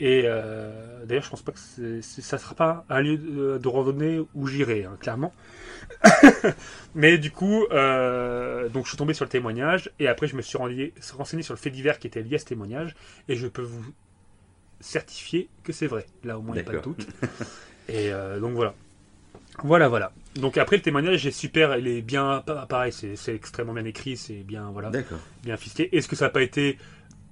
Et 0.00 0.22
euh, 0.24 1.04
d'ailleurs, 1.06 1.22
je 1.22 1.30
pense 1.30 1.42
pas 1.42 1.52
que 1.52 2.00
ça 2.00 2.38
sera 2.38 2.54
pas 2.56 2.84
un 2.88 3.00
lieu 3.00 3.16
de, 3.16 3.68
randonnée 3.68 4.20
où 4.34 4.46
j'irai, 4.48 4.84
hein, 4.84 4.96
clairement. 5.00 5.32
Mais 6.94 7.18
du 7.18 7.30
coup, 7.30 7.64
euh, 7.70 8.68
donc 8.68 8.84
je 8.84 8.90
suis 8.90 8.98
tombé 8.98 9.14
sur 9.14 9.24
le 9.24 9.30
témoignage 9.30 9.90
et 9.98 10.06
après 10.06 10.26
je 10.26 10.36
me 10.36 10.42
suis 10.42 10.58
renseigné 10.58 11.42
sur 11.42 11.54
le 11.54 11.58
fait 11.58 11.70
divers 11.70 11.98
qui 11.98 12.06
était 12.06 12.22
lié 12.22 12.36
à 12.36 12.38
ce 12.38 12.44
témoignage 12.44 12.94
et 13.28 13.34
je 13.34 13.46
peux 13.46 13.62
vous 13.62 13.84
certifier 14.80 15.48
que 15.64 15.72
c'est 15.72 15.86
vrai. 15.86 16.06
Là, 16.24 16.38
au 16.38 16.42
moins, 16.42 16.56
il 16.56 16.62
n'y 16.62 16.68
a 16.68 16.70
pas 16.70 16.78
de 16.78 16.82
doute. 16.82 17.06
et 17.88 18.12
euh, 18.12 18.40
donc 18.40 18.54
voilà. 18.54 18.74
Voilà, 19.64 19.88
voilà. 19.88 20.12
Donc 20.36 20.56
après 20.56 20.76
le 20.76 20.82
témoignage 20.82 21.26
est 21.26 21.32
super, 21.32 21.76
il 21.76 21.88
est 21.88 22.02
bien 22.02 22.44
pareil, 22.68 22.92
c'est 22.92 23.34
extrêmement 23.34 23.72
bien 23.72 23.84
écrit, 23.84 24.16
c'est 24.16 24.44
bien 24.44 24.70
voilà, 24.70 24.90
bien 25.42 25.56
fisqué. 25.56 25.96
Est-ce 25.96 26.06
que 26.06 26.14
ça 26.14 26.26
n'a 26.26 26.30
pas 26.30 26.42
été 26.42 26.78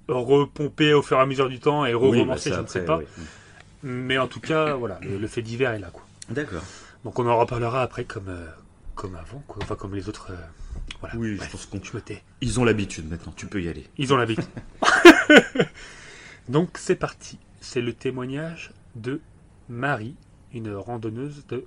repompé 0.07 0.93
au 0.93 1.01
fur 1.01 1.17
et 1.17 1.21
à 1.21 1.25
mesure 1.25 1.49
du 1.49 1.59
temps 1.59 1.85
et 1.85 1.93
re-romancé, 1.93 2.49
bah, 2.49 2.57
je 2.57 2.61
ne 2.61 2.67
sais 2.67 2.85
pas. 2.85 2.99
Mais 3.83 4.17
en 4.17 4.27
tout 4.27 4.39
cas, 4.39 4.73
voilà, 4.73 4.99
le, 5.01 5.27
fait 5.27 5.41
divers 5.41 5.71
est 5.71 5.79
là. 5.79 5.89
quoi. 5.91 6.03
D'accord. 6.29 6.63
Donc 7.05 7.17
on 7.19 7.27
en 7.27 7.37
reparlera 7.37 7.81
après 7.81 8.03
comme, 8.03 8.27
euh, 8.27 8.47
comme 8.95 9.15
avant, 9.15 9.43
quoi. 9.47 9.63
enfin 9.63 9.75
comme 9.75 9.95
les 9.95 10.09
autres. 10.09 10.31
Euh, 10.31 10.35
voilà. 10.99 11.15
Oui, 11.15 11.37
je 11.41 11.49
pense 11.49 11.65
qu'on 11.65 11.79
Ils 12.41 12.59
ont 12.59 12.65
l'habitude 12.65 13.09
maintenant, 13.09 13.33
tu 13.35 13.45
peux 13.45 13.61
y 13.61 13.69
aller. 13.69 13.85
Ils 13.97 14.13
ont 14.13 14.17
l'habitude. 14.17 14.45
Donc 16.49 16.77
c'est 16.77 16.95
parti. 16.95 17.39
C'est 17.59 17.81
le 17.81 17.93
témoignage 17.93 18.71
de 18.95 19.21
Marie, 19.69 20.15
une 20.53 20.73
randonneuse 20.73 21.45
de 21.47 21.65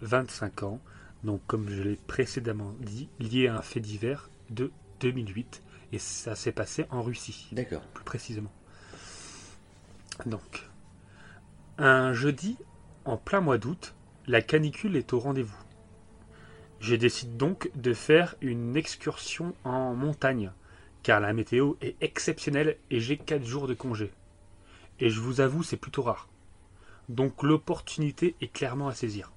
25 0.00 0.62
ans. 0.62 0.80
Donc 1.24 1.40
comme 1.46 1.68
je 1.68 1.82
l'ai 1.82 1.96
précédemment 1.96 2.74
dit, 2.80 3.08
lié 3.20 3.48
à 3.48 3.56
un 3.56 3.62
fait 3.62 3.80
divers 3.80 4.30
de 4.50 4.70
2008 5.00 5.62
Et 5.92 5.98
ça 5.98 6.34
s'est 6.34 6.52
passé 6.52 6.86
en 6.90 7.02
Russie, 7.02 7.48
D'accord. 7.52 7.82
plus 7.94 8.04
précisément. 8.04 8.52
Donc, 10.26 10.68
un 11.78 12.12
jeudi, 12.12 12.56
en 13.04 13.16
plein 13.16 13.40
mois 13.40 13.58
d'août, 13.58 13.94
la 14.26 14.42
canicule 14.42 14.96
est 14.96 15.12
au 15.12 15.18
rendez-vous. 15.18 15.58
Je 16.80 16.94
décide 16.94 17.36
donc 17.36 17.70
de 17.74 17.92
faire 17.94 18.36
une 18.40 18.76
excursion 18.76 19.54
en 19.64 19.94
montagne, 19.94 20.52
car 21.04 21.20
la 21.20 21.34
météo 21.34 21.74
est 21.82 21.96
exceptionnelle 22.00 22.78
et 22.90 22.98
j'ai 22.98 23.18
4 23.18 23.44
jours 23.44 23.68
de 23.68 23.74
congé. 23.74 24.10
Et 24.98 25.10
je 25.10 25.20
vous 25.20 25.40
avoue, 25.40 25.62
c'est 25.62 25.76
plutôt 25.76 26.02
rare. 26.02 26.28
Donc 27.08 27.42
l'opportunité 27.42 28.34
est 28.40 28.52
clairement 28.52 28.88
à 28.88 28.94
saisir. 28.94 29.30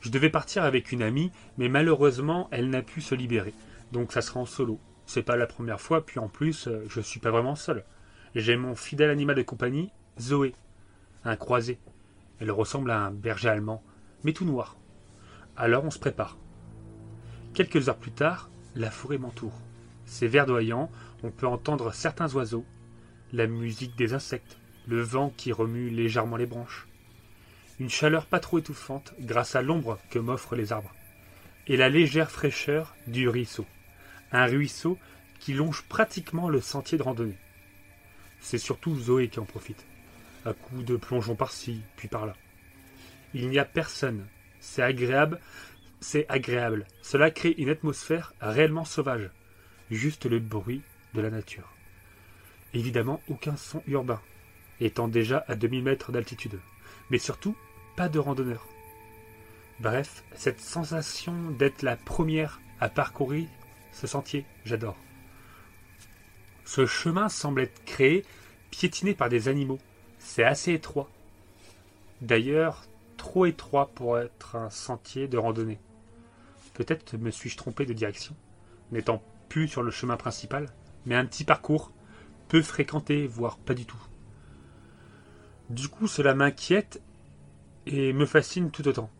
Je 0.00 0.10
devais 0.10 0.28
partir 0.28 0.64
avec 0.64 0.90
une 0.90 1.02
amie, 1.02 1.30
mais 1.56 1.68
malheureusement, 1.68 2.48
elle 2.50 2.68
n'a 2.68 2.82
pu 2.82 3.00
se 3.00 3.14
libérer. 3.14 3.54
Donc 3.92 4.12
ça 4.12 4.22
sera 4.22 4.40
en 4.40 4.46
solo. 4.46 4.80
C'est 5.06 5.22
pas 5.22 5.36
la 5.36 5.46
première 5.46 5.80
fois, 5.80 6.04
puis 6.04 6.18
en 6.18 6.28
plus, 6.28 6.66
euh, 6.66 6.84
je 6.88 7.00
suis 7.00 7.20
pas 7.20 7.30
vraiment 7.30 7.54
seul. 7.54 7.84
J'ai 8.34 8.56
mon 8.56 8.74
fidèle 8.74 9.10
animal 9.10 9.36
de 9.36 9.42
compagnie, 9.42 9.92
Zoé, 10.18 10.52
un 11.24 11.36
croisé. 11.36 11.78
Elle 12.40 12.50
ressemble 12.50 12.90
à 12.90 12.98
un 12.98 13.12
berger 13.12 13.50
allemand, 13.50 13.84
mais 14.24 14.32
tout 14.32 14.44
noir. 14.44 14.76
Alors 15.56 15.84
on 15.84 15.90
se 15.90 16.00
prépare. 16.00 16.38
Quelques 17.54 17.88
heures 17.88 17.98
plus 17.98 18.10
tard, 18.10 18.50
la 18.74 18.90
forêt 18.90 19.18
m'entoure. 19.18 19.60
C'est 20.12 20.26
verdoyant, 20.26 20.90
on 21.22 21.30
peut 21.30 21.46
entendre 21.46 21.94
certains 21.94 22.30
oiseaux, 22.34 22.66
la 23.32 23.46
musique 23.46 23.96
des 23.96 24.12
insectes, 24.12 24.58
le 24.86 25.00
vent 25.00 25.32
qui 25.38 25.52
remue 25.52 25.88
légèrement 25.88 26.36
les 26.36 26.44
branches. 26.44 26.86
Une 27.80 27.88
chaleur 27.88 28.26
pas 28.26 28.38
trop 28.38 28.58
étouffante 28.58 29.14
grâce 29.20 29.56
à 29.56 29.62
l'ombre 29.62 29.98
que 30.10 30.18
m'offrent 30.18 30.54
les 30.54 30.70
arbres. 30.70 30.94
Et 31.66 31.78
la 31.78 31.88
légère 31.88 32.30
fraîcheur 32.30 32.94
du 33.06 33.26
ruisseau. 33.26 33.64
Un 34.32 34.44
ruisseau 34.44 34.98
qui 35.40 35.54
longe 35.54 35.82
pratiquement 35.88 36.50
le 36.50 36.60
sentier 36.60 36.98
de 36.98 37.02
randonnée. 37.02 37.38
C'est 38.38 38.58
surtout 38.58 38.94
Zoé 38.94 39.28
qui 39.28 39.40
en 39.40 39.46
profite. 39.46 39.86
À 40.44 40.52
coups 40.52 40.84
de 40.84 40.96
plongeon 40.96 41.36
par-ci, 41.36 41.80
puis 41.96 42.08
par-là. 42.08 42.34
Il 43.32 43.48
n'y 43.48 43.58
a 43.58 43.64
personne. 43.64 44.26
C'est 44.60 44.82
agréable. 44.82 45.40
C'est 46.00 46.26
agréable. 46.28 46.86
Cela 47.00 47.30
crée 47.30 47.54
une 47.56 47.70
atmosphère 47.70 48.34
réellement 48.42 48.84
sauvage. 48.84 49.30
Juste 49.92 50.24
le 50.24 50.38
bruit 50.38 50.80
de 51.12 51.20
la 51.20 51.28
nature. 51.28 51.68
Évidemment, 52.72 53.20
aucun 53.28 53.56
son 53.58 53.82
urbain, 53.86 54.22
étant 54.80 55.06
déjà 55.06 55.44
à 55.48 55.54
2000 55.54 55.82
mètres 55.82 56.12
d'altitude. 56.12 56.58
Mais 57.10 57.18
surtout, 57.18 57.54
pas 57.94 58.08
de 58.08 58.18
randonneurs. 58.18 58.66
Bref, 59.80 60.24
cette 60.34 60.60
sensation 60.60 61.50
d'être 61.50 61.82
la 61.82 61.96
première 61.96 62.58
à 62.80 62.88
parcourir 62.88 63.46
ce 63.92 64.06
sentier, 64.06 64.46
j'adore. 64.64 64.96
Ce 66.64 66.86
chemin 66.86 67.28
semble 67.28 67.60
être 67.60 67.84
créé, 67.84 68.24
piétiné 68.70 69.12
par 69.12 69.28
des 69.28 69.48
animaux. 69.48 69.78
C'est 70.18 70.44
assez 70.44 70.72
étroit. 70.72 71.10
D'ailleurs, 72.22 72.86
trop 73.18 73.44
étroit 73.44 73.90
pour 73.94 74.18
être 74.18 74.56
un 74.56 74.70
sentier 74.70 75.28
de 75.28 75.36
randonnée. 75.36 75.80
Peut-être 76.72 77.18
me 77.18 77.30
suis-je 77.30 77.58
trompé 77.58 77.84
de 77.84 77.92
direction, 77.92 78.34
n'étant 78.90 79.22
sur 79.66 79.82
le 79.82 79.90
chemin 79.90 80.16
principal, 80.16 80.68
mais 81.04 81.14
un 81.14 81.26
petit 81.26 81.44
parcours, 81.44 81.92
peu 82.48 82.62
fréquenté, 82.62 83.26
voire 83.26 83.58
pas 83.58 83.74
du 83.74 83.84
tout. 83.84 84.00
Du 85.68 85.88
coup, 85.88 86.06
cela 86.06 86.34
m'inquiète 86.34 87.02
et 87.86 88.12
me 88.12 88.26
fascine 88.26 88.70
tout 88.70 88.86
autant. 88.88 89.10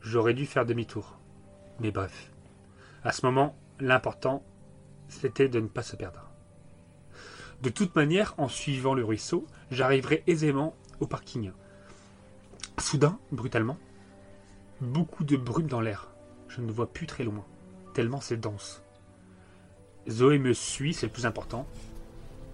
J'aurais 0.00 0.34
dû 0.34 0.46
faire 0.46 0.66
demi-tour. 0.66 1.18
Mais 1.80 1.90
bref. 1.90 2.30
À 3.04 3.12
ce 3.12 3.26
moment, 3.26 3.56
l'important, 3.78 4.42
c'était 5.08 5.48
de 5.48 5.60
ne 5.60 5.68
pas 5.68 5.82
se 5.82 5.96
perdre. 5.96 6.30
De 7.62 7.68
toute 7.68 7.94
manière, 7.94 8.34
en 8.38 8.48
suivant 8.48 8.94
le 8.94 9.04
ruisseau, 9.04 9.46
j'arriverai 9.70 10.24
aisément 10.26 10.74
au 11.00 11.06
parking. 11.06 11.52
Soudain, 12.78 13.18
brutalement, 13.30 13.78
beaucoup 14.80 15.24
de 15.24 15.36
brume 15.36 15.68
dans 15.68 15.80
l'air. 15.80 16.10
Je 16.48 16.60
ne 16.60 16.72
vois 16.72 16.92
plus 16.92 17.06
très 17.06 17.24
loin, 17.24 17.44
tellement 17.92 18.20
c'est 18.20 18.36
dense. 18.36 18.82
Zoé 20.08 20.38
me 20.38 20.52
suit, 20.52 20.94
c'est 20.94 21.06
le 21.06 21.12
plus 21.12 21.26
important. 21.26 21.66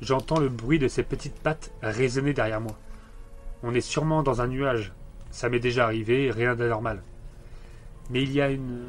J'entends 0.00 0.38
le 0.38 0.48
bruit 0.48 0.78
de 0.78 0.88
ses 0.88 1.02
petites 1.02 1.40
pattes 1.40 1.72
résonner 1.82 2.32
derrière 2.32 2.60
moi. 2.60 2.78
On 3.62 3.74
est 3.74 3.80
sûrement 3.80 4.22
dans 4.22 4.40
un 4.40 4.46
nuage. 4.46 4.92
Ça 5.30 5.48
m'est 5.48 5.58
déjà 5.58 5.84
arrivé, 5.84 6.30
rien 6.30 6.54
d'anormal. 6.54 7.02
Mais 8.10 8.22
il 8.22 8.32
y 8.32 8.40
a 8.40 8.50
une, 8.50 8.86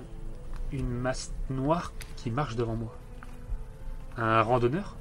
une 0.71 0.89
masse 0.89 1.33
noire 1.49 1.93
qui 2.15 2.31
marche 2.31 2.55
devant 2.55 2.75
moi. 2.75 2.95
Un 4.17 4.41
randonneur? 4.41 4.95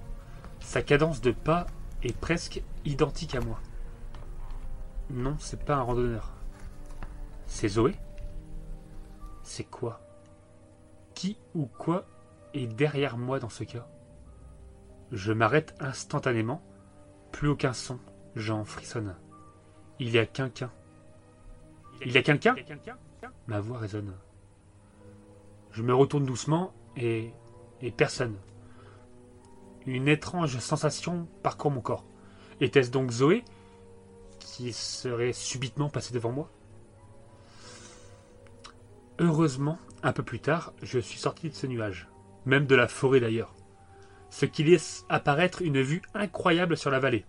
Sa 0.61 0.83
cadence 0.83 1.21
de 1.21 1.33
pas 1.33 1.67
est 2.03 2.17
presque 2.17 2.63
identique 2.85 3.35
à 3.35 3.41
moi. 3.41 3.61
Non, 5.11 5.37
c'est 5.39 5.65
pas 5.65 5.77
un 5.77 5.83
randonneur. 5.83 6.33
C'est 7.47 7.69
Zoé? 7.69 7.95
C'est 9.43 9.65
quoi? 9.65 10.01
Qui 11.19 11.37
ou 11.57 11.67
quoi 11.67 12.07
est 12.55 12.69
derrière 12.69 13.19
moi 13.19 13.41
dans 13.41 13.49
ce 13.49 13.65
cas 13.65 13.89
Je 15.11 15.33
m'arrête 15.33 15.75
instantanément. 15.81 16.63
Plus 17.33 17.49
aucun 17.49 17.73
son. 17.73 17.99
J'en 18.37 18.65
frissonne. 18.65 19.17
Il 19.99 20.11
y 20.11 20.19
a 20.21 20.27
quelqu'un. 20.27 20.71
Il 22.07 22.13
y 22.13 22.19
a 22.19 22.23
quelqu'un? 22.23 22.55
Ma 23.49 23.59
voix 23.59 23.79
résonne. 23.79 24.15
Je 25.73 25.83
me 25.83 25.93
retourne 25.93 26.25
doucement 26.25 26.73
et. 26.97 27.33
et 27.83 27.91
personne. 27.91 28.37
Une 29.87 30.07
étrange 30.07 30.57
sensation 30.61 31.27
parcourt 31.43 31.73
mon 31.73 31.81
corps. 31.81 32.05
Était-ce 32.61 32.93
donc 32.93 33.11
Zoé 33.11 33.45
qui 34.39 34.73
serait 34.73 35.33
subitement 35.33 35.89
passée 35.89 36.15
devant 36.15 36.31
moi? 36.31 36.49
Heureusement, 39.19 39.79
un 40.03 40.13
peu 40.13 40.23
plus 40.23 40.41
tard, 40.41 40.73
je 40.83 40.99
suis 40.99 41.19
sorti 41.19 41.49
de 41.49 41.55
ce 41.55 41.67
nuage, 41.67 42.09
même 42.47 42.67
de 42.67 42.75
la 42.75 42.89
forêt 42.89 43.21
d'ailleurs, 43.21 43.55
ce 44.31 44.47
qui 44.47 44.65
laisse 44.65 45.05
apparaître 45.09 45.63
une 45.63 45.81
vue 45.81 46.03
incroyable 46.15 46.77
sur 46.77 46.91
la 46.91 47.01
vallée. 47.01 47.25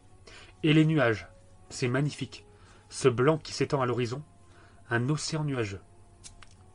Et 0.63 0.73
les 0.73 0.85
nuages, 0.85 1.27
c'est 1.69 1.87
magnifique, 1.87 2.45
ce 2.89 3.07
blanc 3.07 3.37
qui 3.37 3.53
s'étend 3.53 3.81
à 3.81 3.85
l'horizon, 3.85 4.23
un 4.89 5.09
océan 5.09 5.43
nuageux. 5.43 5.81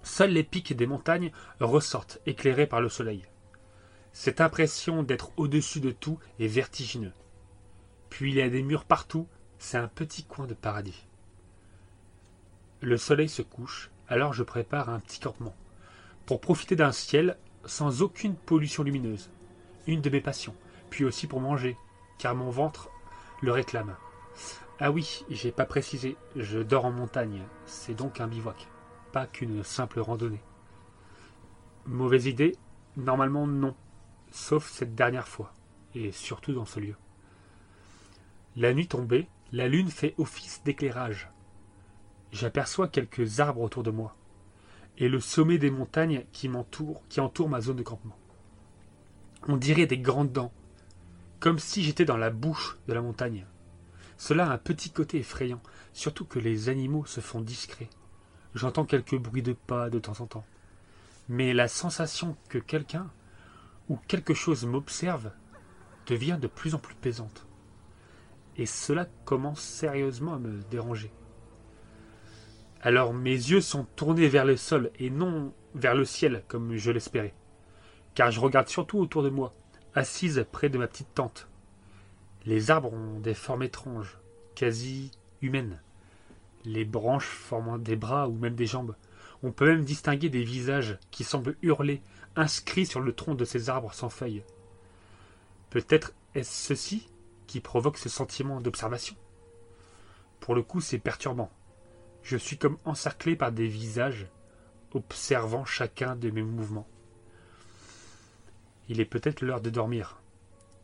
Seuls 0.03 0.31
les 0.31 0.45
pics 0.45 0.77
des 0.77 0.87
montagnes 0.87 1.33
ressortent, 1.61 2.21
éclairés 2.27 2.67
par 2.67 2.81
le 2.81 2.89
soleil. 2.89 3.25
Cette 4.13 4.41
impression 4.41 5.03
d'être 5.03 5.33
au-dessus 5.37 5.81
de 5.81 5.91
tout 5.91 6.19
est 6.39 6.47
vertigineux. 6.47 7.13
Puis 8.11 8.31
il 8.31 8.37
y 8.37 8.43
a 8.43 8.49
des 8.49 8.63
murs 8.63 8.85
partout, 8.85 9.27
c'est 9.59 9.79
un 9.79 9.89
petit 9.89 10.25
coin 10.25 10.47
de 10.47 10.55
paradis. 10.55 11.07
Le 12.81 12.97
soleil 12.97 13.29
se 13.29 13.43
couche, 13.43 13.91
alors 14.09 14.33
je 14.35 14.43
prépare 14.43 14.91
un 14.91 15.01
petit 15.01 15.21
campement, 15.21 15.57
pour 16.27 16.41
profiter 16.41 16.77
d'un 16.77 16.93
ciel 16.93 17.39
sans 17.65 18.03
aucune 18.03 18.35
pollution 18.35 18.83
lumineuse, 18.83 19.31
une 19.87 20.01
de 20.01 20.11
mes 20.11 20.21
passions, 20.21 20.55
puis 20.91 21.05
aussi 21.05 21.27
pour 21.27 21.41
manger, 21.41 21.77
car 22.19 22.35
mon 22.35 22.51
ventre 22.51 22.91
le 23.43 23.53
réclame. 23.53 23.97
Ah 24.81 24.91
oui, 24.91 25.25
j'ai 25.31 25.53
pas 25.53 25.67
précisé, 25.67 26.17
je 26.37 26.59
dors 26.59 26.85
en 26.85 26.93
montagne, 26.93 27.43
c'est 27.67 27.95
donc 27.95 28.21
un 28.21 28.27
bivouac, 28.27 28.69
pas 29.13 29.27
qu'une 29.27 29.63
simple 29.63 30.01
randonnée. 30.01 30.43
Mauvaise 31.87 32.27
idée 32.27 32.57
Normalement 32.97 33.47
non, 33.49 33.75
sauf 34.31 34.71
cette 34.71 34.95
dernière 34.95 35.27
fois, 35.27 35.53
et 35.97 36.13
surtout 36.13 36.53
dans 36.53 36.65
ce 36.65 36.79
lieu. 36.79 36.95
La 38.57 38.73
nuit 38.73 38.87
tombée, 38.87 39.29
la 39.51 39.67
lune 39.67 39.91
fait 39.91 40.15
office 40.17 40.63
d'éclairage. 40.65 41.29
J'aperçois 42.31 42.87
quelques 42.87 43.41
arbres 43.41 43.63
autour 43.63 43.83
de 43.83 43.91
moi, 43.91 44.17
et 44.99 45.09
le 45.09 45.21
sommet 45.21 45.59
des 45.59 45.71
montagnes 45.71 46.25
qui 46.33 46.49
m'entourent, 46.49 47.03
qui 47.09 47.21
entourent 47.21 47.49
ma 47.49 47.61
zone 47.61 47.77
de 47.77 47.83
campement. 47.83 48.17
On 49.49 49.57
dirait 49.57 49.87
des 49.87 49.99
grandes 49.99 50.33
dents, 50.33 50.53
comme 51.41 51.59
si 51.59 51.83
j'étais 51.83 52.05
dans 52.05 52.17
la 52.17 52.31
bouche 52.31 52.79
de 52.89 52.95
la 52.95 53.03
montagne. 53.03 53.47
Cela 54.17 54.49
a 54.49 54.53
un 54.55 54.59
petit 54.59 54.91
côté 54.91 55.19
effrayant, 55.19 55.61
surtout 55.93 56.25
que 56.25 56.39
les 56.39 56.69
animaux 56.69 57.05
se 57.05 57.21
font 57.21 57.41
discrets. 57.41 57.91
J'entends 58.55 58.85
quelques 58.85 59.19
bruits 59.19 59.43
de 59.43 59.53
pas 59.53 59.91
de 59.91 59.99
temps 59.99 60.21
en 60.21 60.27
temps. 60.27 60.47
Mais 61.29 61.53
la 61.53 61.69
sensation 61.69 62.37
que 62.49 62.59
quelqu'un 62.59 63.11
ou 63.89 63.99
quelque 64.09 64.35
chose 64.35 64.65
m'observe 64.65 65.31
devient 66.07 66.39
de 66.41 66.47
plus 66.47 66.75
en 66.75 66.79
plus 66.79 66.95
pesante. 66.95 67.47
Et 68.57 68.67
cela 68.67 69.07
commence 69.25 69.61
sérieusement 69.61 70.35
à 70.35 70.39
me 70.39 70.63
déranger. 70.71 71.11
Alors 72.87 73.15
mes 73.15 73.31
yeux 73.31 73.63
sont 73.63 73.85
tournés 73.97 74.29
vers 74.29 74.45
le 74.45 74.59
sol 74.59 74.91
et 74.99 75.09
non 75.09 75.55
vers 75.75 75.95
le 75.95 76.05
ciel 76.05 76.45
comme 76.49 76.77
je 76.77 76.91
l'espérais. 76.91 77.33
Car 78.15 78.31
je 78.31 78.41
regarde 78.41 78.69
surtout 78.69 78.99
autour 78.99 79.23
de 79.23 79.31
moi, 79.31 79.55
assise 79.95 80.45
près 80.53 80.69
de 80.69 80.77
ma 80.77 80.87
petite 80.87 81.15
tente. 81.15 81.49
Les 82.45 82.71
arbres 82.71 82.93
ont 82.93 83.21
des 83.21 83.33
formes 83.33 83.63
étranges, 83.63 84.19
quasi 84.55 85.13
humaines. 85.41 85.81
Les 86.67 86.85
branches 86.85 87.25
formant 87.27 87.79
des 87.79 87.97
bras 87.97 88.29
ou 88.29 88.35
même 88.35 88.55
des 88.55 88.67
jambes. 88.67 88.95
On 89.43 89.51
peut 89.51 89.67
même 89.67 89.85
distinguer 89.85 90.29
des 90.29 90.45
visages 90.45 90.99
qui 91.11 91.25
semblent 91.25 91.57
hurler, 91.63 92.03
inscrits 92.37 92.85
sur 92.85 93.01
le 93.01 93.15
tronc 93.15 93.35
de 93.35 93.47
ces 93.47 93.71
arbres 93.71 93.95
sans 93.95 94.11
feuilles. 94.11 94.45
Peut-être 95.71 96.13
est-ce 96.35 96.69
ceci 96.69 97.09
qui 97.47 97.61
provoque 97.61 97.97
ce 97.97 98.11
sentiment 98.11 98.61
d'observation? 98.61 99.17
Pour 100.39 100.55
le 100.55 100.63
coup, 100.63 100.83
c'est 100.83 100.99
perturbant. 100.99 101.51
Je 102.25 102.39
suis 102.39 102.57
comme 102.57 102.79
encerclé 102.87 103.37
par 103.37 103.53
des 103.53 103.69
visages, 103.69 104.27
observant 104.95 105.67
chacun 105.67 106.17
de 106.17 106.31
mes 106.31 106.43
mouvements. 106.43 106.89
Il 108.89 108.99
est 108.99 109.05
peut-être 109.05 109.43
l'heure 109.43 109.61
de 109.61 109.69
dormir. 109.69 110.19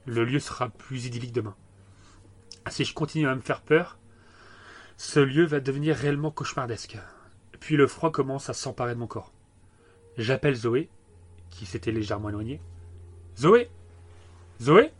Le 0.05 0.25
lieu 0.25 0.39
sera 0.39 0.69
plus 0.69 1.07
idyllique 1.07 1.33
demain. 1.33 1.57
Si 2.69 2.85
je 2.85 2.93
continue 2.93 3.27
à 3.27 3.35
me 3.35 3.41
faire 3.41 3.63
peur, 3.63 3.99
ce 4.99 5.19
lieu 5.19 5.47
va 5.47 5.61
devenir 5.61 5.97
réellement 5.97 6.31
cauchemardesque. 6.31 6.99
Puis 7.59 7.77
le 7.77 7.87
froid 7.87 8.13
commence 8.13 8.51
à 8.51 8.55
s'emparer 8.55 8.95
de 8.95 9.01
mon 9.01 9.07
corps. 9.07 9.33
J'appelle 10.19 10.55
Zoé, 10.55 10.91
qui 11.49 11.65
s'était 11.65 11.91
légèrement 11.91 12.29
éloignée. 12.29 12.61
Zoé 13.39 13.71
Zoé 14.61 14.93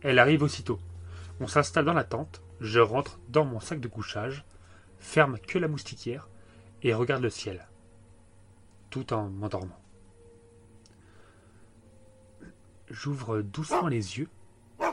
Elle 0.00 0.18
arrive 0.18 0.42
aussitôt. 0.42 0.78
On 1.38 1.46
s'installe 1.46 1.84
dans 1.84 1.92
la 1.92 2.04
tente, 2.04 2.40
je 2.62 2.80
rentre 2.80 3.18
dans 3.28 3.44
mon 3.44 3.60
sac 3.60 3.78
de 3.78 3.88
couchage, 3.88 4.44
ferme 5.02 5.38
que 5.38 5.58
la 5.58 5.68
moustiquière 5.68 6.30
et 6.82 6.94
regarde 6.94 7.22
le 7.22 7.28
ciel, 7.28 7.68
tout 8.88 9.12
en 9.12 9.28
m'endormant. 9.28 9.78
J'ouvre 12.88 13.42
doucement 13.42 13.88
les 13.88 14.18
yeux, 14.18 14.28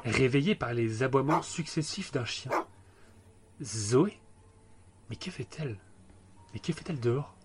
réveillé 0.03 0.55
par 0.55 0.73
les 0.73 1.03
aboiements 1.03 1.41
successifs 1.41 2.11
d'un 2.11 2.25
chien. 2.25 2.51
Zoé? 3.61 4.19
Mais 5.09 5.15
que 5.15 5.31
fait-elle? 5.31 5.77
Mais 6.53 6.59
que 6.59 6.73
fait-elle 6.73 6.99
dehors? 6.99 7.35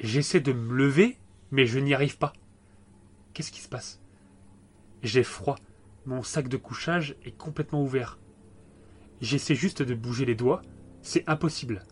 J'essaie 0.00 0.40
de 0.40 0.52
me 0.52 0.74
lever, 0.74 1.18
mais 1.50 1.66
je 1.66 1.78
n'y 1.78 1.94
arrive 1.94 2.18
pas. 2.18 2.32
Qu'est-ce 3.34 3.52
qui 3.52 3.60
se 3.60 3.68
passe? 3.68 4.00
J'ai 5.02 5.22
froid. 5.22 5.56
Mon 6.06 6.22
sac 6.22 6.48
de 6.48 6.56
couchage 6.56 7.16
est 7.24 7.36
complètement 7.36 7.82
ouvert. 7.82 8.18
J'essaie 9.20 9.54
juste 9.54 9.82
de 9.82 9.94
bouger 9.94 10.24
les 10.24 10.34
doigts. 10.34 10.62
C'est 11.06 11.22
impossible. 11.28 11.84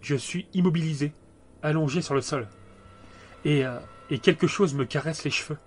Je 0.00 0.14
suis 0.14 0.46
immobilisé, 0.54 1.12
allongé 1.60 2.02
sur 2.02 2.14
le 2.14 2.20
sol. 2.20 2.46
Et, 3.44 3.66
euh, 3.66 3.80
et 4.10 4.20
quelque 4.20 4.46
chose 4.46 4.74
me 4.74 4.84
caresse 4.84 5.24
les 5.24 5.30
cheveux. 5.32 5.58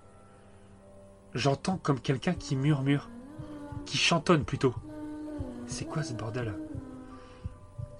J'entends 1.34 1.76
comme 1.76 2.00
quelqu'un 2.00 2.32
qui 2.32 2.56
murmure, 2.56 3.10
qui 3.84 3.98
chantonne 3.98 4.46
plutôt. 4.46 4.74
C'est 5.66 5.84
quoi 5.84 6.02
ce 6.02 6.14
bordel? 6.14 6.54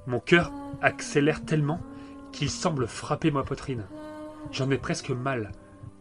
Mon 0.06 0.20
cœur 0.20 0.50
accélère 0.80 1.44
tellement 1.44 1.82
qu'il 2.32 2.48
semble 2.48 2.88
frapper 2.88 3.30
ma 3.30 3.42
poitrine. 3.42 3.84
J'en 4.52 4.70
ai 4.70 4.78
presque 4.78 5.10
mal. 5.10 5.52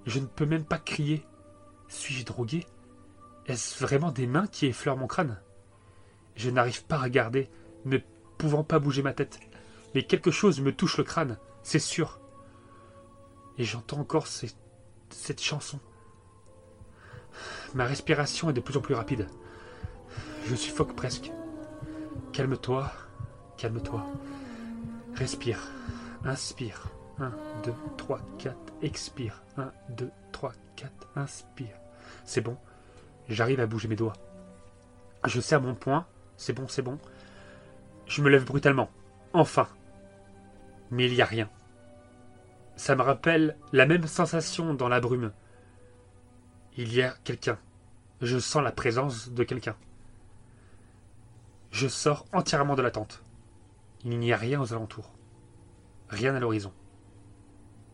Je 0.06 0.20
ne 0.20 0.28
peux 0.28 0.46
même 0.46 0.64
pas 0.64 0.80
crier. 0.80 1.26
Suis-je 1.90 2.24
drogué? 2.24 2.66
Est-ce 3.48 3.84
vraiment 3.84 4.14
des 4.14 4.28
mains 4.28 4.48
qui 4.48 4.66
effleurent 4.66 4.96
mon 4.96 5.08
crâne? 5.08 5.42
Je 6.38 6.50
n'arrive 6.50 6.86
pas 6.86 6.96
à 6.96 7.04
regarder, 7.04 7.50
pouvant 8.42 8.64
pas 8.64 8.80
bouger 8.80 9.04
ma 9.04 9.14
tête. 9.14 9.40
Mais 9.94 10.02
quelque 10.02 10.32
chose 10.32 10.62
me 10.62 10.72
touche 10.72 10.98
le 10.98 11.04
crâne, 11.04 11.38
c'est 11.62 11.78
sûr. 11.78 12.20
Et 13.60 13.64
j'entends 13.64 14.00
encore 14.00 14.26
cette 14.26 15.42
chanson. 15.42 15.80
Ma 17.76 17.86
respiration 17.86 18.50
est 18.50 18.54
de 18.54 18.62
plus 18.62 18.78
en 18.78 18.82
plus 18.82 18.96
rapide. 18.96 19.28
Je 20.48 20.56
suffoque 20.56 20.96
presque. 20.96 21.32
Calme-toi, 22.34 22.92
calme-toi. 23.58 24.06
Respire, 25.14 25.60
inspire. 26.26 26.88
1, 27.20 27.32
2, 27.64 27.74
3, 27.98 28.20
4, 28.40 28.58
expire. 28.82 29.44
1, 29.58 29.72
2, 29.90 30.10
3, 30.32 30.54
4, 30.78 30.92
inspire. 31.16 31.78
C'est 32.26 32.42
bon, 32.42 32.58
j'arrive 33.30 33.60
à 33.60 33.68
bouger 33.68 33.88
mes 33.88 33.96
doigts. 33.96 34.14
Je 35.26 35.40
serre 35.40 35.62
mon 35.62 35.76
poing, 35.76 36.08
c'est 36.38 36.54
bon, 36.54 36.68
c'est 36.68 36.82
bon. 36.82 36.98
Je 38.12 38.22
me 38.22 38.30
lève 38.30 38.44
brutalement, 38.44 38.90
enfin. 39.32 39.70
Mais 40.90 41.06
il 41.06 41.14
n'y 41.14 41.22
a 41.22 41.26
rien. 41.26 41.50
Ça 42.76 42.94
me 42.94 43.04
rappelle 43.04 43.56
la 43.72 43.86
même 43.86 44.06
sensation 44.06 44.74
dans 44.74 44.90
la 44.90 45.00
brume. 45.00 45.32
Il 46.76 46.94
y 46.94 47.02
a 47.02 47.16
quelqu'un. 47.24 47.58
Je 48.20 48.38
sens 48.38 48.62
la 48.62 48.74
présence 48.74 49.30
de 49.30 49.46
quelqu'un. 49.46 49.78
Je 51.72 51.88
sors 51.88 52.26
entièrement 52.34 52.76
de 52.76 52.82
la 52.82 52.92
tente. 52.92 53.24
Il 54.04 54.20
n'y 54.20 54.34
a 54.34 54.38
rien 54.38 54.60
aux 54.60 54.74
alentours. 54.74 55.14
Rien 56.10 56.36
à 56.36 56.40
l'horizon. 56.42 56.74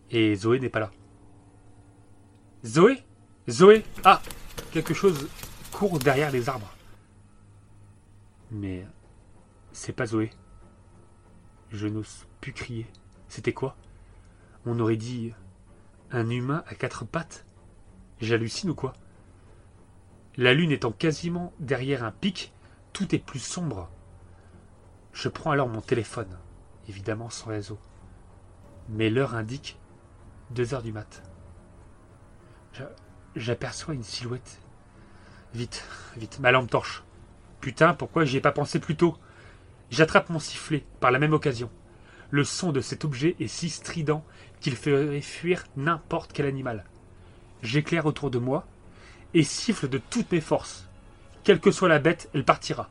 Et 0.10 0.34
Zoé 0.34 0.60
n'est 0.60 0.70
pas 0.70 0.80
là. 0.80 0.92
Zoé? 2.66 3.04
Zoé? 3.48 3.86
Ah 4.04 4.24
Quelque 4.72 4.96
chose 4.96 5.28
court 5.72 6.00
derrière 6.00 6.32
les 6.32 6.50
arbres. 6.50 6.74
Mais 8.50 8.84
c'est 9.78 9.94
pas 9.94 10.08
Zoé. 10.08 10.32
Je 11.70 11.88
n'ose 11.88 12.26
plus 12.42 12.52
crier. 12.52 12.88
C'était 13.28 13.54
quoi? 13.54 13.78
On 14.66 14.80
aurait 14.80 14.98
dit 14.98 15.34
un 16.12 16.30
humain 16.30 16.64
à 16.68 16.74
quatre 16.74 17.06
pattes? 17.06 17.46
J'hallucine 18.20 18.72
ou 18.72 18.76
quoi? 18.76 18.94
La 20.36 20.56
lune 20.56 20.72
étant 20.72 20.92
quasiment 20.92 21.54
derrière 21.60 22.04
un 22.04 22.12
pic, 22.12 22.54
tout 22.92 23.14
est 23.14 23.20
plus 23.20 23.40
sombre. 23.40 23.88
Je 25.14 25.30
prends 25.30 25.52
alors 25.52 25.70
mon 25.70 25.82
téléphone, 25.82 26.40
évidemment 26.90 27.30
sans 27.30 27.52
réseau. 27.52 27.78
Mais 28.90 29.12
l'heure 29.12 29.36
indique 29.36 29.78
deux 30.50 30.74
heures 30.74 30.84
du 30.84 30.92
mat. 30.92 31.22
J'aperçois 33.36 33.94
une 33.94 34.04
silhouette. 34.04 34.60
Vite, 35.54 35.86
vite, 36.16 36.40
ma 36.40 36.52
lampe 36.52 36.72
torche. 36.72 37.04
Putain, 37.62 37.94
pourquoi 37.94 38.26
j'y 38.26 38.38
ai 38.38 38.42
pas 38.42 38.52
pensé 38.52 38.80
plus 38.80 38.96
tôt? 38.96 39.18
J'attrape 39.90 40.30
mon 40.30 40.40
sifflet 40.40 40.86
par 41.00 41.12
la 41.12 41.20
même 41.20 41.34
occasion. 41.34 41.70
Le 42.30 42.44
son 42.44 42.72
de 42.72 42.82
cet 42.82 43.06
objet 43.06 43.36
est 43.40 43.48
si 43.48 43.70
strident 43.70 44.24
qu'il 44.60 44.76
ferait 44.76 45.22
fuir 45.22 45.64
n'importe 45.78 46.34
quel 46.34 46.46
animal 46.46 46.84
j'éclaire 47.62 48.06
autour 48.06 48.32
de 48.32 48.40
moi 48.40 48.66
et 49.34 49.44
siffle 49.44 49.88
de 49.90 49.98
toutes 49.98 50.32
mes 50.32 50.42
forces. 50.42 50.88
Quelle 51.44 51.60
que 51.60 51.72
soit 51.72 51.90
la 51.90 52.00
bête, 52.00 52.30
elle 52.34 52.44
partira. 52.44 52.90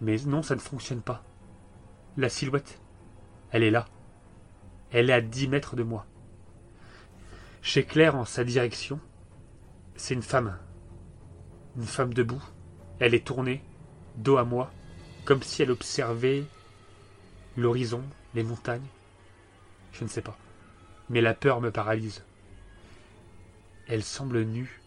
Mais 0.00 0.16
non, 0.26 0.42
ça 0.42 0.54
ne 0.54 0.60
fonctionne 0.60 1.02
pas. 1.02 1.24
La 2.16 2.28
silhouette, 2.28 2.80
elle 3.50 3.62
est 3.62 3.70
là. 3.70 3.86
Elle 4.90 5.10
est 5.10 5.14
à 5.14 5.20
dix 5.20 5.48
mètres 5.48 5.76
de 5.76 5.82
moi. 5.82 6.06
J'éclaire 7.62 8.16
en 8.16 8.24
sa 8.24 8.44
direction. 8.44 9.00
C'est 9.96 10.14
une 10.14 10.22
femme. 10.22 10.58
Une 11.76 11.84
femme 11.84 12.14
debout. 12.14 12.42
Elle 13.00 13.14
est 13.14 13.26
tournée, 13.26 13.62
dos 14.16 14.36
à 14.36 14.44
moi, 14.44 14.70
comme 15.24 15.42
si 15.42 15.62
elle 15.62 15.70
observait 15.70 16.44
l'horizon, 17.56 18.02
les 18.34 18.42
montagnes. 18.42 18.86
Je 19.92 20.04
ne 20.04 20.08
sais 20.08 20.22
pas. 20.22 20.36
Mais 21.08 21.20
la 21.20 21.34
peur 21.34 21.60
me 21.60 21.70
paralyse. 21.70 22.22
Elle 23.86 24.02
semble 24.02 24.42
nue, 24.42 24.80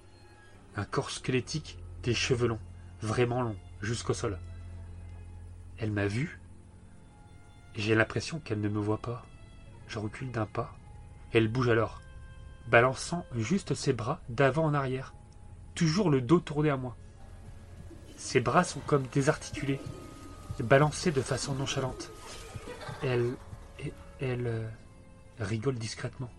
un 0.75 0.85
corps 0.85 1.11
squelettique, 1.11 1.77
des 2.03 2.13
cheveux 2.13 2.47
longs, 2.47 2.59
vraiment 3.01 3.41
longs, 3.41 3.57
jusqu'au 3.81 4.13
sol. 4.13 4.39
Elle 5.77 5.91
m'a 5.91 6.07
vu. 6.07 6.39
J'ai 7.75 7.95
l'impression 7.95 8.39
qu'elle 8.39 8.61
ne 8.61 8.69
me 8.69 8.79
voit 8.79 8.97
pas. 8.97 9.25
Je 9.87 9.99
recule 9.99 10.31
d'un 10.31 10.47
pas. 10.47 10.75
Elle 11.31 11.47
bouge 11.47 11.69
alors, 11.69 12.01
balançant 12.67 13.25
juste 13.35 13.75
ses 13.75 13.93
bras 13.93 14.21
d'avant 14.29 14.65
en 14.65 14.73
arrière, 14.73 15.13
toujours 15.75 16.09
le 16.09 16.21
dos 16.21 16.39
tourné 16.39 16.69
à 16.69 16.77
moi. 16.77 16.95
Ses 18.15 18.39
bras 18.39 18.63
sont 18.63 18.79
comme 18.79 19.05
désarticulés, 19.13 19.79
balancés 20.63 21.11
de 21.11 21.21
façon 21.21 21.55
nonchalante. 21.55 22.11
Elle. 23.03 23.33
Elle. 24.19 24.47
Euh, 24.47 24.67
rigole 25.39 25.75
discrètement. 25.75 26.31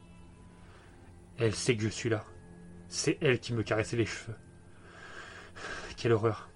Elle 1.39 1.55
sait 1.55 1.77
que 1.77 1.83
je 1.83 1.89
suis 1.89 2.09
là. 2.09 2.25
C'est 2.89 3.19
elle 3.21 3.39
qui 3.39 3.53
me 3.53 3.63
caressait 3.63 3.97
les 3.97 4.07
cheveux. 4.07 4.37
Quelle 5.97 6.13
horreur. 6.13 6.49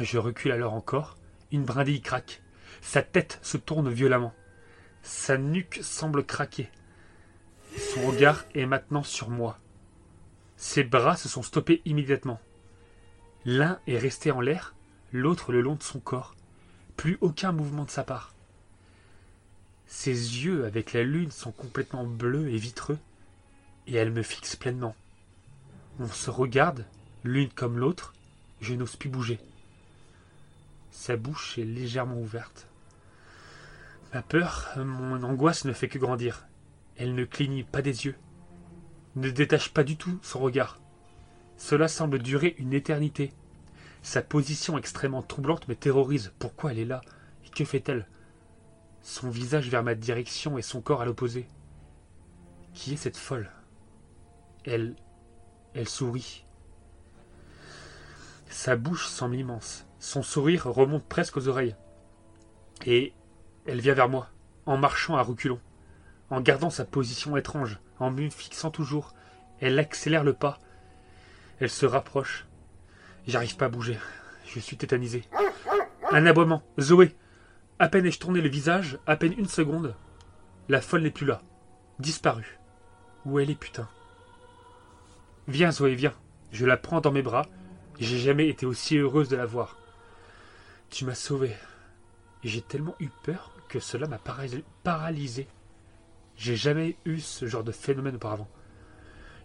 Je 0.00 0.18
recule 0.18 0.52
alors 0.52 0.74
encore. 0.74 1.16
Une 1.52 1.64
brindille 1.64 2.00
craque. 2.00 2.42
Sa 2.80 3.02
tête 3.02 3.38
se 3.42 3.56
tourne 3.56 3.90
violemment. 3.90 4.34
Sa 5.02 5.38
nuque 5.38 5.80
semble 5.82 6.24
craquer. 6.24 6.70
Son 7.76 8.08
regard 8.08 8.44
est 8.54 8.66
maintenant 8.66 9.02
sur 9.02 9.30
moi. 9.30 9.58
Ses 10.56 10.84
bras 10.84 11.16
se 11.16 11.28
sont 11.28 11.42
stoppés 11.42 11.82
immédiatement. 11.84 12.40
L'un 13.44 13.80
est 13.86 13.98
resté 13.98 14.30
en 14.30 14.40
l'air, 14.40 14.74
l'autre 15.12 15.52
le 15.52 15.60
long 15.60 15.74
de 15.74 15.82
son 15.82 16.00
corps. 16.00 16.34
Plus 16.96 17.18
aucun 17.20 17.52
mouvement 17.52 17.84
de 17.84 17.90
sa 17.90 18.04
part. 18.04 18.34
Ses 19.86 20.10
yeux 20.44 20.64
avec 20.64 20.92
la 20.92 21.02
lune 21.02 21.30
sont 21.30 21.52
complètement 21.52 22.04
bleus 22.04 22.50
et 22.50 22.56
vitreux, 22.56 22.98
et 23.86 23.94
elle 23.94 24.10
me 24.10 24.22
fixe 24.22 24.56
pleinement. 24.56 24.94
On 26.00 26.06
se 26.06 26.30
regarde, 26.30 26.86
l'une 27.24 27.50
comme 27.50 27.78
l'autre, 27.78 28.14
je 28.60 28.74
n'ose 28.74 28.96
plus 28.96 29.10
bouger. 29.10 29.38
Sa 30.90 31.16
bouche 31.16 31.58
est 31.58 31.64
légèrement 31.64 32.18
ouverte. 32.20 32.66
Ma 34.14 34.22
peur, 34.22 34.70
mon 34.76 35.22
angoisse 35.22 35.64
ne 35.64 35.72
fait 35.72 35.88
que 35.88 35.98
grandir. 35.98 36.46
Elle 36.96 37.14
ne 37.14 37.24
cligne 37.24 37.64
pas 37.64 37.82
des 37.82 38.04
yeux, 38.04 38.14
ne 39.16 39.30
détache 39.30 39.70
pas 39.70 39.84
du 39.84 39.96
tout 39.96 40.18
son 40.22 40.38
regard. 40.38 40.78
Cela 41.56 41.88
semble 41.88 42.18
durer 42.18 42.54
une 42.58 42.72
éternité. 42.72 43.32
Sa 44.02 44.20
position 44.20 44.76
extrêmement 44.76 45.22
troublante 45.22 45.68
me 45.68 45.76
terrorise. 45.76 46.32
Pourquoi 46.38 46.72
elle 46.72 46.80
est 46.80 46.84
là? 46.84 47.00
Et 47.46 47.48
que 47.48 47.64
fait-elle? 47.64 48.08
Son 49.00 49.30
visage 49.30 49.68
vers 49.68 49.82
ma 49.82 49.94
direction 49.94 50.58
et 50.58 50.62
son 50.62 50.80
corps 50.80 51.00
à 51.00 51.04
l'opposé. 51.04 51.46
Qui 52.74 52.94
est 52.94 52.96
cette 52.96 53.16
folle? 53.16 53.50
Elle. 54.64 54.96
Elle 55.74 55.88
sourit. 55.88 56.44
Sa 58.48 58.76
bouche 58.76 59.06
semble 59.06 59.36
immense. 59.36 59.86
Son 59.98 60.22
sourire 60.22 60.66
remonte 60.66 61.04
presque 61.04 61.36
aux 61.36 61.48
oreilles. 61.48 61.76
Et 62.84 63.14
elle 63.66 63.80
vient 63.80 63.94
vers 63.94 64.08
moi, 64.08 64.28
en 64.66 64.76
marchant 64.76 65.16
à 65.16 65.22
reculons, 65.22 65.60
en 66.28 66.40
gardant 66.40 66.70
sa 66.70 66.84
position 66.84 67.36
étrange, 67.36 67.78
en 67.98 68.10
me 68.10 68.28
fixant 68.28 68.70
toujours. 68.70 69.14
Elle 69.60 69.78
accélère 69.78 70.24
le 70.24 70.34
pas. 70.34 70.58
Elle 71.60 71.70
se 71.70 71.86
rapproche. 71.86 72.46
J'arrive 73.26 73.56
pas 73.56 73.66
à 73.66 73.68
bouger. 73.68 73.98
Je 74.46 74.58
suis 74.60 74.76
tétanisé. 74.76 75.24
Un 76.10 76.26
aboiement. 76.26 76.62
Zoé. 76.80 77.14
À 77.78 77.88
peine 77.88 78.06
ai-je 78.06 78.18
tourné 78.18 78.40
le 78.40 78.48
visage, 78.48 78.98
à 79.06 79.16
peine 79.16 79.34
une 79.38 79.48
seconde. 79.48 79.94
La 80.68 80.80
folle 80.80 81.02
n'est 81.02 81.10
plus 81.10 81.26
là. 81.26 81.40
Disparue. 81.98 82.58
Où 83.24 83.38
elle 83.38 83.50
est, 83.50 83.54
putain? 83.58 83.88
Viens, 85.48 85.70
Zoé, 85.72 85.94
viens. 85.94 86.14
Je 86.52 86.66
la 86.66 86.76
prends 86.76 87.00
dans 87.00 87.12
mes 87.12 87.22
bras. 87.22 87.46
J'ai 87.98 88.18
jamais 88.18 88.48
été 88.48 88.66
aussi 88.66 88.96
heureuse 88.98 89.28
de 89.28 89.36
la 89.36 89.46
voir. 89.46 89.78
Tu 90.90 91.04
m'as 91.04 91.14
sauvé. 91.14 91.54
J'ai 92.44 92.60
tellement 92.62 92.94
eu 93.00 93.08
peur 93.22 93.52
que 93.68 93.80
cela 93.80 94.06
m'a 94.06 94.18
paralysé- 94.18 94.64
paralysé. 94.82 95.46
J'ai 96.36 96.56
jamais 96.56 96.96
eu 97.04 97.20
ce 97.20 97.46
genre 97.46 97.64
de 97.64 97.72
phénomène 97.72 98.16
auparavant. 98.16 98.48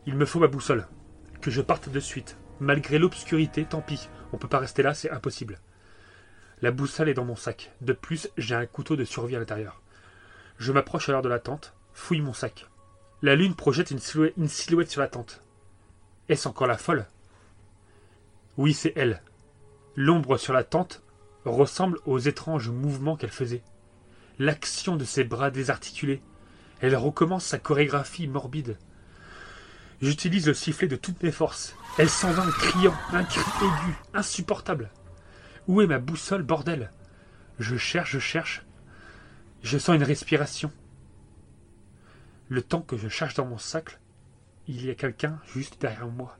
Il 0.06 0.16
me 0.16 0.26
faut 0.26 0.40
ma 0.40 0.48
boussole. 0.48 0.88
Que 1.41 1.52
je 1.52 1.62
parte 1.62 1.90
de 1.90 1.99
suite. 1.99 2.38
Malgré 2.59 2.97
l'obscurité, 2.97 3.65
tant 3.65 3.81
pis. 3.81 4.09
On 4.34 4.38
peut 4.38 4.47
pas 4.47 4.59
rester 4.59 4.84
là, 4.84 4.93
c'est 4.93 5.11
impossible. 5.11 5.59
La 6.61 6.71
boussole 6.71 7.09
est 7.09 7.13
dans 7.13 7.25
mon 7.25 7.35
sac. 7.35 7.71
De 7.81 7.93
plus, 7.93 8.29
j'ai 8.38 8.55
un 8.55 8.65
couteau 8.65 8.95
de 8.95 9.05
survie 9.05 9.35
à 9.35 9.39
l'intérieur. 9.39 9.81
Je 10.57 10.71
m'approche 10.71 11.07
alors 11.09 11.21
de 11.21 11.29
la 11.29 11.39
tente, 11.39 11.75
fouille 11.93 12.21
mon 12.21 12.34
sac. 12.34 12.65
La 13.21 13.35
lune 13.35 13.55
projette 13.55 13.91
une 13.91 13.99
silhouette, 13.99 14.34
une 14.38 14.47
silhouette 14.47 14.89
sur 14.89 15.01
la 15.01 15.07
tente. 15.07 15.43
Est-ce 16.29 16.47
encore 16.47 16.67
la 16.67 16.77
folle? 16.77 17.05
Oui, 18.57 18.73
c'est 18.73 18.93
elle. 18.95 19.21
L'ombre 19.95 20.38
sur 20.38 20.53
la 20.53 20.63
tente 20.63 21.03
ressemble 21.45 21.99
aux 22.05 22.19
étranges 22.19 22.69
mouvements 22.69 23.17
qu'elle 23.17 23.31
faisait. 23.31 23.63
L'action 24.39 24.95
de 24.95 25.05
ses 25.05 25.23
bras 25.23 25.51
désarticulés. 25.51 26.21
Elle 26.81 26.95
recommence 26.95 27.45
sa 27.45 27.59
chorégraphie 27.59 28.27
morbide. 28.27 28.77
J'utilise 29.99 30.45
le 30.45 30.53
sifflet 30.53 30.88
de 30.88 30.95
toutes 30.95 31.24
mes 31.24 31.32
forces. 31.32 31.76
Elle 31.98 32.10
s'en 32.10 32.32
va 32.32 32.45
en 32.45 32.52
criant, 32.52 32.94
un 33.11 33.24
cri 33.24 33.40
aigu, 33.40 33.95
insupportable. 34.14 34.91
Où 35.68 35.82
est 35.82 35.88
ma 35.88 35.98
boussole, 35.98 36.44
bordel? 36.44 36.91
Je 37.57 37.78
cherche, 37.78 38.11
je 38.11 38.19
cherche. 38.19 38.64
Je 39.64 39.80
sens 39.80 39.95
une 39.95 40.03
respiration. 40.03 40.72
Le 42.48 42.61
temps 42.61 42.82
que 42.82 42.95
je 42.95 43.10
cherche 43.10 43.34
dans 43.34 43.45
mon 43.45 43.57
sac, 43.57 43.99
il 44.68 44.86
y 44.86 44.91
a 44.91 44.95
quelqu'un 44.95 45.40
juste 45.48 45.82
derrière 45.82 46.07
moi. 46.07 46.38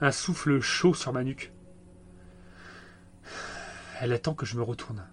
Un 0.00 0.10
souffle 0.10 0.60
chaud 0.60 0.94
sur 0.94 1.12
ma 1.12 1.22
nuque. 1.22 1.52
Elle 4.00 4.12
attend 4.12 4.34
que 4.34 4.46
je 4.46 4.56
me 4.56 4.62
retourne. 4.62 5.06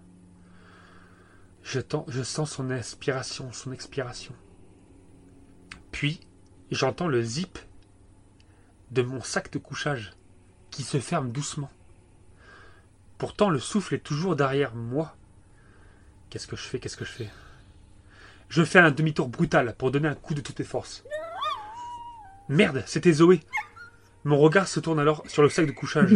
Je, 1.62 1.80
je 2.08 2.22
sens 2.22 2.50
son 2.50 2.70
inspiration, 2.70 3.52
son 3.52 3.72
expiration. 3.72 4.34
Puis, 5.92 6.20
j'entends 6.70 7.08
le 7.08 7.22
zip 7.22 7.58
de 8.90 9.02
mon 9.02 9.20
sac 9.20 9.52
de 9.52 9.58
couchage 9.58 10.14
qui 10.70 10.82
se 10.82 10.98
ferme 10.98 11.32
doucement. 11.32 11.70
Pourtant, 13.18 13.48
le 13.48 13.58
souffle 13.58 13.94
est 13.94 14.04
toujours 14.04 14.36
derrière 14.36 14.74
moi. 14.74 15.16
Qu'est-ce 16.30 16.46
que 16.46 16.56
je 16.56 16.62
fais 16.62 16.78
Qu'est-ce 16.78 16.96
que 16.96 17.04
je 17.04 17.12
fais? 17.12 17.30
Je 18.48 18.62
fais 18.62 18.78
un 18.78 18.90
demi-tour 18.90 19.28
brutal 19.28 19.74
pour 19.76 19.90
donner 19.90 20.08
un 20.08 20.14
coup 20.14 20.34
de 20.34 20.40
toutes 20.40 20.58
mes 20.58 20.64
forces. 20.64 21.04
Merde, 22.48 22.84
c'était 22.86 23.12
Zoé. 23.12 23.40
Mon 24.24 24.38
regard 24.38 24.68
se 24.68 24.80
tourne 24.80 25.00
alors 25.00 25.24
sur 25.28 25.42
le 25.42 25.48
sac 25.48 25.66
de 25.66 25.72
couchage. 25.72 26.14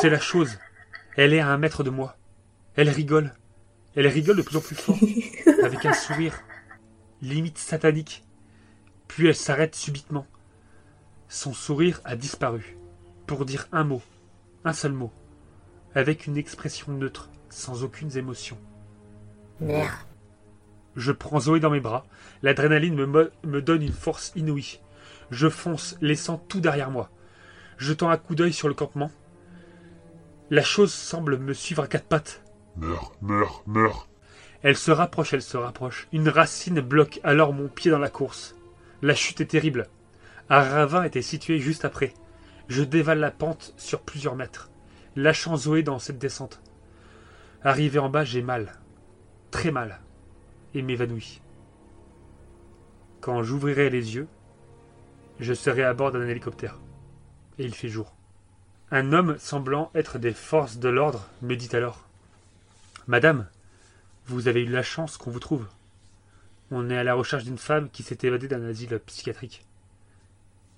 C'est 0.00 0.10
la 0.10 0.20
chose. 0.20 0.58
Elle 1.16 1.32
est 1.32 1.40
à 1.40 1.48
un 1.48 1.58
mètre 1.58 1.84
de 1.84 1.90
moi. 1.90 2.16
Elle 2.76 2.88
rigole. 2.88 3.34
Elle 3.94 4.08
rigole 4.08 4.36
de 4.36 4.42
plus 4.42 4.56
en 4.56 4.60
plus 4.60 4.74
fort, 4.74 4.98
avec 5.62 5.84
un 5.84 5.92
sourire 5.92 6.34
limite 7.22 7.58
satanique. 7.58 8.24
Puis 9.06 9.28
elle 9.28 9.36
s'arrête 9.36 9.76
subitement. 9.76 10.26
Son 11.34 11.52
sourire 11.52 12.00
a 12.04 12.14
disparu, 12.14 12.78
pour 13.26 13.44
dire 13.44 13.66
un 13.72 13.82
mot, 13.82 14.00
un 14.64 14.72
seul 14.72 14.92
mot, 14.92 15.12
avec 15.92 16.28
une 16.28 16.36
expression 16.36 16.92
neutre, 16.92 17.28
sans 17.48 17.82
aucune 17.82 18.16
émotion. 18.16 18.56
Merde. 19.58 19.90
Je 20.94 21.10
prends 21.10 21.40
Zoé 21.40 21.58
dans 21.58 21.70
mes 21.70 21.80
bras. 21.80 22.06
L'adrénaline 22.42 22.94
me, 22.94 23.32
me 23.42 23.60
donne 23.60 23.82
une 23.82 23.92
force 23.92 24.30
inouïe. 24.36 24.78
Je 25.32 25.48
fonce, 25.48 25.96
laissant 26.00 26.38
tout 26.38 26.60
derrière 26.60 26.92
moi. 26.92 27.10
Jetant 27.78 28.10
un 28.10 28.16
coup 28.16 28.36
d'œil 28.36 28.52
sur 28.52 28.68
le 28.68 28.74
campement. 28.74 29.10
La 30.50 30.62
chose 30.62 30.92
semble 30.92 31.36
me 31.38 31.52
suivre 31.52 31.82
à 31.82 31.88
quatre 31.88 32.06
pattes. 32.06 32.44
Meurs, 32.76 33.12
meurs, 33.20 33.64
meurs. 33.66 34.06
Elle 34.62 34.76
se 34.76 34.92
rapproche, 34.92 35.34
elle 35.34 35.42
se 35.42 35.56
rapproche. 35.56 36.06
Une 36.12 36.28
racine 36.28 36.80
bloque 36.80 37.18
alors 37.24 37.52
mon 37.52 37.66
pied 37.66 37.90
dans 37.90 37.98
la 37.98 38.08
course. 38.08 38.54
La 39.02 39.16
chute 39.16 39.40
est 39.40 39.46
terrible. 39.46 39.88
Un 40.50 40.60
ravin 40.60 41.04
était 41.04 41.22
situé 41.22 41.58
juste 41.58 41.84
après. 41.84 42.12
Je 42.68 42.82
dévale 42.82 43.18
la 43.18 43.30
pente 43.30 43.74
sur 43.76 44.02
plusieurs 44.02 44.36
mètres, 44.36 44.70
lâchant 45.16 45.56
Zoé 45.56 45.82
dans 45.82 45.98
cette 45.98 46.18
descente. 46.18 46.60
Arrivé 47.62 47.98
en 47.98 48.10
bas, 48.10 48.24
j'ai 48.24 48.42
mal. 48.42 48.72
Très 49.50 49.70
mal. 49.70 50.00
Et 50.74 50.82
m'évanouis. 50.82 51.40
Quand 53.20 53.42
j'ouvrirai 53.42 53.88
les 53.88 54.16
yeux, 54.16 54.28
je 55.40 55.54
serai 55.54 55.82
à 55.82 55.94
bord 55.94 56.12
d'un 56.12 56.26
hélicoptère. 56.28 56.78
Et 57.58 57.64
il 57.64 57.74
fait 57.74 57.88
jour. 57.88 58.14
Un 58.90 59.12
homme 59.12 59.38
semblant 59.38 59.90
être 59.94 60.18
des 60.18 60.32
forces 60.32 60.76
de 60.76 60.88
l'ordre 60.88 61.26
me 61.40 61.56
dit 61.56 61.74
alors 61.74 62.06
Madame, 63.06 63.48
vous 64.26 64.46
avez 64.48 64.62
eu 64.62 64.68
la 64.68 64.82
chance 64.82 65.16
qu'on 65.16 65.30
vous 65.30 65.40
trouve. 65.40 65.66
On 66.70 66.90
est 66.90 66.96
à 66.96 67.04
la 67.04 67.14
recherche 67.14 67.44
d'une 67.44 67.58
femme 67.58 67.88
qui 67.90 68.02
s'est 68.02 68.18
évadée 68.22 68.48
d'un 68.48 68.64
asile 68.64 68.98
psychiatrique. 69.06 69.66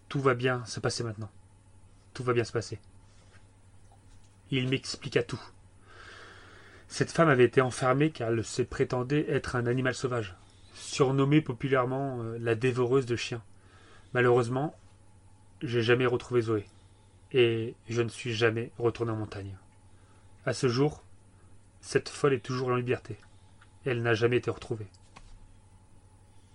Tout 0.08 0.20
va 0.20 0.34
bien 0.34 0.64
se 0.66 0.80
passer 0.80 1.04
maintenant. 1.04 1.30
Tout 2.14 2.24
va 2.24 2.32
bien 2.32 2.44
se 2.44 2.52
passer. 2.52 2.78
Il 4.50 4.68
m'expliqua 4.68 5.22
tout. 5.22 5.40
Cette 6.88 7.10
femme 7.10 7.28
avait 7.28 7.44
été 7.44 7.60
enfermée 7.60 8.10
car 8.10 8.30
elle 8.30 8.44
se 8.44 8.62
prétendait 8.62 9.26
être 9.28 9.56
un 9.56 9.66
animal 9.66 9.94
sauvage, 9.94 10.36
surnommée 10.74 11.40
populairement 11.40 12.22
euh, 12.22 12.38
la 12.38 12.54
dévoreuse 12.54 13.06
de 13.06 13.16
chiens. 13.16 13.42
Malheureusement, 14.14 14.74
j'ai 15.62 15.82
jamais 15.82 16.06
retrouvé 16.06 16.42
Zoé. 16.42 16.64
Et 17.32 17.74
je 17.88 18.02
ne 18.02 18.08
suis 18.08 18.34
jamais 18.34 18.70
retourné 18.78 19.12
en 19.12 19.16
montagne. 19.16 19.56
À 20.46 20.52
ce 20.52 20.68
jour, 20.68 21.02
cette 21.80 22.08
folle 22.08 22.34
est 22.34 22.40
toujours 22.40 22.68
en 22.68 22.76
liberté. 22.76 23.16
Elle 23.84 24.02
n'a 24.02 24.14
jamais 24.14 24.36
été 24.36 24.50
retrouvée. 24.50 24.86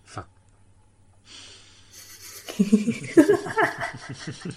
Fin. 0.05 0.25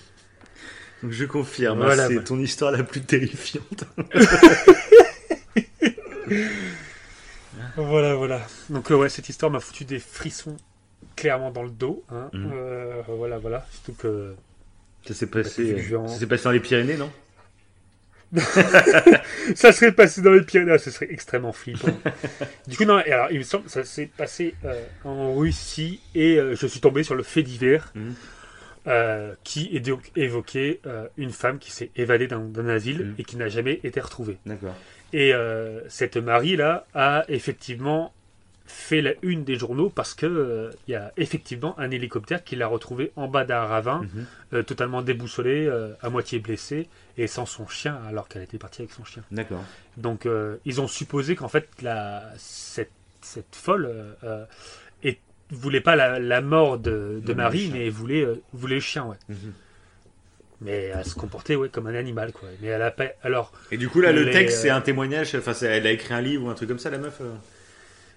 Donc 1.03 1.13
je 1.13 1.25
confirme, 1.27 1.83
hein, 1.83 1.87
Voilà, 1.87 2.09
c'est 2.09 2.25
ton 2.25 2.39
histoire 2.39 2.73
la 2.73 2.83
plus 2.83 3.03
terrifiante. 3.03 3.85
Voilà, 7.77 8.15
voilà. 8.15 8.47
Donc 8.71 8.91
euh, 8.91 8.95
ouais, 8.97 9.09
cette 9.09 9.29
histoire 9.29 9.51
m'a 9.51 9.61
foutu 9.61 9.85
des 9.85 9.99
frissons 9.99 10.57
clairement 11.17 11.51
dans 11.51 11.63
le 11.63 11.71
dos. 11.71 12.05
hein. 12.11 12.31
Mhm. 12.33 12.51
Euh, 12.55 13.03
voilà, 13.09 13.39
voilà. 13.39 13.67
Surtout 13.73 13.93
que 13.95 14.35
Ça 15.07 15.15
s'est 15.15 15.27
passé, 15.27 15.85
ça 16.19 16.27
passé 16.27 16.45
dans 16.45 16.51
les 16.53 16.61
Pyrénées, 16.61 16.97
non? 16.97 17.11
ça 19.55 19.73
serait 19.73 19.93
passé 19.93 20.23
dans 20.23 20.33
les 20.33 20.43
Pyrénées, 20.43 20.73
ah, 20.73 20.79
ce 20.79 20.91
serait 20.91 21.09
extrêmement 21.11 21.53
flippant. 21.53 21.89
du 22.67 22.77
coup, 22.77 22.85
non, 22.85 22.97
alors, 22.97 23.29
il 23.31 23.39
me 23.39 23.43
semble 23.45 23.65
que 23.65 23.71
ça 23.71 23.85
s'est 23.85 24.11
passé 24.17 24.55
euh, 24.65 24.83
en 25.05 25.35
Russie 25.35 26.01
et 26.15 26.37
euh, 26.39 26.55
je 26.57 26.67
suis 26.67 26.81
tombé 26.81 27.03
sur 27.03 27.15
le 27.15 27.23
fait 27.23 27.43
divers 27.43 27.93
Mhm. 27.95 28.15
euh, 28.87 29.35
qui 29.45 29.71
est 29.75 29.81
donc 29.81 30.11
évoqué 30.17 30.81
une 31.17 31.31
femme 31.31 31.59
qui 31.59 31.71
s'est 31.71 31.91
évadée 31.97 32.27
d'un 32.27 32.69
asile 32.69 32.99
Mhm. 33.07 33.15
et 33.19 33.25
qui 33.25 33.37
n'a 33.37 33.49
jamais 33.49 33.81
été 33.85 34.01
retrouvée. 34.01 34.37
D'accord. 34.47 34.75
Et 35.13 35.33
cette 35.89 36.17
Marie-là 36.17 36.87
a 36.95 37.25
effectivement 37.29 38.13
fait 38.67 39.03
la 39.03 39.13
une 39.23 39.45
des 39.45 39.57
journaux 39.57 39.91
parce 39.91 40.15
que 40.15 40.25
euh, 40.25 40.71
il 40.89 40.93
y 40.93 40.95
a 40.95 41.13
effectivement 41.19 41.79
un 41.79 41.91
hélicoptère 41.91 42.43
qui 42.43 42.57
l'a 42.57 42.67
retrouvé 42.67 43.13
en 43.15 43.29
bas 43.29 43.45
d'un 43.45 43.61
ravin, 43.61 44.01
Mhm. 44.03 44.27
euh, 44.55 44.63
totalement 44.63 45.03
déboussolé, 45.03 45.67
euh, 45.67 45.91
à 46.01 46.09
moitié 46.09 46.39
blessé 46.39 46.89
et 47.17 47.27
sans 47.27 47.47
son 47.47 47.67
chien 47.69 47.99
alors 48.09 48.29
qu'elle 48.29 48.43
était 48.43 48.59
partie 48.59 48.83
avec 48.83 48.93
son 48.93 49.05
chien. 49.05 49.23
D'accord. 49.31 49.63
Donc 49.97 50.27
euh, 50.27 50.57
ils 50.65 50.81
ont 50.81 50.89
supposé 50.89 51.37
qu'en 51.37 51.49
fait 51.49 51.69
la, 51.83 52.25
cette 52.37 52.91
cette 53.25 53.57
folle 53.57 53.87
euh, 53.87 54.13
euh, 54.25 54.45
et 55.03 55.19
voulait 55.51 55.81
pas 55.81 55.97
la, 55.97 56.19
la 56.19 56.41
mort 56.41 56.79
de, 56.79 57.21
de 57.25 57.33
Marie, 57.35 57.71
mais 57.73 57.89
voulait, 57.89 58.23
euh, 58.25 58.41
voulait 58.53 58.77
le 58.77 58.81
chien, 58.81 59.05
ouais. 59.07 59.17
Mhm. 59.29 59.53
Mais 60.61 60.93
elle 60.95 61.05
se 61.05 61.15
comportait 61.15 61.57
ouais, 61.57 61.69
comme 61.69 61.87
un 61.89 61.95
animal, 61.95 62.33
quoi. 62.33 62.49
Mais 62.63 62.69
elle 62.69 62.81
a 62.83 62.91
pas. 62.91 63.07
Alors, 63.23 63.53
Et 63.71 63.77
du 63.77 63.89
coup, 63.89 64.01
là, 64.01 64.13
le 64.13 64.23
Les, 64.23 64.33
texte, 64.33 64.61
c'est 64.63 64.71
un 64.71 64.81
témoignage. 64.81 65.35
Enfin, 65.35 65.53
elle 65.63 65.87
a 65.87 65.91
écrit 65.91 66.15
un 66.15 66.21
livre 66.23 66.45
ou 66.47 66.49
un 66.49 66.55
truc 66.55 66.69
comme 66.69 66.79
ça, 66.79 66.91
la 66.91 66.99
meuf. 66.99 67.21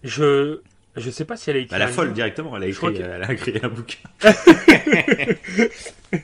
je. 0.04 0.60
Je 0.96 1.12
sais 1.12 1.26
pas 1.26 1.38
si 1.38 1.50
elle 1.52 1.58
a 1.58 1.60
écrit. 1.60 1.72
Bah, 1.72 1.78
la 1.78 1.86
un 1.86 1.90
folle 1.90 2.06
livre. 2.06 2.16
directement. 2.16 2.56
Elle 2.58 2.64
a 2.64 2.68
écrit, 2.68 2.96
elle 2.96 3.24
a 3.24 3.32
écrit 3.32 3.60
un 3.62 3.70
bouquin. 3.70 4.10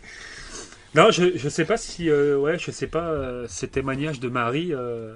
Non, 0.96 1.10
je, 1.12 1.36
je 1.38 1.50
sais 1.50 1.66
pas 1.66 1.78
si. 1.78 2.10
euh, 2.10 2.38
ouais, 2.38 2.58
je 2.60 2.72
sais 2.72 2.88
pas. 2.88 3.08
euh, 3.10 3.46
ce 3.50 3.66
témoignage 3.66 4.20
de 4.20 4.30
Marie. 4.30 4.74
Euh, 4.74 5.14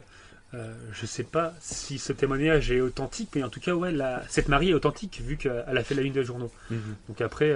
euh, 0.53 0.73
je 0.93 1.05
sais 1.05 1.23
pas 1.23 1.53
si 1.59 1.99
ce 1.99 2.13
témoignage 2.13 2.71
est 2.71 2.79
authentique, 2.81 3.29
mais 3.35 3.43
en 3.43 3.49
tout 3.49 3.59
cas, 3.59 3.73
ouais, 3.73 3.91
la, 3.91 4.23
cette 4.29 4.47
Marie 4.47 4.69
est 4.69 4.73
authentique 4.73 5.21
vu 5.25 5.35
qu'elle 5.37 5.63
a 5.77 5.83
fait 5.83 5.93
la 5.95 6.01
une 6.03 6.13
des 6.13 6.23
journaux. 6.23 6.51
Donc 7.07 7.21
après. 7.21 7.55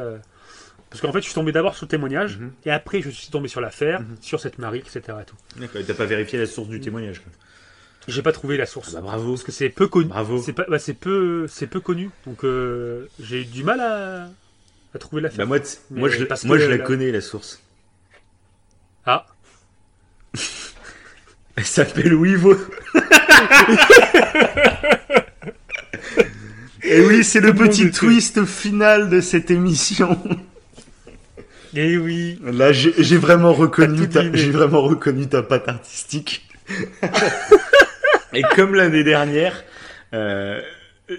parce 0.90 1.00
qu'en 1.02 1.14
fait, 1.14 1.20
je 1.22 1.26
suis 1.26 1.34
tombé 1.34 1.54
d'abord 1.54 1.76
sur 1.76 1.86
le 1.86 1.90
témoignage, 1.90 2.38
Mhm. 2.38 2.52
et 2.66 2.72
après, 2.72 3.02
je 3.02 3.10
suis 3.10 3.30
tombé 3.30 3.48
sur 3.48 3.62
l'affaire, 3.62 4.02
Mhm. 4.02 4.18
sur 4.20 4.42
cette 4.42 4.58
Marie, 4.60 4.80
etc. 4.80 5.00
et 5.22 5.26
tout. 5.26 5.38
D'accord. 5.58 5.80
Et 5.80 5.86
T'as 5.86 5.94
pas 5.94 6.06
vérifié 6.06 6.38
la 6.38 6.46
source 6.46 6.68
du 6.68 6.82
témoignage. 6.82 7.20
Quoi. 7.22 7.32
J'ai 8.10 8.22
pas 8.22 8.34
trouvé 8.34 8.58
la 8.58 8.66
source. 8.66 8.90
Ah 8.92 8.96
bah, 8.96 9.02
bravo. 9.04 9.32
Parce 9.34 9.44
que 9.44 9.52
c'est 9.54 9.70
peu 9.70 9.88
connu. 9.88 10.10
Bravo. 10.10 10.42
C'est 10.42 10.52
pas, 10.54 10.66
bah, 10.68 10.80
c'est 10.80 10.94
peu, 10.96 11.46
c'est 11.48 11.68
peu 11.68 11.80
connu. 11.80 12.10
Donc 12.26 12.44
euh, 12.44 13.06
j'ai 13.22 13.42
eu 13.44 13.46
du 13.46 13.64
mal 13.64 13.80
à, 13.80 14.28
à 14.94 15.00
trouver 15.00 15.22
l'affaire. 15.22 15.38
Bah, 15.38 15.46
moi, 15.46 15.60
moi, 15.92 16.10
je, 16.10 16.26
moi, 16.46 16.58
je 16.58 16.66
la 16.66 16.78
la- 16.78 16.84
connais, 16.84 17.10
la 17.12 17.22
source. 17.22 17.62
Ah, 19.06 19.26
Elle 21.56 21.66
s'appelle 21.66 22.14
Wivo. 22.14 22.56
Et 26.84 27.00
oui, 27.02 27.24
c'est 27.24 27.40
le 27.40 27.54
petit 27.54 27.90
twist 27.92 28.44
final 28.46 29.10
de 29.10 29.22
cette 29.22 29.50
émission. 29.52 30.18
et 31.76 31.98
oui. 31.98 32.40
Là, 32.44 32.72
j'ai 32.74 33.18
vraiment 33.18 33.54
reconnu 33.54 34.10
ta, 34.10 34.24
j'ai 34.34 34.52
vraiment 34.52 34.82
reconnu 34.82 35.28
ta 35.28 35.42
patte 35.44 35.70
artistique. 35.70 36.50
Et 38.34 38.42
comme 38.56 38.76
l'année 38.76 39.04
dernière, 39.04 39.64
euh, 40.14 40.62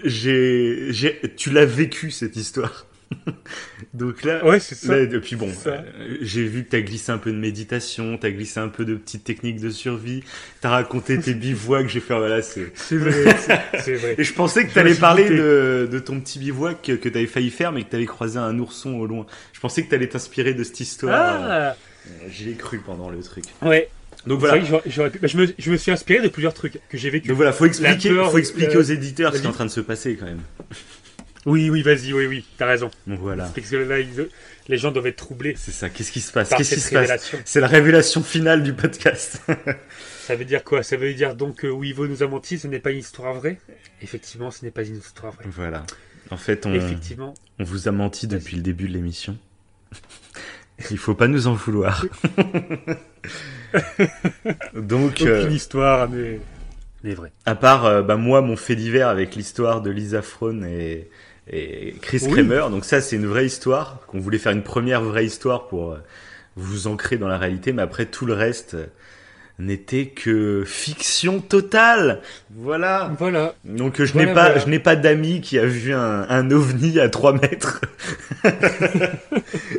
j'ai, 0.03 0.91
tu 1.37 1.49
l'as 1.51 1.65
vécu 1.65 2.11
cette 2.11 2.35
histoire. 2.35 2.85
Donc 3.93 4.23
là, 4.23 4.43
Ouais, 4.45 4.59
c'est 4.59 4.75
ça. 4.75 4.95
là, 4.95 5.05
bon, 5.35 5.49
euh, 5.67 5.77
j'ai 6.21 6.43
vu 6.45 6.63
que 6.63 6.69
t'as 6.69 6.81
glissé 6.81 7.11
un 7.11 7.17
peu 7.17 7.31
de 7.31 7.37
méditation, 7.37 8.17
t'as 8.17 8.31
glissé 8.31 8.59
un 8.59 8.67
peu 8.69 8.85
de 8.85 8.95
petites 8.95 9.23
techniques 9.23 9.59
de 9.59 9.69
survie, 9.69 10.23
t'as 10.61 10.69
raconté 10.69 11.19
tes 11.19 11.33
bivouacs, 11.35 11.89
j'ai 11.89 11.99
fait 11.99 12.17
voilà, 12.17 12.41
c'est. 12.41 12.71
C'est 12.75 12.97
vrai. 12.97 13.35
c'est- 13.83 13.95
vrai. 13.95 14.15
Et 14.17 14.23
je 14.23 14.33
pensais 14.33 14.65
que 14.65 14.73
me 14.89 14.93
suis 14.93 15.01
parler 15.01 15.29
de, 15.29 15.87
de 15.91 15.99
ton 15.99 16.19
petit 16.19 16.39
bivouac 16.39 16.81
que, 16.81 16.91
que 16.93 17.09
t'avais 17.09 17.27
failli 17.27 17.49
faire, 17.49 17.71
mais 17.71 17.83
que 17.83 17.89
t'avais 17.89 18.05
croisé 18.05 18.39
un 18.39 18.57
ourson 18.59 18.95
au 18.95 19.05
loin. 19.05 19.25
Je 19.53 19.59
pensais 19.59 19.83
que 19.83 19.89
t'allais 19.89 20.07
t'inspirer 20.07 20.53
de 20.53 20.63
cette 20.63 20.79
histoire. 20.79 21.41
Ah, 21.43 21.75
J'y 22.29 22.49
ai 22.49 22.53
cru 22.55 22.79
pendant 22.79 23.09
le 23.09 23.21
truc. 23.21 23.45
ouais. 23.61 23.89
Donc 24.25 24.39
voilà. 24.39 24.57
vrai 25.01 25.11
que 25.11 25.17
bah, 25.19 25.27
je, 25.27 25.37
me, 25.37 25.47
je 25.59 25.69
me 25.71 25.75
suis 25.75 25.91
inspiré 25.91 26.21
de 26.23 26.29
plusieurs 26.29 26.53
trucs 26.53 26.79
que 26.87 26.97
j'ai 26.97 27.09
vécu. 27.09 27.27
Donc 27.27 27.35
voilà, 27.35 27.51
faut 27.51 27.65
expliquer, 27.65 28.09
peur, 28.09 28.31
faut 28.31 28.37
expliquer 28.37 28.75
euh, 28.75 28.79
aux 28.79 28.83
éditeurs 28.83 29.35
ce 29.35 29.39
qui 29.41 29.45
est 29.45 29.49
en 29.49 29.53
train 29.53 29.65
de 29.65 29.69
se 29.69 29.81
passer 29.81 30.15
quand 30.15 30.27
même. 30.27 30.39
Oui, 31.45 31.69
oui, 31.69 31.81
vas-y, 31.81 32.13
oui, 32.13 32.25
oui, 32.25 32.45
t'as 32.57 32.67
raison. 32.67 32.89
Donc 33.05 33.19
voilà, 33.19 33.51
Parce 33.53 33.69
que 33.69 33.75
là, 33.75 33.99
ils- 33.99 34.29
les 34.69 34.77
gens 34.77 34.91
doivent 34.91 35.07
être 35.07 35.17
troublés 35.17 35.55
c'est 35.57 35.71
ça. 35.73 35.89
Qu'est-ce 35.89 36.11
qui 36.11 36.21
se 36.21 36.31
passe? 36.31 36.49
Qu'est-ce 36.49 36.75
qui 36.75 36.79
se 36.79 36.93
passe? 36.93 37.35
C'est 37.43 37.59
la 37.59 37.67
révélation 37.67 38.23
finale 38.23 38.63
du 38.63 38.73
podcast. 38.73 39.41
Ça 40.25 40.35
veut 40.37 40.45
dire 40.45 40.63
quoi? 40.63 40.83
Ça 40.83 40.95
veut 40.95 41.13
dire 41.13 41.35
donc 41.35 41.57
que 41.57 41.67
Wivo 41.67 42.07
nous 42.07 42.23
a 42.23 42.27
menti, 42.27 42.57
ce 42.57 42.67
n'est 42.67 42.79
pas 42.79 42.91
une 42.91 42.99
histoire 42.99 43.33
vraie? 43.33 43.59
Effectivement, 44.01 44.51
ce 44.51 44.63
n'est 44.63 44.71
pas 44.71 44.83
une 44.85 44.95
histoire 44.97 45.33
vraie. 45.33 45.43
voilà. 45.49 45.83
En 46.31 46.37
fait, 46.37 46.65
on, 46.65 46.73
Effectivement. 46.73 47.33
on 47.59 47.65
vous 47.65 47.89
a 47.89 47.91
menti 47.91 48.25
depuis 48.27 48.55
le 48.55 48.61
début 48.61 48.87
de 48.87 48.93
l'émission. 48.93 49.37
Il 50.91 50.97
faut 50.97 51.13
pas 51.13 51.27
nous 51.27 51.47
en 51.47 51.53
vouloir. 51.53 52.05
Donc, 54.75 55.11
Aucune 55.11 55.27
euh, 55.27 55.49
histoire 55.49 56.07
vraie. 56.09 56.39
à 57.45 57.55
part 57.55 57.85
euh, 57.85 58.01
bah, 58.01 58.15
moi, 58.15 58.41
mon 58.41 58.55
fait 58.55 58.75
divers 58.75 59.07
avec 59.09 59.35
l'histoire 59.35 59.81
de 59.81 59.89
Lisa 59.91 60.21
Frohn 60.21 60.65
et, 60.65 61.09
et 61.49 61.95
Chris 62.01 62.21
Oui. 62.23 62.31
Kramer. 62.31 62.69
Donc 62.71 62.85
ça, 62.85 63.01
c'est 63.01 63.15
une 63.15 63.27
vraie 63.27 63.45
histoire. 63.45 63.99
Qu'on 64.07 64.19
voulait 64.19 64.37
faire 64.37 64.51
une 64.53 64.63
première 64.63 65.01
vraie 65.01 65.25
histoire 65.25 65.67
pour 65.67 65.91
euh, 65.93 65.97
vous 66.55 66.87
ancrer 66.87 67.17
dans 67.17 67.27
la 67.27 67.37
réalité. 67.37 67.73
Mais 67.73 67.81
après, 67.81 68.05
tout 68.05 68.25
le 68.25 68.33
reste 68.33 68.75
euh, 68.75 68.85
n'était 69.59 70.07
que 70.07 70.63
fiction 70.65 71.39
totale. 71.41 72.21
Voilà. 72.55 73.11
Voilà. 73.19 73.53
Donc 73.65 74.01
je 74.03 74.11
Voilà, 74.13 74.27
n'ai 74.29 74.33
pas, 74.33 74.43
voilà. 74.45 74.59
je 74.59 74.67
n'ai 74.67 74.79
pas 74.79 74.95
d'ami 74.95 75.41
qui 75.41 75.59
a 75.59 75.65
vu 75.65 75.93
un, 75.93 76.25
un 76.29 76.49
ovni 76.51 76.99
à 76.99 77.09
3 77.09 77.33
mètres. 77.33 77.81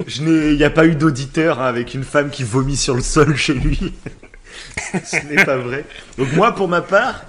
je 0.07 0.23
n'ai, 0.23 0.51
il 0.53 0.57
n'y 0.57 0.65
a 0.65 0.71
pas 0.71 0.87
eu 0.87 0.95
d'auditeur 0.95 1.61
hein, 1.61 1.67
avec 1.67 1.95
une 1.95 2.05
femme 2.05 2.31
qui 2.31 2.45
vomit 2.45 2.77
sur 2.77 2.95
le 2.95 3.03
sol 3.03 3.37
chez 3.37 3.55
lui. 3.55 3.93
Ce 5.05 5.17
n'est 5.27 5.45
pas 5.45 5.57
vrai. 5.57 5.85
Donc 6.19 6.33
moi, 6.35 6.55
pour 6.55 6.69
ma 6.69 6.81
part, 6.81 7.25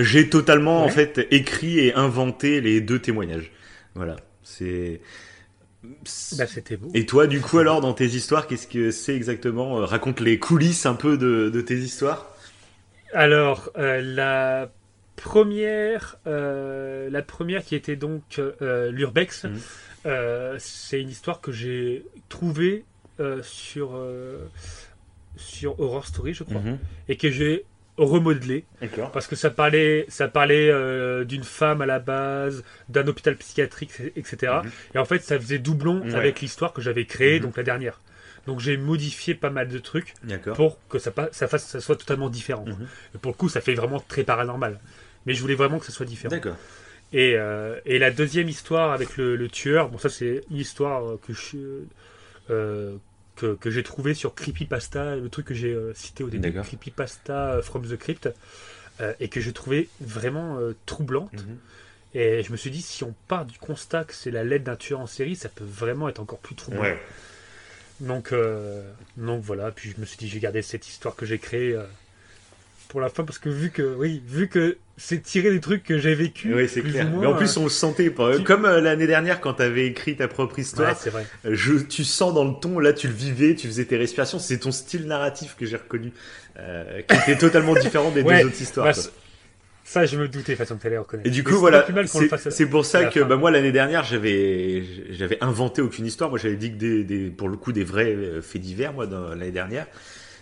j'ai 0.00 0.28
totalement 0.28 0.84
en 0.84 0.88
fait 0.88 1.26
écrit 1.30 1.78
et 1.78 1.94
inventé 1.94 2.60
les 2.60 2.80
deux 2.80 2.98
témoignages. 3.00 3.50
Voilà. 3.94 4.16
C'est. 4.42 5.00
Bah, 6.38 6.46
c'était 6.46 6.76
beau. 6.76 6.90
Et 6.94 7.04
toi, 7.06 7.26
du 7.26 7.40
coup, 7.40 7.58
alors, 7.58 7.80
dans 7.80 7.92
tes 7.92 8.06
histoires, 8.06 8.46
qu'est-ce 8.46 8.66
que 8.66 8.90
c'est 8.90 9.14
exactement 9.14 9.80
Euh, 9.80 9.84
Raconte 9.84 10.20
les 10.20 10.38
coulisses 10.38 10.86
un 10.86 10.94
peu 10.94 11.18
de, 11.18 11.50
de 11.50 11.60
tes 11.60 11.76
histoires? 11.76 12.26
Alors, 13.12 13.70
euh, 13.76 14.00
la 14.02 14.70
première, 15.16 16.16
euh, 16.26 17.08
la 17.10 17.22
première 17.22 17.64
qui 17.64 17.74
était 17.74 17.96
donc 17.96 18.22
euh, 18.38 18.90
l'Urbex, 18.90 19.46
euh, 20.06 20.56
c'est 20.58 21.00
une 21.00 21.10
histoire 21.10 21.40
que 21.40 21.52
j'ai 21.52 22.04
trouvée 22.28 22.84
sur, 23.42 23.96
sur 25.36 25.78
Horror 25.78 26.06
Story, 26.06 26.34
je 26.34 26.42
crois, 26.44 26.60
Mhm. 26.60 26.78
et 27.08 27.16
que 27.16 27.30
j'ai 27.30 27.64
remodelé 27.96 28.64
parce 29.12 29.26
que 29.26 29.36
ça 29.36 29.50
parlait, 29.50 30.04
ça 30.08 30.26
parlait 30.28 30.68
euh, 30.70 31.24
d'une 31.24 31.44
femme 31.44 31.80
à 31.80 31.86
la 31.86 31.98
base, 32.00 32.64
d'un 32.88 33.06
hôpital 33.06 33.36
psychiatrique, 33.36 33.92
etc. 34.16 34.52
Mhm. 34.64 34.70
Et 34.94 34.98
en 34.98 35.04
fait, 35.04 35.22
ça 35.22 35.38
faisait 35.38 35.58
doublon 35.58 36.00
Ouais. 36.02 36.14
avec 36.14 36.40
l'histoire 36.40 36.72
que 36.72 36.82
j'avais 36.82 37.04
créée, 37.06 37.36
Mhm. 37.38 37.42
donc 37.46 37.56
la 37.56 37.62
dernière. 37.62 38.00
Donc 38.46 38.60
j'ai 38.60 38.76
modifié 38.76 39.34
pas 39.34 39.48
mal 39.50 39.68
de 39.68 39.78
trucs 39.78 40.12
pour 40.54 40.78
que 40.88 40.98
ça, 40.98 41.12
ça, 41.32 41.48
fasse, 41.48 41.66
ça 41.66 41.80
soit 41.80 41.96
totalement 41.96 42.28
différent. 42.28 42.64
Mhm. 42.66 42.86
Et 43.14 43.18
pour 43.18 43.32
le 43.32 43.36
coup, 43.36 43.48
ça 43.48 43.60
fait 43.60 43.74
vraiment 43.74 44.00
très 44.06 44.24
paranormal. 44.24 44.80
Mais 45.26 45.32
je 45.34 45.40
voulais 45.40 45.54
vraiment 45.54 45.78
que 45.78 45.86
ça 45.86 45.92
soit 45.92 46.04
différent. 46.06 46.34
D'accord. 46.34 46.56
Et, 47.12 47.34
euh, 47.36 47.78
et 47.86 47.98
la 47.98 48.10
deuxième 48.10 48.48
histoire 48.48 48.92
avec 48.92 49.16
le, 49.16 49.36
le 49.36 49.48
tueur, 49.48 49.88
bon 49.88 49.98
ça 49.98 50.08
c'est 50.08 50.42
une 50.50 50.56
histoire 50.56 51.04
euh, 51.06 51.20
que 51.26 51.32
je 51.32 51.56
euh, 52.50 52.96
que, 53.36 53.54
que 53.54 53.70
j'ai 53.70 53.82
trouvé 53.82 54.14
sur 54.14 54.34
Creepypasta, 54.34 55.16
le 55.16 55.28
truc 55.28 55.46
que 55.46 55.54
j'ai 55.54 55.72
euh, 55.72 55.92
cité 55.94 56.24
au 56.24 56.30
début. 56.30 56.52
Creepypasta 56.52 57.52
euh, 57.52 57.62
from 57.62 57.86
the 57.86 57.96
Crypt, 57.96 58.28
euh, 59.00 59.12
et 59.20 59.28
que 59.28 59.40
j'ai 59.40 59.52
trouvé 59.52 59.88
vraiment 60.00 60.58
euh, 60.58 60.74
troublante. 60.86 61.32
Mhm. 61.32 61.58
Et 62.14 62.42
je 62.44 62.52
me 62.52 62.56
suis 62.56 62.70
dit, 62.70 62.82
si 62.82 63.02
on 63.02 63.14
part 63.26 63.44
du 63.44 63.58
constat 63.58 64.04
que 64.04 64.14
c'est 64.14 64.30
la 64.30 64.44
lettre 64.44 64.64
d'un 64.64 64.76
tueur 64.76 65.00
en 65.00 65.06
série, 65.06 65.34
ça 65.34 65.48
peut 65.48 65.64
vraiment 65.64 66.08
être 66.08 66.20
encore 66.20 66.38
plus 66.38 66.54
troublant. 66.54 66.82
Ouais. 66.82 66.98
Donc, 68.00 68.32
donc 69.16 69.42
voilà, 69.42 69.72
puis 69.72 69.90
je 69.90 70.00
me 70.00 70.06
suis 70.06 70.16
dit, 70.18 70.28
j'ai 70.28 70.38
gardé 70.38 70.62
cette 70.62 70.86
histoire 70.86 71.16
que 71.16 71.26
j'ai 71.26 71.38
créée 71.38 71.76
pour 72.88 73.00
la 73.00 73.08
fin, 73.08 73.24
parce 73.24 73.38
que 73.38 73.48
vu 73.48 73.70
que, 73.70 73.94
oui, 73.96 74.22
vu 74.26 74.48
que 74.48 74.76
c'est 74.96 75.22
tiré 75.22 75.50
des 75.50 75.60
trucs 75.60 75.82
que 75.82 75.98
j'ai 75.98 76.14
vécu. 76.14 76.54
Oui, 76.54 76.68
c'est 76.68 76.82
clair. 76.82 77.06
ou 77.08 77.10
moins, 77.10 77.20
Mais 77.22 77.26
en 77.26 77.34
plus, 77.34 77.56
euh, 77.56 77.60
on 77.60 77.64
le 77.64 77.70
sentait. 77.70 78.10
pas- 78.10 78.36
tu- 78.36 78.44
Comme 78.44 78.64
euh, 78.64 78.80
l'année 78.80 79.06
dernière, 79.06 79.40
quand 79.40 79.54
tu 79.54 79.62
avais 79.62 79.86
écrit 79.86 80.16
ta 80.16 80.28
propre 80.28 80.58
histoire, 80.58 80.90
ouais, 80.90 80.96
c'est 81.00 81.10
vrai. 81.10 81.26
je, 81.44 81.74
tu 81.74 82.04
sens 82.04 82.32
dans 82.32 82.44
le 82.44 82.54
ton, 82.60 82.78
là, 82.78 82.92
tu 82.92 83.08
le 83.08 83.14
vivais, 83.14 83.54
tu 83.54 83.66
faisais 83.66 83.84
tes 83.84 83.96
respirations. 83.96 84.38
C'est 84.38 84.58
ton 84.58 84.70
style 84.72 85.06
narratif 85.06 85.56
que 85.58 85.66
j'ai 85.66 85.76
reconnu, 85.76 86.12
euh, 86.58 87.02
qui 87.02 87.16
était 87.16 87.38
totalement 87.38 87.74
différent 87.74 88.10
des 88.10 88.22
Ouais, 88.22 88.40
deux 88.42 88.46
autres 88.48 88.62
histoires. 88.62 88.86
Bah, 88.86 89.02
ça, 89.86 90.06
je 90.06 90.16
me 90.16 90.28
doutais, 90.28 90.56
façon 90.56 90.76
que 90.76 90.80
tu 90.80 90.86
allais 90.86 90.96
reconnaître. 90.98 91.28
Et 91.28 91.30
du 91.30 91.44
coup, 91.44 91.56
voilà, 91.58 91.86
c'est 92.48 92.66
pour 92.66 92.86
ça 92.86 93.04
que 93.06 93.20
bah, 93.20 93.36
moi, 93.36 93.50
l'année 93.50 93.72
dernière, 93.72 94.04
j'avais 94.04 94.82
j'avais 95.10 95.36
inventé 95.42 95.82
aucune 95.82 96.06
histoire. 96.06 96.30
Moi, 96.30 96.38
j'avais 96.38 96.56
dit 96.56 96.70
que 96.72 96.76
des, 96.76 97.04
des, 97.04 97.30
pour 97.30 97.48
le 97.48 97.56
coup, 97.56 97.72
des 97.72 97.84
vrais 97.84 98.16
faits 98.40 98.62
divers, 98.62 98.92
moi, 98.92 99.06
l'année 99.06 99.50
dernière. 99.50 99.86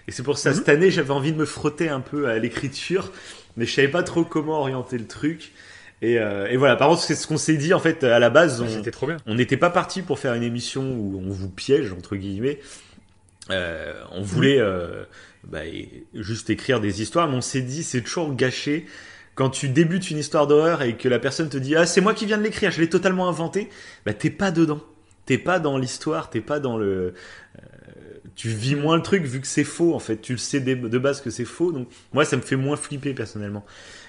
Et 0.08 0.12
c'est 0.12 0.22
pour 0.22 0.38
ça, 0.38 0.50
Mhm. 0.50 0.56
cette 0.56 0.68
année, 0.68 0.90
j'avais 0.90 1.12
envie 1.12 1.32
de 1.32 1.38
me 1.38 1.44
frotter 1.44 1.88
un 1.88 2.00
peu 2.00 2.28
à 2.28 2.38
l'écriture, 2.38 3.12
mais 3.56 3.66
je 3.66 3.72
savais 3.74 3.88
pas 3.88 4.02
trop 4.02 4.24
comment 4.24 4.58
orienter 4.60 4.98
le 4.98 5.06
truc. 5.06 5.52
Et, 6.02 6.18
euh, 6.18 6.48
et 6.48 6.56
voilà, 6.56 6.74
par 6.74 6.88
contre, 6.88 7.02
c'est 7.02 7.14
ce 7.14 7.28
qu'on 7.28 7.36
s'est 7.36 7.56
dit, 7.56 7.72
en 7.72 7.78
fait, 7.78 8.02
à 8.02 8.18
la 8.18 8.28
base. 8.30 8.60
Bah, 8.60 8.66
on- 8.68 8.74
C'était 8.76 8.90
trop 8.90 9.06
bien. 9.06 9.16
on 9.26 9.34
n'était 9.36 9.56
pas 9.56 9.70
parti 9.70 10.02
pour 10.02 10.18
faire 10.18 10.34
une 10.34 10.42
émission 10.42 10.82
où 10.82 11.22
on 11.24 11.30
vous 11.30 11.48
piège 11.48 11.92
entre 11.92 12.16
guillemets. 12.16 12.58
Euh, 13.50 13.94
on 14.12 14.22
voulait 14.22 14.58
euh, 14.60 15.04
bah, 15.44 15.60
juste 16.14 16.48
écrire 16.50 16.80
des 16.80 17.02
histoires, 17.02 17.28
mais 17.28 17.36
on 17.36 17.40
s'est 17.40 17.60
dit 17.62 17.82
c'est 17.82 18.00
toujours 18.00 18.34
gâché 18.34 18.86
quand 19.34 19.50
tu 19.50 19.68
débutes 19.68 20.10
une 20.10 20.18
histoire 20.18 20.46
d'horreur 20.46 20.82
et 20.82 20.96
que 20.96 21.08
la 21.08 21.18
personne 21.18 21.48
te 21.48 21.56
dit 21.56 21.74
ah 21.74 21.84
c'est 21.86 22.00
moi 22.00 22.14
qui 22.14 22.26
viens 22.26 22.38
de 22.38 22.42
l'écrire, 22.44 22.70
je 22.70 22.80
l'ai 22.80 22.88
totalement 22.88 23.28
inventé. 23.28 23.68
Bah 24.06 24.14
t'es 24.14 24.30
pas 24.30 24.52
dedans, 24.52 24.80
t'es 25.26 25.38
pas 25.38 25.58
dans 25.58 25.76
l'histoire, 25.76 26.30
t'es 26.30 26.40
pas 26.40 26.60
dans 26.60 26.76
le. 26.78 27.14
Tu 28.34 28.48
vis 28.48 28.74
moins 28.74 28.96
le 28.96 29.02
truc 29.02 29.24
vu 29.24 29.40
que 29.40 29.46
c'est 29.46 29.64
faux 29.64 29.94
en 29.94 29.98
fait. 29.98 30.20
Tu 30.20 30.32
le 30.32 30.38
sais 30.38 30.60
de 30.60 30.98
base 30.98 31.20
que 31.20 31.30
c'est 31.30 31.44
faux, 31.44 31.72
donc 31.72 31.88
moi 32.12 32.24
ça 32.24 32.36
me 32.36 32.42
fait 32.42 32.56
moins 32.56 32.76
flipper 32.76 33.14
personnellement. 33.14 33.64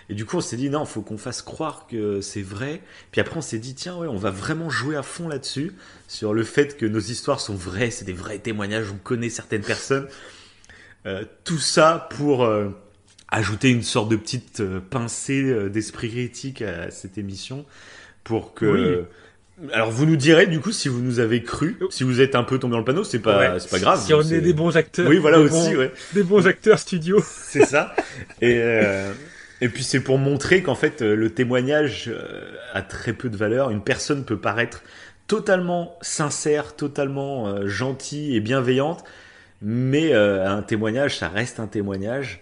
Et 0.10 0.16
du 0.16 0.26
coup, 0.26 0.38
on 0.38 0.42
s'est 0.42 0.58
dit, 0.58 0.70
non, 0.70 0.86
faut 0.86 1.02
qu'on 1.02 1.18
fasse 1.18 1.42
croire 1.42 1.88
que 1.88 2.22
c'est 2.22 2.42
vrai. 2.42 2.82
Puis 3.12 3.22
après, 3.22 3.38
on 3.38 3.42
s'est 3.42 3.60
dit, 3.60 3.74
tiens, 3.74 3.96
ouais, 3.96 4.08
on 4.08 4.18
va 4.18 4.32
vraiment 4.32 4.70
jouer 4.70 4.96
à 4.96 5.04
fond 5.04 5.28
là-dessus, 5.28 5.74
sur 6.08 6.34
le 6.34 6.44
fait 6.44 6.78
que 6.78 6.86
nos 6.86 7.00
histoires 7.00 7.40
sont 7.40 7.56
vraies, 7.56 7.90
c'est 7.90 8.06
des 8.06 8.14
vrais 8.14 8.40
témoignages, 8.40 8.92
on 8.92 8.98
connaît 8.98 9.30
certaines 9.30 9.62
personnes. 9.62 10.08
Euh, 11.06 11.24
tout 11.44 11.58
ça 11.58 12.08
pour 12.12 12.44
euh, 12.44 12.70
ajouter 13.30 13.70
une 13.70 13.84
sorte 13.84 14.10
de 14.10 14.16
petite 14.16 14.60
euh, 14.60 14.80
pincée 14.80 15.70
d'esprit 15.70 16.10
critique 16.10 16.62
à 16.62 16.92
cette 16.92 17.18
émission, 17.18 17.66
pour 18.24 18.54
que... 18.54 19.06
Alors 19.72 19.92
vous 19.92 20.06
nous 20.06 20.16
direz 20.18 20.46
du 20.48 20.60
coup 20.60 20.72
si 20.72 20.90
vous 20.90 21.00
nous 21.02 21.20
avez 21.20 21.42
cru, 21.44 21.78
si 21.90 22.04
vous 22.04 22.20
êtes 22.22 22.36
un 22.36 22.44
peu 22.44 22.60
tombé 22.60 22.74
dans 22.74 22.80
le 22.80 22.84
panneau, 22.86 23.04
c'est 23.04 23.20
pas 23.20 23.38
Ouais. 23.54 23.60
c'est 23.60 23.70
pas 23.70 23.80
grave. 23.80 24.02
Si 24.04 24.14
on 24.14 24.22
est 24.22 24.42
des 24.42 24.54
bons 24.54 24.76
acteurs. 24.76 25.08
Oui 25.08 25.18
voilà 25.18 25.40
aussi 25.40 25.72
bons- 25.74 25.78
ouais. 25.78 25.92
Des 26.14 26.24
bons 26.24 26.46
acteurs 26.48 26.80
studio. 26.80 27.22
C'est 27.26 27.66
ça. 27.66 27.96
Et, 28.42 28.58
euh, 28.62 29.12
et 29.62 29.70
puis 29.70 29.84
c'est 29.84 30.02
pour 30.02 30.18
montrer 30.18 30.62
qu'en 30.64 30.76
fait 30.76 31.02
euh, 31.02 31.16
le 31.16 31.30
témoignage 31.30 32.06
euh, 32.10 32.52
a 32.74 32.82
très 32.82 33.14
peu 33.14 33.30
de 33.30 33.38
valeur. 33.38 33.70
Une 33.70 33.84
personne 33.84 34.26
peut 34.26 34.38
paraître 34.38 34.84
totalement 35.28 35.98
sincère, 36.02 36.76
totalement 36.76 37.66
gentille 37.68 38.36
et 38.36 38.42
bienveillante, 38.42 39.04
mais 39.62 40.14
euh, 40.14 40.46
un 40.46 40.62
témoignage, 40.62 41.18
ça 41.18 41.30
reste 41.30 41.62
un 41.62 41.68
témoignage. 41.68 42.42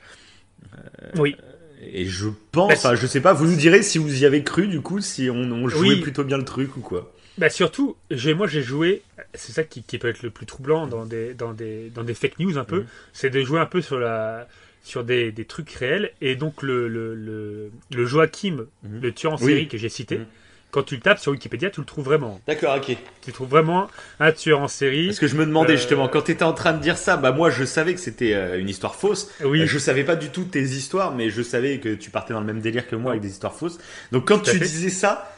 Oui. 1.17 1.35
Et 1.83 2.05
je 2.05 2.27
pense, 2.51 2.67
Bah, 2.69 2.75
enfin 2.77 2.95
je 2.95 3.07
sais 3.07 3.21
pas, 3.21 3.33
vous 3.33 3.45
nous 3.47 3.55
direz 3.55 3.81
si 3.81 3.97
vous 3.97 4.21
y 4.21 4.25
avez 4.25 4.43
cru 4.43 4.67
du 4.67 4.81
coup, 4.81 5.01
si 5.01 5.29
on, 5.29 5.35
on 5.51 5.67
jouait 5.67 5.89
Oui. 5.95 6.01
plutôt 6.01 6.23
bien 6.23 6.37
le 6.37 6.45
truc 6.45 6.77
ou 6.77 6.81
quoi. 6.81 7.11
Bah 7.37 7.49
surtout, 7.49 7.95
moi 8.35 8.45
j'ai 8.47 8.61
joué, 8.61 9.01
c'est 9.33 9.51
ça 9.53 9.63
qui, 9.63 9.81
qui 9.83 9.97
peut 9.97 10.09
être 10.09 10.21
le 10.21 10.29
plus 10.29 10.45
troublant 10.45 10.85
dans 10.85 11.05
des, 11.05 11.33
dans 11.33 11.53
des, 11.53 11.89
dans 11.89 12.03
des 12.03 12.13
fake 12.13 12.37
news 12.39 12.57
un 12.57 12.65
peu, 12.65 12.81
Mhm. 12.81 12.85
c'est 13.13 13.29
de 13.29 13.41
jouer 13.41 13.59
un 13.59 13.65
peu 13.65 13.81
sur, 13.81 13.99
la, 13.99 14.47
sur 14.83 15.03
des, 15.03 15.31
des 15.31 15.45
trucs 15.45 15.71
réels. 15.71 16.11
Et 16.21 16.35
donc 16.35 16.61
le, 16.61 16.87
le, 16.87 17.15
le, 17.15 17.71
le 17.95 18.05
Joachim, 18.05 18.65
Mhm. 18.83 19.01
le 19.01 19.11
tueur 19.13 19.33
en 19.33 19.37
Oui. 19.37 19.47
série 19.53 19.67
que 19.67 19.77
j'ai 19.77 19.89
cité, 19.89 20.17
Mhm. 20.19 20.25
Quand 20.71 20.83
tu 20.83 20.95
le 20.95 21.01
tapes 21.01 21.19
sur 21.19 21.31
Wikipédia, 21.33 21.69
tu 21.69 21.81
le 21.81 21.85
trouves 21.85 22.05
vraiment. 22.05 22.39
D'accord, 22.47 22.77
ok. 22.77 22.95
Tu 23.21 23.31
trouves 23.31 23.49
vraiment 23.49 23.87
un 24.19 24.31
tueur 24.31 24.59
en 24.61 24.67
série. 24.67 25.07
Parce 25.07 25.19
que 25.19 25.27
je 25.27 25.35
me 25.35 25.45
demandais 25.45 25.73
Euh, 25.73 25.77
justement, 25.77 26.07
quand 26.07 26.23
tu 26.23 26.31
étais 26.31 26.43
en 26.43 26.53
train 26.53 26.73
de 26.73 26.81
dire 26.81 26.97
ça, 26.97 27.17
bah 27.17 27.31
moi 27.31 27.49
je 27.49 27.63
savais 27.65 27.93
que 27.93 27.99
c'était 27.99 28.33
euh, 28.33 28.59
une 28.59 28.69
histoire 28.69 28.95
fausse. 28.95 29.29
Oui, 29.43 29.67
Je 29.67 29.77
savais 29.77 30.03
pas 30.03 30.15
du 30.15 30.29
tout 30.29 30.45
tes 30.45 30.61
histoires, 30.63 31.13
mais 31.13 31.29
je 31.29 31.41
savais 31.41 31.79
que 31.79 31.93
tu 31.93 32.09
partais 32.09 32.33
dans 32.33 32.39
le 32.39 32.45
même 32.47 32.61
délire 32.61 32.87
que 32.87 32.95
moi 32.95 33.11
avec 33.11 33.21
des 33.21 33.29
histoires 33.29 33.53
fausses. 33.53 33.77
Donc 34.11 34.27
quand 34.27 34.39
tu 34.39 34.51
fait. 34.51 34.59
disais 34.65 34.89
ça, 34.89 35.31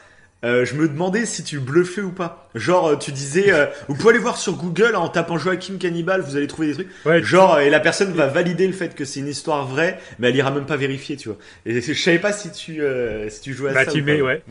euh, 0.44 0.66
je 0.66 0.74
me 0.74 0.86
demandais 0.88 1.24
si 1.24 1.42
tu 1.42 1.58
bluffais 1.58 2.02
ou 2.02 2.10
pas. 2.10 2.50
Genre 2.54 2.88
euh, 2.88 2.96
tu 2.96 3.12
disais, 3.12 3.50
euh, 3.52 3.64
vous 3.88 3.94
pouvez 3.94 4.10
aller 4.10 4.18
voir 4.18 4.36
sur 4.36 4.52
Google 4.56 4.94
en 4.94 5.08
tapant 5.08 5.38
Joachim 5.38 5.78
Cannibal, 5.78 6.20
vous 6.20 6.36
allez 6.36 6.46
trouver 6.46 6.68
des 6.68 6.74
trucs. 6.74 6.88
ouais, 7.06 7.22
Genre 7.22 7.60
et 7.60 7.70
la 7.70 7.80
personne 7.80 8.12
va 8.12 8.26
valider 8.26 8.66
le 8.66 8.74
fait 8.74 8.94
que 8.94 9.06
c'est 9.06 9.20
une 9.20 9.28
histoire 9.28 9.66
vraie, 9.66 9.98
mais 10.18 10.28
elle 10.28 10.36
ira 10.36 10.50
même 10.50 10.66
pas 10.66 10.76
vérifier, 10.76 11.16
tu 11.16 11.28
vois. 11.30 11.38
Et 11.64 11.80
je 11.80 11.92
savais 11.94 12.18
pas 12.18 12.32
si 12.32 12.52
tu 12.52 12.82
euh, 12.82 13.30
si 13.30 13.40
tu 13.40 13.54
jouais 13.54 13.70
à 13.70 13.72
Bah, 13.74 13.84
ça. 13.86 13.92
tu 13.92 14.02
ou 14.02 14.04
mets, 14.04 14.18
pas. 14.18 14.24
ouais. 14.24 14.42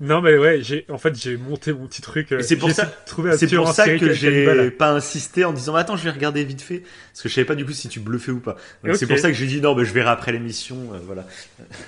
Non 0.00 0.22
mais 0.22 0.38
ouais, 0.38 0.62
j'ai, 0.62 0.86
en 0.88 0.96
fait 0.96 1.14
j'ai 1.14 1.36
monté 1.36 1.72
mon 1.74 1.86
petit 1.86 2.00
truc. 2.00 2.32
euh, 2.32 2.40
c'est 2.42 2.56
pour 2.56 2.68
j'ai 2.70 2.74
ça- 2.74 2.86
C'est 3.36 3.46
pour 3.58 3.66
ça 3.74 3.84
que 3.98 4.12
j'ai 4.14 4.70
pas 4.70 4.92
insisté 4.92 5.44
en 5.44 5.52
disant 5.52 5.74
attends 5.74 5.96
je 5.96 6.04
vais 6.04 6.10
regarder 6.10 6.42
vite 6.42 6.62
fait 6.62 6.78
parce 7.12 7.22
que 7.22 7.28
je 7.28 7.34
savais 7.34 7.44
pas 7.44 7.54
du 7.54 7.66
coup 7.66 7.72
si 7.72 7.88
tu 7.88 8.00
bluffais 8.00 8.32
ou 8.32 8.40
pas. 8.40 8.56
Donc 8.82 8.96
c'est 8.96 9.06
pour 9.06 9.18
ça 9.18 9.28
que 9.28 9.36
j'ai 9.36 9.46
dit 9.46 9.60
non 9.60 9.74
mais 9.74 9.84
je 9.84 9.92
verrai 9.92 10.08
après 10.10 10.32
l'émission 10.32 10.76
euh, 10.94 10.98
voilà. 11.04 11.26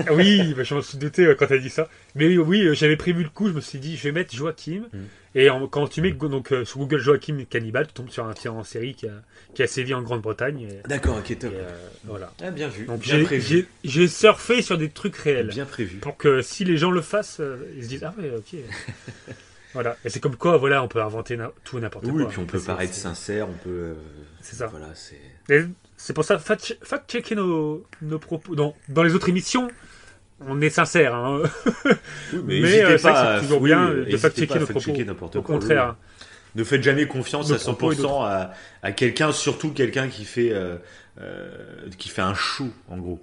Ah 0.06 0.12
Oui, 0.12 0.52
bah, 0.54 0.62
je 0.62 0.74
m'en 0.74 0.82
suis 0.82 0.98
douté 0.98 1.24
euh, 1.24 1.34
quand 1.34 1.46
t'as 1.46 1.56
dit 1.58 1.70
ça. 1.70 1.88
Mais 2.14 2.26
oui, 2.26 2.36
oui, 2.36 2.62
euh, 2.66 2.74
j'avais 2.74 2.96
prévu 2.96 3.22
le 3.22 3.30
coup, 3.30 3.48
je 3.48 3.54
me 3.54 3.60
suis 3.62 3.78
dit, 3.78 3.96
je 3.96 4.02
vais 4.02 4.12
mettre 4.12 4.34
Joachim. 4.34 4.82
Mm. 4.92 4.98
Et 5.34 5.48
en- 5.48 5.66
quand 5.66 5.88
tu 5.88 6.02
mets 6.02 6.12
donc, 6.12 6.52
euh, 6.52 6.64
sur 6.64 6.78
Google 6.80 6.98
Joachim 6.98 7.44
Cannibal, 7.48 7.86
tu 7.86 7.94
tombes 7.94 8.10
sur 8.10 8.26
un 8.26 8.34
tueur 8.34 8.54
en 8.54 8.64
série 8.64 8.94
qui 8.94 9.06
a, 9.08 9.12
qui 9.54 9.62
a 9.62 9.66
sévi 9.66 9.94
en 9.94 10.02
Grande-Bretagne. 10.02 10.60
Et, 10.70 10.88
D'accord 10.88 11.16
ok 11.18 11.30
et, 11.30 11.36
top. 11.36 11.52
euh, 11.54 11.70
voilà. 12.04 12.32
Ah, 12.42 12.50
bien 12.50 12.68
vu. 12.68 12.84
Donc 12.86 13.00
bien 13.00 13.16
j'ai- 13.18 13.24
prévu. 13.24 13.42
j'ai 13.42 13.68
j'ai 13.84 14.08
surfé 14.08 14.60
sur 14.62 14.76
des 14.76 14.90
trucs 14.90 15.16
réels. 15.16 15.48
Bien 15.48 15.64
prévu. 15.64 15.96
Pour 15.98 16.16
que 16.18 16.42
si 16.42 16.64
les 16.66 16.76
gens 16.76 16.90
le 16.90 17.00
fassent, 17.00 17.40
euh, 17.40 17.56
ils 17.76 17.84
se 17.84 17.88
disent, 17.88 18.04
ah 18.04 18.14
ouais, 18.18 18.30
ok. 18.36 18.58
voilà. 19.74 19.96
Et 20.04 20.10
c'est 20.10 20.20
comme 20.20 20.36
quoi, 20.36 20.56
voilà, 20.58 20.82
on 20.82 20.88
peut 20.88 21.00
inventer 21.02 21.38
tout 21.64 21.78
n'importe 21.78 22.04
quoi. 22.04 22.14
Oui 22.14 22.24
puis 22.28 22.38
on 22.38 22.44
peut 22.46 22.60
paraître 22.60 22.94
sincère, 22.94 23.48
on 23.48 23.52
peut. 23.54 23.70
euh, 23.70 23.94
C'est 24.42 24.56
ça. 24.56 24.66
Voilà 24.66 24.90
c'est. 24.94 25.66
C'est 25.96 26.12
pour 26.14 26.24
ça, 26.24 26.36
fact- 26.38 26.76
fact-checker 26.82 27.36
nos, 27.36 27.86
nos 28.02 28.18
propos. 28.18 28.54
Dans, 28.56 28.74
dans 28.88 29.02
les 29.04 29.14
autres 29.14 29.28
émissions, 29.28 29.68
on 30.48 30.60
est 30.60 30.70
sincère. 30.70 31.14
hein. 31.14 31.42
Oui, 32.32 32.40
Mais, 32.44 32.60
n'hésitez 32.60 32.84
euh, 32.84 32.98
pas 32.98 33.36
c'est 33.36 33.42
toujours 33.46 33.62
oui, 33.62 33.70
bien 33.70 33.88
de 33.90 34.16
fact-checker 34.16 34.58
nos 34.58 34.66
propos. 34.66 34.92
n'importe 35.04 35.36
Au 35.36 35.42
quoi. 35.42 35.54
contraire. 35.58 35.96
Ne 36.54 36.64
faites 36.64 36.82
jamais 36.82 37.06
confiance 37.06 37.48
Nos 37.50 37.56
à 37.56 37.58
propos 37.58 37.92
et 37.92 37.96
100% 37.96 38.24
à, 38.26 38.52
à 38.82 38.92
quelqu'un, 38.92 39.32
surtout 39.32 39.70
quelqu'un 39.72 40.08
qui 40.08 40.24
fait 40.24 40.50
euh, 40.52 40.76
euh, 41.20 41.50
qui 41.98 42.08
fait 42.08 42.22
un 42.22 42.34
show 42.34 42.68
en 42.90 42.98
gros. 42.98 43.20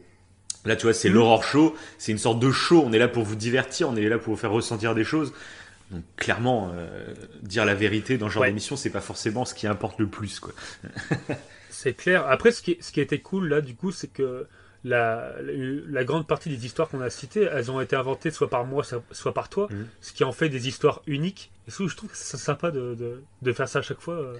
Là, 0.65 0.75
tu 0.75 0.83
vois, 0.87 0.93
c'est 0.93 1.09
Mhm. 1.09 1.15
l'horror 1.15 1.43
show, 1.43 1.75
c'est 1.97 2.11
une 2.11 2.17
sorte 2.17 2.39
de 2.39 2.51
show. 2.51 2.83
On 2.85 2.91
est 2.91 2.99
là 2.99 3.07
pour 3.07 3.23
vous 3.23 3.35
divertir, 3.35 3.87
on 3.89 3.95
est 3.95 4.09
là 4.09 4.17
pour 4.17 4.33
vous 4.33 4.39
faire 4.39 4.51
ressentir 4.51 4.95
des 4.95 5.03
choses. 5.03 5.31
Donc 5.91 6.03
clairement, 6.17 6.71
dire 7.41 7.65
la 7.65 7.73
vérité 7.75 8.17
dans 8.17 8.27
ce 8.27 8.33
genre 8.33 8.41
Ouais. 8.41 8.49
d'émission, 8.49 8.75
c'est 8.75 8.89
pas 8.91 9.01
forcément 9.01 9.45
ce 9.45 9.53
qui 9.55 9.67
importe 9.67 9.99
le 9.99 10.07
plus, 10.07 10.39
quoi. 10.39 10.51
C'est 11.69 11.93
clair. 11.93 12.25
Après, 12.27 12.51
ce 12.51 12.61
qui, 12.61 12.77
ce 12.81 12.91
qui 12.91 12.99
été 12.99 13.19
cool 13.19 13.47
là, 13.47 13.61
du 13.61 13.73
coup, 13.75 13.91
c'est 13.91 14.11
que 14.11 14.47
la, 14.83 15.33
grande 16.03 16.25
partie 16.27 16.49
des 16.49 16.65
histoires 16.65 16.89
qu'on 16.89 17.01
a 17.01 17.09
citées, 17.09 17.47
elles 17.51 17.69
ont 17.71 17.81
été 17.81 17.95
inventées 17.95 18.31
soit 18.31 18.49
par 18.49 18.65
moi, 18.65 18.83
soit- 19.11 19.33
par 19.33 19.49
toi, 19.49 19.67
Mhm. 19.71 19.87
ce 20.01 20.13
qui 20.13 20.23
en 20.23 20.31
fait 20.31 20.49
des 20.49 20.67
histoires 20.67 21.01
uniques. 21.07 21.51
Et 21.67 21.71
je 21.71 21.95
trouve 21.95 22.09
que 22.09 22.17
c'est 22.17 22.37
sympa 22.37 22.71
de, 22.71 22.95
de, 22.95 23.21
de 23.41 23.53
faire 23.53 23.67
ça 23.67 23.79
à 23.79 23.81
chaque 23.81 23.99
fois. 24.01 24.15
euh, 24.15 24.33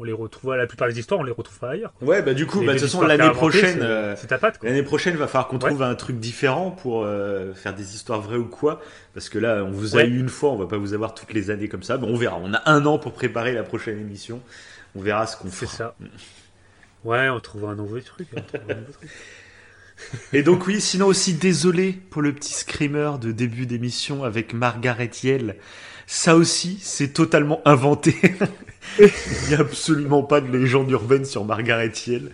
On 0.00 0.04
les 0.04 0.12
retrouve, 0.12 0.54
la 0.56 0.66
plupart 0.66 0.88
des 0.88 0.98
histoires, 0.98 1.20
on 1.20 1.22
les 1.22 1.30
retrouve 1.32 1.58
pas 1.60 1.70
ailleurs. 1.72 1.92
quoi. 1.92 2.08
Ouais, 2.08 2.22
bah 2.22 2.32
du 2.34 2.46
coup, 2.46 2.60
bah, 2.60 2.68
de 2.72 2.78
toute 2.78 2.88
façon, 2.88 3.02
l'année 3.02 3.30
prochaine, 3.30 3.78
c'est- 3.78 3.84
euh, 3.84 4.16
c'est 4.16 4.26
ta 4.26 4.38
patte. 4.38 4.58
Quoi. 4.58 4.68
l'année 4.70 4.82
prochaine, 4.82 5.14
va 5.16 5.28
falloir 5.28 5.48
qu'on 5.48 5.58
Ouais. 5.58 5.68
trouve 5.68 5.82
un 5.82 5.94
truc 5.94 6.18
différent 6.18 6.70
pour 6.70 7.04
euh, 7.04 7.52
faire 7.52 7.74
des 7.74 7.94
histoires 7.94 8.20
vraies 8.22 8.38
ou 8.38 8.46
quoi. 8.46 8.80
Parce 9.14 9.28
que 9.28 9.38
là, 9.38 9.62
on 9.64 9.70
vous 9.70 9.96
a 9.98 10.02
eu 10.04 10.18
une 10.18 10.30
fois, 10.30 10.50
on 10.50 10.56
va 10.56 10.66
pas 10.66 10.78
vous 10.78 10.94
avoir 10.94 11.14
toutes 11.14 11.32
les 11.34 11.50
années 11.50 11.68
comme 11.68 11.82
ça. 11.82 11.98
Bon, 11.98 12.08
on 12.08 12.16
verra. 12.16 12.38
On 12.42 12.52
a 12.54 12.62
un 12.70 12.84
an 12.86 12.98
pour 12.98 13.12
préparer 13.12 13.52
la 13.52 13.62
prochaine 13.64 14.00
émission. 14.00 14.40
On 14.96 15.02
verra 15.02 15.26
ce 15.26 15.36
qu'on 15.36 15.50
C'est 15.50 15.66
fera. 15.66 15.76
ça. 15.76 15.94
Ouais, 17.04 17.28
on 17.28 17.38
trouve 17.40 17.66
un 17.66 17.74
nouveau 17.76 18.00
truc. 18.00 18.26
on 18.34 18.40
trouve 18.40 18.70
un 18.70 18.74
nouveau 18.74 18.92
truc. 18.92 19.10
Et 20.32 20.42
donc 20.42 20.66
oui, 20.66 20.80
sinon 20.80 21.06
aussi 21.06 21.34
désolé 21.34 21.92
pour 22.10 22.22
le 22.22 22.32
petit 22.32 22.52
screamer 22.54 23.18
de 23.20 23.32
début 23.32 23.66
d'émission 23.66 24.24
avec 24.24 24.54
Margaret 24.54 25.10
Yell. 25.22 25.56
Ça 26.06 26.36
aussi, 26.36 26.78
c'est 26.82 27.12
totalement 27.12 27.60
inventé. 27.64 28.14
Il 28.98 29.48
n'y 29.48 29.54
a 29.54 29.60
absolument 29.60 30.22
pas 30.22 30.40
de 30.40 30.50
légende 30.50 30.90
urbaine 30.90 31.24
sur 31.24 31.44
Margaret 31.44 31.92
Yell. 32.06 32.30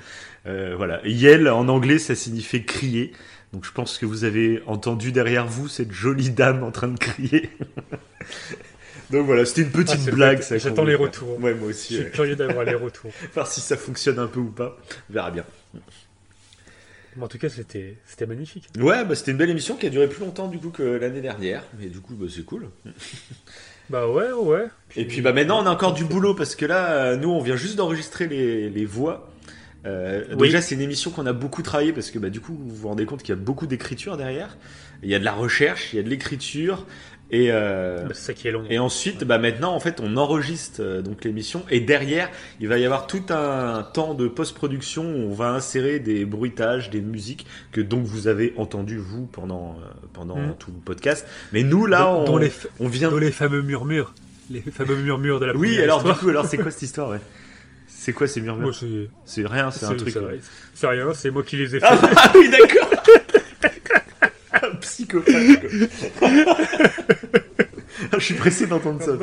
Euh, 0.47 0.75
voilà, 0.77 1.01
Yell 1.05 1.49
en 1.49 1.69
anglais, 1.69 1.99
ça 1.99 2.15
signifie 2.15 2.65
crier. 2.65 3.13
Donc 3.53 3.65
je 3.65 3.73
pense 3.73 3.99
que 3.99 4.07
vous 4.07 4.25
avez 4.25 4.63
entendu 4.67 5.13
derrière 5.13 5.47
vous 5.47 5.69
cette 5.69 5.93
jolie 5.93 6.31
dame 6.31 6.63
en 6.63 6.71
train 6.71 6.89
de 6.89 6.99
crier. 6.99 7.51
Donc 9.11 9.25
voilà, 9.25 9.47
c'était 9.47 9.63
une 9.63 9.71
petite 9.71 10.01
Ah, 10.07 10.11
blague. 10.11 10.43
J'attends 10.59 10.85
les 10.85 10.95
retours. 10.95 11.39
Ouais, 11.41 11.55
moi 11.55 11.69
Je 11.69 11.71
aussi. 11.71 11.95
suis 11.95 12.05
ouais. 12.05 12.11
curieux 12.11 12.37
d'avoir 12.37 12.65
les 12.65 12.75
retours. 12.75 13.11
Voir 13.35 13.47
si 13.47 13.61
ça 13.61 13.77
fonctionne 13.77 14.19
un 14.19 14.27
peu 14.27 14.41
ou 14.41 14.51
pas. 14.51 14.77
On 15.09 15.13
verra 15.15 15.31
bien. 15.31 15.45
En 17.21 17.29
tout 17.29 17.39
cas, 17.39 17.49
c'était 17.49 17.97
c'était 18.07 18.27
magnifique. 18.27 18.69
Ouais, 18.79 19.05
bah, 19.05 19.15
c'était 19.15 19.33
une 19.33 19.37
belle 19.39 19.51
émission 19.51 19.77
qui 19.77 19.87
a 19.87 19.91
duré 19.91 20.09
plus 20.09 20.21
longtemps 20.21 20.49
du 20.49 20.59
coup 20.59 20.71
que 20.71 20.83
l'année 20.83 21.21
dernière. 21.21 21.63
Mais 21.79 21.87
du 21.87 22.01
coup, 22.01 22.15
bah, 22.15 22.27
c'est 22.29 22.45
cool. 22.45 22.69
Bah 23.91 24.07
ouais, 24.07 24.33
ouais. 24.33 24.67
Et 24.97 25.07
puis 25.07 25.23
bah 25.23 25.33
maintenant 25.33 25.63
on 25.63 25.67
a 25.67 25.71
encore 25.71 25.95
du 25.95 26.05
boulot 26.05 26.35
parce 26.35 26.55
que 26.57 26.67
là 26.67 26.91
euh, 26.91 27.17
nous 27.17 27.31
on 27.31 27.41
vient 27.41 27.57
juste 27.57 27.77
d'enregistrer 27.77 28.27
les, 28.27 28.69
les 28.69 28.85
voix. 28.85 29.31
Euh, 29.87 30.35
donc 30.35 30.47
c'est 30.61 30.75
une 30.75 30.83
émission 30.83 31.11
qu'on 31.11 31.25
a 31.25 31.33
beaucoup 31.33 31.63
travaillé 31.63 31.93
parce 31.95 32.11
que 32.11 32.19
bah 32.19 32.29
du 32.29 32.41
coup 32.41 32.53
vous 32.53 32.75
vous 32.75 32.89
rendez 32.89 33.07
compte 33.07 33.23
qu'il 33.23 33.31
y 33.31 33.39
a 33.39 33.41
beaucoup 33.41 33.67
d'écriture 33.67 34.17
derrière. 34.17 34.59
Il 35.03 35.09
y 35.09 35.15
a 35.15 35.19
de 35.19 35.25
la 35.25 35.33
recherche, 35.33 35.93
il 35.93 35.97
y 35.97 36.01
a 36.01 36.03
de 36.03 36.09
l'écriture 36.11 36.85
et 37.31 37.49
euh, 37.53 38.05
Bah, 38.05 38.11
c'est 38.15 38.27
ça 38.29 38.33
qui 38.33 38.49
est 38.49 38.51
long. 38.53 38.65
et 38.71 38.79
ensuite 38.79 39.25
bah 39.25 39.39
maintenant 39.39 39.75
en 39.75 39.81
fait 39.81 40.01
on 40.03 40.17
enregistre 40.17 40.81
euh, 40.83 41.03
donc 41.03 41.25
l'émission 41.25 41.63
et 41.71 41.81
derrière 41.81 42.31
il 42.59 42.69
va 42.69 42.79
y 42.79 42.85
avoir 42.87 43.07
tout 43.07 43.23
un 43.29 43.83
temps 43.93 44.15
de 44.15 44.29
post-production 44.29 45.03
où 45.05 45.31
on 45.31 45.35
va 45.35 45.51
insérer 45.51 45.99
des 45.99 46.25
bruitages, 46.25 46.89
des 46.89 47.01
musiques 47.03 47.47
que 47.71 47.81
donc 47.83 48.05
vous 48.05 48.29
avez 48.29 48.55
entendu 48.57 48.97
vous 48.97 49.27
pendant 49.27 49.77
euh, 49.83 49.89
pendant 50.15 50.37
Mm. 50.39 50.55
tout 50.59 50.71
le 50.71 50.81
podcast. 50.83 51.27
Mais 51.53 51.63
nous 51.65 51.85
là 51.87 52.09
on, 52.11 52.37
les, 52.39 52.51
on 52.81 52.89
vient 52.89 53.11
dont 53.11 53.19
les 53.19 53.31
fameux 53.33 53.61
murmures. 53.63 54.15
Les 54.51 54.63
fameux 54.63 54.97
murmures 54.97 55.41
de 55.41 55.45
la 55.47 55.55
oui, 55.55 55.79
alors 55.83 55.99
histoire. 55.99 56.15
du 56.15 56.21
coup, 56.21 56.29
alors 56.31 56.47
c'est 56.47 56.57
quoi 56.57 56.71
cette 56.71 56.83
histoire 56.83 57.11
ouais? 57.11 57.21
C'est 57.87 58.13
quoi 58.15 58.27
ces 58.27 58.41
murmures? 58.41 58.75
C'est 59.27 59.45
rien, 59.47 59.71
c'est 59.71 59.85
un 59.85 59.95
truc. 59.95 60.11
c'est 60.11 60.19
vrai. 60.21 60.39
C'est 60.73 60.87
rien, 60.87 61.13
c'est 61.13 61.31
moi 61.31 61.43
qui 61.43 61.57
les 61.59 61.77
ai 61.77 61.81
fait. 61.81 61.87
Ah, 61.87 61.99
ah 62.17 62.33
oui, 62.35 62.49
d'accord. 62.49 62.89
Je 68.13 68.25
suis 68.25 68.35
pressé 68.35 68.67
d'entendre 68.67 69.03
ça. 69.03 69.13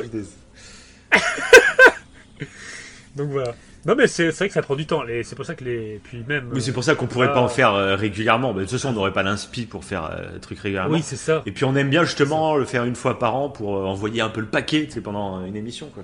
Donc 3.15 3.29
voilà. 3.29 3.53
Non 3.85 3.93
mais 3.95 4.07
c'est 4.07 4.31
c'est 4.31 4.39
vrai 4.39 4.47
que 4.47 4.53
ça 4.53 4.61
prend 4.63 4.75
du 4.75 4.85
temps. 4.87 5.03
C'est 5.23 5.35
pour 5.35 5.45
ça 5.45 5.53
que 5.55 5.63
les. 5.63 6.01
Puis 6.03 6.23
même. 6.27 6.49
Oui, 6.53 6.61
c'est 6.61 6.71
pour 6.73 6.83
ça 6.83 6.95
qu'on 6.95 7.05
pourrait 7.05 7.27
Ah. 7.29 7.33
pas 7.35 7.41
en 7.41 7.47
faire 7.47 7.73
euh, 7.73 7.95
régulièrement. 7.95 8.51
De 8.53 8.61
toute 8.63 8.71
façon, 8.71 8.89
on 8.89 8.93
n'aurait 8.93 9.13
pas 9.13 9.21
l'inspi 9.23 9.65
pour 9.67 9.85
faire 9.85 10.05
euh, 10.11 10.39
truc 10.39 10.59
régulièrement. 10.59 10.93
Oui, 10.95 11.01
c'est 11.03 11.15
ça. 11.15 11.43
Et 11.45 11.51
puis 11.51 11.65
on 11.65 11.75
aime 11.75 11.89
bien 11.89 12.03
justement 12.03 12.55
le 12.55 12.65
faire 12.65 12.83
une 12.85 12.95
fois 12.95 13.19
par 13.19 13.35
an 13.35 13.49
pour 13.49 13.77
euh, 13.77 13.83
envoyer 13.85 14.21
un 14.21 14.29
peu 14.29 14.41
le 14.41 14.47
paquet, 14.47 14.87
sais, 14.89 15.01
pendant 15.01 15.45
une 15.45 15.55
émission, 15.55 15.89
quoi. 15.93 16.03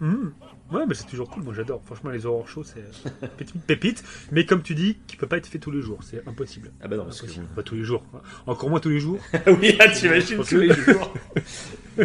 Mhm. 0.00 0.32
Ouais, 0.70 0.82
mais 0.86 0.94
c'est 0.94 1.06
toujours 1.06 1.30
cool, 1.30 1.42
moi 1.44 1.54
j'adore. 1.54 1.80
Franchement, 1.86 2.10
les 2.10 2.26
horror 2.26 2.46
shows, 2.46 2.64
c'est 2.64 2.80
euh, 2.80 3.26
petite 3.38 3.62
pépite. 3.62 4.04
Mais 4.32 4.44
comme 4.44 4.62
tu 4.62 4.74
dis, 4.74 4.98
qui 5.06 5.16
peut 5.16 5.26
pas 5.26 5.38
être 5.38 5.46
fait 5.46 5.58
tous 5.58 5.70
les 5.70 5.80
jours, 5.80 6.00
c'est 6.02 6.22
impossible. 6.28 6.70
Ah 6.82 6.88
bah 6.88 6.96
non, 6.96 7.04
parce 7.04 7.20
que 7.20 7.26
Impossible. 7.26 7.46
Pas 7.56 7.62
tous 7.62 7.74
les 7.76 7.84
jours. 7.84 8.02
Encore 8.46 8.68
moins 8.68 8.80
tous 8.80 8.90
les 8.90 9.00
jours. 9.00 9.18
oui, 9.46 9.76
là, 9.78 9.88
t'imagines 9.88 10.36
Parce 10.36 10.50
tous 10.50 10.58
les 10.58 10.72
jours. 10.74 11.14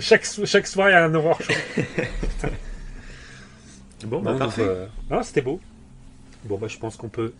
Chaque, 0.00 0.26
so- 0.26 0.46
chaque 0.46 0.66
soir, 0.68 0.88
il 0.90 0.92
y 0.92 0.94
a 0.94 1.04
un 1.04 1.14
horror 1.14 1.40
show. 1.42 1.52
Bon, 4.06 4.20
bah 4.22 4.32
Bon, 4.32 4.38
parfait. 4.38 4.62
euh, 4.64 4.86
non, 5.10 5.22
c'était 5.24 5.40
beau. 5.42 5.60
Bon, 6.44 6.56
bah, 6.56 6.68
je 6.68 6.78
pense 6.78 6.96
qu'on 6.96 7.08
peut 7.08 7.32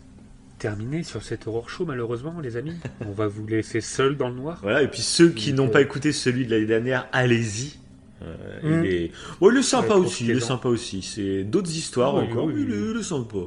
terminer 0.57 1.03
sur 1.03 1.23
cet 1.23 1.47
horror 1.47 1.69
show, 1.69 1.85
malheureusement, 1.85 2.37
les 2.41 2.57
amis. 2.57 2.75
On 3.05 3.11
va 3.11 3.27
vous 3.27 3.47
laisser 3.47 3.79
seuls 3.79 4.17
dans 4.17 4.27
le 4.27 4.35
noir. 4.35 4.59
Voilà, 4.61 4.81
et 4.83 4.89
puis 4.89 5.01
ceux 5.01 5.29
qui 5.29 5.53
n'ont 5.53 5.67
euh, 5.67 5.71
pas 5.71 5.79
écouté 5.81 6.11
celui 6.11 6.45
de 6.45 6.51
l'année 6.51 6.65
dernière, 6.65 7.07
allez-y. 7.13 7.79
Euh, 8.21 8.35
Mm. 8.61 8.85
il, 8.85 8.91
est... 8.91 9.11
il 9.41 9.57
est 9.57 9.61
sympa 9.63 9.95
Ouais, 9.95 10.05
aussi, 10.05 10.25
il 10.25 10.31
est 10.31 10.39
sympa 10.41 10.67
aussi. 10.67 11.01
C'est 11.01 11.43
d'autres 11.43 11.71
histoires 11.71 12.15
Oui, 12.15 12.23
encore, 12.29 12.45
oui, 12.45 12.53
mais 12.55 12.61
il, 12.63 12.71
est, 12.71 12.91
il 12.91 12.97
est 12.99 13.03
sympa. 13.03 13.37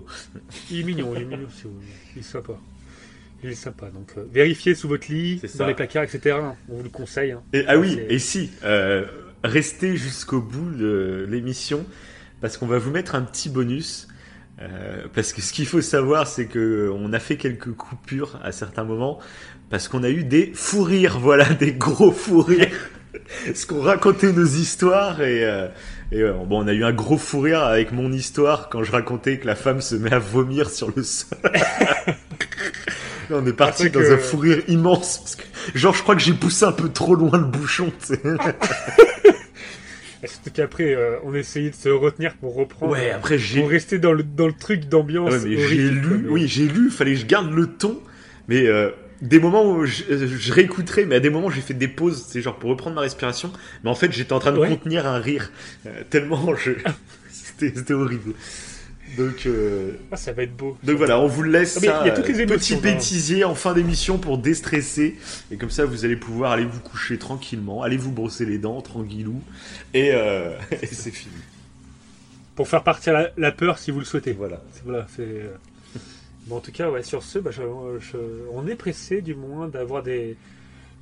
Il 0.70 0.80
est 0.80 0.84
mignon, 0.84 1.12
il 1.14 1.22
est 1.22 1.24
mignon, 1.26 1.48
c'est- 1.50 1.68
il 2.16 2.20
est 2.20 2.22
sympa. 2.22 2.54
Il 3.44 3.50
est 3.50 3.54
sympa. 3.54 3.90
Donc, 3.90 4.12
euh, 4.16 4.24
vérifiez 4.32 4.74
sous 4.74 4.88
votre 4.88 5.10
lit, 5.12 5.40
dans 5.42 5.48
ça. 5.48 5.66
les 5.66 5.74
placards, 5.74 6.04
etc. 6.04 6.36
On 6.70 6.76
vous 6.76 6.82
le 6.84 6.88
conseille. 6.88 7.32
hein. 7.32 7.42
Et, 7.52 7.64
ah 7.66 7.76
oui, 7.78 7.98
et 8.08 8.18
si, 8.18 8.50
euh, 8.64 9.04
restez 9.44 9.96
jusqu'au 9.96 10.40
bout 10.40 10.70
de 10.70 11.26
l'émission, 11.28 11.84
parce 12.40 12.56
qu'on 12.56 12.66
va 12.66 12.78
vous 12.78 12.90
mettre 12.90 13.14
un 13.14 13.22
petit 13.22 13.48
bonus. 13.50 14.08
Parce 15.12 15.32
que 15.32 15.42
ce 15.42 15.52
qu'il 15.52 15.66
faut 15.66 15.80
savoir, 15.80 16.28
c'est 16.28 16.46
que 16.46 16.88
on 16.94 17.12
a 17.12 17.18
fait 17.18 17.36
quelques 17.36 17.72
coupures 17.72 18.38
à 18.44 18.52
certains 18.52 18.84
moments, 18.84 19.18
parce 19.70 19.88
qu'on 19.88 20.04
a 20.04 20.08
eu 20.10 20.22
des 20.22 20.52
fous 20.54 20.84
rires, 20.84 21.18
voilà, 21.18 21.52
des 21.54 21.72
gros 21.72 22.12
fous 22.12 22.42
rires. 22.42 22.68
Parce 23.46 23.64
qu'on 23.64 23.80
racontait 23.80 24.32
nos 24.32 24.44
histoeurs 24.46 25.20
et, 25.22 25.44
euh, 25.44 25.68
et 26.10 26.20
euh, 26.20 26.32
bon, 26.32 26.64
on 26.64 26.68
a 26.68 26.72
eu 26.72 26.84
un 26.84 26.92
gros 26.92 27.18
fou 27.18 27.40
rire 27.40 27.62
avec 27.62 27.92
mon 27.92 28.12
histoire 28.12 28.68
quand 28.68 28.82
je 28.84 28.92
racontais 28.92 29.38
que 29.38 29.46
la 29.46 29.54
femme 29.54 29.80
se 29.80 29.94
met 29.94 30.12
à 30.12 30.18
vomir 30.18 30.70
sur 30.70 30.92
le 30.94 31.02
sol. 31.02 31.38
Là, 31.44 31.56
on 33.30 33.46
est 33.46 33.52
parti 33.52 33.90
dans 33.90 34.00
que- 34.00 34.12
un 34.14 34.18
fou 34.18 34.36
rire 34.38 34.62
immense. 34.68 35.18
Parce 35.18 35.36
que, 35.36 35.42
genre, 35.78 35.94
je 35.94 36.02
crois 36.02 36.14
que 36.16 36.22
j'ai 36.22 36.34
poussé 36.34 36.64
un 36.64 36.72
peu 36.72 36.88
trop 36.90 37.14
loin 37.14 37.38
le 37.38 37.44
bouchon. 37.44 37.92
Surtout 40.24 40.50
qu'après, 40.54 40.94
euh, 40.94 41.16
on 41.24 41.34
essayait 41.34 41.70
de 41.70 41.74
se 41.74 41.88
retenir 41.88 42.34
pour 42.36 42.54
reprendre. 42.54 42.92
Ouais, 42.92 43.10
après 43.10 43.38
j'ai. 43.38 43.60
Pour 43.60 43.70
rester 43.70 43.98
dans 43.98 44.12
le, 44.12 44.22
dans 44.22 44.46
le 44.46 44.52
truc 44.52 44.88
d'ambiance. 44.88 45.32
Ouais, 45.32 45.40
j'ai 45.44 45.56
quoi, 45.56 45.64
lu, 45.90 46.20
mais- 46.22 46.28
oui, 46.28 46.46
j'ai 46.46 46.66
lu, 46.68 46.90
fallait 46.90 47.14
que 47.14 47.18
je 47.20 47.26
garde 47.26 47.52
le 47.52 47.66
ton, 47.66 48.00
mais 48.46 48.66
euh, 48.68 48.90
des 49.22 49.38
moments 49.38 49.64
où 49.72 49.86
je, 49.86 50.02
euh, 50.10 50.26
je 50.28 50.52
réécouterai, 50.52 51.06
mais 51.06 51.14
à 51.14 51.20
des 51.20 51.30
moments 51.30 51.48
j'ai 51.48 51.62
fait 51.62 51.72
des 51.74 51.88
pauses, 51.88 52.26
c'est 52.28 52.42
genre 52.42 52.56
pour 52.58 52.68
reprendre 52.70 52.96
ma 52.96 53.00
respiration, 53.02 53.50
mais 53.84 53.88
en 53.90 53.94
fait 53.94 54.12
j'étais 54.12 54.32
en 54.34 54.38
train 54.40 54.52
de 54.52 54.58
Ouais. 54.58 54.68
contenir 54.68 55.06
un 55.06 55.18
rire, 55.18 55.50
euh, 55.86 56.02
tellement 56.10 56.54
je... 56.56 56.72
c'était 57.58 57.94
horrible. 57.94 58.34
Donc, 59.18 59.44
euh, 59.44 59.92
Ah, 60.10 60.16
ça 60.16 60.32
va 60.32 60.42
être 60.42 60.56
beau. 60.56 60.76
donc 60.82 60.96
voilà, 60.96 61.20
on 61.20 61.26
vous 61.26 61.42
laisse 61.42 61.76
Ah, 61.76 61.80
mais 61.82 61.86
ça, 61.88 62.00
il 62.02 62.06
y 62.08 62.10
a 62.10 62.14
toutes 62.14 62.28
les 62.28 62.38
euh, 62.40 62.42
émotions, 62.44 62.56
petit 62.78 62.88
hein. 62.88 62.94
bêtisier 62.94 63.44
en 63.44 63.54
fin 63.54 63.74
d'émission 63.74 64.16
pour 64.18 64.38
déstresser, 64.38 65.16
et 65.50 65.56
comme 65.56 65.70
ça 65.70 65.84
vous 65.84 66.04
allez 66.04 66.16
pouvoir 66.16 66.52
aller 66.52 66.64
vous 66.64 66.80
coucher 66.80 67.18
tranquillement, 67.18 67.82
aller 67.82 67.96
vous 67.98 68.10
brosser 68.10 68.46
les 68.46 68.58
dents 68.58 68.80
tranquillou, 68.80 69.40
et, 69.94 70.10
euh, 70.14 70.56
et 70.82 70.86
c'est 70.86 71.10
fini. 71.10 71.34
Pour 72.56 72.68
faire 72.68 72.82
partir 72.82 73.12
la, 73.12 73.30
la 73.36 73.52
peur 73.52 73.78
si 73.78 73.90
vous 73.90 73.98
le 73.98 74.04
souhaitez. 74.04 74.32
Voilà. 74.32 74.62
Voilà, 74.84 75.06
c'est. 75.16 75.42
Bon, 76.46 76.56
en 76.56 76.60
tout 76.60 76.72
cas, 76.72 76.90
ouais, 76.90 77.02
sur 77.02 77.22
ce, 77.22 77.38
bah, 77.38 77.50
je- 77.52 77.62
je- 78.00 78.16
on 78.52 78.66
est 78.66 78.74
pressé 78.74 79.22
du 79.22 79.34
moins 79.34 79.68
d'avoir 79.68 80.02
des, 80.02 80.36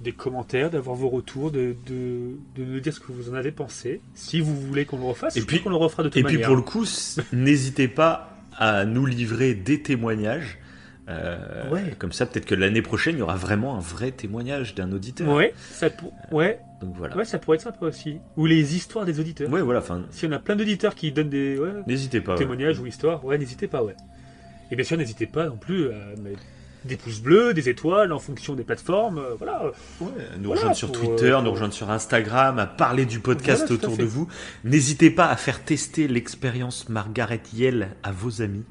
des 0.03 0.13
commentaires, 0.13 0.71
d'avoir 0.71 0.97
vos 0.97 1.09
retours, 1.09 1.51
de, 1.51 1.75
de, 1.87 2.33
de 2.57 2.65
nous 2.65 2.81
dire 2.81 2.93
ce 2.93 3.01
que 3.01 3.11
vous 3.13 3.31
en 3.31 3.35
avez 3.35 3.51
pensé. 3.53 4.01
Si 4.15 4.41
vous 4.41 4.55
voulez 4.55 4.85
qu'on 4.85 4.99
le 4.99 5.05
refasse, 5.05 5.37
Et 5.37 5.43
puis- 5.43 5.61
qu'on 5.63 5.71
le 5.71 5.77
refera 5.77 6.03
de 6.03 6.09
toute 6.09 6.19
Et 6.19 6.23
puis 6.25 6.35
manière. 6.35 6.49
pour 6.49 6.57
le 6.57 6.63
coup, 6.63 6.85
n'hésitez 7.33 7.89
pas 7.89 8.37
à 8.57 8.85
nous 8.85 9.07
livrer 9.07 9.55
des 9.55 9.81
témoignages. 9.83 10.59
Euh, 11.09 11.69
Ouais. 11.71 11.95
Comme 11.99 12.13
ça, 12.13 12.25
peut-être 12.27 12.45
que 12.47 12.55
l'année 12.55 12.83
prochaine, 12.83 13.17
il 13.17 13.19
y 13.19 13.23
aura 13.23 13.35
vraiment 13.37 13.77
un 13.77 13.81
vrai 13.81 14.13
témoignage 14.13 14.75
d'un 14.77 14.93
auditeur. 14.93 15.35
Ouais, 15.35 15.55
ça, 15.73 15.91
pour- 15.91 16.13
ouais, 16.31 16.61
Donc 16.83 16.95
voilà. 16.97 17.17
ouais, 17.17 17.25
ça 17.25 17.39
pourrait 17.39 17.57
être 17.57 17.63
sympa 17.65 17.85
aussi. 17.87 18.19
Ou 18.37 18.47
les 18.47 18.77
histoires 18.77 19.05
des 19.07 19.19
auditeurs. 19.19 19.51
Ouais, 19.51 19.61
voilà. 19.63 19.83
Si 20.11 20.27
on 20.27 20.33
a 20.33 20.39
plein 20.39 20.55
d'auditeurs 20.55 20.95
qui 20.95 21.11
donnent 21.11 21.31
des 21.31 21.59
ouais, 21.59 21.71
ouais. 21.87 22.37
témoignages 22.37 22.79
ou 22.79 22.87
histoires, 22.87 23.25
ouais, 23.25 23.39
n'hésitez 23.39 23.67
pas, 23.67 23.83
ouais. 23.83 23.97
Et 24.71 24.77
bien 24.77 24.85
sûr, 24.85 24.97
n'hésitez 24.97 25.27
pas 25.27 25.47
non 25.47 25.57
plus 25.57 25.89
à 25.89 26.17
mettre 26.23 26.41
des 26.85 26.97
pouces 26.97 27.21
bleus, 27.21 27.53
des 27.53 27.69
étoiles 27.69 28.13
en 28.13 28.19
fonction 28.19 28.55
des 28.55 28.65
plateformes. 28.65 29.19
euh, 29.19 29.35
Voilà. 29.37 29.65
Ouais, 30.01 30.09
nous 30.39 30.45
Voilà, 30.45 30.53
rejoindre 30.55 30.77
sur 30.77 30.93
Twitter, 30.93 31.33
euh, 31.33 31.43
nous 31.43 31.51
rejoindre 31.51 31.75
sur 31.75 31.91
Instagram, 31.91 32.59
à 32.59 32.67
parler 32.67 33.05
du 33.05 33.21
podcast 33.21 33.65
Voilà, 33.69 33.75
autour 33.75 33.97
de 33.99 34.05
vous. 34.05 34.29
N'hésitez 34.65 35.11
pas 35.11 35.27
à 35.27 35.37
faire 35.37 35.63
tester 35.63 36.09
l'expérience 36.09 36.89
Margaret 36.89 37.43
Yell 37.53 37.97
à 38.03 38.13
vos 38.13 38.41
amis. 38.43 38.65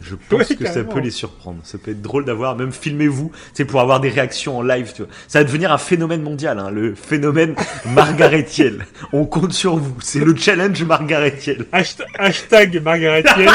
Je 0.00 0.14
pense 0.28 0.48
que 0.48 0.66
ça 0.66 0.84
peut 0.84 1.00
les 1.00 1.10
surprendre. 1.10 1.60
Ça 1.64 1.78
peut 1.78 1.90
être 1.92 2.02
drôle 2.02 2.24
d'avoir, 2.24 2.56
même 2.56 2.72
filmez-vous, 2.72 3.32
c'est 3.54 3.64
pour 3.64 3.80
avoir 3.80 4.00
des 4.00 4.08
réactions 4.08 4.58
en 4.58 4.62
live. 4.62 4.92
Tu 4.94 5.02
vois. 5.02 5.10
Ça 5.28 5.38
va 5.40 5.44
devenir 5.44 5.72
un 5.72 5.78
phénomène 5.78 6.22
mondial, 6.22 6.58
hein, 6.58 6.70
le 6.70 6.94
phénomène 6.94 7.54
Margaret 7.94 8.46
Yell. 8.56 8.86
On 9.12 9.24
compte 9.24 9.52
sur 9.52 9.76
vous. 9.76 9.96
C'est 10.00 10.20
le 10.24 10.34
challenge 10.36 10.82
Margaret 10.84 11.36
Yell. 11.46 11.66
Hashtag, 11.72 12.06
hashtag 12.18 12.82
Margaret 12.82 13.24
Yell. 13.38 13.48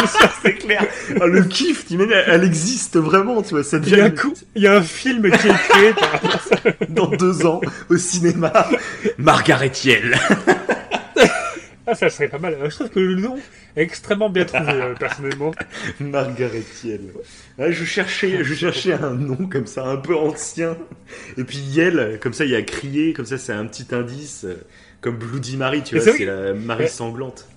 C'est 0.43 0.53
clair. 0.55 0.85
Ah, 1.19 1.25
le 1.27 1.43
kiff, 1.43 1.85
elle, 1.91 2.23
elle 2.27 2.43
existe 2.43 2.97
vraiment, 2.97 3.41
tu 3.41 3.51
vois. 3.51 3.63
Ça 3.63 3.77
Il 3.83 3.89
y, 3.89 3.93
a 3.93 3.97
devient 3.97 4.01
un 4.03 4.09
coup- 4.21 4.33
il 4.55 4.61
y 4.63 4.67
a 4.67 4.75
un 4.75 4.81
film 4.81 5.23
qui 5.31 5.47
est 5.47 5.69
créé 5.69 5.93
par 5.93 6.41
ça. 6.41 6.55
dans 6.89 7.07
deux 7.07 7.45
ans 7.45 7.61
au 7.89 7.97
cinéma. 7.97 8.51
Margaret 9.17 9.71
Yell. 9.83 10.17
Ah, 11.87 11.95
ça 11.95 12.09
serait 12.09 12.27
pas 12.27 12.37
mal. 12.37 12.57
Je 12.63 12.69
trouve 12.75 12.89
que 12.89 12.99
le 12.99 13.15
nom 13.15 13.35
est 13.75 13.81
extrêmement 13.81 14.29
bien 14.29 14.45
trouvé, 14.45 14.71
euh, 14.71 14.93
personnellement. 14.93 15.51
Margaret 15.99 16.63
Yell. 16.83 17.01
Ouais, 17.57 17.71
je 17.73 17.83
cherchais, 17.83 18.43
je 18.43 18.53
cherchais 18.55 18.93
un 18.93 19.15
nom 19.15 19.47
comme 19.47 19.65
ça, 19.65 19.85
un 19.87 19.97
peu 19.97 20.15
ancien. 20.15 20.77
Et 21.37 21.43
puis 21.43 21.57
Yell, 21.57 22.19
comme 22.21 22.33
ça, 22.33 22.45
il 22.45 22.51
y 22.51 22.55
a 22.55 22.61
crié, 22.61 23.13
comme 23.13 23.25
ça, 23.25 23.37
c'est 23.37 23.53
un 23.53 23.65
petit 23.65 23.87
indice, 23.95 24.45
euh, 24.45 24.57
comme 25.01 25.17
Bloody 25.17 25.57
Mary, 25.57 25.81
tu 25.81 25.95
Mais 25.95 26.01
vois, 26.01 26.13
c'est 26.13 26.25
la 26.25 26.53
Marie 26.53 26.83
Ouais. 26.83 26.89
sanglante. 26.89 27.47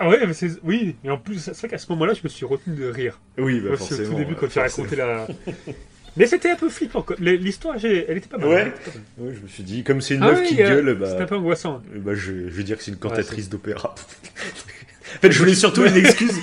Ah 0.00 0.08
ouais, 0.08 0.24
mais 0.26 0.32
c'est... 0.34 0.50
Oui, 0.62 0.94
et 1.04 1.10
en 1.10 1.18
plus, 1.18 1.38
c'est 1.40 1.56
vrai 1.56 1.68
qu'à 1.68 1.78
ce 1.78 1.90
moment-là, 1.90 2.14
je 2.14 2.20
me 2.22 2.28
suis 2.28 2.46
retenu 2.46 2.76
de 2.76 2.86
rire. 2.88 3.18
Oui, 3.36 3.60
bah 3.60 3.70
Aussi, 3.72 3.88
forcément. 3.88 4.08
au 4.08 4.12
tout 4.12 4.18
début, 4.18 4.32
euh, 4.32 4.36
quand 4.40 4.46
tu 4.48 4.58
as 4.60 4.62
raconté 4.62 4.94
la... 4.96 5.26
Mais 6.18 6.26
c'était 6.26 6.50
un 6.50 6.56
peu 6.56 6.68
flippant. 6.68 7.04
L'histoire, 7.18 7.76
elle 7.82 8.16
était 8.16 8.28
pas 8.28 8.38
mal. 8.38 8.48
Ouais. 8.48 8.72
je 9.18 9.40
me 9.40 9.48
suis 9.48 9.62
dit, 9.62 9.84
comme 9.84 10.00
c'est 10.00 10.14
une 10.14 10.22
Ah 10.22 10.32
meuf 10.32 10.40
oui, 10.40 10.48
qui 10.48 10.62
euh, 10.62 10.68
gueule, 10.68 10.94
bah, 10.96 11.16
un 11.18 11.24
peu 11.26 11.36
angoissant. 11.36 11.82
euh, 11.94 11.98
bah, 11.98 12.14
je, 12.14 12.32
je 12.32 12.54
vais 12.54 12.64
dire 12.64 12.76
que 12.76 12.82
c'est 12.82 12.90
une 12.90 12.98
cantatrice 12.98 13.48
d'opéra. 13.48 13.94
en 15.16 15.20
fait, 15.20 15.30
je 15.30 15.38
voulais 15.38 15.54
surtout 15.54 15.84
une 15.84 15.96
excuse. 15.96 16.34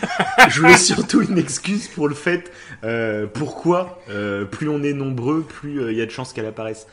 je 0.49 0.61
voulais 0.61 0.77
surtout 0.91 1.21
une 1.21 1.37
excuse 1.37 1.87
pour 1.87 2.07
le 2.07 2.15
fait 2.15 2.51
euh, 2.83 3.27
pourquoi 3.27 4.01
euh, 4.09 4.45
plus 4.45 4.69
on 4.69 4.81
est 4.83 4.93
nombreux, 4.93 5.41
plus 5.43 5.91
il 5.91 5.97
y 5.97 6.01
a 6.01 6.05
de 6.05 6.11
chances 6.11 6.33
qu'elle 6.33 6.45
apparaisse. 6.45 6.87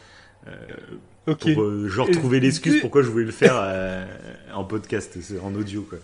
Ok. 1.29 1.55
Pour 1.55 1.89
genre 1.89 2.11
trouver 2.11 2.41
l'excuse 2.41 2.81
pourquoi 2.81 3.03
je 3.03 3.09
voulais 3.09 3.25
le 3.25 3.31
faire 3.31 4.07
en 4.53 4.65
podcast, 4.65 5.17
en 5.43 5.55
audio 5.55 5.83
quoi. 5.83 5.99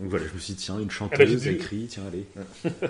Donc 0.00 0.10
voilà, 0.10 0.24
je 0.26 0.34
me 0.34 0.38
suis 0.40 0.54
dit, 0.54 0.64
tiens, 0.64 0.78
une 0.78 0.82
Ah 0.82 0.86
bah, 0.86 0.94
chanteuse 0.94 1.46
écrit, 1.46 1.86
tiens, 1.88 2.02
allez. 2.08 2.26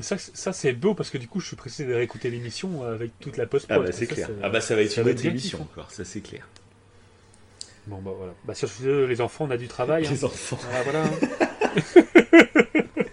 Ça, 0.00 0.16
ça 0.18 0.52
c'est 0.52 0.72
beau 0.72 0.94
parce 0.94 1.10
que 1.10 1.18
du 1.18 1.26
coup, 1.28 1.40
je 1.40 1.46
suis 1.48 1.56
pressé 1.56 1.84
de 1.84 1.92
réécouter 1.94 2.30
l'émission 2.30 2.84
euh, 2.84 2.94
avec 2.94 3.18
toute 3.18 3.36
la 3.36 3.46
post 3.46 3.66
Ah 3.68 3.78
bah 3.78 3.90
c'est 3.92 4.06
clair. 4.06 4.28
Ah 4.42 4.48
bah 4.48 4.60
ça 4.60 4.74
va 4.76 4.82
être 4.82 4.96
une 4.98 5.08
autre 5.08 5.24
émission 5.26 5.62
encore, 5.62 5.90
ça 5.90 6.04
c'est 6.04 6.20
clair. 6.20 6.46
Bon, 7.86 8.00
bah 8.02 8.12
voilà. 8.16 8.34
Bah, 8.44 8.54
sur 8.54 8.68
ce, 8.68 9.06
les 9.06 9.20
enfants, 9.22 9.46
on 9.46 9.50
a 9.50 9.56
du 9.56 9.66
travail. 9.66 10.06
hein. 10.06 10.10
Les 10.10 10.24
enfants. 10.24 10.58
Voilà, 10.60 10.82
voilà. 10.82 11.10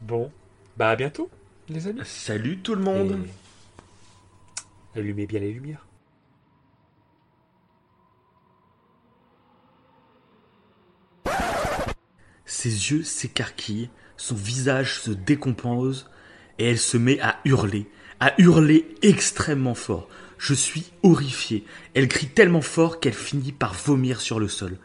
bon. 0.00 0.30
Bah, 0.76 0.90
à 0.90 0.96
bientôt, 0.96 1.30
les 1.68 1.86
amis. 1.86 2.00
Salut 2.04 2.58
tout 2.58 2.74
le 2.74 2.82
monde. 2.82 3.18
Et 4.96 4.98
Allumez 4.98 5.26
bien 5.26 5.38
les 5.40 5.52
lumières. 5.52 5.86
Ses 12.44 12.68
yeux 12.90 13.02
s'écarquillent, 13.02 13.90
son 14.22 14.36
visage 14.36 15.00
se 15.00 15.10
décompose 15.10 16.08
et 16.60 16.70
elle 16.70 16.78
se 16.78 16.96
met 16.96 17.18
à 17.18 17.40
hurler, 17.44 17.90
à 18.20 18.40
hurler 18.40 18.86
extrêmement 19.02 19.74
fort. 19.74 20.08
Je 20.38 20.54
suis 20.54 20.92
horrifié. 21.02 21.64
Elle 21.94 22.06
crie 22.06 22.28
tellement 22.28 22.60
fort 22.60 23.00
qu'elle 23.00 23.14
finit 23.14 23.50
par 23.50 23.74
vomir 23.74 24.20
sur 24.20 24.38
le 24.38 24.46
sol. 24.46 24.78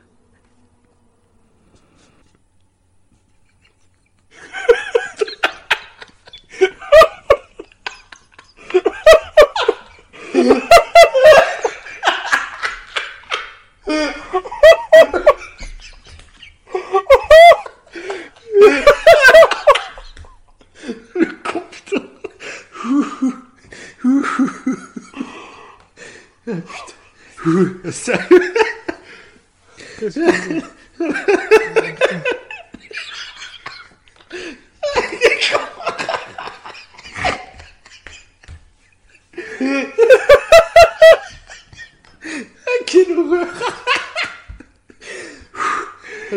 Que 27.57 27.91
c'est 27.91 28.13
Quelle 42.85 43.17
horreur 43.17 43.47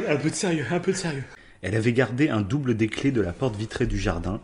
Un 0.08 0.16
peu 0.16 0.30
de 0.30 0.34
sérieux, 0.34 0.64
un 0.70 0.80
peu 0.80 0.92
de 0.92 0.96
sérieux. 0.96 1.24
Elle 1.60 1.76
avait 1.76 1.92
gardé 1.92 2.30
un 2.30 2.40
double 2.40 2.74
des 2.74 2.88
clés 2.88 3.10
de 3.10 3.20
la 3.20 3.34
porte 3.34 3.56
vitrée 3.56 3.84
du 3.86 3.98
jardin. 3.98 4.40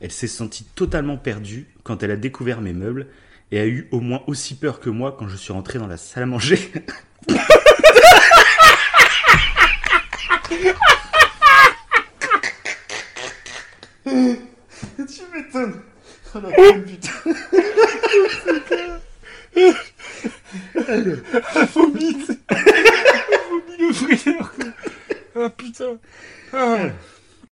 Elle 0.00 0.12
s'est 0.12 0.28
sentie 0.28 0.64
totalement 0.76 1.16
perdue 1.16 1.66
quand 1.82 2.04
elle 2.04 2.12
a 2.12 2.16
découvert 2.16 2.60
mes 2.60 2.72
meubles 2.72 3.08
et 3.52 3.60
a 3.60 3.66
eu 3.66 3.86
au 3.92 4.00
moins 4.00 4.22
aussi 4.26 4.56
peur 4.56 4.80
que 4.80 4.90
moi 4.90 5.14
quand 5.16 5.28
je 5.28 5.36
suis 5.36 5.52
rentré 5.52 5.78
dans 5.78 5.86
la 5.86 5.96
salle 5.98 6.24
à 6.24 6.26
manger. 6.26 6.58
tu 14.04 15.22
m'étonnes. 15.32 15.80
Oh 16.34 16.38
la 16.40 16.50
putain. 16.80 17.10
vomi, 21.74 22.16
c'est- 22.26 22.38
vomi 23.50 23.76
le 23.78 23.92
frère. 23.92 24.52
Ah 25.36 25.50
putain. 25.50 25.98
Ah. 26.52 26.78